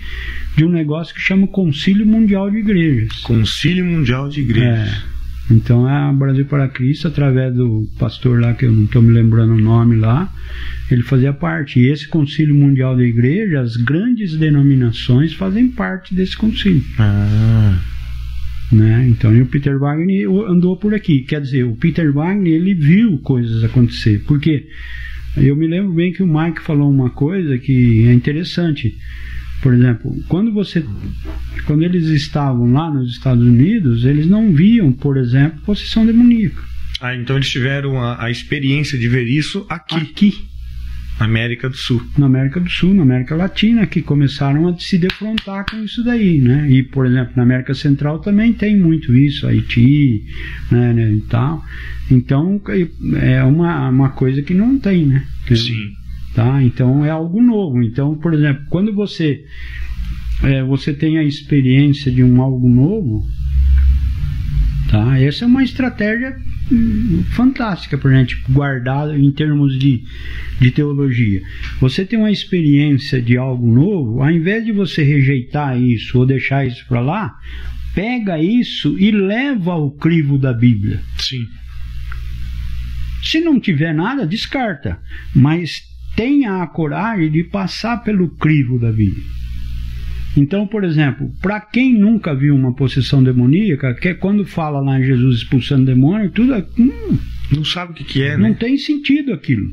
de 0.56 0.64
um 0.64 0.70
negócio 0.70 1.14
que 1.14 1.20
chama 1.20 1.46
Concílio 1.46 2.06
Mundial 2.06 2.50
de 2.50 2.58
Igrejas. 2.58 3.12
Concílio 3.22 3.84
Mundial 3.84 4.28
de 4.28 4.40
Igrejas. 4.40 4.88
É. 4.88 5.18
Então 5.50 5.88
é 5.88 5.92
a 5.92 6.12
Brasil 6.12 6.44
para 6.44 6.68
Cristo, 6.68 7.08
através 7.08 7.54
do 7.54 7.88
pastor 7.98 8.40
lá, 8.40 8.52
que 8.52 8.66
eu 8.66 8.72
não 8.72 8.84
estou 8.84 9.00
me 9.00 9.12
lembrando 9.12 9.54
o 9.54 9.60
nome 9.60 9.96
lá, 9.96 10.30
ele 10.90 11.02
fazia 11.02 11.32
parte. 11.32 11.80
E 11.80 11.90
esse 11.90 12.06
Concílio 12.06 12.54
Mundial 12.54 12.96
da 12.96 13.02
Igreja, 13.02 13.60
as 13.60 13.76
grandes 13.76 14.36
denominações 14.36 15.32
fazem 15.32 15.68
parte 15.68 16.14
desse 16.14 16.36
concílio. 16.36 16.84
Ah, 16.98 17.78
Né? 18.70 19.08
Então 19.08 19.36
o 19.40 19.46
Peter 19.46 19.78
Wagner 19.78 20.28
andou 20.46 20.76
por 20.76 20.94
aqui. 20.94 21.20
Quer 21.20 21.40
dizer, 21.40 21.64
o 21.64 21.76
Peter 21.76 22.12
Wagner 22.12 22.54
ele 22.54 22.74
viu 22.74 23.18
coisas 23.18 23.64
acontecer. 23.64 24.22
Porque 24.26 24.66
eu 25.36 25.56
me 25.56 25.66
lembro 25.66 25.92
bem 25.92 26.12
que 26.12 26.22
o 26.22 26.26
Mike 26.26 26.60
falou 26.62 26.90
uma 26.90 27.10
coisa 27.10 27.58
que 27.58 28.06
é 28.06 28.12
interessante. 28.12 28.96
Por 29.62 29.74
exemplo, 29.74 30.14
quando 30.28 30.52
você 30.52 30.84
quando 31.66 31.82
eles 31.82 32.06
estavam 32.06 32.72
lá 32.72 32.92
nos 32.92 33.12
Estados 33.12 33.44
Unidos, 33.44 34.04
eles 34.04 34.26
não 34.26 34.52
viam, 34.52 34.92
por 34.92 35.16
exemplo, 35.16 35.60
possessão 35.62 36.06
demoníaca. 36.06 36.62
Ah, 37.00 37.14
então 37.14 37.36
eles 37.36 37.50
tiveram 37.50 38.00
a, 38.00 38.24
a 38.24 38.30
experiência 38.30 38.98
de 38.98 39.08
ver 39.08 39.24
isso 39.24 39.66
aqui, 39.68 39.96
Aqui, 39.96 40.34
na 41.18 41.26
América 41.26 41.68
do 41.68 41.76
Sul. 41.76 42.02
na 42.16 42.26
América 42.26 42.60
do 42.60 42.70
Sul, 42.70 42.94
na 42.94 43.02
América 43.02 43.34
Latina, 43.34 43.86
que 43.86 44.00
começaram 44.00 44.68
a 44.68 44.78
se 44.78 44.98
defrontar 44.98 45.66
com 45.68 45.82
isso 45.82 46.04
daí, 46.04 46.38
né? 46.38 46.70
E, 46.70 46.82
por 46.82 47.06
exemplo, 47.06 47.32
na 47.36 47.42
América 47.42 47.74
Central 47.74 48.20
também 48.20 48.52
tem 48.52 48.78
muito 48.78 49.14
isso, 49.14 49.46
Haiti, 49.46 50.24
né, 50.70 50.92
né, 50.92 51.12
e 51.12 51.20
tal. 51.22 51.62
Então, 52.10 52.60
é 53.20 53.42
uma, 53.42 53.88
uma 53.88 54.10
coisa 54.10 54.42
que 54.42 54.54
não 54.54 54.78
tem, 54.78 55.06
né? 55.06 55.24
Sim. 55.48 55.92
Tá? 56.34 56.62
Então, 56.62 57.04
é 57.04 57.10
algo 57.10 57.42
novo. 57.42 57.82
Então, 57.82 58.16
por 58.16 58.32
exemplo, 58.32 58.64
quando 58.68 58.94
você 58.94 59.44
é, 60.42 60.62
você 60.62 60.92
tem 60.92 61.18
a 61.18 61.24
experiência 61.24 62.12
de 62.12 62.22
um 62.22 62.40
algo 62.40 62.68
novo, 62.68 63.26
tá? 64.88 65.18
Essa 65.18 65.44
é 65.44 65.48
uma 65.48 65.64
estratégia 65.64 66.36
fantástica 67.30 67.96
para 67.96 68.10
a 68.10 68.14
gente 68.14 68.42
guardar 68.48 69.18
em 69.18 69.30
termos 69.32 69.78
de, 69.78 70.02
de 70.60 70.70
teologia. 70.70 71.42
Você 71.80 72.04
tem 72.04 72.18
uma 72.18 72.30
experiência 72.30 73.20
de 73.20 73.36
algo 73.36 73.66
novo, 73.66 74.22
ao 74.22 74.30
invés 74.30 74.64
de 74.64 74.72
você 74.72 75.02
rejeitar 75.02 75.80
isso 75.80 76.18
ou 76.18 76.26
deixar 76.26 76.66
isso 76.66 76.84
para 76.86 77.00
lá, 77.00 77.36
pega 77.94 78.40
isso 78.40 78.98
e 78.98 79.10
leva 79.10 79.72
ao 79.72 79.90
crivo 79.90 80.38
da 80.38 80.52
Bíblia. 80.52 81.00
Sim. 81.18 81.46
Se 83.22 83.40
não 83.40 83.58
tiver 83.58 83.94
nada, 83.94 84.26
descarta. 84.26 84.98
Mas 85.34 85.82
tenha 86.14 86.62
a 86.62 86.66
coragem 86.66 87.30
de 87.30 87.44
passar 87.44 87.98
pelo 87.98 88.28
crivo 88.28 88.78
da 88.78 88.90
vida. 88.90 89.20
Então, 90.38 90.68
por 90.68 90.84
exemplo, 90.84 91.30
para 91.42 91.60
quem 91.60 91.92
nunca 91.98 92.32
viu 92.32 92.54
uma 92.54 92.72
possessão 92.72 93.22
demoníaca, 93.22 93.92
que 93.94 94.08
é 94.08 94.14
quando 94.14 94.44
fala 94.44 94.80
lá 94.80 94.98
em 95.00 95.04
Jesus 95.04 95.38
expulsando 95.38 95.84
demônio, 95.86 96.30
tudo 96.30 96.54
é, 96.54 96.64
hum, 96.78 97.18
não 97.50 97.64
sabe 97.64 97.90
o 97.90 97.94
que, 97.94 98.04
que 98.04 98.22
é, 98.22 98.36
não 98.36 98.50
né? 98.50 98.56
tem 98.58 98.78
sentido 98.78 99.32
aquilo. 99.32 99.66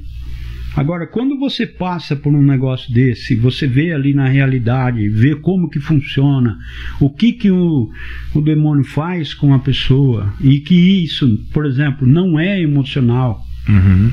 Agora, 0.76 1.06
quando 1.08 1.38
você 1.38 1.66
passa 1.66 2.16
por 2.16 2.34
um 2.34 2.42
negócio 2.42 2.92
desse, 2.92 3.36
você 3.36 3.66
vê 3.68 3.94
ali 3.94 4.14
na 4.14 4.28
realidade, 4.28 5.08
vê 5.08 5.36
como 5.36 5.70
que 5.70 5.80
funciona, 5.80 6.58
o 7.00 7.10
que 7.10 7.32
que 7.32 7.50
o, 7.52 7.90
o 8.34 8.42
demônio 8.42 8.84
faz 8.84 9.34
com 9.34 9.54
a 9.54 9.60
pessoa, 9.60 10.34
e 10.42 10.60
que 10.60 11.04
isso, 11.04 11.38
por 11.54 11.66
exemplo, 11.66 12.08
não 12.08 12.40
é 12.40 12.60
emocional, 12.60 13.40
Uhum. 13.70 14.12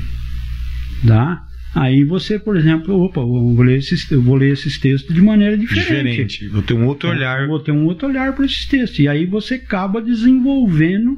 tá? 1.05 1.43
Aí 1.75 2.03
você, 2.03 2.37
por 2.37 2.55
exemplo, 2.55 2.93
opa, 3.01 3.19
eu 3.21 3.27
vou 3.27 3.63
ler 3.63 3.79
esses, 3.79 4.09
eu 4.11 4.21
vou 4.21 4.35
ler 4.35 4.53
esses 4.53 4.77
textos 4.77 5.13
de 5.13 5.21
maneira 5.21 5.57
diferente. 5.57 6.25
Diferente. 6.25 6.47
Vou 6.49 6.61
ter 6.61 6.73
um 6.73 6.85
outro 6.85 7.09
olhar. 7.09 7.47
Vou 7.47 7.59
ter 7.59 7.71
um 7.71 7.85
outro 7.85 8.07
olhar 8.07 8.33
para 8.33 8.45
esses 8.45 8.65
textos. 8.65 8.99
E 8.99 9.07
aí 9.07 9.25
você 9.25 9.55
acaba 9.55 10.01
desenvolvendo 10.01 11.17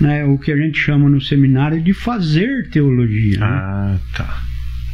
né, 0.00 0.24
o 0.24 0.38
que 0.38 0.50
a 0.50 0.56
gente 0.56 0.78
chama 0.78 1.08
no 1.08 1.20
seminário 1.20 1.80
de 1.80 1.92
fazer 1.92 2.68
teologia. 2.70 3.38
né? 3.38 3.46
Ah, 3.46 3.98
tá. 4.16 4.42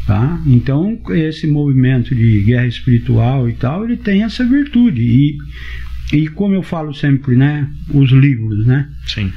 Tá? 0.06 0.40
Então, 0.46 1.00
esse 1.10 1.46
movimento 1.46 2.14
de 2.14 2.42
guerra 2.42 2.66
espiritual 2.66 3.48
e 3.48 3.54
tal, 3.54 3.84
ele 3.84 3.96
tem 3.96 4.22
essa 4.22 4.44
virtude. 4.44 5.02
E, 5.02 5.36
e 6.12 6.28
como 6.28 6.54
eu 6.54 6.62
falo 6.62 6.94
sempre, 6.94 7.34
né, 7.34 7.68
os 7.92 8.10
livros, 8.10 8.66
né? 8.66 8.88
Sim. 9.06 9.32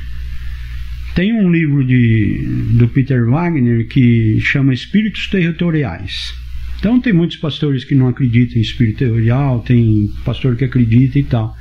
Tem 1.16 1.34
um 1.34 1.52
livro 1.52 1.84
de, 1.84 2.46
do 2.78 2.88
Peter 2.88 3.26
Wagner 3.26 3.88
que 3.88 4.40
chama 4.40 4.74
Espíritos 4.74 5.28
Territoriais. 5.28 6.34
Então 6.80 7.00
tem 7.02 7.12
muitos 7.12 7.38
pastores 7.38 7.84
que 7.84 7.94
não 7.94 8.08
acreditam 8.08 8.58
em 8.58 8.62
espírito 8.62 9.00
territorial, 9.00 9.60
tem 9.60 10.10
pastor 10.24 10.56
que 10.56 10.64
acredita 10.64 11.20
e 11.20 11.24
tal. 11.24 11.56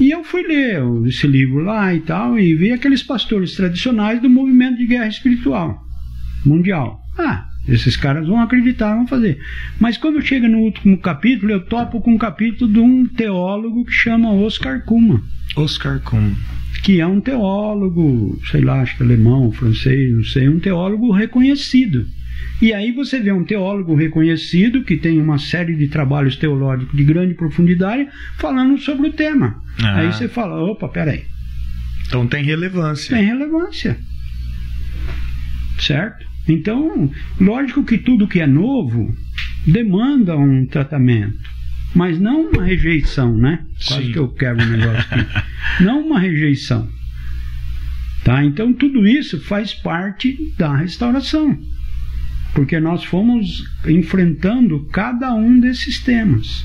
E 0.00 0.10
eu 0.10 0.24
fui 0.24 0.42
ler 0.42 0.82
esse 1.06 1.26
livro 1.26 1.62
lá 1.62 1.94
e 1.94 2.00
tal, 2.00 2.38
e 2.38 2.54
vi 2.54 2.72
aqueles 2.72 3.02
pastores 3.02 3.54
tradicionais 3.54 4.22
do 4.22 4.30
movimento 4.30 4.78
de 4.78 4.86
guerra 4.86 5.08
espiritual 5.08 5.86
mundial. 6.46 6.98
Ah, 7.18 7.46
esses 7.68 7.94
caras 7.94 8.26
vão 8.26 8.40
acreditar, 8.40 8.94
vão 8.94 9.06
fazer. 9.06 9.38
Mas 9.78 9.98
quando 9.98 10.22
chega 10.22 10.48
no 10.48 10.60
último 10.60 10.96
capítulo, 10.98 11.52
eu 11.52 11.60
topo 11.60 12.00
com 12.00 12.14
um 12.14 12.18
capítulo 12.18 12.72
de 12.72 12.80
um 12.80 13.06
teólogo 13.06 13.84
que 13.84 13.92
chama 13.92 14.32
Oscar 14.32 14.82
Kuhlmann 14.84 15.22
Oscar 15.56 16.00
Kuhn. 16.00 16.32
Que 16.82 17.00
é 17.00 17.06
um 17.06 17.20
teólogo, 17.20 18.40
sei 18.50 18.60
lá, 18.60 18.80
acho 18.82 18.96
que 18.96 19.02
alemão, 19.02 19.52
francês, 19.52 20.12
não 20.12 20.24
sei, 20.24 20.48
um 20.48 20.58
teólogo 20.58 21.12
reconhecido. 21.12 22.06
E 22.60 22.72
aí 22.72 22.92
você 22.92 23.20
vê 23.20 23.32
um 23.32 23.44
teólogo 23.44 23.94
reconhecido 23.94 24.82
que 24.84 24.96
tem 24.96 25.20
uma 25.20 25.38
série 25.38 25.74
de 25.74 25.88
trabalhos 25.88 26.36
teológicos 26.36 26.96
de 26.96 27.04
grande 27.04 27.34
profundidade 27.34 28.08
falando 28.36 28.78
sobre 28.78 29.08
o 29.08 29.12
tema. 29.12 29.62
Ah. 29.82 30.00
Aí 30.00 30.12
você 30.12 30.28
fala, 30.28 30.60
opa, 30.62 30.88
peraí, 30.88 31.22
Então 32.06 32.26
tem 32.26 32.44
relevância. 32.44 33.16
tem 33.16 33.26
relevância. 33.26 33.96
Certo? 35.78 36.24
Então, 36.48 37.10
lógico 37.40 37.84
que 37.84 37.98
tudo 37.98 38.28
que 38.28 38.40
é 38.40 38.46
novo 38.46 39.14
demanda 39.66 40.36
um 40.36 40.66
tratamento, 40.66 41.38
mas 41.94 42.18
não 42.18 42.50
uma 42.50 42.64
rejeição, 42.64 43.36
né? 43.36 43.64
Quase 43.86 44.06
Sim. 44.06 44.12
que 44.12 44.18
eu 44.18 44.28
quebro 44.28 44.64
o 44.64 44.68
negócio 44.68 45.00
aqui. 45.10 45.26
não 45.84 46.06
uma 46.06 46.18
rejeição. 46.18 46.88
Tá? 48.24 48.44
Então, 48.44 48.72
tudo 48.72 49.06
isso 49.06 49.40
faz 49.40 49.74
parte 49.74 50.52
da 50.56 50.76
restauração. 50.76 51.58
Porque 52.54 52.78
nós 52.78 53.04
fomos 53.04 53.64
enfrentando 53.86 54.84
cada 54.92 55.34
um 55.34 55.58
desses 55.58 56.00
temas. 56.00 56.64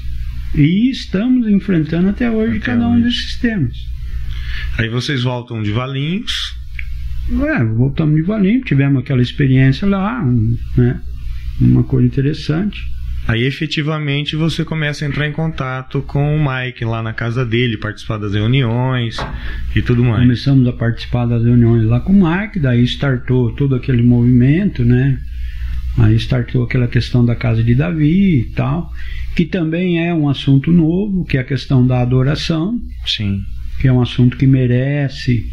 E 0.56 0.90
estamos 0.90 1.48
enfrentando 1.48 2.10
até 2.10 2.30
hoje 2.30 2.58
Até 2.58 2.66
cada 2.66 2.88
um 2.88 2.94
hoje. 2.94 3.04
desses 3.04 3.38
temas. 3.38 3.76
Aí 4.78 4.90
vocês 4.90 5.24
voltam 5.24 5.64
de 5.64 5.72
Valinhos. 5.72 6.56
É, 7.30 7.64
voltamos 7.64 8.16
de 8.16 8.22
Valim, 8.22 8.62
tivemos 8.62 9.02
aquela 9.02 9.22
experiência 9.22 9.86
lá, 9.88 10.24
um, 10.24 10.58
né? 10.78 11.02
Uma 11.60 11.84
coisa 11.84 12.08
interessante. 12.08 12.80
Aí 13.28 13.44
efetivamente 13.44 14.38
você 14.38 14.64
começa 14.64 15.04
a 15.04 15.08
entrar 15.08 15.28
em 15.28 15.34
contato 15.34 16.02
com 16.02 16.38
o 16.38 16.40
Mike 16.40 16.86
lá 16.86 17.04
na 17.04 17.12
casa 17.12 17.46
dele, 17.46 17.76
participar 17.76 18.18
das 18.18 18.34
reuniões 18.34 19.18
e 19.76 19.82
tudo 19.82 20.02
mais. 20.02 20.22
Começamos 20.22 20.66
a 20.66 20.72
participar 20.72 21.26
das 21.26 21.44
reuniões 21.44 21.84
lá 21.84 22.00
com 22.00 22.14
o 22.14 22.22
Mark, 22.22 22.56
daí 22.58 22.86
startou 22.86 23.54
todo 23.54 23.76
aquele 23.76 24.02
movimento, 24.02 24.86
né? 24.86 25.20
Aí 25.98 26.16
startou 26.16 26.64
aquela 26.64 26.88
questão 26.88 27.26
da 27.26 27.36
casa 27.36 27.62
de 27.62 27.76
Davi 27.76 28.40
e 28.40 28.46
tal, 28.56 28.94
que 29.36 29.44
também 29.44 30.08
é 30.08 30.14
um 30.14 30.30
assunto 30.30 30.72
novo, 30.72 31.26
que 31.26 31.38
é 31.38 31.42
a 31.42 31.44
questão 31.44 31.86
da 31.86 32.02
adoração, 32.02 32.80
Sim. 33.06 33.42
que 33.82 33.90
é 33.90 33.92
um 33.92 34.02
assunto 34.02 34.38
que 34.38 34.48
merece 34.48 35.46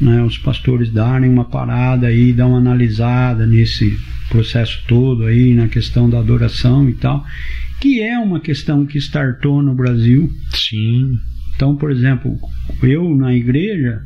né, 0.00 0.22
os 0.22 0.38
pastores 0.38 0.92
darem 0.92 1.28
uma 1.28 1.44
parada 1.44 2.06
aí, 2.06 2.32
dar 2.32 2.46
uma 2.46 2.58
analisada 2.58 3.46
nesse 3.46 3.98
processo 4.30 4.82
todo 4.88 5.24
aí, 5.24 5.52
na 5.54 5.68
questão 5.68 6.08
da 6.08 6.18
adoração 6.18 6.88
e 6.88 6.94
tal, 6.94 7.24
que 7.80 8.00
é 8.00 8.18
uma 8.18 8.40
questão 8.40 8.86
que 8.86 8.98
startou 8.98 9.62
no 9.62 9.74
Brasil. 9.74 10.30
Sim. 10.50 11.18
Então, 11.54 11.76
por 11.76 11.90
exemplo, 11.90 12.38
eu 12.82 13.14
na 13.14 13.34
igreja, 13.34 14.00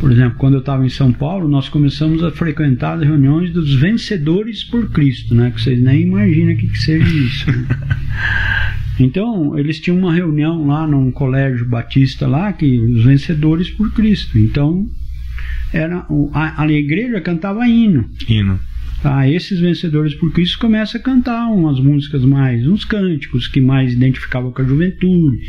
por 0.00 0.10
exemplo, 0.10 0.38
quando 0.38 0.54
eu 0.54 0.60
estava 0.60 0.86
em 0.86 0.88
São 0.88 1.12
Paulo, 1.12 1.48
nós 1.48 1.68
começamos 1.68 2.22
a 2.22 2.30
frequentar 2.30 2.94
as 2.94 3.02
reuniões 3.02 3.52
dos 3.52 3.74
vencedores 3.74 4.64
por 4.64 4.90
Cristo, 4.90 5.34
né? 5.34 5.50
Que 5.50 5.60
vocês 5.60 5.82
nem 5.82 6.02
imaginam 6.02 6.54
o 6.54 6.56
que, 6.56 6.68
que 6.68 6.78
seja 6.78 7.06
isso. 7.06 7.50
né? 7.50 7.66
Então, 8.98 9.58
eles 9.58 9.80
tinham 9.80 9.98
uma 9.98 10.14
reunião 10.14 10.68
lá 10.68 10.86
num 10.86 11.10
colégio 11.10 11.68
batista 11.68 12.28
lá, 12.28 12.52
que 12.52 12.78
os 12.78 13.04
vencedores 13.04 13.68
por 13.68 13.92
Cristo. 13.92 14.38
Então, 14.38 14.88
era 15.72 16.06
a, 16.32 16.62
a 16.62 16.70
igreja 16.70 17.20
cantava 17.20 17.66
hino. 17.66 18.08
Hino. 18.28 18.60
Tá, 19.02 19.28
esses 19.28 19.60
vencedores 19.60 20.14
por 20.14 20.32
Cristo 20.32 20.58
começam 20.58 20.98
a 20.98 21.04
cantar 21.04 21.48
umas 21.48 21.78
músicas 21.78 22.24
mais, 22.24 22.66
uns 22.66 22.86
cânticos 22.86 23.46
que 23.46 23.60
mais 23.60 23.92
identificavam 23.92 24.50
com 24.50 24.62
a 24.62 24.64
juventude. 24.64 25.40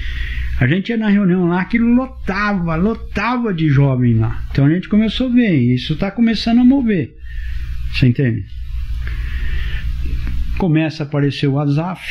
A 0.60 0.68
gente 0.68 0.90
ia 0.90 0.98
na 0.98 1.08
reunião 1.08 1.48
lá 1.48 1.64
que 1.64 1.80
lotava, 1.80 2.76
lotava 2.76 3.54
de 3.54 3.70
jovem 3.70 4.16
lá. 4.16 4.44
Então 4.52 4.66
a 4.66 4.70
gente 4.70 4.90
começou 4.90 5.28
a 5.28 5.34
ver, 5.34 5.56
isso 5.56 5.94
está 5.94 6.12
começando 6.12 6.60
a 6.60 6.66
mover. 6.66 7.16
Você 7.94 8.08
entende? 8.08 8.44
Começa 10.58 11.04
a 11.04 11.06
aparecer 11.06 11.48
o 11.48 11.54
WhatsApp. 11.54 12.02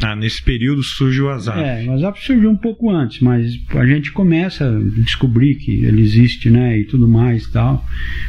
Ah, 0.00 0.14
nesse 0.14 0.42
período 0.42 0.82
surge 0.82 1.20
o 1.20 1.26
WhatsApp. 1.26 1.60
É, 1.60 1.84
o 1.86 1.90
WhatsApp 1.90 2.24
surgiu 2.24 2.50
um 2.50 2.56
pouco 2.56 2.90
antes, 2.90 3.20
mas 3.20 3.58
a 3.70 3.86
gente 3.86 4.12
começa 4.12 4.68
a 4.68 5.02
descobrir 5.02 5.56
que 5.56 5.84
ele 5.84 6.00
existe, 6.00 6.48
né, 6.48 6.78
e 6.78 6.84
tudo 6.84 7.08
mais 7.08 7.44
e 7.44 7.52
tal. 7.52 7.84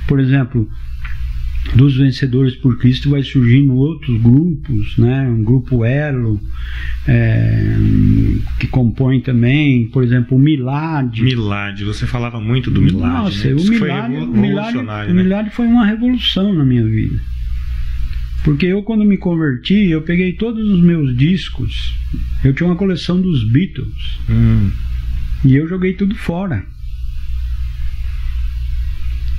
Por 0.07 0.19
exemplo, 0.19 0.69
dos 1.75 1.97
vencedores 1.97 2.55
por 2.55 2.77
Cristo 2.77 3.09
vai 3.09 3.21
surgindo 3.23 3.75
outros 3.75 4.19
grupos, 4.21 4.97
né, 4.97 5.27
um 5.29 5.43
grupo 5.43 5.85
Elo, 5.85 6.39
é, 7.07 7.75
que 8.59 8.67
compõe 8.67 9.21
também, 9.21 9.87
por 9.87 10.03
exemplo, 10.03 10.37
o 10.37 10.39
Milad. 10.39 11.21
Milad, 11.21 11.83
você 11.83 12.05
falava 12.07 12.39
muito 12.39 12.71
do 12.71 12.81
Milad. 12.81 13.23
Nossa, 13.23 13.47
né? 13.47 13.53
o 13.53 13.59
foi 13.59 13.87
Milad, 13.87 14.11
revolu- 14.11 14.31
o 14.31 14.37
Milad, 14.37 14.65
revolucionário, 14.67 15.11
o 15.11 15.13
né? 15.15 15.23
Milad 15.23 15.49
foi 15.51 15.67
uma 15.67 15.85
revolução 15.85 16.53
na 16.53 16.65
minha 16.65 16.85
vida. 16.85 17.19
Porque 18.43 18.65
eu, 18.65 18.81
quando 18.83 19.03
me 19.03 19.17
converti, 19.17 19.89
eu 19.89 20.01
peguei 20.01 20.33
todos 20.33 20.67
os 20.69 20.81
meus 20.81 21.15
discos. 21.15 21.93
Eu 22.43 22.53
tinha 22.53 22.67
uma 22.67 22.75
coleção 22.75 23.19
dos 23.21 23.43
Beatles. 23.43 24.19
Hum. 24.29 24.71
E 25.43 25.55
eu 25.55 25.67
joguei 25.67 25.93
tudo 25.93 26.15
fora. 26.15 26.65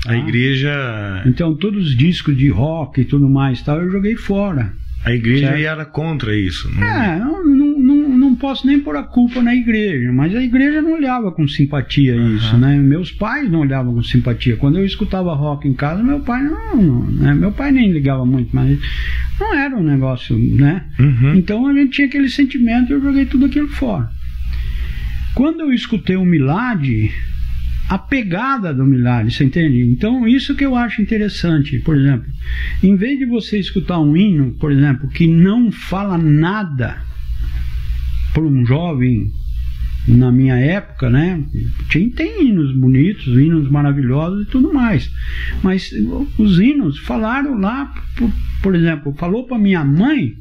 A 0.06 0.12
Ah. 0.12 0.16
igreja, 0.18 1.22
Então, 1.26 1.54
todos 1.54 1.88
os 1.88 1.96
discos 1.96 2.36
de 2.36 2.48
rock 2.48 3.00
e 3.00 3.04
tudo 3.04 3.28
mais 3.28 3.60
tal, 3.62 3.80
eu 3.82 3.90
joguei 3.90 4.16
fora. 4.16 4.72
a 5.02 5.14
igreja 5.14 5.46
Certo. 5.48 5.62
era 5.64 5.84
contra 5.86 6.36
isso. 6.36 6.70
não- 6.74 6.82
É, 6.86 7.18
não, 7.18 7.42
não, 7.46 7.78
não, 7.78 8.08
não 8.18 8.34
posso 8.36 8.66
nem 8.66 8.78
pôr 8.78 8.96
a 8.96 9.02
culpa 9.02 9.40
na 9.42 9.54
igreja, 9.54 10.12
mas 10.12 10.34
a 10.36 10.42
igreja 10.42 10.82
não 10.82 10.92
olhava 10.92 11.32
com 11.32 11.48
simpatia 11.48 12.14
isso, 12.14 12.54
né? 12.58 12.76
Meus 12.76 13.10
pais 13.10 13.50
não 13.50 13.60
olhavam 13.60 13.94
com 13.94 14.02
simpatia. 14.02 14.56
Quando 14.58 14.78
eu 14.78 14.84
escutava 14.84 15.34
rock 15.34 15.66
em 15.66 15.72
casa, 15.72 16.02
meu 16.02 16.20
pai 16.20 16.42
não, 16.42 16.76
não 16.76 17.10
né? 17.12 17.32
meu 17.32 17.50
pai 17.50 17.72
nem 17.72 17.90
ligava 17.90 18.26
muito, 18.26 18.50
mas 18.54 18.78
não 19.40 19.54
era 19.54 19.74
um 19.74 19.82
negócio, 19.82 20.36
né? 20.38 20.84
Uhum. 20.98 21.34
Então 21.34 21.66
a 21.66 21.72
gente 21.72 21.92
tinha 21.92 22.06
aquele 22.06 22.28
sentimento 22.28 22.90
e 22.90 22.92
eu 22.92 23.00
joguei 23.02 23.24
tudo 23.24 23.46
aquilo 23.46 23.68
fora. 23.68 24.06
Quando 25.34 25.60
eu 25.60 25.72
escutei 25.72 26.16
o 26.16 26.26
Milad, 26.26 27.10
a 27.90 27.98
pegada 27.98 28.72
do 28.72 28.86
Milad, 28.86 29.28
você 29.28 29.42
entende? 29.42 29.82
Então 29.82 30.26
isso 30.26 30.54
que 30.54 30.64
eu 30.64 30.76
acho 30.76 31.02
interessante. 31.02 31.80
Por 31.80 31.96
exemplo, 31.96 32.24
em 32.84 32.94
vez 32.94 33.18
de 33.18 33.26
você 33.26 33.58
escutar 33.58 33.98
um 33.98 34.16
hino, 34.16 34.52
por 34.60 34.70
exemplo, 34.70 35.08
que 35.08 35.26
não 35.26 35.72
fala 35.72 36.16
nada 36.16 37.02
para 38.32 38.44
um 38.44 38.64
jovem 38.64 39.32
na 40.06 40.30
minha 40.30 40.54
época, 40.54 41.10
né? 41.10 41.42
Tinha, 41.88 42.08
tem 42.10 42.46
hinos 42.46 42.72
bonitos, 42.76 43.26
hinos 43.26 43.68
maravilhosos 43.68 44.46
e 44.46 44.50
tudo 44.50 44.72
mais. 44.72 45.10
Mas 45.60 45.90
os 46.38 46.60
hinos 46.60 46.96
falaram 47.00 47.58
lá, 47.58 47.92
por, 48.16 48.30
por 48.62 48.76
exemplo, 48.76 49.12
falou 49.18 49.48
para 49.48 49.58
minha 49.58 49.84
mãe, 49.84 50.32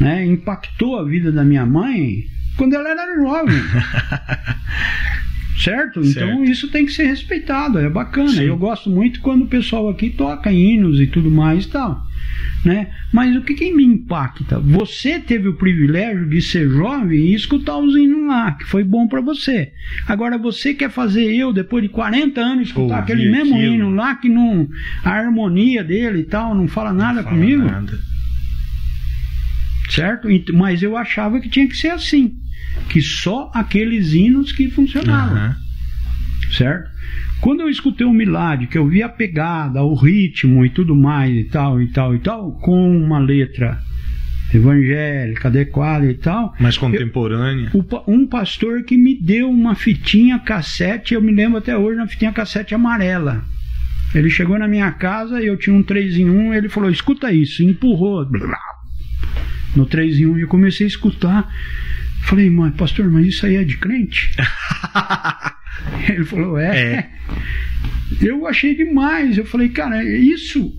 né? 0.00 0.26
Impactou 0.26 0.98
a 0.98 1.04
vida 1.04 1.30
da 1.30 1.44
minha 1.44 1.64
mãe 1.64 2.24
quando 2.56 2.74
ela 2.74 2.88
era 2.88 3.14
jovem. 3.22 3.54
Certo? 5.62 6.00
Então 6.00 6.12
Certo. 6.38 6.44
isso 6.44 6.68
tem 6.68 6.86
que 6.86 6.92
ser 6.92 7.04
respeitado, 7.04 7.78
é 7.78 7.88
bacana. 7.90 8.28
Sim. 8.30 8.44
Eu 8.44 8.56
gosto 8.56 8.88
muito 8.88 9.20
quando 9.20 9.42
o 9.42 9.48
pessoal 9.48 9.88
aqui 9.90 10.08
toca 10.10 10.50
hinos 10.50 10.98
e 11.00 11.06
tudo 11.06 11.30
mais 11.30 11.64
e 11.64 11.68
tal. 11.68 12.02
Né? 12.64 12.88
Mas 13.12 13.34
o 13.36 13.42
que, 13.42 13.54
que 13.54 13.72
me 13.74 13.84
impacta? 13.84 14.58
Você 14.60 15.18
teve 15.18 15.48
o 15.48 15.54
privilégio 15.56 16.28
de 16.28 16.40
ser 16.40 16.68
jovem 16.68 17.18
e 17.18 17.34
escutar 17.34 17.76
os 17.78 17.94
hinos 17.96 18.26
lá, 18.26 18.52
que 18.52 18.64
foi 18.64 18.84
bom 18.84 19.06
para 19.08 19.20
você. 19.20 19.72
Agora 20.06 20.38
você 20.38 20.72
quer 20.72 20.90
fazer 20.90 21.24
eu, 21.34 21.52
depois 21.52 21.82
de 21.82 21.88
40 21.88 22.40
anos, 22.40 22.68
escutar 22.68 22.82
Ouvir 23.00 23.12
aquele 23.12 23.30
mesmo 23.30 23.54
aquilo. 23.56 23.74
hino 23.74 23.90
lá 23.94 24.14
que 24.14 24.28
não. 24.28 24.68
a 25.04 25.10
harmonia 25.10 25.82
dele 25.84 26.20
e 26.20 26.24
tal, 26.24 26.54
não 26.54 26.68
fala 26.68 26.92
nada 26.92 27.22
Fala 27.22 27.34
comigo? 27.36 27.64
nada. 27.64 27.98
certo? 29.88 30.28
Mas 30.54 30.82
eu 30.82 30.96
achava 30.96 31.40
que 31.40 31.48
tinha 31.48 31.66
que 31.66 31.76
ser 31.76 31.88
assim, 31.90 32.32
que 32.88 33.00
só 33.00 33.50
aqueles 33.54 34.12
hinos 34.12 34.52
que 34.52 34.70
funcionavam, 34.70 35.36
Aham. 35.36 35.56
certo? 36.56 36.90
Quando 37.40 37.60
eu 37.60 37.68
escutei 37.70 38.06
o 38.06 38.12
Milad, 38.12 38.66
que 38.66 38.76
eu 38.76 38.86
vi 38.86 39.02
a 39.02 39.08
pegada, 39.08 39.82
o 39.82 39.94
ritmo 39.94 40.64
e 40.64 40.70
tudo 40.70 40.94
mais 40.94 41.34
e 41.34 41.44
tal 41.44 41.80
e 41.80 41.86
tal 41.88 42.14
e 42.14 42.18
tal, 42.18 42.52
com 42.58 42.96
uma 42.96 43.18
letra 43.18 43.78
evangélica 44.52 45.48
adequada 45.48 46.04
e 46.10 46.14
tal, 46.14 46.54
Mais 46.60 46.76
contemporânea. 46.76 47.70
pa- 47.88 48.02
um 48.06 48.26
pastor 48.26 48.82
que 48.82 48.96
me 48.96 49.14
deu 49.18 49.48
uma 49.48 49.74
fitinha 49.74 50.38
cassete, 50.38 51.14
eu 51.14 51.22
me 51.22 51.32
lembro 51.32 51.58
até 51.58 51.76
hoje, 51.76 51.98
uma 51.98 52.06
fitinha 52.08 52.32
cassete 52.32 52.74
amarela. 52.74 53.44
Ele 54.14 54.28
chegou 54.28 54.58
na 54.58 54.66
minha 54.66 54.90
casa, 54.90 55.40
eu 55.40 55.56
tinha 55.56 55.74
um 55.74 55.82
3 55.84 56.16
em 56.18 56.28
1, 56.28 56.52
ele 56.52 56.68
falou: 56.68 56.90
escuta 56.90 57.32
isso, 57.32 57.62
e 57.62 57.66
empurrou. 57.66 58.28
No 59.76 59.86
3 59.86 60.18
em 60.18 60.26
1 60.26 60.38
e 60.38 60.40
eu 60.42 60.48
comecei 60.48 60.84
a 60.84 60.88
escutar. 60.88 61.48
Falei, 62.22 62.50
mãe, 62.50 62.70
pastor, 62.70 63.10
mas 63.10 63.26
isso 63.26 63.46
aí 63.46 63.56
é 63.56 63.64
de 63.64 63.76
crente? 63.76 64.30
ele 66.08 66.24
falou, 66.24 66.58
é. 66.58 66.76
É. 66.76 67.10
Eu 68.20 68.46
achei 68.46 68.76
demais. 68.76 69.38
Eu 69.38 69.44
falei, 69.44 69.68
cara, 69.68 70.04
isso, 70.04 70.72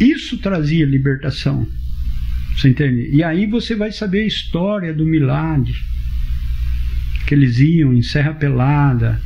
isso 0.00 0.38
trazia 0.38 0.84
libertação. 0.84 1.66
Você 2.56 2.68
entende? 2.68 3.10
E 3.12 3.22
aí 3.22 3.46
você 3.46 3.74
vai 3.74 3.90
saber 3.90 4.20
a 4.20 4.26
história 4.26 4.92
do 4.92 5.04
Milad. 5.04 5.68
Que 7.26 7.34
eles 7.34 7.58
iam 7.58 7.92
em 7.94 8.02
Serra 8.02 8.34
Pelada, 8.34 9.20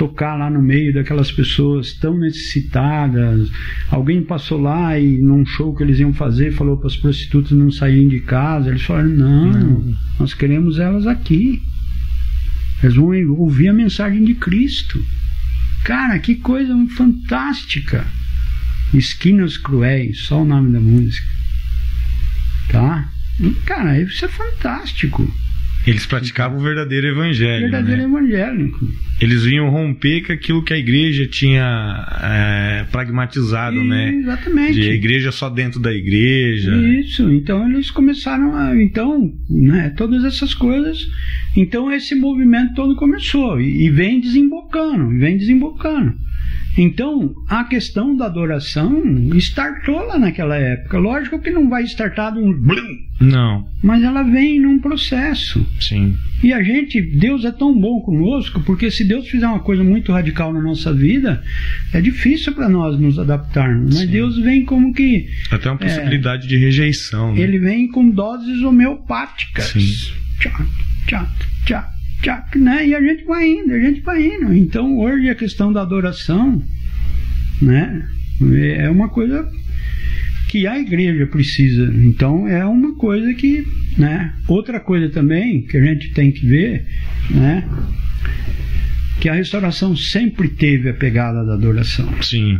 tocar 0.00 0.34
lá 0.34 0.48
no 0.48 0.62
meio 0.62 0.94
daquelas 0.94 1.30
pessoas 1.30 1.92
tão 1.92 2.16
necessitadas. 2.16 3.50
Alguém 3.90 4.22
passou 4.22 4.58
lá 4.58 4.98
e 4.98 5.18
num 5.18 5.44
show 5.44 5.76
que 5.76 5.82
eles 5.82 5.98
iam 5.98 6.14
fazer 6.14 6.52
falou 6.52 6.78
para 6.78 6.86
as 6.86 6.96
prostitutas 6.96 7.52
não 7.52 7.70
saírem 7.70 8.08
de 8.08 8.20
casa. 8.20 8.70
Eles 8.70 8.80
falaram: 8.80 9.10
não, 9.10 9.52
Não. 9.52 9.96
nós 10.18 10.32
queremos 10.32 10.78
elas 10.78 11.06
aqui. 11.06 11.62
Eles 12.82 12.96
vão 12.96 13.10
ouvir 13.36 13.68
a 13.68 13.74
mensagem 13.74 14.24
de 14.24 14.32
Cristo. 14.32 15.04
Cara, 15.84 16.18
que 16.18 16.36
coisa 16.36 16.74
fantástica. 16.96 18.06
Esquinas 18.94 19.58
Cruéis, 19.58 20.24
só 20.24 20.40
o 20.40 20.46
nome 20.46 20.72
da 20.72 20.80
música. 20.80 21.28
Tá? 22.70 23.06
Cara, 23.66 24.00
isso 24.00 24.24
é 24.24 24.28
fantástico. 24.28 25.30
Eles 25.86 26.04
praticavam 26.04 26.58
o 26.58 26.62
verdadeiro 26.62 27.06
evangelho. 27.06 27.62
Verdadeiro 27.62 28.02
né? 28.02 28.08
evangélico. 28.08 28.78
Eles 29.20 29.44
vinham 29.44 29.70
romper 29.70 30.26
com 30.26 30.32
aquilo 30.32 30.62
que 30.62 30.74
a 30.74 30.78
igreja 30.78 31.26
tinha 31.26 32.06
é, 32.22 32.84
pragmatizado, 32.90 33.82
né? 33.82 34.14
Exatamente. 34.14 34.74
De 34.74 34.90
igreja 34.90 35.32
só 35.32 35.48
dentro 35.48 35.80
da 35.80 35.92
igreja. 35.92 36.74
Isso, 36.76 37.30
então 37.30 37.68
eles 37.70 37.90
começaram 37.90 38.54
a. 38.54 38.76
Então, 38.80 39.32
né, 39.48 39.92
todas 39.96 40.24
essas 40.24 40.52
coisas. 40.54 41.08
Então 41.56 41.90
esse 41.90 42.14
movimento 42.14 42.74
todo 42.74 42.94
começou 42.96 43.60
e, 43.60 43.86
e 43.86 43.90
vem 43.90 44.20
desembocando, 44.20 45.12
e 45.12 45.18
vem 45.18 45.38
desembocando. 45.38 46.14
Então, 46.78 47.34
a 47.48 47.64
questão 47.64 48.16
da 48.16 48.26
adoração 48.26 49.02
startou 49.34 50.06
lá 50.06 50.18
naquela 50.18 50.56
época. 50.56 50.98
Lógico 50.98 51.40
que 51.40 51.50
não 51.50 51.68
vai 51.68 51.82
startar 51.84 52.32
de 52.32 52.38
um 52.38 52.52
blum, 52.52 52.96
Não, 53.20 53.66
mas 53.82 54.02
ela 54.02 54.22
vem 54.22 54.60
num 54.60 54.78
processo. 54.78 55.66
sim. 55.80 56.16
E 56.42 56.54
a 56.54 56.62
gente, 56.62 57.02
Deus 57.02 57.44
é 57.44 57.52
tão 57.52 57.78
bom 57.78 58.00
conosco, 58.00 58.60
porque 58.62 58.90
se 58.90 59.04
Deus 59.04 59.28
fizer 59.28 59.46
uma 59.46 59.60
coisa 59.60 59.84
muito 59.84 60.10
radical 60.10 60.54
na 60.54 60.62
nossa 60.62 60.90
vida, 60.90 61.42
é 61.92 62.00
difícil 62.00 62.54
para 62.54 62.66
nós 62.66 62.98
nos 62.98 63.18
adaptarmos. 63.18 63.94
Mas 63.94 64.04
Sim. 64.06 64.06
Deus 64.06 64.38
vem 64.38 64.64
como 64.64 64.94
que 64.94 65.28
Até 65.50 65.68
uma 65.68 65.76
possibilidade 65.76 66.48
de 66.48 66.56
rejeição. 66.56 67.34
Né? 67.34 67.40
É. 67.40 67.44
ele 67.44 67.58
vem 67.58 67.88
com 67.88 68.08
doses 68.08 68.62
homeopáticas. 68.62 69.66
Sim. 69.66 70.12
Tchac, 70.40 70.64
tchac, 71.06 71.28
tchac, 71.66 71.88
tchac, 72.22 72.58
né? 72.58 72.86
E 72.86 72.94
a 72.94 73.00
gente 73.00 73.24
vai 73.24 73.48
indo, 73.48 73.72
a 73.72 73.80
gente 73.80 74.00
vai 74.00 74.24
indo. 74.24 74.54
Então 74.54 74.98
hoje 74.98 75.28
a 75.28 75.34
questão 75.34 75.72
da 75.72 75.82
adoração, 75.82 76.62
né? 77.60 78.06
É 78.78 78.88
uma 78.88 79.08
coisa 79.08 79.46
que 80.48 80.66
a 80.66 80.78
igreja 80.78 81.26
precisa. 81.26 81.92
Então 81.94 82.48
é 82.48 82.64
uma 82.64 82.94
coisa 82.96 83.32
que, 83.34 83.64
né? 83.96 84.34
Outra 84.48 84.80
coisa 84.80 85.08
também 85.08 85.62
que 85.62 85.76
a 85.76 85.84
gente 85.84 86.12
tem 86.12 86.32
que 86.32 86.44
ver, 86.46 86.86
né? 87.30 87.68
Que 89.20 89.28
a 89.28 89.34
restauração 89.34 89.96
sempre 89.96 90.48
teve 90.48 90.88
a 90.88 90.94
pegada 90.94 91.44
da 91.44 91.54
adoração. 91.54 92.10
Sim. 92.22 92.58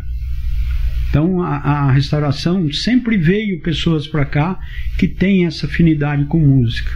Então 1.09 1.43
a, 1.43 1.57
a 1.57 1.93
restauração 1.93 2.73
sempre 2.73 3.17
veio 3.17 3.61
pessoas 3.61 4.07
para 4.07 4.25
cá 4.25 4.59
que 4.97 5.09
têm 5.09 5.47
essa 5.47 5.67
afinidade 5.67 6.25
com 6.27 6.39
música. 6.39 6.93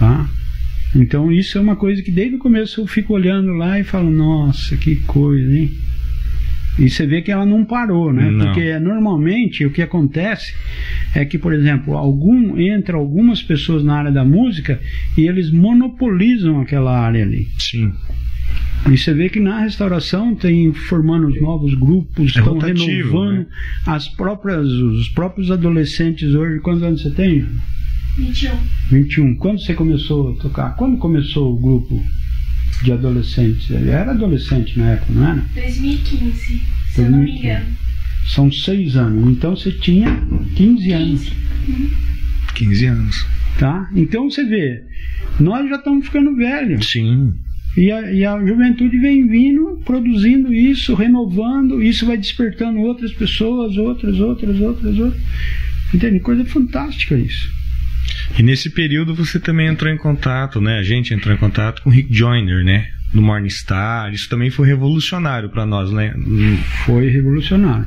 Tá? 0.00 0.28
Então 0.96 1.30
isso 1.30 1.56
é 1.56 1.60
uma 1.60 1.76
coisa 1.76 2.02
que 2.02 2.10
desde 2.10 2.34
o 2.34 2.38
começo 2.38 2.80
eu 2.80 2.86
fico 2.86 3.12
olhando 3.14 3.52
lá 3.52 3.78
e 3.78 3.84
falo, 3.84 4.10
nossa, 4.10 4.76
que 4.76 4.96
coisa, 4.96 5.56
hein? 5.56 5.70
E 6.78 6.88
você 6.88 7.06
vê 7.06 7.20
que 7.20 7.30
ela 7.30 7.44
não 7.44 7.64
parou, 7.64 8.12
né? 8.12 8.30
Não. 8.30 8.46
Porque 8.46 8.78
normalmente 8.78 9.64
o 9.66 9.70
que 9.70 9.82
acontece 9.82 10.54
é 11.14 11.24
que, 11.24 11.36
por 11.38 11.52
exemplo, 11.52 11.96
algum 11.96 12.58
entra 12.58 12.96
algumas 12.96 13.42
pessoas 13.42 13.84
na 13.84 13.96
área 13.96 14.10
da 14.10 14.24
música 14.24 14.80
e 15.16 15.26
eles 15.26 15.50
monopolizam 15.50 16.60
aquela 16.60 16.98
área 16.98 17.22
ali. 17.22 17.48
Sim. 17.58 17.92
E 18.90 18.96
você 18.96 19.12
vê 19.12 19.28
que 19.28 19.38
na 19.38 19.60
restauração 19.60 20.34
tem 20.34 20.72
formando 20.72 21.28
os 21.28 21.40
novos 21.40 21.74
grupos, 21.74 22.34
É 22.34 22.38
estão 22.38 22.54
rotativo, 22.54 23.20
renovando 23.20 23.38
né? 23.40 23.46
as 23.86 24.08
próprias, 24.08 24.66
os 24.66 25.08
próprios 25.10 25.50
adolescentes 25.50 26.34
hoje. 26.34 26.60
Quantos 26.60 26.82
anos 26.82 27.02
você 27.02 27.10
tem? 27.10 27.46
21. 28.16 28.50
21. 28.90 29.34
Quando 29.36 29.60
você 29.60 29.74
começou 29.74 30.32
a 30.32 30.34
tocar? 30.40 30.76
Quando 30.76 30.98
começou 30.98 31.54
o 31.54 31.58
grupo 31.60 32.02
de 32.82 32.92
adolescentes? 32.92 33.70
Ele 33.70 33.90
era 33.90 34.12
adolescente 34.12 34.78
na 34.78 34.90
época, 34.90 35.12
não 35.12 35.28
era? 35.28 35.44
2015, 35.54 36.62
se 36.92 37.00
eu 37.00 37.10
não 37.10 37.18
me 37.18 37.26
2015. 37.26 37.38
engano. 37.38 37.76
São 38.26 38.52
seis 38.52 38.96
anos. 38.96 39.30
Então 39.30 39.56
você 39.56 39.72
tinha 39.72 40.22
15 40.56 40.92
anos. 40.92 41.32
15. 41.66 41.90
15 42.54 42.86
anos. 42.86 43.26
Tá? 43.58 43.90
Então 43.94 44.30
você 44.30 44.44
vê, 44.44 44.82
nós 45.38 45.68
já 45.68 45.76
estamos 45.76 46.06
ficando 46.06 46.34
velhos. 46.36 46.90
Sim. 46.90 47.34
E 47.76 47.90
a, 47.90 48.12
e 48.12 48.24
a 48.24 48.38
juventude 48.44 48.98
vem 48.98 49.26
vindo, 49.28 49.80
produzindo 49.84 50.52
isso, 50.52 50.94
renovando, 50.94 51.82
isso 51.82 52.04
vai 52.04 52.16
despertando 52.16 52.80
outras 52.80 53.12
pessoas, 53.12 53.76
outras, 53.76 54.18
outras, 54.18 54.60
outras, 54.60 54.98
outras. 54.98 55.22
Entende? 55.94 56.20
Coisa 56.20 56.44
fantástica 56.44 57.16
isso. 57.16 57.59
E 58.38 58.42
nesse 58.42 58.70
período 58.70 59.14
você 59.14 59.38
também 59.38 59.66
entrou 59.66 59.92
em 59.92 59.96
contato, 59.96 60.60
né? 60.60 60.78
A 60.78 60.82
gente 60.82 61.12
entrou 61.12 61.34
em 61.34 61.38
contato 61.38 61.82
com 61.82 61.90
o 61.90 61.92
Rick 61.92 62.12
Joyner, 62.14 62.64
né? 62.64 62.88
Do 63.12 63.20
Morningstar. 63.20 64.12
Isso 64.12 64.28
também 64.28 64.50
foi 64.50 64.66
revolucionário 64.68 65.50
para 65.50 65.66
nós, 65.66 65.90
né? 65.92 66.14
Foi 66.86 67.08
revolucionário. 67.08 67.86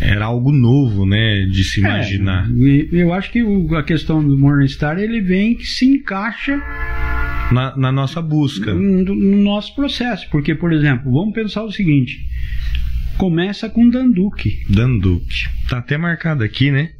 Era 0.00 0.24
algo 0.24 0.50
novo, 0.50 1.06
né? 1.06 1.44
De 1.46 1.62
se 1.62 1.80
imaginar. 1.80 2.48
É, 2.50 2.88
eu 2.90 3.12
acho 3.12 3.30
que 3.30 3.42
a 3.76 3.82
questão 3.82 4.22
do 4.26 4.36
Morningstar 4.36 4.98
ele 4.98 5.20
vem 5.20 5.54
que 5.54 5.64
se 5.66 5.84
encaixa 5.86 6.60
Na, 7.52 7.76
na 7.76 7.92
nossa 7.92 8.20
busca. 8.20 8.74
no, 8.74 9.14
no 9.14 9.36
nosso 9.38 9.74
processo. 9.74 10.28
Porque, 10.30 10.54
por 10.54 10.72
exemplo, 10.72 11.12
vamos 11.12 11.34
pensar 11.34 11.62
o 11.62 11.70
seguinte: 11.70 12.18
começa 13.16 13.68
com 13.68 13.88
Danduque, 13.88 14.64
Danduque. 14.68 15.46
Tá 15.68 15.78
até 15.78 15.96
marcado 15.96 16.42
aqui, 16.42 16.70
né? 16.70 16.90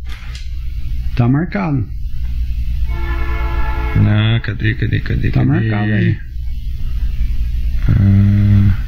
tá 1.16 1.28
marcado. 1.28 1.84
Ah, 4.06 4.40
cadê, 4.40 4.74
cadê, 4.74 5.00
cadê? 5.00 5.30
Tá 5.30 5.44
cadê? 5.44 5.68
marcado 5.68 5.92
aí. 5.92 6.18
Ah, 7.88 8.78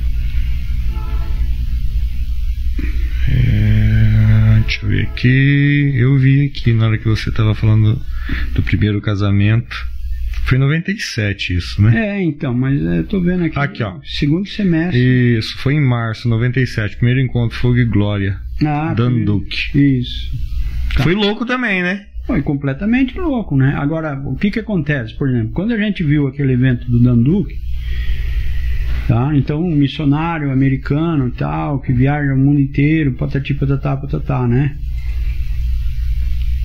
é, 3.28 4.60
deixa 4.60 4.84
eu 4.84 4.88
ver 4.88 5.02
aqui. 5.02 5.92
Eu 5.96 6.18
vi 6.18 6.46
aqui 6.46 6.72
na 6.72 6.86
hora 6.86 6.98
que 6.98 7.08
você 7.08 7.30
estava 7.30 7.54
falando 7.54 8.00
do 8.54 8.62
primeiro 8.62 9.00
casamento. 9.00 9.88
Foi 10.44 10.56
em 10.58 10.60
97 10.60 11.54
isso, 11.54 11.82
né? 11.82 12.18
É, 12.18 12.22
então, 12.22 12.52
mas 12.54 12.80
eu 12.80 13.04
tô 13.06 13.20
vendo 13.20 13.44
aqui. 13.44 13.58
Aqui, 13.58 13.82
ó. 13.82 13.98
Segundo 14.04 14.48
semestre. 14.48 15.38
Isso, 15.38 15.56
foi 15.58 15.74
em 15.74 15.80
março, 15.80 16.28
97. 16.28 16.96
Primeiro 16.96 17.20
encontro 17.20 17.56
Fogo 17.56 17.78
e 17.78 17.84
Glória. 17.84 18.40
Ah, 18.64 18.92
Danduque. 18.94 19.78
Isso. 19.78 20.30
Tá. 20.96 21.04
Foi 21.04 21.14
louco 21.14 21.46
também, 21.46 21.82
né? 21.82 22.06
Foi 22.26 22.42
completamente 22.42 23.18
louco, 23.18 23.56
né? 23.56 23.74
Agora, 23.76 24.20
o 24.24 24.36
que 24.36 24.50
que 24.50 24.60
acontece? 24.60 25.14
Por 25.14 25.28
exemplo, 25.28 25.52
quando 25.52 25.72
a 25.72 25.78
gente 25.78 26.02
viu 26.02 26.26
aquele 26.26 26.52
evento 26.52 26.90
do 26.90 27.00
Danduque, 27.00 27.58
tá? 29.08 29.34
Então, 29.34 29.62
um 29.62 29.74
missionário 29.74 30.52
americano 30.52 31.28
e 31.28 31.32
tal, 31.32 31.80
que 31.80 31.92
viaja 31.92 32.32
o 32.32 32.38
mundo 32.38 32.60
inteiro, 32.60 33.14
patati 33.14 33.54
patatá, 33.54 33.96
patatá, 33.96 34.46
né? 34.46 34.76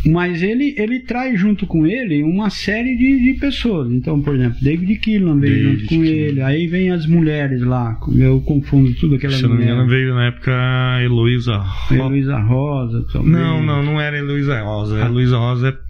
Mas 0.05 0.43
ele, 0.43 0.75
ele 0.77 0.99
traz 0.99 1.39
junto 1.39 1.65
com 1.65 1.85
ele 1.87 2.21
uma 2.23 2.49
série 2.49 2.95
de, 2.95 3.23
de 3.33 3.39
pessoas. 3.39 3.91
Então, 3.91 4.21
por 4.21 4.35
exemplo, 4.35 4.57
David 4.61 4.95
Killan 4.99 5.39
veio 5.39 5.55
David 5.55 5.71
junto 5.79 5.83
com 5.95 6.01
Keelan. 6.01 6.07
ele. 6.29 6.41
Aí 6.41 6.67
vem 6.67 6.91
as 6.91 7.07
mulheres 7.07 7.61
lá. 7.61 7.99
Eu 8.15 8.39
confundo 8.41 8.93
tudo 8.93 9.15
aquelas 9.15 9.37
Se 9.37 9.43
não 9.43 9.55
me 9.55 9.63
engano, 9.63 9.87
veio 9.87 10.13
na 10.13 10.27
época 10.27 10.51
a 10.53 11.03
Heloísa 11.03 11.57
Ro... 11.57 11.95
Heloísa 11.95 12.37
Rosa 12.37 13.05
também. 13.11 13.31
Não, 13.31 13.63
não, 13.63 13.83
não 13.83 13.99
era 13.99 14.17
Heloísa 14.17 14.61
Rosa. 14.61 15.03
A 15.03 15.07
Heloísa 15.07 15.37
Rosa 15.37 15.69
é. 15.69 15.85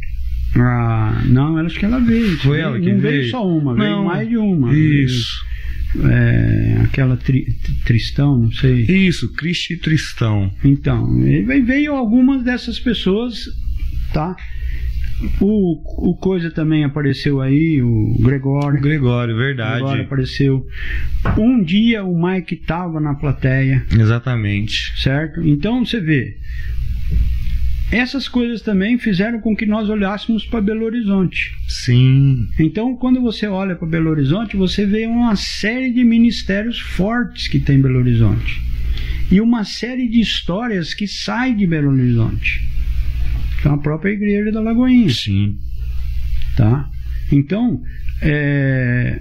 Ah, 0.57 1.21
não, 1.25 1.57
acho 1.57 1.77
que 1.77 1.83
ela 1.83 1.99
veio. 1.99 2.37
Foi 2.37 2.59
ela 2.61 2.79
que 2.79 2.93
não 2.93 2.99
veio? 3.01 3.19
veio 3.19 3.29
só 3.31 3.45
uma, 3.45 3.75
veio 3.75 3.89
Não. 3.89 4.05
mais 4.05 4.29
de 4.29 4.37
uma. 4.37 4.73
Isso. 4.73 5.43
É, 6.03 6.77
aquela 6.83 7.17
tri- 7.17 7.47
Tristão, 7.85 8.37
não 8.37 8.51
sei. 8.51 8.83
Isso, 8.83 9.31
Cristi 9.33 9.77
Tristão. 9.77 10.51
Então, 10.63 11.07
veio 11.65 11.93
algumas 11.93 12.43
dessas 12.43 12.79
pessoas, 12.79 13.45
tá? 14.13 14.35
O, 15.39 16.09
o 16.09 16.15
Coisa 16.17 16.51
também 16.51 16.83
apareceu 16.83 17.39
aí, 17.39 17.81
o 17.81 18.15
O 18.19 18.21
Gregório. 18.21 18.81
Gregório, 18.81 19.33
O 19.33 19.37
verdade. 19.37 19.75
Gregório 19.75 20.03
apareceu. 20.03 20.67
Um 21.37 21.63
dia 21.63 22.03
o 22.03 22.21
Mike 22.21 22.57
tava 22.57 22.99
na 22.99 23.15
plateia, 23.15 23.85
Exatamente. 23.91 24.91
certo? 25.01 25.41
Então 25.47 25.85
você 25.85 26.01
vê. 26.01 26.37
Essas 27.91 28.27
coisas 28.27 28.61
também 28.61 28.97
fizeram 28.97 29.39
com 29.39 29.55
que 29.55 29.65
nós 29.65 29.89
olhássemos 29.89 30.43
para 30.45 30.59
Belo 30.59 30.85
Horizonte. 30.85 31.55
Sim. 31.67 32.47
Então, 32.59 32.95
quando 32.95 33.21
você 33.21 33.47
olha 33.47 33.75
para 33.75 33.87
Belo 33.87 34.09
Horizonte, 34.09 34.57
você 34.57 34.85
vê 34.85 35.05
uma 35.05 35.35
série 35.35 35.91
de 35.91 36.03
ministérios 36.03 36.79
fortes 36.79 37.47
que 37.47 37.59
tem 37.59 37.77
em 37.77 37.81
Belo 37.81 37.99
Horizonte. 37.99 38.59
E 39.31 39.39
uma 39.39 39.63
série 39.63 40.07
de 40.09 40.19
histórias 40.19 40.93
que 40.93 41.07
saem 41.07 41.55
de 41.55 41.67
Belo 41.67 41.91
Horizonte. 41.91 42.67
Então, 43.65 43.73
a 43.73 43.77
própria 43.79 44.11
igreja 44.11 44.51
da 44.51 44.61
Lagoinha, 44.61 45.09
Sim. 45.09 45.57
tá? 46.55 46.87
Então, 47.31 47.81
é, 48.21 49.19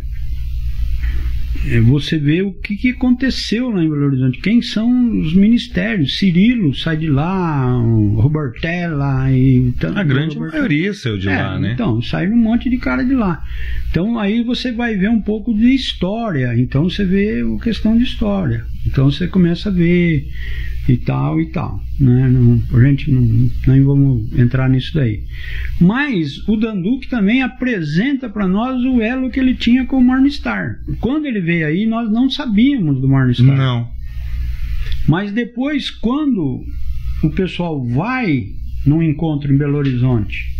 é, 1.66 1.80
você 1.80 2.18
vê 2.18 2.42
o 2.42 2.52
que, 2.52 2.76
que 2.76 2.90
aconteceu 2.90 3.70
lá 3.70 3.82
em 3.82 3.88
Belo 3.88 4.04
Horizonte. 4.04 4.38
Quem 4.40 4.60
são 4.60 5.18
os 5.18 5.32
ministérios? 5.34 6.18
Cirilo 6.18 6.74
sai 6.74 6.98
de 6.98 7.06
lá, 7.08 7.72
Robertella 8.16 9.32
e 9.32 9.72
tanto- 9.80 9.98
A 9.98 10.02
grande 10.04 10.34
Robertella. 10.34 10.62
maioria 10.64 10.92
saiu 10.92 11.16
de 11.16 11.26
É, 11.30 11.42
lá, 11.42 11.58
né? 11.58 11.72
Então, 11.72 12.02
sai 12.02 12.28
um 12.28 12.36
monte 12.36 12.68
de 12.68 12.76
cara 12.76 13.02
de 13.02 13.14
lá. 13.14 13.42
Então 13.90 14.18
aí 14.18 14.42
você 14.44 14.72
vai 14.72 14.94
ver 14.94 15.08
um 15.08 15.22
pouco 15.22 15.54
de 15.54 15.74
história. 15.74 16.54
Então 16.58 16.84
você 16.84 17.02
vê 17.02 17.40
a 17.40 17.64
questão 17.64 17.96
de 17.96 18.04
história. 18.04 18.62
Então 18.86 19.10
você 19.10 19.26
começa 19.26 19.68
a 19.68 19.72
ver 19.72 20.28
e 20.88 20.96
tal 20.96 21.40
e 21.40 21.46
tal. 21.46 21.80
Né? 21.98 22.28
Não, 22.28 22.60
a 22.72 22.84
gente 22.84 23.10
não, 23.10 23.50
nem 23.66 23.82
vamos 23.82 24.32
entrar 24.38 24.68
nisso 24.68 24.92
daí. 24.94 25.24
Mas 25.80 26.46
o 26.48 26.56
Danduque 26.56 27.08
também 27.08 27.42
apresenta 27.42 28.28
para 28.28 28.46
nós 28.46 28.82
o 28.84 29.00
elo 29.00 29.30
que 29.30 29.40
ele 29.40 29.54
tinha 29.54 29.86
com 29.86 29.98
o 29.98 30.04
Morningstar. 30.04 30.80
Quando 31.00 31.26
ele 31.26 31.40
veio 31.40 31.66
aí, 31.66 31.86
nós 31.86 32.10
não 32.10 32.28
sabíamos 32.28 33.00
do 33.00 33.08
Morningstar. 33.08 33.56
Não. 33.56 33.88
Mas 35.08 35.32
depois, 35.32 35.90
quando 35.90 36.64
o 37.22 37.30
pessoal 37.30 37.84
vai 37.86 38.48
num 38.84 39.02
encontro 39.02 39.52
em 39.52 39.56
Belo 39.56 39.78
Horizonte 39.78 40.52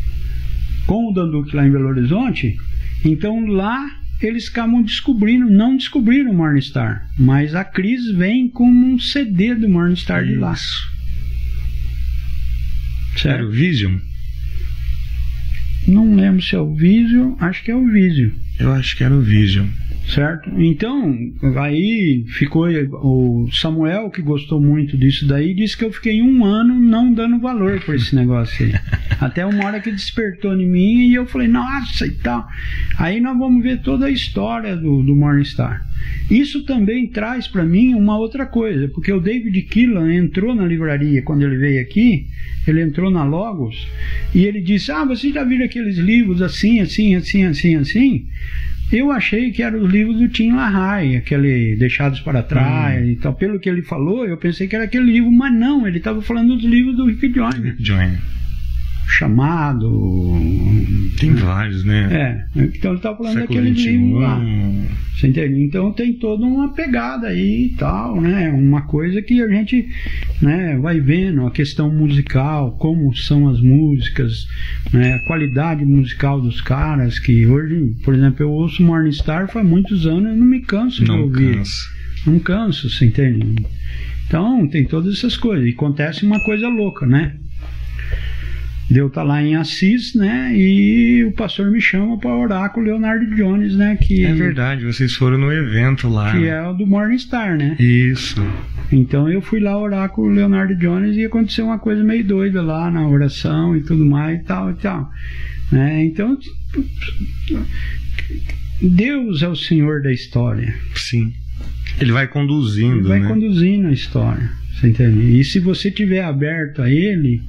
com 0.87 1.11
o 1.11 1.13
Danduque 1.13 1.57
lá 1.57 1.67
em 1.67 1.71
Belo 1.71 1.89
Horizonte, 1.89 2.57
então 3.05 3.47
lá 3.47 3.87
eles 4.21 4.49
acabam 4.49 4.83
descobrindo, 4.83 5.51
não 5.51 5.77
descobriram 5.77 6.31
o 6.31 6.35
Morningstar, 6.35 7.09
mas 7.19 7.55
a 7.55 7.65
Cris 7.65 8.11
vem 8.13 8.49
com 8.49 8.69
um 8.69 8.99
CD 8.99 9.55
do 9.55 9.69
Morningstar 9.69 10.25
de 10.25 10.35
lá. 10.37 10.53
Isso. 10.55 10.93
Era 13.17 13.39
Certo? 13.39 13.47
o 13.47 13.51
Vision? 13.51 13.97
Não 15.87 16.15
lembro 16.15 16.43
se 16.43 16.55
é 16.55 16.59
o 16.59 16.75
Visio, 16.75 17.37
acho 17.41 17.63
que 17.63 17.71
é 17.71 17.77
o 17.77 17.87
Visio. 17.87 18.35
Eu 18.59 18.73
acho 18.73 18.97
que 18.97 19.05
era 19.05 19.15
o 19.15 19.21
Vision. 19.21 19.67
Certo? 20.09 20.51
Então, 20.61 21.17
aí 21.57 22.25
ficou 22.29 22.67
o 22.69 23.49
Samuel, 23.51 24.11
que 24.11 24.21
gostou 24.21 24.61
muito 24.61 24.99
disso 24.99 25.27
daí, 25.27 25.55
disse 25.55 25.77
que 25.77 25.85
eu 25.85 25.93
fiquei 25.93 26.21
um 26.21 26.45
ano 26.45 26.79
não 26.79 27.13
dando 27.13 27.39
valor 27.39 27.81
por 27.81 27.95
esse 27.95 28.15
negócio 28.15 28.67
aí. 28.67 28.73
Até 29.19 29.47
uma 29.47 29.65
hora 29.65 29.81
que 29.81 29.91
despertou 29.91 30.55
em 30.55 30.67
mim 30.67 31.09
e 31.09 31.15
eu 31.15 31.27
falei, 31.27 31.49
nossa 31.49 32.07
e 32.07 32.13
tal. 32.13 32.47
Aí 32.99 33.21
nós 33.21 33.37
vamos 33.39 33.63
ver 33.63 33.81
toda 33.81 34.07
a 34.07 34.11
história 34.11 34.77
do, 34.77 35.03
do 35.03 35.17
Morningstar. 35.17 35.87
Isso 36.31 36.65
também 36.65 37.07
traz 37.07 37.47
para 37.49 37.65
mim 37.65 37.95
uma 37.95 38.19
outra 38.19 38.47
coisa, 38.47 38.89
porque 38.89 39.13
o 39.13 39.21
David 39.21 39.61
Killan 39.63 40.13
entrou 40.15 40.55
na 40.55 40.67
livraria 40.67 41.23
quando 41.23 41.43
ele 41.43 41.57
veio 41.57 41.81
aqui, 41.81 42.27
ele 42.67 42.83
entrou 42.83 43.11
na 43.11 43.25
Logos 43.25 43.87
e 44.35 44.45
ele 44.45 44.61
disse: 44.61 44.91
Ah, 44.91 45.05
vocês 45.05 45.35
já 45.35 45.45
viram 45.45 45.65
aqueles 45.65 45.97
livros 45.97 46.41
assim, 46.41 46.81
assim, 46.81 47.15
assim, 47.15 47.45
assim, 47.45 47.77
assim? 47.77 48.27
Eu 48.93 49.11
achei 49.11 49.51
que 49.51 49.63
eram 49.63 49.83
os 49.83 49.91
livros 49.91 50.19
do 50.19 50.29
Tim 50.29 50.53
LaHaye, 50.53 51.17
aquele 51.17 51.77
Deixados 51.77 52.21
para 52.21 52.43
Trás 52.43 53.09
e 53.09 53.17
tal. 53.17 53.35
Pelo 53.35 53.59
que 53.59 53.69
ele 53.69 53.83
falou, 53.83 54.27
eu 54.27 54.37
pensei 54.37 54.69
que 54.69 54.77
era 54.77 54.85
aquele 54.85 55.11
livro, 55.11 55.33
mas 55.33 55.53
não, 55.53 55.87
ele 55.87 55.99
estava 55.99 56.21
falando 56.23 56.55
dos 56.55 56.65
livros 56.65 56.97
do 56.97 57.07
Rick 57.07 57.33
Joyner. 57.33 57.77
Johnny. 57.77 58.19
Chamado. 59.07 60.35
Tem 61.19 61.35
vários, 61.35 61.85
né? 61.85 62.09
É, 62.57 62.61
então 62.75 62.93
ele 62.93 62.99
estava 62.99 63.17
falando 63.17 63.35
Século 63.35 63.59
daquele 63.61 63.71
livro 63.71 64.19
lá. 64.19 64.41
Você 65.15 65.29
entende? 65.29 65.63
Então 65.63 65.93
tem 65.93 66.13
toda 66.15 66.45
uma 66.45 66.73
pegada 66.73 67.29
aí 67.29 67.67
e 67.67 67.77
tal, 67.77 68.21
né? 68.21 68.51
Uma 68.51 68.83
coisa 68.83 69.23
que 69.23 69.41
a 69.41 69.49
gente 69.49 69.89
né, 70.43 70.77
vai 70.79 71.01
vendo, 71.01 71.47
a 71.47 71.51
questão 71.51 71.93
musical, 71.93 72.73
como 72.73 73.15
são 73.15 73.49
as 73.49 73.61
músicas, 73.61 74.47
né, 74.93 75.15
a 75.15 75.19
qualidade 75.27 75.85
musical 75.85 76.41
dos 76.41 76.61
caras, 76.61 77.19
que 77.19 77.47
hoje, 77.47 77.95
por 78.05 78.15
exemplo, 78.15 78.43
eu 78.43 78.51
ouço 78.51 78.83
Morningstar 78.83 79.49
faz 79.51 79.67
muitos 79.67 80.07
anos 80.07 80.35
e 80.35 80.37
não 80.37 80.47
me 80.47 80.61
canso 80.61 81.03
de 81.03 81.09
Não 81.09 81.23
ouvir. 81.23 81.59
cansa. 81.59 81.95
Não 82.27 82.39
canso, 82.39 82.91
você 82.91 83.07
entende? 83.07 83.65
Então 84.27 84.67
tem 84.69 84.85
todas 84.85 85.15
essas 85.15 85.37
coisas. 85.37 85.67
E 85.67 85.71
acontece 85.71 86.27
uma 86.27 86.41
coisa 86.41 86.69
louca, 86.69 87.07
né? 87.07 87.37
Deu 88.91 89.09
tá 89.09 89.23
lá 89.23 89.43
em 89.43 89.57
Assis, 89.57 90.15
né? 90.15 90.53
E 90.55 91.25
o 91.25 91.33
pastor 91.33 91.71
me 91.71 91.81
chama 91.81 92.19
para 92.19 92.37
orar 92.37 92.71
com 92.71 92.81
o 92.81 92.85
Leonardo 92.85 93.35
Jones, 93.35 93.75
né? 93.75 93.97
Que, 93.97 94.25
É 94.25 94.35
verdade, 94.35 94.85
vocês 94.85 95.15
foram 95.15 95.39
no 95.39 95.51
evento 95.51 96.07
lá. 96.07 96.33
que 96.33 96.47
é 96.47 96.63
o 96.69 96.75
do 96.75 96.87
Morningstar, 96.87 97.57
né? 97.57 97.77
Isso. 97.81 98.37
Então 98.93 99.29
eu 99.29 99.41
fui 99.41 99.59
lá 99.59 99.77
orar 99.79 100.11
com 100.11 100.23
o 100.23 100.29
Leonardo 100.29 100.77
Jones 100.77 101.17
e 101.17 101.25
aconteceu 101.25 101.65
uma 101.65 101.79
coisa 101.79 102.05
meio 102.05 102.23
doida 102.25 102.61
lá 102.61 102.91
na 102.91 103.09
oração 103.09 103.75
e 103.75 103.83
tudo 103.83 104.05
mais 104.05 104.41
e 104.41 104.45
tal 104.45 104.71
e 104.71 104.75
tal. 104.75 105.11
Né? 105.73 106.05
Então 106.05 106.37
Deus 108.83 109.43
é 109.43 109.49
o 109.49 109.57
Senhor 109.57 110.03
da 110.03 110.13
história. 110.13 110.75
Sim. 110.95 111.33
Ele 112.01 112.13
vai 112.13 112.27
conduzindo, 112.27 112.99
Ele 112.99 113.09
vai 113.09 113.21
né? 113.21 113.29
conduzindo 113.29 113.89
a 113.89 113.93
história. 113.93 114.51
Você 114.75 114.89
entende? 114.89 115.39
E 115.41 115.45
se 115.45 115.59
você 115.61 115.91
tiver 115.91 116.23
aberto 116.23 116.83
a 116.83 116.91
ele, 116.91 117.41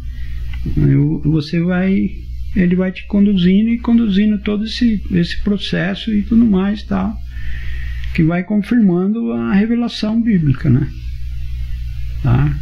você 1.23 1.59
vai. 1.59 2.09
Ele 2.55 2.75
vai 2.75 2.91
te 2.91 3.05
conduzindo 3.07 3.69
e 3.69 3.79
conduzindo 3.79 4.39
todo 4.39 4.63
esse, 4.63 5.01
esse 5.11 5.41
processo 5.43 6.13
e 6.13 6.21
tudo 6.21 6.45
mais 6.45 6.83
tal. 6.83 7.17
Que 8.13 8.23
vai 8.23 8.43
confirmando 8.43 9.31
a 9.33 9.53
revelação 9.53 10.21
bíblica, 10.21 10.69
né? 10.69 10.87
Tá? 12.23 12.57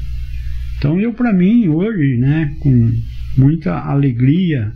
Então 0.77 0.99
eu 0.99 1.13
para 1.13 1.31
mim 1.31 1.67
hoje, 1.67 2.17
né, 2.17 2.55
com 2.59 2.91
muita 3.37 3.77
alegria, 3.79 4.73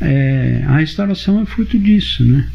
é, 0.00 0.62
a 0.66 0.76
restauração 0.78 1.40
é 1.40 1.46
fruto 1.46 1.78
disso, 1.78 2.24
né? 2.24 2.48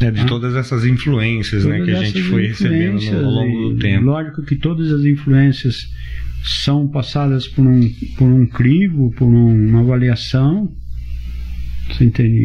É, 0.00 0.10
de 0.10 0.20
Ah. 0.20 0.26
todas 0.26 0.54
essas 0.56 0.84
influências 0.84 1.64
né, 1.64 1.78
Todas 1.78 1.86
que 1.86 1.94
a 1.94 2.04
gente 2.04 2.22
foi 2.24 2.46
recebendo 2.48 3.16
ao 3.16 3.30
longo 3.30 3.70
do 3.70 3.78
tempo. 3.78 4.06
Lógico 4.06 4.42
que 4.42 4.56
todas 4.56 4.90
as 4.90 5.04
influências 5.04 5.88
são 6.42 6.88
passadas 6.88 7.46
por 7.46 7.66
um, 7.66 7.80
por 8.16 8.26
um 8.28 8.46
crivo, 8.46 9.12
por 9.16 9.26
um- 9.28 9.68
uma 9.68 9.80
avaliação? 9.80 10.70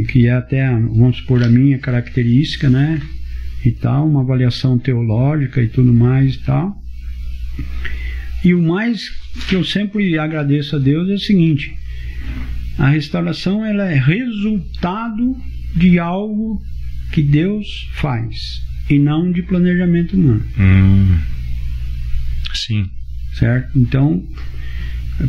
Que 0.10 0.28
é 0.28 0.34
até, 0.34 0.70
vamos 0.72 1.18
supor, 1.18 1.44
a 1.44 1.50
minha 1.50 1.78
característica, 1.78 2.70
né? 2.70 3.02
E 3.64 3.72
tal, 3.72 4.08
uma 4.08 4.22
avaliação 4.22 4.78
teológica 4.78 5.62
e 5.62 5.68
tudo 5.68 5.94
mais 5.94 6.36
e 6.36 6.40
tal. 6.40 6.76
E 8.44 8.54
o 8.54 8.62
mais 8.62 9.10
que 9.48 9.56
eu 9.56 9.64
sempre 9.64 10.18
agradeço 10.18 10.76
a 10.76 10.80
Deus 10.80 11.10
é 11.10 11.14
o 11.14 11.20
seguinte: 11.20 11.74
a 12.78 12.90
restauração 12.90 13.66
ela 13.66 13.86
é 13.90 13.98
resultado 13.98 15.36
de 15.76 16.00
algo 16.00 16.62
que 17.12 17.22
Deus 17.22 17.90
faz 17.94 18.62
e 18.90 19.00
não 19.00 19.32
de 19.32 19.42
planejamento 19.44 20.16
humano. 20.16 20.44
Hum. 20.60 21.18
Sim. 22.54 22.90
Certo? 23.38 23.78
Então, 23.78 24.24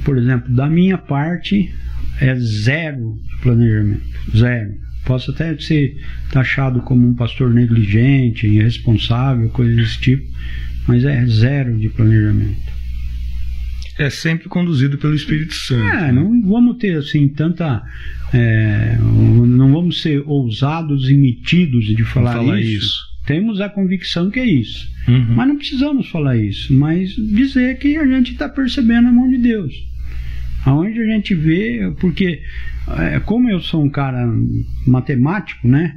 por 0.05 0.17
exemplo, 0.17 0.55
da 0.55 0.69
minha 0.69 0.99
parte 0.99 1.73
é 2.21 2.35
zero 2.37 3.19
planejamento. 3.43 4.03
Zero. 4.35 4.75
Posso 5.05 5.31
até 5.31 5.57
ser 5.59 5.97
taxado 6.33 6.81
como 6.81 7.07
um 7.07 7.15
pastor 7.15 7.53
negligente, 7.55 8.47
irresponsável, 8.47 9.49
coisas 9.51 9.77
desse 9.77 10.01
tipo, 10.01 10.27
mas 10.87 11.05
é 11.05 11.25
zero 11.27 11.79
de 11.79 11.89
planejamento. 11.89 12.77
É 13.99 14.11
sempre 14.11 14.49
conduzido 14.49 14.99
pelo 14.99 15.15
Espírito 15.15 15.55
Santo. 15.55 15.97
É, 15.97 16.13
não 16.13 16.43
vamos 16.43 16.77
ter 16.77 16.99
assim 16.99 17.29
tanta. 17.29 17.83
É, 18.35 18.99
não 19.01 19.73
vamos 19.73 20.03
ser 20.03 20.23
ousados 20.27 21.09
e 21.09 21.15
metidos 21.15 21.87
de 21.87 22.05
falar, 22.05 22.35
falar 22.35 22.61
isso. 22.61 22.85
isso. 22.85 23.06
Temos 23.27 23.61
a 23.61 23.69
convicção 23.69 24.31
que 24.31 24.39
é 24.39 24.47
isso. 24.47 24.89
Uhum. 25.09 25.35
Mas 25.35 25.49
não 25.49 25.57
precisamos 25.57 26.09
falar 26.09 26.37
isso, 26.37 26.73
mas 26.73 27.11
dizer 27.11 27.79
que 27.79 27.97
a 27.97 28.07
gente 28.07 28.33
está 28.33 28.49
percebendo 28.49 29.09
a 29.09 29.13
mão 29.13 29.29
de 29.29 29.39
Deus. 29.39 29.75
Aonde 30.65 31.01
a 31.01 31.07
gente 31.07 31.35
vê, 31.35 31.93
porque 32.01 32.41
é, 32.99 33.21
como 33.21 33.51
eu 33.51 33.61
sou 33.61 33.85
um 33.85 33.91
cara 33.91 34.27
matemático, 34.87 35.67
né? 35.67 35.97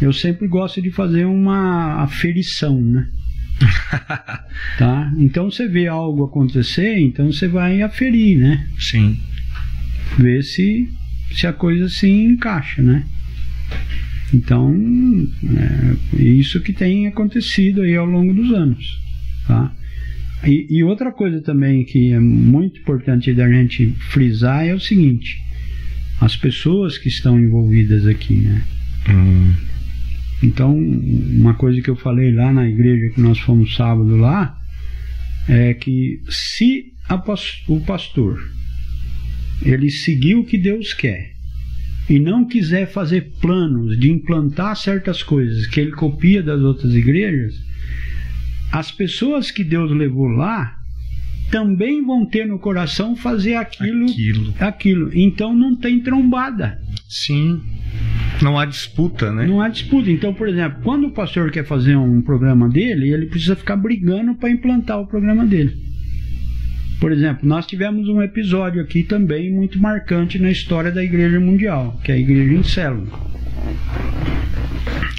Eu 0.00 0.12
sempre 0.12 0.48
gosto 0.48 0.82
de 0.82 0.90
fazer 0.90 1.24
uma 1.24 2.02
aferição, 2.02 2.80
né? 2.80 3.08
tá? 4.78 5.12
Então 5.18 5.50
você 5.50 5.68
vê 5.68 5.86
algo 5.86 6.24
acontecer, 6.24 6.98
então 6.98 7.30
você 7.30 7.46
vai 7.46 7.82
aferir, 7.82 8.38
né? 8.38 8.66
Sim. 8.78 9.20
Ver 10.18 10.42
se, 10.42 10.88
se 11.30 11.46
a 11.46 11.52
coisa 11.52 11.88
se 11.88 12.08
encaixa, 12.08 12.82
né? 12.82 13.04
Então, 14.32 14.74
é 16.18 16.22
isso 16.22 16.60
que 16.60 16.72
tem 16.72 17.06
acontecido 17.06 17.82
aí 17.82 17.94
ao 17.96 18.06
longo 18.06 18.32
dos 18.32 18.50
anos, 18.52 18.98
tá? 19.46 19.74
E, 20.44 20.66
e 20.70 20.82
outra 20.82 21.12
coisa 21.12 21.40
também 21.40 21.84
que 21.84 22.12
é 22.12 22.18
muito 22.18 22.80
importante 22.80 23.32
da 23.32 23.48
gente 23.48 23.90
frisar 24.10 24.66
é 24.66 24.74
o 24.74 24.80
seguinte: 24.80 25.38
as 26.20 26.34
pessoas 26.34 26.96
que 26.96 27.08
estão 27.08 27.38
envolvidas 27.38 28.06
aqui, 28.06 28.34
né? 28.34 28.64
Hum. 29.10 29.52
Então, 30.42 30.76
uma 30.76 31.54
coisa 31.54 31.80
que 31.80 31.90
eu 31.90 31.94
falei 31.96 32.32
lá 32.32 32.52
na 32.52 32.68
igreja 32.68 33.14
que 33.14 33.20
nós 33.20 33.38
fomos 33.38 33.76
sábado 33.76 34.16
lá 34.16 34.58
é 35.48 35.74
que 35.74 36.20
se 36.28 36.92
pas 37.26 37.62
o 37.68 37.80
pastor 37.80 38.42
ele 39.62 39.90
seguir 39.90 40.34
o 40.34 40.44
que 40.44 40.56
Deus 40.56 40.92
quer 40.94 41.32
e 42.08 42.18
não 42.18 42.44
quiser 42.44 42.86
fazer 42.86 43.32
planos 43.40 43.98
de 43.98 44.10
implantar 44.10 44.76
certas 44.76 45.22
coisas 45.22 45.66
que 45.66 45.80
ele 45.80 45.92
copia 45.92 46.42
das 46.42 46.60
outras 46.60 46.94
igrejas, 46.94 47.54
as 48.72 48.90
pessoas 48.90 49.50
que 49.50 49.62
Deus 49.62 49.90
levou 49.90 50.26
lá 50.28 50.78
também 51.50 52.02
vão 52.04 52.24
ter 52.24 52.46
no 52.46 52.58
coração 52.58 53.14
fazer 53.14 53.54
aquilo, 53.54 54.06
Aquilo. 54.06 54.54
aquilo. 54.58 55.10
Então 55.12 55.54
não 55.54 55.76
tem 55.76 56.00
trombada. 56.00 56.80
Sim. 57.08 57.60
Não 58.40 58.58
há 58.58 58.64
disputa, 58.64 59.30
né? 59.30 59.46
Não 59.46 59.60
há 59.60 59.68
disputa. 59.68 60.10
Então, 60.10 60.32
por 60.32 60.48
exemplo, 60.48 60.80
quando 60.82 61.08
o 61.08 61.10
pastor 61.12 61.50
quer 61.50 61.64
fazer 61.66 61.94
um 61.94 62.22
programa 62.22 62.68
dele, 62.68 63.12
ele 63.12 63.26
precisa 63.26 63.54
ficar 63.54 63.76
brigando 63.76 64.34
para 64.34 64.50
implantar 64.50 64.98
o 64.98 65.06
programa 65.06 65.44
dele. 65.44 65.91
Por 67.02 67.10
exemplo, 67.10 67.48
nós 67.48 67.66
tivemos 67.66 68.08
um 68.08 68.22
episódio 68.22 68.80
aqui 68.80 69.02
também 69.02 69.52
muito 69.52 69.76
marcante 69.76 70.38
na 70.38 70.52
história 70.52 70.92
da 70.92 71.02
Igreja 71.02 71.40
Mundial, 71.40 72.00
que 72.04 72.12
é 72.12 72.14
a 72.14 72.18
Igreja 72.18 72.54
em 72.54 72.62
Célula. 72.62 73.08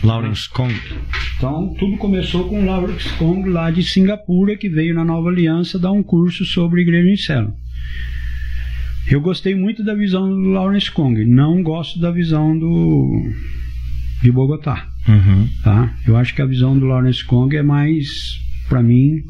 Lawrence 0.01 0.49
Kong. 0.49 0.73
Então, 1.35 1.73
tudo 1.77 1.97
começou 1.97 2.47
com 2.47 2.61
o 2.61 2.65
Lawrence 2.65 3.09
Kong 3.17 3.49
lá 3.49 3.69
de 3.69 3.83
Singapura, 3.83 4.55
que 4.55 4.69
veio 4.69 4.95
na 4.95 5.03
Nova 5.03 5.27
Aliança 5.27 5.77
dar 5.77 5.91
um 5.91 6.01
curso 6.01 6.45
sobre 6.45 6.83
Igreja 6.83 7.09
em 7.09 7.17
Célula. 7.17 7.53
Eu 9.11 9.19
gostei 9.19 9.53
muito 9.53 9.83
da 9.83 9.93
visão 9.93 10.29
do 10.29 10.51
Lawrence 10.51 10.89
Kong, 10.89 11.25
não 11.25 11.61
gosto 11.61 11.99
da 11.99 12.11
visão 12.11 12.57
do 12.57 13.29
de 14.21 14.31
Bogotá, 14.31 14.87
Uhum. 15.05 15.49
tá? 15.61 15.93
Eu 16.07 16.15
acho 16.15 16.33
que 16.33 16.41
a 16.41 16.45
visão 16.45 16.79
do 16.79 16.85
Lawrence 16.85 17.25
Kong 17.25 17.53
é 17.57 17.61
mais, 17.61 18.39
para 18.69 18.81
mim, 18.81 19.21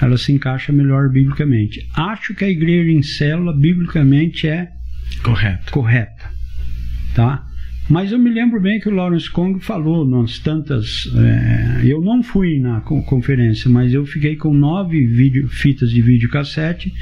ela 0.00 0.16
se 0.16 0.32
encaixa 0.32 0.72
melhor 0.72 1.08
biblicamente. 1.10 1.86
Acho 1.94 2.34
que 2.34 2.44
a 2.44 2.48
igreja 2.50 2.90
em 2.90 3.02
célula 3.02 3.52
biblicamente 3.56 4.46
é 4.48 4.68
Correto. 5.22 5.70
correta, 5.72 6.30
tá? 7.14 7.46
Mas 7.90 8.12
eu 8.12 8.18
me 8.18 8.30
lembro 8.30 8.60
bem 8.60 8.78
que 8.80 8.88
o 8.88 8.94
Lawrence 8.94 9.28
Kong 9.28 9.58
falou 9.62 10.08
nas 10.08 10.38
tantas. 10.38 11.04
é, 11.16 11.82
eu 11.84 12.00
não 12.00 12.22
fui 12.22 12.58
na 12.60 12.80
co- 12.80 13.02
conferência, 13.02 13.68
mas 13.68 13.92
eu 13.92 14.06
fiquei 14.06 14.36
com 14.36 14.54
nove 14.54 15.06
fitas 15.48 15.90
de 15.90 16.00
videocassete 16.00 16.92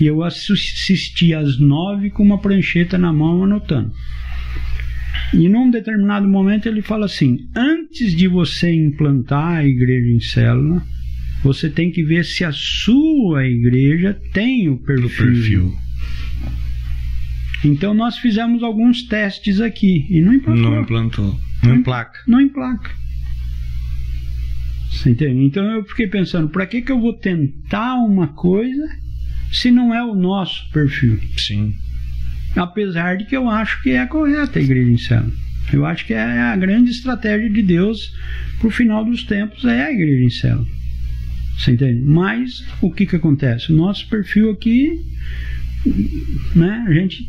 e 0.00 0.06
eu 0.06 0.22
assi- 0.22 0.52
assisti 0.52 1.34
as 1.34 1.58
nove 1.58 2.10
com 2.10 2.22
uma 2.22 2.38
prancheta 2.40 2.96
na 2.96 3.12
mão 3.12 3.42
anotando. 3.44 3.92
E 5.34 5.48
num 5.48 5.70
determinado 5.70 6.26
momento 6.28 6.66
ele 6.66 6.82
fala 6.82 7.06
assim: 7.06 7.38
antes 7.54 8.14
de 8.14 8.28
você 8.28 8.72
implantar 8.72 9.56
a 9.58 9.64
igreja 9.66 10.08
em 10.10 10.20
célula, 10.20 10.82
você 11.42 11.68
tem 11.70 11.90
que 11.90 12.02
ver 12.02 12.24
se 12.24 12.44
a 12.44 12.52
sua 12.52 13.46
igreja 13.46 14.18
tem 14.32 14.68
o 14.68 14.74
O 14.74 14.78
perfil. 14.78 15.08
perfil. 15.10 15.78
Então 17.64 17.92
nós 17.92 18.18
fizemos 18.18 18.62
alguns 18.62 19.02
testes 19.02 19.60
aqui 19.60 20.06
e 20.08 20.20
não 20.20 20.34
implantou. 20.34 20.70
Não 20.70 20.82
implantou. 20.82 21.40
Não 21.62 21.74
emplaca. 21.74 22.20
Não 22.26 22.40
emplaca. 22.40 22.90
Você 24.90 25.10
entende? 25.10 25.44
Então 25.44 25.64
eu 25.64 25.84
fiquei 25.84 26.06
pensando, 26.06 26.48
para 26.48 26.66
que, 26.66 26.82
que 26.82 26.90
eu 26.90 27.00
vou 27.00 27.12
tentar 27.12 27.96
uma 27.96 28.28
coisa 28.28 28.88
se 29.52 29.70
não 29.70 29.94
é 29.94 30.02
o 30.02 30.14
nosso 30.14 30.68
perfil? 30.70 31.20
Sim. 31.36 31.74
Apesar 32.56 33.16
de 33.16 33.24
que 33.26 33.36
eu 33.36 33.48
acho 33.48 33.82
que 33.82 33.90
é 33.90 34.06
correta 34.06 34.58
a 34.58 34.62
igreja 34.62 34.90
em 34.90 34.98
célula. 34.98 35.32
Eu 35.72 35.84
acho 35.84 36.06
que 36.06 36.14
é 36.14 36.20
a 36.22 36.56
grande 36.56 36.90
estratégia 36.90 37.50
de 37.50 37.62
Deus 37.62 38.12
para 38.58 38.68
o 38.68 38.70
final 38.70 39.04
dos 39.04 39.22
tempos 39.24 39.64
é 39.64 39.84
a 39.84 39.92
igreja 39.92 40.24
em 40.24 40.30
célula. 40.30 40.66
Você 41.58 41.72
entende? 41.72 42.00
Mas 42.04 42.64
o 42.80 42.90
que, 42.90 43.04
que 43.04 43.16
acontece? 43.16 43.72
O 43.72 43.76
nosso 43.76 44.08
perfil 44.08 44.50
aqui, 44.50 45.00
né? 46.54 46.84
A 46.86 46.92
gente, 46.92 47.28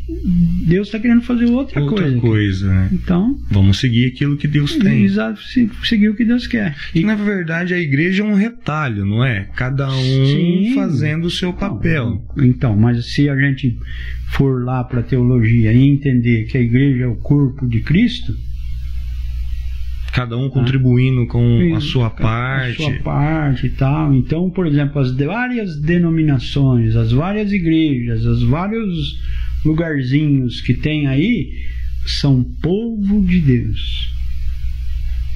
Deus 0.66 0.88
está 0.88 0.98
querendo 0.98 1.22
fazer 1.22 1.46
outra, 1.46 1.80
Outra 1.82 2.02
coisa. 2.04 2.20
coisa, 2.20 2.68
né? 2.74 2.88
Então, 2.92 3.38
Vamos 3.50 3.78
seguir 3.78 4.06
aquilo 4.06 4.36
que 4.36 4.46
Deus 4.48 4.76
tem. 4.76 5.04
Exato, 5.04 5.40
se- 5.42 5.70
seguir 5.84 6.08
o 6.08 6.14
que 6.14 6.24
Deus 6.24 6.46
quer. 6.46 6.76
E 6.94 7.02
na 7.04 7.14
verdade 7.14 7.74
a 7.74 7.78
igreja 7.78 8.22
é 8.22 8.26
um 8.26 8.34
retalho, 8.34 9.04
não 9.04 9.24
é? 9.24 9.48
Cada 9.56 9.88
um 9.92 10.02
Sim. 10.26 10.72
fazendo 10.74 11.26
o 11.26 11.30
seu 11.30 11.52
papel. 11.52 12.24
Então, 12.38 12.76
mas 12.76 13.06
se 13.12 13.28
a 13.28 13.36
gente 13.36 13.76
for 14.28 14.64
lá 14.64 14.84
para 14.84 15.00
a 15.00 15.04
teologia 15.04 15.72
e 15.72 15.82
entender 15.88 16.44
que 16.44 16.56
a 16.58 16.60
igreja 16.60 17.04
é 17.04 17.08
o 17.08 17.16
corpo 17.16 17.66
de 17.68 17.80
Cristo, 17.80 18.34
Cada 20.12 20.36
um 20.36 20.48
contribuindo 20.50 21.26
com 21.26 21.74
a 21.76 21.80
sua 21.80 22.08
a 22.08 22.10
parte. 22.10 22.76
sua 22.76 22.92
parte 23.00 23.66
e 23.66 23.70
tal. 23.70 24.14
Então, 24.14 24.50
por 24.50 24.66
exemplo, 24.66 25.00
as 25.00 25.12
várias 25.14 25.80
denominações, 25.80 26.96
as 26.96 27.12
várias 27.12 27.52
igrejas, 27.52 28.24
os 28.24 28.42
vários 28.42 29.18
lugarzinhos 29.64 30.60
que 30.60 30.74
tem 30.74 31.06
aí 31.06 31.52
são 32.06 32.42
povo 32.62 33.24
de 33.24 33.40
Deus 33.40 34.10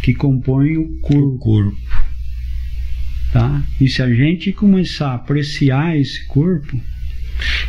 que 0.02 0.12
compõem 0.14 0.76
o 0.76 0.82
O 0.82 0.98
corpo. 1.00 1.38
corpo. 1.38 2.04
Tá? 3.32 3.62
E 3.80 3.88
se 3.88 4.00
a 4.02 4.08
gente 4.12 4.52
começar 4.52 5.08
a 5.10 5.14
apreciar 5.14 5.96
esse 5.98 6.24
corpo, 6.26 6.80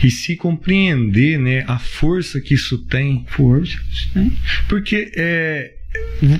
E 0.03 0.11
se 0.11 0.35
compreender 0.35 1.40
né, 1.40 1.64
a 1.67 1.80
força 1.80 2.40
que 2.40 2.53
isso 2.53 2.77
tem. 2.85 3.25
força, 3.27 3.77
né? 4.14 4.32
Porque 4.69 5.11
é, 5.16 5.74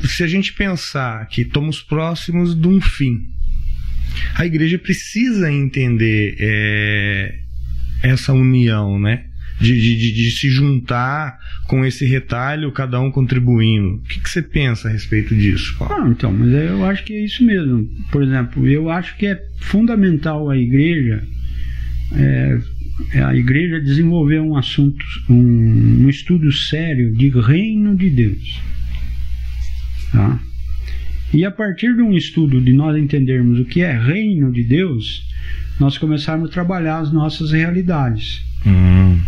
se 0.08 0.24
a 0.24 0.28
gente 0.28 0.54
pensar 0.54 1.28
que 1.28 1.42
estamos 1.42 1.82
próximos 1.82 2.56
de 2.60 2.68
um 2.68 2.80
fim, 2.82 3.28
a 4.36 4.46
igreja 4.46 4.78
precisa 4.80 5.52
entender 5.52 6.36
é, 6.40 7.36
essa 8.04 8.34
união, 8.34 9.00
né? 9.00 9.26
De, 9.60 9.74
de, 9.74 10.12
de- 10.12 10.32
se 10.32 10.50
juntar 10.50 11.38
com 11.68 11.86
esse 11.86 12.06
retalho, 12.06 12.74
cada 12.74 13.00
um 13.00 13.10
contribuindo. 13.10 13.96
O 13.96 14.02
que, 14.02 14.20
que 14.20 14.30
você 14.30 14.42
pensa 14.42 14.90
a 14.90 14.92
respeito 14.92 15.34
disso, 15.34 15.76
Paulo? 15.80 15.94
Ah, 15.96 16.10
então, 16.10 16.34
mas 16.34 16.52
eu 16.52 16.84
acho 16.84 17.06
que 17.06 17.14
é 17.14 17.24
isso 17.24 17.42
mesmo. 17.44 17.88
Por 18.12 18.22
exemplo, 18.22 18.68
eu 18.68 18.90
acho 18.90 19.16
que 19.18 19.26
é 19.28 19.42
fundamental 19.62 20.50
a 20.50 20.58
igreja, 20.58 21.24
é, 22.18 22.60
é 23.14 23.24
a 23.24 23.34
igreja 23.34 23.80
desenvolver 23.80 24.42
um 24.42 24.58
assunto, 24.58 25.06
um, 25.30 26.04
um 26.04 26.10
estudo 26.10 26.52
sério 26.52 27.14
de 27.14 27.30
reino 27.30 27.96
de 27.96 28.10
Deus. 28.10 28.62
Tá? 30.16 30.40
E 31.34 31.44
a 31.44 31.52
partir 31.52 31.96
de 31.96 32.02
um 32.02 32.14
estudo 32.14 32.62
de 32.62 32.72
nós 32.72 32.98
entendermos 32.98 33.60
o 33.60 33.66
que 33.66 33.82
é 33.82 33.92
reino 33.92 34.52
de 34.52 34.64
Deus, 34.64 35.28
nós 35.80 35.98
começarmos 35.98 36.50
a 36.50 36.54
trabalhar 36.54 37.00
as 37.00 37.12
nossas 37.12 37.52
realidades. 37.52 38.42
Hum, 38.66 39.20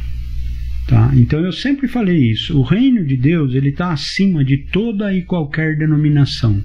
Tá? 0.87 1.09
Tá? 1.09 1.11
Então 1.15 1.41
eu 1.41 1.51
sempre 1.51 1.87
falei 1.87 2.31
isso. 2.31 2.57
O 2.57 2.63
reino 2.63 3.05
de 3.05 3.17
Deus 3.17 3.53
ele 3.53 3.69
está 3.69 3.91
acima 3.91 4.43
de 4.43 4.57
toda 4.57 5.13
e 5.13 5.21
qualquer 5.21 5.77
denominação. 5.77 6.63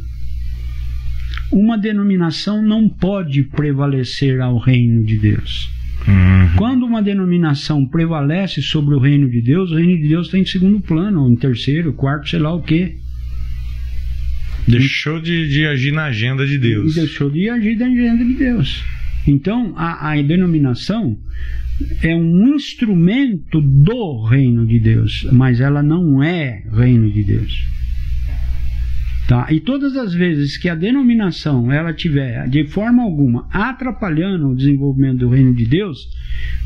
Uma 1.51 1.77
denominação 1.77 2.63
não 2.63 2.89
pode 2.89 3.43
prevalecer 3.43 4.41
ao 4.41 4.59
reino 4.59 5.05
de 5.05 5.19
Deus. 5.19 5.71
Uhum. 6.07 6.57
Quando 6.57 6.87
uma 6.87 7.03
denominação 7.03 7.85
prevalece 7.87 8.63
sobre 8.63 8.95
o 8.95 8.99
reino 8.99 9.29
de 9.29 9.41
Deus, 9.43 9.71
o 9.71 9.77
reino 9.77 10.01
de 10.01 10.09
Deus 10.09 10.27
está 10.27 10.39
em 10.39 10.47
segundo 10.47 10.81
plano, 10.81 11.23
ou 11.23 11.31
em 11.31 11.37
terceiro, 11.37 11.93
quarto, 11.93 12.29
sei 12.29 12.39
lá 12.39 12.55
o 12.55 12.63
quê. 12.63 12.97
Deixou 14.67 15.21
de, 15.21 15.49
de 15.49 15.67
agir 15.67 15.93
na 15.93 16.05
agenda 16.05 16.47
de 16.47 16.59
Deus. 16.59 16.95
Deixou 16.95 17.31
de 17.31 17.49
agir 17.49 17.77
na 17.77 17.87
agenda 17.87 18.25
de 18.25 18.35
Deus. 18.35 18.83
Então, 19.27 19.75
a, 19.77 20.13
a 20.13 20.23
denominação 20.23 21.19
é 22.03 22.15
um 22.15 22.55
instrumento 22.55 23.61
do 23.61 24.25
reino 24.25 24.67
de 24.67 24.79
Deus, 24.79 25.27
mas 25.33 25.61
ela 25.61 25.83
não 25.83 26.23
é 26.23 26.63
reino 26.73 27.11
de 27.11 27.23
Deus. 27.25 27.67
Tá? 29.29 29.47
E 29.51 29.61
todas 29.61 29.97
as 29.97 30.13
vezes 30.13 30.57
que 30.57 30.69
a 30.69 30.75
denominação 30.75 31.71
ela 31.73 31.93
tiver 31.93 32.49
de 32.49 32.67
forma 32.67 33.03
alguma 33.03 33.49
atrapalhando 33.53 34.51
o 34.51 34.57
desenvolvimento 34.57 35.19
do 35.19 35.29
reino 35.29 35.55
de 35.55 35.65
Deus, 35.65 36.09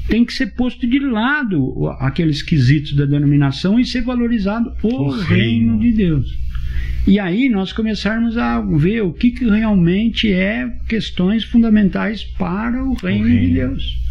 tem 0.08 0.25
que 0.25 0.33
ser 0.33 0.55
posto 0.55 0.86
de 0.86 0.99
lado 0.99 1.86
aqueles 2.00 2.42
quesitos 2.42 2.94
da 2.94 3.05
denominação 3.05 3.78
e 3.78 3.84
ser 3.84 4.02
valorizado 4.02 4.73
o, 4.83 4.89
O 4.89 5.10
reino. 5.10 5.26
reino. 5.26 5.78
de 5.81 5.92
Deus. 5.92 6.45
E 7.07 7.21
aí 7.21 7.49
nós 7.49 7.73
começarmos 7.73 8.37
a 8.37 8.61
ver 8.61 9.03
o 9.03 9.13
que, 9.13 9.31
que 9.31 9.45
realmente 9.45 10.33
é 10.33 10.69
questões 10.89 11.45
fundamentais 11.45 12.25
para 12.25 12.85
o 12.85 12.95
reino, 12.95 13.25
de 13.27 13.35
reino. 13.35 13.55
Deus. 13.55 14.07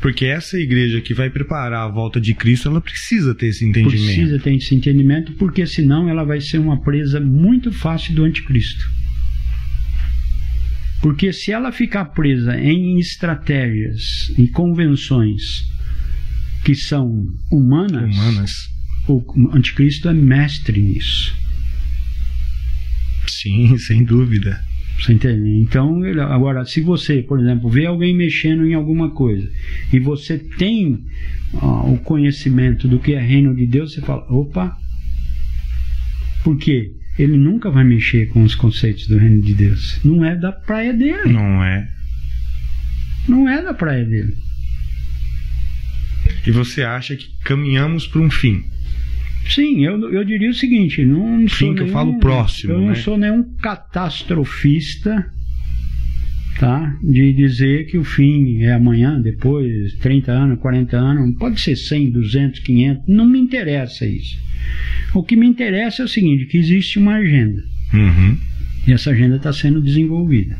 Porque 0.00 0.24
essa 0.24 0.58
igreja 0.58 1.00
que 1.00 1.14
vai 1.14 1.30
preparar 1.30 1.84
a 1.84 1.88
volta 1.88 2.20
de 2.20 2.34
Cristo, 2.34 2.68
ela 2.68 2.80
precisa 2.80 3.34
ter 3.34 3.48
esse 3.48 3.64
entendimento. 3.64 4.04
Precisa 4.04 4.38
ter 4.38 4.54
esse 4.54 4.74
entendimento, 4.74 5.32
porque 5.34 5.66
senão 5.66 6.08
ela 6.08 6.24
vai 6.24 6.40
ser 6.40 6.58
uma 6.58 6.80
presa 6.80 7.20
muito 7.20 7.70
fácil 7.70 8.14
do 8.14 8.24
anticristo. 8.24 8.90
Porque 11.02 11.32
se 11.32 11.52
ela 11.52 11.70
ficar 11.70 12.06
presa 12.06 12.58
em 12.58 12.98
estratégias 12.98 14.32
e 14.36 14.48
convenções 14.48 15.70
que 16.64 16.74
são 16.74 17.26
humanas, 17.50 18.14
Humanas. 18.14 18.68
o 19.08 19.50
anticristo 19.54 20.08
é 20.08 20.14
mestre 20.14 20.80
nisso. 20.80 21.39
Sim, 23.40 23.76
sem 23.78 24.04
dúvida. 24.04 24.62
Você 24.98 25.14
entende? 25.14 25.48
Então, 25.60 26.02
agora, 26.28 26.64
se 26.66 26.80
você, 26.82 27.22
por 27.22 27.40
exemplo, 27.40 27.70
vê 27.70 27.86
alguém 27.86 28.14
mexendo 28.14 28.66
em 28.66 28.74
alguma 28.74 29.10
coisa 29.10 29.50
e 29.90 29.98
você 29.98 30.38
tem 30.38 31.02
ó, 31.54 31.90
o 31.90 31.98
conhecimento 31.98 32.86
do 32.86 32.98
que 32.98 33.14
é 33.14 33.20
reino 33.20 33.54
de 33.54 33.66
Deus, 33.66 33.94
você 33.94 34.02
fala: 34.02 34.26
opa, 34.30 34.76
por 36.44 36.58
quê? 36.58 36.92
Ele 37.18 37.36
nunca 37.36 37.70
vai 37.70 37.84
mexer 37.84 38.28
com 38.28 38.42
os 38.42 38.54
conceitos 38.54 39.06
do 39.06 39.18
reino 39.18 39.40
de 39.40 39.54
Deus. 39.54 40.00
Não 40.04 40.24
é 40.24 40.36
da 40.36 40.52
praia 40.52 40.92
dele. 40.92 41.32
Não 41.32 41.64
é? 41.64 41.88
Não 43.28 43.48
é 43.48 43.62
da 43.62 43.74
praia 43.74 44.04
dele. 44.04 44.36
E 46.46 46.50
você 46.50 46.82
acha 46.82 47.16
que 47.16 47.30
caminhamos 47.44 48.06
para 48.06 48.20
um 48.20 48.30
fim? 48.30 48.64
Sim, 49.54 49.84
eu, 49.84 50.12
eu 50.12 50.24
diria 50.24 50.50
o 50.50 50.54
seguinte: 50.54 51.04
não 51.04 51.46
sou 51.48 51.68
Fim 51.68 51.74
que 51.74 51.82
eu 51.82 51.88
falo 51.88 52.18
próximo, 52.18 52.72
Eu 52.72 52.80
não 52.80 52.88
né? 52.88 52.94
sou 52.94 53.16
nenhum 53.18 53.42
catastrofista, 53.56 55.26
tá? 56.58 56.96
De 57.02 57.32
dizer 57.32 57.86
que 57.86 57.98
o 57.98 58.04
fim 58.04 58.62
é 58.62 58.72
amanhã, 58.72 59.20
depois, 59.20 59.94
30 59.94 60.30
anos, 60.32 60.58
40 60.60 60.96
anos, 60.96 61.36
pode 61.38 61.60
ser 61.60 61.74
100, 61.76 62.10
200, 62.12 62.60
500, 62.60 63.02
não 63.08 63.26
me 63.28 63.38
interessa 63.40 64.06
isso. 64.06 64.38
O 65.14 65.22
que 65.24 65.34
me 65.36 65.46
interessa 65.46 66.02
é 66.02 66.04
o 66.04 66.08
seguinte: 66.08 66.46
que 66.46 66.58
existe 66.58 66.98
uma 66.98 67.14
agenda 67.16 67.62
Uhum. 67.92 68.38
e 68.86 68.92
essa 68.92 69.10
agenda 69.10 69.34
está 69.36 69.52
sendo 69.52 69.80
desenvolvida, 69.80 70.56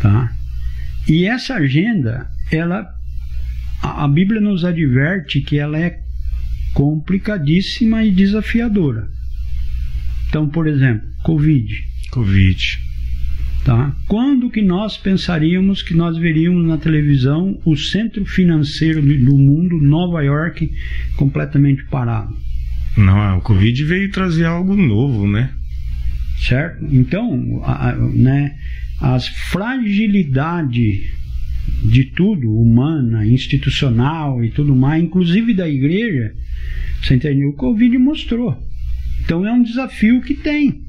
tá? 0.00 0.32
E 1.08 1.24
essa 1.24 1.54
agenda, 1.54 2.26
ela, 2.50 2.84
a 3.80 4.08
Bíblia 4.08 4.40
nos 4.40 4.64
adverte 4.64 5.40
que 5.40 5.56
ela 5.56 5.78
é 5.78 6.00
complicadíssima 6.76 8.04
e 8.04 8.10
desafiadora. 8.10 9.08
Então, 10.28 10.46
por 10.46 10.66
exemplo, 10.66 11.08
Covid, 11.22 11.72
Covid. 12.10 12.78
tá? 13.64 13.96
Quando 14.06 14.50
que 14.50 14.60
nós 14.60 14.98
pensaríamos 14.98 15.80
que 15.80 15.94
nós 15.94 16.18
veríamos 16.18 16.68
na 16.68 16.76
televisão 16.76 17.58
o 17.64 17.74
centro 17.74 18.26
financeiro 18.26 19.00
do 19.00 19.16
do 19.16 19.38
mundo, 19.38 19.80
Nova 19.80 20.20
York, 20.20 20.70
completamente 21.16 21.82
parado? 21.84 22.36
Não, 22.94 23.38
o 23.38 23.40
Covid 23.40 23.82
veio 23.84 24.10
trazer 24.10 24.44
algo 24.44 24.76
novo, 24.76 25.26
né? 25.26 25.50
certo? 26.38 26.84
Então, 26.92 27.62
a, 27.64 27.94
né, 27.94 28.54
as 29.00 29.28
fragilidades 29.28 31.10
de 31.82 32.04
tudo, 32.04 32.54
humana, 32.54 33.26
institucional 33.26 34.44
e 34.44 34.50
tudo 34.50 34.76
mais, 34.76 35.02
inclusive 35.02 35.54
da 35.54 35.66
igreja, 35.66 36.34
você 37.02 37.14
entendeu? 37.14 37.50
O 37.50 37.54
Covid 37.54 37.96
mostrou. 37.98 38.56
Então 39.24 39.46
é 39.46 39.52
um 39.52 39.62
desafio 39.62 40.20
que 40.22 40.34
tem. 40.34 40.82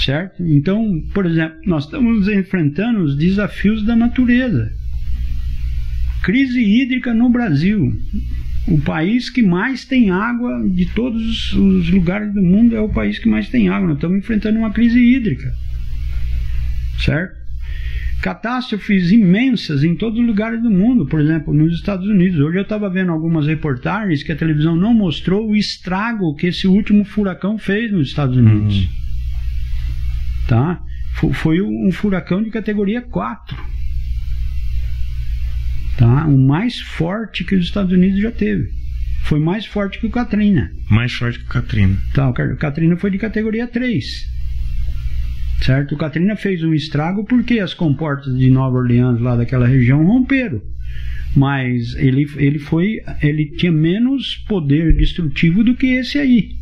Certo? 0.00 0.42
Então, 0.44 1.02
por 1.12 1.26
exemplo, 1.26 1.58
nós 1.66 1.84
estamos 1.84 2.28
enfrentando 2.28 3.00
os 3.02 3.16
desafios 3.16 3.82
da 3.84 3.96
natureza. 3.96 4.72
Crise 6.22 6.60
hídrica 6.60 7.12
no 7.14 7.28
Brasil. 7.28 7.92
O 8.66 8.78
país 8.80 9.30
que 9.30 9.42
mais 9.42 9.84
tem 9.84 10.10
água 10.10 10.62
de 10.68 10.86
todos 10.86 11.52
os- 11.54 11.90
lugares 11.90 12.32
do 12.34 12.42
mundo 12.42 12.76
é 12.76 12.80
o 12.80 12.88
país 12.88 13.18
que 13.18 13.28
mais 13.28 13.48
tem 13.48 13.68
água. 13.68 13.88
Nós 13.88 13.96
estamos 13.96 14.18
enfrentando 14.18 14.58
uma 14.58 14.70
crise 14.70 14.98
hídrica. 15.00 15.52
Certo? 16.98 17.37
Catástrofes 18.22 19.12
imensas 19.12 19.84
em 19.84 19.94
todos 19.94 20.18
os 20.18 20.26
lugares 20.26 20.60
do 20.62 20.70
mundo, 20.70 21.06
por 21.06 21.20
exemplo, 21.20 21.54
nos 21.54 21.74
Estados 21.74 22.06
Unidos. 22.06 22.40
Hoje 22.40 22.58
eu 22.58 22.62
estava 22.62 22.90
vendo 22.90 23.12
algumas 23.12 23.46
reportagens 23.46 24.22
que 24.24 24.32
a 24.32 24.36
televisão 24.36 24.74
não 24.76 24.92
mostrou 24.92 25.48
o 25.48 25.54
estrago 25.56 26.34
que 26.34 26.48
esse 26.48 26.66
último 26.66 27.04
furacão 27.04 27.56
fez 27.58 27.92
nos 27.92 28.08
Estados 28.08 28.36
Unidos. 28.36 28.76
Uhum. 28.84 28.88
Tá? 30.48 30.80
Fo- 31.14 31.32
Foi 31.32 31.60
um 31.62 31.92
furacão 31.92 32.42
de 32.42 32.50
categoria 32.50 33.00
4 33.02 33.56
tá? 35.96 36.26
O 36.26 36.38
mais 36.38 36.78
forte 36.80 37.44
que 37.44 37.54
os 37.56 37.64
Estados 37.64 37.92
Unidos 37.92 38.20
já 38.20 38.30
teve. 38.30 38.70
Foi 39.24 39.40
mais 39.40 39.66
forte 39.66 39.98
que 39.98 40.06
o 40.06 40.10
Katrina. 40.10 40.70
Mais 40.88 41.12
forte 41.12 41.38
que 41.40 41.44
o 41.44 41.48
Katrina. 41.48 41.98
Tá, 42.14 42.28
o 42.28 42.32
Katrina 42.56 42.96
foi 42.96 43.10
de 43.10 43.18
categoria 43.18 43.66
3. 43.66 44.04
Certo? 45.62 45.96
Katrina 45.96 46.36
fez 46.36 46.62
um 46.62 46.72
estrago 46.72 47.24
porque 47.24 47.58
as 47.58 47.74
comportas 47.74 48.36
de 48.36 48.48
Nova 48.50 48.76
Orleans 48.76 49.20
lá 49.20 49.36
daquela 49.36 49.66
região 49.66 50.04
romperam. 50.04 50.62
Mas 51.36 51.94
ele, 51.96 52.26
ele 52.36 52.58
foi 52.58 53.00
ele 53.22 53.46
tinha 53.46 53.72
menos 53.72 54.36
poder 54.48 54.96
destrutivo 54.96 55.62
do 55.62 55.74
que 55.74 55.86
esse 55.86 56.18
aí. 56.18 56.56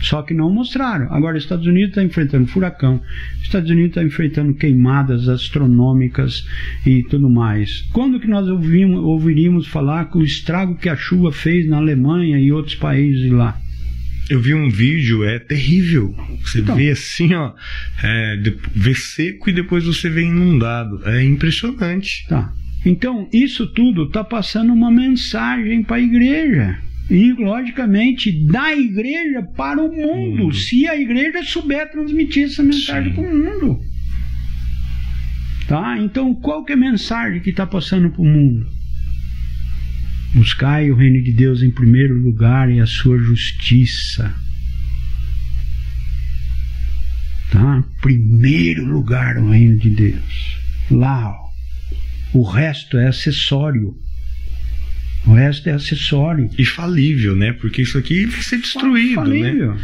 Só 0.00 0.22
que 0.22 0.32
não 0.32 0.52
mostraram. 0.52 1.12
Agora, 1.12 1.36
os 1.36 1.42
Estados 1.42 1.66
Unidos 1.66 1.90
está 1.90 2.02
enfrentando 2.02 2.46
furacão, 2.46 3.00
os 3.36 3.42
Estados 3.42 3.70
Unidos 3.70 3.90
está 3.90 4.02
enfrentando 4.02 4.54
queimadas 4.54 5.28
astronômicas 5.28 6.46
e 6.86 7.02
tudo 7.04 7.28
mais. 7.28 7.82
Quando 7.92 8.20
que 8.20 8.28
nós 8.28 8.46
ouvimos, 8.48 9.00
ouviríamos 9.00 9.66
falar 9.66 10.10
que 10.10 10.18
o 10.18 10.22
estrago 10.22 10.76
que 10.76 10.88
a 10.88 10.96
chuva 10.96 11.32
fez 11.32 11.68
na 11.68 11.78
Alemanha 11.78 12.38
e 12.38 12.52
outros 12.52 12.76
países 12.76 13.30
lá? 13.30 13.60
Eu 14.30 14.40
vi 14.40 14.54
um 14.54 14.68
vídeo, 14.68 15.24
é 15.24 15.38
terrível. 15.38 16.14
Você 16.42 16.60
Então. 16.60 16.76
vê 16.76 16.90
assim, 16.90 17.34
ó, 17.34 17.52
é, 18.02 18.36
vê 18.74 18.94
seco 18.94 19.48
e 19.48 19.52
depois 19.52 19.84
você 19.84 20.08
vê 20.10 20.22
inundado. 20.22 21.00
É 21.08 21.22
impressionante. 21.24 22.26
Tá. 22.28 22.52
Então, 22.84 23.28
isso 23.32 23.66
tudo 23.72 24.04
está 24.04 24.22
passando 24.22 24.72
uma 24.72 24.90
mensagem 24.90 25.82
para 25.82 25.96
a 25.96 26.00
igreja. 26.00 26.78
E, 27.10 27.32
logicamente, 27.32 28.30
da 28.46 28.74
igreja 28.74 29.42
para 29.56 29.82
o 29.82 29.90
mundo, 29.90 30.42
Mundo. 30.44 30.54
se 30.54 30.86
a 30.86 30.94
igreja 30.94 31.42
souber 31.42 31.90
transmitir 31.90 32.44
essa 32.44 32.62
mensagem 32.62 33.14
para 33.14 33.22
o 33.22 33.34
mundo. 33.34 33.80
Tá? 35.66 35.98
Então, 35.98 36.34
qual 36.34 36.64
que 36.64 36.72
é 36.72 36.74
a 36.74 36.78
mensagem 36.78 37.40
que 37.40 37.50
está 37.50 37.66
passando 37.66 38.10
para 38.10 38.20
o 38.20 38.26
mundo? 38.26 38.66
Buscai 40.38 40.88
o 40.88 40.94
reino 40.94 41.20
de 41.20 41.32
Deus 41.32 41.64
em 41.64 41.70
primeiro 41.70 42.14
lugar 42.14 42.70
e 42.70 42.78
a 42.78 42.86
sua 42.86 43.18
justiça. 43.18 44.32
Tá? 47.50 47.82
Primeiro 48.00 48.84
lugar 48.84 49.36
o 49.38 49.50
reino 49.50 49.76
de 49.76 49.90
Deus. 49.90 50.58
Lá, 50.92 51.28
ó. 51.28 51.48
O 52.32 52.42
resto 52.44 52.96
é 52.96 53.08
acessório. 53.08 53.96
O 55.26 55.32
resto 55.32 55.68
é 55.68 55.72
acessório. 55.72 56.48
E 56.56 56.64
falível, 56.64 57.34
né? 57.34 57.52
Porque 57.52 57.82
isso 57.82 57.98
aqui 57.98 58.24
vai 58.24 58.40
ser 58.40 58.58
destruído, 58.58 59.24
né? 59.24 59.40
Falível. 59.42 59.76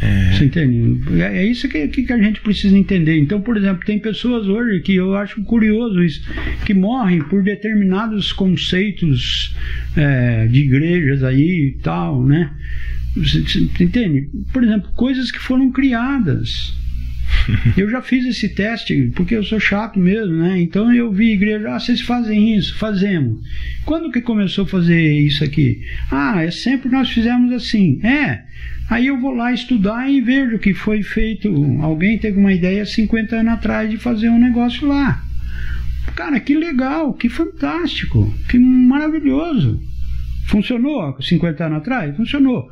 É. 0.00 0.32
Você 0.32 0.44
entende? 0.44 1.20
É, 1.20 1.38
é 1.38 1.46
isso 1.46 1.68
que, 1.68 1.88
que 1.88 2.12
a 2.12 2.18
gente 2.18 2.40
precisa 2.40 2.76
entender. 2.76 3.18
Então, 3.18 3.40
por 3.40 3.56
exemplo, 3.56 3.84
tem 3.84 3.98
pessoas 3.98 4.46
hoje 4.46 4.80
que 4.80 4.94
eu 4.94 5.14
acho 5.14 5.42
curioso 5.42 6.00
isso, 6.02 6.22
que 6.64 6.72
morrem 6.72 7.20
por 7.22 7.42
determinados 7.42 8.32
conceitos 8.32 9.54
é, 9.96 10.46
de 10.46 10.60
igrejas 10.60 11.22
aí 11.22 11.74
e 11.76 11.82
tal, 11.82 12.24
né? 12.24 12.50
Você, 13.16 13.40
você 13.42 13.84
entende? 13.84 14.28
Por 14.52 14.62
exemplo, 14.62 14.90
coisas 14.92 15.30
que 15.30 15.38
foram 15.38 15.70
criadas. 15.70 16.74
Eu 17.76 17.90
já 17.90 18.02
fiz 18.02 18.24
esse 18.26 18.48
teste, 18.48 19.10
porque 19.14 19.34
eu 19.34 19.42
sou 19.42 19.60
chato 19.60 19.98
mesmo, 19.98 20.34
né? 20.36 20.60
Então 20.60 20.92
eu 20.92 21.12
vi 21.12 21.32
igreja, 21.32 21.74
ah, 21.74 21.78
vocês 21.78 22.00
fazem 22.00 22.56
isso, 22.56 22.76
fazemos. 22.76 23.38
Quando 23.84 24.10
que 24.10 24.20
começou 24.20 24.64
a 24.64 24.68
fazer 24.68 25.12
isso 25.12 25.44
aqui? 25.44 25.80
Ah, 26.10 26.42
é 26.42 26.50
sempre 26.50 26.88
nós 26.88 27.08
fizemos 27.10 27.52
assim. 27.52 28.00
É. 28.02 28.42
Aí 28.88 29.06
eu 29.06 29.20
vou 29.20 29.32
lá 29.32 29.52
estudar 29.52 30.10
e 30.10 30.20
vejo 30.20 30.58
que 30.58 30.74
foi 30.74 31.02
feito. 31.02 31.48
Alguém 31.80 32.18
teve 32.18 32.38
uma 32.38 32.52
ideia 32.52 32.84
50 32.84 33.36
anos 33.36 33.52
atrás 33.52 33.88
de 33.88 33.96
fazer 33.96 34.28
um 34.28 34.38
negócio 34.38 34.88
lá. 34.88 35.24
Cara, 36.14 36.40
que 36.40 36.54
legal, 36.54 37.14
que 37.14 37.28
fantástico, 37.28 38.32
que 38.48 38.58
maravilhoso. 38.58 39.80
Funcionou 40.46 41.16
50 41.20 41.64
anos 41.64 41.78
atrás? 41.78 42.16
Funcionou. 42.16 42.68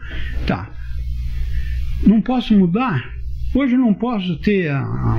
Tá. 0.46 0.70
Não 2.04 2.20
posso 2.20 2.56
mudar? 2.56 3.18
Hoje 3.54 3.74
eu 3.74 3.78
não 3.78 3.94
posso 3.94 4.36
ter 4.40 4.70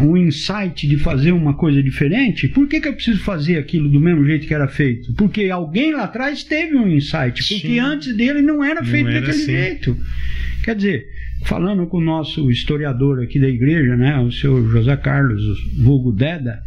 um 0.03 0.15
insight 0.15 0.87
de 0.87 0.97
fazer 0.97 1.31
uma 1.31 1.55
coisa 1.55 1.81
diferente. 1.81 2.47
Por 2.47 2.67
que, 2.67 2.79
que 2.79 2.87
eu 2.87 2.93
preciso 2.93 3.19
fazer 3.23 3.57
aquilo 3.57 3.89
do 3.89 3.99
mesmo 3.99 4.23
jeito 4.23 4.45
que 4.45 4.53
era 4.53 4.67
feito? 4.67 5.13
Porque 5.15 5.49
alguém 5.49 5.93
lá 5.93 6.03
atrás 6.03 6.43
teve 6.43 6.77
um 6.77 6.87
insight. 6.87 7.41
Porque 7.41 7.67
Sim. 7.67 7.79
antes 7.79 8.15
dele 8.15 8.41
não 8.41 8.63
era 8.63 8.83
feito 8.83 9.05
não 9.05 9.11
era 9.11 9.21
daquele 9.21 9.43
assim. 9.43 9.51
jeito. 9.51 9.97
Quer 10.63 10.75
dizer, 10.75 11.07
falando 11.43 11.85
com 11.87 11.97
o 11.97 12.03
nosso 12.03 12.49
historiador 12.51 13.21
aqui 13.21 13.39
da 13.39 13.47
igreja, 13.47 13.95
né, 13.95 14.19
o 14.19 14.31
senhor 14.31 14.69
José 14.69 14.95
Carlos 14.97 15.43
Vulgo 15.77 16.11
Deda, 16.11 16.61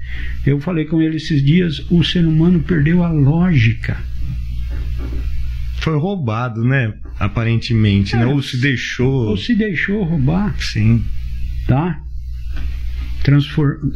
eu 0.46 0.60
falei 0.60 0.84
com 0.84 1.00
ele 1.00 1.16
esses 1.16 1.44
dias: 1.44 1.84
o 1.90 2.02
ser 2.02 2.26
humano 2.26 2.60
perdeu 2.60 3.02
a 3.02 3.10
lógica. 3.10 3.96
Foi 5.80 5.98
roubado, 5.98 6.64
né? 6.64 6.94
Aparentemente, 7.18 8.14
né? 8.14 8.22
é, 8.22 8.26
né? 8.26 8.32
Ou 8.32 8.40
se 8.40 8.60
deixou. 8.60 9.28
Ou 9.28 9.36
se 9.36 9.54
deixou 9.54 10.04
roubar. 10.04 10.54
Sim 10.60 11.02
tá? 11.66 12.00
Transform... 13.22 13.92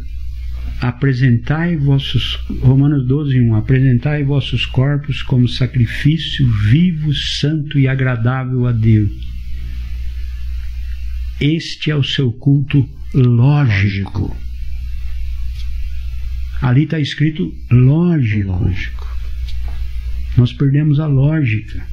Apresentai 0.79 1.75
vossos 1.75 2.35
Romanos 2.61 3.07
12, 3.07 3.39
1 3.41 3.55
Apresentai 3.55 4.23
vossos 4.23 4.63
corpos 4.63 5.23
como 5.23 5.47
sacrifício 5.47 6.47
vivo, 6.69 7.11
santo 7.15 7.79
e 7.79 7.87
agradável 7.87 8.67
a 8.67 8.71
Deus. 8.71 9.09
Este 11.39 11.91
é 11.91 11.95
o 11.95 12.03
seu 12.03 12.31
culto 12.31 12.87
lógico. 13.13 14.19
lógico. 14.19 14.37
Ali 16.61 16.83
está 16.83 16.99
escrito 16.99 17.53
lógico. 17.71 18.51
lógico. 18.51 19.07
Nós 20.35 20.53
perdemos 20.53 20.99
a 20.99 21.07
lógica. 21.07 21.85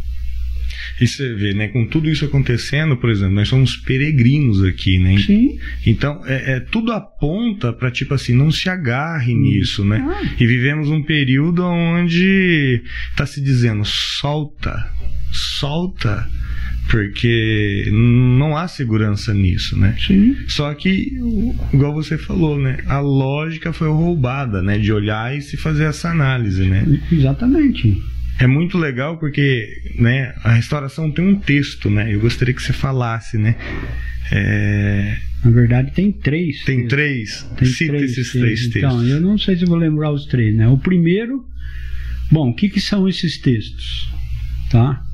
E 1.01 1.07
você 1.07 1.35
vê, 1.35 1.53
né, 1.55 1.69
com 1.69 1.87
tudo 1.87 2.09
isso 2.09 2.25
acontecendo, 2.25 2.97
por 2.97 3.11
exemplo, 3.11 3.35
nós 3.35 3.49
somos 3.49 3.77
peregrinos 3.77 4.63
aqui, 4.63 4.99
né? 4.99 5.19
Sim. 5.19 5.59
Então, 5.85 6.23
é, 6.25 6.53
é 6.53 6.61
tudo 6.61 6.93
aponta 6.93 7.73
para 7.73 7.91
tipo 7.91 8.15
assim, 8.15 8.33
não 8.33 8.51
se 8.51 8.69
agarre 8.69 9.35
hum. 9.35 9.41
nisso, 9.41 9.85
né? 9.85 10.05
Ah. 10.07 10.35
E 10.39 10.47
vivemos 10.47 10.91
um 10.91 11.03
período 11.03 11.65
onde 11.65 12.83
está 13.11 13.27
se 13.27 13.41
dizendo, 13.41 13.85
solta, 13.85 14.89
solta 15.33 16.29
porque 16.95 17.89
não 17.91 18.57
há 18.57 18.69
segurança 18.69 19.35
nisso, 19.35 19.77
né? 19.77 19.97
Sim. 19.99 20.37
Só 20.47 20.73
que, 20.75 21.19
igual 21.73 21.93
você 21.93 22.17
falou, 22.17 22.57
né? 22.57 22.79
A 22.87 23.01
lógica 23.01 23.73
foi 23.73 23.89
roubada, 23.89 24.63
né? 24.63 24.79
De 24.79 24.93
olhar 24.93 25.37
e 25.37 25.43
se 25.43 25.57
fazer 25.57 25.85
essa 25.85 26.11
análise, 26.11 26.65
né? 26.65 27.01
Exatamente 27.11 28.01
é 28.41 28.49
muito 28.49 28.77
legal 28.77 29.17
porque 29.17 29.81
né, 29.97 30.35
a 30.43 30.55
restauração 30.55 31.09
tem 31.09 31.25
um 31.25 31.37
texto, 31.37 31.89
né? 31.89 32.13
Eu 32.13 32.19
gostaria 32.19 32.53
que 32.53 32.61
você 32.61 32.73
falasse, 32.73 33.39
né? 33.39 33.55
É... 34.33 35.17
Na 35.45 35.51
verdade 35.53 35.93
tem 35.93 36.11
três. 36.11 36.65
Tem 36.65 36.89
três. 36.89 37.49
Tem 37.57 37.69
Cita 37.69 37.93
três 37.93 38.11
esses 38.11 38.33
três 38.33 38.61
textos. 38.69 38.77
Então, 38.77 39.07
eu 39.07 39.21
não 39.21 39.39
sei 39.39 39.57
se 39.57 39.65
vou 39.65 39.77
lembrar 39.77 40.11
os 40.11 40.27
três, 40.27 40.55
né? 40.55 40.67
O 40.67 40.77
primeiro, 40.77 41.45
bom, 42.31 42.51
o 42.51 42.55
que, 42.55 42.69
que 42.69 42.81
são 42.81 43.09
esses 43.09 43.39
textos? 43.39 44.13
Tá? 44.69 45.05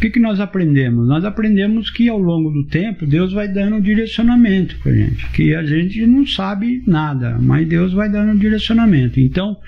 O 0.00 0.02
que, 0.02 0.08
que 0.08 0.18
nós 0.18 0.40
aprendemos? 0.40 1.06
Nós 1.06 1.26
aprendemos 1.26 1.90
que 1.90 2.08
ao 2.08 2.18
longo 2.18 2.50
do 2.50 2.64
tempo 2.64 3.04
Deus 3.04 3.34
vai 3.34 3.46
dando 3.46 3.76
um 3.76 3.80
direcionamento 3.82 4.78
para 4.78 4.94
gente, 4.94 5.28
que 5.28 5.54
a 5.54 5.62
gente 5.62 6.06
não 6.06 6.26
sabe 6.26 6.82
nada, 6.86 7.36
mas 7.38 7.68
Deus 7.68 7.92
vai 7.92 8.08
dando 8.08 8.32
um 8.32 8.38
direcionamento. 8.38 9.20
Então, 9.20 9.58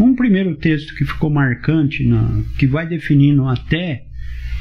um 0.00 0.14
primeiro 0.14 0.56
texto 0.56 0.94
que 0.94 1.04
ficou 1.04 1.28
marcante, 1.28 2.02
na, 2.02 2.42
que 2.58 2.66
vai 2.66 2.88
definindo 2.88 3.46
até 3.46 4.06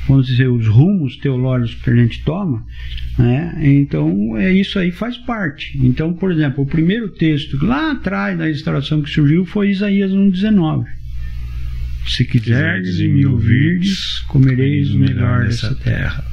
vamos 0.09 0.27
dizer, 0.27 0.49
os 0.49 0.67
rumos 0.67 1.15
teológicos 1.15 1.81
que 1.81 1.89
a 1.89 1.95
gente 1.95 2.21
toma, 2.25 2.61
né? 3.17 3.57
então 3.63 4.37
é 4.37 4.51
isso 4.51 4.77
aí 4.77 4.91
faz 4.91 5.17
parte. 5.19 5.79
Então, 5.81 6.11
por 6.11 6.33
exemplo, 6.33 6.65
o 6.65 6.67
primeiro 6.67 7.07
texto 7.07 7.65
lá 7.65 7.91
atrás 7.93 8.37
da 8.37 8.43
restauração 8.43 9.01
que 9.01 9.09
surgiu 9.09 9.45
foi 9.45 9.69
Isaías 9.69 10.11
1,19. 10.11 10.83
Se 12.05 12.25
quiserdes 12.25 12.99
e 12.99 13.07
me 13.07 13.25
ouvirdes, 13.25 14.19
comereis 14.27 14.91
o 14.91 14.99
melhor 14.99 15.45
dessa 15.45 15.73
terra. 15.75 16.23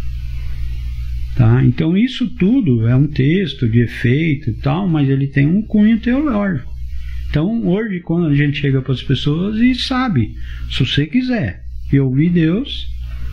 Tá? 1.36 1.64
Então 1.64 1.96
isso 1.96 2.28
tudo 2.30 2.86
é 2.86 2.94
um 2.94 3.06
texto 3.06 3.68
de 3.68 3.80
efeito 3.80 4.50
e 4.50 4.54
tal, 4.54 4.88
mas 4.88 5.08
ele 5.08 5.26
tem 5.26 5.46
um 5.46 5.62
cunho 5.62 5.98
teológico. 6.00 6.70
Então 7.28 7.66
hoje 7.66 8.00
quando 8.00 8.26
a 8.26 8.34
gente 8.34 8.58
chega 8.58 8.82
para 8.82 8.92
as 8.92 9.02
pessoas 9.02 9.58
e 9.58 9.74
sabe, 9.74 10.34
se 10.70 10.84
você 10.84 11.06
quiser 11.06 11.62
e 11.92 11.98
ouvir 11.98 12.30
Deus, 12.30 12.88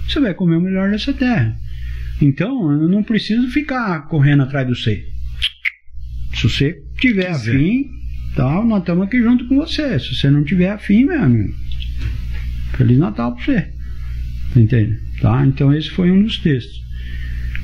você 0.07 0.19
vai 0.19 0.33
comer 0.33 0.57
o 0.57 0.61
melhor 0.61 0.91
dessa 0.91 1.13
terra. 1.13 1.57
Então 2.21 2.71
eu 2.71 2.87
não 2.87 3.03
preciso 3.03 3.49
ficar 3.49 4.07
correndo 4.07 4.43
atrás 4.43 4.67
do 4.67 4.75
ser. 4.75 5.05
Se 6.33 6.43
você 6.43 6.81
tiver 6.99 7.31
afim, 7.31 7.89
tal, 8.35 8.65
nós 8.65 8.79
estamos 8.79 9.07
aqui 9.07 9.21
junto 9.21 9.47
com 9.47 9.55
você. 9.55 9.99
Se 9.99 10.15
você 10.15 10.29
não 10.29 10.43
tiver 10.43 10.69
afim, 10.69 11.05
meu 11.05 11.21
amigo, 11.21 11.53
Feliz 12.77 12.97
Natal 12.97 13.33
para 13.33 13.43
você. 13.43 13.67
Entende? 14.55 14.99
Tá? 15.19 15.45
Então 15.45 15.73
esse 15.73 15.89
foi 15.89 16.11
um 16.11 16.21
dos 16.21 16.37
textos. 16.37 16.85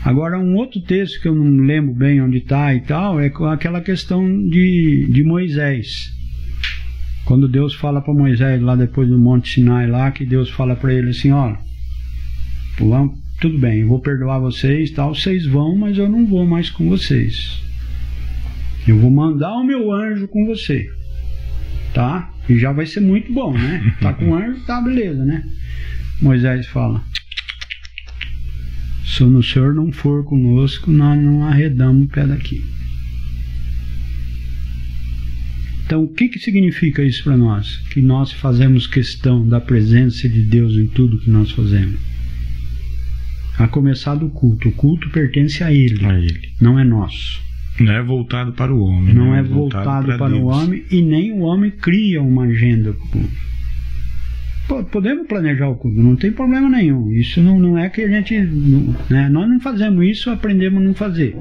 Agora 0.03 0.37
um 0.37 0.55
outro 0.55 0.81
texto 0.81 1.21
que 1.21 1.27
eu 1.27 1.35
não 1.35 1.65
lembro 1.65 1.93
bem 1.93 2.21
onde 2.21 2.39
está 2.39 2.73
e 2.73 2.81
tal 2.81 3.21
é 3.21 3.31
aquela 3.51 3.79
questão 3.79 4.27
de, 4.49 5.07
de 5.09 5.23
Moisés. 5.23 6.11
Quando 7.23 7.47
Deus 7.47 7.73
fala 7.73 8.01
para 8.01 8.13
Moisés 8.13 8.61
lá 8.61 8.75
depois 8.75 9.07
do 9.07 9.17
Monte 9.17 9.53
Sinai 9.53 9.87
lá, 9.87 10.11
que 10.11 10.25
Deus 10.25 10.49
fala 10.49 10.75
para 10.75 10.93
ele 10.93 11.11
assim, 11.11 11.31
ó, 11.31 11.55
tudo 13.39 13.57
bem, 13.57 13.79
eu 13.79 13.87
vou 13.87 13.99
perdoar 13.99 14.39
vocês, 14.39 14.91
tal, 14.91 15.15
vocês 15.15 15.45
vão, 15.45 15.77
mas 15.77 15.97
eu 15.97 16.09
não 16.09 16.25
vou 16.25 16.45
mais 16.45 16.69
com 16.69 16.89
vocês. 16.89 17.61
Eu 18.85 18.97
vou 18.97 19.09
mandar 19.09 19.53
o 19.53 19.63
meu 19.63 19.89
anjo 19.93 20.27
com 20.27 20.45
você, 20.45 20.89
tá? 21.93 22.31
E 22.49 22.57
já 22.57 22.71
vai 22.71 22.85
ser 22.85 22.99
muito 22.99 23.31
bom, 23.31 23.53
né? 23.53 23.95
Tá 24.01 24.13
com 24.13 24.35
anjo, 24.35 24.59
tá 24.65 24.81
beleza, 24.81 25.23
né? 25.23 25.43
Moisés 26.21 26.67
fala: 26.67 27.03
Se 29.05 29.23
o 29.23 29.43
Senhor 29.43 29.73
não 29.73 29.91
for 29.91 30.23
conosco, 30.23 30.91
nós 30.91 31.21
não 31.21 31.45
arredamos 31.45 32.05
o 32.05 32.09
pé 32.09 32.25
daqui. 32.25 32.63
Então, 35.85 36.03
o 36.03 36.07
que, 36.07 36.29
que 36.29 36.39
significa 36.39 37.03
isso 37.03 37.23
para 37.23 37.37
nós? 37.37 37.77
Que 37.91 38.01
nós 38.01 38.31
fazemos 38.31 38.87
questão 38.87 39.47
da 39.47 39.59
presença 39.59 40.27
de 40.27 40.41
Deus 40.41 40.73
em 40.73 40.87
tudo 40.87 41.19
que 41.19 41.29
nós 41.29 41.51
fazemos. 41.51 41.99
A 43.59 43.67
começar 43.67 44.15
do 44.15 44.29
culto. 44.29 44.69
O 44.69 44.71
culto 44.71 45.09
pertence 45.09 45.63
a 45.63 45.71
Ele, 45.71 46.03
a 46.05 46.17
ele. 46.17 46.49
não 46.59 46.79
é 46.79 46.83
nosso. 46.83 47.41
Não 47.79 47.91
é 47.91 48.03
voltado 48.03 48.53
para 48.53 48.73
o 48.73 48.81
homem. 48.81 49.13
Não 49.13 49.31
né? 49.31 49.39
é 49.39 49.43
voltado, 49.43 49.85
voltado 49.85 50.05
para, 50.05 50.17
para 50.17 50.35
o 50.35 50.45
homem 50.45 50.83
e 50.91 51.01
nem 51.01 51.31
o 51.31 51.39
homem 51.39 51.71
cria 51.71 52.21
uma 52.21 52.43
agenda. 52.43 52.95
Podemos 54.91 55.27
planejar 55.27 55.67
o 55.67 55.75
culto, 55.75 56.01
não 56.01 56.15
tem 56.15 56.31
problema 56.31 56.69
nenhum. 56.69 57.11
Isso 57.11 57.41
não, 57.41 57.59
não 57.59 57.77
é 57.77 57.89
que 57.89 58.01
a 58.01 58.07
gente. 58.07 58.39
Né? 59.09 59.27
Nós 59.29 59.49
não 59.49 59.59
fazemos 59.59 60.05
isso, 60.05 60.29
aprendemos 60.29 60.81
a 60.81 60.85
não 60.85 60.93
fazer. 60.93 61.35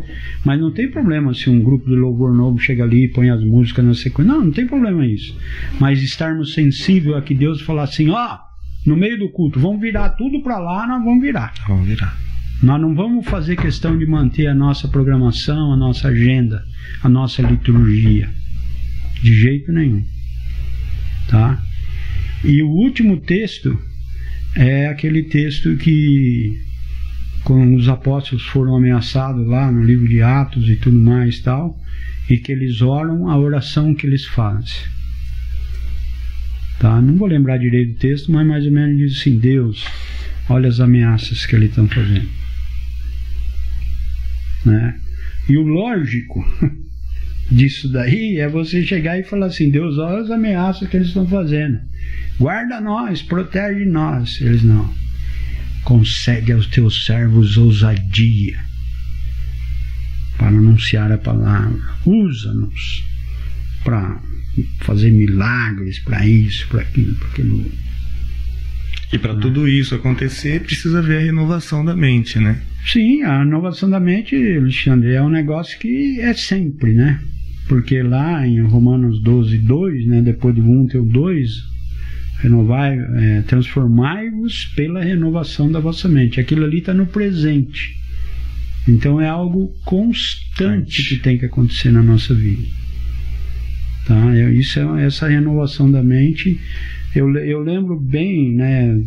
Mas 0.45 0.61
não 0.61 0.73
tem 0.73 0.91
problema 0.91 1.33
se 1.33 1.49
um 1.49 1.63
grupo 1.63 1.89
de 1.89 1.95
louvor 1.95 2.35
novo 2.35 2.59
chega 2.59 2.83
ali 2.83 3.05
e 3.05 3.09
põe 3.09 3.31
as 3.31 3.43
músicas 3.45 3.85
na 3.85 3.95
sequência. 3.95 4.33
Não, 4.33 4.45
não 4.47 4.51
tem 4.51 4.67
problema 4.67 5.07
isso. 5.07 5.39
Mas 5.79 6.03
estarmos 6.03 6.53
sensíveis 6.53 7.17
a 7.17 7.23
que 7.23 7.33
Deus 7.33 7.63
falar 7.63 7.85
assim: 7.85 8.11
ó, 8.11 8.39
no 8.85 8.97
meio 8.97 9.19
do 9.19 9.31
culto, 9.31 9.61
vamos 9.61 9.81
virar 9.81 10.11
tudo 10.11 10.43
para 10.43 10.59
lá, 10.59 10.87
nós 10.87 11.05
vamos 11.05 11.23
virar. 11.23 11.55
Vamos 11.69 11.87
virar. 11.87 12.32
Nós 12.63 12.81
não 12.81 12.95
vamos 12.95 13.27
fazer 13.27 13.57
questão 13.57 13.99
de 13.99 14.07
manter 14.07 14.47
a 14.47 14.55
nossa 14.55 14.87
programação, 14.87 15.73
a 15.73 15.77
nossa 15.77 16.09
agenda, 16.09 16.65
a 17.03 17.09
nossa 17.09 17.43
liturgia. 17.43 18.31
De 19.21 19.35
jeito 19.35 19.73
nenhum. 19.73 20.05
Tá? 21.29 21.61
E 22.45 22.63
o 22.63 22.69
último 22.69 23.17
texto 23.17 23.77
é 24.55 24.87
aquele 24.87 25.25
texto 25.25 25.77
que 25.77 26.57
quando 27.43 27.75
os 27.75 27.89
apóstolos 27.89 28.45
foram 28.45 28.77
ameaçados 28.77 29.45
lá 29.49 29.71
no 29.71 29.83
livro 29.83 30.09
de 30.09 30.23
Atos 30.23 30.69
e 30.69 30.77
tudo 30.77 31.01
mais 31.01 31.41
tal, 31.41 31.77
e 32.31 32.37
que 32.37 32.53
eles 32.53 32.81
oram 32.81 33.29
a 33.29 33.37
oração 33.37 33.93
que 33.93 34.07
eles 34.07 34.25
fazem. 34.25 34.77
Tá? 36.79 37.01
Não 37.01 37.17
vou 37.17 37.27
lembrar 37.27 37.59
direito 37.59 37.95
do 37.95 37.99
texto, 37.99 38.31
mas 38.31 38.47
mais 38.47 38.65
ou 38.65 38.73
menos 38.73 38.99
diz 38.99 39.19
assim: 39.19 39.39
Deus, 39.39 39.85
olha 40.49 40.69
as 40.69 40.79
ameaças 40.79 41.45
que 41.45 41.57
eles 41.57 41.71
estão 41.71 41.89
fazendo. 41.89 42.42
Né? 44.65 44.99
E 45.49 45.57
o 45.57 45.63
lógico 45.63 46.45
disso 47.51 47.89
daí 47.89 48.39
é 48.39 48.49
você 48.49 48.85
chegar 48.85 49.19
e 49.19 49.25
falar 49.25 49.47
assim: 49.47 49.71
Deus, 49.71 49.99
olha 49.99 50.23
as 50.23 50.31
ameaças 50.31 50.89
que 50.89 50.97
eles 50.97 51.09
estão 51.09 51.27
fazendo. 51.27 51.79
Guarda 52.39 52.81
nós, 52.81 53.23
protege 53.23 53.85
nós. 53.85 54.41
Eles 54.41 54.63
não 54.63 54.93
concede 55.85 56.53
aos 56.53 56.67
teus 56.67 57.05
servos 57.05 57.57
ousadia 57.57 58.59
para 60.37 60.49
anunciar 60.49 61.11
a 61.13 61.19
palavra. 61.19 61.81
Usa-nos 62.05 63.05
para 63.85 64.21
fazer 64.81 65.11
milagres, 65.11 65.99
para 65.99 66.27
isso, 66.27 66.67
para 66.69 66.83
aquilo, 66.83 67.15
para 67.15 67.29
aquilo. 67.29 67.73
E 69.13 69.19
para 69.19 69.35
tudo 69.37 69.69
isso 69.69 69.95
acontecer, 69.95 70.63
precisa 70.63 71.01
haver 71.01 71.19
a 71.19 71.25
renovação 71.25 71.85
da 71.85 71.95
mente, 71.95 72.39
né? 72.39 72.61
Sim, 72.87 73.23
a 73.23 73.39
renovação 73.39 73.89
da 73.89 74.01
mente, 74.01 74.35
Alexandre, 74.35 75.13
é 75.13 75.23
um 75.23 75.29
negócio 75.29 75.79
que 75.79 76.21
é 76.21 76.35
sempre, 76.35 76.93
né? 76.93 77.21
Porque 77.69 78.03
lá 78.03 78.47
em 78.47 78.61
Romanos 78.61 79.23
12, 79.23 79.59
2, 79.59 80.07
né, 80.07 80.21
depois 80.21 80.55
do 80.55 80.63
1 80.63 80.87
tem 80.89 81.01
o 81.01 81.05
2, 81.05 81.73
Renovai, 82.43 82.99
é, 82.99 83.43
transformai-vos 83.43 84.65
pela 84.75 85.01
renovação 85.01 85.71
da 85.71 85.79
vossa 85.79 86.09
mente. 86.09 86.41
Aquilo 86.41 86.65
ali 86.65 86.79
está 86.79 86.93
no 86.93 87.07
presente. 87.07 87.97
Então 88.89 89.21
é 89.21 89.29
algo 89.29 89.73
constante 89.85 91.09
que 91.09 91.23
tem 91.23 91.39
que 91.39 91.45
acontecer 91.45 91.93
na 91.93 92.03
nossa 92.03 92.35
vida. 92.35 92.67
Tá? 94.07 94.35
Isso 94.51 94.81
é 94.81 95.07
essa 95.07 95.29
renovação 95.29 95.89
da 95.89 96.03
mente. 96.03 96.61
Eu, 97.15 97.33
eu 97.37 97.61
lembro 97.61 97.95
bem, 98.01 98.53
né, 98.53 99.01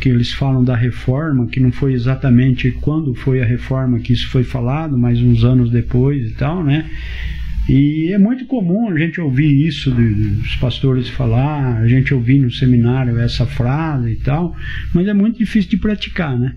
que 0.00 0.08
eles 0.08 0.32
falam 0.32 0.62
da 0.62 0.76
reforma, 0.76 1.46
que 1.46 1.58
não 1.58 1.72
foi 1.72 1.94
exatamente 1.94 2.70
quando 2.70 3.14
foi 3.14 3.42
a 3.42 3.46
reforma 3.46 3.98
que 3.98 4.12
isso 4.12 4.28
foi 4.28 4.44
falado, 4.44 4.96
mas 4.98 5.20
uns 5.20 5.42
anos 5.42 5.70
depois 5.70 6.30
e 6.30 6.34
tal, 6.34 6.62
né? 6.62 6.88
E 7.68 8.12
é 8.12 8.18
muito 8.18 8.46
comum 8.46 8.90
a 8.90 8.98
gente 8.98 9.20
ouvir 9.20 9.66
isso 9.66 9.90
dos 9.90 10.56
pastores 10.56 11.08
falar, 11.08 11.78
a 11.78 11.88
gente 11.88 12.12
ouvir 12.12 12.40
no 12.40 12.50
seminário 12.50 13.18
essa 13.18 13.46
frase 13.46 14.10
e 14.10 14.16
tal, 14.16 14.56
mas 14.92 15.06
é 15.06 15.14
muito 15.14 15.38
difícil 15.38 15.70
de 15.70 15.76
praticar, 15.76 16.38
né? 16.38 16.54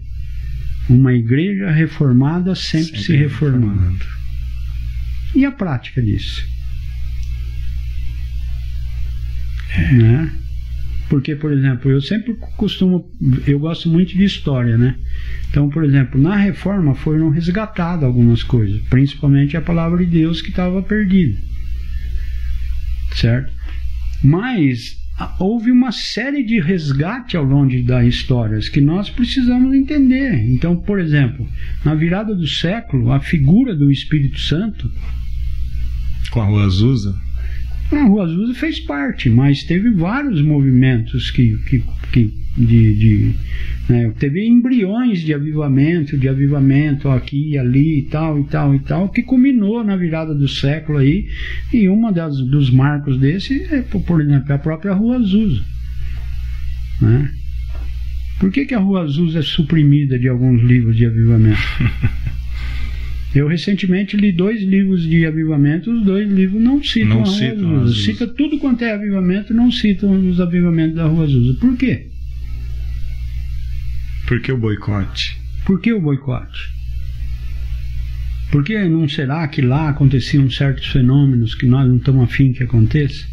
Uma 0.90 1.14
igreja 1.14 1.72
reformada 1.72 2.56
sempre, 2.56 2.86
sempre 2.88 3.04
se 3.04 3.16
reformando. 3.16 3.68
reformando. 3.68 4.06
E 5.36 5.46
a 5.46 5.52
prática 5.52 6.02
disso? 6.02 6.44
É. 9.76 9.94
Né? 9.94 10.43
Porque, 11.14 11.36
por 11.36 11.52
exemplo, 11.52 11.92
eu 11.92 12.02
sempre 12.02 12.34
costumo, 12.58 13.08
eu 13.46 13.60
gosto 13.60 13.88
muito 13.88 14.18
de 14.18 14.24
história, 14.24 14.80
né? 14.80 14.96
Então, 15.48 15.70
por 15.70 15.84
exemplo, 15.84 16.20
na 16.20 16.36
reforma 16.36 16.96
foram 16.96 17.30
resgatadas 17.30 18.04
algumas 18.04 18.42
coisas, 18.42 18.82
principalmente 18.90 19.56
a 19.56 19.62
palavra 19.62 20.04
de 20.04 20.10
Deus 20.10 20.42
que 20.42 20.50
estava 20.50 20.82
perdida. 20.82 21.40
Certo? 23.14 23.54
Mas 24.24 24.98
houve 25.40 25.70
uma 25.70 25.92
série 25.92 26.44
de 26.44 26.60
resgate 26.60 27.38
ao 27.38 27.44
longo 27.44 27.80
das 27.84 28.08
histórias 28.08 28.68
que 28.68 28.82
nós 28.82 29.08
precisamos 29.08 29.72
entender. 29.76 30.34
Então, 30.50 30.76
por 30.78 31.00
exemplo, 31.00 31.48
na 31.86 31.94
virada 31.94 32.34
do 32.34 32.48
século, 32.48 33.12
a 33.12 33.20
figura 33.20 33.76
do 33.76 33.92
Espírito 33.92 34.40
Santo 34.40 34.92
com 36.32 36.42
a 36.42 36.46
Rua 36.46 36.66
Azusa 36.66 37.16
a 37.96 38.04
Rua 38.06 38.24
Azusa 38.24 38.54
fez 38.54 38.80
parte, 38.80 39.30
mas 39.30 39.64
teve 39.64 39.90
vários 39.92 40.42
movimentos 40.42 41.32
que, 41.32 41.58
que, 41.70 41.84
que 42.12 42.34
de, 42.56 42.94
de 42.94 43.36
né, 43.90 44.14
teve 44.18 44.46
embriões 44.46 45.22
de 45.22 45.34
avivamento, 45.34 46.18
de 46.18 46.30
avivamento 46.30 47.10
aqui 47.10 47.52
e 47.52 47.58
ali 47.58 48.00
e 48.00 48.02
tal 48.04 48.40
e 48.40 48.44
tal 48.46 48.76
e 48.76 48.80
tal, 48.80 49.10
que 49.10 49.24
culminou 49.24 49.84
na 49.84 49.96
virada 49.96 50.34
do 50.34 50.48
século 50.48 51.00
aí, 51.00 51.28
e 51.74 51.90
uma 51.90 52.12
das, 52.12 52.38
dos 52.38 52.70
marcos 52.70 53.18
desse 53.18 53.64
é, 53.72 53.82
por 53.82 54.22
exemplo, 54.22 54.54
a 54.54 54.58
própria 54.58 54.94
Rua 54.94 55.18
Azusa. 55.18 55.64
Né? 57.02 57.30
Por 58.40 58.52
que, 58.52 58.66
que 58.66 58.74
a 58.74 58.80
Rua 58.80 59.04
Azusa 59.04 59.40
é 59.40 59.44
suprimida 59.44 60.18
de 60.20 60.28
alguns 60.28 60.62
livros 60.62 60.96
de 60.96 61.06
avivamento? 61.06 61.60
Eu 63.36 63.48
recentemente 63.48 64.16
li 64.16 64.32
dois 64.32 64.62
livros 64.62 65.02
de 65.02 65.26
avivamento, 65.26 65.92
os 65.92 66.06
dois 66.06 66.30
livros 66.30 66.62
não 66.62 66.84
citam 66.84 67.10
não 67.10 67.22
a 67.22 67.26
Rua 67.26 67.36
citam 67.36 67.82
Azusa. 67.82 68.06
Cita 68.06 68.28
tudo 68.28 68.60
quanto 68.60 68.84
é 68.84 68.94
avivamento, 68.94 69.54
não 69.54 69.72
citam 69.72 70.30
os 70.30 70.40
avivamentos 70.40 70.96
da 70.96 71.08
Rua 71.08 71.24
Azusa. 71.24 71.60
Por 71.60 71.76
quê? 71.76 72.08
Por 74.28 74.40
que 74.40 74.52
o 74.52 74.58
boicote? 74.58 75.36
Por 75.66 75.82
que 75.82 75.92
o 75.92 76.00
boicote? 76.00 76.74
Porque 78.52 78.78
não 78.88 79.10
será 79.10 79.48
que 79.48 79.64
lá 79.64 79.90
aconteciam 79.90 80.48
certos 80.48 80.86
fenômenos 80.88 81.56
que 81.56 81.66
nós 81.66 81.88
não 81.88 81.98
estamos 81.98 82.24
afim 82.24 82.54
que 82.54 82.62
aconteça? 82.62 83.26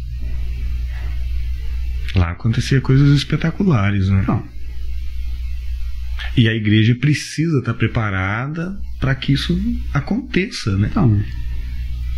Lá 2.15 2.31
acontecia 2.31 2.81
coisas 2.81 3.15
espetaculares, 3.15 4.09
né? 4.09 4.25
Não. 4.27 4.43
E 6.35 6.47
a 6.47 6.53
igreja 6.53 6.95
precisa 6.95 7.59
estar 7.59 7.73
preparada 7.73 8.77
para 8.99 9.15
que 9.15 9.33
isso 9.33 9.59
aconteça, 9.93 10.77
né? 10.77 10.87
Então, 10.91 11.21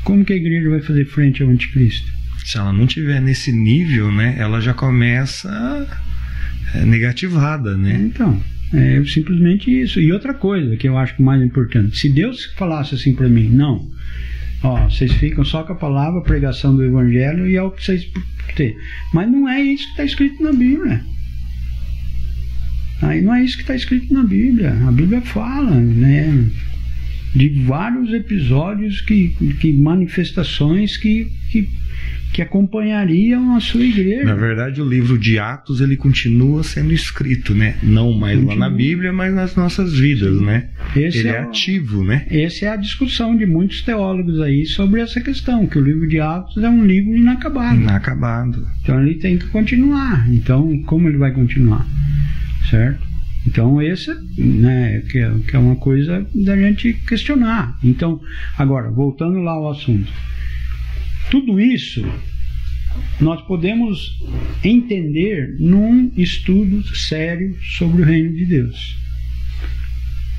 como 0.03 0.25
que 0.25 0.33
a 0.33 0.35
igreja 0.35 0.69
vai 0.69 0.81
fazer 0.81 1.05
frente 1.05 1.41
ao 1.41 1.49
anticristo? 1.49 2.11
Se 2.45 2.57
ela 2.57 2.73
não 2.73 2.85
tiver 2.85 3.21
nesse 3.21 3.51
nível, 3.51 4.11
né, 4.11 4.35
ela 4.37 4.59
já 4.59 4.73
começa 4.73 5.87
é, 6.75 6.83
negativada, 6.83 7.77
né? 7.77 7.95
Então, 8.01 8.41
é 8.73 9.01
simplesmente 9.05 9.71
isso. 9.71 9.99
E 10.01 10.11
outra 10.11 10.33
coisa 10.33 10.75
que 10.75 10.87
eu 10.87 10.97
acho 10.97 11.21
mais 11.21 11.41
importante, 11.41 11.97
se 11.97 12.09
Deus 12.09 12.45
falasse 12.57 12.95
assim 12.95 13.15
para 13.15 13.29
mim, 13.29 13.47
não, 13.47 13.89
ó, 14.61 14.89
vocês 14.89 15.11
ficam 15.13 15.45
só 15.45 15.63
com 15.63 15.73
a 15.73 15.77
palavra, 15.77 16.19
a 16.19 16.23
pregação 16.23 16.75
do 16.75 16.83
evangelho 16.83 17.47
e 17.47 17.55
é 17.55 17.61
o 17.61 17.71
que 17.71 17.83
vocês 17.83 18.05
têm. 18.55 18.75
Mas 19.13 19.31
não 19.31 19.47
é 19.47 19.61
isso 19.61 19.85
que 19.85 19.91
está 19.91 20.03
escrito 20.03 20.43
na 20.43 20.51
Bíblia. 20.51 21.12
Aí 23.01 23.21
não 23.21 23.33
é 23.33 23.43
isso 23.43 23.57
que 23.57 23.63
está 23.63 23.75
escrito 23.75 24.13
na 24.13 24.23
Bíblia. 24.23 24.71
A 24.87 24.91
Bíblia 24.91 25.21
fala, 25.21 25.75
né? 25.79 26.49
de 27.35 27.49
vários 27.65 28.13
episódios 28.13 29.01
que, 29.01 29.29
que 29.59 29.73
manifestações 29.73 30.95
que, 30.97 31.27
que, 31.49 31.67
que 32.31 32.41
acompanhariam 32.41 33.55
a 33.55 33.59
sua 33.59 33.83
igreja. 33.83 34.25
Na 34.25 34.35
verdade, 34.35 34.81
o 34.81 34.87
livro 34.87 35.17
de 35.17 35.39
Atos 35.39 35.81
ele 35.81 35.97
continua 35.97 36.63
sendo 36.63 36.93
escrito, 36.93 37.55
né? 37.55 37.75
Não 37.81 38.13
mais 38.13 38.35
continua. 38.35 38.53
lá 38.53 38.69
na 38.69 38.75
Bíblia, 38.75 39.11
mas 39.11 39.33
nas 39.33 39.55
nossas 39.55 39.97
vidas, 39.97 40.39
né? 40.41 40.69
Esse 40.95 41.19
ele 41.19 41.29
é, 41.29 41.31
é 41.31 41.39
ativo, 41.39 42.03
né? 42.03 42.25
Essa 42.29 42.65
é 42.65 42.69
a 42.69 42.75
discussão 42.75 43.35
de 43.35 43.47
muitos 43.47 43.81
teólogos 43.81 44.39
aí 44.39 44.65
sobre 44.67 45.01
essa 45.01 45.19
questão, 45.19 45.65
que 45.65 45.79
o 45.79 45.83
livro 45.83 46.07
de 46.07 46.19
Atos 46.19 46.61
é 46.63 46.69
um 46.69 46.85
livro 46.85 47.15
inacabado. 47.15 47.81
Inacabado. 47.81 48.67
Então 48.83 49.01
ele 49.01 49.15
tem 49.15 49.39
que 49.39 49.47
continuar. 49.47 50.31
Então, 50.31 50.83
como 50.83 51.07
ele 51.07 51.17
vai 51.17 51.31
continuar? 51.31 51.87
Certo? 52.69 53.13
Então, 53.45 53.81
esse 53.81 54.13
né, 54.37 55.01
que 55.01 55.19
é, 55.19 55.31
que 55.47 55.55
é 55.55 55.59
uma 55.59 55.75
coisa 55.75 56.25
da 56.33 56.55
gente 56.55 56.93
questionar. 56.93 57.77
Então, 57.83 58.21
agora, 58.57 58.89
voltando 58.89 59.39
lá 59.39 59.51
ao 59.51 59.71
assunto. 59.71 60.11
Tudo 61.29 61.59
isso 61.59 62.05
nós 63.19 63.41
podemos 63.41 64.19
entender 64.63 65.55
num 65.59 66.11
estudo 66.15 66.83
sério 66.95 67.57
sobre 67.61 68.01
o 68.01 68.05
reino 68.05 68.35
de 68.35 68.45
Deus. 68.45 68.97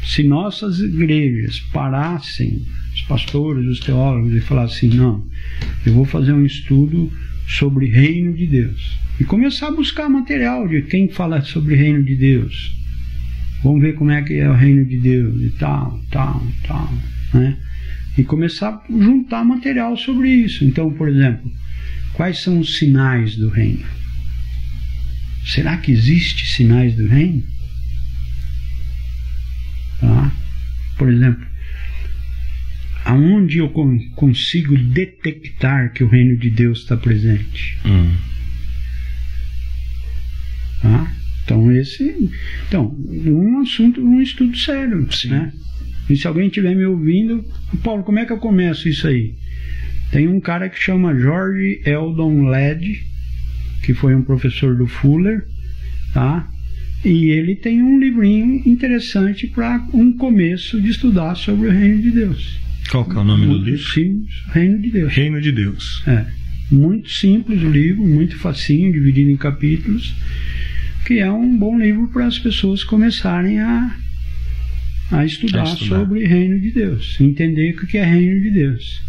Se 0.05 0.23
nossas 0.23 0.81
igrejas 0.81 1.61
parassem, 1.73 2.62
os 2.94 3.03
pastores, 3.03 3.67
os 3.67 3.81
teólogos, 3.81 4.33
e 4.35 4.41
falassem: 4.41 4.91
não, 4.91 5.25
eu 5.85 5.94
vou 5.94 6.05
fazer 6.05 6.33
um 6.33 6.44
estudo 6.44 7.12
sobre 7.47 7.86
reino 7.86 8.33
de 8.35 8.47
Deus. 8.47 9.03
E 9.20 9.25
começar 9.25 9.68
a 9.68 9.73
buscar 9.73 10.09
material 10.09 10.67
de 10.67 10.83
quem 10.83 11.09
fala 11.09 11.41
sobre 11.43 11.76
reino 11.76 12.02
de 12.02 12.17
Deus 12.17 12.75
vamos 13.65 13.81
ver 13.81 13.94
como 13.94 14.10
é 14.10 14.23
que 14.23 14.34
é 14.34 14.49
o 14.49 14.55
reino 14.55 14.84
de 14.84 14.99
Deus 14.99 15.41
e 15.41 15.51
tal, 15.59 15.99
tal, 16.10 16.47
tal, 16.67 16.93
né? 17.33 17.57
E 18.17 18.23
começar 18.23 18.68
a 18.68 18.83
juntar 18.89 19.43
material 19.43 19.97
sobre 19.97 20.28
isso. 20.28 20.65
Então, 20.65 20.93
por 20.93 21.09
exemplo, 21.09 21.51
quais 22.12 22.39
são 22.39 22.60
os 22.60 22.78
sinais 22.78 23.34
do 23.36 23.49
reino? 23.49 23.84
Será 25.47 25.78
que 25.78 25.91
existe 25.91 26.47
sinais 26.47 26.94
do 26.94 27.07
reino? 27.09 27.43
Tá? 30.01 30.33
Por 30.97 31.10
exemplo, 31.10 31.44
aonde 33.05 33.59
eu 33.59 33.70
consigo 34.15 34.76
detectar 34.76 35.93
que 35.93 36.05
o 36.05 36.09
reino 36.09 36.36
de 36.36 36.51
Deus 36.51 36.81
está 36.81 36.97
presente? 36.97 37.78
Hum. 37.84 38.15
Tá? 40.85 41.11
Então, 41.45 41.73
esse. 41.73 42.31
Então, 42.69 42.95
um 43.09 43.61
assunto, 43.61 44.03
um 44.03 44.21
estudo 44.21 44.57
sério. 44.57 45.07
Sim. 45.11 45.29
Né? 45.31 45.53
E 46.09 46.17
se 46.17 46.27
alguém 46.27 46.49
estiver 46.49 46.75
me 46.77 46.85
ouvindo, 46.85 47.43
Paulo, 47.83 48.03
como 48.03 48.19
é 48.19 48.27
que 48.27 48.33
eu 48.33 48.39
começo 48.39 48.89
isso 48.89 49.07
aí? 49.07 49.35
Tem 50.11 50.29
um 50.29 50.41
cara 50.41 50.69
que 50.69 50.79
chama 50.79 51.19
George 51.19 51.81
Eldon 51.85 52.49
Led, 52.49 53.03
que 53.83 53.95
foi 53.95 54.15
um 54.15 54.23
professor 54.23 54.77
do 54.77 54.87
Fuller, 54.87 55.47
tá? 56.13 56.49
E 57.05 57.31
ele 57.31 57.57
tem 57.57 57.83
um 57.83 57.99
livrinho 57.99 58.63
interessante 58.67 59.47
para 59.47 59.87
um 59.93 60.13
começo 60.13 60.81
de 60.81 60.91
estudar 60.91 61.35
sobre 61.35 61.69
o 61.69 61.71
reino 61.71 62.01
de 62.01 62.11
Deus. 62.11 62.59
Qual 62.91 63.05
que 63.05 63.17
é 63.17 63.19
o 63.21 63.25
nome 63.25 63.47
do 63.47 63.53
Muito 63.53 63.65
livro? 63.65 63.93
simples, 63.93 64.35
Reino 64.53 64.79
de 64.79 64.91
Deus. 64.91 65.13
Reino 65.13 65.41
de 65.41 65.53
Deus. 65.53 66.03
É. 66.07 66.27
Muito 66.71 67.11
simples 67.11 67.63
o 67.63 67.69
livro, 67.71 68.07
muito 68.07 68.39
facinho, 68.39 68.93
dividido 68.93 69.31
em 69.31 69.37
capítulos, 69.37 70.15
que 71.05 71.18
é 71.20 71.31
um 71.31 71.57
bom 71.57 71.78
livro 71.78 72.08
para 72.08 72.26
as 72.26 72.39
pessoas 72.39 72.83
começarem 72.83 73.60
a, 73.60 73.97
a, 75.10 75.24
estudar, 75.24 75.62
A 75.62 75.65
estudar. 75.65 76.00
sobre 76.00 76.26
Reino 76.26 76.60
de 76.60 76.70
Deus, 76.70 77.20
entender 77.20 77.74
o 77.74 77.86
que 77.86 77.99
é 77.99 78.05
Reino 78.05 78.41
de 78.42 78.50
Deus. 78.50 79.02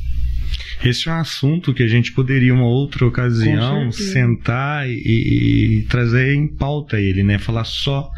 Esse 0.84 1.10
é 1.10 1.12
um 1.12 1.20
assunto 1.20 1.74
que 1.74 1.82
a 1.82 1.88
gente 1.88 2.12
poderia, 2.12 2.54
uma 2.54 2.68
outra 2.68 3.06
ocasião, 3.06 3.92
sentar 3.92 4.88
e, 4.90 5.80
e 5.80 5.84
trazer 5.84 6.36
em 6.36 6.48
pauta 6.48 7.00
ele, 7.00 7.24
né? 7.24 7.40
Falar 7.40 7.64
só 7.64 8.12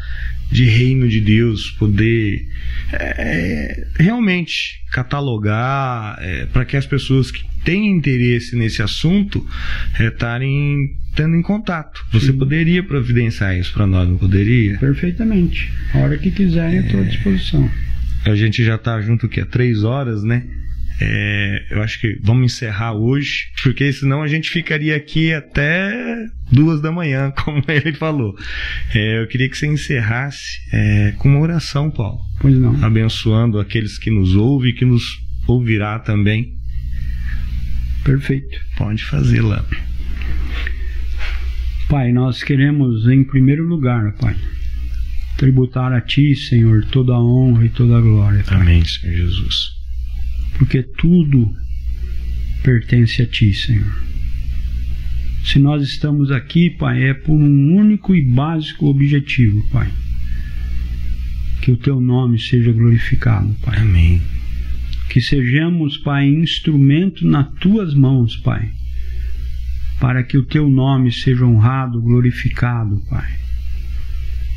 de 0.50 0.64
reino 0.64 1.08
de 1.08 1.20
Deus, 1.20 1.70
poder 1.78 2.48
é, 2.92 3.86
realmente 3.98 4.80
catalogar 4.90 6.18
para 6.52 6.64
que 6.64 6.76
as 6.76 6.86
pessoas 6.86 7.30
que 7.30 7.44
têm 7.64 7.88
interesse 7.90 8.56
nesse 8.56 8.82
assunto 8.82 9.44
é, 9.98 10.08
estarem 10.08 10.96
tendo 11.14 11.34
em 11.36 11.42
contato. 11.42 12.04
Você 12.12 12.26
Sim. 12.26 12.38
poderia 12.38 12.82
providenciar 12.82 13.56
isso 13.58 13.72
para 13.72 13.86
nós, 13.86 14.08
não 14.08 14.16
poderia? 14.16 14.78
Perfeitamente. 14.78 15.72
A 15.94 15.98
hora 15.98 16.16
que 16.18 16.30
quiserem, 16.30 16.76
eu 16.78 16.84
estou 16.84 17.00
à 17.00 17.04
disposição. 17.04 17.70
A 18.24 18.34
gente 18.34 18.64
já 18.64 18.76
tá 18.78 19.00
junto 19.00 19.26
aqui 19.26 19.40
há 19.40 19.46
três 19.46 19.82
horas, 19.84 20.22
né? 20.22 20.44
É, 21.00 21.66
eu 21.70 21.82
acho 21.82 22.00
que 22.00 22.18
vamos 22.22 22.52
encerrar 22.52 22.92
hoje, 22.92 23.46
porque 23.62 23.92
senão 23.92 24.20
a 24.20 24.26
gente 24.26 24.50
ficaria 24.50 24.96
aqui 24.96 25.32
até 25.32 25.92
duas 26.50 26.80
da 26.80 26.90
manhã, 26.90 27.30
como 27.44 27.62
ele 27.68 27.92
falou. 27.92 28.34
É, 28.94 29.22
eu 29.22 29.26
queria 29.28 29.48
que 29.48 29.56
você 29.56 29.66
encerrasse 29.66 30.58
é, 30.72 31.14
com 31.18 31.28
uma 31.28 31.40
oração, 31.40 31.90
Paulo, 31.90 32.20
Pois 32.40 32.56
não. 32.56 32.84
abençoando 32.84 33.60
aqueles 33.60 33.96
que 33.96 34.10
nos 34.10 34.34
ouvem 34.34 34.70
e 34.70 34.74
que 34.74 34.84
nos 34.84 35.02
ouvirá 35.46 35.98
também. 36.00 36.57
Perfeito. 38.04 38.58
Pode 38.76 39.04
fazê-la. 39.04 39.64
Pai, 41.88 42.12
nós 42.12 42.42
queremos, 42.42 43.08
em 43.08 43.24
primeiro 43.24 43.64
lugar, 43.66 44.12
Pai, 44.14 44.36
tributar 45.36 45.92
a 45.92 46.00
Ti, 46.00 46.34
Senhor, 46.36 46.84
toda 46.86 47.12
a 47.12 47.22
honra 47.22 47.64
e 47.64 47.70
toda 47.70 47.96
a 47.96 48.00
glória, 48.00 48.44
Pai. 48.44 48.60
Amém, 48.60 48.84
Senhor 48.84 49.16
Jesus. 49.16 49.76
porque 50.58 50.82
tudo 50.82 51.54
pertence 52.62 53.22
a 53.22 53.26
Ti, 53.26 53.54
Senhor. 53.54 54.08
Se 55.44 55.58
nós 55.58 55.82
estamos 55.82 56.30
aqui, 56.30 56.68
Pai, 56.70 57.04
é 57.04 57.14
por 57.14 57.32
um 57.32 57.76
único 57.76 58.14
e 58.14 58.22
básico 58.22 58.86
objetivo, 58.86 59.66
Pai. 59.70 59.88
Que 61.62 61.70
o 61.70 61.76
Teu 61.76 62.00
nome 62.00 62.38
seja 62.38 62.72
glorificado, 62.72 63.54
Pai. 63.62 63.78
Amém. 63.78 64.20
Que 65.08 65.20
sejamos, 65.20 65.96
Pai, 65.98 66.26
instrumento 66.26 67.26
nas 67.26 67.48
Tuas 67.60 67.94
mãos, 67.94 68.36
Pai. 68.36 68.70
Para 70.00 70.22
que 70.22 70.38
o 70.38 70.44
Teu 70.44 70.68
nome 70.68 71.10
seja 71.10 71.44
honrado, 71.44 72.00
glorificado, 72.00 73.02
Pai. 73.08 73.28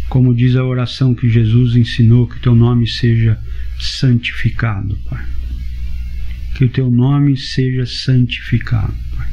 Como 0.10 0.36
diz 0.36 0.56
a 0.56 0.66
oração 0.66 1.16
que 1.16 1.30
Jesus 1.30 1.76
ensinou, 1.76 2.28
que 2.28 2.40
Teu 2.40 2.54
nome 2.54 2.88
seja 2.88 3.40
santificado, 3.80 4.98
Pai 5.10 5.26
que 6.62 6.66
o 6.66 6.70
teu 6.70 6.92
nome 6.92 7.36
seja 7.38 7.88
santificado, 7.88 8.94
Pai. 9.16 9.28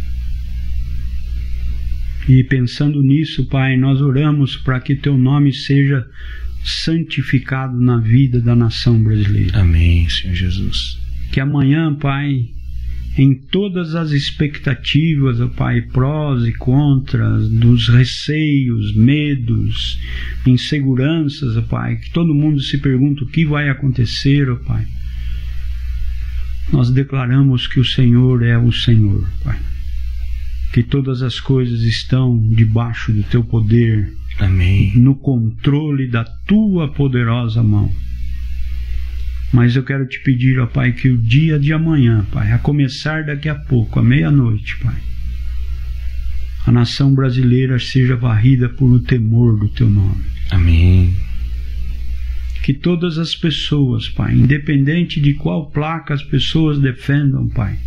E 2.27 2.45
pensando 2.45 3.03
nisso, 3.03 3.45
Pai, 3.47 3.77
nós 3.77 4.01
oramos 4.01 4.57
para 4.57 4.81
que 4.81 4.97
teu 4.97 5.17
nome 5.19 5.53
seja 5.53 6.07
santificado 6.65 7.79
na 7.79 7.99
vida 7.99 8.41
da 8.41 8.55
nação 8.55 9.03
brasileira. 9.03 9.61
Amém, 9.61 10.09
Senhor 10.09 10.35
Jesus. 10.35 10.99
Que 11.33 11.41
amanhã, 11.41 11.95
Pai, 11.95 12.47
em 13.17 13.35
todas 13.35 13.95
as 13.95 14.11
expectativas, 14.11 15.41
ó 15.41 15.49
Pai, 15.49 15.83
prós 15.83 16.45
e 16.45 16.53
contras, 16.53 17.49
dos 17.49 17.89
receios, 17.89 18.95
medos, 18.95 19.99
inseguranças, 20.47 21.57
ó 21.57 21.63
Pai, 21.63 21.97
que 21.97 22.11
todo 22.11 22.35
mundo 22.35 22.61
se 22.61 22.79
pergunta 22.79 23.25
o 23.25 23.29
que 23.29 23.45
vai 23.45 23.69
acontecer, 23.69 24.51
ó 24.51 24.57
Pai 24.57 24.87
nós 26.73 26.91
declaramos 26.91 27.67
que 27.67 27.81
o 27.81 27.85
Senhor 27.85 28.43
é 28.43 28.59
o 28.59 28.71
Senhor, 28.71 29.27
Pai. 29.43 29.59
Que 30.73 30.83
todas 30.83 31.23
as 31.23 31.41
coisas 31.41 31.81
estão 31.83 32.39
debaixo 32.51 33.13
do 33.13 33.23
teu 33.23 33.43
poder, 33.43 34.13
Amém. 34.39 34.93
no 34.97 35.15
controle 35.15 36.09
da 36.09 36.25
tua 36.25 36.93
poderosa 36.93 37.63
mão. 37.63 37.91
Mas 39.53 39.75
eu 39.75 39.83
quero 39.83 40.07
te 40.07 40.21
pedir, 40.21 40.59
ó 40.59 40.67
Pai, 40.67 40.93
que 40.93 41.09
o 41.09 41.17
dia 41.17 41.59
de 41.59 41.73
amanhã, 41.73 42.25
Pai, 42.31 42.53
a 42.53 42.59
começar 42.59 43.25
daqui 43.25 43.49
a 43.49 43.55
pouco, 43.55 43.99
à 43.99 44.03
meia-noite, 44.03 44.79
Pai, 44.79 44.97
a 46.67 46.73
nação 46.73 47.15
brasileira 47.15 47.79
seja 47.79 48.15
varrida 48.15 48.69
por 48.69 48.93
o 48.93 49.01
temor 49.01 49.59
do 49.59 49.69
teu 49.69 49.89
nome 49.89 50.23
Amém. 50.51 51.15
que 52.63 52.75
todas 52.75 53.17
as 53.17 53.35
pessoas, 53.35 54.09
Pai, 54.09 54.35
independente 54.35 55.19
de 55.19 55.33
qual 55.33 55.71
placa 55.71 56.13
as 56.13 56.23
pessoas 56.23 56.79
defendam, 56.79 57.49
Pai, 57.49 57.79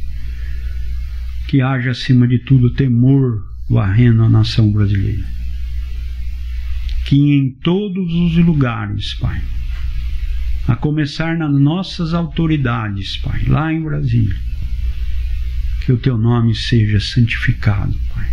que 1.48 1.62
haja 1.62 1.92
acima 1.92 2.28
de 2.28 2.40
tudo 2.40 2.74
temor 2.74 3.44
varrendo 3.70 4.24
a 4.24 4.30
nação 4.30 4.72
brasileira. 4.72 5.24
Que 7.06 7.18
em 7.18 7.52
todos 7.52 8.14
os 8.14 8.38
lugares, 8.38 9.14
Pai, 9.16 9.42
a 10.68 10.76
começar 10.76 11.38
nas 11.38 11.54
nossas 11.60 12.14
autoridades, 12.14 13.18
Pai, 13.18 13.44
lá 13.46 13.74
em 13.74 13.82
Brasília, 13.82 14.36
que 15.86 15.92
o 15.92 15.98
teu 15.98 16.18
nome 16.18 16.56
seja 16.56 17.00
santificado, 17.00 17.98
Pai. 18.14 18.30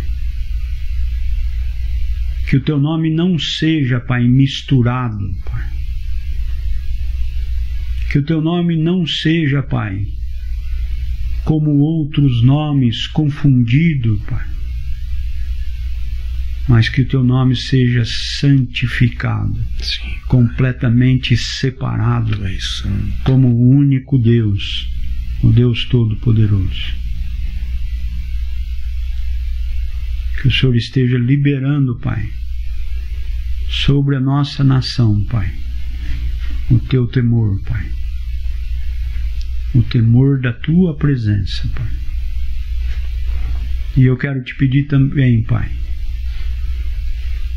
Que 2.47 2.57
o 2.57 2.61
teu 2.61 2.79
nome 2.79 3.13
não 3.13 3.37
seja, 3.37 3.99
Pai, 3.99 4.23
misturado, 4.27 5.35
Pai. 5.45 5.69
Que 8.11 8.19
o 8.19 8.23
teu 8.23 8.41
nome 8.41 8.75
não 8.75 9.05
seja, 9.05 9.61
Pai, 9.61 10.07
como 11.45 11.77
outros 11.77 12.43
nomes 12.43 13.07
confundido, 13.07 14.19
Pai, 14.27 14.47
mas 16.69 16.87
que 16.87 17.01
o 17.01 17.07
teu 17.07 17.23
nome 17.23 17.55
seja 17.55 18.05
santificado, 18.05 19.59
Sim. 19.81 20.15
completamente 20.27 21.35
separado, 21.35 22.39
como 23.23 23.47
o 23.47 23.71
único 23.71 24.19
Deus, 24.19 24.87
o 25.41 25.51
Deus 25.51 25.85
Todo-Poderoso. 25.85 26.93
Que 30.39 30.47
o 30.47 30.51
Senhor 30.51 30.75
esteja 30.75 31.17
liberando, 31.17 31.95
Pai, 31.95 32.29
sobre 33.67 34.15
a 34.15 34.19
nossa 34.19 34.63
nação, 34.63 35.25
Pai, 35.25 35.51
o 36.69 36.77
teu 36.77 37.07
temor, 37.07 37.59
Pai. 37.63 37.89
O 39.73 39.81
temor 39.81 40.39
da 40.39 40.53
tua 40.53 40.95
presença, 40.95 41.67
Pai. 41.69 41.91
E 43.97 44.03
eu 44.03 44.15
quero 44.15 44.43
te 44.43 44.53
pedir 44.55 44.83
também, 44.83 45.41
Pai, 45.41 45.69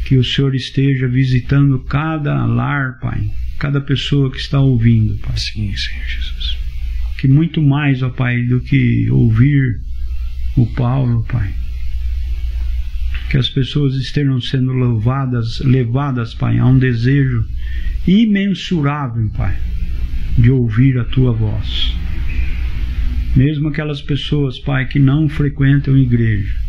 que 0.04 0.16
o 0.16 0.24
Senhor 0.24 0.54
esteja 0.54 1.06
visitando 1.06 1.78
cada 1.80 2.44
lar, 2.44 2.98
Pai, 3.00 3.30
cada 3.58 3.80
pessoa 3.80 4.30
que 4.30 4.38
está 4.38 4.60
ouvindo, 4.60 5.16
Pai. 5.18 5.36
Sim, 5.36 5.74
Senhor 5.76 6.04
Jesus. 6.06 6.58
Que 7.18 7.28
muito 7.28 7.62
mais, 7.62 8.02
ó 8.02 8.10
Pai, 8.10 8.42
do 8.42 8.60
que 8.60 9.08
ouvir 9.10 9.80
o 10.56 10.66
Paulo, 10.66 11.24
Pai. 11.30 11.52
Que 13.30 13.38
as 13.38 13.48
pessoas 13.48 13.94
estejam 13.94 14.40
sendo 14.40 14.72
levadas, 14.72 15.60
levadas, 15.60 16.34
Pai, 16.34 16.58
a 16.58 16.66
um 16.66 16.78
desejo 16.78 17.46
imensurável, 18.06 19.30
Pai, 19.30 19.56
de 20.36 20.50
ouvir 20.50 20.98
a 20.98 21.04
tua 21.04 21.32
voz. 21.32 21.94
Mesmo 23.34 23.68
aquelas 23.68 24.02
pessoas, 24.02 24.58
Pai, 24.58 24.86
que 24.86 24.98
não 24.98 25.28
frequentam 25.28 25.96
igreja, 25.96 26.61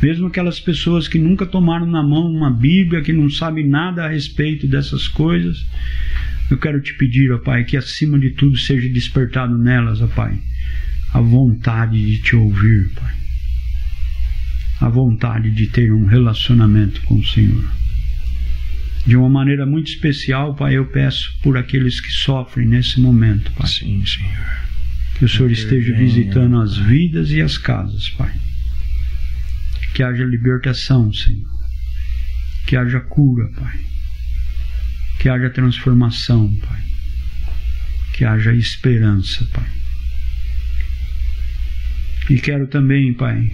mesmo 0.00 0.26
aquelas 0.26 0.60
pessoas 0.60 1.08
que 1.08 1.18
nunca 1.18 1.46
tomaram 1.46 1.86
na 1.86 2.02
mão 2.02 2.30
uma 2.30 2.50
Bíblia, 2.50 3.02
que 3.02 3.12
não 3.12 3.30
sabem 3.30 3.66
nada 3.66 4.04
a 4.04 4.08
respeito 4.08 4.66
dessas 4.66 5.08
coisas, 5.08 5.64
eu 6.50 6.58
quero 6.58 6.80
te 6.80 6.94
pedir, 6.94 7.32
ó 7.32 7.38
Pai, 7.38 7.64
que 7.64 7.76
acima 7.76 8.18
de 8.18 8.30
tudo 8.30 8.56
seja 8.56 8.88
despertado 8.88 9.56
nelas, 9.56 10.00
ó 10.00 10.06
Pai, 10.06 10.38
a 11.12 11.20
vontade 11.20 12.04
de 12.04 12.18
te 12.18 12.36
ouvir, 12.36 12.90
Pai. 12.94 13.14
A 14.80 14.88
vontade 14.88 15.50
de 15.50 15.66
ter 15.68 15.92
um 15.92 16.04
relacionamento 16.04 17.00
com 17.02 17.16
o 17.16 17.24
Senhor. 17.24 17.64
De 19.06 19.16
uma 19.16 19.28
maneira 19.28 19.64
muito 19.64 19.88
especial, 19.88 20.54
Pai, 20.54 20.76
eu 20.76 20.86
peço 20.86 21.34
por 21.42 21.56
aqueles 21.56 22.00
que 22.00 22.10
sofrem 22.10 22.68
nesse 22.68 23.00
momento, 23.00 23.50
Pai. 23.52 23.66
Sim, 23.66 24.04
Senhor. 24.04 24.66
Que 25.18 25.24
o 25.24 25.28
Senhor 25.28 25.50
esteja 25.50 25.96
visitando 25.96 26.60
as 26.60 26.76
vidas 26.76 27.30
e 27.30 27.40
as 27.40 27.56
casas, 27.56 28.10
Pai. 28.10 28.32
Que 29.96 30.02
haja 30.02 30.24
libertação, 30.24 31.10
Senhor. 31.10 31.48
Que 32.66 32.76
haja 32.76 33.00
cura, 33.00 33.48
Pai. 33.58 33.80
Que 35.18 35.26
haja 35.26 35.48
transformação, 35.48 36.54
Pai. 36.56 36.82
Que 38.12 38.22
haja 38.22 38.52
esperança, 38.52 39.48
Pai. 39.54 39.70
E 42.28 42.38
quero 42.38 42.66
também, 42.66 43.14
Pai, 43.14 43.50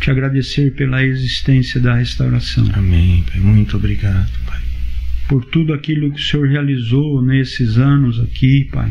te 0.00 0.10
agradecer 0.10 0.74
pela 0.74 1.04
existência 1.04 1.78
da 1.78 1.96
restauração. 1.96 2.66
Amém, 2.72 3.22
Pai. 3.30 3.40
Muito 3.40 3.76
obrigado, 3.76 4.32
Pai. 4.46 4.62
Por 5.28 5.44
tudo 5.44 5.74
aquilo 5.74 6.10
que 6.12 6.18
o 6.18 6.24
Senhor 6.24 6.48
realizou 6.48 7.20
nesses 7.20 7.76
anos 7.76 8.18
aqui, 8.20 8.64
Pai. 8.72 8.90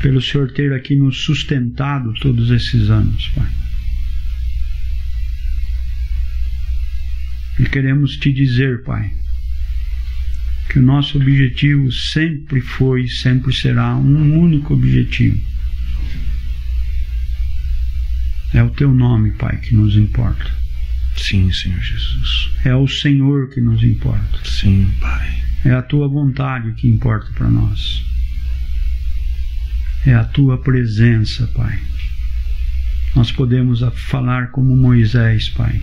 Pelo 0.00 0.22
Senhor 0.22 0.50
ter 0.52 0.72
aqui 0.72 0.96
nos 0.96 1.18
sustentado 1.18 2.14
todos 2.14 2.50
esses 2.50 2.88
anos, 2.88 3.28
Pai. 3.34 3.69
E 7.60 7.68
queremos 7.68 8.16
te 8.16 8.32
dizer, 8.32 8.82
Pai, 8.82 9.12
que 10.68 10.78
o 10.78 10.82
nosso 10.82 11.18
objetivo 11.18 11.92
sempre 11.92 12.60
foi 12.60 13.04
e 13.04 13.08
sempre 13.08 13.52
será 13.52 13.94
um 13.96 14.38
único 14.38 14.74
objetivo 14.74 15.50
é 18.52 18.62
o 18.62 18.70
teu 18.70 18.92
nome, 18.92 19.30
Pai, 19.32 19.56
que 19.58 19.74
nos 19.74 19.96
importa. 19.96 20.50
Sim, 21.16 21.52
Senhor 21.52 21.80
Jesus. 21.80 22.50
É 22.64 22.74
o 22.74 22.86
Senhor 22.88 23.48
que 23.50 23.60
nos 23.60 23.82
importa. 23.82 24.40
Sim, 24.44 24.90
Pai. 25.00 25.42
É 25.64 25.72
a 25.72 25.82
tua 25.82 26.08
vontade 26.08 26.72
que 26.72 26.88
importa 26.88 27.30
para 27.32 27.48
nós. 27.48 28.04
É 30.04 30.14
a 30.14 30.24
tua 30.24 30.58
presença, 30.58 31.46
Pai. 31.54 31.78
Nós 33.14 33.30
podemos 33.30 33.80
falar 33.94 34.50
como 34.50 34.76
Moisés, 34.76 35.48
Pai. 35.50 35.80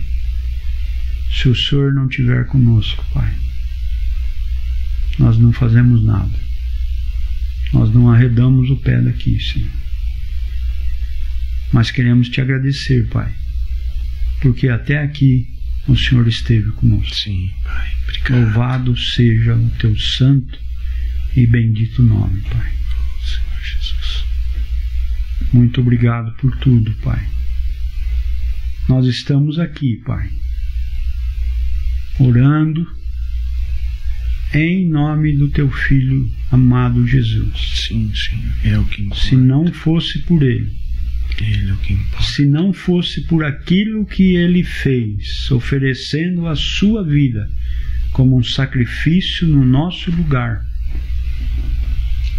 Se 1.32 1.48
o 1.48 1.54
Senhor 1.54 1.92
não 1.92 2.08
estiver 2.08 2.46
conosco, 2.46 3.04
Pai, 3.12 3.34
nós 5.18 5.38
não 5.38 5.52
fazemos 5.52 6.04
nada. 6.04 6.38
Nós 7.72 7.92
não 7.92 8.10
arredamos 8.10 8.70
o 8.70 8.76
pé 8.76 9.00
daqui, 9.00 9.38
Senhor. 9.38 9.70
Mas 11.72 11.90
queremos 11.90 12.28
te 12.28 12.40
agradecer, 12.40 13.06
Pai, 13.08 13.32
porque 14.40 14.68
até 14.68 14.98
aqui 15.02 15.46
o 15.86 15.96
Senhor 15.96 16.26
esteve 16.26 16.70
conosco. 16.72 17.14
Sim, 17.14 17.50
Pai. 17.62 17.92
Obrigado. 18.04 18.40
Louvado 18.40 18.96
seja 18.96 19.54
o 19.54 19.70
teu 19.70 19.96
santo 19.98 20.58
e 21.36 21.46
bendito 21.46 22.02
nome, 22.02 22.40
Pai. 22.42 22.72
Senhor 23.22 23.60
Jesus. 23.62 24.24
Muito 25.52 25.80
obrigado 25.80 26.32
por 26.36 26.56
tudo, 26.58 26.92
Pai. 27.02 27.26
Nós 28.88 29.06
estamos 29.06 29.58
aqui, 29.58 29.96
Pai, 30.06 30.30
orando 32.18 32.86
em 34.52 34.86
nome 34.88 35.36
do 35.36 35.48
teu 35.48 35.70
filho 35.70 36.30
amado 36.50 37.06
Jesus. 37.06 37.84
Sim, 37.86 38.10
Senhor. 38.14 38.54
É 38.64 38.78
o 38.78 38.84
que 38.84 39.02
importa. 39.02 39.24
Se 39.24 39.36
não 39.36 39.72
fosse 39.72 40.20
por 40.20 40.42
ele, 40.42 40.70
ele 41.38 41.70
é 41.70 41.72
o 41.72 41.76
que 41.78 41.92
importa. 41.92 42.24
se 42.24 42.46
não 42.46 42.72
fosse 42.72 43.20
por 43.22 43.44
aquilo 43.44 44.06
que 44.06 44.34
ele 44.34 44.64
fez, 44.64 45.50
oferecendo 45.50 46.46
a 46.46 46.56
sua 46.56 47.04
vida 47.04 47.50
como 48.12 48.38
um 48.38 48.42
sacrifício 48.42 49.46
no 49.46 49.64
nosso 49.64 50.10
lugar, 50.10 50.64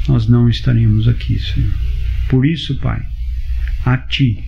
nós 0.08 0.28
não 0.28 0.50
estaríamos 0.50 1.08
aqui, 1.08 1.40
Senhor. 1.40 1.74
Por 2.28 2.46
isso, 2.46 2.76
Pai, 2.78 3.06
a 3.86 3.98
Ti 3.98 4.44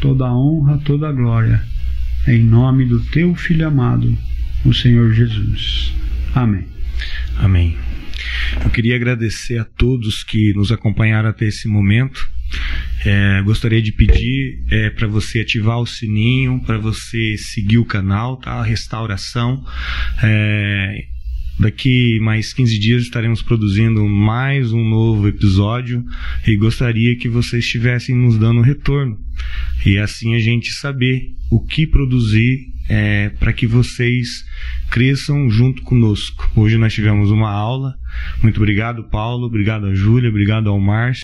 toda 0.00 0.26
a 0.26 0.36
honra, 0.36 0.78
toda 0.78 1.08
a 1.08 1.12
glória, 1.12 1.62
em 2.26 2.42
nome 2.42 2.86
do 2.86 3.00
Teu 3.00 3.34
Filho 3.34 3.68
amado, 3.68 4.16
o 4.64 4.72
Senhor 4.72 5.12
Jesus. 5.12 5.92
Amém. 6.34 6.66
Amém. 7.36 7.76
Eu 8.62 8.70
queria 8.70 8.96
agradecer 8.96 9.58
a 9.58 9.64
todos 9.64 10.22
que 10.22 10.52
nos 10.54 10.70
acompanharam 10.70 11.28
até 11.28 11.46
esse 11.46 11.66
momento. 11.66 12.28
É, 13.04 13.40
gostaria 13.42 13.80
de 13.80 13.92
pedir 13.92 14.62
é, 14.70 14.90
para 14.90 15.06
você 15.06 15.40
ativar 15.40 15.78
o 15.78 15.86
sininho, 15.86 16.60
para 16.66 16.76
você 16.76 17.36
seguir 17.38 17.78
o 17.78 17.84
canal, 17.84 18.36
tá? 18.36 18.52
A 18.52 18.64
restauração. 18.64 19.64
É, 20.22 21.04
daqui 21.58 22.18
mais 22.20 22.52
15 22.52 22.78
dias 22.78 23.02
estaremos 23.02 23.42
produzindo 23.42 24.06
mais 24.08 24.72
um 24.72 24.82
novo 24.82 25.28
episódio 25.28 26.04
e 26.46 26.56
gostaria 26.56 27.16
que 27.16 27.28
vocês 27.28 27.64
estivessem 27.64 28.16
nos 28.16 28.38
dando 28.38 28.62
retorno 28.62 29.18
e 29.84 29.98
assim 29.98 30.34
a 30.34 30.38
gente 30.38 30.72
saber 30.72 31.34
o 31.50 31.60
que 31.60 31.86
produzir 31.86 32.69
é, 32.88 33.30
para 33.38 33.52
que 33.52 33.66
vocês 33.66 34.44
cresçam 34.90 35.48
junto 35.50 35.82
conosco. 35.82 36.50
Hoje 36.56 36.76
nós 36.76 36.92
tivemos 36.92 37.30
uma 37.30 37.50
aula. 37.50 37.94
Muito 38.42 38.56
obrigado, 38.56 39.04
Paulo. 39.04 39.46
Obrigado 39.46 39.86
a 39.86 39.94
Júlia. 39.94 40.28
Obrigado 40.30 40.68
ao 40.68 40.80
Márcio. 40.80 41.18